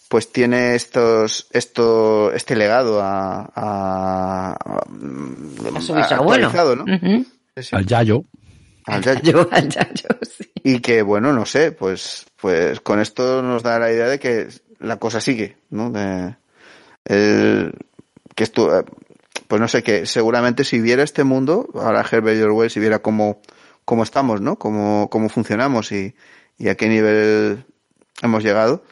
pues 0.07 0.31
tiene 0.31 0.75
estos, 0.75 1.47
esto, 1.51 2.31
este 2.33 2.55
legado 2.55 3.01
a, 3.01 3.41
a, 3.55 4.51
a- 4.53 4.83
A 5.75 5.81
su 5.81 5.93
a- 5.93 5.97
bisabuelo. 5.97 6.45
actualizado, 6.47 6.75
¿no? 6.75 6.83
Ujú. 6.83 7.25
Sí, 7.57 7.63
sí. 7.63 7.75
al 7.75 7.85
Yayo. 7.87 8.23
Al 8.85 9.01
Yayo. 9.01 9.49
Al 9.51 9.67
Yayo, 9.69 10.07
sí. 10.21 10.51
Y 10.63 10.79
que 10.79 11.01
bueno, 11.01 11.33
no 11.33 11.45
sé, 11.45 11.71
pues, 11.71 12.25
pues 12.39 12.79
con 12.81 12.99
esto 12.99 13.41
nos 13.41 13.63
da 13.63 13.79
la 13.79 13.91
idea 13.91 14.07
de 14.07 14.19
que 14.19 14.47
la 14.79 14.97
cosa 14.97 15.19
sigue, 15.21 15.57
¿no? 15.71 15.89
De, 15.89 16.35
el, 17.05 17.73
que 18.35 18.43
esto, 18.43 18.79
eh, 18.79 18.83
pues 19.47 19.61
no 19.61 19.67
sé, 19.67 19.83
que 19.83 20.05
seguramente 20.05 20.63
si 20.63 20.79
viera 20.79 21.03
este 21.03 21.23
mundo, 21.23 21.69
ahora 21.75 22.05
Herbert 22.09 22.37
George 22.37 22.53
Wells, 22.53 22.73
si 22.73 22.79
viera 22.79 22.99
cómo, 22.99 23.41
cómo 23.85 24.03
estamos, 24.03 24.41
¿no? 24.41 24.57
Cómo, 24.57 25.09
cómo 25.09 25.29
funcionamos 25.29 25.91
y, 25.91 26.15
y 26.57 26.69
a 26.69 26.75
qué 26.75 26.87
nivel 26.87 27.65
hemos 28.21 28.43
llegado, 28.43 28.83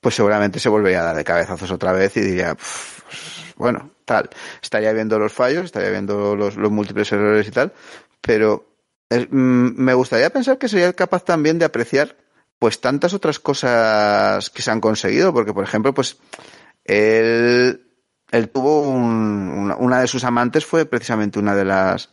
pues 0.00 0.14
seguramente 0.14 0.58
se 0.60 0.68
volvería 0.68 1.00
a 1.00 1.04
dar 1.04 1.16
de 1.16 1.24
cabezazos 1.24 1.70
otra 1.70 1.92
vez 1.92 2.16
y 2.16 2.20
diría, 2.20 2.54
"Pff, 2.54 3.02
pues, 3.02 3.54
bueno, 3.56 3.90
tal. 4.04 4.30
Estaría 4.62 4.92
viendo 4.92 5.18
los 5.18 5.32
fallos, 5.32 5.66
estaría 5.66 5.90
viendo 5.90 6.34
los, 6.34 6.56
los 6.56 6.70
múltiples 6.70 7.12
errores 7.12 7.46
y 7.46 7.50
tal, 7.50 7.72
pero 8.20 8.66
mm, 9.10 9.80
me 9.80 9.94
gustaría 9.94 10.30
pensar 10.30 10.58
que 10.58 10.68
sería 10.68 10.92
capaz 10.92 11.24
también 11.24 11.58
de 11.58 11.64
apreciar 11.64 12.16
pues 12.58 12.80
tantas 12.80 13.14
otras 13.14 13.38
cosas 13.38 14.50
que 14.50 14.62
se 14.62 14.70
han 14.70 14.80
conseguido, 14.80 15.32
porque 15.32 15.54
por 15.54 15.64
ejemplo, 15.64 15.94
pues 15.94 16.18
él, 16.84 17.89
él 18.30 18.48
tuvo 18.48 18.82
un- 18.82 19.74
una, 19.78 20.00
de 20.00 20.06
sus 20.06 20.24
amantes 20.24 20.64
fue 20.66 20.84
precisamente 20.86 21.38
una 21.38 21.54
de 21.54 21.64
las 21.64 22.10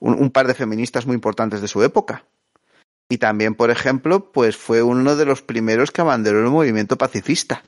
un, 0.00 0.14
un 0.14 0.30
par 0.30 0.46
de 0.46 0.54
feministas 0.54 1.06
muy 1.06 1.14
importantes 1.14 1.60
de 1.60 1.68
su 1.68 1.82
época. 1.82 2.24
Y 3.10 3.18
también, 3.18 3.54
por 3.54 3.70
ejemplo, 3.70 4.30
pues 4.32 4.56
fue 4.56 4.82
uno 4.82 5.16
de 5.16 5.24
los 5.24 5.42
primeros 5.42 5.90
que 5.90 6.00
abanderó 6.02 6.40
el 6.40 6.50
movimiento 6.50 6.96
pacifista. 6.98 7.62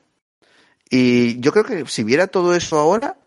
Y 0.89 1.39
yo 1.39 1.51
creo 1.51 1.63
que 1.63 1.85
si 1.87 2.03
viera 2.03 2.27
todo 2.27 2.53
eso 2.55 2.77
ahora, 2.77 3.17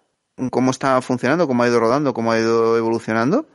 cómo 0.51 0.71
está 0.71 1.01
funcionando, 1.03 1.47
cómo 1.47 1.63
ha 1.63 1.69
ido 1.69 1.81
rodando, 1.81 2.15
cómo 2.15 2.33
ha 2.33 2.39
ido 2.39 2.77
evolucionando, 2.77 3.47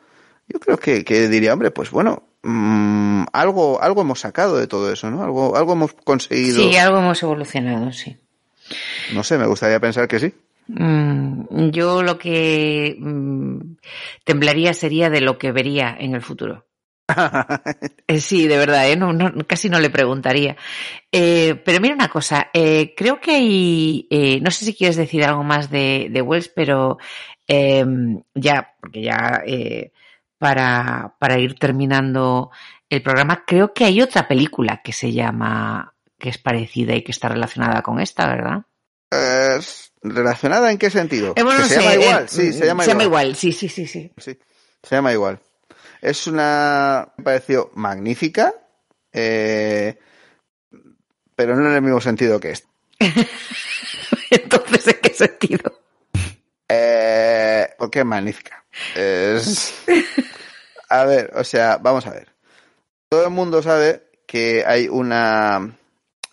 yo 0.47 0.59
creo 0.59 0.77
que, 0.77 1.03
que 1.05 1.27
diría, 1.29 1.53
hombre, 1.53 1.71
pues 1.71 1.91
bueno, 1.91 2.23
mm, 2.43 3.25
algo, 3.31 3.81
algo 3.81 4.01
hemos 4.01 4.19
sacado 4.19 4.57
de 4.57 4.67
todo 4.67 4.91
eso, 4.91 5.09
¿no? 5.11 5.23
Algo, 5.23 5.55
algo 5.55 5.73
hemos 5.73 5.93
conseguido. 5.93 6.61
Sí, 6.63 6.75
algo 6.75 6.97
hemos 6.99 7.21
evolucionado, 7.23 7.91
sí. 7.91 8.17
No 9.13 9.23
sé, 9.23 9.37
me 9.37 9.45
gustaría 9.47 9.79
pensar 9.79 10.07
que 10.07 10.19
sí. 10.19 10.33
Mm, 10.71 11.71
yo 11.71 12.03
lo 12.03 12.19
que 12.19 12.95
mm, 12.99 13.77
temblaría 14.23 14.73
sería 14.75 15.09
de 15.09 15.21
lo 15.21 15.39
que 15.39 15.51
vería 15.51 15.95
en 15.99 16.13
el 16.13 16.21
futuro. 16.21 16.65
Eh, 18.07 18.19
sí, 18.21 18.47
de 18.47 18.57
verdad, 18.57 18.89
¿eh? 18.89 18.95
no, 18.95 19.13
no, 19.13 19.31
casi 19.45 19.69
no 19.69 19.79
le 19.79 19.91
preguntaría. 19.91 20.57
Eh, 21.11 21.55
pero 21.63 21.79
mira 21.79 21.93
una 21.93 22.07
cosa, 22.07 22.49
eh, 22.53 22.93
creo 22.95 23.19
que 23.19 23.31
hay, 23.31 24.07
eh, 24.09 24.39
no 24.41 24.49
sé 24.49 24.65
si 24.65 24.73
quieres 24.73 24.95
decir 24.95 25.23
algo 25.23 25.43
más 25.43 25.69
de, 25.69 26.07
de 26.09 26.21
Wells, 26.21 26.49
pero 26.49 26.97
eh, 27.47 27.85
ya, 28.33 28.75
porque 28.79 29.03
ya 29.03 29.43
eh, 29.45 29.91
para, 30.39 31.15
para 31.19 31.39
ir 31.39 31.55
terminando 31.55 32.49
el 32.89 33.03
programa, 33.03 33.43
creo 33.45 33.73
que 33.73 33.85
hay 33.85 34.01
otra 34.01 34.27
película 34.27 34.81
que 34.83 34.91
se 34.91 35.11
llama, 35.11 35.93
que 36.17 36.29
es 36.29 36.39
parecida 36.39 36.95
y 36.95 37.03
que 37.03 37.11
está 37.11 37.29
relacionada 37.29 37.83
con 37.83 37.99
esta, 37.99 38.27
¿verdad? 38.27 38.63
¿Relacionada 40.01 40.71
en 40.71 40.77
qué 40.77 40.89
sentido? 40.89 41.33
Eh, 41.35 41.43
bueno, 41.43 41.57
¿Que 41.57 41.63
no 41.63 41.67
se 41.67 41.75
sé, 41.75 41.81
llama 41.81 41.93
eh, 41.93 42.01
igual, 42.01 42.29
sí, 42.29 42.53
se 42.53 42.65
llama 42.65 42.83
igual. 42.83 43.01
igual, 43.05 43.35
sí, 43.35 43.51
sí, 43.51 43.67
sí, 43.69 43.85
sí. 43.87 44.11
Sí, 44.17 44.37
se 44.83 44.95
llama 44.95 45.11
igual. 45.11 45.39
Es 46.01 46.27
una, 46.27 47.09
me 47.17 47.23
pareció 47.23 47.71
magnífica, 47.75 48.53
eh, 49.11 49.97
pero 51.35 51.55
no 51.55 51.69
en 51.69 51.75
el 51.75 51.81
mismo 51.81 51.99
sentido 51.99 52.39
que 52.39 52.51
esta. 52.51 52.69
Entonces, 54.29 54.87
¿en 54.87 54.99
qué 55.01 55.13
sentido? 55.13 55.81
Eh, 56.69 57.67
porque 57.77 57.99
es 57.99 58.05
magnífica. 58.05 58.63
Es... 58.95 59.73
A 60.89 61.05
ver, 61.05 61.31
o 61.35 61.43
sea, 61.43 61.77
vamos 61.77 62.07
a 62.07 62.09
ver. 62.09 62.33
Todo 63.09 63.25
el 63.25 63.29
mundo 63.29 63.61
sabe 63.61 64.09
que 64.25 64.63
hay 64.65 64.87
una, 64.87 65.77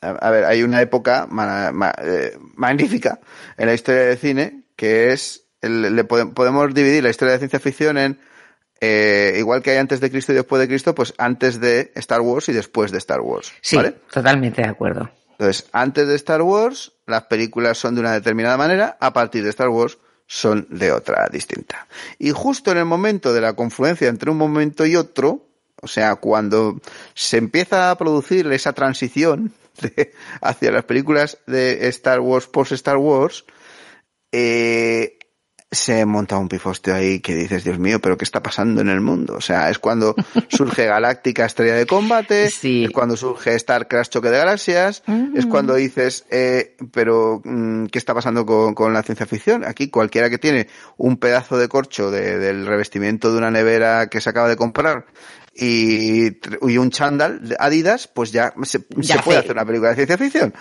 a 0.02 0.30
ver, 0.30 0.44
hay 0.44 0.62
una 0.62 0.80
época 0.82 1.26
ma- 1.30 1.72
ma- 1.72 1.94
eh, 1.98 2.36
magnífica 2.54 3.18
en 3.56 3.66
la 3.66 3.74
historia 3.74 4.02
del 4.02 4.18
cine 4.18 4.62
que 4.76 5.12
es, 5.12 5.44
el- 5.62 5.94
le 5.94 6.04
pode- 6.06 6.32
podemos 6.34 6.72
dividir 6.74 7.02
la 7.02 7.10
historia 7.10 7.32
de 7.32 7.38
ciencia 7.38 7.60
ficción 7.60 7.98
en 7.98 8.18
eh, 8.80 9.36
igual 9.38 9.62
que 9.62 9.70
hay 9.70 9.78
antes 9.78 10.00
de 10.00 10.10
Cristo 10.10 10.32
y 10.32 10.34
después 10.34 10.60
de 10.60 10.68
Cristo, 10.68 10.94
pues 10.94 11.14
antes 11.16 11.60
de 11.60 11.92
Star 11.94 12.20
Wars 12.20 12.48
y 12.50 12.52
después 12.52 12.92
de 12.92 12.98
Star 12.98 13.20
Wars. 13.22 13.50
Sí, 13.62 13.76
¿vale? 13.76 13.94
totalmente 14.12 14.60
de 14.62 14.68
acuerdo. 14.68 15.08
Entonces, 15.30 15.66
antes 15.72 16.06
de 16.06 16.14
Star 16.16 16.42
Wars, 16.42 16.92
las 17.06 17.22
películas 17.24 17.78
son 17.78 17.94
de 17.94 18.02
una 18.02 18.12
determinada 18.12 18.58
manera, 18.58 18.98
a 19.00 19.12
partir 19.14 19.42
de 19.44 19.50
Star 19.50 19.68
Wars 19.70 19.96
son 20.26 20.66
de 20.70 20.92
otra 20.92 21.26
distinta. 21.32 21.86
Y 22.18 22.30
justo 22.32 22.70
en 22.70 22.78
el 22.78 22.84
momento 22.84 23.32
de 23.32 23.40
la 23.40 23.54
confluencia 23.54 24.08
entre 24.08 24.30
un 24.30 24.36
momento 24.38 24.84
y 24.84 24.96
otro, 24.96 25.46
o 25.80 25.88
sea, 25.88 26.16
cuando 26.16 26.78
se 27.14 27.38
empieza 27.38 27.90
a 27.90 27.96
producir 27.96 28.46
esa 28.52 28.72
transición 28.74 29.52
de- 29.80 30.12
hacia 30.40 30.70
las 30.70 30.84
películas 30.84 31.38
de 31.46 31.88
Star 31.88 32.20
Wars 32.20 32.46
post 32.46 32.72
Star 32.72 32.96
Wars, 32.96 33.44
eh, 34.32 35.18
se 35.70 36.06
monta 36.06 36.38
un 36.38 36.48
pifosteo 36.48 36.94
ahí 36.94 37.18
que 37.18 37.34
dices, 37.34 37.64
Dios 37.64 37.78
mío, 37.80 38.00
pero 38.00 38.16
¿qué 38.16 38.24
está 38.24 38.40
pasando 38.40 38.80
en 38.80 38.88
el 38.88 39.00
mundo? 39.00 39.34
O 39.34 39.40
sea, 39.40 39.68
es 39.68 39.80
cuando 39.80 40.14
surge 40.48 40.86
Galáctica 40.86 41.44
Estrella 41.44 41.74
de 41.74 41.86
Combate, 41.86 42.50
Sí. 42.50 42.84
es 42.84 42.90
cuando 42.92 43.16
surge 43.16 43.54
Star 43.56 43.88
Crash 43.88 44.08
Choque 44.08 44.30
de 44.30 44.38
Galaxias, 44.38 45.02
es 45.34 45.44
cuando 45.46 45.74
dices, 45.74 46.24
eh, 46.30 46.76
pero 46.92 47.42
mm, 47.44 47.86
¿qué 47.86 47.98
está 47.98 48.14
pasando 48.14 48.46
con, 48.46 48.74
con 48.74 48.92
la 48.92 49.02
ciencia 49.02 49.26
ficción? 49.26 49.64
Aquí 49.64 49.90
cualquiera 49.90 50.30
que 50.30 50.38
tiene 50.38 50.68
un 50.98 51.16
pedazo 51.16 51.58
de 51.58 51.68
corcho 51.68 52.12
de- 52.12 52.38
del 52.38 52.64
revestimiento 52.66 53.32
de 53.32 53.38
una 53.38 53.50
nevera 53.50 54.06
que 54.08 54.20
se 54.20 54.30
acaba 54.30 54.48
de 54.48 54.56
comprar 54.56 55.06
y, 55.58 56.78
un 56.78 56.90
chándal 56.90 57.48
de 57.48 57.56
Adidas, 57.58 58.08
pues 58.08 58.32
ya 58.32 58.52
se, 58.62 58.80
Ya 58.96 59.16
se 59.16 59.22
puede 59.22 59.38
hacer 59.38 59.52
una 59.52 59.64
película 59.64 59.90
de 59.90 59.96
ciencia 59.96 60.18
ficción. 60.18 60.54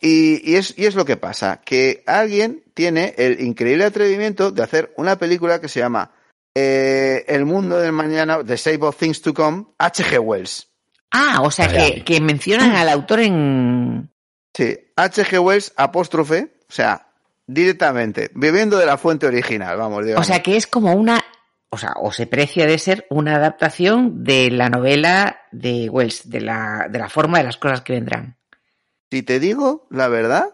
Y, 0.00 0.50
y 0.50 0.56
es, 0.56 0.74
y 0.76 0.86
es 0.86 0.94
lo 0.94 1.04
que 1.04 1.16
pasa, 1.16 1.60
que 1.64 2.02
alguien 2.06 2.64
tiene 2.74 3.14
el 3.18 3.40
increíble 3.40 3.84
atrevimiento 3.84 4.50
de 4.50 4.62
hacer 4.62 4.94
una 4.96 5.16
película 5.18 5.60
que 5.60 5.68
se 5.68 5.80
llama 5.80 6.12
eh, 6.54 7.24
El 7.28 7.44
mundo 7.44 7.78
del 7.78 7.92
mañana, 7.92 8.42
The 8.44 8.56
Save 8.56 8.78
of 8.82 8.96
Things 8.96 9.22
to 9.22 9.34
Come, 9.34 9.66
H.G. 9.78 10.18
Wells. 10.18 10.68
Ah, 11.10 11.40
o 11.42 11.50
sea 11.50 11.68
que, 11.68 12.04
que 12.04 12.20
mencionan 12.20 12.72
al 12.72 12.88
autor 12.88 13.20
en... 13.20 14.10
Sí, 14.54 14.78
H.G. 14.96 15.38
Wells, 15.38 15.72
apóstrofe, 15.76 16.54
o 16.68 16.72
sea, 16.72 17.08
directamente, 17.46 18.30
bebiendo 18.34 18.78
de 18.78 18.86
la 18.86 18.96
fuente 18.96 19.26
original, 19.26 19.76
vamos, 19.76 20.04
digamos. 20.04 20.26
O 20.26 20.28
sea 20.28 20.42
que 20.42 20.56
es 20.56 20.66
como 20.66 20.94
una... 20.94 21.22
O 21.70 21.78
sea, 21.78 21.94
o 21.96 22.10
se 22.10 22.26
precia 22.26 22.66
de 22.66 22.78
ser 22.78 23.06
una 23.10 23.36
adaptación 23.36 24.24
de 24.24 24.50
la 24.50 24.68
novela 24.68 25.42
de 25.52 25.88
Wells, 25.88 26.28
de 26.28 26.40
la, 26.40 26.88
de 26.90 26.98
la 26.98 27.08
forma 27.08 27.38
de 27.38 27.44
las 27.44 27.56
cosas 27.56 27.82
que 27.82 27.92
vendrán. 27.92 28.36
si 29.10 29.22
te 29.22 29.38
digo 29.38 29.86
la 29.88 30.08
verdad, 30.08 30.46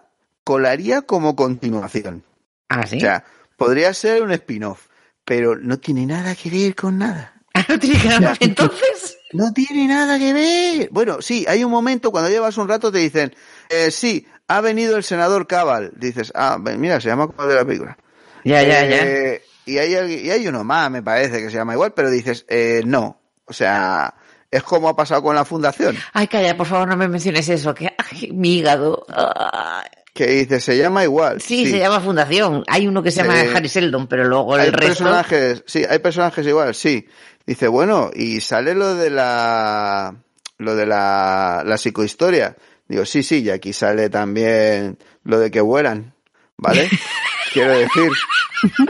colaría 0.44 1.02
como 1.02 1.34
continuación. 1.34 2.22
Ah, 2.68 2.86
sí. 2.86 2.98
O 2.98 3.00
sea, 3.00 3.24
podría 3.56 3.94
ser 3.94 4.22
un 4.22 4.30
spin-off, 4.32 4.88
pero 5.24 5.56
no 5.56 5.78
tiene 5.78 6.04
nada 6.04 6.34
que 6.34 6.50
ver 6.50 6.74
con 6.74 6.98
nada. 6.98 7.32
Ah, 7.54 7.64
no 7.68 7.78
tiene 7.78 7.98
que 7.98 8.08
ver. 8.08 8.36
Entonces... 8.40 9.18
No 9.32 9.52
tiene 9.52 9.88
nada 9.88 10.18
que 10.18 10.32
ver. 10.32 10.88
Bueno, 10.92 11.20
sí, 11.20 11.44
hay 11.48 11.64
un 11.64 11.70
momento 11.70 12.10
cuando 12.10 12.30
llevas 12.30 12.56
un 12.58 12.68
rato 12.68 12.92
te 12.92 12.98
dicen, 12.98 13.34
eh, 13.70 13.90
sí, 13.90 14.26
ha 14.48 14.60
venido 14.60 14.96
el 14.96 15.02
senador 15.02 15.46
Cabal. 15.46 15.92
Dices, 15.96 16.32
ah, 16.34 16.58
mira, 16.58 17.00
se 17.00 17.08
llama 17.08 17.26
como 17.26 17.48
de 17.48 17.54
la 17.54 17.64
película. 17.64 17.98
Ya, 18.44 18.62
ya, 18.62 18.86
ya. 18.86 19.40
Y, 19.66 19.78
hay, 19.78 19.92
y 19.94 20.30
hay 20.30 20.46
uno 20.48 20.64
más, 20.64 20.90
me 20.90 21.02
parece, 21.02 21.38
que 21.42 21.50
se 21.50 21.56
llama 21.56 21.74
igual, 21.74 21.92
pero 21.94 22.10
dices, 22.10 22.46
eh, 22.48 22.82
no. 22.86 23.20
O 23.44 23.52
sea, 23.52 24.14
es 24.50 24.62
como 24.62 24.88
ha 24.88 24.96
pasado 24.96 25.22
con 25.22 25.34
la 25.34 25.44
fundación. 25.44 25.96
Ay, 26.12 26.28
calla, 26.28 26.56
por 26.56 26.66
favor, 26.66 26.88
no 26.88 26.96
me 26.96 27.08
menciones 27.08 27.48
eso, 27.48 27.74
que 27.74 27.92
ay, 27.98 28.30
mi 28.32 28.54
hígado. 28.58 29.04
Ay. 29.08 29.86
Que 30.14 30.26
dices, 30.28 30.64
se 30.64 30.78
llama 30.78 31.02
igual. 31.04 31.42
Sí, 31.42 31.70
se 31.70 31.78
llama 31.78 32.00
Fundación. 32.00 32.64
Hay 32.68 32.86
uno 32.86 33.02
que 33.02 33.10
se 33.10 33.22
llama 33.22 33.38
Eh, 33.42 33.50
Harry 33.54 33.68
Seldon, 33.68 34.06
pero 34.06 34.24
luego 34.24 34.54
Hay 34.54 34.68
el 34.68 34.72
resto. 34.72 35.04
personajes, 35.04 35.62
sí, 35.66 35.84
hay 35.86 35.98
personajes 35.98 36.46
igual, 36.46 36.74
sí. 36.74 37.06
Dice, 37.46 37.68
bueno, 37.68 38.10
y 38.14 38.40
sale 38.40 38.74
lo 38.74 38.94
de 38.94 39.10
la, 39.10 40.14
lo 40.56 40.74
de 40.74 40.86
la, 40.86 41.62
la 41.66 41.76
psicohistoria. 41.76 42.56
Digo, 42.88 43.04
sí, 43.04 43.22
sí, 43.22 43.42
y 43.42 43.50
aquí 43.50 43.74
sale 43.74 44.08
también 44.08 44.96
lo 45.22 45.38
de 45.38 45.50
que 45.50 45.60
vuelan, 45.60 46.14
¿vale? 46.56 46.88
Quiero 47.52 47.72
decir, 47.78 48.10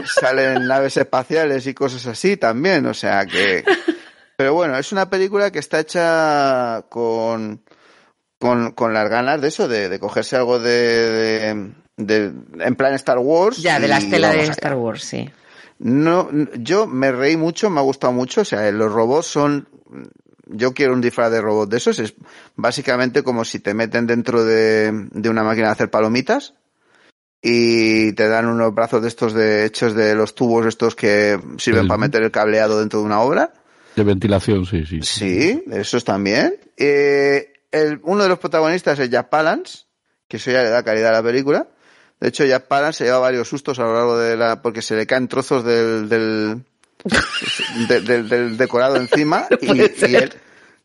salen 0.05 0.67
naves 0.67 0.97
espaciales 0.97 1.65
y 1.67 1.73
cosas 1.73 2.05
así 2.07 2.37
también, 2.37 2.85
o 2.85 2.93
sea 2.93 3.25
que... 3.25 3.63
Pero 4.35 4.53
bueno, 4.53 4.77
es 4.77 4.91
una 4.91 5.09
película 5.09 5.49
que 5.51 5.57
está 5.57 5.79
hecha 5.79 6.83
con, 6.89 7.63
con, 8.37 8.71
con 8.73 8.93
las 8.93 9.09
ganas 9.09 9.41
de 9.41 9.47
eso, 9.47 9.67
de, 9.67 9.89
de 9.89 9.99
cogerse 9.99 10.35
algo 10.35 10.59
de, 10.59 10.71
de, 11.49 11.71
de- 11.97 12.33
en 12.63 12.75
plan 12.75 12.93
Star 12.93 13.17
Wars. 13.17 13.57
Ya, 13.57 13.79
de 13.79 13.87
la 13.87 13.97
estela 13.97 14.29
de 14.31 14.41
allá. 14.41 14.51
Star 14.51 14.75
Wars, 14.75 15.03
sí. 15.03 15.27
No, 15.79 16.29
yo 16.59 16.85
me 16.85 17.11
reí 17.11 17.35
mucho, 17.35 17.71
me 17.71 17.79
ha 17.79 17.83
gustado 17.83 18.13
mucho. 18.13 18.41
O 18.41 18.45
sea, 18.45 18.69
los 18.71 18.91
robots 18.91 19.25
son. 19.25 19.67
Yo 20.45 20.73
quiero 20.75 20.93
un 20.93 21.01
disfraz 21.01 21.31
de 21.31 21.41
robot 21.41 21.69
de 21.69 21.77
esos. 21.77 21.97
Es 21.97 22.13
básicamente 22.55 23.23
como 23.23 23.43
si 23.43 23.57
te 23.59 23.73
meten 23.73 24.05
dentro 24.05 24.45
de, 24.45 24.91
de 25.11 25.29
una 25.29 25.41
máquina 25.43 25.67
de 25.67 25.71
hacer 25.73 25.89
palomitas 25.89 26.53
y 27.41 28.13
te 28.13 28.27
dan 28.27 28.47
unos 28.47 28.73
brazos 28.73 29.01
de 29.01 29.07
estos 29.07 29.33
de 29.33 29.65
hechos 29.65 29.93
de 29.95 30.15
los 30.15 30.33
tubos 30.35 30.65
estos 30.65 30.95
que 30.95 31.39
sirven 31.57 31.83
El- 31.83 31.87
para 31.87 31.97
meter 31.99 32.23
el 32.23 32.31
cableado 32.31 32.79
dentro 32.79 32.99
de 32.99 33.05
una 33.05 33.21
obra. 33.21 33.53
De 33.95 34.03
ventilación, 34.03 34.65
sí, 34.65 34.85
sí. 34.85 34.99
Sí, 35.01 35.63
esos 35.71 36.03
también. 36.03 36.55
Eh, 36.77 37.53
el, 37.71 37.99
uno 38.03 38.23
de 38.23 38.29
los 38.29 38.39
protagonistas 38.39 38.99
es 38.99 39.09
Jack 39.09 39.29
Palance, 39.29 39.85
que 40.27 40.37
eso 40.37 40.51
ya 40.51 40.61
le 40.63 40.69
da 40.69 40.83
calidad 40.83 41.09
a 41.09 41.13
la 41.13 41.23
película. 41.23 41.67
De 42.19 42.27
hecho, 42.29 42.43
Jack 42.45 42.67
Palance 42.67 42.99
se 42.99 43.03
lleva 43.05 43.19
varios 43.19 43.47
sustos 43.47 43.77
a 43.79 43.83
lo 43.83 43.93
largo 43.93 44.17
de 44.17 44.35
la, 44.37 44.61
porque 44.61 44.81
se 44.81 44.95
le 44.95 45.05
caen 45.07 45.27
trozos 45.27 45.63
del, 45.63 46.09
del, 46.09 46.63
de- 47.87 48.01
del, 48.01 48.29
del 48.29 48.57
decorado 48.57 48.95
encima 48.97 49.47
y, 49.61 49.65
y 50.07 50.15
él, 50.15 50.33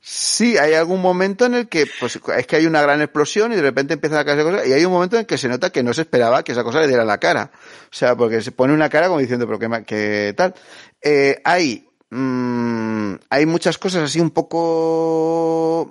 sí, 0.04 0.58
hay 0.58 0.74
algún 0.74 1.00
momento 1.00 1.46
en 1.46 1.54
el 1.54 1.68
que, 1.68 1.86
pues, 2.00 2.18
es 2.36 2.46
que 2.46 2.56
hay 2.56 2.66
una 2.66 2.82
gran 2.82 3.00
explosión 3.00 3.52
y 3.52 3.56
de 3.56 3.62
repente 3.62 3.94
empiezan 3.94 4.18
a 4.18 4.24
caerse 4.24 4.42
cosas 4.44 4.66
y 4.66 4.72
hay 4.72 4.84
un 4.84 4.92
momento 4.92 5.16
en 5.16 5.24
que 5.26 5.38
se 5.38 5.48
nota 5.48 5.70
que 5.70 5.82
no 5.84 5.94
se 5.94 6.02
esperaba 6.02 6.42
que 6.42 6.52
esa 6.52 6.64
cosa 6.64 6.80
le 6.80 6.88
diera 6.88 7.04
la 7.04 7.18
cara. 7.18 7.52
O 7.84 7.94
sea, 7.94 8.16
porque 8.16 8.42
se 8.42 8.50
pone 8.50 8.74
una 8.74 8.88
cara 8.88 9.06
como 9.06 9.20
diciendo, 9.20 9.46
pero 9.46 9.84
qué, 9.86 10.34
tal. 10.36 10.54
Eh, 11.00 11.40
hay, 11.44 11.88
mm, 12.10 13.14
hay 13.30 13.46
muchas 13.46 13.78
cosas 13.78 14.02
así 14.02 14.20
un 14.20 14.30
poco 14.32 15.88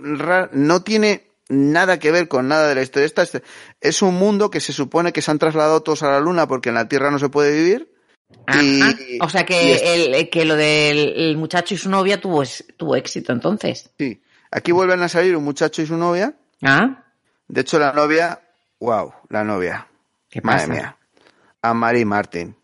ra- 0.00 0.50
no 0.52 0.82
tiene 0.82 1.30
nada 1.48 1.98
que 1.98 2.10
ver 2.10 2.28
con 2.28 2.48
nada 2.48 2.68
de 2.68 2.74
la 2.74 2.82
historia. 2.82 3.06
Esta 3.06 3.22
es, 3.22 3.40
es 3.80 4.02
un 4.02 4.14
mundo 4.14 4.50
que 4.50 4.60
se 4.60 4.72
supone 4.74 5.12
que 5.12 5.22
se 5.22 5.30
han 5.30 5.38
trasladado 5.38 5.82
todos 5.82 6.02
a 6.02 6.10
la 6.10 6.20
luna 6.20 6.46
porque 6.46 6.68
en 6.68 6.74
la 6.74 6.88
Tierra 6.88 7.10
no 7.10 7.18
se 7.18 7.30
puede 7.30 7.52
vivir. 7.52 7.93
Y-. 8.60 9.18
O 9.20 9.28
sea 9.28 9.44
que, 9.46 10.16
el, 10.18 10.28
que 10.30 10.44
lo 10.44 10.54
del 10.56 11.14
el 11.16 11.36
muchacho 11.36 11.74
y 11.74 11.76
su 11.78 11.88
novia 11.90 12.20
tuvo, 12.20 12.42
tuvo 12.76 12.96
éxito 12.96 13.32
entonces. 13.32 13.90
Sí. 13.98 14.20
Aquí 14.50 14.72
vuelven 14.72 15.02
a 15.02 15.08
salir 15.08 15.36
un 15.36 15.44
muchacho 15.44 15.82
y 15.82 15.86
su 15.86 15.96
novia. 15.96 16.34
¿Ah? 16.62 17.04
De 17.48 17.60
hecho, 17.62 17.78
la 17.78 17.92
novia, 17.92 18.40
wow, 18.80 19.12
la 19.28 19.44
novia. 19.44 19.86
¿Qué 20.30 20.40
Madre 20.42 20.60
pasa? 20.68 20.72
mía. 20.72 20.96
A 21.62 21.74
Mary 21.74 22.04
Martin, 22.04 22.54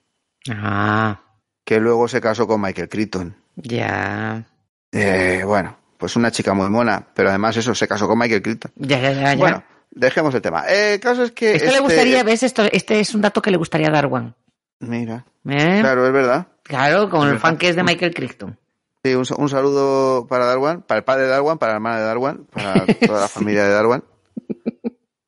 Ah, 0.51 1.21
que 1.65 1.81
luego 1.81 2.09
se 2.09 2.21
casó 2.21 2.47
con 2.47 2.61
Michael 2.61 2.89
Crichton. 2.89 3.35
ya. 3.57 4.45
Eh, 4.93 5.43
bueno, 5.45 5.77
pues 5.99 6.17
una 6.17 6.31
chica 6.33 6.53
muy 6.55 6.69
mona, 6.69 7.07
pero 7.15 7.29
además 7.29 7.57
eso, 7.57 7.75
se 7.75 7.87
casó 7.87 8.09
con 8.09 8.19
Michael 8.19 8.43
Crichton. 8.43 8.73
Ya, 8.77 8.99
ya, 9.01 9.13
ya. 9.13 9.33
ya. 9.35 9.37
Bueno, 9.37 9.65
dejemos 9.91 10.35
el 10.35 10.43
tema. 10.43 10.65
Eh, 10.69 10.95
el 10.95 11.01
caso 11.01 11.23
es 11.25 11.31
que... 11.33 11.53
Esto 11.55 11.67
le 11.67 11.71
este- 11.73 11.83
gustaría, 11.83 12.23
¿ves? 12.25 12.43
Esto, 12.43 12.65
este 12.71 13.01
es 13.01 13.15
un 13.15 13.21
dato 13.21 13.41
que 13.41 13.51
le 13.51 13.57
gustaría 13.57 13.89
a 13.89 13.93
Darwan. 13.93 14.35
Mira, 14.81 15.25
¿Eh? 15.49 15.79
claro, 15.81 16.07
es 16.07 16.13
verdad. 16.13 16.47
Claro, 16.63 17.09
como 17.11 17.25
el 17.27 17.39
fan 17.39 17.57
que 17.57 17.69
es 17.69 17.77
de 17.77 17.83
Michael 17.83 18.15
Crichton. 18.15 18.59
Sí, 19.03 19.15
un, 19.15 19.25
un 19.39 19.49
saludo 19.49 20.27
para 20.29 20.45
Darwan, 20.47 20.83
para 20.83 20.99
el 20.99 21.05
padre 21.05 21.23
de 21.23 21.29
Darwan, 21.31 21.59
para 21.59 21.73
la 21.73 21.77
hermana 21.77 21.99
de 21.99 22.05
Darwan, 22.05 22.45
para 22.53 22.85
toda 23.07 23.21
la 23.23 23.29
familia 23.29 23.65
de 23.65 23.71
Darwan. 23.71 24.05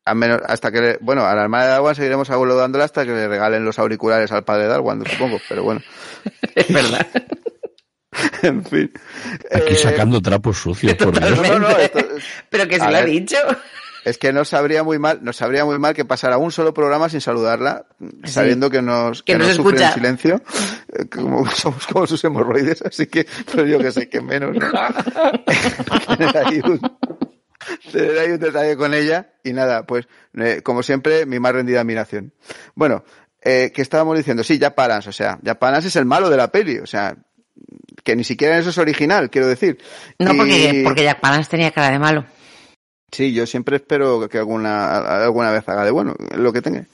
Al 0.04 0.16
menos 0.16 0.40
hasta 0.46 0.70
que, 0.72 0.80
le- 0.80 0.98
bueno, 1.00 1.24
a 1.24 1.34
la 1.34 1.42
hermana 1.42 1.64
de 1.64 1.70
Darwan 1.70 1.94
seguiremos 1.94 2.26
saludándola 2.28 2.84
hasta 2.84 3.04
que 3.04 3.12
le 3.12 3.28
regalen 3.28 3.64
los 3.64 3.78
auriculares 3.78 4.30
al 4.32 4.44
padre 4.44 4.64
de 4.64 4.68
Darwan, 4.68 5.04
supongo, 5.06 5.38
pero 5.48 5.62
bueno, 5.62 5.80
Es 6.54 6.72
verdad. 6.72 7.06
en 8.42 8.64
fin. 8.64 8.92
Aquí 9.50 9.72
Eh, 9.74 9.76
sacando 9.76 10.20
trapos 10.20 10.58
sucios, 10.58 10.94
por 10.94 11.18
Dios. 11.18 11.36
no, 11.38 11.58
no, 11.58 11.58
no, 11.60 11.68
esto- 11.78 12.00
Pero 12.50 12.68
que 12.68 12.78
se 12.78 12.84
A 12.84 12.90
lo 12.90 12.96
ha 12.98 13.02
dicho. 13.02 13.36
Es 14.04 14.18
que 14.18 14.32
nos 14.32 14.48
sabría 14.48 14.82
muy 14.82 14.98
mal, 14.98 15.20
nos 15.22 15.36
sabría 15.36 15.64
muy 15.64 15.78
mal 15.78 15.94
que 15.94 16.04
pasara 16.04 16.38
un 16.38 16.50
solo 16.50 16.74
programa 16.74 17.08
sin 17.08 17.20
saludarla, 17.20 17.86
sabiendo 18.24 18.70
que 18.70 18.82
nos, 18.82 19.22
Que 19.22 19.32
que 19.32 19.38
nos 19.38 19.48
nos 19.48 19.56
sufre 19.56 19.84
en 19.84 19.92
silencio, 19.92 20.42
eh, 20.92 21.06
como 21.08 21.46
somos 21.50 21.86
como 21.86 22.06
sus 22.06 22.22
hemorroides, 22.24 22.82
así 22.82 23.06
que, 23.06 23.26
pero 23.50 23.66
yo 23.66 23.78
que 23.78 23.92
sé, 23.92 24.08
que 24.08 24.20
menos, 24.20 24.56
¿no? 24.56 24.70
tener 26.16 26.36
ahí 26.36 26.60
un, 26.64 26.80
tener 27.92 28.18
ahí 28.18 28.30
un 28.32 28.40
detalle 28.40 28.76
con 28.76 28.92
ella 28.92 29.32
y 29.44 29.52
nada, 29.52 29.86
pues, 29.86 30.08
eh, 30.36 30.62
como 30.64 30.82
siempre, 30.82 31.24
mi 31.26 31.38
más 31.38 31.52
rendida 31.52 31.80
admiración. 31.80 32.32
Bueno, 32.74 33.04
eh, 33.40 33.70
¿qué 33.74 33.82
estábamos 33.82 34.16
diciendo? 34.16 34.42
Sí, 34.42 34.60
Palance, 34.74 35.08
o 35.08 35.12
sea, 35.12 35.38
Palance 35.58 35.88
es 35.88 35.96
el 35.96 36.06
malo 36.06 36.28
de 36.28 36.36
la 36.36 36.50
peli, 36.50 36.78
o 36.78 36.86
sea, 36.86 37.16
que 38.02 38.16
ni 38.16 38.24
siquiera 38.24 38.58
eso 38.58 38.70
es 38.70 38.78
original, 38.78 39.30
quiero 39.30 39.46
decir. 39.46 39.78
No, 40.18 40.34
porque, 40.36 40.82
porque 40.84 41.04
Jack 41.04 41.20
Palance 41.20 41.50
tenía 41.50 41.70
cara 41.70 41.90
de 41.90 42.00
malo. 42.00 42.24
Sí, 43.12 43.32
yo 43.34 43.46
siempre 43.46 43.76
espero 43.76 44.26
que 44.28 44.38
alguna, 44.38 44.96
alguna 45.22 45.50
vez 45.50 45.68
haga 45.68 45.84
de 45.84 45.90
bueno, 45.90 46.14
lo 46.34 46.52
que 46.52 46.62
tenga. 46.62 46.86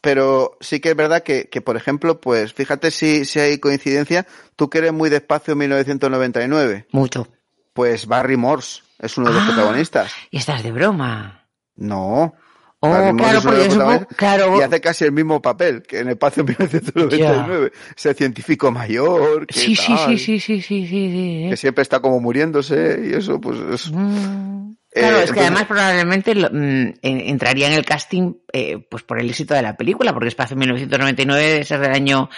Pero 0.00 0.56
sí 0.60 0.78
que 0.80 0.90
es 0.90 0.96
verdad 0.96 1.24
que, 1.24 1.48
que 1.50 1.60
por 1.60 1.76
ejemplo, 1.76 2.20
pues 2.20 2.54
fíjate 2.54 2.90
si, 2.92 3.24
si 3.24 3.40
hay 3.40 3.58
coincidencia, 3.58 4.26
tú 4.54 4.70
que 4.70 4.78
eres 4.78 4.92
muy 4.92 5.10
despacio 5.10 5.52
en 5.52 5.58
1999, 5.58 6.86
Mucho. 6.92 7.26
pues 7.72 8.06
Barry 8.06 8.36
Morse 8.36 8.82
es 9.00 9.18
uno 9.18 9.28
de 9.28 9.34
los 9.34 9.42
Ah. 9.42 9.46
protagonistas. 9.48 10.12
Y 10.30 10.38
estás 10.38 10.62
de 10.62 10.70
broma. 10.70 11.44
No. 11.74 12.34
Oh, 12.80 12.88
Barry 12.90 13.12
Morse 13.12 13.22
claro, 13.24 13.38
es 13.38 13.44
porque 13.44 13.62
supongo, 13.64 13.74
protagonistas 13.74 14.16
claro, 14.16 14.58
Y 14.58 14.62
hace 14.62 14.80
casi 14.80 15.04
el 15.04 15.12
mismo 15.12 15.42
papel 15.42 15.82
que 15.82 15.98
en 15.98 16.08
Espacio 16.10 16.44
1999. 16.44 17.72
Ese 17.96 18.14
científico 18.14 18.70
mayor, 18.70 19.46
sí, 19.50 19.74
sí, 19.74 19.92
sí, 20.06 20.16
sí, 20.18 20.38
sí, 20.38 20.62
sí, 20.62 20.62
sí, 20.62 20.86
sí. 20.86 21.46
que 21.50 21.56
siempre 21.56 21.82
está 21.82 21.98
como 21.98 22.20
muriéndose 22.20 23.00
y 23.10 23.14
eso, 23.14 23.40
pues 23.40 23.58
es, 23.72 23.90
Mm. 23.92 24.74
Eh, 24.92 25.00
Claro, 25.00 25.18
es 25.18 25.30
que 25.32 25.40
además 25.40 25.66
probablemente 25.66 26.34
lo- 26.34 26.48
mm, 26.50 26.94
en- 27.02 27.20
entraría 27.28 27.66
en 27.66 27.74
el 27.74 27.84
casting 27.84 28.32
eh, 28.52 28.78
pues 28.90 29.02
por 29.02 29.20
el 29.20 29.28
éxito 29.28 29.52
de 29.54 29.60
la 29.62 29.76
película, 29.76 30.12
porque 30.14 30.28
Espacio 30.28 30.56
1999 30.56 31.42
debe 31.44 31.64
ser 31.64 31.80
del 31.80 31.92
año 31.92 32.30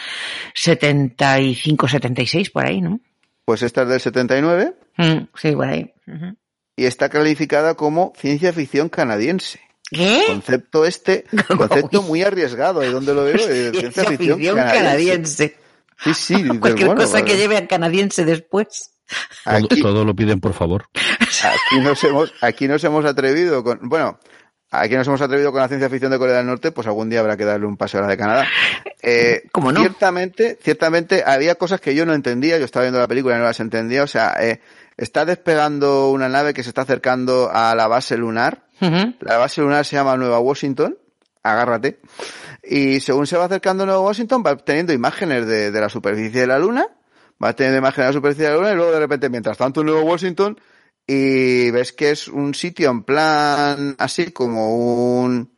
75-76, 0.55 2.51
por 2.53 2.67
ahí, 2.67 2.81
¿no? 2.81 3.01
pues 3.45 3.63
esta 3.63 3.83
es 3.83 3.89
del 3.89 4.01
79 4.01 4.75
Mm, 4.97 5.29
sí, 5.35 5.53
por 5.53 5.67
ahí. 5.67 5.93
Y 6.77 6.85
está 6.85 7.09
calificada 7.09 7.75
como 7.75 8.13
ciencia 8.17 8.53
ficción 8.53 8.89
canadiense. 8.91 9.61
¿Qué? 9.91 10.25
Concepto 10.27 10.85
este, 10.85 11.25
concepto 11.57 12.03
muy 12.03 12.23
arriesgado, 12.23 12.85
¿y 12.85 12.89
dónde 12.93 13.15
lo 13.15 13.25
veo? 13.25 13.37
Eh, 13.37 13.73
Ciencia 13.75 14.05
ficción 14.05 14.39
canadiense. 14.39 14.75
canadiense. 14.75 15.57
Sí, 16.05 16.15
sí, 16.15 16.35
dices, 16.43 16.59
Cualquier 16.61 16.87
bueno, 16.89 17.01
cosa 17.03 17.25
que 17.25 17.37
lleve 17.37 17.57
a 17.57 17.67
canadiense 17.67 18.25
después. 18.25 18.91
Aquí, 19.45 19.81
todo 19.81 20.05
lo 20.05 20.15
piden, 20.15 20.41
por 20.41 20.53
favor. 20.53 20.89
aquí 20.93 21.81
nos 21.81 22.03
hemos, 22.05 22.33
aquí 22.41 22.69
nos 22.69 22.83
hemos 22.85 23.05
atrevido 23.05 23.65
con, 23.65 23.89
bueno, 23.89 24.19
aquí 24.71 24.95
nos 24.95 25.07
hemos 25.07 25.21
atrevido 25.21 25.53
con 25.53 25.61
la 25.61 25.69
ciencia 25.69 25.89
ficción 25.89 26.11
de 26.13 26.19
Corea 26.19 26.37
del 26.37 26.47
Norte, 26.47 26.73
pues 26.73 26.87
algún 26.87 27.11
día 27.11 27.21
habrá 27.21 27.37
que 27.37 27.45
darle 27.45 27.67
un 27.67 27.77
paseo 27.77 28.01
a 28.01 28.03
la 28.05 28.09
de 28.09 28.17
Canadá. 28.17 28.47
Eh, 29.03 29.45
¿Cómo 29.53 29.73
no? 29.73 29.81
Ciertamente, 29.81 30.59
ciertamente 30.63 31.25
había 31.27 31.55
cosas 31.55 31.81
que 31.81 31.95
yo 31.95 32.05
no 32.05 32.13
entendía, 32.15 32.59
yo 32.59 32.65
estaba 32.65 32.85
viendo 32.85 33.01
la 33.01 33.09
película 33.09 33.35
y 33.35 33.39
no 33.39 33.45
las 33.45 33.61
entendía, 33.61 34.03
o 34.03 34.07
sea, 34.07 34.35
eh, 34.41 34.61
está 34.97 35.25
despegando 35.25 36.11
una 36.11 36.29
nave 36.29 36.53
que 36.53 36.63
se 36.63 36.69
está 36.69 36.83
acercando 36.83 37.51
a 37.53 37.75
la 37.75 37.89
base 37.89 38.17
lunar. 38.17 38.65
La 39.21 39.37
base 39.37 39.61
lunar 39.61 39.85
se 39.85 39.97
llama 39.97 40.17
Nueva 40.17 40.39
Washington, 40.39 40.97
agárrate. 41.43 42.01
Y 42.63 43.01
según 43.01 43.27
se 43.27 43.37
va 43.37 43.45
acercando 43.45 43.83
a 43.83 43.87
Nueva 43.87 44.01
Washington, 44.01 44.43
va 44.47 44.57
teniendo 44.57 44.93
imágenes 44.93 45.47
de, 45.47 45.71
de 45.71 45.81
la 45.81 45.89
superficie 45.89 46.43
de 46.43 46.47
la 46.47 46.59
Luna, 46.59 46.87
va 47.43 47.55
teniendo 47.55 47.79
imágenes 47.79 48.07
de 48.07 48.13
la 48.13 48.19
superficie 48.19 48.45
de 48.47 48.51
la 48.51 48.57
Luna, 48.57 48.73
y 48.73 48.77
luego 48.77 48.93
de 48.93 48.99
repente, 49.01 49.29
mientras 49.29 49.59
tanto, 49.59 49.81
en 49.81 49.87
Nueva 49.87 50.03
Washington, 50.03 50.59
y 51.07 51.71
ves 51.71 51.93
que 51.93 52.11
es 52.11 52.29
un 52.29 52.55
sitio 52.55 52.91
en 52.91 53.03
plan 53.03 53.97
así 53.99 54.31
como 54.31 55.21
un, 55.23 55.51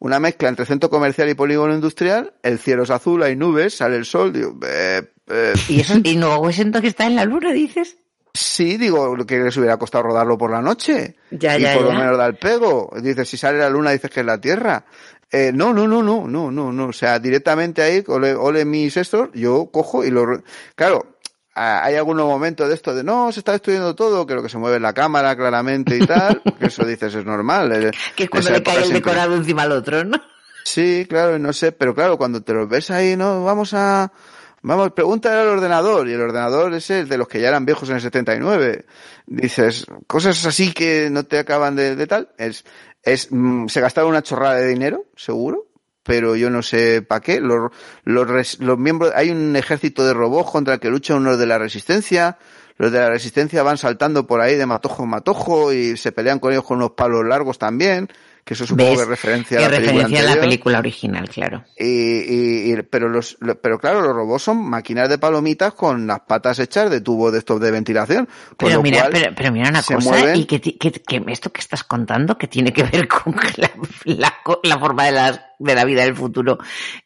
una 0.00 0.18
mezcla 0.20 0.48
entre 0.48 0.66
centro 0.66 0.90
comercial 0.90 1.28
y 1.28 1.34
polígono 1.34 1.74
industrial, 1.74 2.34
el 2.42 2.58
cielo 2.58 2.82
es 2.82 2.90
azul, 2.90 3.22
hay 3.22 3.36
nubes, 3.36 3.76
sale 3.76 3.96
el 3.96 4.04
sol, 4.04 4.32
digo, 4.32 4.58
eh, 4.66 5.02
eh, 5.28 5.54
¿Y 5.68 5.80
eso? 5.80 5.94
¿Y 6.02 6.16
Nueva 6.16 6.38
Washington 6.38 6.82
que 6.82 6.88
está 6.88 7.06
en 7.06 7.16
la 7.16 7.24
luna, 7.24 7.52
dices? 7.52 7.96
Sí, 8.34 8.76
digo, 8.76 9.16
lo 9.16 9.26
que 9.26 9.38
les 9.38 9.56
hubiera 9.56 9.78
costado 9.78 10.04
rodarlo 10.04 10.36
por 10.38 10.50
la 10.50 10.60
noche. 10.62 11.16
Ya, 11.30 11.58
y 11.58 11.62
ya, 11.62 11.74
por 11.74 11.82
lo 11.84 11.92
menos 11.92 12.16
da 12.18 12.26
el 12.26 12.36
pego. 12.36 12.92
Dices, 13.02 13.28
si 13.28 13.36
sale 13.36 13.58
la 13.58 13.68
luna, 13.70 13.90
dices 13.90 14.10
que 14.10 14.20
es 14.20 14.26
la 14.26 14.40
Tierra. 14.40 14.84
Eh, 15.32 15.50
no, 15.52 15.72
no, 15.72 15.88
no, 15.88 16.02
no, 16.02 16.28
no, 16.28 16.50
no, 16.50 16.72
no. 16.72 16.86
O 16.86 16.92
sea, 16.92 17.18
directamente 17.18 17.82
ahí, 17.82 18.04
ole, 18.06 18.34
ole 18.34 18.64
mis 18.64 18.96
estos, 18.96 19.30
yo 19.34 19.70
cojo 19.72 20.04
y 20.04 20.10
lo... 20.10 20.24
ro- 20.26 20.42
Claro, 20.76 21.17
hay 21.58 21.94
algunos 21.96 22.26
momentos 22.26 22.68
de 22.68 22.74
esto 22.74 22.94
de, 22.94 23.02
no, 23.04 23.30
se 23.32 23.40
está 23.40 23.52
destruyendo 23.52 23.94
todo, 23.94 24.26
que 24.26 24.34
lo 24.34 24.42
que 24.42 24.48
se 24.48 24.58
mueve 24.58 24.78
la 24.80 24.92
cámara 24.92 25.36
claramente 25.36 25.96
y 25.96 26.06
tal, 26.06 26.40
que 26.58 26.66
eso 26.66 26.84
dices 26.84 27.14
es 27.14 27.24
normal. 27.24 27.90
Que 28.16 28.24
es 28.24 28.30
cuando 28.30 28.50
le 28.50 28.62
cae 28.62 28.76
el 28.76 28.84
siempre- 28.84 29.00
decorado 29.00 29.34
encima 29.36 29.62
al 29.62 29.72
otro, 29.72 30.04
¿no? 30.04 30.20
Sí, 30.64 31.06
claro, 31.08 31.38
no 31.38 31.52
sé, 31.52 31.72
pero 31.72 31.94
claro, 31.94 32.18
cuando 32.18 32.42
te 32.42 32.52
los 32.52 32.68
ves 32.68 32.90
ahí, 32.90 33.16
no, 33.16 33.44
vamos 33.44 33.72
a 33.74 34.12
Vamos, 34.60 34.90
pregúntale 34.90 35.40
al 35.40 35.48
ordenador, 35.48 36.08
y 36.08 36.12
el 36.14 36.20
ordenador 36.20 36.74
es 36.74 36.90
el 36.90 37.08
de 37.08 37.16
los 37.16 37.28
que 37.28 37.40
ya 37.40 37.48
eran 37.48 37.64
viejos 37.64 37.88
en 37.90 37.94
el 37.94 38.00
79. 38.02 38.86
Dices, 39.26 39.86
cosas 40.08 40.44
así 40.46 40.72
que 40.72 41.10
no 41.12 41.22
te 41.24 41.38
acaban 41.38 41.76
de, 41.76 41.94
de 41.94 42.06
tal. 42.08 42.30
Es, 42.38 42.64
es, 43.04 43.28
mm, 43.30 43.68
se 43.68 43.80
gastaron 43.80 44.10
una 44.10 44.22
chorrada 44.24 44.56
de 44.56 44.66
dinero, 44.66 45.04
seguro, 45.16 45.67
pero 46.08 46.36
yo 46.36 46.48
no 46.48 46.62
sé 46.62 47.02
para 47.02 47.20
qué. 47.20 47.38
Los, 47.38 47.70
los, 48.04 48.58
los 48.60 48.78
miembros, 48.78 49.12
hay 49.14 49.28
un 49.28 49.54
ejército 49.56 50.06
de 50.06 50.14
robots 50.14 50.50
contra 50.50 50.72
el 50.72 50.80
que 50.80 50.88
luchan 50.88 51.18
unos 51.18 51.38
de 51.38 51.44
la 51.44 51.58
resistencia. 51.58 52.38
Los 52.78 52.92
de 52.92 52.98
la 52.98 53.10
resistencia 53.10 53.62
van 53.62 53.76
saltando 53.76 54.26
por 54.26 54.40
ahí 54.40 54.54
de 54.54 54.64
matojo 54.64 55.02
en 55.02 55.10
matojo 55.10 55.70
y 55.70 55.98
se 55.98 56.10
pelean 56.10 56.38
con 56.38 56.52
ellos 56.52 56.64
con 56.64 56.78
unos 56.78 56.92
palos 56.92 57.26
largos 57.26 57.58
también, 57.58 58.08
que 58.48 58.54
eso 58.54 58.66
supongo 58.66 58.92
¿Ves? 58.92 59.00
que 59.00 59.04
referencia 59.04 59.58
a 59.58 59.60
la 59.60 59.68
película 59.68 59.92
referencia 59.92 60.20
a 60.32 60.34
la 60.34 60.40
película 60.40 60.78
original, 60.78 61.28
claro. 61.28 61.64
Y, 61.76 61.84
y- 61.84 62.72
y- 62.72 62.82
pero 62.82 63.10
los, 63.10 63.36
lo- 63.40 63.60
pero 63.60 63.78
claro, 63.78 64.00
los 64.00 64.14
robots 64.14 64.44
son 64.44 64.64
máquinas 64.64 65.10
de 65.10 65.18
palomitas 65.18 65.74
con 65.74 66.06
las 66.06 66.20
patas 66.20 66.58
hechas 66.58 66.90
de 66.90 67.02
tubo 67.02 67.30
de 67.30 67.40
estos 67.40 67.60
de 67.60 67.70
ventilación. 67.70 68.26
Con 68.56 68.68
Pero 68.70 68.82
mira, 68.82 69.08
pero, 69.12 69.34
pero 69.36 69.52
mira 69.52 69.68
una 69.68 69.82
cosa, 69.82 69.98
mueven- 69.98 70.38
y 70.38 70.46
que, 70.46 70.60
que, 70.62 70.78
que 70.92 71.22
esto 71.28 71.52
que 71.52 71.60
estás 71.60 71.84
contando, 71.84 72.38
que 72.38 72.48
tiene 72.48 72.72
que 72.72 72.84
ver 72.84 73.06
con 73.08 73.36
la, 73.56 73.70
la, 74.04 74.34
la 74.62 74.78
forma 74.78 75.04
de 75.04 75.12
la, 75.12 75.46
de 75.58 75.74
la 75.74 75.84
vida 75.84 76.02
del 76.04 76.16
futuro 76.16 76.56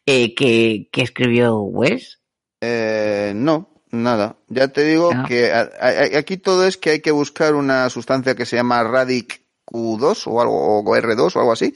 eh, 0.05 0.33
que, 0.33 0.87
que 0.93 1.01
escribió 1.01 1.57
Wes. 1.59 2.21
Eh, 2.61 3.33
no, 3.35 3.83
nada. 3.91 4.37
Ya 4.47 4.69
te 4.69 4.85
digo 4.85 5.13
No. 5.13 5.25
que 5.25 5.51
a- 5.51 5.69
a- 5.81 6.17
aquí 6.17 6.37
todo 6.37 6.65
es 6.65 6.77
que 6.77 6.91
hay 6.91 7.01
que 7.01 7.11
buscar 7.11 7.53
una 7.55 7.89
sustancia 7.89 8.33
que 8.35 8.45
se 8.45 8.55
llama 8.55 8.81
Radic 8.83 9.42
Q2 9.65 10.23
o 10.27 10.41
algo, 10.41 10.79
o 10.79 10.83
R2 10.95 11.35
o 11.35 11.39
algo 11.39 11.51
así, 11.51 11.73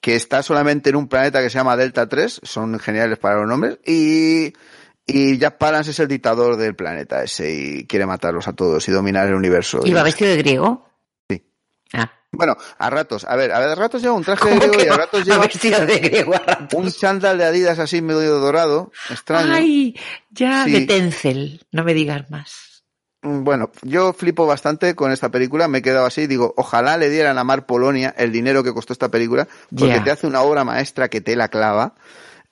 que 0.00 0.14
está 0.16 0.42
solamente 0.42 0.90
en 0.90 0.96
un 0.96 1.08
planeta 1.08 1.40
que 1.42 1.50
se 1.50 1.58
llama 1.58 1.76
Delta 1.76 2.08
3, 2.08 2.40
son 2.42 2.78
geniales 2.78 3.18
para 3.18 3.36
los 3.40 3.48
nombres, 3.48 3.78
y, 3.86 4.52
y 5.06 5.38
Jack 5.38 5.56
Palance 5.58 5.92
es 5.92 5.98
el 6.00 6.08
dictador 6.08 6.56
del 6.56 6.74
planeta 6.76 7.22
ese 7.22 7.50
y 7.52 7.86
quiere 7.86 8.04
matarlos 8.06 8.46
a 8.48 8.52
todos 8.52 8.86
y 8.88 8.92
dominar 8.92 9.26
el 9.28 9.34
universo. 9.34 9.80
¿Iba 9.84 10.00
Y- 10.00 10.04
vestido 10.04 10.30
de 10.30 10.36
griego? 10.36 10.88
Sí. 11.30 11.42
Ah, 11.94 12.10
Bueno, 12.32 12.56
a 12.78 12.90
ratos, 12.90 13.24
a 13.24 13.36
ver, 13.36 13.52
a 13.52 13.60
ver, 13.60 13.68
a 13.70 13.74
ratos 13.76 14.02
lleva 14.02 14.14
un 14.14 14.24
traje 14.24 14.44
de 14.50 14.58
¿cómo 14.58 14.72
griego 14.72 14.84
y 14.84 14.88
a 14.88 14.90
va- 14.90 14.96
ratos 14.98 15.20
va 15.20 15.24
lleva 15.24 15.38
vestido 15.46 15.86
de 15.86 15.98
griego 16.00 16.34
a 16.34 16.38
ratos? 16.38 16.74
un 16.78 16.90
chándal 16.90 17.38
de 17.38 17.44
Adidas 17.44 17.78
así 17.78 18.02
medio 18.02 18.40
dorado, 18.40 18.90
extraño. 19.08 19.52
Ay, 19.54 19.94
ya 20.30 20.64
Sí. 20.64 20.72
de 20.72 20.80
Tencel, 20.86 21.64
no 21.70 21.84
me 21.84 21.94
digas 21.94 22.28
más. 22.30 22.73
Mm, 23.24 23.42
Bueno, 23.42 23.70
yo 23.82 24.12
flipo 24.12 24.46
bastante 24.46 24.94
con 24.94 25.10
esta 25.10 25.30
película, 25.30 25.66
me 25.66 25.78
he 25.78 25.82
quedado 25.82 26.06
así, 26.06 26.26
digo, 26.26 26.54
ojalá 26.56 26.96
le 26.98 27.10
dieran 27.10 27.38
a 27.38 27.44
Mar 27.44 27.66
Polonia 27.66 28.14
el 28.16 28.30
dinero 28.30 28.62
que 28.62 28.72
costó 28.72 28.92
esta 28.92 29.08
película, 29.10 29.48
porque 29.76 30.00
te 30.00 30.10
hace 30.10 30.26
una 30.26 30.42
obra 30.42 30.62
maestra 30.64 31.08
que 31.08 31.20
te 31.20 31.34
la 31.34 31.48
clava. 31.48 31.94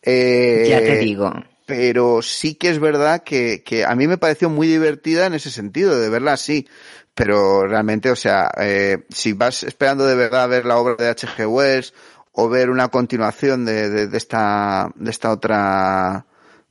Eh, 0.02 0.66
ya 0.68 0.80
te 0.80 0.98
digo. 0.98 1.32
Pero 1.66 2.22
sí 2.22 2.54
que 2.56 2.70
es 2.70 2.80
verdad 2.80 3.22
que, 3.22 3.62
que 3.62 3.84
a 3.84 3.94
mí 3.94 4.08
me 4.08 4.18
pareció 4.18 4.50
muy 4.50 4.66
divertida 4.66 5.26
en 5.26 5.34
ese 5.34 5.50
sentido, 5.50 5.98
de 6.00 6.08
verla 6.08 6.32
así. 6.32 6.66
Pero 7.14 7.66
realmente, 7.66 8.10
o 8.10 8.16
sea, 8.16 8.50
eh, 8.58 9.04
si 9.10 9.34
vas 9.34 9.62
esperando 9.62 10.06
de 10.06 10.14
verdad 10.14 10.44
a 10.44 10.46
ver 10.46 10.64
la 10.64 10.78
obra 10.78 10.96
de 10.98 11.08
H.G. 11.10 11.46
Wells 11.46 11.92
o 12.32 12.48
ver 12.48 12.70
una 12.70 12.88
continuación 12.88 13.66
de, 13.66 13.90
de, 13.90 14.06
de 14.08 14.16
esta, 14.18 14.90
de 14.96 15.10
esta 15.10 15.30
otra, 15.30 16.24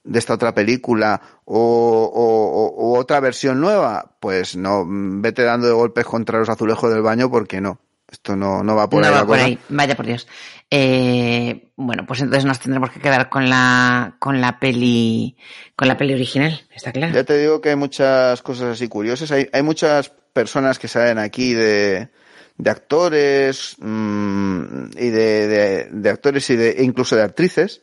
de 0.04 0.20
esta 0.20 0.34
otra 0.34 0.54
película 0.54 1.22
o, 1.46 1.58
o- 1.60 2.68
o- 2.94 2.98
otra 3.00 3.20
versión 3.20 3.60
nueva, 3.62 4.16
pues 4.20 4.56
no, 4.56 4.84
vete 4.88 5.44
dando 5.44 5.68
de 5.68 5.74
golpes 5.74 6.06
contra 6.06 6.40
los 6.40 6.50
azulejos 6.50 6.92
del 6.92 7.02
baño 7.02 7.30
porque 7.30 7.62
no. 7.62 7.80
Esto 8.12 8.36
no, 8.36 8.62
no 8.62 8.76
va 8.76 8.90
por 8.90 9.00
no 9.02 9.08
ahí. 9.08 9.14
va 9.14 9.20
por 9.26 9.28
cosa. 9.38 9.44
ahí, 9.46 9.58
vaya 9.70 9.96
por 9.96 10.06
Dios. 10.06 10.28
Eh, 10.70 11.70
bueno, 11.78 12.06
pues 12.06 12.20
entonces 12.22 12.44
nos 12.46 12.60
tendremos 12.60 12.90
que 12.92 13.00
quedar 13.00 13.30
con 13.30 13.50
la, 13.50 14.16
con 14.20 14.42
la 14.42 14.60
peli, 14.60 15.38
con 15.78 15.88
la 15.88 15.96
peli 15.98 16.14
original, 16.14 16.60
está 16.76 16.92
claro. 16.92 17.14
Ya 17.14 17.24
te 17.24 17.38
digo 17.38 17.62
que 17.62 17.70
hay 17.70 17.76
muchas 17.78 18.42
cosas 18.42 18.74
así 18.74 18.90
curiosas. 18.90 19.32
Hay, 19.32 19.48
hay 19.54 19.62
muchas 19.64 20.10
personas 20.34 20.78
que 20.78 20.88
salen 20.90 21.20
aquí 21.20 21.54
de, 21.54 22.10
de 22.58 22.70
actores 22.70 23.76
mm, 23.80 24.86
y 24.98 25.10
de, 25.10 25.48
de- 25.48 25.90
de 25.92 26.10
actores 26.10 26.50
y 26.50 26.56
de 26.58 26.84
incluso 26.84 27.16
de 27.16 27.24
actrices 27.24 27.82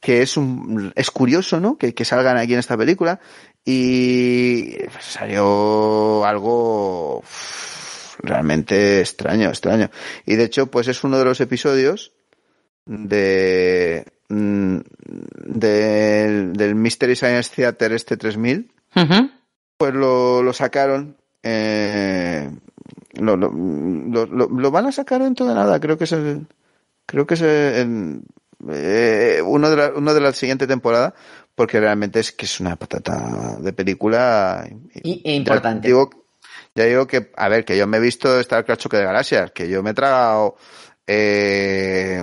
que 0.00 0.22
es 0.22 0.36
un 0.36 0.92
es 0.94 1.10
curioso, 1.10 1.60
¿no? 1.60 1.76
Que, 1.76 1.94
que 1.94 2.04
salgan 2.04 2.36
aquí 2.36 2.52
en 2.52 2.60
esta 2.60 2.76
película 2.76 3.20
y 3.64 4.76
pues, 4.84 5.04
salió 5.04 6.24
algo 6.24 7.22
realmente 8.22 9.00
extraño, 9.00 9.48
extraño. 9.48 9.90
Y 10.26 10.36
de 10.36 10.44
hecho, 10.44 10.66
pues 10.70 10.88
es 10.88 11.02
uno 11.04 11.18
de 11.18 11.24
los 11.24 11.40
episodios 11.40 12.12
de 12.86 14.04
mm, 14.28 14.78
del, 15.44 16.52
del 16.54 16.74
Mystery 16.74 17.16
Science 17.16 17.52
Theater 17.54 17.92
este 17.92 18.16
3000 18.16 18.72
Ujú. 18.96 19.30
pues 19.76 19.94
lo, 19.94 20.42
lo 20.42 20.52
sacaron. 20.52 21.16
eh, 21.42 22.50
lo, 23.14 23.36
lo, 23.36 23.50
lo, 23.52 24.26
lo- 24.26 24.48
lo 24.48 24.70
van 24.70 24.86
a 24.86 24.92
sacar 24.92 25.22
dentro 25.22 25.46
de 25.46 25.54
nada. 25.54 25.80
Creo 25.80 25.98
que 25.98 26.04
es 26.04 26.12
el. 26.12 26.46
Creo 27.06 27.26
que 27.26 27.34
es 27.34 27.40
el- 27.42 28.22
eh, 28.70 29.40
uno, 29.44 29.70
de 29.70 29.76
la, 29.76 29.92
uno 29.94 30.14
de 30.14 30.20
la 30.20 30.32
siguiente 30.32 30.66
temporada. 30.66 31.14
Porque 31.54 31.80
realmente 31.80 32.20
es 32.20 32.30
que 32.30 32.44
es 32.44 32.60
una 32.60 32.76
patata 32.76 33.56
de 33.58 33.72
película. 33.72 34.64
Y- 35.02 35.22
e 35.24 35.34
importante. 35.34 35.88
Ya 35.88 35.94
digo, 35.94 36.10
ya 36.74 36.84
digo 36.84 37.06
que, 37.08 37.32
a 37.36 37.48
ver, 37.48 37.64
que 37.64 37.76
yo 37.76 37.86
me 37.88 37.96
he 37.96 38.00
visto 38.00 38.38
Star 38.38 38.64
Crash 38.64 38.78
Choque 38.78 38.96
de 38.98 39.04
Galaxias, 39.04 39.50
que 39.50 39.68
yo 39.68 39.82
me 39.82 39.90
he 39.90 39.94
tragado 39.94 40.54
eh, 41.08 42.22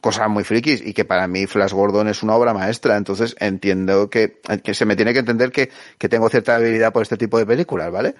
cosas 0.00 0.28
muy 0.28 0.44
frikis 0.44 0.80
y 0.84 0.92
que 0.92 1.04
para 1.04 1.26
mí 1.26 1.46
Flash 1.46 1.72
Gordon 1.72 2.06
es 2.08 2.22
una 2.22 2.36
obra 2.36 2.54
maestra. 2.54 2.96
Entonces 2.96 3.34
entiendo 3.40 4.08
que, 4.10 4.40
que 4.62 4.74
se 4.74 4.84
me 4.84 4.94
tiene 4.94 5.12
que 5.12 5.20
entender 5.20 5.50
que, 5.50 5.70
que 5.98 6.08
tengo 6.08 6.28
cierta 6.28 6.56
habilidad 6.56 6.92
por 6.92 7.02
este 7.02 7.16
tipo 7.16 7.38
de 7.38 7.46
películas, 7.46 7.90
¿vale? 7.90 8.14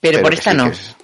Pero, 0.00 0.20
por 0.20 0.34
esta 0.34 0.50
sí, 0.50 0.56
no. 0.56 0.66
Es, 0.66 0.96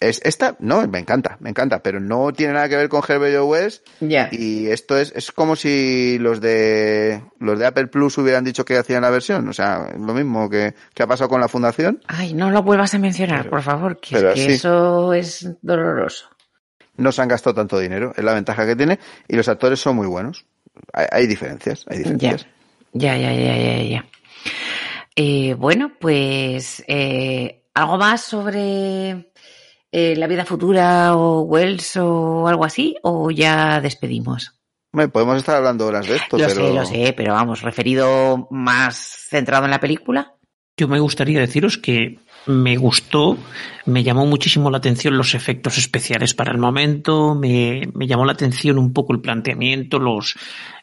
es- 0.00 0.20
esta, 0.24 0.56
no, 0.60 0.86
me 0.88 0.98
encanta, 0.98 1.36
me 1.40 1.50
encanta, 1.50 1.82
pero 1.82 2.00
no 2.00 2.32
tiene 2.32 2.52
nada 2.54 2.68
que 2.68 2.76
ver 2.76 2.88
con 2.88 3.02
Herbert 3.06 3.42
West 3.44 3.86
Ya. 4.00 4.28
y 4.32 4.66
esto 4.68 4.96
es, 4.98 5.12
es 5.16 5.32
como 5.32 5.56
si 5.56 6.18
los 6.18 6.40
de 6.40 7.22
los 7.40 7.58
de 7.58 7.66
Apple 7.66 7.86
Plus 7.88 8.16
hubieran 8.18 8.44
dicho 8.44 8.64
que 8.64 8.76
hacían 8.78 9.02
la 9.02 9.10
versión, 9.10 9.48
o 9.48 9.52
sea, 9.52 9.92
lo 9.98 10.14
mismo 10.14 10.48
que, 10.48 10.74
que 10.94 11.02
ha 11.02 11.06
pasado 11.06 11.28
con 11.30 11.40
la 11.40 11.48
fundación. 11.48 12.00
Ay, 12.06 12.34
no 12.34 12.50
lo 12.50 12.62
vuelvas 12.62 12.94
a 12.94 12.98
mencionar, 12.98 13.48
por 13.48 13.62
favor, 13.62 14.00
que, 14.00 14.14
pero 14.16 14.30
es 14.30 14.34
que 14.34 14.54
eso 14.54 15.12
es 15.12 15.48
doloroso. 15.62 16.28
No 16.96 17.12
se 17.12 17.22
han 17.22 17.28
gastado 17.28 17.54
tanto 17.54 17.78
dinero, 17.78 18.12
es 18.16 18.24
la 18.24 18.34
ventaja 18.34 18.66
que 18.66 18.74
tiene, 18.74 18.98
y 19.28 19.36
los 19.36 19.48
actores 19.48 19.78
son 19.80 19.94
muy 19.96 20.06
buenos. 20.06 20.46
Hay, 20.92 21.06
hay 21.10 21.26
diferencias, 21.28 21.84
hay 21.88 21.98
Ya, 21.98 22.02
diferencias. 22.10 22.46
ya, 22.92 23.16
ya, 23.16 23.32
ya, 23.32 23.56
ya, 23.56 23.82
ya. 23.82 24.06
Eh, 25.16 25.54
bueno, 25.54 25.92
pues 25.98 26.84
eh, 26.86 27.62
algo 27.74 27.98
más 27.98 28.22
sobre 28.22 29.27
eh, 29.92 30.16
la 30.16 30.26
vida 30.26 30.44
futura 30.44 31.16
o 31.16 31.42
Wells 31.42 31.96
o 31.96 32.46
algo 32.48 32.64
así, 32.64 32.96
o 33.02 33.30
ya 33.30 33.80
despedimos. 33.80 34.54
Podemos 34.90 35.36
estar 35.36 35.56
hablando 35.56 35.86
horas 35.86 36.06
de 36.06 36.16
esto, 36.16 36.38
Lo 36.38 36.46
pero 36.46 36.66
sé, 36.66 36.74
lo 36.74 36.84
sé, 36.84 37.14
pero 37.16 37.34
vamos, 37.34 37.62
referido 37.62 38.48
más 38.50 38.96
centrado 39.28 39.64
en 39.66 39.70
la 39.70 39.80
película. 39.80 40.34
Yo 40.76 40.88
me 40.88 41.00
gustaría 41.00 41.40
deciros 41.40 41.76
que 41.76 42.18
me 42.46 42.76
gustó, 42.76 43.36
me 43.84 44.02
llamó 44.02 44.24
muchísimo 44.24 44.70
la 44.70 44.78
atención 44.78 45.18
los 45.18 45.34
efectos 45.34 45.76
especiales 45.76 46.34
para 46.34 46.52
el 46.52 46.58
momento, 46.58 47.34
me, 47.34 47.82
me 47.94 48.06
llamó 48.06 48.24
la 48.24 48.32
atención 48.32 48.78
un 48.78 48.92
poco 48.92 49.12
el 49.12 49.20
planteamiento, 49.20 49.98
los, 49.98 50.36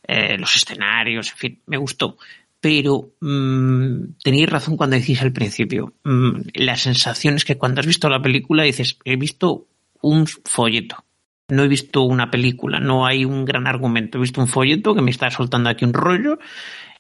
eh, 0.07 0.38
los 0.38 0.56
escenarios, 0.56 1.32
en 1.32 1.38
fin, 1.38 1.61
me 1.65 1.77
gustó. 1.77 2.18
Pero 2.61 3.11
mm, 3.22 4.18
tenéis 4.23 4.49
razón 4.49 4.77
cuando 4.77 4.95
decís 4.95 5.22
al 5.22 5.32
principio, 5.32 5.94
mm, 6.03 6.32
la 6.56 6.76
sensación 6.77 7.36
es 7.36 7.45
que 7.45 7.57
cuando 7.57 7.80
has 7.82 7.86
visto 7.88 8.10
la 8.10 8.22
película 8.22 8.64
dices, 8.64 8.98
he 9.06 9.15
visto 9.18 9.68
un 10.02 10.26
folleto, 10.27 11.03
no 11.49 11.64
he 11.64 11.68
visto 11.68 12.02
una 12.03 12.32
película, 12.32 12.80
no 12.80 13.06
hay 13.06 13.23
un 13.26 13.45
gran 13.45 13.68
argumento, 13.68 14.18
he 14.18 14.22
visto 14.22 14.41
un 14.41 14.48
folleto 14.48 14.95
que 14.95 15.02
me 15.02 15.11
está 15.11 15.30
soltando 15.30 15.69
aquí 15.69 15.86
un 15.86 15.94
rollo, 15.94 16.40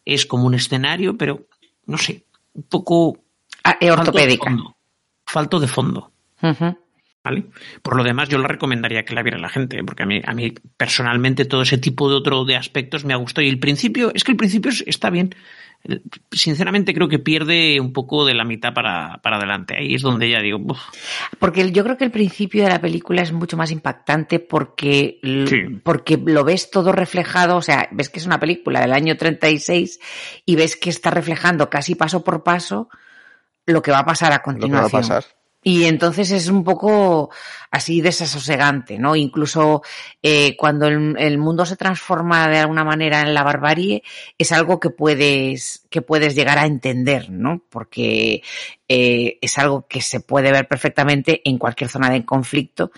es 0.03 0.25
como 0.25 0.45
un 0.45 0.53
escenario, 0.53 1.17
pero 1.17 1.47
no 1.87 1.97
sé, 1.97 2.25
un 2.53 2.63
poco 2.63 3.17
Ah, 3.63 3.71
falto 3.79 3.85
de 3.85 3.91
ortopédica. 3.91 4.45
fondo. 4.45 4.75
Falto 5.25 5.59
de 5.59 5.67
fondo. 5.67 6.11
¿Vale? 7.25 7.45
Por 7.81 7.97
lo 7.97 8.03
demás, 8.03 8.29
yo 8.29 8.37
la 8.37 8.47
recomendaría 8.47 9.03
que 9.03 9.15
la 9.15 9.23
viera 9.23 9.39
la 9.39 9.49
gente, 9.49 9.83
porque 9.83 10.03
a 10.03 10.05
mí, 10.05 10.21
a 10.23 10.33
mí 10.35 10.53
personalmente 10.77 11.45
todo 11.45 11.63
ese 11.63 11.79
tipo 11.79 12.07
de 12.07 12.15
otro 12.15 12.45
de 12.45 12.55
aspectos 12.55 13.03
me 13.03 13.13
ha 13.13 13.17
gustado. 13.17 13.43
Y 13.45 13.49
el 13.49 13.57
principio, 13.59 14.11
es 14.13 14.23
que 14.23 14.31
el 14.31 14.37
principio 14.37 14.69
es- 14.69 14.83
está 14.85 15.09
bien. 15.09 15.33
El- 15.83 16.03
Sinceramente 16.31 16.93
creo 16.93 17.07
que 17.07 17.17
pierde 17.17 17.79
un 17.79 17.93
poco 17.93 18.25
de 18.25 18.35
la 18.35 18.43
mitad 18.43 18.73
para, 18.75 19.19
para 19.23 19.37
adelante. 19.37 19.75
Ahí 19.75 19.95
es 19.95 20.03
donde 20.03 20.29
ya 20.29 20.39
digo, 20.39 20.59
"Uf". 20.59 20.79
Porque 21.39 21.71
yo 21.71 21.83
creo 21.83 21.97
que 21.97 22.05
el 22.05 22.11
principio 22.11 22.63
de 22.63 22.69
la 22.69 22.79
película 22.79 23.23
es 23.23 23.31
mucho 23.31 23.57
más 23.57 23.71
impactante 23.71 24.39
porque, 24.39 25.19
Sí. 25.47 25.79
porque 25.83 26.17
lo 26.23 26.43
ves 26.43 26.69
todo 26.69 26.91
reflejado, 26.91 27.57
o 27.57 27.61
sea, 27.63 27.87
ves 27.91 28.09
que 28.09 28.19
es 28.19 28.25
una 28.27 28.39
película 28.39 28.81
del 28.81 28.93
año 28.93 29.17
36 29.17 29.99
y 30.45 30.55
ves 30.55 30.75
que 30.75 30.89
está 30.91 31.09
reflejando 31.09 31.69
casi 31.71 31.95
paso 31.95 32.23
por 32.23 32.43
paso 32.43 32.87
lo 33.65 33.81
que 33.81 33.89
va 33.91 33.99
a 33.99 34.05
pasar 34.05 34.31
a 34.31 34.35
lo 34.35 34.41
que 34.43 34.49
va 34.51 34.55
a 34.57 34.59
continuación. 34.59 35.01
pasar. 35.01 35.23
Y 35.67 35.85
entonces 35.85 36.29
es 36.29 36.47
un 36.47 36.63
poco 36.63 37.31
así 37.71 37.99
desasosegante, 37.99 38.99
¿no? 38.99 39.15
Incluso 39.15 39.81
eh, 40.21 40.55
cuando 40.55 40.85
el, 40.85 41.37
mundo 41.39 41.65
se 41.65 41.75
transforma 41.75 42.47
de 42.47 42.59
alguna 42.59 42.83
manera 42.83 43.21
en 43.21 43.33
la 43.33 43.41
barbarie, 43.41 44.03
es 44.37 44.51
algo 44.51 44.79
que 44.79 44.91
puedes, 44.91 45.87
que 45.89 46.03
puedes 46.03 46.35
llegar 46.35 46.59
a 46.59 46.67
entender, 46.67 47.31
¿no? 47.31 47.63
Porque 47.67 48.43
eh, 48.87 49.39
es 49.41 49.57
algo 49.57 49.87
que 49.87 50.01
se 50.01 50.19
puede 50.19 50.51
ver 50.51 50.67
perfectamente 50.67 51.41
en 51.43 51.57
cualquier 51.57 51.89
zona 51.89 52.11
de 52.11 52.23
conflicto. 52.23 52.91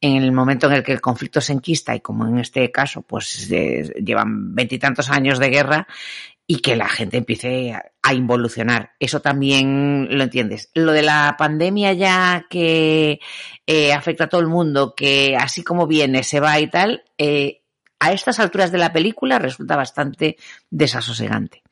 En 0.00 0.22
el 0.22 0.32
momento 0.32 0.66
en 0.66 0.72
el 0.72 0.82
que 0.82 0.92
el 0.92 1.02
conflicto 1.02 1.42
se 1.42 1.52
enquista, 1.52 1.94
y 1.94 2.00
como 2.00 2.26
en 2.26 2.38
este 2.38 2.70
caso, 2.70 3.02
pues 3.02 3.50
llevan 3.50 4.54
veintitantos 4.54 5.10
años 5.10 5.38
de 5.38 5.50
guerra, 5.50 5.86
y 6.46 6.60
que 6.60 6.76
la 6.76 6.88
gente 6.88 7.16
empiece 7.16 7.74
a 8.02 8.14
involucionar. 8.14 8.92
Eso 9.00 9.20
también 9.20 10.08
lo 10.10 10.24
entiendes. 10.24 10.70
Lo 10.74 10.92
de 10.92 11.02
la 11.02 11.36
pandemia 11.38 11.94
ya 11.94 12.46
que 12.50 13.20
eh, 13.66 13.92
afecta 13.94 14.24
a 14.24 14.28
todo 14.28 14.42
el 14.42 14.48
mundo, 14.48 14.94
que 14.94 15.36
así 15.36 15.62
como 15.62 15.86
viene 15.86 16.22
se 16.22 16.40
va 16.40 16.60
y 16.60 16.68
tal, 16.68 17.04
eh, 17.16 17.62
a 17.98 18.12
estas 18.12 18.40
alturas 18.40 18.70
de 18.70 18.78
la 18.78 18.92
película 18.92 19.38
resulta 19.38 19.74
bastante 19.74 20.36
desasosegante. 20.70 21.62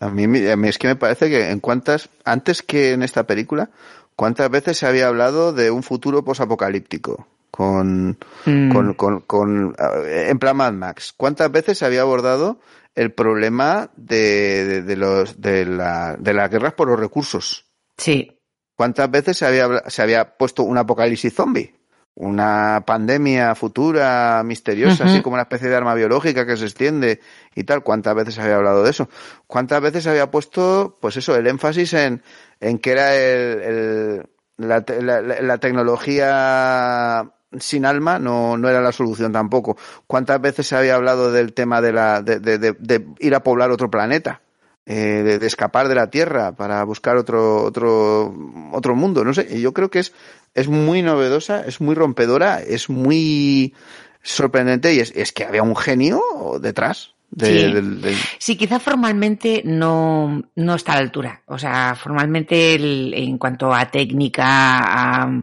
A 0.00 0.08
mí, 0.08 0.24
a 0.48 0.56
mí 0.56 0.68
es 0.68 0.78
que 0.78 0.88
me 0.88 0.96
parece 0.96 1.28
que 1.28 1.50
en 1.50 1.60
cuantas, 1.60 2.08
antes 2.24 2.62
que 2.62 2.92
en 2.92 3.04
esta 3.04 3.24
película, 3.24 3.70
¿cuántas 4.16 4.50
veces 4.50 4.78
se 4.78 4.86
había 4.86 5.06
hablado 5.06 5.52
de 5.52 5.70
un 5.70 5.84
futuro 5.84 6.24
posapocalíptico? 6.24 7.28
Con, 7.52 8.18
mm. 8.44 8.72
con, 8.72 8.94
con, 8.94 9.20
con, 9.20 9.76
en 10.04 10.38
plan 10.38 10.56
Mad 10.56 10.72
Max. 10.72 11.14
¿Cuántas 11.16 11.50
veces 11.52 11.78
se 11.78 11.86
había 11.86 12.02
abordado 12.02 12.58
el 12.96 13.12
problema 13.12 13.90
de, 13.94 14.64
de, 14.64 14.82
de 14.82 14.96
los, 14.96 15.40
de, 15.40 15.66
la, 15.66 16.16
de 16.18 16.34
las 16.34 16.50
guerras 16.50 16.72
por 16.72 16.88
los 16.88 16.98
recursos. 16.98 17.66
Sí. 17.96 18.40
¿Cuántas 18.74 19.10
veces 19.10 19.36
se 19.36 19.46
había, 19.46 19.84
se 19.86 20.02
había 20.02 20.36
puesto 20.36 20.62
un 20.64 20.78
apocalipsis 20.78 21.32
zombie? 21.32 21.74
Una 22.14 22.82
pandemia 22.86 23.54
futura, 23.54 24.42
misteriosa, 24.42 25.04
uh 25.04 25.06
-huh. 25.06 25.10
así 25.10 25.22
como 25.22 25.34
una 25.34 25.42
especie 25.42 25.68
de 25.68 25.76
arma 25.76 25.94
biológica 25.94 26.46
que 26.46 26.56
se 26.56 26.64
extiende 26.64 27.20
y 27.54 27.64
tal. 27.64 27.82
¿Cuántas 27.82 28.14
veces 28.14 28.34
se 28.34 28.40
había 28.40 28.56
hablado 28.56 28.82
de 28.82 28.90
eso? 28.90 29.10
¿Cuántas 29.46 29.82
veces 29.82 30.04
se 30.04 30.10
había 30.10 30.30
puesto, 30.30 30.96
pues 30.98 31.18
eso, 31.18 31.36
el 31.36 31.46
énfasis 31.46 31.92
en, 31.92 32.22
en 32.60 32.78
que 32.78 32.90
era 32.92 33.14
el, 33.14 33.60
el 33.62 34.26
la, 34.56 34.82
la, 34.88 35.20
la, 35.20 35.58
tecnología 35.58 37.30
sin 37.60 37.86
alma 37.86 38.18
no, 38.18 38.56
no 38.56 38.68
era 38.68 38.80
la 38.80 38.92
solución 38.92 39.32
tampoco. 39.32 39.76
¿Cuántas 40.06 40.40
veces 40.40 40.66
se 40.66 40.76
había 40.76 40.94
hablado 40.94 41.32
del 41.32 41.52
tema 41.52 41.80
de, 41.80 41.92
la, 41.92 42.22
de, 42.22 42.38
de, 42.38 43.06
ir 43.18 43.34
a 43.34 43.42
poblar 43.42 43.70
otro 43.70 43.90
planeta? 43.90 44.40
Eh, 44.88 45.38
de, 45.40 45.44
escapar 45.44 45.88
de 45.88 45.96
la 45.96 46.10
Tierra 46.10 46.54
para 46.54 46.84
buscar 46.84 47.16
otro, 47.16 47.64
otro, 47.64 48.32
otro 48.70 48.94
mundo, 48.94 49.24
no 49.24 49.34
sé. 49.34 49.60
Yo 49.60 49.72
creo 49.72 49.90
que 49.90 49.98
es, 49.98 50.12
es 50.54 50.68
muy 50.68 51.02
novedosa, 51.02 51.64
es 51.66 51.80
muy 51.80 51.96
rompedora, 51.96 52.62
es 52.62 52.88
muy 52.88 53.74
sorprendente 54.22 54.94
y 54.94 55.00
es, 55.00 55.12
es 55.16 55.32
que 55.32 55.44
había 55.44 55.64
un 55.64 55.74
genio 55.74 56.22
detrás. 56.60 57.15
De, 57.30 57.46
sí. 57.46 57.72
Del, 57.72 58.00
del... 58.00 58.14
sí, 58.38 58.56
quizá 58.56 58.78
formalmente 58.78 59.62
no, 59.64 60.42
no 60.54 60.74
está 60.74 60.92
a 60.92 60.96
la 60.96 61.02
altura. 61.02 61.42
O 61.46 61.58
sea, 61.58 61.94
formalmente 61.94 62.74
el, 62.74 63.12
en 63.14 63.38
cuanto 63.38 63.74
a 63.74 63.90
técnica, 63.90 64.44
a, 64.44 65.42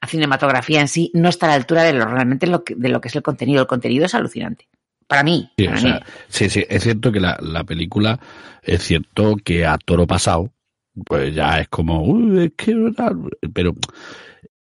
a, 0.00 0.06
cinematografía 0.06 0.80
en 0.80 0.88
sí, 0.88 1.10
no 1.14 1.28
está 1.28 1.46
a 1.46 1.50
la 1.50 1.56
altura 1.56 1.82
de 1.82 1.92
lo 1.92 2.06
realmente 2.06 2.46
lo 2.46 2.64
que, 2.64 2.74
de 2.74 2.88
lo 2.88 3.00
que 3.00 3.08
es 3.08 3.16
el 3.16 3.22
contenido. 3.22 3.62
El 3.62 3.66
contenido 3.66 4.06
es 4.06 4.14
alucinante. 4.14 4.68
Para 5.06 5.22
mí. 5.22 5.50
Sí, 5.58 5.64
para 5.66 5.76
o 5.76 5.80
sea, 5.80 5.94
mí. 5.94 6.00
sí, 6.28 6.48
sí, 6.48 6.64
es 6.68 6.82
cierto 6.82 7.12
que 7.12 7.20
la, 7.20 7.36
la, 7.40 7.64
película, 7.64 8.18
es 8.62 8.82
cierto 8.82 9.36
que 9.36 9.66
a 9.66 9.76
toro 9.76 10.06
pasado, 10.06 10.50
pues 11.04 11.34
ya 11.34 11.60
es 11.60 11.68
como, 11.68 12.02
uy, 12.02 12.44
es 12.44 12.52
que, 12.56 12.74
pero 13.52 13.74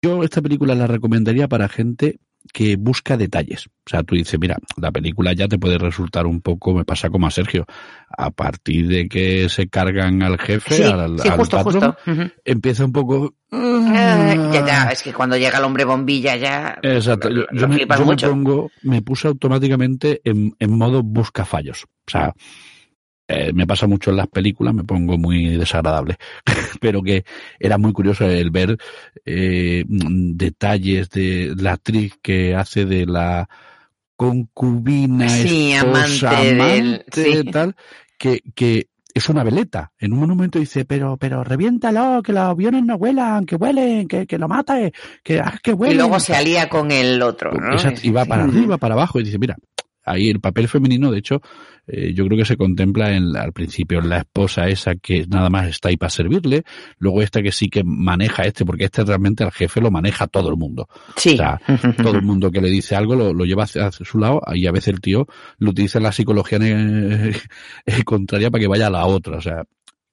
yo 0.02 0.22
esta 0.22 0.40
película 0.40 0.74
la 0.74 0.86
recomendaría 0.86 1.48
para 1.48 1.68
gente 1.68 2.18
que 2.52 2.76
busca 2.76 3.16
detalles. 3.16 3.66
O 3.66 3.90
sea, 3.90 4.02
tú 4.02 4.14
dices, 4.14 4.38
mira, 4.38 4.56
la 4.76 4.90
película 4.90 5.32
ya 5.32 5.48
te 5.48 5.58
puede 5.58 5.78
resultar 5.78 6.26
un 6.26 6.40
poco, 6.40 6.74
me 6.74 6.84
pasa 6.84 7.08
como 7.10 7.26
a 7.26 7.30
Sergio, 7.30 7.64
a 8.16 8.30
partir 8.30 8.88
de 8.88 9.08
que 9.08 9.48
se 9.48 9.68
cargan 9.68 10.22
al 10.22 10.38
jefe, 10.38 10.74
sí, 10.74 10.82
al, 10.82 11.18
sí, 11.18 11.28
al 11.28 11.36
justo, 11.36 11.56
patrón, 11.56 11.82
justo. 11.82 11.96
Uh 12.06 12.14
-huh. 12.14 12.32
empieza 12.44 12.84
un 12.84 12.92
poco... 12.92 13.34
Uh, 13.50 13.92
ya, 14.52 14.66
ya, 14.66 14.88
es 14.90 15.02
que 15.02 15.12
cuando 15.12 15.36
llega 15.36 15.58
el 15.58 15.64
hombre 15.64 15.84
bombilla 15.84 16.36
ya... 16.36 16.78
Exacto, 16.82 17.30
yo, 17.30 17.44
yo, 17.52 17.68
me, 17.68 17.78
yo 17.78 18.04
me, 18.04 18.16
pongo, 18.16 18.70
me 18.82 19.00
puse 19.00 19.28
automáticamente 19.28 20.20
en, 20.24 20.54
en 20.58 20.76
modo 20.76 21.02
busca 21.02 21.44
fallos. 21.44 21.84
O 22.06 22.10
sea, 22.10 22.34
eh, 23.30 23.52
me 23.52 23.66
pasa 23.66 23.86
mucho 23.86 24.10
en 24.10 24.16
las 24.16 24.28
películas, 24.28 24.74
me 24.74 24.84
pongo 24.84 25.18
muy 25.18 25.56
desagradable, 25.56 26.16
pero 26.80 27.02
que 27.02 27.24
era 27.60 27.76
muy 27.76 27.92
curioso 27.92 28.24
el 28.24 28.50
ver 28.50 28.78
eh, 29.26 29.84
detalles 29.86 31.10
de 31.10 31.54
la 31.54 31.72
actriz 31.72 32.14
que 32.22 32.54
hace 32.54 32.86
de 32.86 33.04
la 33.04 33.46
concubina, 34.16 35.28
sí, 35.28 35.72
esposa, 35.72 36.30
amante, 36.30 36.50
amante 36.50 37.20
del, 37.20 37.42
sí. 37.44 37.50
tal, 37.50 37.76
que, 38.18 38.40
que 38.54 38.88
es 39.12 39.28
una 39.28 39.44
veleta. 39.44 39.92
En 39.98 40.14
un 40.14 40.26
momento 40.26 40.58
dice, 40.58 40.86
pero, 40.86 41.18
pero 41.18 41.44
reviéntalo, 41.44 42.22
que 42.22 42.32
los 42.32 42.42
aviones 42.42 42.82
no 42.82 42.96
vuelan, 42.96 43.44
que 43.44 43.56
huelen, 43.56 44.08
que, 44.08 44.26
que 44.26 44.38
lo 44.38 44.48
mate, 44.48 44.92
que, 45.22 45.38
ah, 45.38 45.58
que 45.62 45.74
huelen. 45.74 45.96
Y 45.96 45.98
luego 45.98 46.18
se 46.18 46.34
alía 46.34 46.68
con 46.68 46.90
el 46.90 47.20
otro, 47.20 47.52
¿no? 47.52 47.74
Exacto, 47.74 48.00
y 48.02 48.10
va 48.10 48.24
para 48.24 48.44
arriba, 48.44 48.78
para 48.78 48.94
abajo, 48.94 49.20
y 49.20 49.24
dice, 49.24 49.38
mira, 49.38 49.56
ahí 50.10 50.28
el 50.28 50.40
papel 50.40 50.68
femenino, 50.68 51.10
de 51.10 51.18
hecho, 51.18 51.40
eh, 51.86 52.12
yo 52.12 52.26
creo 52.26 52.38
que 52.38 52.44
se 52.44 52.56
contempla 52.56 53.14
en, 53.16 53.34
al 53.36 53.52
principio 53.52 54.00
en 54.00 54.10
la 54.10 54.18
esposa 54.18 54.68
esa 54.68 54.94
que 54.96 55.26
nada 55.26 55.48
más 55.48 55.68
está 55.68 55.88
ahí 55.88 55.96
para 55.96 56.10
servirle, 56.10 56.64
luego 56.98 57.22
esta 57.22 57.42
que 57.42 57.50
sí 57.50 57.68
que 57.68 57.82
maneja 57.82 58.42
este, 58.42 58.64
porque 58.64 58.84
este 58.84 59.04
realmente 59.04 59.42
al 59.42 59.52
jefe 59.52 59.80
lo 59.80 59.90
maneja 59.90 60.26
todo 60.26 60.50
el 60.50 60.56
mundo. 60.56 60.88
Sí. 61.16 61.34
O 61.34 61.36
sea, 61.36 61.60
todo 61.96 62.16
el 62.16 62.22
mundo 62.22 62.50
que 62.50 62.60
le 62.60 62.68
dice 62.68 62.94
algo 62.94 63.14
lo, 63.14 63.32
lo 63.32 63.44
lleva 63.44 63.64
hacia, 63.64 63.86
hacia, 63.86 64.04
su 64.04 64.18
lado 64.18 64.42
y 64.54 64.66
a 64.66 64.72
veces 64.72 64.88
el 64.88 65.00
tío 65.00 65.26
lo 65.58 65.70
utiliza 65.70 65.98
en 65.98 66.04
la 66.04 66.12
psicología 66.12 66.58
eh, 66.60 67.32
contraria 68.04 68.50
para 68.50 68.60
que 68.60 68.68
vaya 68.68 68.88
a 68.88 68.90
la 68.90 69.06
otra. 69.06 69.38
O 69.38 69.40
sea, 69.40 69.64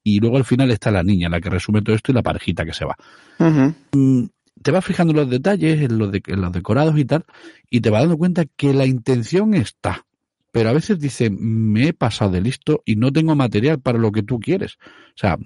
y 0.04 0.20
luego 0.20 0.38
al 0.38 0.46
final 0.46 0.72
está 0.72 0.92
la 0.92 1.04
niña, 1.04 1.30
la 1.30 1.42
que 1.42 1.50
resume 1.50 1.82
todo 1.82 1.96
esto 1.96 2.12
y 2.12 2.16
la 2.16 2.24
parejita 2.24 2.64
que 2.64 2.74
se 2.74 2.86
va. 2.86 2.96
Uh 3.40 3.44
-huh 3.44 4.30
te 4.66 4.72
vas 4.72 4.84
fijando 4.84 5.12
en 5.12 5.18
los 5.18 5.30
detalles, 5.30 5.80
en 5.80 6.00
los, 6.00 6.12
de, 6.12 6.24
en 6.26 6.42
los 6.42 6.52
decorados 6.52 6.98
y 6.98 7.06
tal, 7.06 7.24
y 7.70 7.82
te 7.82 7.92
vas 7.92 8.02
dando 8.02 8.18
cuenta 8.18 8.46
que 8.46 8.74
la 8.74 8.88
intención 8.88 9.54
está. 9.54 10.08
Pero 10.52 10.70
a 10.70 10.74
veces 10.74 11.00
dice, 11.00 11.30
me 11.30 11.90
he 11.90 11.94
pasado 11.94 12.32
de 12.32 12.42
listo 12.42 12.82
y 12.84 12.96
no 12.96 13.14
tengo 13.14 13.36
material 13.36 13.80
para 13.80 14.00
lo 14.00 14.12
que 14.12 14.24
tú 14.24 14.40
quieres. 14.40 14.80
O 15.10 15.18
sea, 15.18 15.38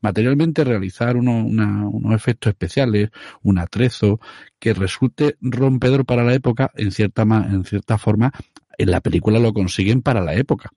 materialmente 0.00 0.62
realizar 0.62 1.16
uno, 1.16 1.44
una, 1.44 1.88
unos 1.88 2.14
efectos 2.14 2.50
especiales, 2.50 3.10
un 3.42 3.58
atrezo 3.58 4.20
que 4.60 4.74
resulte 4.74 5.34
rompedor 5.40 6.04
para 6.04 6.22
la 6.22 6.34
época, 6.34 6.70
en 6.76 6.92
cierta, 6.92 7.22
en 7.22 7.64
cierta 7.64 7.98
forma, 7.98 8.30
en 8.76 8.92
la 8.92 9.00
película 9.00 9.40
lo 9.40 9.52
consiguen 9.52 10.02
para 10.02 10.20
la 10.20 10.34
época. 10.34 10.70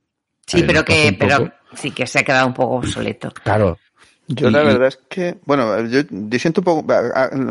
Sí, 0.47 0.63
pero 0.65 0.83
que, 0.83 1.15
pero 1.19 1.53
sí 1.75 1.91
que 1.91 2.07
se 2.07 2.17
ha 2.17 2.23
quedado 2.23 2.47
un 2.47 2.55
poco 2.55 2.77
obsoleto. 2.77 3.31
Claro, 3.43 3.77
yo 4.27 4.49
la 4.49 4.63
verdad 4.63 4.87
es 4.87 4.99
que, 5.09 5.37
bueno, 5.45 5.85
yo, 5.87 6.01
yo 6.09 6.39
siento 6.39 6.61
un 6.61 6.65
poco, 6.65 6.87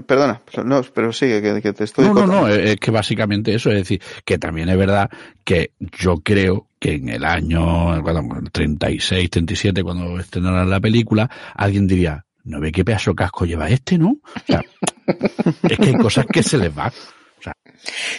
perdona, 0.07 0.41
no, 0.65 0.83
pero 0.95 1.13
sigue, 1.13 1.43
que, 1.43 1.61
que, 1.61 1.73
te 1.73 1.85
estoy... 1.85 2.07
No, 2.07 2.15
no, 2.15 2.27
no, 2.27 2.49
es 2.49 2.77
que 2.77 2.91
básicamente 2.91 3.55
eso, 3.55 3.71
es 3.71 3.77
decir, 3.77 4.01
que 4.25 4.39
también 4.39 4.69
es 4.69 4.77
verdad 4.79 5.11
que 5.45 5.73
yo 5.79 6.21
creo 6.23 6.69
que 6.79 6.95
en 6.95 7.11
el 7.11 7.25
año 7.25 8.01
bueno, 8.03 8.23
36, 8.51 9.31
37, 9.31 9.83
cuando 9.83 10.19
estrenaran 10.19 10.71
la 10.71 10.81
película, 10.81 11.31
alguien 11.55 11.87
diría, 11.87 12.25
no 12.45 12.61
ve 12.61 12.73
qué 12.73 12.85
pedazo 12.85 13.15
casco 13.15 13.45
lleva 13.45 13.69
este, 13.69 13.99
¿no? 13.99 14.09
O 14.09 14.47
sea, 14.47 14.63
es 15.63 15.79
que 15.79 15.85
hay 15.85 15.95
cosas 15.95 16.27
que 16.27 16.43
se 16.43 16.59
les 16.59 16.77
va. 16.77 16.89
O 16.89 17.43
sea, 17.43 17.55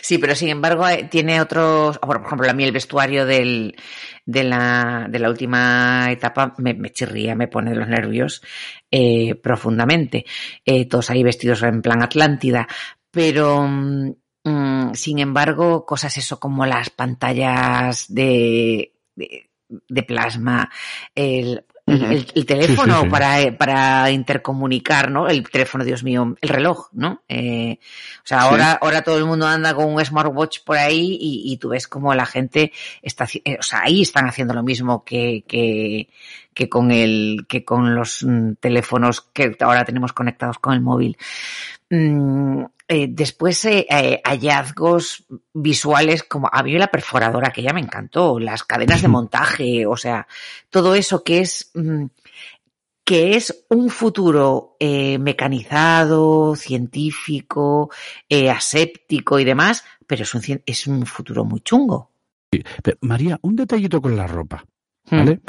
sí, 0.01 0.17
pero 0.17 0.35
sin 0.35 0.49
embargo 0.49 0.87
eh, 0.87 1.07
tiene 1.09 1.41
otros, 1.41 1.99
por 1.99 2.21
ejemplo, 2.25 2.49
a 2.49 2.53
mí 2.53 2.63
el 2.63 2.71
vestuario 2.71 3.25
del, 3.25 3.75
de 4.25 4.43
la, 4.43 5.07
de 5.09 5.19
la 5.19 5.29
última 5.29 6.07
etapa 6.11 6.53
me, 6.57 6.73
me 6.73 6.91
chirría, 6.91 7.35
me 7.35 7.47
pone 7.47 7.75
los 7.75 7.87
nervios 7.87 8.41
eh, 8.89 9.35
profundamente. 9.35 10.25
Eh, 10.65 10.87
todos 10.87 11.09
ahí 11.09 11.23
vestidos 11.23 11.63
en 11.63 11.81
plan 11.81 12.03
Atlántida, 12.03 12.67
pero 13.11 13.67
mm, 13.67 14.93
sin 14.93 15.19
embargo, 15.19 15.85
cosas 15.85 16.17
eso 16.17 16.39
como 16.39 16.65
las 16.65 16.89
pantallas 16.89 18.05
de, 18.13 18.93
de, 19.15 19.49
de 19.67 20.03
plasma, 20.03 20.69
el, 21.15 21.65
el, 21.85 22.25
el, 22.35 22.45
teléfono 22.45 22.93
sí, 22.93 22.99
sí, 22.99 23.05
sí. 23.05 23.09
Para, 23.09 23.57
para 23.57 24.11
intercomunicar, 24.11 25.11
¿no? 25.11 25.27
El 25.27 25.47
teléfono, 25.49 25.83
Dios 25.83 26.03
mío, 26.03 26.35
el 26.39 26.49
reloj, 26.49 26.89
¿no? 26.93 27.23
Eh, 27.27 27.79
o 27.81 28.25
sea, 28.25 28.41
ahora, 28.41 28.73
ahora 28.81 29.01
todo 29.01 29.17
el 29.17 29.25
mundo 29.25 29.47
anda 29.47 29.73
con 29.73 29.93
un 29.93 30.03
smartwatch 30.03 30.59
por 30.63 30.77
ahí 30.77 31.17
y, 31.19 31.51
y 31.51 31.57
tú 31.57 31.69
ves 31.69 31.87
como 31.87 32.13
la 32.13 32.25
gente 32.25 32.71
está, 33.01 33.27
eh, 33.43 33.57
o 33.59 33.63
sea, 33.63 33.81
ahí 33.83 34.01
están 34.01 34.27
haciendo 34.27 34.53
lo 34.53 34.63
mismo 34.63 35.03
que, 35.03 35.43
que, 35.47 36.09
que 36.53 36.69
con 36.69 36.91
el, 36.91 37.45
que 37.47 37.65
con 37.65 37.95
los 37.95 38.23
mm, 38.23 38.53
teléfonos 38.59 39.21
que 39.21 39.55
ahora 39.59 39.83
tenemos 39.83 40.13
conectados 40.13 40.59
con 40.59 40.73
el 40.73 40.81
móvil. 40.81 41.17
Mm, 41.89 42.63
eh, 42.91 43.07
después 43.09 43.63
eh, 43.65 43.85
eh, 43.89 44.21
hallazgos 44.23 45.25
visuales 45.53 46.23
como 46.23 46.49
había 46.51 46.77
la 46.79 46.91
perforadora 46.91 47.51
que 47.51 47.63
ya 47.63 47.73
me 47.73 47.79
encantó, 47.81 48.39
las 48.39 48.63
cadenas 48.63 49.01
de 49.01 49.07
montaje, 49.17 49.85
o 49.85 49.95
sea, 49.95 50.27
todo 50.69 50.93
eso 50.95 51.23
que 51.23 51.39
es 51.39 51.71
mm, 51.73 52.05
que 53.03 53.35
es 53.35 53.65
un 53.69 53.89
futuro 53.89 54.77
mecanizado, 54.79 56.55
científico, 56.55 57.89
aséptico 58.49 59.39
y 59.39 59.43
demás, 59.43 59.83
pero 60.07 60.23
es 60.23 60.33
un, 60.35 60.41
es 60.65 60.87
un 60.87 61.05
futuro 61.05 61.43
muy 61.43 61.61
chungo. 61.61 62.11
Pero, 62.83 62.97
María, 63.01 63.39
un 63.41 63.55
detallito 63.55 64.01
con 64.01 64.15
la 64.15 64.27
ropa, 64.27 64.63
Hmm. 65.09 65.17
¿vale? 65.17 65.39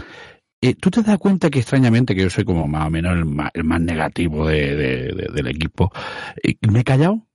Eh, 0.62 0.74
¿Tú 0.76 0.90
te 0.90 1.02
das 1.02 1.18
cuenta 1.18 1.50
que 1.50 1.58
extrañamente, 1.58 2.14
que 2.14 2.22
yo 2.22 2.30
soy 2.30 2.44
como 2.44 2.66
más 2.66 2.86
o 2.86 2.90
menos 2.90 3.12
el 3.16 3.24
más, 3.26 3.50
el 3.52 3.64
más 3.64 3.80
negativo 3.80 4.46
de- 4.46 4.74
de- 4.74 5.12
de- 5.12 5.28
del 5.32 5.46
equipo, 5.48 5.92
eh, 6.42 6.54
me 6.70 6.80
he 6.80 6.84
callado? 6.84 7.26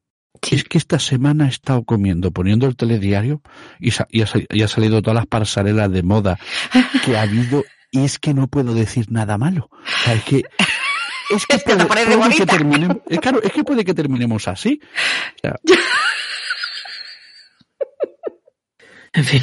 Es 0.51 0.63
que 0.63 0.77
esta 0.77 0.99
semana 0.99 1.45
he 1.45 1.49
estado 1.49 1.83
comiendo, 1.83 2.31
poniendo 2.31 2.65
el 2.67 2.75
telediario 2.75 3.41
y, 3.79 3.91
sa- 3.91 4.07
y 4.09 4.21
ha, 4.21 4.27
sal- 4.27 4.47
y 4.49 4.61
ha 4.63 4.67
salido 4.67 5.01
todas 5.01 5.15
las 5.15 5.25
pasarelas 5.27 5.91
de 5.91 6.03
moda 6.03 6.39
que 7.05 7.17
ha 7.17 7.21
habido 7.23 7.63
y 7.91 8.03
es 8.03 8.19
que 8.19 8.33
no 8.33 8.47
puedo 8.47 8.73
decir 8.73 9.05
nada 9.11 9.37
malo. 9.37 9.69
O 9.71 10.03
sea, 10.03 10.13
es 10.13 10.23
que... 10.23 10.37
Es 11.29 11.45
que, 11.45 11.55
Es 11.57 11.63
que 11.63 11.75
puede, 11.85 12.17
puede 12.17 12.35
que 12.35 12.45
terminemos, 12.45 12.97
es, 13.09 13.19
claro, 13.19 13.41
es 13.43 13.51
que 13.51 13.63
puede 13.63 13.83
que 13.85 13.93
terminemos 13.93 14.47
así. 14.47 14.79
O 14.83 15.39
sea, 15.41 15.55
En 19.13 19.23
fin. 19.23 19.41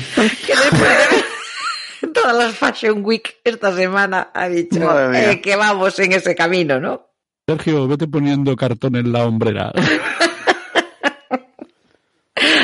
de 2.01 2.09
todas 2.09 2.37
las 2.37 2.55
Fashion 2.57 3.05
Week 3.05 3.37
esta 3.45 3.75
semana 3.75 4.31
ha 4.33 4.49
dicho 4.49 5.13
eh, 5.13 5.41
que 5.41 5.57
vamos 5.57 5.99
en 5.99 6.13
ese 6.13 6.35
camino, 6.35 6.79
¿no? 6.79 7.09
Sergio, 7.47 7.89
vete 7.89 8.07
poniendo 8.07 8.55
cartón 8.57 8.97
en 8.97 9.13
la 9.13 9.27
hombrera. 9.27 9.73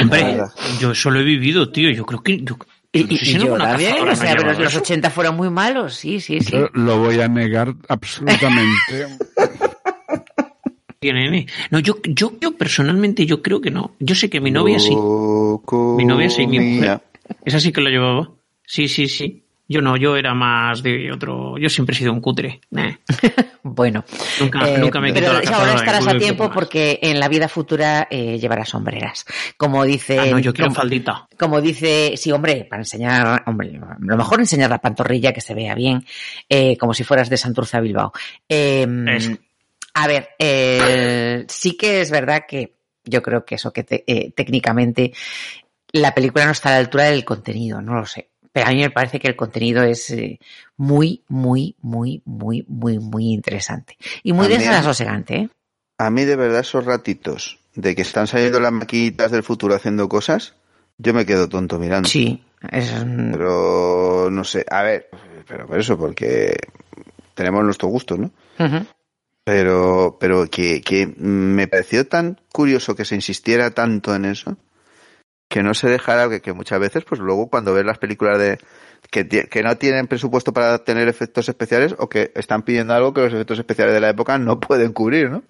Hombre, 0.03 0.39
yo 0.81 0.93
eso 0.93 1.11
lo 1.11 1.21
he 1.21 1.25
vivido, 1.25 1.71
tío. 1.71 1.91
Yo 1.91 2.05
creo 2.05 2.23
que. 2.23 2.43
Yo, 2.43 2.57
Y, 2.93 3.05
no 3.05 3.09
sé 3.17 3.25
si 3.25 3.37
y 3.37 3.39
yo 3.39 3.57
también, 3.57 4.09
o 4.09 4.17
sea, 4.17 4.35
pero 4.37 4.53
los 4.53 4.69
eso. 4.73 4.79
80 4.81 5.11
fueron 5.11 5.37
muy 5.37 5.51
malos, 5.51 5.95
sí, 5.95 6.21
sí, 6.21 6.41
sí. 6.41 6.53
Yo 6.53 6.69
lo 6.73 6.99
voy 6.99 7.21
a 7.21 7.29
negar 7.29 7.75
absolutamente. 7.89 9.07
No, 11.71 11.79
yo, 11.79 11.97
yo, 12.05 12.33
yo 12.39 12.59
personalmente 12.59 13.25
yo 13.25 13.41
creo 13.41 13.63
que 13.63 13.71
no. 13.71 13.93
Yo 14.01 14.15
sé 14.15 14.29
que 14.29 14.39
mi 14.39 14.51
novia 14.51 14.79
sí. 14.79 14.95
Mi 14.95 16.05
novia 16.05 16.29
sí, 16.29 16.47
mi 16.47 16.59
mujer. 16.61 17.01
Esa 17.43 17.59
sí 17.59 17.73
que 17.73 17.81
lo 17.81 17.89
llevaba. 17.89 18.31
Sí, 18.67 18.87
sí, 18.87 19.09
sí. 19.09 19.43
Yo 19.73 19.81
no, 19.81 19.97
yo 19.97 20.17
era 20.17 20.35
más 20.35 20.83
de 20.83 21.13
otro. 21.13 21.57
Yo 21.57 21.69
siempre 21.69 21.95
he 21.95 21.99
sido 21.99 22.13
un 22.13 22.21
cutre. 22.21 22.61
Nah. 22.71 22.91
Bueno, 23.63 24.05
Nunca, 24.41 24.67
eh, 24.67 24.79
nunca 24.79 25.01
me 25.01 25.11
he 25.11 25.13
pero 25.13 25.35
la 25.35 25.39
ahora 25.51 25.75
estarás 25.75 26.07
a 26.09 26.17
tiempo 26.17 26.51
porque 26.51 26.99
en 27.03 27.21
la 27.21 27.29
vida 27.29 27.47
futura 27.47 28.09
eh, 28.11 28.39
llevarás 28.39 28.71
sombreras. 28.71 29.27
Como 29.59 29.85
dice, 29.85 30.19
Ah, 30.19 30.27
no, 30.31 30.39
yo 30.39 30.55
quiero 30.55 30.69
como, 30.71 30.77
faldita. 30.81 31.29
como 31.39 31.61
dice, 31.61 32.15
sí, 32.17 32.33
hombre, 32.33 32.67
para 32.69 32.81
enseñar, 32.81 33.43
hombre, 33.47 33.79
lo 34.01 34.17
mejor 34.17 34.41
enseñar 34.41 34.71
la 34.71 34.79
pantorrilla 34.81 35.35
que 35.35 35.43
se 35.43 35.55
vea 35.55 35.75
bien, 35.75 36.05
eh, 36.49 36.77
como 36.79 36.95
si 36.95 37.05
fueras 37.05 37.29
de 37.29 37.37
Santurce 37.37 37.77
a 37.77 37.81
Bilbao. 37.81 38.13
Eh, 38.49 38.87
Eso. 39.09 39.37
a 39.93 40.07
ver, 40.09 40.31
eh, 40.39 41.45
sí 41.47 41.77
que 41.77 42.01
es 42.01 42.11
verdad 42.11 42.45
que 42.49 42.77
yo 43.05 43.21
creo 43.23 43.45
que 43.45 43.57
eso 43.57 43.73
que 43.75 43.85
te- 43.85 44.05
eh, 44.07 44.33
técnicamente 44.35 45.13
la 45.93 46.15
película 46.15 46.47
no 46.47 46.53
está 46.53 46.71
a 46.71 46.73
la 46.73 46.79
altura 46.79 47.05
del 47.05 47.25
contenido, 47.27 47.83
no 47.83 47.95
lo 47.95 48.07
sé. 48.07 48.30
Pero 48.53 48.67
a 48.67 48.71
mí 48.71 48.81
me 48.81 48.91
parece 48.91 49.21
que 49.21 49.29
el 49.29 49.37
contenido 49.37 49.83
es 49.83 50.11
eh, 50.11 50.41
muy, 50.77 51.23
muy, 51.29 51.77
muy, 51.81 52.23
muy, 52.25 52.65
muy, 52.69 52.99
muy 52.99 53.33
interesante. 53.33 53.97
Y 54.23 54.33
muy 54.33 54.49
desasosegante, 54.49 55.37
¿eh? 55.37 55.49
A 55.99 56.11
mí 56.11 56.25
de 56.25 56.35
verdad 56.35 56.61
esos 56.61 56.85
ratitos 56.85 57.59
de 57.75 57.95
que 57.95 58.03
están 58.03 58.27
saliendo 58.27 58.59
las 58.59 58.73
maquinitas 58.73 59.31
del 59.31 59.43
futuro 59.43 59.75
haciendo 59.75 60.09
cosas, 60.09 60.55
yo 60.99 61.15
me 61.15 61.27
quedo 61.27 61.49
tonto 61.49 61.79
mirando. 61.79 62.09
Sí. 62.09 62.43
Es, 62.71 62.93
Pero 63.33 64.29
no 64.31 64.45
sé, 64.45 64.65
a 64.71 64.83
ver, 64.83 65.09
pero 65.47 65.67
por 65.67 65.79
eso, 65.79 65.99
porque 65.99 66.57
tenemos 67.35 67.65
nuestros 67.65 67.91
gustos, 67.91 68.19
¿no? 68.19 68.31
Pero, 69.45 70.19
pero 70.21 70.47
que, 70.47 70.83
que 70.83 71.07
me 71.07 71.67
pareció 71.69 72.07
tan 72.07 72.39
curioso 72.53 72.95
que 72.95 73.05
se 73.05 73.15
insistiera 73.15 73.71
tanto 73.71 74.15
en 74.15 74.27
eso, 74.27 74.57
que 75.51 75.63
no 75.63 75.75
se 75.75 75.89
dejara, 75.89 76.29
que, 76.31 76.41
que 76.41 76.53
muchas 76.55 76.79
veces, 76.81 77.05
pues 77.05 77.21
luego 77.21 77.49
cuando 77.51 77.75
ves 77.75 77.85
las 77.85 77.99
películas 77.99 78.39
de 78.39 78.59
que, 79.11 79.27
que 79.27 79.63
no 79.65 79.77
tienen 79.77 80.07
presupuesto 80.07 80.53
para 80.53 80.79
tener 80.85 81.09
efectos 81.09 81.49
especiales 81.49 81.95
o 81.99 82.09
que 82.09 82.31
están 82.37 82.63
pidiendo 82.63 82.95
algo 82.95 83.13
que 83.13 83.23
los 83.23 83.33
efectos 83.33 83.59
especiales 83.59 83.93
de 83.93 84.01
la 84.01 84.11
época 84.11 84.39
no 84.39 84.61
pueden 84.61 84.93
cubrir, 84.93 85.29
¿no? 85.29 85.43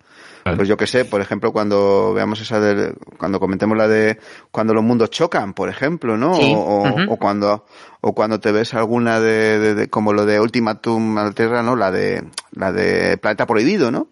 Claro. 0.42 0.56
Pues 0.56 0.68
yo 0.70 0.78
que 0.78 0.86
sé, 0.86 1.04
por 1.04 1.20
ejemplo, 1.20 1.52
cuando 1.52 2.14
veamos 2.14 2.40
esa 2.40 2.58
de, 2.60 2.94
cuando 3.18 3.38
comentemos 3.38 3.76
la 3.76 3.86
de 3.88 4.18
cuando 4.50 4.72
los 4.72 4.82
mundos 4.82 5.10
chocan, 5.10 5.52
por 5.52 5.68
ejemplo, 5.68 6.16
¿no? 6.16 6.34
Sí, 6.34 6.54
O, 6.56 7.18
cuando, 7.18 7.66
o 8.00 8.14
cuando 8.14 8.40
te 8.40 8.50
ves 8.50 8.72
alguna 8.72 9.20
de, 9.20 9.58
de- 9.58 9.74
de- 9.74 9.90
como 9.90 10.14
lo 10.14 10.24
de 10.24 10.40
Ultimatum 10.40 11.18
a 11.18 11.24
la 11.24 11.32
Tierra, 11.32 11.62
¿no? 11.62 11.76
La 11.76 11.90
de, 11.90 12.24
la 12.52 12.72
de 12.72 13.18
Planeta 13.18 13.44
Prohibido, 13.46 13.90
¿no? 13.90 14.08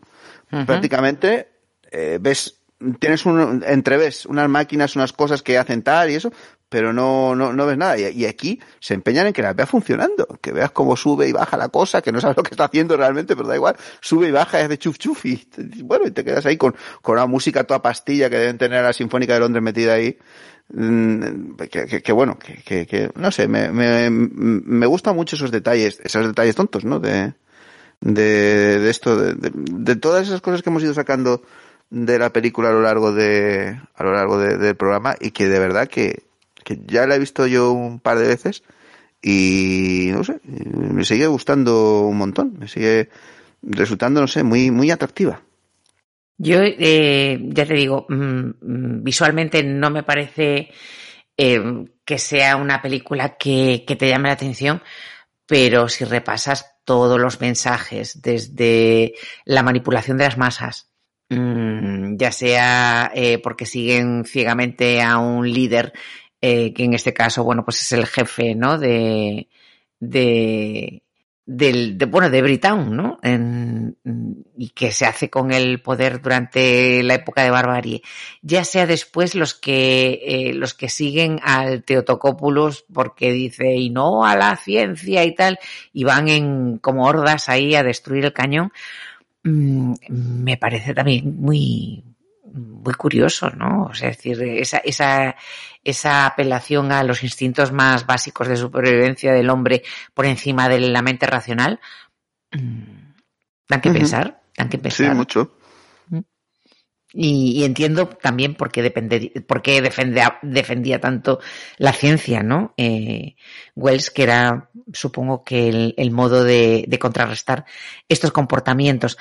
Prácticamente 0.67 1.49
eh, 1.91 2.19
ves 2.21 2.58
tienes 3.01 3.27
un 3.27 3.65
entreves 3.67 4.25
unas 4.27 4.49
máquinas 4.49 4.95
unas 4.97 5.13
cosas 5.13 5.43
que 5.43 5.59
hacen 5.59 5.83
tal 5.83 6.11
y 6.11 6.15
eso 6.15 6.33
pero 6.71 6.93
no 6.93 7.35
no, 7.35 7.53
no 7.55 7.65
ves 7.67 7.79
nada. 7.79 7.99
Y, 7.99 8.05
y 8.23 8.27
aquí 8.27 8.61
se 8.79 8.93
empeñan 8.95 9.27
en 9.27 9.33
que 9.33 9.43
las 9.43 9.57
veas 9.57 9.69
funcionando 9.71 10.27
que 10.41 10.53
veas 10.53 10.71
cómo 10.71 10.97
sube 10.97 11.27
y 11.29 11.33
baja 11.33 11.57
la 11.57 11.71
cosa 11.71 12.03
que 12.03 12.13
no 12.13 12.21
sabes 12.21 12.37
lo 12.37 12.43
que 12.43 12.51
está 12.53 12.65
haciendo 12.65 12.97
realmente 12.97 13.35
pero 13.35 13.49
da 13.49 13.57
igual 13.57 13.77
sube 14.01 14.29
y 14.29 14.31
baja 14.31 14.61
y 14.61 14.65
hace 14.65 14.79
chuf 14.79 14.99
chuf 14.99 15.25
y 15.27 15.37
te- 15.37 15.65
bueno 15.83 16.07
y 16.07 16.11
te 16.11 16.25
quedas 16.25 16.45
ahí 16.47 16.57
con, 16.57 16.75
con 17.03 17.15
una 17.15 17.27
música 17.27 17.65
toda 17.65 17.83
pastilla 17.83 18.29
que 18.31 18.37
deben 18.39 18.59
tener 18.59 18.79
a 18.81 18.83
la 18.89 18.93
Sinfónica 18.93 19.35
de 19.35 19.41
Londres 19.41 19.63
metida 19.63 19.95
ahí. 19.95 20.19
Mm, 20.71 21.55
que, 21.71 21.87
que- 21.87 22.03
que 22.03 22.13
bueno 22.13 22.39
que, 22.39 22.57
que- 22.63 22.87
que, 22.87 23.11
no 23.17 23.31
sé 23.31 23.49
me, 23.49 23.73
me, 23.73 24.11
me 24.11 24.87
gustan 24.87 25.17
mucho 25.17 25.35
esos 25.37 25.51
detalles 25.51 25.99
esos 26.05 26.27
detalles 26.27 26.55
tontos 26.55 26.85
no 26.85 27.01
de 27.01 27.33
de, 28.01 28.79
de 28.79 28.91
esto, 28.91 29.17
de, 29.17 29.35
de- 29.35 29.51
de 29.55 29.97
todas 29.97 30.27
esas 30.29 30.41
cosas 30.41 30.63
que 30.63 30.71
hemos 30.71 30.83
ido 30.83 30.95
sacando 30.95 31.43
de 31.91 32.19
la 32.19 32.33
película 32.33 32.69
a 32.69 32.73
lo 32.73 32.83
largo 32.83 33.13
de 33.13 33.81
a 33.95 34.03
lo 34.05 34.13
largo 34.13 34.39
de- 34.39 34.59
del 34.59 34.77
programa 34.77 35.17
y 35.21 35.31
que 35.31 35.49
de 35.49 35.59
verdad 35.59 35.89
que, 35.89 36.25
que 36.65 36.79
ya 36.87 37.07
la 37.07 37.15
he 37.15 37.19
visto 37.19 37.47
yo 37.47 37.73
un 37.73 37.99
par 38.01 38.19
de 38.19 38.29
veces 38.29 38.63
y 39.23 40.09
no 40.13 40.23
sé, 40.23 40.41
me 40.45 41.05
sigue 41.05 41.27
gustando 41.27 42.03
un 42.03 42.19
montón, 42.19 42.55
me 42.59 42.69
sigue 42.69 43.09
resultando, 43.63 44.21
no 44.21 44.29
sé, 44.29 44.43
muy 44.43 44.71
muy 44.71 44.91
atractiva. 44.91 45.43
Yo, 46.41 46.59
eh, 46.63 47.41
ya 47.49 47.67
te 47.67 47.75
digo, 47.75 48.07
mm, 48.09 48.15
mm, 48.61 49.03
visualmente 49.03 49.65
no 49.65 49.91
me 49.91 50.05
parece 50.05 50.71
eh, 51.37 51.85
que 52.05 52.19
sea 52.19 52.57
una 52.57 52.81
película 52.81 53.37
que, 53.37 53.85
que 53.87 53.97
te 53.97 54.09
llame 54.09 54.29
la 54.29 54.35
atención, 54.35 54.81
pero 55.47 55.89
si 55.89 56.05
repasas 56.05 56.71
todos 56.85 57.19
los 57.21 57.41
mensajes, 57.41 58.23
desde 58.23 59.15
la 59.45 59.63
manipulación 59.65 60.17
de 60.19 60.25
las 60.25 60.39
masas, 60.39 60.88
ya 61.31 62.33
sea 62.33 63.11
eh, 63.15 63.39
porque 63.39 63.67
siguen 63.67 64.25
ciegamente 64.25 65.03
a 65.03 65.19
un 65.19 65.51
líder, 65.51 65.93
eh, 66.41 66.73
que 66.75 66.85
en 66.85 66.95
este 66.95 67.13
caso, 67.15 67.45
bueno, 67.45 67.65
pues 67.65 67.81
es 67.83 67.93
el 67.93 68.07
jefe, 68.07 68.55
¿no? 68.55 68.79
De, 68.79 69.49
de, 70.01 71.03
del, 71.47 71.99
de, 71.99 72.05
bueno, 72.07 72.31
de 72.31 72.43
Britain, 72.43 72.95
¿no? 72.97 73.19
En- 73.23 73.97
y 74.57 74.71
que 74.71 74.93
se 74.93 75.07
hace 75.07 75.31
con 75.31 75.53
el 75.53 75.81
poder 75.83 76.21
durante 76.21 77.03
la 77.03 77.15
época 77.15 77.43
de 77.43 77.51
barbarie. 77.51 78.03
Ya 78.43 78.65
sea 78.65 78.87
después 78.87 79.35
los 79.35 79.55
que, 79.55 80.21
eh, 80.25 80.55
los 80.55 80.75
que 80.75 80.89
siguen 80.89 81.41
al 81.43 81.85
Teotocópulos 81.85 82.85
porque 82.93 83.33
dice, 83.33 83.75
y 83.75 83.91
no 83.91 84.25
a 84.25 84.37
la 84.37 84.57
ciencia 84.57 85.25
y 85.25 85.35
tal, 85.35 85.59
y 85.93 86.05
van 86.05 86.29
en, 86.29 86.79
como 86.79 87.07
hordas 87.07 87.49
ahí 87.49 87.75
a 87.75 87.83
destruir 87.85 88.25
el 88.25 88.33
cañón, 88.33 88.73
mm, 89.18 89.18
me 89.43 90.57
parece 90.57 90.95
también 90.95 91.41
muy, 91.41 92.05
muy 92.53 92.95
curioso, 92.95 93.51
¿no? 93.51 93.85
O 93.91 93.95
sea, 93.95 94.11
es 94.11 94.17
decir, 94.17 94.43
esa, 94.43 94.79
esa, 94.79 95.37
esa 95.85 96.27
apelación 96.27 96.93
a 96.93 97.03
los 97.05 97.23
instintos 97.23 97.73
más 97.73 98.07
básicos 98.07 98.49
de 98.49 98.57
supervivencia 98.57 99.33
del 99.33 99.51
hombre 99.51 99.83
por 100.15 100.27
encima 100.27 100.69
de 100.69 100.81
la 100.81 101.03
mente 101.03 101.27
racional, 101.27 101.81
mm, 102.53 103.13
dan 103.69 103.81
que 103.81 103.91
pensar, 103.91 104.41
dan 104.57 104.69
que 104.69 104.77
Sí, 104.79 104.83
pensar. 104.83 105.15
mucho. 105.15 105.58
Y, 107.13 107.65
entiendo 107.65 108.07
también 108.07 108.55
por 108.55 108.71
qué, 108.71 108.83
depende, 108.83 109.33
defendía, 109.83 110.39
defendía 110.43 111.01
tanto 111.01 111.41
la 111.79 111.93
ciencia, 111.93 112.43
¿no? 112.43 112.75
Eh, 112.77 113.37
Wells, 113.75 114.11
que 114.11 114.25
era, 114.25 114.71
supongo 114.93 115.43
que 115.43 115.69
el, 115.69 115.95
el 115.97 116.11
modo 116.11 116.45
de, 116.45 116.85
de 116.87 116.99
contrarrestar 116.99 117.65
estos 118.09 118.31
comportamientos. 118.31 119.17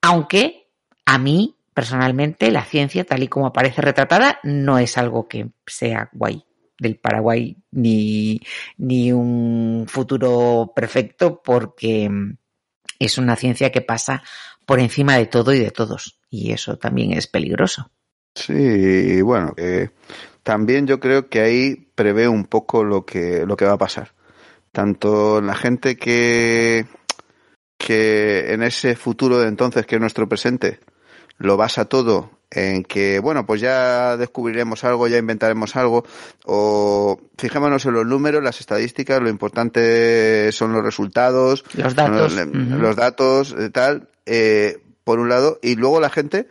Aunque 0.00 0.70
a 1.04 1.18
mí, 1.18 1.56
personalmente, 1.74 2.50
la 2.50 2.64
ciencia, 2.64 3.04
tal 3.04 3.22
y 3.22 3.28
como 3.28 3.46
aparece 3.46 3.82
retratada, 3.82 4.40
no 4.42 4.78
es 4.78 4.96
algo 4.96 5.28
que 5.28 5.50
sea 5.66 6.08
guay 6.12 6.42
del 6.78 6.96
Paraguay 6.96 7.56
ni, 7.70 8.40
ni 8.76 9.12
un 9.12 9.86
futuro 9.88 10.72
perfecto 10.74 11.42
porque 11.42 12.08
mm, 12.08 12.36
es 12.98 13.18
una 13.18 13.36
ciencia 13.36 13.70
que 13.70 13.80
pasa 13.80 14.22
por 14.66 14.80
encima 14.80 15.16
de 15.16 15.26
todo 15.26 15.54
y 15.54 15.60
de 15.60 15.70
todos. 15.70 16.18
Y 16.28 16.52
eso 16.52 16.76
también 16.76 17.12
es 17.12 17.26
peligroso. 17.26 17.90
Sí, 18.34 19.22
bueno, 19.22 19.54
eh, 19.56 19.88
también 20.42 20.86
yo 20.86 21.00
creo 21.00 21.28
que 21.28 21.40
ahí 21.40 21.76
prevé 21.94 22.28
un 22.28 22.44
poco 22.44 22.84
lo 22.84 23.06
que, 23.06 23.46
lo 23.46 23.56
que 23.56 23.64
va 23.64 23.72
a 23.72 23.78
pasar. 23.78 24.12
Tanto 24.72 25.40
la 25.40 25.54
gente 25.54 25.96
que, 25.96 26.86
que 27.78 28.52
en 28.52 28.62
ese 28.62 28.94
futuro 28.96 29.38
de 29.38 29.48
entonces, 29.48 29.86
que 29.86 29.94
es 29.94 30.00
nuestro 30.00 30.28
presente, 30.28 30.80
lo 31.38 31.56
basa 31.56 31.86
todo 31.86 32.30
en 32.50 32.84
que, 32.84 33.18
bueno, 33.18 33.46
pues 33.46 33.60
ya 33.60 34.16
descubriremos 34.16 34.84
algo, 34.84 35.08
ya 35.08 35.18
inventaremos 35.18 35.74
algo, 35.76 36.04
o 36.44 37.18
fijémonos 37.38 37.84
en 37.86 37.94
los 37.94 38.06
números, 38.06 38.42
las 38.42 38.60
estadísticas, 38.60 39.20
lo 39.20 39.28
importante 39.28 40.52
son 40.52 40.72
los 40.72 40.84
resultados, 40.84 41.64
los 41.74 41.94
datos, 41.94 42.34
los, 42.34 42.46
los 42.54 42.96
datos, 42.96 43.56
eh, 43.58 43.70
tal, 43.70 44.08
eh, 44.26 44.78
por 45.04 45.18
un 45.20 45.28
lado, 45.28 45.58
y 45.62 45.76
luego 45.76 46.00
la 46.00 46.10
gente 46.10 46.48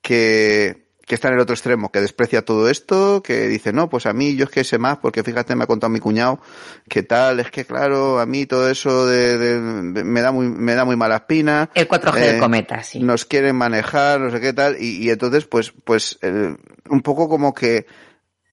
que, 0.00 0.86
que 1.06 1.14
está 1.14 1.28
en 1.28 1.34
el 1.34 1.40
otro 1.40 1.54
extremo, 1.54 1.90
que 1.92 2.00
desprecia 2.00 2.44
todo 2.44 2.68
esto, 2.68 3.22
que 3.22 3.46
dice, 3.46 3.72
no, 3.72 3.88
pues 3.88 4.06
a 4.06 4.12
mí 4.12 4.34
yo 4.34 4.44
es 4.44 4.50
que 4.50 4.64
sé 4.64 4.76
más, 4.78 4.98
porque 4.98 5.22
fíjate, 5.22 5.54
me 5.54 5.64
ha 5.64 5.66
contado 5.68 5.90
mi 5.90 6.00
cuñado, 6.00 6.40
que 6.88 7.04
tal, 7.04 7.38
es 7.38 7.50
que 7.52 7.64
claro, 7.64 8.18
a 8.18 8.26
mí 8.26 8.44
todo 8.46 8.68
eso 8.68 9.06
de, 9.06 9.38
de, 9.38 10.04
me 10.04 10.20
da 10.20 10.32
muy, 10.32 10.48
me 10.48 10.74
da 10.74 10.84
muy 10.84 10.96
mala 10.96 11.16
espina. 11.16 11.70
El 11.74 11.88
4G 11.88 12.16
eh, 12.16 12.32
del 12.32 12.40
cometa, 12.40 12.82
sí. 12.82 13.00
Nos 13.00 13.24
quieren 13.24 13.54
manejar, 13.54 14.20
no 14.20 14.30
sé 14.30 14.40
qué 14.40 14.52
tal, 14.52 14.76
y, 14.80 15.04
y 15.04 15.10
entonces, 15.10 15.46
pues, 15.46 15.72
pues, 15.84 16.18
eh, 16.22 16.56
un 16.90 17.02
poco 17.02 17.28
como 17.28 17.54
que, 17.54 17.86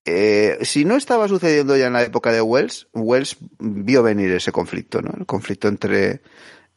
eh, 0.04 0.58
si 0.62 0.84
no 0.84 0.96
estaba 0.96 1.26
sucediendo 1.28 1.76
ya 1.76 1.86
en 1.86 1.94
la 1.94 2.02
época 2.02 2.30
de 2.30 2.42
Wells, 2.42 2.88
Wells 2.92 3.36
vio 3.58 4.02
venir 4.02 4.30
ese 4.32 4.52
conflicto, 4.52 5.00
¿no? 5.00 5.12
El 5.16 5.26
conflicto 5.26 5.66
entre, 5.66 6.20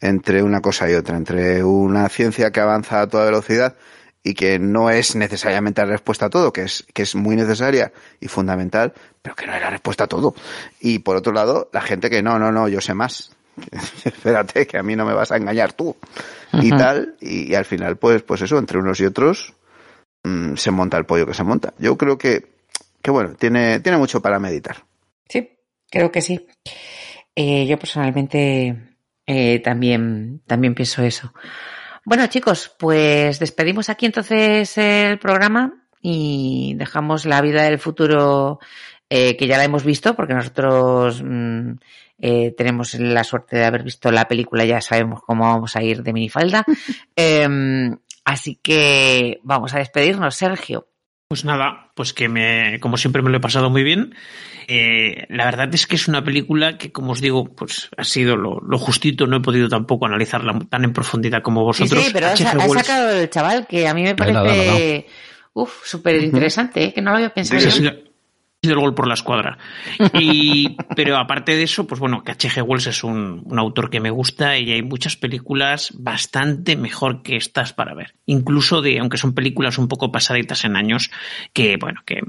entre 0.02 0.44
una 0.44 0.62
cosa 0.62 0.90
y 0.90 0.94
otra, 0.94 1.18
entre 1.18 1.64
una 1.64 2.08
ciencia 2.10 2.52
que 2.52 2.60
avanza 2.60 3.02
a 3.02 3.08
toda 3.08 3.26
velocidad 3.26 3.76
y 4.24 4.34
que 4.34 4.60
no 4.60 4.90
es 4.90 5.16
necesariamente 5.16 5.82
la 5.82 5.88
respuesta 5.88 6.26
a 6.26 6.30
todo, 6.30 6.52
que 6.52 6.64
es, 6.64 6.86
que 6.94 7.04
es 7.04 7.16
muy 7.16 7.36
necesaria 7.36 7.94
y 8.20 8.28
fundamental, 8.28 8.94
pero 9.22 9.36
que 9.36 9.48
no 9.48 9.54
es 9.54 9.62
la 9.62 9.70
respuesta 9.70 10.04
a 10.04 10.08
todo. 10.08 10.36
Y 10.82 11.00
por 11.00 11.16
otro 11.16 11.32
lado, 11.32 11.70
la 11.72 11.82
gente 11.82 12.10
que 12.10 12.22
no, 12.22 12.38
no, 12.38 12.52
no, 12.52 12.68
yo 12.68 12.82
sé 12.82 12.94
más. 12.94 13.32
Espérate, 14.04 14.68
que 14.68 14.78
a 14.78 14.84
mí 14.84 14.96
no 14.96 15.06
me 15.06 15.14
vas 15.14 15.32
a 15.32 15.38
engañar 15.38 15.74
tú. 15.74 15.96
Y 16.54 16.70
tal, 16.72 17.16
y, 17.22 17.52
y, 17.52 17.56
al 17.56 17.66
final, 17.66 17.98
pues, 17.98 18.22
pues 18.24 18.42
eso, 18.42 18.58
entre 18.58 18.80
unos 18.80 19.00
y 19.00 19.06
otros, 19.06 19.54
mmm, 20.24 20.56
se 20.56 20.72
monta 20.72 20.98
el 20.98 21.06
pollo 21.06 21.26
que 21.26 21.34
se 21.34 21.44
monta. 21.44 21.74
Yo 21.78 21.98
creo 21.98 22.18
que, 22.18 22.48
que 23.02 23.12
bueno, 23.12 23.36
tiene, 23.36 23.80
tiene 23.80 23.98
mucho 23.98 24.22
para 24.22 24.40
meditar. 24.40 24.84
Sí, 25.30 25.58
creo 25.90 26.12
que 26.12 26.22
sí. 26.22 26.48
Eh, 27.36 27.66
yo 27.66 27.78
personalmente 27.78 28.97
eh, 29.28 29.60
también, 29.60 30.42
también 30.48 30.74
pienso 30.74 31.04
eso. 31.04 31.34
Bueno, 32.06 32.26
chicos, 32.28 32.74
pues 32.80 33.38
despedimos 33.38 33.90
aquí 33.90 34.06
entonces 34.06 34.78
el 34.78 35.20
programa 35.20 35.84
y 36.02 36.74
dejamos 36.78 37.26
la 37.26 37.42
vida 37.42 37.64
del 37.64 37.80
futuro 37.80 38.60
eh, 39.10 39.36
que 39.38 39.48
ya 39.48 39.58
la 39.58 39.66
hemos 39.66 39.84
visto, 39.84 40.16
porque 40.16 40.34
nosotros 40.34 41.22
mmm, 41.24 41.74
eh, 42.20 42.54
tenemos 42.58 42.94
la 42.96 43.24
suerte 43.24 43.58
de 43.58 43.66
haber 43.66 43.84
visto 43.84 44.12
la 44.12 44.28
película, 44.28 44.66
ya 44.66 44.82
sabemos 44.82 45.22
cómo 45.22 45.44
vamos 45.44 45.76
a 45.76 45.84
ir 45.84 46.04
de 46.04 46.14
minifalda. 46.14 46.66
eh, 47.16 47.48
así 48.26 48.56
que 48.56 49.40
vamos 49.44 49.74
a 49.74 49.80
despedirnos, 49.80 50.36
Sergio. 50.36 50.88
Pues 51.30 51.44
nada, 51.44 51.92
pues 51.94 52.14
que 52.14 52.30
me, 52.30 52.80
como 52.80 52.96
siempre 52.96 53.22
me 53.22 53.30
lo 53.30 53.38
he 53.38 53.42
pasado 53.42 53.70
muy 53.70 53.84
bien. 53.84 54.16
Eh, 54.70 55.26
la 55.30 55.46
verdad 55.46 55.74
es 55.74 55.86
que 55.86 55.96
es 55.96 56.08
una 56.08 56.24
película 56.24 56.78
que, 56.78 56.94
como 56.94 57.12
os 57.12 57.20
digo, 57.20 57.54
pues 57.54 57.90
ha 57.98 58.06
sido 58.06 58.38
lo, 58.38 58.62
lo 58.62 58.78
justito. 58.78 59.28
No 59.28 59.38
he 59.38 59.42
podido 59.42 59.68
tampoco 59.68 60.06
analizarla 60.06 60.58
tan 60.70 60.86
en 60.86 60.94
profundidad 60.94 61.42
como 61.42 61.66
vosotros. 61.66 62.00
Sí, 62.00 62.08
sí 62.08 62.14
pero 62.14 62.28
ha, 62.28 62.32
ha, 62.32 62.70
sacado 62.70 63.12
el 63.12 63.30
chaval 63.30 63.68
que 63.68 63.88
a 63.88 63.94
mí 63.94 64.04
me 64.04 64.16
parece, 64.16 65.06
uff, 65.54 65.86
súper 65.86 66.24
interesante, 66.24 66.86
¿eh? 66.86 66.94
que 66.94 67.02
no 67.02 67.12
lo 67.12 67.18
había 67.18 67.34
pensado. 67.34 67.60
Sí, 67.60 67.72
sí, 67.72 67.90
del 68.62 68.80
gol 68.80 68.96
por 68.96 69.08
la 69.08 69.14
escuadra. 69.14 69.58
Y, 70.14 70.76
pero 70.96 71.18
aparte 71.18 71.56
de 71.56 71.64
eso, 71.64 71.86
pues 71.86 72.00
bueno, 72.00 72.24
que 72.24 72.32
H.G. 72.32 72.62
Wells 72.64 72.88
es 72.88 73.04
un, 73.04 73.44
un, 73.46 73.60
autor 73.60 73.90
que 73.90 74.00
me 74.00 74.10
gusta 74.10 74.58
y 74.58 74.72
hay 74.72 74.82
muchas 74.82 75.16
películas 75.16 75.94
bastante 75.96 76.76
mejor 76.76 77.22
que 77.22 77.36
estas 77.36 77.74
para 77.74 77.94
ver. 77.94 78.16
Incluso 78.26 78.82
de, 78.82 79.00
aunque 79.00 79.18
son 79.18 79.34
películas 79.34 79.78
un 79.78 79.88
poco 79.88 80.12
pasaditas 80.12 80.66
en 80.66 80.76
años, 80.76 81.12
que 81.54 81.78
bueno, 81.78 82.02
que 82.06 82.22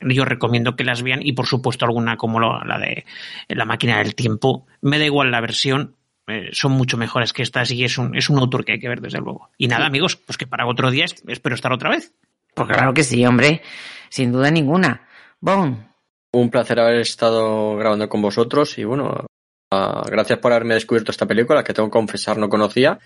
yo 0.00 0.24
recomiendo 0.24 0.76
que 0.76 0.84
las 0.84 1.02
vean 1.02 1.20
y 1.22 1.32
por 1.32 1.46
supuesto 1.46 1.84
alguna 1.84 2.16
como 2.16 2.40
la 2.40 2.78
de 2.78 3.04
La 3.48 3.64
máquina 3.64 3.98
del 3.98 4.14
tiempo. 4.14 4.66
Me 4.80 4.98
da 4.98 5.04
igual 5.04 5.30
la 5.30 5.40
versión, 5.40 5.96
eh, 6.26 6.50
son 6.52 6.72
mucho 6.72 6.96
mejores 6.96 7.32
que 7.32 7.42
estas 7.42 7.70
y 7.70 7.84
es 7.84 7.98
un, 7.98 8.16
es 8.16 8.30
un 8.30 8.38
autor 8.38 8.64
que 8.64 8.72
hay 8.72 8.80
que 8.80 8.88
ver 8.88 9.00
desde 9.00 9.18
luego. 9.18 9.50
Y 9.58 9.68
nada, 9.68 9.86
amigos, 9.86 10.16
pues 10.16 10.38
que 10.38 10.46
para 10.46 10.66
otro 10.66 10.90
día 10.90 11.04
espero 11.04 11.54
estar 11.54 11.72
otra 11.72 11.90
vez. 11.90 12.12
Pues 12.54 12.68
claro 12.68 12.94
que 12.94 13.02
sí, 13.02 13.24
hombre, 13.26 13.62
sin 14.08 14.32
duda 14.32 14.50
ninguna. 14.50 15.02
Un 15.46 16.50
placer 16.50 16.80
haber 16.80 17.00
estado 17.00 17.76
grabando 17.76 18.08
con 18.08 18.22
vosotros 18.22 18.78
y 18.78 18.84
bueno, 18.84 19.26
uh, 19.74 20.02
gracias 20.06 20.38
por 20.38 20.52
haberme 20.52 20.72
descubierto 20.72 21.10
esta 21.10 21.26
película 21.26 21.62
que 21.62 21.74
tengo 21.74 21.90
que 21.90 21.92
confesar 21.92 22.38
no 22.38 22.48
conocía. 22.48 22.98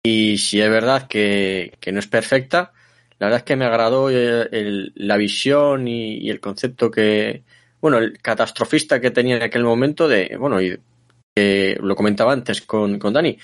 Y 0.00 0.38
si 0.38 0.60
es 0.60 0.70
verdad 0.70 1.08
que, 1.08 1.76
que 1.80 1.90
no 1.90 1.98
es 1.98 2.06
perfecta, 2.06 2.72
la 3.18 3.26
verdad 3.26 3.38
es 3.38 3.44
que 3.44 3.56
me 3.56 3.64
agradó 3.64 4.08
el, 4.08 4.48
el, 4.52 4.92
la 4.94 5.16
visión 5.16 5.88
y, 5.88 6.30
el 6.30 6.38
concepto 6.38 6.92
que, 6.92 7.42
bueno, 7.80 7.98
el 7.98 8.18
catastrofista 8.22 9.00
que 9.00 9.10
tenía 9.10 9.34
en 9.34 9.42
aquel 9.42 9.64
momento 9.64 10.06
de, 10.06 10.36
bueno, 10.38 10.62
y 10.62 10.78
que 11.34 11.76
lo 11.82 11.96
comentaba 11.96 12.32
antes 12.32 12.62
con, 12.62 13.00
con 13.00 13.12
Dani. 13.12 13.36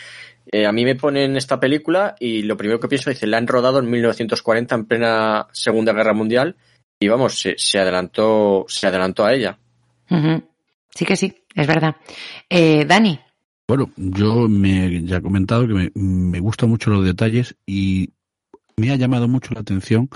Eh, 0.53 0.67
a 0.67 0.73
mí 0.73 0.85
me 0.85 0.95
ponen 0.95 1.37
esta 1.37 1.59
película 1.59 2.15
y 2.21 2.43
lo 2.43 2.57
primero 2.57 2.79
que 2.79 2.87
pienso 2.87 3.11
es 3.11 3.21
la 3.25 3.39
han 3.39 3.49
rodado 3.49 3.81
en 3.81 3.91
1940 3.91 4.75
en 4.75 4.85
plena 4.85 5.49
Segunda 5.53 5.93
Guerra 5.93 6.13
Mundial 6.13 6.57
y 6.99 7.09
vamos, 7.09 7.39
se, 7.39 7.55
se, 7.59 7.79
adelantó, 7.79 8.65
se 8.69 8.87
adelantó 8.87 9.25
a 9.25 9.33
ella. 9.33 9.59
Uh 10.11 10.15
-huh. 10.15 10.49
Sí 10.95 11.05
que 11.05 11.17
sí, 11.17 11.35
es 11.55 11.67
verdad. 11.67 11.97
Eh, 12.49 12.85
Dani. 12.85 13.19
Bueno, 13.67 13.91
yo 13.97 14.49
me 14.49 15.03
ya 15.05 15.17
he 15.17 15.23
comentado 15.23 15.67
que 15.67 15.75
me, 15.75 15.91
me 15.95 16.41
gustan 16.41 16.69
mucho 16.69 16.91
los 16.91 17.05
detalles 17.05 17.57
y 17.67 18.11
me 18.77 18.91
ha 18.91 18.97
llamado 18.97 19.27
mucho 19.27 19.55
la 19.55 19.61
atención 19.61 20.09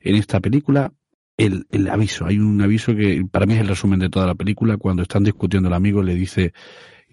en 0.00 0.16
esta 0.16 0.40
película 0.40 0.92
el, 1.36 1.66
el, 1.70 1.88
aviso. 1.88 2.26
Hay 2.26 2.38
un 2.38 2.60
aviso 2.62 2.94
que 2.94 3.24
para 3.30 3.46
mí 3.46 3.54
es 3.54 3.60
el 3.60 3.68
resumen 3.68 3.98
de 3.98 4.08
toda 4.08 4.26
la 4.26 4.34
película. 4.34 4.76
Cuando 4.76 5.02
están 5.02 5.24
discutiendo 5.24 5.68
el 5.68 5.74
amigo 5.74 6.02
le 6.02 6.14
dice 6.14 6.52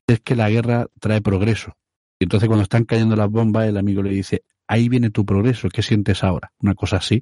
es 0.08 0.19
que 0.19 0.35
la 0.35 0.50
guerra 0.50 0.88
trae 1.00 1.22
progreso. 1.22 1.75
Y 2.19 2.25
entonces 2.25 2.48
cuando 2.48 2.64
están 2.64 2.85
cayendo 2.85 3.16
las 3.16 3.30
bombas 3.30 3.67
el 3.67 3.77
amigo 3.77 4.01
le 4.03 4.11
dice 4.11 4.43
ahí 4.72 4.88
viene 4.88 5.09
tu 5.09 5.25
progreso, 5.25 5.67
¿qué 5.67 5.82
sientes 5.82 6.24
ahora? 6.24 6.53
Una 6.61 6.75
cosa 6.75 6.98
así. 6.98 7.22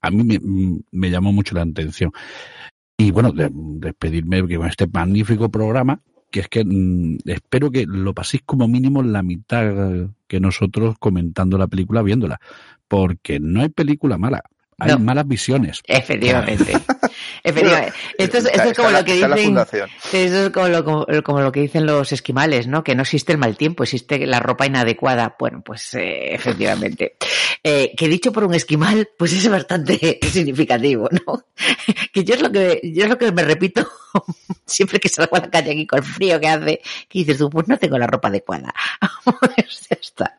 A 0.00 0.10
mí 0.10 0.40
me, 0.90 1.10
llamó 1.10 1.30
mucho 1.30 1.54
la 1.54 1.60
atención. 1.60 2.10
Y 2.96 3.10
bueno, 3.10 3.32
de, 3.32 3.50
despedirme 3.52 4.40
con 4.40 4.66
este 4.66 4.86
magnífico 4.86 5.50
programa, 5.50 6.00
que 6.30 6.40
es 6.40 6.48
que 6.48 6.64
mmm, 6.64 7.18
espero 7.26 7.70
que 7.70 7.84
lo 7.86 8.14
paséis 8.14 8.44
como 8.46 8.66
mínimo 8.66 9.02
la 9.02 9.22
mitad 9.22 10.08
que 10.26 10.40
nosotros 10.40 10.96
comentando 10.98 11.58
la 11.58 11.66
película, 11.66 12.00
viéndola, 12.00 12.40
porque 12.88 13.40
no 13.40 13.60
hay 13.60 13.68
película 13.68 14.16
mala. 14.16 14.42
Hay 14.78 14.92
no. 14.92 14.98
malas 14.98 15.26
visiones. 15.26 15.82
Efectivamente. 15.86 16.72
Efectivamente. 17.42 17.94
Esto 18.18 18.38
es, 18.38 18.44
esto 18.44 18.62
es 18.62 18.76
como 18.76 18.90
lo 18.90 19.04
que 19.04 19.14
dicen. 19.14 19.56
Esto 19.58 19.86
es 20.12 20.50
como 20.50 20.68
lo, 20.68 20.84
como, 20.84 21.06
como 21.24 21.40
lo, 21.40 21.50
que 21.50 21.60
dicen 21.60 21.86
los 21.86 22.12
esquimales, 22.12 22.66
¿no? 22.66 22.84
Que 22.84 22.94
no 22.94 23.02
existe 23.02 23.32
el 23.32 23.38
mal 23.38 23.56
tiempo, 23.56 23.84
existe 23.84 24.26
la 24.26 24.38
ropa 24.38 24.66
inadecuada. 24.66 25.34
Bueno, 25.38 25.62
pues 25.64 25.94
eh, 25.94 26.34
efectivamente. 26.34 27.16
Eh, 27.64 27.94
que 27.96 28.08
dicho 28.08 28.32
por 28.32 28.44
un 28.44 28.54
esquimal, 28.54 29.08
pues 29.16 29.32
es 29.32 29.48
bastante 29.48 30.18
significativo, 30.30 31.08
¿no? 31.10 31.44
que 32.12 32.24
yo 32.24 32.34
es 32.34 32.42
lo 32.42 32.52
que, 32.52 32.80
yo 32.84 33.04
es 33.04 33.08
lo 33.08 33.16
que 33.16 33.32
me 33.32 33.44
repito 33.44 33.88
siempre 34.66 35.00
que 35.00 35.08
salgo 35.08 35.36
a 35.36 35.40
la 35.40 35.50
calle 35.50 35.72
aquí 35.72 35.86
con 35.86 36.00
el 36.00 36.04
frío 36.04 36.38
que 36.38 36.48
hace, 36.48 36.80
que 37.08 37.18
dices 37.20 37.38
tú, 37.38 37.48
pues 37.48 37.66
no 37.66 37.78
tengo 37.78 37.98
la 37.98 38.06
ropa 38.06 38.28
adecuada. 38.28 38.74
pues 39.40 39.86
ya 39.88 39.96
está. 40.00 40.38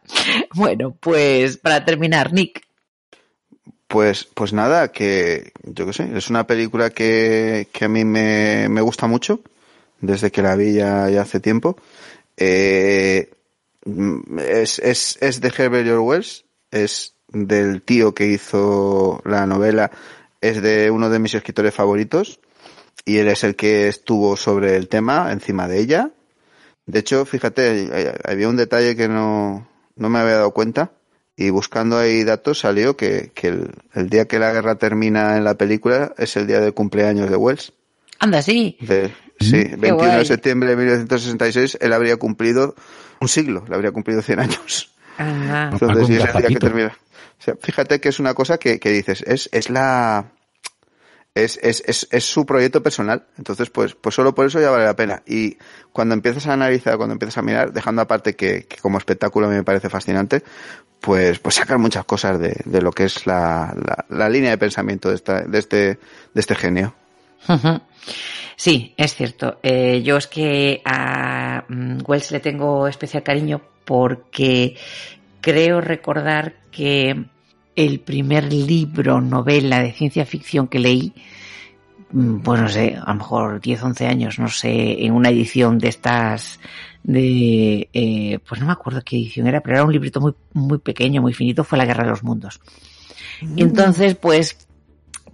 Bueno, 0.53 0.95
pues 0.99 1.57
para 1.57 1.83
terminar, 1.83 2.33
Nick. 2.33 2.66
Pues, 3.87 4.25
pues 4.33 4.51
nada, 4.51 4.91
que 4.91 5.53
yo 5.63 5.85
qué 5.85 5.93
sé, 5.93 6.09
es 6.13 6.29
una 6.29 6.45
película 6.45 6.89
que, 6.89 7.69
que 7.71 7.85
a 7.85 7.87
mí 7.87 8.03
me, 8.03 8.67
me, 8.69 8.81
gusta 8.81 9.07
mucho, 9.07 9.39
desde 10.01 10.29
que 10.29 10.41
la 10.41 10.57
vi 10.57 10.73
ya, 10.73 11.09
ya 11.09 11.21
hace 11.21 11.39
tiempo. 11.39 11.77
Eh, 12.35 13.31
es, 14.39 14.79
es, 14.79 15.17
es 15.21 15.39
de 15.39 15.53
Herbert 15.57 15.87
Wells, 15.99 16.43
es 16.69 17.15
del 17.29 17.81
tío 17.81 18.13
que 18.13 18.27
hizo 18.27 19.21
la 19.23 19.45
novela, 19.45 19.89
es 20.41 20.61
de 20.61 20.91
uno 20.91 21.09
de 21.09 21.19
mis 21.19 21.33
escritores 21.33 21.73
favoritos, 21.73 22.41
y 23.05 23.19
él 23.19 23.29
es 23.29 23.45
el 23.45 23.55
que 23.55 23.87
estuvo 23.87 24.35
sobre 24.35 24.75
el 24.75 24.89
tema, 24.89 25.31
encima 25.31 25.69
de 25.69 25.79
ella. 25.79 26.11
De 26.85 26.99
hecho, 26.99 27.25
fíjate, 27.25 28.17
había 28.25 28.49
un 28.49 28.57
detalle 28.57 28.97
que 28.97 29.07
no, 29.07 29.65
no 29.95 30.09
me 30.09 30.19
había 30.19 30.35
dado 30.35 30.51
cuenta 30.51 30.91
y 31.37 31.51
buscando 31.51 31.99
ahí 31.99 32.23
datos 32.23 32.59
salió 32.59 32.97
que, 32.97 33.31
que 33.33 33.49
el, 33.49 33.71
el, 33.93 34.09
día 34.09 34.25
que 34.25 34.39
la 34.39 34.51
guerra 34.51 34.75
termina 34.75 35.37
en 35.37 35.43
la 35.43 35.53
película 35.53 36.13
es 36.17 36.35
el 36.35 36.47
día 36.47 36.59
de 36.59 36.71
cumpleaños 36.71 37.29
de 37.29 37.37
Wells. 37.37 37.73
Anda, 38.19 38.41
sí. 38.41 38.75
De, 38.81 39.13
sí, 39.39 39.51
21 39.51 39.95
guay. 39.95 40.17
de 40.17 40.25
septiembre 40.25 40.69
de 40.71 40.75
1966 40.75 41.77
él 41.79 41.93
habría 41.93 42.17
cumplido 42.17 42.75
un 43.21 43.27
siglo, 43.27 43.63
le 43.69 43.75
habría 43.75 43.91
cumplido 43.91 44.23
100 44.23 44.39
años. 44.39 44.91
Ajá. 45.17 45.69
Entonces, 45.71 46.09
y 46.09 46.15
es 46.15 46.25
el 46.25 46.41
día 46.41 46.47
que 46.47 46.55
termina. 46.55 46.97
O 47.39 47.43
sea, 47.43 47.55
fíjate 47.61 48.01
que 48.01 48.09
es 48.09 48.19
una 48.19 48.33
cosa 48.33 48.57
que, 48.57 48.79
que 48.79 48.89
dices, 48.89 49.23
es, 49.27 49.47
es 49.51 49.69
la 49.69 50.31
es, 51.43 51.59
es, 51.61 51.83
es, 51.85 52.07
es, 52.11 52.23
su 52.23 52.45
proyecto 52.45 52.81
personal. 52.81 53.25
Entonces, 53.37 53.69
pues, 53.69 53.95
pues 53.95 54.15
solo 54.15 54.33
por 54.33 54.45
eso 54.45 54.59
ya 54.59 54.69
vale 54.69 54.85
la 54.85 54.95
pena. 54.95 55.23
Y 55.25 55.57
cuando 55.91 56.13
empiezas 56.13 56.47
a 56.47 56.53
analizar, 56.53 56.97
cuando 56.97 57.13
empiezas 57.13 57.37
a 57.37 57.41
mirar, 57.41 57.73
dejando 57.73 58.01
aparte 58.01 58.35
que, 58.35 58.67
como 58.81 58.97
espectáculo 58.97 59.47
a 59.47 59.49
mí 59.49 59.55
me 59.55 59.63
parece 59.63 59.89
fascinante, 59.89 60.43
pues, 61.01 61.39
pues 61.39 61.55
sacar 61.55 61.77
muchas 61.77 62.05
cosas 62.05 62.39
de, 62.39 62.55
de 62.65 62.81
lo 62.81 62.91
que 62.91 63.05
es 63.05 63.25
la, 63.25 63.73
la, 63.75 64.05
la, 64.09 64.29
línea 64.29 64.51
de 64.51 64.57
pensamiento 64.57 65.09
de, 65.09 65.15
esta, 65.15 65.41
de, 65.41 65.59
este, 65.59 65.77
de 65.77 65.99
este 66.39 66.55
genio. 66.55 66.93
Sí, 68.55 68.93
es 68.97 69.13
cierto. 69.13 69.59
Eh, 69.61 70.01
yo 70.03 70.17
es 70.17 70.27
que 70.27 70.81
a 70.83 71.63
mm, 71.67 71.99
Wells 72.05 72.31
le 72.31 72.39
tengo 72.39 72.87
especial 72.87 73.23
cariño 73.23 73.61
porque 73.85 74.75
creo 75.41 75.79
recordar 75.79 76.55
que 76.71 77.25
el 77.77 77.99
primer 77.99 78.51
libro, 78.51 79.21
novela 79.21 79.81
de 79.81 79.93
ciencia 79.93 80.25
ficción 80.25 80.67
que 80.67 80.79
leí, 80.79 81.13
mm, 82.11 82.39
pues 82.39 82.59
no 82.59 82.67
sé, 82.67 82.97
a 82.99 83.11
lo 83.11 83.19
mejor 83.19 83.61
10, 83.61 83.83
11 83.83 84.07
años, 84.07 84.39
no 84.39 84.49
sé, 84.49 85.05
en 85.05 85.13
una 85.13 85.29
edición 85.29 85.77
de 85.77 85.87
estas 85.89 86.59
de, 87.03 87.87
eh, 87.93 88.39
pues 88.49 88.59
no 88.59 88.67
me 88.67 88.73
acuerdo 88.73 89.01
qué 89.05 89.15
edición 89.15 89.47
era, 89.47 89.61
pero 89.61 89.77
era 89.77 89.85
un 89.85 89.93
librito 89.93 90.19
muy, 90.19 90.33
muy 90.53 90.79
pequeño, 90.79 91.21
muy 91.21 91.33
finito, 91.33 91.63
fue 91.63 91.77
La 91.77 91.85
Guerra 91.85 92.03
de 92.03 92.09
los 92.09 92.23
Mundos. 92.23 92.59
Mm. 93.41 93.59
Entonces, 93.59 94.15
pues, 94.15 94.67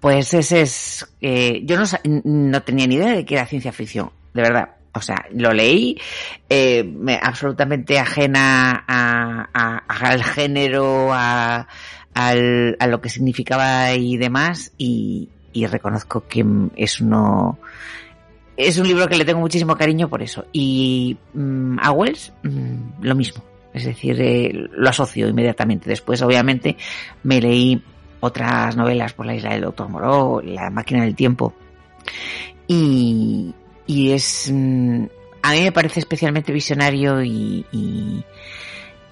pues 0.01 0.33
ese 0.33 0.61
es, 0.61 1.07
eh, 1.21 1.61
yo 1.63 1.77
no, 1.79 1.85
no 2.25 2.61
tenía 2.61 2.87
ni 2.87 2.95
idea 2.95 3.13
de 3.13 3.25
que 3.25 3.35
era 3.35 3.45
ciencia 3.45 3.71
ficción, 3.71 4.11
de 4.33 4.41
verdad. 4.41 4.69
O 4.95 5.01
sea, 5.01 5.25
lo 5.31 5.51
leí, 5.53 5.97
eh, 6.47 6.83
me, 6.83 7.19
absolutamente 7.19 7.97
ajena 7.97 8.83
a, 8.87 9.49
a, 9.51 9.77
al 9.87 10.23
género, 10.23 11.11
a, 11.11 11.67
al, 12.13 12.75
a 12.79 12.87
lo 12.87 13.01
que 13.01 13.09
significaba 13.09 13.93
y 13.93 14.17
demás 14.17 14.73
y, 14.77 15.29
y, 15.51 15.65
reconozco 15.65 16.25
que 16.27 16.45
es 16.75 17.01
uno 17.01 17.59
es 18.55 18.77
un 18.77 18.87
libro 18.87 19.07
que 19.07 19.17
le 19.17 19.25
tengo 19.25 19.39
muchísimo 19.39 19.75
cariño 19.75 20.09
por 20.09 20.21
eso. 20.21 20.45
Y 20.51 21.17
mmm, 21.33 21.77
a 21.79 21.91
Wells 21.91 22.33
mmm, 22.43 23.01
lo 23.01 23.15
mismo. 23.15 23.43
Es 23.73 23.85
decir 23.85 24.21
eh, 24.21 24.51
lo 24.71 24.89
asocio 24.89 25.27
inmediatamente. 25.27 25.89
Después 25.89 26.21
obviamente 26.21 26.77
me 27.23 27.41
leí 27.41 27.81
otras 28.19 28.75
novelas 28.75 29.13
por 29.13 29.25
la 29.25 29.35
isla 29.35 29.51
del 29.51 29.61
doctor 29.61 29.89
Moreau 29.89 30.41
la 30.41 30.69
máquina 30.69 31.03
del 31.03 31.15
tiempo. 31.15 31.53
Y, 32.67 33.53
y 33.87 34.11
es 34.11 34.51
mmm, 34.53 35.05
a 35.41 35.51
mí 35.51 35.61
me 35.61 35.71
parece 35.71 35.99
especialmente 35.99 36.53
visionario 36.53 37.21
y, 37.23 37.65
y, 37.71 38.23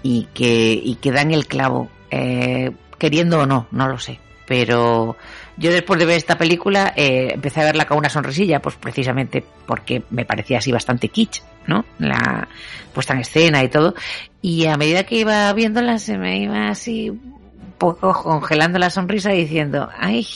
y 0.03 0.27
que 0.33 0.73
y 0.73 0.95
que 0.95 1.11
dan 1.11 1.31
el 1.31 1.47
clavo. 1.47 1.89
Eh, 2.09 2.71
queriendo 3.01 3.39
o 3.39 3.45
no, 3.47 3.65
no 3.71 3.87
lo 3.87 3.97
sé. 3.97 4.19
Pero 4.45 5.17
yo 5.57 5.71
después 5.71 5.99
de 5.99 6.05
ver 6.05 6.17
esta 6.17 6.37
película 6.37 6.93
eh, 6.95 7.29
empecé 7.33 7.61
a 7.61 7.65
verla 7.65 7.87
con 7.87 7.97
una 7.97 8.09
sonrisilla, 8.09 8.61
pues 8.61 8.75
precisamente 8.75 9.43
porque 9.65 10.03
me 10.11 10.23
parecía 10.23 10.59
así 10.59 10.71
bastante 10.71 11.09
kitsch, 11.09 11.41
¿no? 11.65 11.83
La 11.97 12.47
puesta 12.93 13.13
en 13.15 13.21
escena 13.21 13.63
y 13.63 13.69
todo. 13.69 13.95
Y 14.39 14.67
a 14.67 14.77
medida 14.77 15.03
que 15.03 15.15
iba 15.15 15.51
viéndola 15.53 15.97
se 15.97 16.19
me 16.19 16.37
iba 16.43 16.67
así 16.67 17.09
un 17.09 17.73
poco 17.79 18.13
congelando 18.13 18.77
la 18.77 18.91
sonrisa 18.91 19.31
diciendo, 19.31 19.89
ay, 19.97 20.27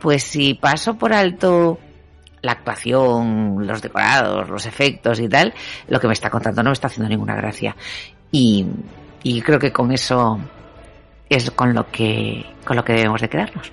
pues 0.00 0.22
si 0.22 0.54
paso 0.54 0.94
por 0.94 1.12
alto 1.12 1.80
la 2.42 2.52
actuación, 2.52 3.66
los 3.66 3.82
decorados, 3.82 4.48
los 4.48 4.64
efectos 4.64 5.18
y 5.18 5.28
tal, 5.28 5.52
lo 5.88 5.98
que 5.98 6.06
me 6.06 6.12
está 6.12 6.30
contando 6.30 6.62
no 6.62 6.70
me 6.70 6.74
está 6.74 6.86
haciendo 6.86 7.08
ninguna 7.08 7.34
gracia. 7.34 7.74
Y, 8.30 8.64
y 9.24 9.42
creo 9.42 9.58
que 9.58 9.72
con 9.72 9.90
eso 9.90 10.38
es 11.30 11.50
con 11.52 11.72
lo 11.72 11.88
que, 11.90 12.44
con 12.64 12.76
lo 12.76 12.84
que 12.84 12.92
debemos 12.92 13.20
de 13.20 13.28
quedarnos. 13.28 13.72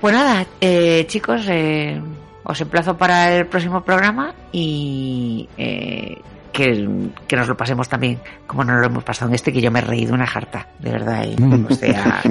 Pues 0.00 0.14
nada, 0.14 0.44
eh, 0.60 1.04
chicos, 1.06 1.46
eh, 1.48 2.02
os 2.42 2.60
emplazo 2.60 2.96
para 2.96 3.36
el 3.36 3.46
próximo 3.46 3.84
programa 3.84 4.34
y 4.50 5.48
eh, 5.56 6.18
que, 6.52 6.88
que, 7.28 7.36
nos 7.36 7.46
lo 7.46 7.56
pasemos 7.56 7.88
también 7.88 8.18
como 8.46 8.64
nos 8.64 8.80
lo 8.80 8.86
hemos 8.86 9.04
pasado 9.04 9.28
en 9.28 9.36
este, 9.36 9.52
que 9.52 9.60
yo 9.60 9.70
me 9.70 9.78
he 9.78 9.82
reído 9.82 10.14
una 10.14 10.26
jarta, 10.26 10.66
de 10.80 10.90
verdad. 10.90 11.24
o 11.70 11.74
sea, 11.74 12.22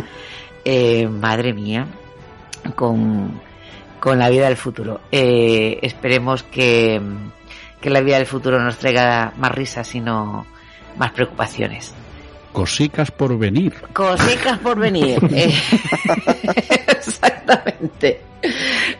madre 1.11 1.53
mía, 1.53 1.87
con, 2.75 3.39
con 3.99 4.19
la 4.19 4.29
vida 4.29 4.47
del 4.47 4.57
futuro. 4.57 4.99
esperemos 5.11 6.43
que, 6.43 6.99
que 7.79 7.89
la 7.89 8.01
vida 8.01 8.17
del 8.17 8.25
futuro 8.27 8.59
nos 8.59 8.77
traiga 8.79 9.31
más 9.37 9.51
risas 9.53 9.95
y 9.95 10.01
no 10.01 10.45
más 10.97 11.11
preocupaciones. 11.11 11.93
Cosicas 12.51 13.11
por 13.11 13.37
venir. 13.37 13.73
Cosicas 13.93 14.59
por 14.59 14.79
venir. 14.79 15.19
Exactamente. 16.87 18.21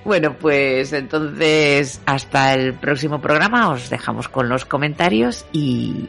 Bueno, 0.05 0.33
pues 0.39 0.93
entonces 0.93 2.01
hasta 2.05 2.53
el 2.53 2.73
próximo 2.75 3.19
programa 3.19 3.69
os 3.69 3.89
dejamos 3.89 4.29
con 4.29 4.49
los 4.49 4.65
comentarios 4.65 5.45
y, 5.51 6.07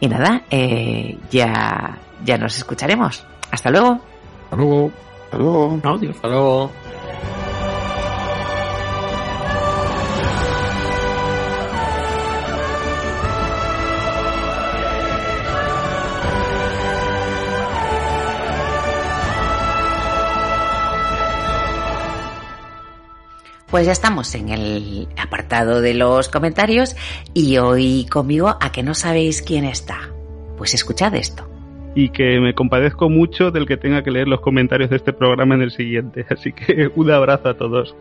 y 0.00 0.08
nada, 0.08 0.42
eh, 0.50 1.18
ya, 1.30 1.98
ya 2.24 2.38
nos 2.38 2.56
escucharemos. 2.56 3.24
Hasta 3.50 3.70
luego. 3.70 4.00
Hasta 4.44 4.56
luego. 4.56 4.92
Hasta 5.24 5.38
luego. 5.38 5.80
Adiós. 5.84 6.16
Hasta 6.16 6.28
luego. 6.28 6.70
Pues 23.70 23.86
ya 23.86 23.92
estamos 23.92 24.34
en 24.34 24.48
el 24.48 25.06
apartado 25.16 25.80
de 25.80 25.94
los 25.94 26.28
comentarios 26.28 26.96
y 27.34 27.58
hoy 27.58 28.04
conmigo 28.10 28.56
a 28.60 28.72
que 28.72 28.82
no 28.82 28.94
sabéis 28.94 29.42
quién 29.42 29.64
está. 29.64 30.10
Pues 30.58 30.74
escuchad 30.74 31.14
esto. 31.14 31.48
Y 31.94 32.08
que 32.08 32.40
me 32.40 32.52
compadezco 32.52 33.08
mucho 33.08 33.52
del 33.52 33.66
que 33.66 33.76
tenga 33.76 34.02
que 34.02 34.10
leer 34.10 34.26
los 34.26 34.40
comentarios 34.40 34.90
de 34.90 34.96
este 34.96 35.12
programa 35.12 35.54
en 35.54 35.62
el 35.62 35.70
siguiente. 35.70 36.26
Así 36.28 36.52
que 36.52 36.90
un 36.96 37.12
abrazo 37.12 37.50
a 37.50 37.56
todos. 37.56 37.94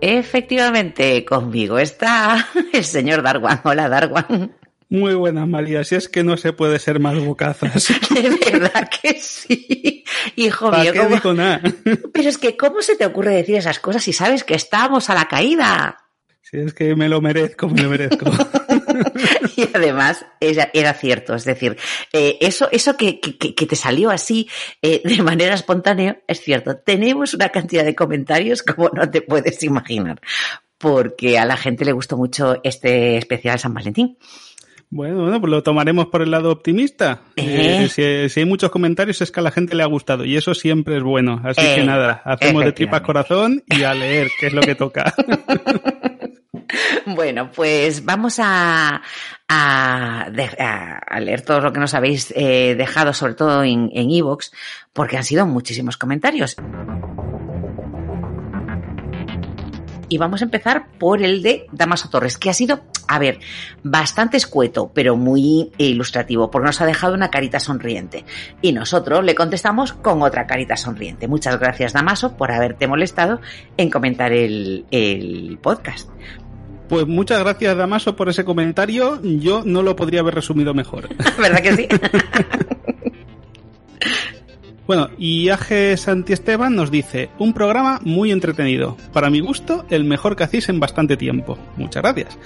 Efectivamente, 0.00 1.24
conmigo 1.24 1.80
está 1.80 2.46
el 2.72 2.84
señor 2.84 3.22
Darwan. 3.22 3.60
Hola, 3.64 3.88
Darwan. 3.88 4.52
Muy 4.90 5.14
buenas, 5.14 5.46
María. 5.46 5.84
Si 5.84 5.94
es 5.96 6.08
que 6.08 6.24
no 6.24 6.36
se 6.38 6.52
puede 6.54 6.78
ser 6.78 6.98
más 6.98 7.18
bocazas. 7.22 7.88
De 8.14 8.58
verdad 8.58 8.88
que 9.02 9.14
sí. 9.20 10.04
Hijo 10.36 10.70
¿Para 10.70 10.82
mío. 10.84 10.92
qué 10.92 10.98
¿cómo- 11.00 11.14
digo 11.14 11.32
nada? 11.34 11.60
Pero 12.12 12.28
es 12.28 12.38
que, 12.38 12.56
¿cómo 12.56 12.80
se 12.80 12.96
te 12.96 13.04
ocurre 13.04 13.34
decir 13.34 13.56
esas 13.56 13.78
cosas 13.80 14.02
si 14.02 14.12
sabes 14.12 14.44
que 14.44 14.54
estamos 14.54 15.10
a 15.10 15.14
la 15.14 15.26
caída? 15.28 15.98
Si 16.40 16.56
es 16.56 16.72
que 16.72 16.96
me 16.96 17.10
lo 17.10 17.20
merezco, 17.20 17.68
me 17.68 17.82
lo 17.82 17.90
merezco. 17.90 18.30
Y 19.56 19.68
además 19.74 20.24
era, 20.40 20.70
era 20.72 20.92
cierto, 20.94 21.34
es 21.34 21.44
decir, 21.44 21.76
eh, 22.12 22.36
eso, 22.40 22.68
eso 22.70 22.96
que, 22.96 23.20
que, 23.20 23.54
que 23.54 23.66
te 23.66 23.74
salió 23.76 24.10
así 24.10 24.48
eh, 24.82 25.02
de 25.04 25.22
manera 25.22 25.54
espontánea 25.54 26.20
es 26.28 26.40
cierto. 26.40 26.76
Tenemos 26.78 27.34
una 27.34 27.48
cantidad 27.50 27.84
de 27.84 27.94
comentarios 27.94 28.62
como 28.62 28.88
no 28.90 29.08
te 29.10 29.20
puedes 29.22 29.62
imaginar, 29.64 30.20
porque 30.78 31.38
a 31.38 31.44
la 31.44 31.56
gente 31.56 31.84
le 31.84 31.92
gustó 31.92 32.16
mucho 32.16 32.60
este 32.62 33.16
especial 33.18 33.58
San 33.58 33.74
Valentín. 33.74 34.16
Bueno, 34.90 35.22
bueno, 35.22 35.40
pues 35.40 35.50
lo 35.50 35.62
tomaremos 35.62 36.06
por 36.06 36.22
el 36.22 36.30
lado 36.30 36.50
optimista. 36.50 37.20
Eh. 37.36 37.84
Eh, 37.84 37.88
si, 37.88 38.28
si 38.32 38.40
hay 38.40 38.46
muchos 38.46 38.70
comentarios 38.70 39.20
es 39.20 39.30
que 39.30 39.40
a 39.40 39.42
la 39.42 39.50
gente 39.50 39.74
le 39.74 39.82
ha 39.82 39.86
gustado 39.86 40.24
y 40.24 40.36
eso 40.36 40.54
siempre 40.54 40.96
es 40.96 41.02
bueno. 41.02 41.40
Así 41.44 41.60
Eh, 41.60 41.74
que 41.76 41.84
nada, 41.84 42.22
hacemos 42.24 42.64
de 42.64 42.72
tripas 42.72 43.02
corazón 43.02 43.62
y 43.66 43.82
a 43.82 43.92
leer, 43.92 44.28
que 44.40 44.46
es 44.46 44.52
lo 44.52 44.60
que 44.60 44.74
toca. 44.74 45.14
Bueno, 47.06 47.50
pues 47.50 48.04
vamos 48.04 48.38
a, 48.40 49.00
a, 49.48 50.28
leer 51.20 51.40
todo 51.40 51.60
lo 51.60 51.72
que 51.72 51.80
nos 51.80 51.94
habéis 51.94 52.32
eh, 52.36 52.74
dejado, 52.76 53.14
sobre 53.14 53.34
todo 53.34 53.64
en 53.64 53.90
en 53.94 54.10
iVoox, 54.10 54.50
porque 54.92 55.16
han 55.16 55.24
sido 55.24 55.46
muchísimos 55.46 55.96
comentarios. 55.96 56.56
Y 60.08 60.18
vamos 60.18 60.42
a 60.42 60.44
empezar 60.44 60.86
por 60.98 61.22
el 61.22 61.42
de 61.42 61.66
Damaso 61.72 62.08
Torres, 62.08 62.38
que 62.38 62.50
ha 62.50 62.54
sido, 62.54 62.80
a 63.06 63.18
ver, 63.18 63.38
bastante 63.82 64.36
escueto, 64.36 64.90
pero 64.94 65.16
muy 65.16 65.70
ilustrativo, 65.78 66.50
porque 66.50 66.66
nos 66.66 66.80
ha 66.80 66.86
dejado 66.86 67.14
una 67.14 67.30
carita 67.30 67.60
sonriente. 67.60 68.24
Y 68.62 68.72
nosotros 68.72 69.24
le 69.24 69.34
contestamos 69.34 69.92
con 69.92 70.22
otra 70.22 70.46
carita 70.46 70.76
sonriente. 70.76 71.28
Muchas 71.28 71.58
gracias, 71.58 71.92
Damaso, 71.92 72.36
por 72.36 72.52
haberte 72.52 72.86
molestado 72.86 73.40
en 73.76 73.90
comentar 73.90 74.32
el, 74.32 74.86
el 74.90 75.58
podcast. 75.60 76.08
Pues 76.88 77.06
muchas 77.06 77.40
gracias, 77.40 77.76
Damaso, 77.76 78.16
por 78.16 78.30
ese 78.30 78.44
comentario. 78.44 79.20
Yo 79.22 79.62
no 79.64 79.82
lo 79.82 79.94
podría 79.94 80.20
haber 80.20 80.34
resumido 80.34 80.72
mejor. 80.72 81.08
¿Verdad 81.38 81.60
que 81.62 81.76
sí? 81.76 81.88
Bueno, 84.88 85.10
y 85.18 85.50
AG 85.50 85.98
Santiesteban 85.98 86.74
nos 86.74 86.90
dice, 86.90 87.28
un 87.38 87.52
programa 87.52 88.00
muy 88.04 88.32
entretenido. 88.32 88.96
Para 89.12 89.28
mi 89.28 89.40
gusto, 89.40 89.84
el 89.90 90.04
mejor 90.04 90.34
que 90.34 90.44
hacéis 90.44 90.70
en 90.70 90.80
bastante 90.80 91.18
tiempo. 91.18 91.58
Muchas 91.76 92.02
gracias. 92.02 92.38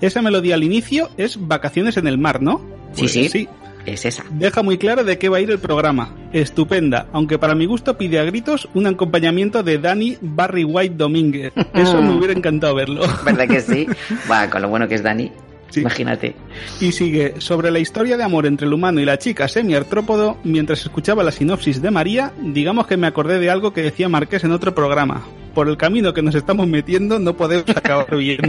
Esa 0.00 0.20
melodía 0.20 0.56
al 0.56 0.64
inicio 0.64 1.10
es 1.16 1.38
Vacaciones 1.46 1.96
en 1.96 2.08
el 2.08 2.18
mar, 2.18 2.42
¿no? 2.42 2.60
Sí, 2.92 3.06
sí. 3.06 3.28
sí. 3.28 3.48
es 3.86 4.04
esa. 4.04 4.24
Deja 4.30 4.64
muy 4.64 4.78
claro 4.78 5.04
de 5.04 5.16
qué 5.16 5.28
va 5.28 5.36
a 5.36 5.40
ir 5.40 5.50
el 5.52 5.60
programa. 5.60 6.12
Estupenda, 6.32 7.06
aunque 7.12 7.38
para 7.38 7.54
mi 7.54 7.66
gusto 7.66 7.96
pide 7.96 8.18
a 8.18 8.24
gritos 8.24 8.68
un 8.74 8.88
acompañamiento 8.88 9.62
de 9.62 9.78
Dani 9.78 10.18
Barry 10.20 10.64
White 10.64 10.96
Domínguez. 10.96 11.52
Eso 11.72 12.02
me 12.02 12.16
hubiera 12.16 12.32
encantado 12.32 12.74
verlo. 12.74 13.02
¿Verdad 13.24 13.46
que 13.46 13.60
sí? 13.60 13.86
Va, 14.30 14.50
con 14.50 14.60
lo 14.60 14.68
bueno 14.68 14.88
que 14.88 14.96
es 14.96 15.04
Dani. 15.04 15.30
Sí. 15.70 15.80
Imagínate. 15.80 16.34
Y 16.80 16.92
sigue, 16.92 17.34
sobre 17.38 17.70
la 17.70 17.78
historia 17.78 18.16
de 18.16 18.24
amor 18.24 18.46
entre 18.46 18.66
el 18.66 18.72
humano 18.72 19.00
y 19.00 19.04
la 19.04 19.18
chica 19.18 19.48
semi-artrópodo, 19.48 20.38
mientras 20.44 20.80
escuchaba 20.82 21.22
la 21.22 21.32
sinopsis 21.32 21.82
de 21.82 21.90
María, 21.90 22.32
digamos 22.40 22.86
que 22.86 22.96
me 22.96 23.06
acordé 23.06 23.38
de 23.38 23.50
algo 23.50 23.72
que 23.72 23.82
decía 23.82 24.08
Marqués 24.08 24.44
en 24.44 24.52
otro 24.52 24.74
programa. 24.74 25.24
Por 25.54 25.68
el 25.68 25.78
camino 25.78 26.12
que 26.12 26.20
nos 26.20 26.34
estamos 26.34 26.66
metiendo 26.66 27.18
no 27.18 27.36
podemos 27.36 27.68
acabar 27.76 28.14
bien. 28.16 28.40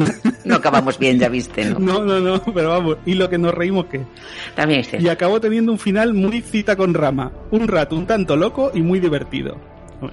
No 0.43 0.55
acabamos 0.55 0.99
bien, 0.99 1.19
ya 1.19 1.29
viste, 1.29 1.65
¿no? 1.65 1.79
No, 1.79 2.03
no, 2.03 2.19
no, 2.19 2.43
pero 2.53 2.69
vamos, 2.69 2.97
y 3.05 3.13
lo 3.13 3.29
que 3.29 3.37
nos 3.37 3.53
reímos 3.53 3.85
que... 3.85 4.01
También 4.55 4.81
es 4.81 4.93
Y 5.01 5.07
acabó 5.07 5.39
teniendo 5.39 5.71
un 5.71 5.79
final 5.79 6.13
muy 6.13 6.41
cita 6.41 6.75
con 6.75 6.93
rama. 6.93 7.31
Un 7.51 7.67
rato 7.67 7.95
un 7.95 8.05
tanto 8.05 8.35
loco 8.35 8.71
y 8.73 8.81
muy 8.81 8.99
divertido. 8.99 9.57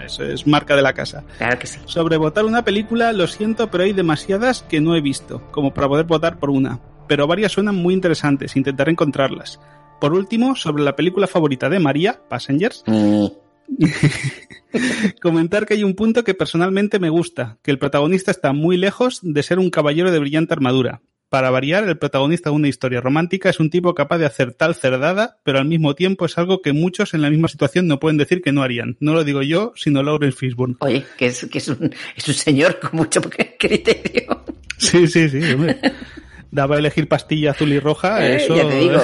Eso 0.04 0.24
es 0.24 0.46
marca 0.46 0.76
de 0.76 0.82
la 0.82 0.92
casa. 0.92 1.24
Claro 1.38 1.58
que 1.58 1.66
sí. 1.66 1.78
Sobre 1.84 2.16
votar 2.16 2.44
una 2.44 2.64
película, 2.64 3.12
lo 3.12 3.26
siento, 3.26 3.70
pero 3.70 3.84
hay 3.84 3.92
demasiadas 3.92 4.62
que 4.62 4.80
no 4.80 4.96
he 4.96 5.00
visto, 5.00 5.42
como 5.50 5.74
para 5.74 5.88
poder 5.88 6.06
votar 6.06 6.38
por 6.38 6.50
una. 6.50 6.80
Pero 7.08 7.26
varias 7.26 7.52
suenan 7.52 7.76
muy 7.76 7.94
interesantes, 7.94 8.56
intentaré 8.56 8.92
encontrarlas. 8.92 9.60
Por 10.00 10.12
último, 10.12 10.56
sobre 10.56 10.82
la 10.82 10.96
película 10.96 11.26
favorita 11.26 11.68
de 11.68 11.78
María, 11.78 12.20
Passengers, 12.28 12.84
Mm, 12.86 13.26
comentar 15.22 15.66
que 15.66 15.74
hay 15.74 15.84
un 15.84 15.94
punto 15.94 16.24
que 16.24 16.34
personalmente 16.34 16.98
me 16.98 17.10
gusta, 17.10 17.58
que 17.62 17.70
el 17.70 17.78
protagonista 17.78 18.30
está 18.30 18.52
muy 18.52 18.76
lejos 18.76 19.20
de 19.22 19.42
ser 19.42 19.58
un 19.58 19.70
caballero 19.70 20.10
de 20.10 20.18
brillante 20.18 20.54
armadura. 20.54 21.02
Para 21.30 21.50
variar, 21.50 21.88
el 21.88 21.98
protagonista 21.98 22.50
de 22.50 22.56
una 22.56 22.68
historia 22.68 23.00
romántica 23.00 23.50
es 23.50 23.58
un 23.58 23.70
tipo 23.70 23.94
capaz 23.94 24.18
de 24.18 24.26
hacer 24.26 24.52
tal 24.52 24.74
cerdada, 24.76 25.38
pero 25.42 25.58
al 25.58 25.64
mismo 25.64 25.94
tiempo 25.94 26.26
es 26.26 26.38
algo 26.38 26.62
que 26.62 26.72
muchos 26.72 27.12
en 27.12 27.22
la 27.22 27.30
misma 27.30 27.48
situación 27.48 27.88
no 27.88 27.98
pueden 27.98 28.18
decir 28.18 28.40
que 28.40 28.52
no 28.52 28.62
harían. 28.62 28.96
No 29.00 29.14
lo 29.14 29.24
digo 29.24 29.42
yo, 29.42 29.72
sino 29.74 30.02
Lawrence 30.02 30.36
Fishburne. 30.38 30.76
Oye, 30.80 31.04
que 31.16 31.26
es, 31.26 31.46
que 31.50 31.58
es, 31.58 31.68
un, 31.68 31.92
es 32.14 32.28
un 32.28 32.34
señor 32.34 32.78
con 32.78 32.90
mucho 32.92 33.20
criterio. 33.58 34.44
Sí, 34.76 35.08
sí, 35.08 35.28
sí, 35.28 35.40
hombre. 35.52 35.80
Daba 36.54 36.76
a 36.76 36.78
elegir 36.78 37.08
pastilla 37.08 37.50
azul 37.50 37.70
y 37.72 37.78
roja, 37.80 38.26
Eh, 38.26 38.36
eso... 38.36 38.54
Ya 38.56 38.66
te 38.68 38.78
digo, 38.78 39.00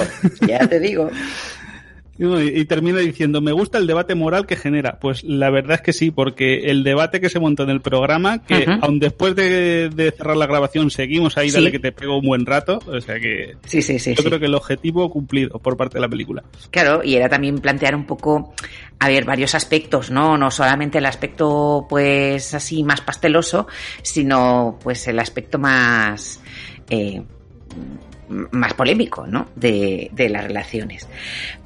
ya 0.47 0.67
te 0.67 0.79
digo. 0.79 1.11
Y, 2.17 2.59
y 2.59 2.65
termina 2.65 2.99
diciendo, 2.99 3.41
me 3.41 3.51
gusta 3.51 3.79
el 3.79 3.87
debate 3.87 4.13
moral 4.13 4.45
que 4.45 4.55
genera. 4.55 4.99
Pues 4.99 5.23
la 5.23 5.49
verdad 5.49 5.75
es 5.77 5.81
que 5.81 5.91
sí, 5.91 6.11
porque 6.11 6.69
el 6.69 6.83
debate 6.83 7.19
que 7.19 7.29
se 7.29 7.39
montó 7.39 7.63
en 7.63 7.71
el 7.71 7.81
programa, 7.81 8.43
que 8.45 8.59
Ujú. 8.59 8.71
aun 8.81 8.99
después 8.99 9.35
de, 9.35 9.89
de 9.89 10.11
cerrar 10.11 10.37
la 10.37 10.45
grabación 10.45 10.91
seguimos 10.91 11.37
ahí, 11.39 11.49
Sí. 11.49 11.55
dale 11.55 11.71
que 11.71 11.79
te 11.79 11.91
pego 11.91 12.19
un 12.19 12.25
buen 12.27 12.45
rato, 12.45 12.79
o 12.85 13.01
sea 13.01 13.19
que 13.19 13.55
Sí, 13.65 13.81
sí, 13.81 13.97
sí. 13.97 14.11
yo 14.11 14.21
sí. 14.21 14.27
creo 14.27 14.39
que 14.39 14.45
el 14.45 14.53
objetivo 14.53 15.09
cumplido 15.09 15.57
por 15.57 15.75
parte 15.77 15.95
de 15.97 16.01
la 16.01 16.09
película. 16.09 16.43
Claro, 16.69 17.01
y 17.03 17.15
era 17.15 17.27
también 17.27 17.57
plantear 17.57 17.95
un 17.95 18.05
poco, 18.05 18.53
a 18.99 19.07
ver, 19.07 19.25
varios 19.25 19.55
aspectos, 19.55 20.11
¿no? 20.11 20.37
No 20.37 20.51
solamente 20.51 20.99
el 20.99 21.07
aspecto, 21.07 21.87
pues, 21.89 22.53
así 22.53 22.83
más 22.83 23.01
pasteloso, 23.01 23.65
sino, 24.03 24.77
pues, 24.83 25.07
el 25.07 25.17
aspecto 25.17 25.57
más, 25.57 26.39
eh, 26.87 27.23
Mm-hmm. 27.73 28.10
Más 28.51 28.73
polémico, 28.73 29.27
¿no? 29.27 29.47
De, 29.55 30.09
de 30.13 30.29
las 30.29 30.43
relaciones. 30.43 31.07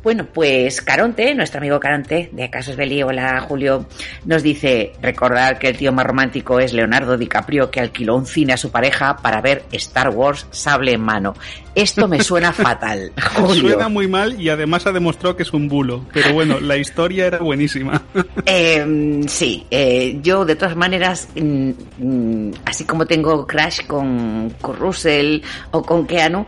Bueno, 0.06 0.28
pues 0.32 0.84
Caronte, 0.84 1.34
nuestro 1.34 1.58
amigo 1.58 1.80
Caronte, 1.80 2.30
de 2.32 2.50
Casos 2.52 2.76
Belli, 2.76 3.02
hola 3.02 3.42
Julio, 3.42 3.88
nos 4.26 4.44
dice, 4.44 4.94
recordar 5.02 5.58
que 5.58 5.70
el 5.70 5.78
tío 5.78 5.92
más 5.92 6.06
romántico 6.06 6.60
es 6.60 6.74
Leonardo 6.74 7.18
DiCaprio, 7.18 7.72
que 7.72 7.80
alquiló 7.80 8.16
un 8.16 8.28
cine 8.28 8.54
a 8.54 8.58
su 8.58 8.70
pareja 8.70 9.18
para 9.18 9.42
ver 9.42 9.64
Star 9.72 10.10
Wars 10.10 10.46
sable 10.52 10.94
en 10.94 11.02
mano. 11.02 11.34
Esto 11.74 12.08
me 12.08 12.22
suena 12.22 12.54
fatal, 12.54 13.14
Julio. 13.34 13.70
Suena 13.72 13.90
muy 13.90 14.08
mal 14.08 14.40
y 14.40 14.50
además 14.50 14.86
ha 14.86 14.92
demostrado 14.92 15.36
que 15.36 15.42
es 15.42 15.52
un 15.54 15.68
bulo, 15.68 16.06
pero 16.14 16.34
bueno, 16.34 16.60
la 16.60 16.78
historia 16.78 17.26
era 17.26 17.40
buenísima. 17.40 18.02
Eh, 18.48 19.22
sí, 19.28 19.66
eh, 19.72 20.20
yo 20.22 20.46
de 20.46 20.56
todas 20.56 20.76
maneras, 20.76 21.30
mm, 21.36 21.72
mm, 21.98 22.52
así 22.66 22.86
como 22.86 23.08
tengo 23.08 23.48
crash 23.48 23.88
con, 23.88 24.54
con 24.62 24.76
Russell 24.76 25.42
o 25.72 25.82
con 25.82 26.06
Keanu, 26.06 26.46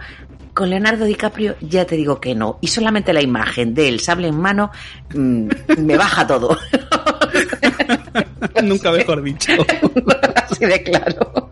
con 0.57 0.71
Leonardo 0.71 1.05
DiCaprio 1.05 1.55
ya 1.61 1.85
te 1.85 1.95
digo 1.95 2.19
que 2.19 2.33
no. 2.33 2.57
Y 2.61 2.67
solamente 2.67 3.13
la 3.13 3.21
imagen 3.21 3.75
del 3.75 3.99
sable 3.99 4.29
en 4.29 4.39
mano 4.39 4.71
mm, 5.13 5.49
me 5.77 5.95
baja 5.95 6.25
todo. 6.25 6.57
Nunca 8.63 8.91
mejor 8.91 9.21
dicho. 9.21 9.51
así 10.35 10.65
de 10.65 10.81
claro. 10.81 11.51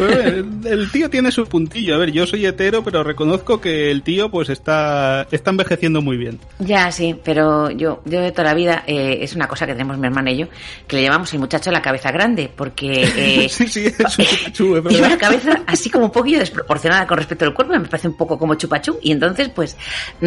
Eh, 0.00 0.44
el 0.66 0.90
tío 0.92 1.08
tiene 1.10 1.30
su 1.32 1.46
puntillo. 1.46 1.94
A 1.94 1.98
ver, 1.98 2.12
yo 2.12 2.26
soy 2.26 2.44
hetero, 2.46 2.84
pero 2.84 3.02
reconozco 3.02 3.60
que 3.60 3.90
el 3.90 4.02
tío 4.02 4.30
pues 4.30 4.48
está, 4.50 5.26
está 5.30 5.50
envejeciendo 5.50 6.02
muy 6.02 6.16
bien. 6.16 6.38
Ya, 6.58 6.92
sí, 6.92 7.16
pero 7.24 7.70
yo, 7.70 8.02
yo 8.04 8.20
de 8.20 8.30
toda 8.32 8.44
la 8.44 8.54
vida, 8.54 8.84
eh, 8.86 9.18
es 9.22 9.34
una 9.34 9.48
cosa 9.48 9.66
que 9.66 9.72
tenemos 9.72 9.98
mi 9.98 10.06
hermana 10.06 10.30
y 10.30 10.38
yo, 10.38 10.46
que 10.86 10.96
le 10.96 11.02
llamamos 11.02 11.32
el 11.32 11.38
muchacho 11.40 11.70
de 11.70 11.76
la 11.76 11.82
cabeza 11.82 12.10
grande, 12.12 12.50
porque 12.54 13.02
eh, 13.16 13.48
Sí, 13.48 13.66
sí, 13.68 13.86
es 13.86 14.16
un 14.18 14.24
es 14.24 14.52
Tiene 14.52 14.80
verdad. 14.80 15.06
una 15.06 15.18
cabeza 15.18 15.62
así 15.66 15.90
como 15.90 16.06
un 16.06 16.12
poquillo 16.12 16.38
desproporcionada 16.38 17.06
con 17.06 17.18
respecto 17.18 17.44
al 17.44 17.54
cuerpo, 17.54 17.72
me 17.72 17.80
parece 17.88 18.08
un 18.08 18.16
poco 18.16 18.38
como 18.38 18.54
chupachú. 18.54 18.98
Y 19.02 19.12
entonces, 19.12 19.48
pues, 19.48 19.76
mm, 20.20 20.26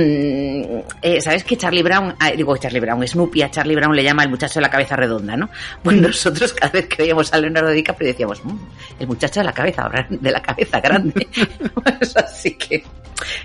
eh, 1.01 1.21
¿sabes 1.21 1.43
que 1.43 1.57
Charlie 1.57 1.83
Brown, 1.83 2.15
ah, 2.19 2.31
digo 2.31 2.55
Charlie 2.57 2.79
Brown, 2.79 3.07
Snoopy 3.07 3.41
a 3.43 3.51
Charlie 3.51 3.75
Brown 3.75 3.95
le 3.95 4.03
llama 4.03 4.23
el 4.23 4.29
muchacho 4.29 4.55
de 4.55 4.61
la 4.61 4.69
cabeza 4.69 4.95
redonda, 4.95 5.37
¿no? 5.37 5.49
Pues 5.83 5.97
nosotros 5.97 6.53
cada 6.53 6.71
vez 6.71 6.87
que 6.87 6.97
veíamos 7.03 7.31
a 7.33 7.37
Leonardo 7.39 7.69
DiCaprio 7.69 8.07
decíamos, 8.09 8.43
"Mm, 8.43 8.57
el 8.99 9.07
muchacho 9.11 9.39
de 9.41 9.45
la 9.45 9.53
cabeza, 9.53 9.89
de 10.09 10.31
la 10.31 10.41
cabeza 10.41 10.79
grande. 10.79 11.27
Pues 11.73 12.15
así 12.17 12.55
que 12.55 12.83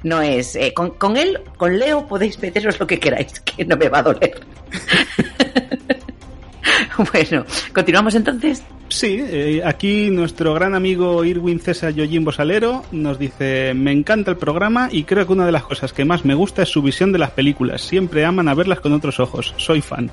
no 0.02 0.20
es, 0.22 0.56
eh, 0.56 0.72
con, 0.74 0.90
con 0.90 1.16
él, 1.16 1.38
con 1.56 1.78
Leo 1.78 2.06
podéis 2.06 2.38
meteros 2.40 2.78
lo 2.80 2.86
que 2.86 2.98
queráis, 2.98 3.40
que 3.40 3.64
no 3.64 3.76
me 3.76 3.88
va 3.88 3.98
a 3.98 4.02
doler. 4.02 4.40
bueno, 7.12 7.44
continuamos 7.72 8.14
entonces. 8.14 8.62
Sí, 8.88 9.18
eh, 9.20 9.62
aquí 9.64 10.10
nuestro 10.10 10.54
gran 10.54 10.74
amigo 10.74 11.24
Irwin 11.24 11.60
César 11.60 11.92
Yoyin 11.92 12.24
Bosalero 12.24 12.84
nos 12.92 13.18
dice, 13.18 13.74
me 13.74 13.92
encanta 13.92 14.30
el 14.30 14.36
programa 14.36 14.88
y 14.90 15.04
creo 15.04 15.26
que 15.26 15.32
una 15.32 15.46
de 15.46 15.52
las 15.52 15.64
cosas 15.64 15.92
que 15.92 16.04
más 16.04 16.24
me 16.24 16.34
gusta 16.34 16.62
es 16.62 16.68
su 16.68 16.82
visión 16.82 17.12
de 17.12 17.18
las 17.18 17.32
películas. 17.32 17.82
Siempre 17.82 18.24
aman 18.24 18.48
a 18.48 18.54
verlas 18.54 18.80
con 18.80 18.92
otros 18.92 19.18
ojos. 19.18 19.54
Soy 19.56 19.80
fan. 19.80 20.10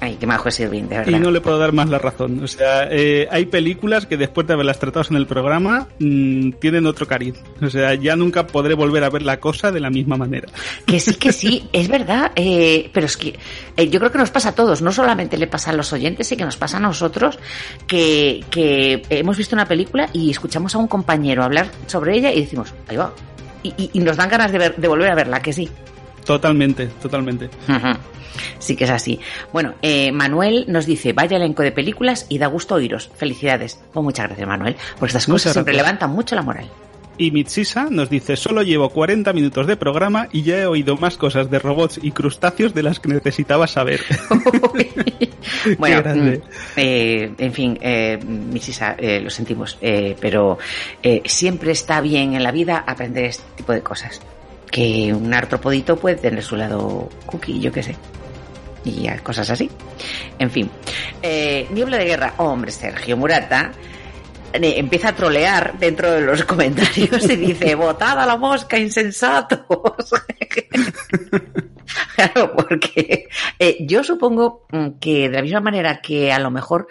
Ay, 0.00 0.16
qué 0.20 0.26
majo 0.26 0.50
es 0.50 0.60
Irving, 0.60 0.82
de 0.84 0.98
verdad. 0.98 1.12
Y 1.18 1.20
no 1.20 1.30
le 1.30 1.40
puedo 1.40 1.58
dar 1.58 1.72
más 1.72 1.88
la 1.88 1.98
razón. 1.98 2.42
O 2.44 2.46
sea, 2.46 2.86
eh, 2.90 3.26
hay 3.30 3.46
películas 3.46 4.04
que 4.06 4.18
después 4.18 4.46
de 4.46 4.52
haberlas 4.52 4.78
tratado 4.78 5.06
en 5.10 5.16
el 5.16 5.26
programa 5.26 5.88
mm, 5.98 6.50
tienen 6.60 6.86
otro 6.86 7.06
cariz. 7.06 7.34
O 7.62 7.70
sea, 7.70 7.94
ya 7.94 8.14
nunca 8.14 8.46
podré 8.46 8.74
volver 8.74 9.04
a 9.04 9.08
ver 9.10 9.22
la 9.22 9.40
cosa 9.40 9.72
de 9.72 9.80
la 9.80 9.88
misma 9.88 10.16
manera. 10.18 10.48
Que 10.84 11.00
sí, 11.00 11.14
que 11.14 11.32
sí, 11.32 11.68
es 11.72 11.88
verdad, 11.88 12.30
eh, 12.36 12.90
pero 12.92 13.06
es 13.06 13.16
que 13.16 13.38
eh, 13.76 13.88
yo 13.88 13.98
creo 13.98 14.12
que 14.12 14.18
nos 14.18 14.30
pasa 14.30 14.50
a 14.50 14.54
todos, 14.54 14.82
no 14.82 14.92
solamente 14.92 15.38
le 15.38 15.46
pasa 15.46 15.70
a 15.70 15.74
los 15.74 15.90
oyentes, 15.94 16.26
sí 16.26 16.36
que 16.36 16.44
nos 16.44 16.56
pasa 16.58 16.76
a 16.76 16.80
nosotros, 16.80 17.38
que, 17.86 18.44
que 18.50 19.02
hemos 19.08 19.36
visto 19.38 19.56
una 19.56 19.64
película 19.66 20.10
y 20.12 20.30
escuchamos 20.30 20.74
a 20.74 20.78
un 20.78 20.88
compañero 20.88 21.42
hablar 21.42 21.68
sobre 21.86 22.16
ella 22.18 22.30
y 22.32 22.40
decimos, 22.42 22.74
ahí 22.88 22.96
va, 22.96 23.14
y, 23.62 23.68
y- 23.78 23.90
y 23.94 24.00
nos 24.00 24.16
dan 24.18 24.28
ganas 24.28 24.52
de, 24.52 24.58
ver, 24.58 24.76
de 24.76 24.88
volver 24.88 25.08
a 25.10 25.14
verla, 25.14 25.40
que 25.40 25.52
sí. 25.54 25.68
Totalmente, 26.26 26.86
totalmente. 27.00 27.48
Sí 28.58 28.76
que 28.76 28.84
es 28.84 28.90
así. 28.90 29.18
Bueno, 29.52 29.74
eh, 29.80 30.12
Manuel 30.12 30.64
nos 30.68 30.84
dice, 30.84 31.12
vaya 31.12 31.36
elenco 31.36 31.62
de 31.62 31.72
películas 31.72 32.26
y 32.28 32.38
da 32.38 32.48
gusto 32.48 32.74
oíros. 32.74 33.10
Felicidades. 33.16 33.80
Pues 33.92 34.04
muchas 34.04 34.26
gracias, 34.26 34.46
Manuel, 34.46 34.76
porque 34.98 35.06
estas 35.06 35.26
cosas 35.26 35.52
siempre 35.52 35.74
levantan 35.74 36.10
mucho 36.10 36.34
la 36.34 36.42
moral. 36.42 36.68
Y 37.18 37.30
Mitsisa 37.30 37.88
nos 37.90 38.10
dice, 38.10 38.36
solo 38.36 38.62
llevo 38.62 38.90
40 38.90 39.32
minutos 39.32 39.66
de 39.66 39.76
programa 39.76 40.28
y 40.32 40.42
ya 40.42 40.58
he 40.58 40.66
oído 40.66 40.96
más 40.96 41.16
cosas 41.16 41.50
de 41.50 41.58
robots 41.58 41.98
y 42.02 42.10
crustáceos 42.10 42.74
de 42.74 42.82
las 42.82 43.00
que 43.00 43.08
necesitaba 43.08 43.66
saber. 43.66 44.02
bueno, 45.78 46.02
mm, 46.14 46.32
eh, 46.76 47.32
en 47.38 47.52
fin, 47.54 47.78
eh, 47.80 48.18
Misisa, 48.22 48.96
eh, 48.98 49.20
lo 49.20 49.30
sentimos, 49.30 49.78
eh, 49.80 50.14
pero 50.20 50.58
eh, 51.02 51.22
siempre 51.24 51.72
está 51.72 52.02
bien 52.02 52.34
en 52.34 52.42
la 52.42 52.52
vida 52.52 52.84
aprender 52.86 53.24
este 53.24 53.44
tipo 53.56 53.72
de 53.72 53.80
cosas. 53.80 54.20
Que 54.70 55.12
un 55.14 55.32
artropodito 55.32 55.96
puede 55.96 56.16
tener 56.16 56.42
su 56.42 56.56
lado 56.56 57.08
cookie, 57.26 57.60
yo 57.60 57.72
qué 57.72 57.82
sé. 57.82 57.96
Y 58.84 59.08
cosas 59.18 59.50
así. 59.50 59.70
En 60.38 60.50
fin. 60.50 60.70
Eh, 61.22 61.66
Niebla 61.70 61.98
de 61.98 62.04
guerra, 62.04 62.34
hombre, 62.38 62.70
Sergio 62.70 63.16
Murata 63.16 63.72
eh, 64.52 64.78
empieza 64.78 65.08
a 65.08 65.14
trolear 65.14 65.78
dentro 65.78 66.10
de 66.10 66.20
los 66.20 66.44
comentarios 66.44 67.28
y 67.28 67.36
dice, 67.36 67.74
votad 67.74 68.18
a 68.20 68.26
la 68.26 68.36
mosca, 68.36 68.78
insensatos. 68.78 69.60
Claro, 72.14 72.52
porque 72.56 73.28
eh, 73.58 73.76
yo 73.80 74.02
supongo 74.02 74.66
mm, 74.72 74.98
que 75.00 75.28
de 75.28 75.36
la 75.36 75.42
misma 75.42 75.60
manera 75.60 76.00
que 76.00 76.32
a 76.32 76.38
lo 76.38 76.50
mejor 76.50 76.88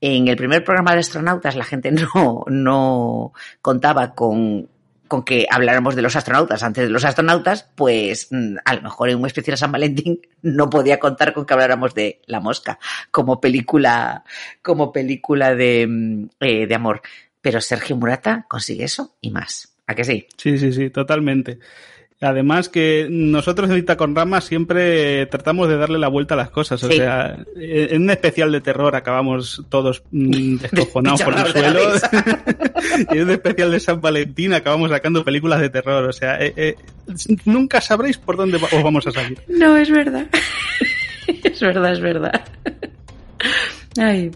en 0.00 0.28
el 0.28 0.36
primer 0.36 0.64
programa 0.64 0.92
de 0.92 1.00
astronautas 1.00 1.56
la 1.56 1.64
gente 1.64 1.90
no, 2.14 2.44
no 2.46 3.32
contaba 3.60 4.14
con, 4.14 4.68
con 5.08 5.24
que 5.24 5.46
habláramos 5.50 5.94
de 5.94 6.02
los 6.02 6.16
astronautas 6.16 6.62
antes 6.62 6.84
de 6.84 6.90
los 6.90 7.04
astronautas, 7.04 7.68
pues 7.74 8.28
mm, 8.30 8.56
a 8.64 8.74
lo 8.74 8.82
mejor 8.82 9.10
en 9.10 9.18
un 9.18 9.26
especial 9.26 9.56
San 9.56 9.72
Valentín 9.72 10.20
no 10.42 10.70
podía 10.70 10.98
contar 10.98 11.32
con 11.32 11.46
que 11.46 11.54
habláramos 11.54 11.94
de 11.94 12.20
La 12.26 12.40
Mosca 12.40 12.78
como 13.10 13.40
película, 13.40 14.24
como 14.62 14.92
película 14.92 15.54
de, 15.54 15.86
mm, 15.88 16.28
eh, 16.40 16.66
de 16.66 16.74
amor. 16.74 17.02
Pero 17.40 17.60
Sergio 17.60 17.96
Murata 17.96 18.44
consigue 18.48 18.84
eso 18.84 19.16
y 19.20 19.30
más. 19.30 19.76
¿A 19.86 19.94
que 19.94 20.04
sí? 20.04 20.26
Sí, 20.36 20.58
sí, 20.58 20.72
sí, 20.72 20.90
totalmente. 20.90 21.60
Además 22.22 22.70
que 22.70 23.08
nosotros 23.10 23.68
en 23.70 23.76
Ita 23.76 23.98
con 23.98 24.16
Rama 24.16 24.40
siempre 24.40 25.26
tratamos 25.26 25.68
de 25.68 25.76
darle 25.76 25.98
la 25.98 26.08
vuelta 26.08 26.32
a 26.32 26.38
las 26.38 26.48
cosas. 26.48 26.82
O 26.82 26.88
Sí. 26.90 26.96
sea, 26.96 27.36
en 27.56 28.02
un 28.02 28.10
especial 28.10 28.50
de 28.52 28.62
terror 28.62 28.96
acabamos 28.96 29.62
todos 29.68 30.02
mm, 30.12 30.56
descojonados 30.72 31.22
por 31.22 31.34
el 31.38 31.46
suelo. 31.48 31.80
y 33.12 33.18
en 33.18 33.24
un 33.24 33.30
especial 33.32 33.70
de 33.70 33.80
San 33.80 34.00
Valentín 34.00 34.54
acabamos 34.54 34.90
sacando 34.90 35.24
películas 35.24 35.60
de 35.60 35.68
terror. 35.68 36.04
O 36.08 36.12
sea, 36.12 36.42
eh, 36.42 36.54
eh, 36.56 36.76
nunca 37.44 37.82
sabréis 37.82 38.16
por 38.16 38.36
dónde 38.38 38.56
os 38.56 38.82
vamos 38.82 39.06
a 39.06 39.10
salir. 39.12 39.38
No, 39.48 39.76
es 39.76 39.90
verdad. 39.90 40.26
es 41.44 41.60
verdad, 41.60 41.92
es 41.92 42.00
verdad. 42.00 42.44
Ay. 43.98 44.30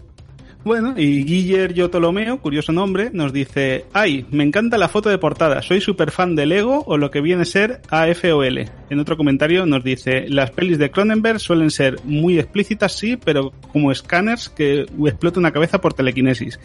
Bueno, 0.63 0.93
y 0.95 1.23
Guiller 1.23 1.73
Yotolomeo, 1.73 2.39
curioso 2.39 2.71
nombre, 2.71 3.09
nos 3.11 3.33
dice, 3.33 3.85
ay, 3.93 4.27
me 4.29 4.43
encanta 4.43 4.77
la 4.77 4.89
foto 4.89 5.09
de 5.09 5.17
portada, 5.17 5.63
soy 5.63 5.81
súper 5.81 6.11
fan 6.11 6.35
de 6.35 6.45
Lego 6.45 6.83
o 6.85 6.97
lo 6.97 7.09
que 7.09 7.19
viene 7.19 7.41
a 7.41 7.45
ser 7.45 7.81
AFOL. 7.89 8.69
En 8.91 8.99
otro 8.99 9.17
comentario 9.17 9.65
nos 9.65 9.83
dice, 9.83 10.25
las 10.29 10.51
pelis 10.51 10.77
de 10.77 10.91
Cronenberg 10.91 11.39
suelen 11.39 11.71
ser 11.71 11.97
muy 12.03 12.37
explícitas, 12.37 12.93
sí, 12.93 13.17
pero 13.17 13.51
como 13.71 13.91
escáneres 13.91 14.49
que 14.49 14.85
explota 15.05 15.39
una 15.39 15.51
cabeza 15.51 15.81
por 15.81 15.95
telequinesis. 15.95 16.59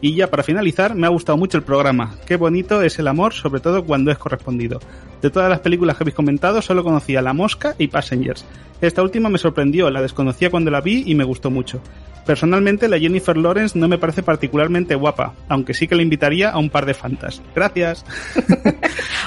Y 0.00 0.14
ya 0.14 0.30
para 0.30 0.42
finalizar, 0.42 0.94
me 0.94 1.06
ha 1.06 1.10
gustado 1.10 1.36
mucho 1.36 1.58
el 1.58 1.64
programa. 1.64 2.16
Qué 2.26 2.36
bonito 2.36 2.80
es 2.80 2.98
el 2.98 3.06
amor, 3.06 3.34
sobre 3.34 3.60
todo 3.60 3.84
cuando 3.84 4.10
es 4.10 4.16
correspondido. 4.16 4.80
De 5.22 5.30
todas 5.30 5.48
las 5.48 5.60
películas 5.60 5.96
que 5.96 6.02
habéis 6.02 6.14
comentado, 6.16 6.60
solo 6.60 6.82
conocía 6.84 7.22
La 7.22 7.32
Mosca 7.32 7.74
y 7.78 7.86
Passengers. 7.86 8.44
Esta 8.80 9.02
última 9.02 9.28
me 9.28 9.38
sorprendió, 9.38 9.88
la 9.90 10.02
desconocía 10.02 10.50
cuando 10.50 10.70
la 10.70 10.80
vi 10.80 11.04
y 11.06 11.14
me 11.14 11.22
gustó 11.24 11.50
mucho. 11.50 11.80
Personalmente, 12.26 12.88
la 12.88 12.98
Jennifer 13.00 13.36
Lawrence 13.36 13.76
no 13.76 13.88
me 13.88 13.98
parece 13.98 14.22
particularmente 14.22 14.94
guapa, 14.94 15.34
aunque 15.48 15.74
sí 15.74 15.88
que 15.88 15.96
la 15.96 16.02
invitaría 16.02 16.50
a 16.50 16.58
un 16.58 16.70
par 16.70 16.86
de 16.86 16.94
fantas. 16.94 17.42
Gracias. 17.54 18.04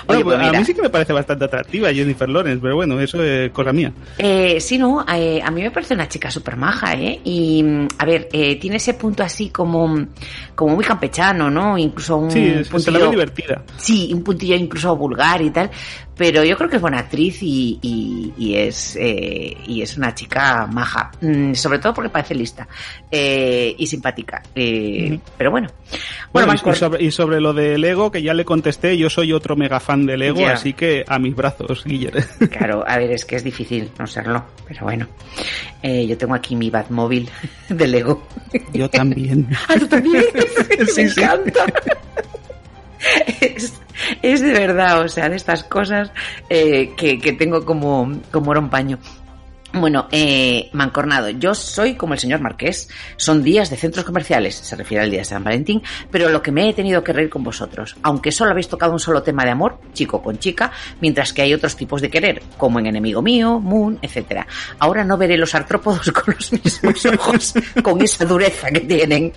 Oye, 0.07 0.23
pues 0.23 0.37
a 0.39 0.51
mí 0.51 0.63
sí 0.63 0.73
que 0.73 0.81
me 0.81 0.89
parece 0.89 1.11
bastante 1.13 1.45
atractiva 1.45 1.91
Jennifer 1.91 2.29
Lawrence, 2.29 2.59
pero 2.61 2.75
bueno, 2.75 2.99
eso 2.99 3.21
es 3.23 3.51
cosa 3.51 3.73
mía. 3.73 3.91
Eh, 4.17 4.59
sí, 4.61 4.77
no, 4.77 5.03
eh, 5.13 5.41
a 5.43 5.49
mí 5.51 5.61
me 5.63 5.71
parece 5.71 5.93
una 5.93 6.07
chica 6.07 6.29
súper 6.29 6.55
maja, 6.57 6.93
¿eh? 6.93 7.19
Y, 7.23 7.63
mm, 7.63 7.87
a 7.97 8.05
ver, 8.05 8.29
eh, 8.31 8.55
tiene 8.59 8.77
ese 8.77 8.93
punto 8.93 9.23
así 9.23 9.49
como, 9.49 10.05
como 10.53 10.75
muy 10.75 10.85
campechano, 10.85 11.49
¿no? 11.49 11.77
Incluso 11.77 12.17
un 12.17 12.31
Sí, 12.31 12.63
se- 12.63 12.79
se 12.79 12.91
la 12.91 12.99
ve 12.99 13.05
puntillo- 13.05 13.09
divertida. 13.11 13.63
Sí, 13.77 14.11
un 14.13 14.23
puntillo 14.23 14.55
incluso 14.55 14.95
vulgar 14.95 15.41
y 15.41 15.49
tal, 15.49 15.69
pero 16.17 16.43
yo 16.43 16.55
creo 16.57 16.69
que 16.69 16.77
es 16.77 16.81
buena 16.81 16.99
actriz 16.99 17.39
y, 17.41 17.77
y, 17.81 18.33
y 18.37 18.55
es 18.55 18.95
eh, 18.99 19.57
y 19.67 19.81
es 19.81 19.97
una 19.97 20.13
chica 20.15 20.65
maja, 20.71 21.11
Mm, 21.21 21.53
sobre 21.53 21.79
todo 21.79 21.93
porque 21.93 22.09
parece 22.09 22.35
lista 22.35 22.67
eh, 23.11 23.75
y 23.77 23.85
simpática. 23.87 24.41
Eh. 24.55 25.19
Pero 25.37 25.51
bueno, 25.51 25.69
Bueno, 26.31 26.47
más 26.47 26.61
y, 26.65 26.73
sobre, 26.79 27.03
y 27.03 27.11
sobre 27.11 27.41
lo 27.41 27.53
de 27.53 27.77
Lego, 27.77 28.11
que 28.11 28.21
ya 28.21 28.33
le 28.33 28.45
contesté, 28.45 28.97
yo 28.97 29.09
soy 29.09 29.33
otro 29.33 29.55
mega 29.55 29.79
fan 29.79 30.05
de 30.05 30.17
Lego, 30.17 30.39
Ya. 30.41 30.53
así 30.53 30.73
que 30.73 31.03
a 31.07 31.19
mis 31.19 31.35
brazos, 31.35 31.83
Guiller. 31.85 32.23
claro, 32.51 32.83
a 32.87 32.97
ver, 32.97 33.11
es 33.11 33.25
que 33.25 33.35
es 33.37 33.43
difícil 33.43 33.89
no 33.99 34.07
serlo, 34.07 34.43
pero 34.67 34.83
bueno, 34.83 35.07
Eh, 35.83 36.07
yo 36.07 36.17
tengo 36.17 36.33
aquí 36.33 36.55
mi 36.55 36.69
Batmóvil 36.69 37.29
de 37.69 37.87
Lego. 37.87 38.27
yo 38.73 38.89
también. 38.89 39.47
Ah, 39.67 39.75
tú 39.79 39.87
también. 39.87 40.23
Sí, 40.87 41.01
Me 41.01 41.09
sí. 41.09 41.21
encanta. 41.21 41.65
Es, 44.21 44.41
de 44.41 44.51
verdad, 44.51 45.01
o 45.01 45.07
sea, 45.07 45.29
de 45.29 45.37
estas 45.37 45.63
cosas 45.63 46.11
eh, 46.49 46.93
que, 46.97 47.17
tengo 47.33 47.65
como, 47.65 48.19
como 48.31 48.51
oro 48.51 48.59
en 48.59 48.69
paño. 48.69 48.99
Bueno, 49.77 50.07
eh, 50.09 50.69
Mancornado, 50.71 51.29
yo 51.31 51.53
soy 51.53 51.95
como 51.95 52.13
el 52.13 52.19
señor 52.19 52.39
Marqués. 52.39 52.87
Son 53.17 53.43
días 53.43 53.69
de 53.69 53.75
centros 53.75 54.05
comerciales, 54.05 54.55
se 54.55 54.75
refiere 54.75 55.03
al 55.03 55.09
día 55.09 55.19
de 55.19 55.25
San 55.25 55.43
Valentín, 55.43 55.83
pero 56.09 56.29
lo 56.29 56.41
que 56.41 56.51
me 56.51 56.69
he 56.69 56.73
tenido 56.73 57.03
que 57.03 57.11
reír 57.11 57.29
con 57.29 57.43
vosotros, 57.43 57.97
aunque 58.01 58.31
solo 58.31 58.51
habéis 58.51 58.69
tocado 58.69 58.93
un 58.93 58.99
solo 58.99 59.21
tema 59.21 59.43
de 59.43 59.51
amor, 59.51 59.79
chico 59.91 60.21
con 60.21 60.39
chica, 60.39 60.71
mientras 61.01 61.33
que 61.33 61.41
hay 61.41 61.53
otros 61.53 61.75
tipos 61.75 62.01
de 62.01 62.09
querer, 62.09 62.41
como 62.57 62.79
en 62.79 62.85
Enemigo 62.85 63.21
Mío, 63.21 63.59
Moon, 63.59 63.99
etcétera. 64.01 64.47
Ahora 64.79 65.03
no 65.03 65.17
veré 65.17 65.37
los 65.37 65.53
artrópodos 65.53 66.09
con 66.13 66.35
los 66.35 66.53
mismos 66.53 67.05
ojos, 67.07 67.53
con 67.83 68.01
esa 68.01 68.23
dureza 68.23 68.69
que 68.69 68.79
tienen. 68.79 69.33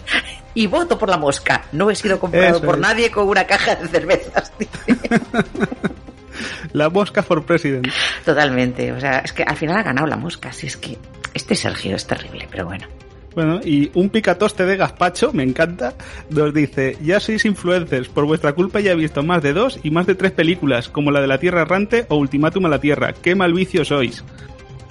Y 0.58 0.66
voto 0.66 0.98
por 0.98 1.08
la 1.08 1.16
mosca. 1.16 1.66
No 1.70 1.88
he 1.88 1.94
sido 1.94 2.18
comprado 2.18 2.56
Eso 2.56 2.66
por 2.66 2.74
es. 2.74 2.80
nadie 2.80 3.12
con 3.12 3.28
una 3.28 3.46
caja 3.46 3.76
de 3.76 3.86
cervezas. 3.86 4.52
La 6.72 6.90
mosca 6.90 7.22
for 7.22 7.44
president. 7.44 7.86
Totalmente. 8.24 8.90
O 8.90 8.98
sea, 8.98 9.20
es 9.20 9.32
que 9.32 9.44
al 9.44 9.56
final 9.56 9.76
ha 9.76 9.84
ganado 9.84 10.08
la 10.08 10.16
mosca. 10.16 10.52
Si 10.52 10.66
es 10.66 10.76
que 10.76 10.98
este 11.32 11.54
Sergio 11.54 11.94
es 11.94 12.08
terrible, 12.08 12.48
pero 12.50 12.64
bueno. 12.64 12.88
Bueno, 13.36 13.60
y 13.62 13.92
un 13.94 14.10
picatoste 14.10 14.66
de 14.66 14.76
gazpacho, 14.76 15.32
me 15.32 15.44
encanta, 15.44 15.94
nos 16.30 16.52
dice, 16.52 16.96
ya 17.04 17.20
sois 17.20 17.44
influencers, 17.44 18.08
por 18.08 18.24
vuestra 18.24 18.52
culpa 18.52 18.80
ya 18.80 18.90
he 18.90 18.96
visto 18.96 19.22
más 19.22 19.40
de 19.44 19.52
dos 19.52 19.78
y 19.84 19.92
más 19.92 20.08
de 20.08 20.16
tres 20.16 20.32
películas, 20.32 20.88
como 20.88 21.12
la 21.12 21.20
de 21.20 21.28
la 21.28 21.38
Tierra 21.38 21.62
Errante 21.62 22.04
o 22.08 22.16
Ultimátum 22.16 22.66
a 22.66 22.68
la 22.68 22.80
Tierra. 22.80 23.12
¡Qué 23.12 23.36
mal 23.36 23.52
vicio 23.52 23.84
sois! 23.84 24.24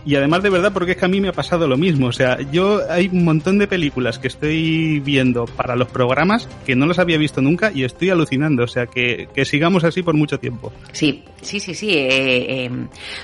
Y 0.08 0.16
además 0.16 0.42
de 0.42 0.50
verdad, 0.50 0.72
porque 0.72 0.94
es 0.94 0.98
que 0.98 1.04
a 1.04 1.10
mí 1.10 1.20
me 1.20 1.28
ha 1.28 1.34
pasado 1.34 1.68
lo 1.68 1.76
mismo. 1.76 2.08
O 2.08 2.14
sea, 2.14 2.40
yo 2.50 2.80
hay 2.90 3.10
un 3.12 3.26
montón 3.26 3.60
de 3.60 3.68
películas 3.68 4.18
que 4.20 4.30
estoy 4.30 5.02
viendo 5.02 5.44
para 5.44 5.76
los 5.76 5.90
programas 5.90 6.48
que 6.66 6.78
no 6.78 6.86
las 6.86 6.98
había 6.98 7.18
visto 7.18 7.42
nunca 7.42 7.74
y 7.74 7.84
estoy 7.84 8.10
alucinando. 8.10 8.64
O 8.64 8.68
sea, 8.68 8.86
que, 8.86 9.28
que 9.34 9.44
sigamos 9.44 9.84
así 9.84 10.04
por 10.04 10.16
mucho 10.16 10.40
tiempo. 10.40 10.72
Sí, 10.94 11.26
sí, 11.42 11.60
sí, 11.60 11.76
sí. 11.76 11.90
eh, 11.90 12.08
eh, 12.10 12.72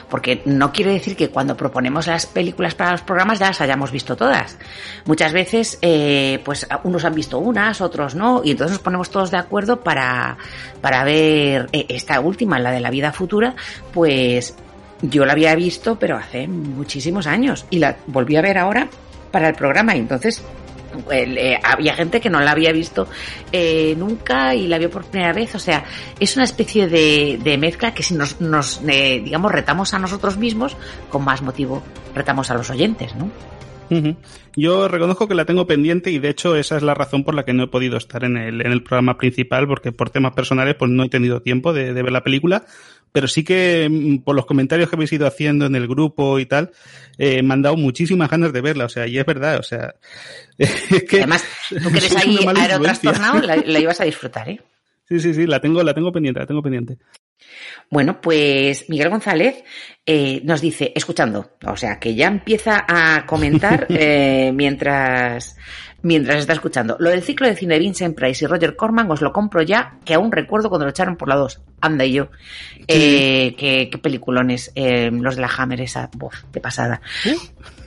porque 0.09 0.41
no 0.43 0.73
quiere 0.73 0.91
decir 0.91 1.15
que 1.15 1.29
cuando 1.29 1.55
proponemos 1.55 2.07
las 2.07 2.25
películas 2.25 2.75
para 2.75 2.91
los 2.91 3.01
programas 3.01 3.39
ya 3.39 3.47
las 3.47 3.61
hayamos 3.61 3.89
visto 3.89 4.17
todas. 4.17 4.57
Muchas 5.05 5.31
veces, 5.31 5.79
eh, 5.81 6.41
pues 6.43 6.67
unos 6.83 7.05
han 7.05 7.15
visto 7.15 7.39
unas, 7.39 7.79
otros 7.79 8.13
no, 8.13 8.41
y 8.43 8.51
entonces 8.51 8.73
nos 8.73 8.83
ponemos 8.83 9.09
todos 9.09 9.31
de 9.31 9.37
acuerdo 9.37 9.79
para, 9.79 10.37
para 10.81 11.05
ver 11.05 11.69
esta 11.71 12.19
última, 12.19 12.59
la 12.59 12.71
de 12.71 12.81
la 12.81 12.89
vida 12.89 13.13
futura, 13.13 13.55
pues 13.93 14.53
yo 15.03 15.25
la 15.25 15.33
había 15.33 15.53
visto, 15.55 15.99
pero 15.99 16.17
hace 16.17 16.47
muchísimos 16.47 17.27
años, 17.27 17.65
y 17.69 17.79
la 17.79 17.97
volví 18.07 18.35
a 18.35 18.41
ver 18.41 18.57
ahora 18.57 18.87
para 19.31 19.49
el 19.49 19.55
programa, 19.55 19.95
y 19.95 19.99
entonces 19.99 20.43
eh, 21.11 21.59
había 21.63 21.95
gente 21.95 22.21
que 22.21 22.29
no 22.29 22.39
la 22.39 22.51
había 22.51 22.71
visto 22.71 23.07
eh, 23.51 23.95
nunca 23.97 24.53
y 24.55 24.67
la 24.67 24.77
vio 24.77 24.89
por 24.89 25.05
primera 25.05 25.33
vez. 25.33 25.55
O 25.55 25.59
sea, 25.59 25.83
es 26.19 26.35
una 26.35 26.45
especie 26.45 26.87
de, 26.87 27.39
de 27.43 27.57
mezcla 27.57 27.93
que 27.93 28.03
si 28.03 28.13
nos, 28.13 28.39
nos 28.41 28.81
eh, 28.87 29.21
digamos, 29.23 29.51
retamos 29.51 29.93
a 29.93 29.99
nosotros 29.99 30.37
mismos, 30.37 30.77
con 31.09 31.23
más 31.23 31.41
motivo 31.41 31.83
retamos 32.13 32.51
a 32.51 32.53
los 32.53 32.69
oyentes, 32.69 33.15
¿no? 33.15 33.31
Yo 34.55 34.87
reconozco 34.87 35.27
que 35.27 35.35
la 35.35 35.45
tengo 35.45 35.67
pendiente 35.67 36.11
y 36.11 36.19
de 36.19 36.29
hecho 36.29 36.55
esa 36.55 36.77
es 36.77 36.83
la 36.83 36.93
razón 36.93 37.23
por 37.23 37.33
la 37.35 37.45
que 37.45 37.53
no 37.53 37.63
he 37.63 37.67
podido 37.67 37.97
estar 37.97 38.23
en 38.23 38.37
el, 38.37 38.61
en 38.61 38.71
el 38.71 38.83
programa 38.83 39.17
principal 39.17 39.67
porque 39.67 39.91
por 39.91 40.09
temas 40.09 40.33
personales 40.33 40.75
pues 40.75 40.91
no 40.91 41.03
he 41.03 41.09
tenido 41.09 41.41
tiempo 41.41 41.73
de, 41.73 41.93
de 41.93 42.03
ver 42.03 42.11
la 42.11 42.23
película, 42.23 42.65
pero 43.13 43.27
sí 43.27 43.43
que 43.43 43.87
mm, 43.89 44.23
por 44.23 44.35
los 44.35 44.45
comentarios 44.45 44.89
que 44.89 44.95
habéis 44.97 45.13
ido 45.13 45.25
haciendo 45.25 45.65
en 45.65 45.75
el 45.75 45.87
grupo 45.87 46.39
y 46.39 46.45
tal, 46.45 46.71
eh, 47.17 47.41
me 47.41 47.53
han 47.53 47.61
dado 47.61 47.77
muchísimas 47.77 48.29
ganas 48.29 48.51
de 48.51 48.61
verla, 48.61 48.85
o 48.85 48.89
sea, 48.89 49.07
y 49.07 49.17
es 49.17 49.25
verdad, 49.25 49.59
o 49.59 49.63
sea, 49.63 49.95
es 50.57 51.03
que 51.03 51.17
Además, 51.17 51.45
tú 51.69 51.91
que 51.91 51.97
eres 51.97 52.15
ahí 52.15 52.39
aerotrastornado, 52.55 53.41
la, 53.41 53.55
la 53.55 53.79
ibas 53.79 54.01
a 54.01 54.05
disfrutar, 54.05 54.49
¿eh? 54.49 54.59
Sí, 55.07 55.19
sí, 55.19 55.33
sí, 55.33 55.45
la 55.45 55.59
tengo, 55.59 55.83
la 55.83 55.93
tengo 55.93 56.11
pendiente, 56.11 56.39
la 56.39 56.47
tengo 56.47 56.63
pendiente. 56.63 56.97
Bueno, 57.89 58.21
pues 58.21 58.89
Miguel 58.89 59.09
González 59.09 59.63
eh, 60.05 60.41
nos 60.43 60.61
dice, 60.61 60.91
escuchando, 60.95 61.51
o 61.65 61.77
sea, 61.77 61.99
que 61.99 62.15
ya 62.15 62.27
empieza 62.27 62.83
a 62.87 63.25
comentar 63.25 63.85
eh, 63.89 64.51
mientras, 64.53 65.55
mientras 66.01 66.39
está 66.39 66.53
escuchando. 66.53 66.97
Lo 66.99 67.11
del 67.11 67.21
ciclo 67.21 67.47
de 67.47 67.55
cine 67.55 67.75
de 67.75 67.81
Vincent 67.81 68.15
Price 68.15 68.43
y 68.43 68.47
Roger 68.47 68.75
Corman 68.75 69.11
os 69.11 69.21
lo 69.21 69.31
compro 69.31 69.61
ya, 69.61 69.99
que 70.03 70.15
aún 70.15 70.31
recuerdo 70.31 70.69
cuando 70.69 70.85
lo 70.85 70.91
echaron 70.91 71.17
por 71.17 71.29
la 71.29 71.35
2. 71.35 71.61
Anda 71.81 72.03
y 72.05 72.13
yo. 72.13 72.29
Eh, 72.87 73.55
qué, 73.57 73.89
qué 73.91 73.97
peliculones, 73.99 74.71
los 74.75 75.35
de 75.35 75.41
la 75.41 75.51
Hammer, 75.55 75.81
esa, 75.81 76.09
uf, 76.19 76.43
de 76.51 76.61
pasada. 76.61 77.01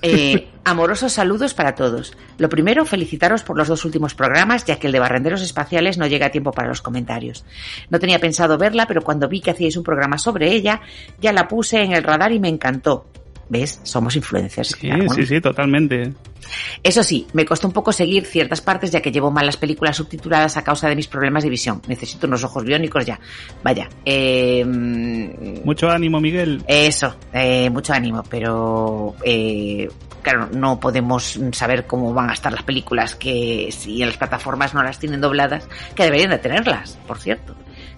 Eh, 0.02 0.48
amorosos 0.64 1.12
saludos 1.12 1.54
para 1.54 1.74
todos. 1.74 2.16
Lo 2.38 2.48
primero, 2.48 2.84
felicitaros 2.84 3.42
por 3.42 3.56
los 3.56 3.68
dos 3.68 3.84
últimos 3.84 4.14
programas, 4.14 4.64
ya 4.64 4.78
que 4.78 4.86
el 4.86 4.92
de 4.92 5.00
Barrenderos 5.00 5.42
Espaciales 5.42 5.98
no 5.98 6.06
llega 6.06 6.26
a 6.26 6.30
tiempo 6.30 6.52
para 6.52 6.68
los 6.68 6.82
comentarios. 6.82 7.44
No 7.90 7.98
tenía 7.98 8.18
pensado 8.18 8.58
verla, 8.58 8.86
pero 8.86 9.02
cuando 9.02 9.28
vi 9.28 9.40
que 9.40 9.50
hacíais 9.50 9.76
un 9.76 9.84
programa 9.84 10.18
sobre 10.18 10.52
ella, 10.52 10.80
ya 11.20 11.32
la 11.32 11.48
puse 11.48 11.82
en 11.82 11.92
el 11.92 12.02
radar 12.02 12.32
y 12.32 12.40
me 12.40 12.48
encantó. 12.48 13.06
¿Ves? 13.48 13.80
Somos 13.84 14.16
influencers. 14.16 14.76
Sí, 14.80 14.90
Ramón. 14.90 15.10
sí, 15.10 15.24
sí, 15.24 15.40
totalmente. 15.40 16.12
Eso 16.82 17.02
sí, 17.02 17.26
me 17.32 17.44
costó 17.44 17.66
un 17.66 17.72
poco 17.72 17.92
seguir 17.92 18.24
ciertas 18.24 18.60
partes 18.60 18.90
ya 18.90 19.00
que 19.00 19.10
llevo 19.12 19.30
mal 19.30 19.46
las 19.46 19.56
películas 19.56 19.96
subtituladas 19.96 20.56
a 20.56 20.64
causa 20.64 20.88
de 20.88 20.96
mis 20.96 21.06
problemas 21.06 21.44
de 21.44 21.50
visión. 21.50 21.80
Necesito 21.86 22.26
unos 22.26 22.42
ojos 22.44 22.64
biónicos 22.64 23.04
ya. 23.06 23.18
Vaya. 23.62 23.88
Eh, 24.04 24.64
Mucho 24.64 25.90
ánimo, 25.90 26.20
Miguel. 26.20 26.62
eso, 26.66 27.16
eh, 27.32 27.70
mucho 27.70 27.92
ánimo, 27.92 28.22
pero 28.28 29.14
eh, 29.24 29.88
claro, 30.22 30.48
no 30.52 30.78
podemos 30.80 31.38
saber 31.52 31.86
cómo 31.86 32.12
van 32.12 32.30
a 32.30 32.32
estar 32.34 32.52
las 32.52 32.62
películas 32.62 33.14
que 33.14 33.68
si 33.70 34.02
en 34.02 34.08
las 34.08 34.16
plataformas 34.18 34.74
no 34.74 34.82
las 34.82 34.98
tienen 34.98 35.20
dobladas, 35.20 35.68
que 35.94 36.04
deberían 36.04 36.30
de 36.30 36.38
tenerlas, 36.38 36.98
por 37.06 37.18
cierto. 37.18 37.54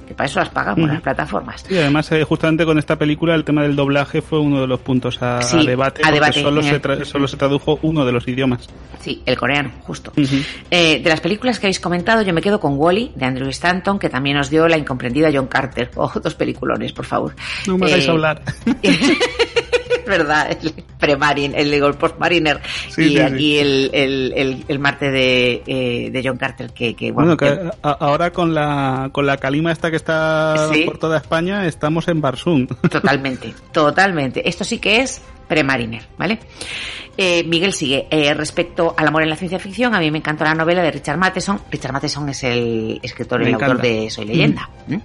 Que 0.09 0.15
para 0.15 0.29
eso 0.29 0.41
las 0.41 0.49
pagamos 0.49 0.85
Ujú. 0.85 0.93
las 0.95 1.03
plataformas. 1.03 1.65
Y 1.71 1.77
además, 1.77 2.11
eh, 2.13 2.25
justamente 2.25 2.65
con 2.65 2.79
esta 2.79 2.97
película, 2.97 3.35
el 3.35 3.45
tema 3.45 3.63
del 3.63 3.77
doblaje 3.77 4.23
fue 4.23 4.41
uno 4.41 4.61
de 4.61 4.67
los 4.67 4.81
puntos 4.81 5.23
a, 5.23 5.39
debate, 5.65 6.03
a 6.05 6.11
debate, 6.11 6.43
solo, 6.43 6.63
se 6.63 6.81
tra- 6.83 7.05
solo 7.05 7.29
se 7.29 7.37
tradujo 7.37 7.79
uno 7.83 8.05
de 8.05 8.13
los 8.13 8.27
idiomas. 8.27 8.69
Sí, 9.01 9.23
el 9.27 9.37
coreano, 9.37 9.71
justo. 9.83 10.13
Eh, 10.71 11.01
de 11.03 11.09
las 11.11 11.21
películas 11.21 11.59
que 11.61 11.67
habéis 11.67 11.79
comentado, 11.81 12.23
yo 12.23 12.33
me 12.33 12.41
quedo 12.41 12.59
con 12.59 12.75
Wally, 12.77 13.13
de 13.15 13.27
Andrew 13.27 13.49
Stanton, 13.51 13.99
que 13.99 14.09
también 14.09 14.37
nos 14.37 14.51
dio 14.51 14.67
la 14.67 14.77
incomprendida 14.79 15.31
John 15.33 15.47
Carter. 15.47 15.91
Oh, 16.01 16.11
dos 16.23 16.35
peliculones, 16.35 16.93
por 16.93 17.05
favor. 17.05 17.35
No 17.67 17.77
me 17.77 17.87
hagáis 17.87 18.07
Eh, 18.07 18.11
hablar. 18.11 18.43
verdad, 20.09 20.51
el 20.51 20.73
Premarine, 20.99 21.57
el, 21.61 21.73
el 21.73 21.95
Postmariner 21.95 22.61
Sí, 22.89 23.03
y 23.03 23.09
sí, 23.11 23.19
aquí 23.21 23.59
El, 23.59 23.91
el, 23.93 24.33
el, 24.37 24.65
el 24.67 24.79
Marte 24.79 25.11
de, 25.11 25.63
eh, 25.67 26.11
de 26.11 26.23
John 26.25 26.37
Carter, 26.39 26.73
que, 26.73 26.95
que 26.95 27.13
bueno, 27.13 27.37
Bueno, 27.37 27.37
que 27.37 27.71
a- 27.83 27.91
ahora 27.93 28.33
con 28.33 28.55
la, 28.55 29.11
con 29.13 29.27
la 29.27 29.37
calima 29.37 29.71
esta 29.73 29.91
que 29.91 29.97
está 29.97 30.69
por 30.87 30.99
toda 30.99 31.19
España, 31.19 31.67
estamos 31.67 32.09
en 32.09 32.21
Barsum. 32.21 32.67
Totalmente, 32.91 33.55
totalmente. 33.73 34.49
Esto 34.49 34.65
sí 34.65 34.79
que 34.79 35.01
es 35.01 35.23
Premariner, 35.47 36.03
¿vale? 36.19 36.39
Eh, 37.17 37.43
Miguel 37.45 37.73
sigue. 37.73 38.07
Eh, 38.11 38.33
respecto 38.35 38.95
al 38.97 39.09
amor 39.09 39.23
en 39.23 39.31
la 39.31 39.37
ciencia 39.37 39.59
ficción, 39.59 39.95
a 39.95 39.99
mí 39.99 40.11
me 40.11 40.19
encantó 40.19 40.45
la 40.45 40.55
novela 40.55 40.83
de 40.83 40.91
Richard 40.93 41.19
Matheson. 41.19 41.61
Richard 41.71 41.93
Matheson 41.93 42.29
es 42.29 42.45
el 42.45 43.01
escritor 43.03 43.43
y 43.43 43.47
el 43.49 43.55
autor 43.55 43.81
de 43.81 44.09
Soy 44.11 44.25
leyenda. 44.27 44.69
¿m? 44.89 45.01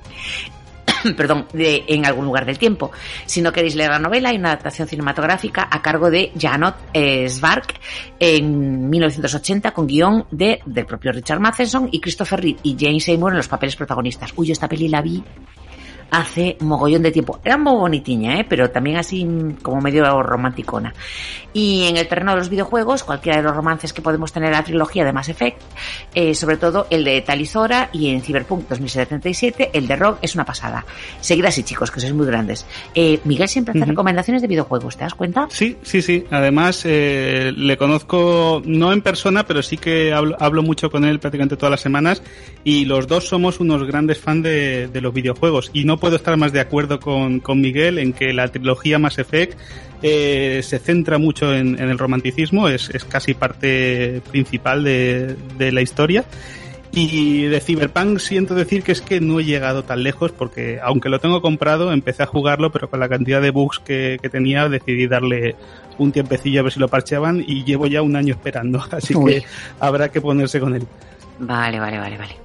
Perdón, 1.18 1.48
de 1.54 1.84
En 1.88 2.06
algún 2.06 2.26
lugar 2.26 2.46
del 2.46 2.58
tiempo. 2.58 2.92
Si 3.26 3.42
no 3.42 3.52
queréis 3.52 3.76
leer 3.76 3.92
la 3.92 4.00
novela, 4.00 4.30
hay 4.30 4.38
una 4.38 4.50
adaptación 4.50 4.88
cinematográfica 4.88 5.68
a 5.70 5.82
cargo 5.82 6.10
de 6.10 6.32
Janot 6.40 6.76
eh, 6.94 7.28
Svark 7.30 7.76
en 8.20 8.90
1980 8.90 9.72
con 9.72 9.88
guion 9.88 10.26
de, 10.32 10.62
del 10.66 10.86
propio 10.86 11.12
Richard 11.12 11.40
Matheson 11.40 11.90
y 11.92 12.00
Christopher 12.00 12.42
Reeve 12.42 12.60
y 12.64 12.76
James 12.80 13.04
Seymour 13.04 13.32
en 13.32 13.38
los 13.38 13.48
papeles 13.48 13.76
protagonistas. 13.76 14.32
Uy, 14.36 14.52
esta 14.52 14.68
peli 14.68 14.88
la 14.88 15.02
vi 15.02 15.24
hace 16.14 16.58
mogollón 16.60 17.02
de 17.02 17.12
tiempo. 17.12 17.40
Era 17.44 17.58
muy 17.58 17.74
bonitiña, 17.74 18.40
¿eh? 18.40 18.46
pero 18.48 18.70
también 18.70 18.98
así 18.98 19.26
mm, 19.26 19.56
como 19.64 19.82
medio 19.82 20.22
romanticona. 20.22 20.94
Y 21.54 21.88
en 21.88 21.98
el 21.98 22.08
terreno 22.08 22.32
de 22.32 22.38
los 22.38 22.50
videojuegos, 22.50 23.04
cualquiera 23.04 23.38
de 23.38 23.44
los 23.44 23.56
romances 23.56 23.94
que 23.94 24.02
podemos 24.02 24.32
tener 24.32 24.50
en 24.50 24.54
la 24.54 24.64
trilogía 24.64 25.04
de 25.04 25.12
Mass 25.12 25.30
Effect, 25.30 25.60
eh, 26.14 26.36
sobre 26.36 26.58
todo 26.58 26.86
el 26.92 27.04
de 27.04 27.22
Talizora 27.22 27.90
y 27.92 28.10
en 28.10 28.22
Cyberpunk 28.22 28.70
2077, 28.70 29.72
el 29.74 29.88
de 29.88 29.96
Rock, 29.96 30.20
es 30.22 30.36
una 30.36 30.46
pasada. 30.46 30.86
Seguid 31.20 31.46
así, 31.46 31.64
chicos, 31.64 31.90
que 31.90 32.00
sois 32.00 32.14
muy 32.14 32.28
grandes. 32.28 32.66
Eh, 32.94 33.20
Miguel 33.24 33.48
siempre 33.48 33.74
hace 33.76 33.90
recomendaciones 33.90 34.44
de 34.44 34.48
videojuegos, 34.48 34.96
¿te 34.96 35.06
das 35.06 35.16
cuenta? 35.16 35.48
Sí, 35.50 35.78
sí, 35.82 36.04
sí. 36.04 36.26
Además, 36.30 36.84
eh, 36.86 37.52
le 37.56 37.76
conozco 37.76 38.62
no 38.66 38.94
en 38.94 39.02
persona, 39.02 39.48
pero 39.48 39.64
sí 39.64 39.78
que 39.78 40.14
hablo, 40.14 40.38
hablo 40.40 40.62
mucho 40.62 40.92
con 40.92 41.06
él 41.06 41.20
prácticamente 41.20 41.58
todas 41.58 41.72
las 41.72 41.82
semanas. 41.82 42.22
Y 42.64 42.86
los 42.86 43.08
dos 43.08 43.28
somos 43.28 43.60
unos 43.60 43.84
grandes 43.84 44.20
fans 44.20 44.44
de, 44.44 44.88
de 44.88 45.02
los 45.02 45.14
videojuegos. 45.14 45.72
Y 45.74 45.86
no 45.86 45.98
puedo 46.04 46.18
estar 46.18 46.36
más 46.36 46.52
de 46.52 46.60
acuerdo 46.60 47.00
con, 47.00 47.40
con 47.40 47.62
Miguel 47.62 47.98
en 47.98 48.12
que 48.12 48.34
la 48.34 48.50
trilogía 48.50 49.00
Mass 49.00 49.20
Effect 49.20 49.58
eh, 50.02 50.60
se 50.62 50.78
centra 50.78 51.18
mucho 51.18 51.56
en, 51.56 51.80
en 51.80 51.88
el 51.88 51.98
romanticismo, 51.98 52.68
es, 52.68 52.90
es 52.90 53.06
casi 53.06 53.34
parte 53.34 54.22
principal 54.30 54.84
de, 54.84 55.38
de 55.58 55.72
la 55.72 55.80
historia. 55.82 56.26
Y 56.92 57.44
de 57.44 57.62
Cyberpunk 57.62 58.20
siento 58.20 58.54
decir 58.54 58.84
que 58.84 58.92
es 58.92 59.00
que 59.00 59.22
no 59.22 59.40
he 59.40 59.46
llegado 59.46 59.86
tan 59.86 60.04
lejos 60.04 60.34
porque 60.34 60.78
aunque 60.84 61.08
lo 61.08 61.20
tengo 61.20 61.42
comprado, 61.42 61.94
empecé 61.94 62.24
a 62.24 62.26
jugarlo, 62.26 62.70
pero 62.70 62.90
con 62.90 63.00
la 63.00 63.08
cantidad 63.08 63.42
de 63.42 63.52
bugs 63.52 63.80
que, 63.80 64.20
que 64.22 64.28
tenía 64.28 64.68
decidí 64.68 65.08
darle 65.08 65.56
un 65.98 66.12
tiempecillo 66.12 66.60
a 66.60 66.64
ver 66.64 66.74
si 66.74 66.82
lo 66.82 66.90
parcheaban 66.90 67.42
y 67.48 67.64
llevo 67.64 67.88
ya 67.88 68.02
un 68.02 68.18
año 68.18 68.34
esperando, 68.34 68.84
así 68.92 69.16
Uy. 69.16 69.36
que 69.36 69.44
habrá 69.80 70.10
que 70.10 70.20
ponerse 70.20 70.60
con 70.60 70.76
él. 70.76 70.86
Vale, 71.40 71.80
vale, 71.80 71.98
vale, 71.98 72.18
vale. 72.18 72.43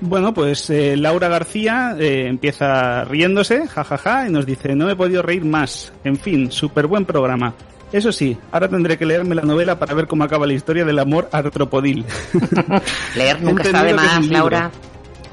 Bueno, 0.00 0.32
pues 0.32 0.70
eh, 0.70 0.96
Laura 0.96 1.28
García 1.28 1.96
eh, 1.98 2.26
empieza 2.28 3.04
riéndose, 3.04 3.66
jajaja, 3.66 4.28
y 4.28 4.30
nos 4.30 4.46
dice, 4.46 4.74
no 4.74 4.88
he 4.88 4.96
podido 4.96 5.22
reír 5.22 5.44
más. 5.44 5.92
En 6.04 6.16
fin, 6.16 6.52
súper 6.52 6.86
buen 6.86 7.04
programa. 7.04 7.54
Eso 7.92 8.12
sí, 8.12 8.36
ahora 8.52 8.68
tendré 8.68 8.98
que 8.98 9.06
leerme 9.06 9.34
la 9.34 9.42
novela 9.42 9.78
para 9.78 9.94
ver 9.94 10.06
cómo 10.06 10.22
acaba 10.22 10.46
la 10.46 10.52
historia 10.52 10.84
del 10.84 10.98
amor 10.98 11.28
artropodil. 11.32 12.04
Leer 13.16 13.42
nunca 13.42 13.62
está 13.62 13.82
de 13.82 13.90
es 13.90 13.96
más. 13.96 14.26
Laura. 14.28 14.70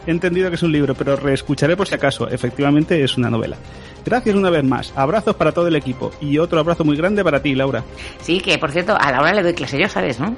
He 0.07 0.11
entendido 0.11 0.49
que 0.49 0.55
es 0.55 0.63
un 0.63 0.71
libro, 0.71 0.95
pero 0.95 1.15
reescucharé 1.15 1.75
por 1.75 1.87
si 1.87 1.95
acaso. 1.95 2.29
Efectivamente 2.29 3.03
es 3.03 3.17
una 3.17 3.29
novela. 3.29 3.57
Gracias 4.05 4.35
una 4.35 4.49
vez 4.49 4.63
más. 4.63 4.93
Abrazos 4.95 5.35
para 5.35 5.51
todo 5.51 5.67
el 5.67 5.75
equipo. 5.75 6.11
Y 6.21 6.37
otro 6.37 6.59
abrazo 6.59 6.85
muy 6.85 6.95
grande 6.95 7.23
para 7.23 7.41
ti, 7.41 7.55
Laura. 7.55 7.83
Sí, 8.21 8.39
que 8.39 8.57
por 8.57 8.71
cierto, 8.71 8.95
a 8.97 9.11
Laura 9.11 9.33
le 9.33 9.43
doy 9.43 9.53
clase 9.53 9.79
yo, 9.79 9.89
¿sabes, 9.89 10.19
no? 10.19 10.35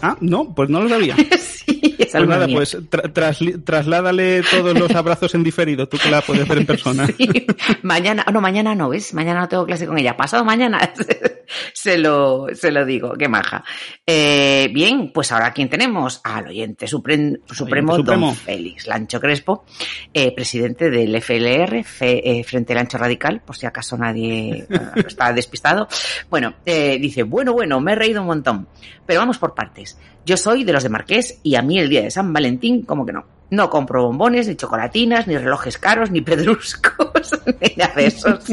Ah, 0.00 0.16
no, 0.20 0.52
pues 0.52 0.68
no 0.68 0.82
lo 0.82 0.88
sabía. 0.88 1.14
sí, 1.38 1.91
es 2.02 2.12
Pues 2.12 2.28
nada, 2.28 2.46
pues 2.48 2.76
tra- 2.90 3.62
trasládale 3.64 4.42
todos 4.42 4.78
los 4.78 4.90
abrazos 4.94 5.34
en 5.34 5.42
diferido, 5.42 5.88
tú 5.88 5.96
que 5.98 6.10
la 6.10 6.20
puedes 6.20 6.46
ver 6.46 6.58
en 6.58 6.66
persona. 6.66 7.06
Sí. 7.16 7.28
Mañana, 7.82 8.24
no, 8.32 8.40
mañana 8.40 8.74
no, 8.74 8.88
¿ves? 8.88 9.12
Mañana 9.14 9.40
no 9.40 9.48
tengo 9.48 9.66
clase 9.66 9.86
con 9.86 9.98
ella. 9.98 10.16
Pasado 10.16 10.44
mañana 10.44 10.92
se 11.72 11.98
lo, 11.98 12.46
se 12.54 12.70
lo 12.70 12.84
digo, 12.84 13.12
qué 13.18 13.28
maja. 13.28 13.64
Eh, 14.06 14.70
bien, 14.72 15.10
pues 15.12 15.30
ahora 15.32 15.52
¿quién 15.52 15.68
tenemos? 15.68 16.20
Al 16.24 16.48
oyente 16.48 16.86
supremo, 16.86 17.36
supremo. 17.50 17.98
don 17.98 18.34
Félix 18.34 18.86
Lancho 18.86 19.20
Crespo, 19.20 19.64
eh, 20.12 20.34
presidente 20.34 20.90
del 20.90 21.14
FLR, 21.20 21.84
Fe- 21.84 22.22
eh, 22.40 22.44
Frente 22.44 22.74
Lancho 22.74 22.98
Radical, 22.98 23.40
por 23.44 23.56
si 23.56 23.66
acaso 23.66 23.96
nadie 23.96 24.66
eh, 24.68 25.02
está 25.06 25.32
despistado. 25.32 25.86
Bueno, 26.30 26.54
eh, 26.64 26.98
dice, 27.00 27.22
bueno, 27.24 27.52
bueno, 27.52 27.80
me 27.80 27.92
he 27.92 27.96
reído 27.96 28.20
un 28.22 28.26
montón, 28.28 28.68
pero 29.06 29.20
vamos 29.20 29.38
por 29.38 29.54
partes. 29.54 29.98
Yo 30.24 30.36
soy 30.36 30.64
de 30.64 30.72
los 30.72 30.82
de 30.82 30.88
Marqués 30.88 31.38
y 31.42 31.56
a 31.56 31.62
mí 31.62 31.78
el 31.78 31.88
día 31.88 32.02
de 32.02 32.10
San 32.10 32.32
Valentín, 32.32 32.82
como 32.82 33.04
que 33.04 33.12
no. 33.12 33.24
No 33.50 33.68
compro 33.68 34.04
bombones, 34.04 34.48
ni 34.48 34.56
chocolatinas, 34.56 35.26
ni 35.26 35.36
relojes 35.36 35.76
caros, 35.76 36.10
ni 36.10 36.22
pedruscos, 36.22 37.38
ni 37.60 37.74
nada 37.76 37.94
de 37.96 38.06
esos. 38.06 38.46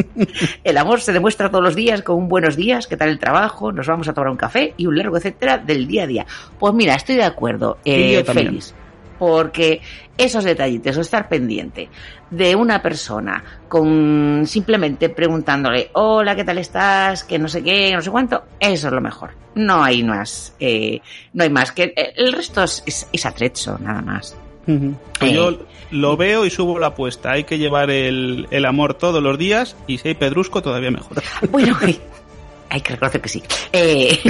El 0.61 0.77
amor 0.77 0.99
se 0.99 1.13
demuestra 1.13 1.49
todos 1.49 1.63
los 1.63 1.75
días 1.75 2.01
con 2.01 2.17
un 2.17 2.27
buenos 2.27 2.57
días, 2.57 2.85
qué 2.85 2.97
tal 2.97 3.07
el 3.07 3.17
trabajo, 3.17 3.71
nos 3.71 3.87
vamos 3.87 4.09
a 4.09 4.13
tomar 4.13 4.29
un 4.29 4.35
café 4.35 4.73
y 4.75 4.87
un 4.87 4.97
largo 4.97 5.15
etcétera 5.15 5.57
del 5.57 5.87
día 5.87 6.03
a 6.03 6.07
día. 6.07 6.25
Pues 6.59 6.73
mira, 6.73 6.95
estoy 6.95 7.15
de 7.15 7.23
acuerdo, 7.23 7.77
eh. 7.85 8.25
Félix, 8.25 8.75
porque 9.17 9.81
esos 10.19 10.43
detallitos 10.43 10.97
o 10.97 11.01
estar 11.01 11.27
pendiente 11.29 11.89
de 12.29 12.55
una 12.55 12.81
persona 12.81 13.43
con 13.67 14.43
simplemente 14.45 15.09
preguntándole, 15.09 15.89
hola, 15.93 16.35
¿qué 16.35 16.43
tal 16.43 16.57
estás? 16.57 17.23
Que 17.23 17.39
no 17.39 17.47
sé 17.47 17.63
qué, 17.63 17.91
no 17.93 18.01
sé 18.01 18.11
cuánto, 18.11 18.43
eso 18.59 18.87
es 18.87 18.93
lo 18.93 19.01
mejor. 19.01 19.31
No 19.55 19.83
hay 19.83 20.03
más, 20.03 20.53
eh, 20.59 21.01
no 21.33 21.43
hay 21.43 21.49
más 21.49 21.71
que 21.71 21.93
eh, 21.95 22.13
el 22.17 22.33
resto 22.33 22.63
es, 22.63 22.83
es, 22.85 23.07
es 23.11 23.25
atrecho, 23.25 23.77
nada 23.79 24.01
más. 24.01 24.37
Eh. 24.67 25.33
yo 25.33 25.57
lo 25.89 26.17
veo 26.17 26.45
y 26.45 26.49
subo 26.49 26.77
la 26.77 26.87
apuesta. 26.87 27.31
Hay 27.31 27.45
que 27.45 27.57
llevar 27.57 27.89
el, 27.89 28.47
el 28.51 28.65
amor 28.65 28.93
todos 28.93 29.23
los 29.23 29.37
días 29.37 29.75
y 29.87 29.97
si 29.97 30.09
hay 30.09 30.13
pedrusco 30.13 30.61
todavía 30.61 30.91
mejor. 30.91 31.23
Bueno, 31.49 31.77
hay 32.69 32.81
que 32.81 32.93
reconocer 32.93 33.21
que 33.21 33.29
sí. 33.29 33.43
Eh, 33.73 34.19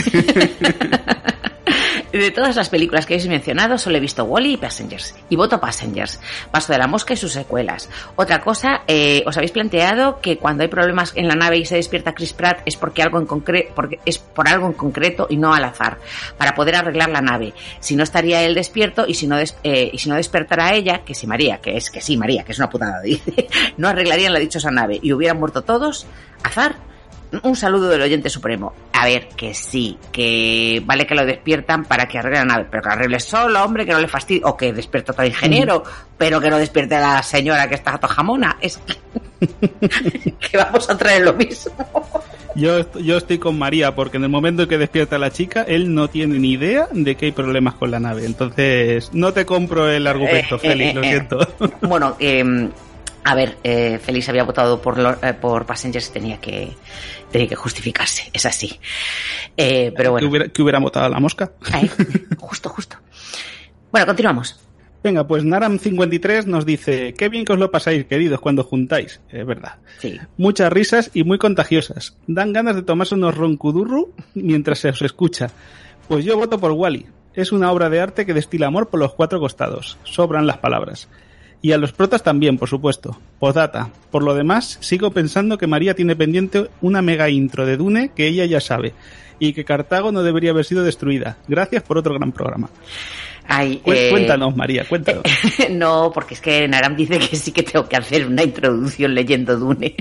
de 2.12 2.32
todas 2.32 2.56
las 2.56 2.70
películas 2.70 3.06
que 3.06 3.14
habéis 3.14 3.28
mencionado, 3.30 3.78
solo 3.78 3.98
he 3.98 4.00
visto 4.00 4.24
Wally 4.24 4.54
y 4.54 4.58
Passengers. 4.58 5.16
Y 5.30 5.36
voto 5.36 5.60
Passengers. 5.60 6.20
Paso 6.52 6.74
de 6.74 6.80
la 6.80 6.88
mosca 6.88 7.14
y 7.14 7.18
sus 7.18 7.32
secuelas. 7.34 7.90
Otra 8.16 8.42
cosa, 8.42 8.82
eh, 8.88 9.24
os 9.26 9.38
habéis 9.38 9.52
planteado 9.52 10.20
que 10.22 10.38
cuando 10.38 10.64
hay 10.64 10.70
problemas 10.70 11.14
en 11.16 11.28
la 11.28 11.36
nave 11.36 11.58
y 11.58 11.66
se 11.66 11.76
despierta 11.76 12.14
Chris 12.16 12.34
Pratt 12.34 12.62
es 12.66 12.76
porque 12.78 13.04
algo 13.04 13.20
en 13.20 13.26
concreto, 13.26 13.72
porque 13.76 14.00
es 14.06 14.18
por 14.18 14.48
algo 14.50 14.68
en 14.68 14.74
concreto 14.74 15.28
y 15.30 15.38
no 15.38 15.54
al 15.54 15.64
azar, 15.64 15.98
para 16.38 16.56
poder 16.56 16.76
arreglar 16.76 17.10
la 17.10 17.22
nave. 17.22 17.54
Si 17.80 17.96
no 17.96 18.04
estaría 18.04 18.42
él 18.44 18.56
despierto 18.56 19.06
y 19.08 19.14
si 19.14 19.28
no, 19.28 19.38
des- 19.38 19.56
eh, 19.64 19.90
y 19.94 19.98
si 20.00 20.10
no 20.10 20.16
despertara 20.16 20.74
ella, 20.74 21.02
que 21.06 21.14
si 21.14 21.28
María, 21.28 21.58
que 21.62 21.78
es 21.78 21.90
que 21.92 22.02
sí, 22.02 22.18
María, 22.18 22.44
que 22.44 22.54
es 22.54 22.58
una 22.58 22.70
putada, 22.70 23.02
dice, 23.04 23.48
no 23.78 23.88
arreglarían 23.88 24.34
la 24.34 24.40
dichosa 24.40 24.72
nave 24.72 25.00
y 25.02 25.14
hubieran 25.14 25.38
muerto 25.40 25.62
todos, 25.64 26.08
azar, 26.44 26.76
un 27.44 27.56
saludo 27.56 27.90
del 27.90 28.02
oyente 28.02 28.30
supremo. 28.30 28.74
A 28.94 29.06
ver, 29.06 29.30
que 29.30 29.54
sí, 29.54 29.98
que 30.12 30.82
vale 30.86 31.06
que 31.06 31.16
lo 31.16 31.26
despiertan 31.26 31.86
para 31.86 32.08
que 32.08 32.18
arregle 32.18 32.40
la 32.40 32.46
nave, 32.46 32.68
pero 32.70 32.84
que 32.84 32.90
arregle 32.90 33.20
solo, 33.20 33.64
hombre, 33.64 33.86
que 33.86 33.94
no 33.94 34.00
le 34.00 34.08
fastidie, 34.08 34.42
o 34.44 34.58
que 34.58 34.74
despierte 34.74 35.12
a 35.12 35.14
otro 35.14 35.26
ingeniero, 35.26 35.84
pero 36.18 36.42
que 36.42 36.50
no 36.50 36.58
despierte 36.58 36.96
a 36.96 37.00
la 37.16 37.24
señora 37.24 37.70
que 37.70 37.76
está 37.76 37.98
jamona. 38.08 38.58
Es 38.60 38.80
que, 40.40 40.58
vamos 40.58 40.90
a 40.90 40.98
traer 40.98 41.24
lo 41.24 41.34
mismo. 41.34 41.72
Yo, 42.56 42.92
yo 43.00 43.18
estoy 43.18 43.38
con 43.38 43.58
María 43.60 43.94
porque 43.94 44.18
en 44.18 44.24
el 44.24 44.30
momento 44.30 44.64
en 44.64 44.70
que 44.70 44.78
despierta 44.78 45.20
la 45.20 45.32
chica, 45.32 45.64
él 45.68 45.94
no 45.94 46.10
tiene 46.10 46.40
ni 46.40 46.54
idea 46.54 46.88
de 46.92 47.16
que 47.16 47.28
hay 47.28 47.32
problemas 47.32 47.76
con 47.76 47.92
la 47.92 48.00
nave. 48.00 48.26
Entonces, 48.26 49.12
no 49.14 49.32
te 49.34 49.46
compro 49.46 49.90
el 49.90 50.08
argumento, 50.08 50.56
Eh, 50.56 50.60
Félix, 50.60 50.92
eh, 50.92 50.94
lo 50.96 51.04
eh, 51.04 51.10
siento. 51.10 51.48
Bueno, 51.82 52.18
eh, 52.20 52.70
a 53.24 53.36
ver, 53.36 53.58
eh, 53.64 54.00
Félix 54.02 54.30
había 54.30 54.44
votado 54.44 54.82
por, 54.82 54.98
eh, 55.22 55.34
por 55.34 55.66
Passengers, 55.66 56.12
tenía 56.12 56.40
que, 56.40 56.72
tenía 57.32 57.48
que 57.48 57.56
justificarse, 57.56 58.30
es 58.34 58.46
así. 58.46 58.80
Eh, 59.58 59.92
pero 59.96 60.10
que, 60.10 60.12
bueno, 60.12 60.30
hubiera, 60.30 60.48
que 60.48 60.62
hubiera 60.62 60.80
votado 60.80 61.06
a 61.06 61.10
la 61.10 61.20
mosca. 61.20 61.52
Ahí, 61.72 61.90
justo, 62.38 62.70
justo. 62.70 62.98
Bueno, 63.92 64.06
continuamos. 64.08 64.60
Venga, 65.02 65.26
pues 65.26 65.46
Naram53 65.46 66.46
nos 66.46 66.66
dice, 66.66 67.14
qué 67.14 67.30
bien 67.30 67.46
que 67.46 67.54
os 67.54 67.60
lo 67.60 67.72
pasáis, 67.72 68.06
queridos, 68.06 68.42
cuando 68.42 68.64
juntáis. 68.64 69.22
Es 69.30 69.46
verdad. 69.46 69.78
Sí. 70.00 70.20
Muchas 70.38 70.72
risas 70.74 71.12
y 71.14 71.24
muy 71.24 71.38
contagiosas. 71.38 72.18
Dan 72.28 72.52
ganas 72.52 72.76
de 72.76 72.82
tomarse 72.82 73.16
unos 73.16 73.36
roncudurru 73.36 74.14
mientras 74.34 74.80
se 74.80 74.90
os 74.90 75.02
escucha. 75.02 75.52
Pues 76.10 76.26
yo 76.26 76.38
voto 76.38 76.60
por 76.60 76.72
Wally. 76.72 77.06
Es 77.34 77.54
una 77.54 77.72
obra 77.72 77.90
de 77.90 78.02
arte 78.02 78.26
que 78.26 78.34
destila 78.34 78.68
amor 78.68 78.90
por 78.90 79.00
los 79.00 79.14
cuatro 79.14 79.40
costados. 79.40 79.98
Sobran 80.04 80.48
las 80.48 80.58
palabras. 80.58 81.08
Y 81.62 81.74
a 81.74 81.78
los 81.78 81.92
protas 81.92 82.24
también, 82.24 82.58
por 82.58 82.70
supuesto. 82.70 83.20
Postdata. 83.40 83.90
Por 84.12 84.24
lo 84.24 84.34
demás, 84.34 84.78
sigo 84.82 85.12
pensando 85.12 85.58
que 85.58 85.68
María 85.68 85.94
tiene 85.94 86.16
pendiente 86.16 86.70
una 86.82 87.02
mega 87.02 87.30
intro 87.30 87.66
de 87.66 87.78
Dune 87.78 88.12
que 88.16 88.28
ella 88.28 88.46
ya 88.46 88.62
sabe. 88.62 88.94
Y 89.40 89.54
que 89.54 89.66
Cartago 89.66 90.12
no 90.12 90.24
debería 90.24 90.52
haber 90.52 90.66
sido 90.66 90.84
destruida. 90.84 91.38
Gracias 91.48 91.84
por 91.84 91.98
otro 91.98 92.14
gran 92.14 92.32
programa. 92.32 92.70
Ay, 93.48 93.82
eh, 93.86 94.10
Cuéntanos, 94.12 94.56
María, 94.56 94.86
cuéntanos. 94.88 95.24
no, 95.72 96.12
porque 96.14 96.36
es 96.36 96.42
que 96.42 96.68
Naram 96.68 96.96
dice 96.96 97.18
que 97.18 97.36
sí 97.36 97.52
que 97.52 97.64
tengo 97.64 97.90
que 97.90 97.98
hacer 97.98 98.28
una 98.28 98.44
introducción 98.44 99.14
leyendo 99.16 99.58
Dune. 99.58 99.96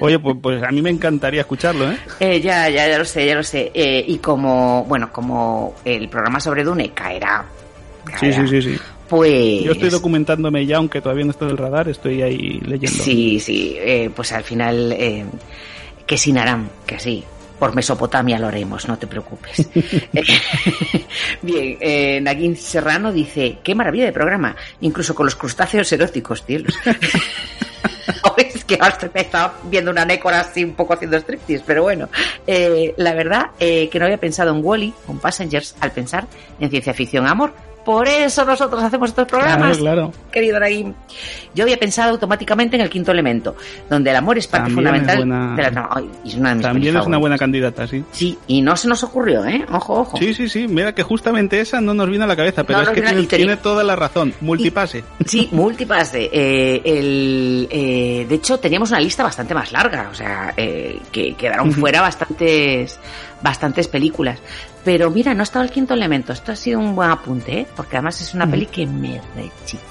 Oye, 0.00 0.18
pues, 0.18 0.36
pues 0.40 0.62
a 0.62 0.70
mí 0.70 0.82
me 0.82 0.90
encantaría 0.90 1.40
escucharlo, 1.40 1.90
¿eh? 1.90 1.98
Eh, 2.20 2.40
ya, 2.40 2.68
ya, 2.68 2.88
ya 2.88 2.98
lo 2.98 3.04
sé, 3.04 3.26
ya 3.26 3.34
lo 3.34 3.42
sé. 3.42 3.72
Eh, 3.74 4.04
y 4.06 4.18
como, 4.18 4.84
bueno, 4.84 5.10
como 5.12 5.76
el 5.84 6.08
programa 6.08 6.40
sobre 6.40 6.62
Dune 6.62 6.90
caerá, 6.92 7.44
Sí, 8.04 8.12
caerá, 8.12 8.46
sí, 8.46 8.48
sí, 8.48 8.62
sí. 8.62 8.80
Pues... 9.08 9.62
Yo 9.64 9.72
estoy 9.72 9.90
documentándome 9.90 10.66
ya, 10.66 10.76
aunque 10.76 11.00
todavía 11.00 11.24
no 11.24 11.30
estoy 11.32 11.46
en 11.48 11.52
el 11.52 11.58
radar, 11.58 11.88
estoy 11.88 12.22
ahí 12.22 12.60
leyendo. 12.64 13.02
Sí, 13.02 13.40
sí, 13.40 13.76
eh, 13.78 14.10
pues 14.14 14.32
al 14.32 14.44
final, 14.44 14.92
eh, 14.92 15.24
que 16.06 16.16
sin 16.18 16.38
Aram, 16.38 16.68
que 16.86 16.98
sí. 16.98 17.24
Por 17.58 17.74
Mesopotamia 17.74 18.38
lo 18.38 18.46
haremos, 18.46 18.86
no 18.86 18.96
te 18.98 19.08
preocupes. 19.08 19.68
Bien, 21.42 21.76
eh, 21.80 22.20
Nagin 22.22 22.56
Serrano 22.56 23.12
dice, 23.12 23.58
qué 23.64 23.74
maravilla 23.74 24.04
de 24.04 24.12
programa, 24.12 24.54
incluso 24.80 25.14
con 25.14 25.26
los 25.26 25.34
crustáceos 25.34 25.90
eróticos, 25.92 26.44
cielos. 26.44 26.74
es 28.36 28.64
que 28.64 28.74
ahora 28.80 28.88
estoy- 28.96 29.10
estaba 29.14 29.54
viendo 29.64 29.90
una 29.90 30.04
nécora 30.04 30.40
así 30.40 30.64
un 30.64 30.74
poco 30.74 30.94
haciendo 30.94 31.16
striptease, 31.16 31.64
pero 31.66 31.82
bueno, 31.82 32.08
eh, 32.46 32.94
la 32.96 33.14
verdad 33.14 33.46
eh, 33.58 33.88
que 33.90 33.98
no 33.98 34.04
había 34.04 34.18
pensado 34.18 34.54
en 34.54 34.64
Wally, 34.64 34.94
con 35.06 35.18
Passengers, 35.18 35.74
al 35.80 35.92
pensar 35.92 36.26
en 36.60 36.70
ciencia 36.70 36.94
ficción 36.94 37.26
amor. 37.26 37.52
Por 37.88 38.06
eso 38.06 38.44
nosotros 38.44 38.82
hacemos 38.84 39.08
estos 39.08 39.26
programas 39.26 39.78
Claro, 39.78 40.10
claro. 40.10 40.12
querido 40.30 40.60
Naim. 40.60 40.92
Yo 41.54 41.64
había 41.64 41.78
pensado 41.78 42.10
automáticamente 42.10 42.76
en 42.76 42.82
el 42.82 42.90
quinto 42.90 43.12
elemento, 43.12 43.56
donde 43.88 44.10
el 44.10 44.16
amor 44.16 44.36
es 44.36 44.46
parte 44.46 44.66
También 44.66 44.76
fundamental 44.76 45.18
es 45.20 45.24
buena- 45.26 45.56
de 45.56 45.62
la 45.62 46.02
es 46.22 46.34
una 46.34 46.48
de 46.50 46.54
mis 46.56 46.62
También 46.64 46.96
es 46.98 47.06
una 47.06 47.16
buena 47.16 47.38
candidata, 47.38 47.86
sí. 47.86 48.04
Sí, 48.12 48.38
y 48.46 48.60
no 48.60 48.76
se 48.76 48.88
nos 48.88 49.02
ocurrió, 49.04 49.42
¿eh? 49.46 49.64
Ojo, 49.72 50.00
ojo. 50.00 50.18
Sí, 50.18 50.34
sí, 50.34 50.50
sí. 50.50 50.68
Mira 50.68 50.94
que 50.94 51.02
justamente 51.02 51.60
esa 51.62 51.80
no 51.80 51.94
nos 51.94 52.10
viene 52.10 52.24
a 52.24 52.26
la 52.26 52.36
cabeza, 52.36 52.62
pero 52.62 52.82
No 52.82 52.90
es 52.92 53.26
que 53.26 53.36
tiene 53.38 53.56
toda 53.56 53.82
la 53.82 53.96
razón. 53.96 54.34
Multipase. 54.42 55.02
Sí, 55.24 55.48
multipase. 55.52 56.28
Eh, 56.30 56.82
el, 56.84 57.68
eh, 57.70 58.26
de 58.28 58.34
hecho, 58.34 58.58
teníamos 58.58 58.90
una 58.90 59.00
lista 59.00 59.22
bastante 59.22 59.54
más 59.54 59.72
larga, 59.72 60.10
o 60.12 60.14
sea, 60.14 60.52
eh, 60.58 61.00
que 61.10 61.32
quedaron 61.36 61.72
fuera 61.72 62.02
bastantes, 62.02 63.00
bastantes 63.42 63.88
películas. 63.88 64.38
Pero 64.84 65.10
mira, 65.10 65.34
no 65.34 65.40
ha 65.40 65.44
estado 65.44 65.64
el 65.64 65.70
quinto 65.70 65.94
elemento. 65.94 66.32
Esto 66.32 66.52
ha 66.52 66.56
sido 66.56 66.78
un 66.80 66.94
buen 66.94 67.10
apunte, 67.10 67.60
¿eh? 67.60 67.66
porque 67.76 67.96
además 67.96 68.20
es 68.20 68.34
una 68.34 68.50
peli 68.50 68.66
que 68.66 68.86
me 68.86 69.20
rechifla. 69.36 69.82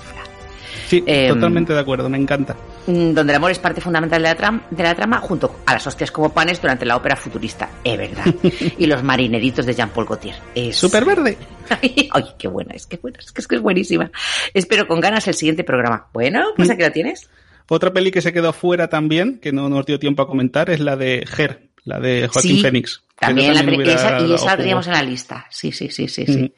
Sí, 0.88 1.03
Em, 1.06 1.34
totalmente 1.34 1.74
de 1.74 1.80
acuerdo, 1.82 2.08
me 2.08 2.17
encanta. 2.17 2.56
Mm, 2.88 3.11
donde 3.11 3.34
el 3.34 3.35
amor 3.35 3.51
es 3.51 3.59
parte 3.59 3.82
fundamental 3.82 4.22
de 4.22 4.30
la, 4.30 4.38
tram- 4.38 4.61
de 4.69 4.84
la 4.84 4.95
trama, 4.95 5.17
junto 5.19 5.59
a 5.66 5.74
las 5.74 5.85
hostias 5.85 6.11
como 6.11 6.34
panes 6.34 6.61
durante 6.61 6.85
la 6.85 6.95
ópera 6.95 7.17
futurista, 7.17 7.69
es 7.84 7.98
verdad. 7.98 8.24
y 8.77 8.85
los 8.85 9.03
marineritos 9.03 9.66
de 9.66 9.74
Jean-Paul 9.74 10.06
Gaultier. 10.06 10.35
Es... 10.56 10.77
Super 10.77 11.03
verde. 11.03 11.38
Ay, 11.82 12.24
qué 12.38 12.48
buena, 12.48 12.74
es 12.74 12.88
que 12.88 12.95
buena, 12.95 13.19
es 13.19 13.34
que 13.34 13.56
es, 13.56 13.61
buenísima. 13.61 14.09
Espero 14.53 14.88
con 14.88 15.01
ganas 15.01 15.27
el 15.27 15.34
siguiente 15.34 15.66
programa. 15.66 16.08
Bueno, 16.14 16.45
pues 16.56 16.69
aquí 16.69 16.82
la 16.82 16.92
tienes. 16.92 17.30
Otra 17.67 17.92
peli 17.92 18.09
que 18.09 18.22
se 18.22 18.32
quedó 18.32 18.53
fuera 18.53 18.88
también, 18.88 19.40
que 19.40 19.51
no 19.51 19.67
nos 19.67 19.85
dio 19.85 20.00
tiempo 20.00 20.22
a 20.24 20.27
comentar, 20.27 20.69
es 20.69 20.80
la 20.80 20.95
de 20.95 21.27
Her, 21.38 21.67
la 21.88 21.99
de 21.99 22.27
Joaquín 22.27 22.57
Sí, 22.57 22.61
Phoenix. 22.61 23.01
También, 23.19 23.53
la, 23.53 23.61
también 23.61 23.82
esa, 23.82 24.22
y 24.22 24.33
esa 24.33 24.57
teníamos 24.57 24.85
en 24.88 24.93
la 24.93 25.01
lista. 25.03 25.48
Sí, 25.49 25.72
sí, 25.72 25.90
sí, 25.90 26.07
sí, 26.07 26.25
sí. 26.25 26.43
Ujú. 26.43 26.53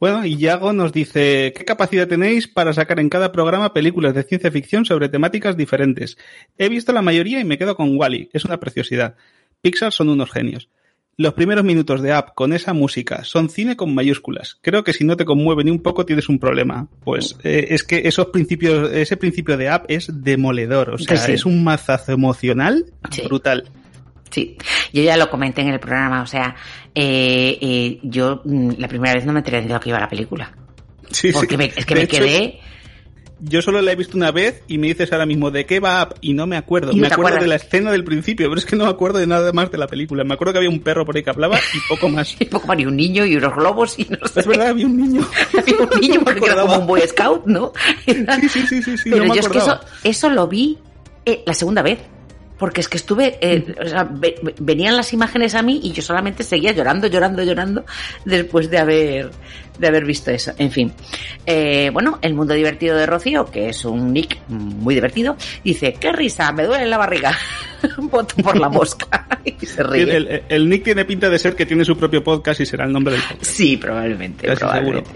Bueno, 0.00 0.26
y 0.26 0.36
Yago 0.36 0.72
nos 0.72 0.92
dice, 0.92 1.52
¿qué 1.56 1.64
capacidad 1.64 2.08
tenéis 2.08 2.48
para 2.48 2.72
sacar 2.72 2.98
en 3.00 3.08
cada 3.08 3.30
programa 3.32 3.72
películas 3.72 4.14
de 4.14 4.24
ciencia 4.24 4.50
ficción 4.50 4.84
sobre 4.84 5.08
temáticas 5.08 5.56
diferentes? 5.56 6.18
He 6.58 6.68
visto 6.68 6.92
la 6.92 7.00
mayoría 7.02 7.40
y 7.40 7.44
me 7.44 7.56
quedo 7.58 7.76
con 7.76 7.96
Wally, 7.96 8.28
es 8.32 8.44
una 8.44 8.58
preciosidad. 8.58 9.14
Pixar 9.62 9.92
son 9.92 10.08
unos 10.08 10.30
genios. 10.30 10.68
Los 11.16 11.34
primeros 11.34 11.64
minutos 11.64 12.02
de 12.02 12.10
App 12.12 12.34
con 12.34 12.52
esa 12.52 12.72
música 12.72 13.22
son 13.22 13.48
cine 13.48 13.76
con 13.76 13.94
mayúsculas. 13.94 14.58
Creo 14.62 14.82
que 14.82 14.92
si 14.92 15.04
no 15.04 15.16
te 15.16 15.24
conmueve 15.24 15.62
ni 15.62 15.70
un 15.70 15.80
poco 15.80 16.04
tienes 16.04 16.28
un 16.28 16.40
problema. 16.40 16.88
Pues 17.04 17.36
eh, 17.44 17.68
es 17.70 17.84
que 17.84 18.02
esos 18.04 18.26
principios, 18.26 18.90
ese 18.92 19.16
principio 19.16 19.56
de 19.56 19.68
App 19.68 19.84
es 19.88 20.10
demoledor. 20.24 20.90
O 20.90 20.98
sea, 20.98 21.16
sí. 21.16 21.32
es 21.32 21.46
un 21.46 21.62
mazazo 21.62 22.10
emocional 22.10 22.86
Sí. 23.10 23.22
brutal. 23.22 23.70
Sí, 24.34 24.56
yo 24.92 25.02
ya 25.02 25.16
lo 25.16 25.30
comenté 25.30 25.60
en 25.62 25.68
el 25.68 25.78
programa, 25.78 26.22
o 26.22 26.26
sea, 26.26 26.56
eh, 26.92 27.56
eh, 27.60 28.00
yo 28.02 28.42
mm, 28.44 28.72
la 28.78 28.88
primera 28.88 29.14
vez 29.14 29.24
no 29.24 29.32
me 29.32 29.38
enteré 29.38 29.62
de 29.62 29.68
lo 29.72 29.78
que 29.78 29.90
iba 29.90 30.00
la 30.00 30.08
película. 30.08 30.52
Sí, 31.10 31.28
sí. 31.28 31.32
Porque 31.32 31.56
me- 31.56 31.66
es 31.76 31.86
que 31.86 31.94
De 31.94 32.00
me 32.00 32.04
hecho, 32.04 32.18
quedé... 32.18 32.60
Yo 33.40 33.60
solo 33.62 33.82
la 33.82 33.92
he 33.92 33.96
visto 33.96 34.16
una 34.16 34.30
vez 34.30 34.62
y 34.68 34.78
me 34.78 34.86
dices 34.86 35.12
ahora 35.12 35.26
mismo 35.26 35.50
de 35.50 35.66
qué 35.66 35.78
va 35.78 36.02
Up 36.02 36.14
y 36.20 36.32
no 36.32 36.46
me 36.46 36.56
acuerdo. 36.56 36.92
Y 36.92 36.96
no 36.96 37.02
me 37.02 37.06
acuerdo 37.08 37.22
acuerdas. 37.36 37.42
de 37.42 37.48
la 37.48 37.54
escena 37.56 37.90
del 37.92 38.02
principio, 38.02 38.48
pero 38.48 38.58
es 38.58 38.64
que 38.64 38.74
no 38.74 38.84
me 38.84 38.90
acuerdo 38.90 39.18
de 39.18 39.26
nada 39.26 39.52
más 39.52 39.70
de 39.70 39.76
la 39.76 39.86
película. 39.86 40.24
Me 40.24 40.34
acuerdo 40.34 40.52
que 40.54 40.58
había 40.58 40.70
un 40.70 40.80
perro 40.80 41.04
por 41.04 41.14
ahí 41.16 41.22
que 41.22 41.30
hablaba 41.30 41.58
y 41.58 41.78
poco 41.88 42.08
más. 42.08 42.34
Un 42.40 42.48
poco 42.48 42.66
Mario, 42.68 42.88
un 42.88 42.96
niño 42.96 43.26
y 43.26 43.36
unos 43.36 43.54
globos 43.54 43.98
y 43.98 44.04
no 44.08 44.26
sé. 44.28 44.40
Es 44.40 44.46
verdad, 44.46 44.68
había 44.68 44.86
un 44.86 44.96
niño. 44.96 45.28
Había 45.58 45.76
un 45.76 46.00
niño 46.00 46.14
No 46.20 46.24
porque 46.24 46.46
era 46.46 46.62
como 46.62 46.78
un 46.78 46.86
Boy 46.86 47.02
Scout, 47.06 47.44
¿no? 47.46 47.72
Sí, 48.06 48.14
sí, 48.48 48.66
sí, 48.66 48.82
sí, 48.82 48.96
sí, 48.98 49.10
Pero 49.10 49.24
no 49.24 49.34
me 49.34 49.34
yo 49.34 49.40
es 49.40 49.48
que 49.48 49.58
eso, 49.58 49.80
eso 50.04 50.30
lo 50.30 50.48
vi 50.48 50.78
eh, 51.26 51.42
la 51.46 51.54
segunda 51.54 51.82
vez. 51.82 51.98
Porque 52.64 52.80
es 52.80 52.88
que 52.88 52.96
estuve, 52.96 53.36
eh, 53.42 53.74
o 53.78 53.86
sea, 53.86 54.04
ve- 54.10 54.36
ve- 54.42 54.54
venían 54.58 54.96
las 54.96 55.12
imágenes 55.12 55.54
a 55.54 55.60
mí 55.60 55.80
y 55.84 55.92
yo 55.92 56.00
solamente 56.00 56.42
seguía 56.42 56.72
llorando, 56.72 57.08
llorando, 57.08 57.42
llorando 57.42 57.84
después 58.24 58.70
de 58.70 58.78
haber, 58.78 59.30
de 59.78 59.86
haber 59.86 60.06
visto 60.06 60.30
eso. 60.30 60.52
En 60.56 60.70
fin. 60.70 60.90
Eh, 61.44 61.90
bueno, 61.92 62.18
el 62.22 62.32
mundo 62.32 62.54
divertido 62.54 62.96
de 62.96 63.04
Rocío, 63.04 63.44
que 63.44 63.68
es 63.68 63.84
un 63.84 64.14
nick 64.14 64.38
muy 64.48 64.94
divertido, 64.94 65.36
dice, 65.62 65.92
qué 66.00 66.10
risa, 66.10 66.52
me 66.52 66.64
duele 66.64 66.86
la 66.86 66.96
barriga. 66.96 67.36
Voto 67.98 68.34
por 68.42 68.56
la 68.58 68.70
mosca. 68.70 69.28
y 69.44 69.66
se 69.66 69.82
ríe. 69.82 70.02
El, 70.04 70.26
el- 70.28 70.42
el 70.48 70.68
Nick 70.70 70.84
tiene 70.84 71.04
pinta 71.04 71.28
de 71.28 71.38
ser 71.38 71.54
que 71.54 71.66
tiene 71.66 71.84
su 71.84 71.98
propio 71.98 72.24
podcast 72.24 72.60
y 72.62 72.64
será 72.64 72.86
el 72.86 72.92
nombre 72.94 73.12
del 73.12 73.22
podcast. 73.24 73.44
Sí, 73.44 73.76
probablemente, 73.76 74.50
probablemente. 74.56 75.10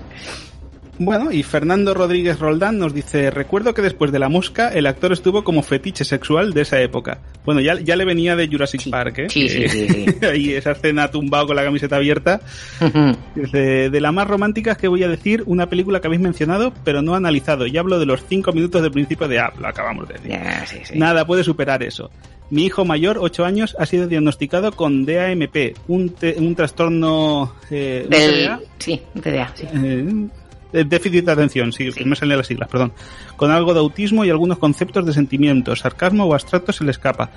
Bueno, 1.01 1.31
y 1.31 1.43
Fernando 1.44 1.94
Rodríguez 1.94 2.41
Roldán 2.41 2.78
nos 2.78 2.93
dice, 2.93 3.31
recuerdo 3.31 3.73
que 3.73 3.83
después 3.83 4.10
de 4.10 4.18
La 4.18 4.28
Mosca 4.28 4.68
el 4.68 4.86
actor 4.86 5.12
estuvo 5.12 5.44
como 5.44 5.62
fetiche 5.62 6.05
sexual 6.05 6.52
de 6.52 6.62
esa 6.62 6.81
época. 6.81 7.18
Bueno, 7.44 7.60
ya, 7.60 7.78
ya 7.81 7.94
le 7.94 8.05
venía 8.05 8.35
de 8.35 8.49
Jurassic 8.49 8.91
Park, 8.91 9.18
¿eh? 9.20 9.27
Sí, 9.31 9.49
sí, 9.49 9.68
sí. 9.68 10.07
Ahí 10.27 10.52
esa 10.55 10.73
escena 10.73 11.09
tumbado 11.10 11.47
con 11.47 11.57
la 11.57 11.62
camiseta 11.65 11.97
abierta. 11.97 12.41
Dice, 13.35 13.91
de 13.91 14.01
las 14.01 14.12
más 14.12 14.27
románticas 14.27 14.77
que 14.77 14.89
voy 14.89 15.02
a 15.05 15.09
decir, 15.09 15.43
una 15.47 15.68
película 15.68 16.01
que 16.01 16.09
habéis 16.09 16.20
mencionado, 16.23 16.73
pero 16.85 17.01
no 17.01 17.15
analizado. 17.15 17.67
Y 17.67 17.77
hablo 17.78 17.99
de 17.99 18.07
los 18.07 18.25
cinco 18.28 18.52
minutos 18.52 18.83
del 18.83 18.91
principio 18.91 19.28
de 19.28 19.39
App, 19.39 19.59
lo 19.60 19.68
acabamos 19.68 20.09
de 20.09 20.15
decir. 20.15 20.31
Ya, 20.33 20.67
sí, 20.67 20.78
sí. 20.85 20.99
Nada 20.99 21.25
puede 21.27 21.44
superar 21.44 21.83
eso. 21.83 22.10
Mi 22.51 22.65
hijo 22.65 22.85
mayor, 22.86 23.18
8 23.20 23.44
años, 23.44 23.77
ha 23.78 23.85
sido 23.85 24.07
diagnosticado 24.09 24.73
con 24.73 25.05
DAMP, 25.05 25.77
un, 25.86 26.09
te- 26.09 26.35
un 26.39 26.55
trastorno 26.55 27.55
eh, 27.70 28.02
¿un 28.05 28.10
Del, 28.10 28.47
TDA? 28.47 28.60
sí, 28.78 29.02
TDA, 29.23 29.52
sí. 29.55 29.67
Eh, 29.75 30.27
déficit 30.73 31.25
de 31.25 31.33
atención, 31.33 31.73
sí, 31.73 31.91
Sí. 31.93 32.05
me 32.05 32.17
salen 32.17 32.39
las 32.39 32.47
siglas, 32.47 32.69
perdón. 32.69 32.93
Con 33.37 33.51
algo 33.51 33.75
de 33.75 33.81
autismo 33.81 34.25
y 34.25 34.31
algunos 34.31 34.59
conceptos 34.59 35.07
de 35.07 35.13
sentimiento, 35.13 35.75
sarcasmo 35.77 36.25
o 36.25 36.35
abstracto 36.35 36.73
se 36.73 36.85
le 36.85 36.91
escapa. 36.91 37.31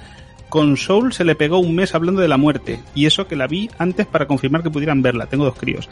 Con 0.49 0.75
Soul 0.75 1.13
se 1.13 1.23
le 1.23 1.35
pegó 1.35 1.59
un 1.59 1.75
mes 1.75 1.95
hablando 1.95 2.21
de 2.21 2.27
la 2.27 2.37
muerte, 2.37 2.79
y 2.93 3.05
eso 3.05 3.27
que 3.27 3.37
la 3.37 3.47
vi 3.47 3.69
antes 3.77 4.05
para 4.05 4.27
confirmar 4.27 4.63
que 4.63 4.69
pudieran 4.69 5.01
verla, 5.01 5.27
tengo 5.27 5.45
dos 5.45 5.55
críos. 5.55 5.89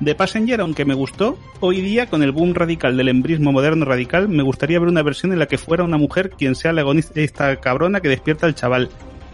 De 0.00 0.16
Passenger, 0.16 0.60
aunque 0.60 0.84
me 0.84 0.94
gustó, 0.94 1.38
hoy 1.60 1.80
día 1.80 2.06
con 2.06 2.24
el 2.24 2.32
boom 2.32 2.54
radical 2.54 2.96
del 2.96 3.08
embrismo 3.08 3.52
moderno 3.52 3.84
radical, 3.84 4.28
me 4.28 4.42
gustaría 4.42 4.80
ver 4.80 4.88
una 4.88 5.04
versión 5.04 5.32
en 5.32 5.38
la 5.38 5.46
que 5.46 5.58
fuera 5.58 5.84
una 5.84 5.96
mujer 5.96 6.30
quien 6.30 6.56
sea 6.56 6.72
la 6.72 6.80
agonista 6.80 7.54
cabrona 7.60 8.00
que 8.00 8.08
despierta 8.08 8.46
al 8.46 8.56
chaval. 8.56 8.88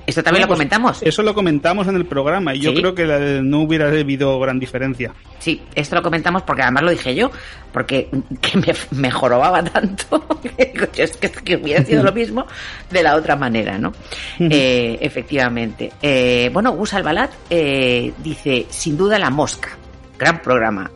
Esto 0.08 0.22
también 0.22 0.40
Bueno, 0.40 0.46
lo 0.46 0.48
pues, 0.48 0.56
comentamos. 0.56 1.02
Eso 1.02 1.22
lo 1.22 1.34
comentamos 1.34 1.86
en 1.86 1.96
el 1.96 2.06
programa 2.06 2.54
y 2.54 2.60
yo 2.60 2.70
Sí. 2.70 2.78
creo 2.78 2.94
que 2.94 3.40
no 3.42 3.60
hubiera 3.60 3.88
habido 3.88 4.40
gran 4.40 4.58
diferencia. 4.58 5.12
Sí, 5.38 5.60
esto 5.74 5.96
lo 5.96 6.02
comentamos 6.02 6.42
porque 6.44 6.62
además 6.62 6.82
lo 6.84 6.90
dije 6.92 7.14
yo, 7.14 7.30
porque 7.72 8.08
que 8.40 8.56
me, 8.58 8.74
me 8.92 9.10
jorobaba 9.10 9.62
tanto. 9.62 10.26
que 10.56 10.72
yo, 10.74 11.04
es 11.04 11.14
que, 11.18 11.30
que 11.30 11.56
hubiera 11.56 11.84
sido 11.84 12.02
lo 12.02 12.12
mismo 12.12 12.46
de 12.90 13.02
la 13.02 13.16
otra 13.16 13.36
manera, 13.36 13.76
¿no? 13.78 13.92
Eh, 14.40 14.96
efectivamente. 15.02 15.92
Eh, 16.00 16.48
bueno, 16.54 16.72
Gus 16.72 16.94
Albalat 16.94 17.30
eh, 17.50 18.10
dice, 18.24 18.64
sin 18.70 18.96
duda 18.96 19.18
la 19.18 19.28
mosca. 19.28 19.76
Gran 20.18 20.40
programa. 20.40 20.90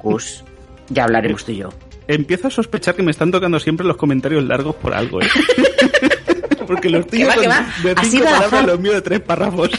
Gus, 0.00 0.44
ya 0.90 1.02
hablaremos 1.04 1.44
tú 1.44 1.50
y 1.50 1.56
yo. 1.56 1.70
Empiezo 2.06 2.46
a 2.48 2.50
sospechar 2.50 2.94
que 2.94 3.02
me 3.02 3.10
están 3.10 3.32
tocando 3.32 3.58
siempre 3.58 3.84
los 3.84 3.96
comentarios 3.96 4.44
largos 4.44 4.76
por 4.76 4.94
algo, 4.94 5.20
¿eh? 5.22 5.26
Porque 6.74 6.90
los 6.90 7.06
tuyos 7.06 7.28
de 7.82 7.94
cinco 8.04 8.24
palabras, 8.24 8.66
los 8.66 8.80
míos 8.80 8.94
de 8.94 9.02
tres 9.02 9.20
párrafos. 9.20 9.70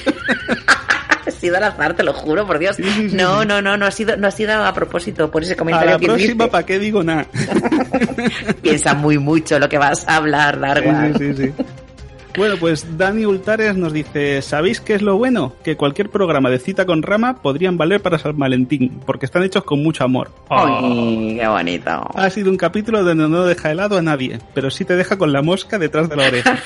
Ha 1.28 1.32
sido 1.32 1.58
al 1.58 1.64
azar, 1.64 1.96
te 1.96 2.04
lo 2.04 2.14
juro, 2.14 2.46
por 2.46 2.60
Dios. 2.60 2.76
Sí, 2.76 2.84
sí, 2.84 3.10
sí, 3.10 3.16
no, 3.16 3.44
no, 3.46 3.62
no, 3.62 3.78
no 3.78 3.86
ha 3.86 3.92
sido, 3.92 4.16
no 4.16 4.28
ha 4.28 4.32
sido 4.32 4.64
a 4.64 4.74
propósito 4.74 5.32
por 5.32 5.44
ese 5.44 5.54
A 5.54 5.58
comentario 5.58 5.92
la 5.92 6.00
que 6.00 6.06
próxima. 6.06 6.48
¿para 6.48 6.66
qué 6.66 6.78
digo 6.80 7.04
nada? 7.04 7.26
Piensa 8.62 8.94
muy 8.94 9.18
mucho 9.18 9.58
lo 9.58 9.68
que 9.68 9.78
vas 9.78 10.08
a 10.08 10.18
hablar, 10.18 10.60
Darwan. 10.60 11.18
Sí, 11.18 11.34
sí, 11.34 11.34
sí, 11.34 11.54
sí. 11.58 11.64
Bueno, 12.38 12.56
pues 12.60 12.98
Dani 12.98 13.26
Ultares 13.26 13.76
nos 13.76 13.94
dice, 13.94 14.42
¿sabéis 14.42 14.82
qué 14.82 14.96
es 14.96 15.02
lo 15.02 15.18
bueno? 15.18 15.54
Que 15.64 15.78
cualquier 15.78 16.10
programa 16.10 16.50
de 16.50 16.60
cita 16.60 16.86
con 16.86 17.02
rama 17.02 17.42
podrían 17.42 17.78
valer 17.78 18.02
para 18.02 18.18
San 18.18 18.38
Valentín, 18.38 19.00
porque 19.06 19.26
están 19.26 19.44
hechos 19.44 19.64
con 19.64 19.82
mucho 19.82 20.04
amor. 20.04 20.32
¡Ay, 20.50 21.38
qué 21.40 21.48
bonito! 21.48 22.10
Ha 22.14 22.30
sido 22.30 22.50
un 22.50 22.58
capítulo 22.58 23.04
donde 23.04 23.28
no 23.28 23.46
deja 23.46 23.72
helado 23.72 23.98
a 23.98 24.02
nadie, 24.02 24.40
pero 24.54 24.70
sí 24.70 24.86
te 24.86 24.96
deja 24.96 25.18
con 25.18 25.32
la 25.32 25.42
mosca 25.42 25.80
detrás 25.80 26.10
de 26.10 26.16
la 26.16 26.28
oreja. 26.28 26.60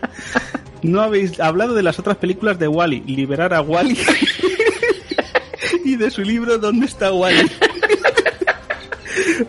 no 0.82 1.00
habéis 1.00 1.40
hablado 1.40 1.74
de 1.74 1.82
las 1.82 1.98
otras 1.98 2.16
películas 2.16 2.58
de 2.58 2.68
Wally, 2.68 3.00
liberar 3.06 3.54
a 3.54 3.60
Wally 3.60 3.98
y 5.84 5.96
de 5.96 6.10
su 6.10 6.22
libro 6.22 6.58
¿Dónde 6.58 6.86
está 6.86 7.12
Wally? 7.12 7.50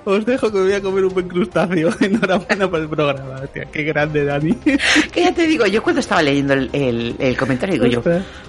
Os 0.05 0.25
dejo 0.25 0.51
que 0.51 0.57
me 0.57 0.63
voy 0.65 0.73
a 0.73 0.81
comer 0.81 1.05
un 1.05 1.13
buen 1.13 1.27
crustáceo. 1.27 1.89
Enhorabuena 1.99 2.69
por 2.69 2.79
el 2.79 2.89
programa. 2.89 3.41
Hostia, 3.43 3.65
qué 3.65 3.83
grande, 3.83 4.25
Dani. 4.25 4.53
Que 5.11 5.21
ya 5.23 5.33
te 5.33 5.47
digo, 5.47 5.65
yo 5.65 5.81
cuando 5.83 5.99
estaba 6.01 6.21
leyendo 6.21 6.53
el, 6.53 6.69
el- 6.73 7.15
el 7.19 7.37
comentario 7.37 7.73
digo 7.75 7.87
yo. 7.87 8.03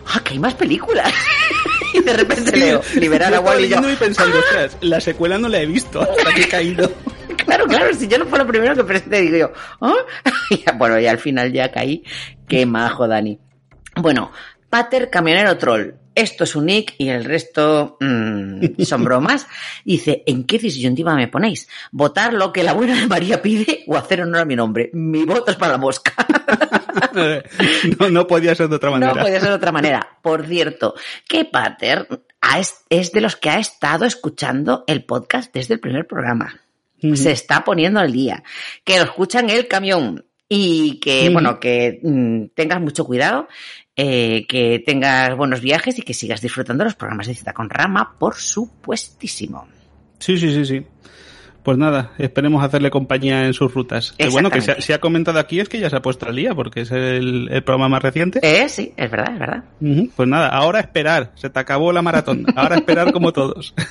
¡ah, 0.07 0.20
que 0.25 0.33
hay 0.35 0.39
más 0.39 0.55
películas! 0.55 1.12
y 1.94 2.01
de 2.02 2.12
repente 2.12 2.57
leo, 2.57 2.81
liberar 2.97 3.35
a 3.35 3.41
Wally 3.41 3.65
y 3.67 3.69
yo, 3.70 3.91
y 3.91 3.97
pensando, 3.97 4.39
ostras, 4.39 4.77
la 4.81 5.01
secuela 5.01 5.39
no 5.39 5.49
la 5.49 5.60
he 5.60 5.67
visto 5.67 6.01
hasta 6.01 6.33
que 6.35 6.43
he 6.43 6.49
caído. 6.49 6.91
Claro, 7.44 7.67
claro, 7.67 7.93
si 7.94 8.07
yo 8.07 8.19
no 8.19 8.27
fue 8.27 8.39
lo 8.39 8.47
primero 8.47 8.75
que 8.77 8.85
presenté, 8.85 9.23
digo 9.23 9.36
yo, 9.39 9.52
¿ah? 9.81 9.94
Y 10.51 10.59
ya, 10.65 10.73
bueno, 10.73 11.01
y 11.01 11.07
al 11.07 11.19
final 11.19 11.52
ya 11.52 11.70
caí. 11.73 12.05
Qué 12.47 12.65
majo, 12.67 13.09
Dani. 13.09 13.39
Bueno, 13.97 14.31
Pater 14.69 15.10
Camionero 15.10 15.57
Troll. 15.59 15.94
Esto 16.14 16.44
es 16.44 16.56
un 16.56 16.66
nick 16.66 16.94
y 16.98 17.08
el 17.08 17.24
resto 17.24 17.97
mm, 18.00 18.82
son 18.82 19.05
bromas. 19.05 19.47
Dice, 19.84 20.22
¿en 20.26 20.44
qué 20.44 20.58
disyuntiva 20.58 21.14
me 21.14 21.28
ponéis? 21.28 21.68
¿Votar 21.92 22.32
lo 22.34 22.52
que 22.52 22.62
la 22.64 22.72
buena 22.72 22.98
de 22.98 23.06
María 23.06 23.40
pide 23.40 23.84
o 23.86 23.97
hacer 23.97 24.22
honor 24.22 24.40
a 24.40 24.44
mi 24.44 24.56
nombre? 24.56 24.90
Mi 24.92 25.24
voto 25.24 25.50
es 25.50 25.56
para 25.56 25.72
la 25.72 25.78
mosca. 25.78 26.12
No, 27.98 28.10
no 28.10 28.26
podía 28.26 28.55
ser 28.55 28.68
de 28.68 28.76
otra 28.76 28.90
manera. 28.90 29.14
No 29.14 29.20
puede 29.20 29.40
ser 29.40 29.48
de 29.48 29.55
otra 29.55 29.72
manera. 29.72 30.18
Por 30.22 30.47
cierto, 30.47 30.94
que 31.28 31.44
Pater 31.44 32.06
es- 32.90 33.12
de 33.12 33.20
los 33.20 33.36
que 33.36 33.50
ha 33.50 33.58
estado 33.58 34.05
escuchando 34.05 34.84
el 34.86 35.05
podcast 35.05 35.52
desde 35.55 35.74
el 35.74 35.80
primer 35.80 36.06
programa. 36.06 36.60
Se 37.14 37.30
está 37.30 37.64
poniendo 37.64 38.00
al 38.00 38.12
día. 38.12 38.42
Que 38.84 38.98
lo 38.98 39.05
escucha 39.05 39.40
en 39.40 39.50
el 39.50 39.68
camión. 39.68 40.26
Y 40.48 40.98
que, 40.98 41.30
bueno, 41.30 41.60
que 41.60 42.00
mm, 42.02 42.47
tengas 42.56 42.80
mucho 42.80 43.05
cuidado, 43.05 43.47
eh, 44.03 44.47
que 44.49 44.83
tengas 44.85 45.37
buenos 45.37 45.61
viajes 45.61 45.99
y 45.99 46.03
que 46.03 46.15
sigas 46.15 46.41
disfrutando 46.41 46.85
los 46.85 46.95
programas 46.95 47.27
de 47.27 47.35
cita 47.35 47.53
con 47.53 47.69
Rama, 47.69 48.15
por 48.19 48.35
supuestísimo. 48.37 49.67
Sí, 50.19 50.39
sí, 50.39 50.53
sí, 50.55 50.65
sí. 50.65 50.87
Pues 51.62 51.77
nada, 51.77 52.12
esperemos 52.17 52.65
hacerle 52.65 52.91
compañía 52.91 53.45
en 53.45 53.53
sus 53.53 53.75
rutas. 53.75 54.12
Que 54.17 54.29
bueno, 54.31 54.49
que 54.49 54.55
se, 54.62 54.70
Exactamente. 54.73 54.87
se 54.87 54.95
ha 54.95 54.99
comentado 55.01 55.39
aquí 55.39 55.61
es 55.61 55.69
que 55.69 55.79
ya 55.79 55.91
se 55.91 55.97
ha 55.97 56.01
puesto 56.01 56.27
al 56.27 56.35
día, 56.37 56.55
porque 56.55 56.81
es 56.81 56.91
el, 56.91 57.49
el 57.51 57.62
programa 57.62 57.91
más 57.91 58.03
reciente. 58.03 58.41
Eh, 58.43 58.67
sí, 58.70 58.95
es 58.97 59.11
verdad, 59.11 59.35
es 59.35 59.39
verdad. 59.39 59.65
Ujú, 59.83 60.09
Pues 60.17 60.27
nada, 60.29 60.49
ahora 60.49 60.81
esperar. 60.81 61.33
Se 61.35 61.51
te 61.51 61.61
acabó 61.61 61.93
la 61.93 62.01
maratón. 62.01 62.47
Ahora 62.57 62.77
esperar 62.77 63.12
como 63.12 63.33
todos. 63.35 63.75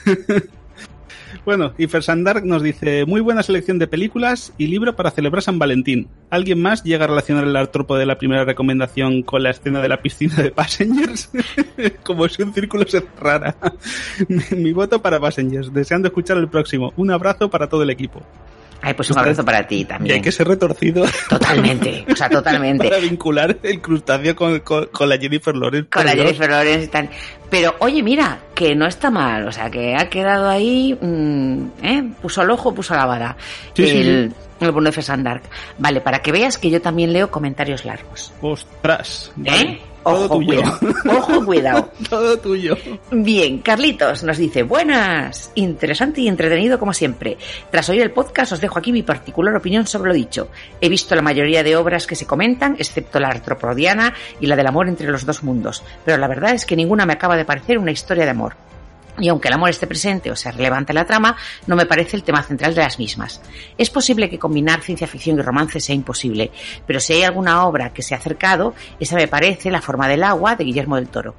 bueno, 1.50 1.74
y 1.80 1.88
Fersandark 1.88 2.46
nos 2.46 2.62
dice, 2.62 3.06
muy 3.06 3.22
buena 3.22 3.42
selección 3.42 3.80
de 3.80 3.88
películas 3.88 4.54
y 4.60 4.68
libro 4.68 4.96
para 4.96 5.10
celebrar 5.10 5.42
San 5.42 5.58
Valentín. 5.58 6.08
¿Alguien 6.30 6.62
más 6.62 6.84
llega 6.84 7.06
a 7.06 7.08
relacionar 7.08 7.44
el 7.46 7.56
artropo 7.56 7.98
de 7.98 8.06
la 8.06 8.20
primera 8.20 8.46
recomendación 8.46 9.24
con 9.24 9.42
la 9.42 9.50
escena 9.50 9.82
de 9.82 9.90
la 9.90 10.02
piscina 10.02 10.36
de 10.36 10.52
Passengers? 10.52 11.32
como 12.04 12.30
si 12.30 12.44
un 12.44 12.54
círculo 12.54 12.86
se 12.88 13.02
cerrara. 13.02 13.56
Mi 14.56 14.72
voto 14.74 15.02
para 15.02 15.20
Passengers. 15.20 15.74
Deseando 15.74 16.08
escuchar 16.10 16.38
el 16.38 16.48
próximo. 16.50 16.94
Un 16.98 17.10
abrazo 17.10 17.50
para 17.50 17.68
todo 17.68 17.82
el 17.82 17.90
equipo. 17.90 18.22
Ay, 18.82 18.94
pues 18.94 19.12
un 19.12 19.18
abrazo 19.20 19.44
para 19.44 19.68
ti 19.68 19.76
Y 19.76 19.80
hay 19.80 19.86
también. 19.86 20.22
que 20.22 20.32
ser 20.32 20.48
retorcido 20.48 21.04
Totalmente, 21.28 22.06
o 22.10 22.16
sea, 22.16 22.30
totalmente. 22.30 22.88
para 22.90 23.02
vincular 23.02 23.58
el 23.62 23.82
crustáceo 23.82 24.34
con, 24.38 24.60
con- 24.62 24.86
con 24.86 25.10
la 25.10 25.18
Jennifer 25.18 25.54
Lawrence. 25.54 25.90
Con 25.90 26.06
la. 26.06 26.14
Jennifer 26.14 26.50
Lawrence 26.50 26.86
y 26.86 26.88
tal. 26.88 27.10
Pero 27.50 27.76
oye, 27.80 28.04
mira, 28.04 28.40
que 28.54 28.76
no 28.76 28.86
está 28.86 29.10
mal. 29.10 29.48
O 29.48 29.52
sea, 29.52 29.70
que 29.70 29.96
ha 29.96 30.10
quedado 30.10 30.48
ahí. 30.50 30.98
mm, 31.00 31.64
¿eh? 31.82 32.12
Puso 32.22 32.42
el 32.42 32.52
ojo, 32.52 32.74
puso 32.74 32.96
la 32.96 33.06
vara. 33.06 33.36
Sí, 33.74 33.88
sí, 33.88 33.98
el, 33.98 34.34
el 34.60 34.72
bueno 34.72 34.90
de 34.90 34.92
Fesandark. 34.94 35.44
Vale, 35.78 36.02
para 36.02 36.20
que 36.20 36.32
veas 36.32 36.58
que 36.58 36.70
yo 36.70 36.82
también 36.82 37.12
leo 37.14 37.32
comentarios 37.32 37.86
largos. 37.86 38.32
Ostras. 38.42 39.32
¿Eh? 39.44 39.50
vale. 39.50 39.82
Todo 40.10 40.26
Ojo, 40.26 40.36
tuyo. 40.38 40.48
cuidado. 40.48 40.80
Ojo, 41.18 41.46
cuidado. 41.46 41.92
Todo 42.10 42.40
tuyo. 42.40 42.78
Bien, 43.12 43.60
Carlitos 43.60 44.24
nos 44.24 44.38
dice, 44.38 44.64
buenas, 44.64 45.52
interesante 45.56 46.22
y 46.22 46.28
entretenido 46.28 46.80
como 46.80 46.94
siempre. 46.94 47.38
Tras 47.72 47.90
oír 47.90 48.02
el 48.02 48.12
podcast 48.12 48.54
os 48.54 48.62
dejo 48.62 48.80
aquí 48.80 48.92
mi 48.92 49.04
particular 49.04 49.56
opinión 49.56 49.86
sobre 49.88 50.10
lo 50.10 50.16
dicho. 50.16 50.50
He 50.82 50.90
visto 50.90 51.16
la 51.16 51.22
mayoría 51.22 51.64
de 51.64 51.76
obras 51.76 52.08
que 52.08 52.16
se 52.16 52.26
comentan, 52.26 52.76
excepto 52.80 53.20
la 53.20 53.30
artroprodiana 53.30 54.14
y 54.40 54.48
la 54.48 54.56
del 54.56 54.68
amor 54.68 54.88
entre 54.88 55.10
los 55.10 55.26
dos 55.26 55.44
mundos, 55.44 55.84
pero 56.06 56.18
la 56.18 56.28
verdad 56.28 56.54
es 56.54 56.66
que 56.66 56.76
ninguna 56.76 57.06
me 57.06 57.14
acaba 57.14 57.38
de 57.38 57.46
parecer 57.46 57.78
una 57.78 57.92
historia 57.92 58.26
de 58.26 58.32
amor. 58.32 58.56
Y 59.20 59.30
aunque 59.30 59.48
el 59.48 59.54
amor 59.54 59.70
esté 59.70 59.88
presente 59.88 60.32
o 60.32 60.36
sea 60.36 60.52
relevante 60.52 60.92
en 60.92 60.96
la 60.96 61.06
trama, 61.06 61.36
no 61.68 61.76
me 61.76 61.86
parece 61.86 62.16
el 62.16 62.24
tema 62.24 62.44
central 62.44 62.76
de 62.76 62.82
las 62.82 63.00
mismas. 63.00 63.42
Es 63.78 63.90
posible 63.90 64.30
que 64.30 64.40
combinar 64.40 64.82
ciencia 64.82 65.08
ficción 65.08 65.40
y 65.40 65.42
romance 65.42 65.80
sea 65.80 65.96
imposible, 65.96 66.52
pero 66.86 67.00
si 67.00 67.14
hay 67.14 67.24
alguna 67.24 67.66
obra 67.66 67.94
que 67.94 68.02
se 68.02 68.14
ha 68.14 68.18
acercado, 68.18 68.74
esa 69.00 69.16
me 69.16 69.28
parece 69.28 69.70
La 69.72 69.82
forma 69.82 70.08
del 70.08 70.24
agua 70.24 70.56
de 70.56 70.64
Guillermo 70.64 70.96
del 70.96 71.10
Toro. 71.10 71.36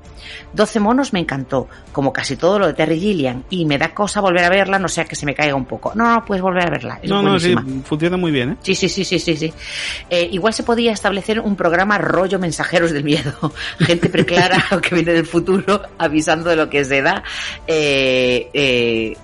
Doce 0.53 0.81
monos 0.81 1.13
me 1.13 1.21
encantó, 1.21 1.69
como 1.93 2.13
casi 2.13 2.37
todo 2.37 2.59
lo 2.59 2.67
de 2.67 2.75
Terry 2.75 2.99
Gilliam, 2.99 3.45
y 3.51 3.65
me 3.65 3.79
da 3.79 3.95
cosa 3.95 4.21
volver 4.21 4.45
a 4.45 4.49
verla, 4.49 4.79
no 4.79 4.89
sea 4.89 5.05
que 5.05 5.17
se 5.17 5.27
me 5.27 5.35
caiga 5.35 5.55
un 5.55 5.65
poco. 5.65 5.93
No, 5.95 6.15
no, 6.15 6.25
puedes 6.25 6.43
volver 6.43 6.67
a 6.67 6.71
verla. 6.71 7.01
Es 7.03 7.11
No, 7.11 7.23
no, 7.23 7.39
sí, 7.39 7.55
funciona 7.85 8.17
muy 8.17 8.31
bien, 8.31 8.51
¿eh? 8.51 8.57
Sí, 8.61 8.75
sí, 8.75 8.89
sí, 8.89 9.05
sí, 9.05 9.19
sí, 9.19 9.37
sí. 9.37 9.53
Eh, 10.09 10.29
igual 10.33 10.53
se 10.53 10.63
podía 10.63 10.93
establecer 10.93 11.41
un 11.41 11.57
programa 11.57 11.99
rollo 11.99 12.39
mensajeros 12.39 12.93
del 12.93 13.05
miedo. 13.05 13.53
Gente 13.79 14.09
preclara 14.09 14.65
que 14.83 14.95
viene 14.95 15.13
del 15.13 15.27
futuro 15.27 15.83
avisando 15.99 16.51
de 16.51 16.57
lo 16.57 16.69
que 16.69 16.85
se 16.85 17.03
da. 17.03 17.23
Eh, 17.71 18.49
eh, 18.53 19.17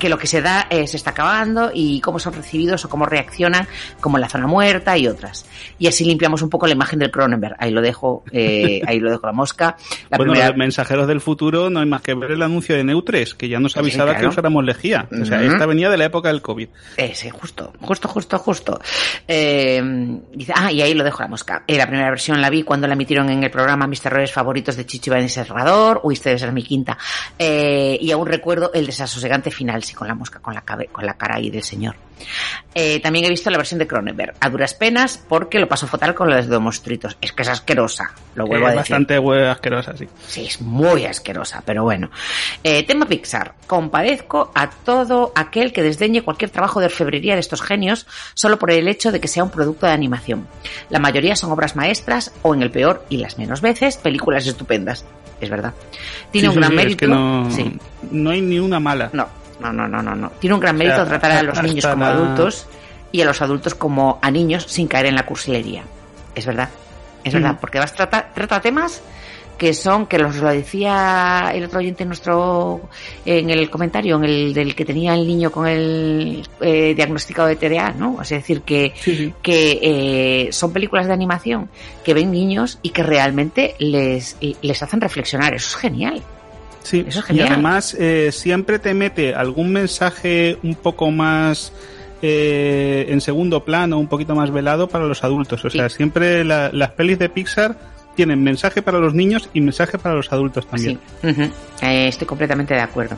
que 0.00 0.08
lo 0.08 0.18
que 0.18 0.26
se 0.26 0.42
da 0.42 0.66
eh, 0.70 0.88
se 0.88 0.96
está 0.96 1.10
acabando 1.10 1.70
y 1.72 2.00
cómo 2.00 2.18
son 2.18 2.32
recibidos 2.32 2.84
o 2.84 2.88
cómo 2.88 3.06
reaccionan, 3.06 3.68
como 4.00 4.16
en 4.16 4.22
la 4.22 4.28
zona 4.28 4.48
muerta 4.48 4.98
y 4.98 5.06
otras. 5.06 5.46
Y 5.78 5.86
así 5.86 6.04
limpiamos 6.04 6.42
un 6.42 6.50
poco 6.50 6.66
la 6.66 6.72
imagen 6.72 6.98
del 6.98 7.12
Cronenberg. 7.12 7.54
Ahí 7.60 7.70
lo 7.70 7.80
dejo, 7.80 8.24
eh, 8.32 8.80
ahí 8.86 8.98
lo 8.98 9.10
dejo 9.10 9.26
la 9.26 9.32
mosca. 9.32 9.76
La 10.08 10.16
bueno, 10.16 10.32
primera- 10.32 10.48
los 10.48 10.58
mensajeros 10.58 11.06
del 11.06 11.20
futuro 11.20 11.70
no 11.70 11.78
hay 11.78 11.86
más 11.86 12.02
que 12.02 12.14
ver 12.14 12.32
el 12.32 12.42
anuncio 12.42 12.74
de 12.74 12.82
Neutres, 12.82 13.34
que 13.34 13.48
ya 13.48 13.60
nos 13.60 13.74
Sí, 13.74 13.78
avisaba 13.78 14.10
claro. 14.12 14.20
que 14.20 14.26
usáramos 14.32 14.64
lejía. 14.64 15.06
O 15.22 15.24
sea, 15.24 15.42
esta 15.44 15.66
venía 15.66 15.88
de 15.90 15.96
la 15.98 16.06
época 16.06 16.28
del 16.28 16.42
COVID. 16.42 16.68
Ese, 16.96 17.30
justo, 17.30 17.72
justo, 17.80 18.08
justo, 18.08 18.38
justo. 18.38 18.80
Eh, 19.28 20.18
dice, 20.34 20.52
ah, 20.56 20.72
y 20.72 20.82
ahí 20.82 20.94
lo 20.94 21.04
dejo 21.04 21.22
la 21.22 21.28
mosca. 21.28 21.62
Eh, 21.66 21.76
la 21.76 21.86
primera 21.86 22.10
versión 22.10 22.40
la 22.40 22.50
vi 22.50 22.62
cuando 22.62 22.86
la 22.86 22.94
emitieron 22.94 23.28
en 23.30 23.42
el 23.44 23.50
programa 23.50 23.86
Mis 23.86 24.00
terrores 24.00 24.32
favoritos 24.32 24.76
de 24.76 24.86
Chicho 24.86 25.10
Ibáñez 25.10 25.32
Serrador, 25.32 26.00
uy, 26.02 26.14
este 26.14 26.30
debe 26.30 26.38
ser 26.38 26.52
mi 26.52 26.62
quinta. 26.62 26.96
Eh, 27.38 27.98
y 28.00 28.10
aún 28.10 28.26
recuerdo 28.26 28.70
el 28.72 28.86
desasosegante 28.86 29.50
final, 29.50 29.82
sí, 29.90 29.94
con 29.94 30.08
la 30.08 30.14
mosca, 30.14 30.38
con 30.40 30.54
la, 30.54 30.62
cabe- 30.62 30.88
con 30.90 31.04
la 31.04 31.14
cara 31.14 31.36
ahí 31.36 31.50
del 31.50 31.62
señor. 31.62 31.96
Eh, 32.74 33.00
también 33.00 33.24
he 33.24 33.28
visto 33.30 33.48
la 33.48 33.56
versión 33.56 33.78
de 33.78 33.86
Cronenberg, 33.86 34.34
a 34.40 34.50
duras 34.50 34.74
penas, 34.74 35.24
porque 35.26 35.58
lo 35.58 35.66
paso 35.68 35.86
fatal 35.86 36.14
con 36.14 36.28
los 36.28 36.46
dos 36.48 36.60
monstruitos. 36.60 37.16
Es 37.22 37.32
que 37.32 37.42
es 37.42 37.48
asquerosa, 37.48 38.12
lo 38.34 38.46
vuelvo 38.46 38.66
Eh, 38.66 38.68
a 38.68 38.72
decir. 38.74 38.94
bastante 38.96 39.48
asquerosa, 39.48 39.96
sí. 39.96 40.06
Sí, 40.26 40.44
es 40.46 40.60
muy 40.60 41.06
asquerosa, 41.06 41.62
pero 41.64 41.82
bueno. 41.84 42.10
Eh, 42.62 42.82
tema 42.82 43.06
Pixar. 43.06 43.54
Compadezco 43.66 44.52
a 44.54 44.68
todo 44.68 45.32
aquel 45.34 45.72
que 45.72 45.82
desdeñe 45.82 46.22
cualquier 46.22 46.50
trabajo 46.50 46.78
de 46.80 46.86
orfebrería 46.86 47.34
de 47.34 47.40
estos 47.40 47.62
genios 47.62 48.06
solo 48.34 48.58
por 48.58 48.70
el 48.70 48.86
hecho 48.88 49.12
de 49.12 49.20
que 49.20 49.28
sea 49.28 49.42
un 49.42 49.50
producto 49.50 49.86
de 49.86 49.92
animación. 49.92 50.46
La 50.90 50.98
mayoría 50.98 51.36
son 51.36 51.50
obras 51.52 51.74
maestras 51.76 52.32
o, 52.42 52.54
en 52.54 52.60
el 52.62 52.70
peor 52.70 53.06
y 53.08 53.16
las 53.16 53.38
menos 53.38 53.62
veces, 53.62 53.96
películas 53.96 54.46
estupendas. 54.46 55.06
Es 55.40 55.48
verdad. 55.48 55.72
Tiene 56.30 56.48
Sí, 56.48 56.54
un 56.54 56.60
gran 56.60 56.70
sí, 56.70 56.76
mérito. 56.76 56.92
Es 57.06 57.08
que 57.10 57.16
no, 57.16 57.50
Sí. 57.50 57.78
no 58.10 58.28
hay 58.30 58.42
ni 58.42 58.58
una 58.58 58.78
mala. 58.78 59.08
No, 59.14 59.26
no, 59.60 59.72
no, 59.72 59.86
no, 59.88 60.02
no, 60.02 60.14
no. 60.14 60.30
Tiene 60.38 60.54
un 60.54 60.60
gran 60.60 60.76
mérito 60.76 60.96
sea, 60.96 61.04
tratar 61.06 61.32
a 61.32 61.42
los 61.42 61.62
niños 61.62 61.86
como 61.86 62.04
la- 62.04 62.10
adultos 62.12 62.66
y 63.12 63.20
a 63.20 63.24
los 63.24 63.40
adultos 63.42 63.74
como 63.74 64.18
a 64.22 64.30
niños 64.30 64.64
sin 64.68 64.86
caer 64.88 65.06
en 65.06 65.14
la 65.16 65.24
cursilería. 65.24 65.82
Es 66.34 66.46
verdad. 66.46 66.68
Es 67.24 67.34
verdad, 67.34 67.50
Ujú. 67.52 67.60
porque 67.60 67.78
vas 67.78 67.92
trata, 67.94 68.30
trata 68.34 68.60
temas 68.60 69.02
que 69.58 69.74
son, 69.74 70.06
que 70.06 70.18
los 70.18 70.36
lo 70.36 70.48
decía 70.48 71.50
el 71.52 71.64
otro 71.64 71.80
oyente 71.80 72.04
en 72.04 72.08
nuestro, 72.08 72.80
en 73.26 73.50
el 73.50 73.68
comentario, 73.68 74.16
en 74.16 74.24
el 74.24 74.54
del 74.54 74.74
que 74.74 74.86
tenía 74.86 75.12
el 75.12 75.26
niño 75.26 75.50
con 75.52 75.66
el 75.66 76.48
eh, 76.62 76.94
diagnosticado 76.94 77.46
de 77.46 77.56
TDA, 77.56 77.90
¿no? 77.90 78.22
Es 78.22 78.30
decir, 78.30 78.62
que, 78.62 78.94
Sí, 78.96 79.14
sí. 79.16 79.34
que 79.42 79.78
eh, 80.46 80.52
son 80.52 80.72
películas 80.72 81.08
de 81.08 81.12
animación 81.12 81.68
que 82.02 82.14
ven 82.14 82.30
niños 82.30 82.78
y 82.80 82.88
que 82.88 83.02
realmente 83.02 83.74
les, 83.78 84.38
les 84.62 84.82
hacen 84.82 84.98
reflexionar. 84.98 85.52
Eso 85.52 85.68
es 85.68 85.76
genial. 85.76 86.22
Sí, 86.82 87.04
Eso 87.06 87.20
es 87.20 87.30
y 87.30 87.40
además 87.40 87.94
eh, 87.98 88.30
siempre 88.32 88.78
te 88.78 88.94
mete 88.94 89.34
algún 89.34 89.72
mensaje 89.72 90.58
un 90.62 90.74
poco 90.74 91.10
más 91.10 91.72
eh, 92.22 93.06
en 93.08 93.20
segundo 93.20 93.64
plano, 93.64 93.98
un 93.98 94.06
poquito 94.08 94.34
más 94.34 94.50
velado 94.50 94.88
para 94.88 95.04
los 95.06 95.24
adultos. 95.24 95.64
O 95.64 95.70
Sí. 95.70 95.78
sea, 95.78 95.88
siempre 95.88 96.44
la- 96.44 96.70
las 96.72 96.90
pelis 96.90 97.18
de 97.18 97.28
Pixar 97.30 97.76
tienen 98.14 98.42
mensaje 98.42 98.82
para 98.82 98.98
los 98.98 99.14
niños 99.14 99.48
y 99.54 99.60
mensaje 99.62 99.96
para 99.98 100.14
los 100.14 100.30
adultos 100.32 100.66
también. 100.66 100.98
Sí. 101.22 101.28
Eh, 101.82 102.08
estoy 102.08 102.26
completamente 102.26 102.74
de 102.74 102.80
acuerdo. 102.80 103.16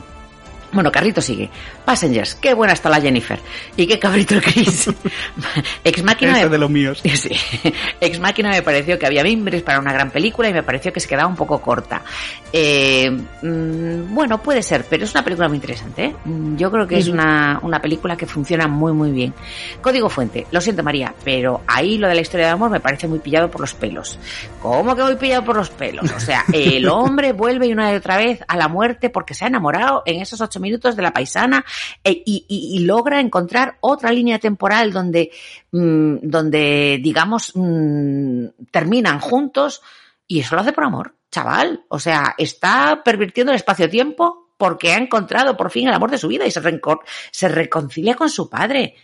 Bueno, 0.73 0.91
Carrito 0.91 1.21
sigue. 1.21 1.49
Passengers, 1.85 2.35
qué 2.35 2.53
buena 2.53 2.73
está 2.73 2.89
la 2.89 2.99
Jennifer. 2.99 3.39
Y 3.77 3.87
qué 3.87 3.99
cabrito 3.99 4.35
el 4.35 4.41
Chris. 4.41 4.89
Ex 5.83 6.03
Máquina 6.03 6.33
me... 6.33 6.49
de 6.49 6.57
los 6.57 6.69
míos. 6.69 7.01
Sí. 7.13 7.29
Ex 8.01 8.19
Máquina 8.19 8.49
me 8.49 8.61
pareció 8.63 8.97
que 8.99 9.05
había 9.05 9.23
mimbres 9.23 9.61
para 9.61 9.79
una 9.79 9.93
gran 9.93 10.09
película 10.09 10.49
y 10.49 10.53
me 10.53 10.63
pareció 10.63 10.91
que 10.91 10.99
se 10.99 11.07
quedaba 11.07 11.27
un 11.27 11.35
poco 11.35 11.61
corta. 11.61 12.01
Eh, 12.51 13.09
mm, 13.09 14.13
bueno, 14.13 14.41
puede 14.41 14.61
ser, 14.63 14.85
pero 14.89 15.03
es 15.03 15.11
una 15.13 15.23
película 15.23 15.47
muy 15.47 15.57
interesante. 15.57 16.05
¿eh? 16.05 16.15
Mm, 16.25 16.57
Yo 16.57 16.71
creo 16.71 16.87
que 16.87 16.97
es 16.97 17.07
una, 17.07 17.59
una 17.61 17.79
película 17.79 18.17
que 18.17 18.25
funciona 18.25 18.67
muy, 18.67 18.93
muy 18.93 19.11
bien. 19.11 19.33
Código 19.81 20.09
Fuente, 20.09 20.47
lo 20.51 20.59
siento 20.59 20.83
María, 20.83 21.13
pero 21.23 21.61
ahí 21.67 21.97
lo 21.97 22.07
de 22.07 22.15
la 22.15 22.21
historia 22.21 22.47
de 22.47 22.51
amor 22.53 22.71
me 22.71 22.79
parece 22.79 23.07
muy 23.07 23.19
pillado 23.19 23.49
por 23.49 23.61
los 23.61 23.73
pelos. 23.73 24.17
¿Cómo 24.61 24.95
que 24.95 25.03
muy 25.03 25.15
pillado 25.15 25.45
por 25.45 25.55
los 25.55 25.69
pelos? 25.69 26.11
O 26.11 26.19
sea, 26.19 26.43
el 26.51 26.87
hombre 26.89 27.31
vuelve 27.33 27.67
y 27.67 27.73
una 27.73 27.93
y 27.93 27.95
otra 27.95 28.17
vez 28.17 28.43
a 28.47 28.57
la 28.57 28.67
muerte 28.67 29.09
porque 29.09 29.33
se 29.33 29.45
ha 29.45 29.47
enamorado 29.47 30.03
en 30.05 30.21
esos 30.21 30.41
ocho 30.41 30.59
minutos 30.63 30.95
de 30.95 31.03
la 31.03 31.13
paisana 31.13 31.63
eh, 32.03 32.23
y, 32.25 32.45
y- 32.49 32.77
y 32.77 32.79
logra 32.85 33.19
encontrar 33.19 33.77
otra 33.81 34.11
línea 34.11 34.39
temporal 34.39 34.91
donde, 34.91 35.31
mm, 35.71 36.15
donde 36.23 36.99
digamos, 37.03 37.51
mm, 37.53 38.45
terminan 38.71 39.19
juntos 39.19 39.81
y 40.27 40.39
eso 40.39 40.55
lo 40.55 40.61
hace 40.61 40.73
por 40.73 40.85
amor, 40.85 41.15
chaval. 41.29 41.83
O 41.89 41.99
sea, 41.99 42.33
está 42.37 43.01
pervirtiendo 43.03 43.51
el 43.51 43.57
espacio-tiempo 43.57 44.55
porque 44.57 44.93
ha 44.93 44.97
encontrado 44.97 45.55
por 45.57 45.69
fin 45.69 45.87
el 45.87 45.93
amor 45.93 46.09
de 46.09 46.17
su 46.17 46.27
vida 46.27 46.45
y 46.45 46.51
se, 46.51 46.61
se 47.31 47.47
reconcilia 47.49 48.15
con 48.15 48.29
su 48.29 48.49
padre. 48.49 48.95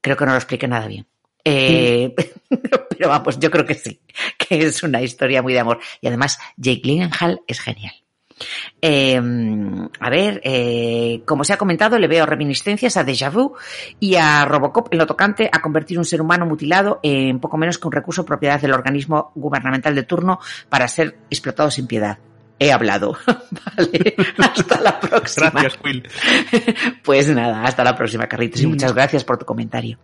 Creo 0.00 0.16
que 0.16 0.24
no 0.24 0.30
lo 0.32 0.38
expliqué 0.38 0.68
nada 0.68 0.86
bien. 0.86 1.06
Eh, 1.44 2.14
pero 2.90 3.08
vamos, 3.08 3.38
yo 3.38 3.50
creo 3.50 3.64
que 3.64 3.74
sí, 3.74 4.00
que 4.38 4.58
es 4.60 4.82
una 4.82 5.02
historia 5.02 5.42
muy 5.42 5.52
de 5.54 5.60
amor. 5.60 5.80
Y 6.00 6.06
además, 6.06 6.38
Jake 6.56 6.80
Gyllenhaal 6.84 7.40
es 7.46 7.60
genial. 7.60 7.94
Eh, 8.80 9.20
a 10.00 10.10
ver, 10.10 10.40
eh, 10.44 11.22
como 11.24 11.44
se 11.44 11.52
ha 11.52 11.56
comentado, 11.58 11.98
le 11.98 12.08
veo 12.08 12.26
reminiscencias 12.26 12.96
a 12.96 13.04
Deja 13.04 13.30
Vu 13.30 13.54
y 14.00 14.14
a 14.16 14.44
Robocop 14.44 14.88
en 14.92 14.98
lo 14.98 15.06
tocante 15.06 15.48
a 15.52 15.60
convertir 15.60 15.98
un 15.98 16.04
ser 16.04 16.20
humano 16.20 16.46
mutilado 16.46 17.00
en 17.02 17.40
poco 17.40 17.56
menos 17.56 17.78
que 17.78 17.86
un 17.86 17.92
recurso 17.92 18.24
propiedad 18.24 18.60
del 18.60 18.72
organismo 18.72 19.32
gubernamental 19.34 19.94
de 19.94 20.02
turno 20.04 20.38
para 20.68 20.88
ser 20.88 21.18
explotado 21.30 21.70
sin 21.70 21.86
piedad. 21.86 22.18
He 22.60 22.72
hablado. 22.72 23.16
vale. 23.26 24.16
Hasta 24.38 24.80
la 24.80 24.98
próxima. 24.98 25.50
Gracias, 25.50 25.78
Will. 25.84 26.08
Pues 27.04 27.28
nada, 27.30 27.62
hasta 27.62 27.84
la 27.84 27.96
próxima, 27.96 28.26
Carlitos, 28.26 28.60
y 28.60 28.66
Mm. 28.66 28.70
muchas 28.70 28.92
gracias 28.94 29.24
por 29.24 29.38
tu 29.38 29.46
comentario. 29.46 29.98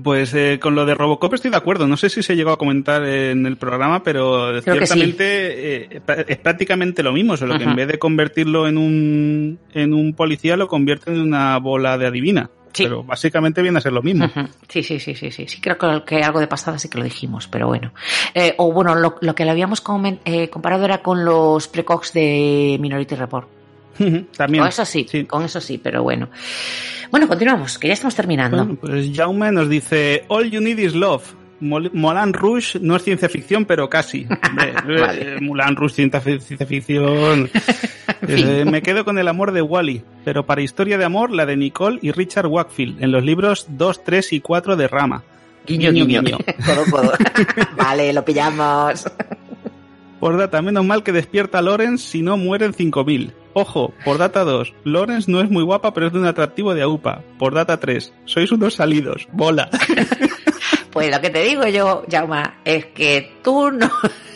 Pues 0.00 0.32
eh, 0.34 0.58
con 0.60 0.74
lo 0.74 0.86
de 0.86 0.94
Robocop 0.94 1.34
estoy 1.34 1.50
de 1.50 1.56
acuerdo. 1.56 1.86
No 1.86 1.96
sé 1.96 2.08
si 2.08 2.22
se 2.22 2.34
llegó 2.34 2.50
a 2.50 2.58
comentar 2.58 3.04
en 3.04 3.44
el 3.44 3.56
programa, 3.56 4.02
pero 4.02 4.48
Creo 4.62 4.78
que 4.78 4.86
sí. 4.86 4.94
ciertamente 4.94 5.84
eh, 5.84 6.02
es 6.28 6.38
prácticamente 6.38 7.02
lo 7.02 7.12
mismo, 7.12 7.36
solo 7.36 7.56
que 7.58 7.64
en 7.64 7.70
Ajá. 7.70 7.76
vez 7.76 7.88
de 7.88 7.98
convertirlo 7.98 8.66
en 8.68 8.78
un, 8.78 9.58
en 9.74 9.92
un 9.92 10.14
policía 10.14 10.56
lo 10.56 10.68
convierten 10.68 11.14
en 11.14 11.20
una 11.20 11.58
bola 11.58 11.98
de 11.98 12.06
adivina. 12.06 12.50
Sí. 12.72 12.84
Pero 12.84 13.04
básicamente 13.04 13.60
viene 13.60 13.76
a 13.78 13.80
ser 13.82 13.92
lo 13.92 14.02
mismo. 14.02 14.30
Sí, 14.66 14.82
sí, 14.82 14.98
sí, 14.98 15.14
sí, 15.14 15.30
sí. 15.30 15.46
Sí, 15.46 15.60
creo 15.60 15.76
que, 16.06 16.22
algo 16.22 16.40
de 16.40 16.46
pasada 16.46 16.78
sí 16.78 16.88
que 16.88 16.96
lo 16.96 17.04
dijimos, 17.04 17.46
pero 17.46 17.66
bueno. 17.66 17.92
Eh, 18.32 18.54
o 18.56 18.72
bueno, 18.72 18.94
lo, 18.94 19.16
lo 19.20 19.34
que 19.34 19.44
lo 19.44 19.50
habíamos 19.50 19.82
eh, 20.24 20.48
comparado 20.48 20.86
era 20.86 21.02
con 21.02 21.22
los 21.22 21.68
precox 21.68 22.14
de 22.14 22.78
Minority 22.80 23.14
Report. 23.14 23.61
También. 24.36 24.62
Con 24.62 24.68
eso 24.68 24.84
sí, 24.84 25.06
con 25.26 25.44
eso 25.44 25.60
sí, 25.60 25.78
pero 25.78 26.02
bueno. 26.02 26.28
Bueno, 27.10 27.28
continuamos, 27.28 27.78
que 27.78 27.88
ya 27.88 27.94
estamos 27.94 28.14
terminando. 28.14 28.56
Bueno, 28.58 28.78
pues 28.80 29.10
Jaume 29.14 29.52
nos 29.52 29.68
dice 29.68 30.24
All 30.28 30.50
you 30.50 30.60
need 30.60 30.78
is 30.78 30.94
love. 30.94 31.22
Mol- 31.60 31.90
Moulin 31.92 32.32
Rouge 32.32 32.80
no 32.80 32.96
es 32.96 33.04
ciencia 33.04 33.28
ficción, 33.28 33.64
pero 33.66 33.88
casi. 33.88 34.26
Hombre, 34.48 34.72
Vale. 35.00 35.36
eh, 35.36 35.40
Moulin 35.40 35.76
Rouge, 35.76 35.94
ciencia, 35.94 36.20
fi- 36.20 36.40
ciencia 36.40 36.66
ficción. 36.66 37.50
Eh, 38.28 38.64
me 38.64 38.82
quedo 38.82 39.04
con 39.04 39.18
el 39.18 39.26
amor 39.26 39.50
de 39.50 39.62
Wally, 39.62 40.04
pero 40.24 40.46
para 40.46 40.60
historia 40.62 40.96
de 40.96 41.04
amor, 41.04 41.32
la 41.32 41.44
de 41.44 41.56
Nicole 41.56 41.98
y 42.02 42.12
Richard 42.12 42.46
Wakefield, 42.46 43.02
en 43.02 43.10
los 43.10 43.24
libros 43.24 43.66
2, 43.70 44.04
3 44.04 44.32
y 44.34 44.40
4 44.40 44.76
de 44.76 44.86
Rama. 44.86 45.24
Guiño, 45.66 45.90
guiño. 45.90 46.22
Codo, 46.64 46.84
codo. 46.90 47.12
vale, 47.76 48.12
lo 48.12 48.24
pillamos. 48.24 49.04
Por 50.22 50.38
data, 50.38 50.62
menos 50.62 50.84
mal 50.84 51.02
que 51.02 51.10
despierta 51.10 51.60
Lawrence 51.60 52.06
si 52.06 52.22
no 52.22 52.36
mueren 52.36 52.74
5000. 52.74 53.34
Ojo, 53.54 53.92
por 54.04 54.18
data 54.18 54.44
2, 54.44 54.72
Lawrence 54.84 55.28
no 55.28 55.40
es 55.40 55.50
muy 55.50 55.64
guapa, 55.64 55.92
pero 55.92 56.06
es 56.06 56.12
de 56.12 56.20
un 56.20 56.26
atractivo 56.26 56.74
de 56.74 56.82
AUPA. 56.82 57.24
Por 57.40 57.54
data 57.54 57.80
3, 57.80 58.14
sois 58.24 58.52
unos 58.52 58.74
salidos. 58.74 59.26
Bola. 59.32 59.68
Pues 60.92 61.10
lo 61.10 61.22
que 61.22 61.30
te 61.30 61.42
digo 61.42 61.66
yo, 61.68 62.04
Jauma, 62.10 62.58
es 62.66 62.84
que 62.84 63.32
tú 63.42 63.70
no, 63.70 63.90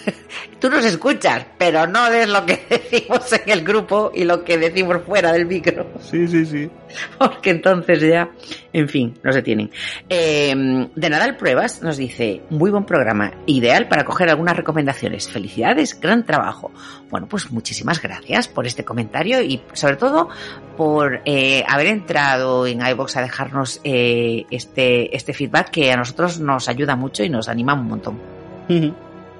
tú 0.60 0.70
nos 0.70 0.84
escuchas, 0.84 1.46
pero 1.58 1.86
no 1.86 2.10
des 2.10 2.28
lo 2.28 2.44
que 2.44 2.64
decimos 2.70 3.32
en 3.32 3.50
el 3.50 3.64
grupo 3.64 4.10
y 4.14 4.24
lo 4.24 4.44
que 4.44 4.58
decimos 4.58 5.02
fuera 5.04 5.32
del 5.32 5.46
micro. 5.46 5.86
Sí, 6.00 6.26
sí, 6.28 6.44
sí. 6.46 6.70
Porque 7.18 7.50
entonces 7.50 8.00
ya, 8.00 8.30
en 8.72 8.88
fin, 8.88 9.14
no 9.22 9.32
se 9.32 9.42
tienen. 9.42 9.70
Eh, 10.08 10.54
de 10.94 11.10
Nadal 11.10 11.36
Pruebas 11.36 11.82
nos 11.82 11.96
dice, 11.96 12.42
muy 12.50 12.70
buen 12.70 12.84
programa, 12.84 13.32
ideal 13.46 13.88
para 13.88 14.04
coger 14.04 14.30
algunas 14.30 14.56
recomendaciones. 14.56 15.28
Felicidades, 15.28 15.98
gran 16.00 16.24
trabajo. 16.24 16.70
Bueno, 17.10 17.26
pues 17.28 17.50
muchísimas 17.50 18.00
gracias 18.00 18.48
por 18.48 18.66
este 18.66 18.84
comentario 18.84 19.42
y 19.42 19.62
sobre 19.72 19.96
todo 19.96 20.28
por 20.76 21.20
eh, 21.24 21.64
haber 21.68 21.86
entrado 21.86 22.66
en 22.66 22.86
iVox 22.86 23.16
a 23.16 23.22
dejarnos 23.22 23.80
eh, 23.84 24.44
este, 24.50 25.14
este 25.16 25.32
feedback 25.32 25.70
que 25.70 25.92
a 25.92 25.96
nosotros 25.96 26.40
nos 26.40 26.68
ayuda 26.68 26.96
mucho 26.96 27.22
y 27.22 27.28
nos 27.28 27.48
anima 27.48 27.74
un 27.74 27.86
montón. 27.86 28.36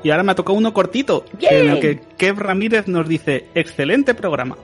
Y 0.06 0.10
ahora 0.12 0.22
me 0.22 0.30
ha 0.30 0.34
tocado 0.36 0.56
uno 0.56 0.72
cortito, 0.72 1.24
Bien. 1.36 1.52
en 1.56 1.68
el 1.70 1.80
que 1.80 2.00
Kev 2.16 2.38
Ramírez 2.38 2.86
nos 2.86 3.08
dice, 3.08 3.46
excelente 3.56 4.14
programa. 4.14 4.56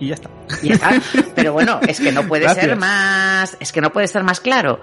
Y 0.00 0.06
ya 0.08 0.14
está. 0.14 0.30
Y 0.62 0.68
ya 0.68 0.74
está. 0.76 1.02
Pero 1.34 1.52
bueno, 1.52 1.78
es 1.86 2.00
que 2.00 2.10
no 2.10 2.26
puede 2.26 2.44
Gracias. 2.44 2.64
ser 2.64 2.76
más, 2.76 3.54
es 3.60 3.70
que 3.70 3.82
no 3.82 3.92
puede 3.92 4.06
ser 4.08 4.24
más 4.24 4.40
claro. 4.40 4.80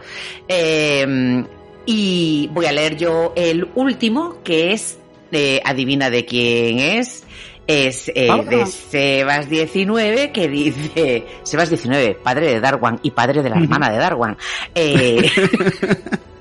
Eh, 0.47 1.43
y 1.87 2.49
voy 2.53 2.67
a 2.67 2.71
leer 2.71 2.97
yo 2.97 3.33
el 3.35 3.67
último, 3.73 4.43
que 4.43 4.73
es, 4.73 4.99
eh, 5.31 5.59
adivina 5.65 6.11
de 6.11 6.23
quién 6.23 6.77
es, 6.77 7.23
es 7.65 8.09
eh, 8.13 8.27
Ah. 8.29 8.43
de 8.47 8.67
Sebas 8.67 9.49
19, 9.49 10.31
que 10.31 10.47
dice, 10.47 11.25
Sebas 11.41 11.69
19, 11.71 12.13
padre 12.23 12.53
de 12.53 12.59
Darwan 12.59 12.99
y 13.01 13.09
padre 13.09 13.41
de 13.41 13.49
la 13.49 13.55
hermana 13.59 13.89
de 13.89 13.97
Darwan. 13.97 14.37
Eh, 14.75 15.27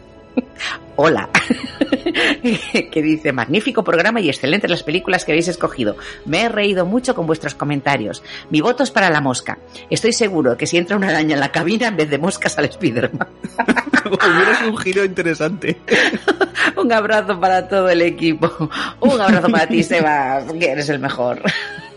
Hola. 0.96 1.28
que 2.92 3.02
dice, 3.02 3.32
magnífico 3.32 3.82
programa 3.82 4.20
y 4.20 4.28
excelentes 4.28 4.70
las 4.70 4.82
películas 4.82 5.24
que 5.24 5.32
habéis 5.32 5.48
escogido. 5.48 5.96
Me 6.24 6.42
he 6.42 6.48
reído 6.48 6.86
mucho 6.86 7.14
con 7.14 7.26
vuestros 7.26 7.54
comentarios. 7.54 8.22
Mi 8.50 8.60
voto 8.60 8.82
es 8.82 8.90
para 8.90 9.10
la 9.10 9.20
mosca. 9.20 9.58
Estoy 9.90 10.12
seguro 10.12 10.56
que 10.56 10.66
si 10.66 10.76
entra 10.76 10.96
una 10.96 11.08
araña 11.08 11.34
en 11.34 11.40
la 11.40 11.50
cabina, 11.50 11.88
en 11.88 11.96
vez 11.96 12.10
de 12.10 12.18
moscas 12.18 12.56
al 12.58 12.70
Spiderman. 12.70 13.28
Hubiera 14.04 14.58
sido 14.58 14.70
un 14.70 14.78
giro 14.78 15.04
interesante. 15.04 15.80
Un 16.76 16.92
abrazo 16.92 17.38
para 17.40 17.66
todo 17.68 17.88
el 17.88 18.02
equipo. 18.02 18.70
Un 19.00 19.20
abrazo 19.20 19.48
para 19.48 19.66
ti, 19.66 19.82
Sebas, 19.82 20.44
que 20.52 20.70
eres 20.70 20.88
el 20.88 20.98
mejor. 20.98 21.42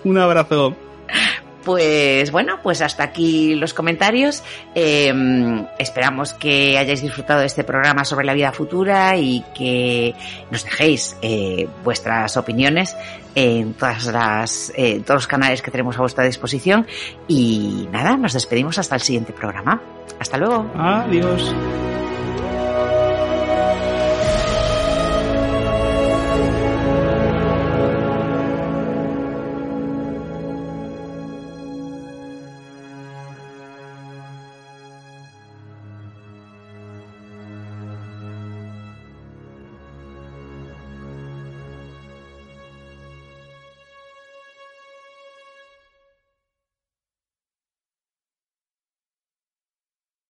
Un 0.03 0.17
abrazo. 0.17 0.75
Pues 1.67 2.31
bueno, 2.31 2.61
pues 2.63 2.81
hasta 2.81 3.03
aquí 3.03 3.53
los 3.53 3.73
comentarios. 3.73 4.41
Eh, 4.73 5.13
esperamos 5.77 6.33
que 6.33 6.77
hayáis 6.77 7.01
disfrutado 7.01 7.41
de 7.41 7.45
este 7.45 7.65
programa 7.65 8.05
sobre 8.05 8.25
la 8.25 8.33
vida 8.33 8.53
futura 8.53 9.17
y 9.17 9.43
que 9.53 10.15
nos 10.49 10.63
dejéis 10.63 11.17
eh, 11.21 11.67
vuestras 11.83 12.37
opiniones 12.37 12.95
en 13.35 13.73
todas 13.73 14.05
las, 14.05 14.71
eh, 14.77 15.01
todos 15.05 15.17
los 15.17 15.27
canales 15.27 15.61
que 15.61 15.69
tenemos 15.69 15.97
a 15.97 15.99
vuestra 15.99 16.23
disposición. 16.23 16.87
Y 17.27 17.89
nada, 17.91 18.15
nos 18.15 18.31
despedimos 18.31 18.77
hasta 18.77 18.95
el 18.95 19.01
siguiente 19.01 19.33
programa. 19.33 19.81
Hasta 20.21 20.37
luego. 20.37 20.71
Adiós. 20.73 21.53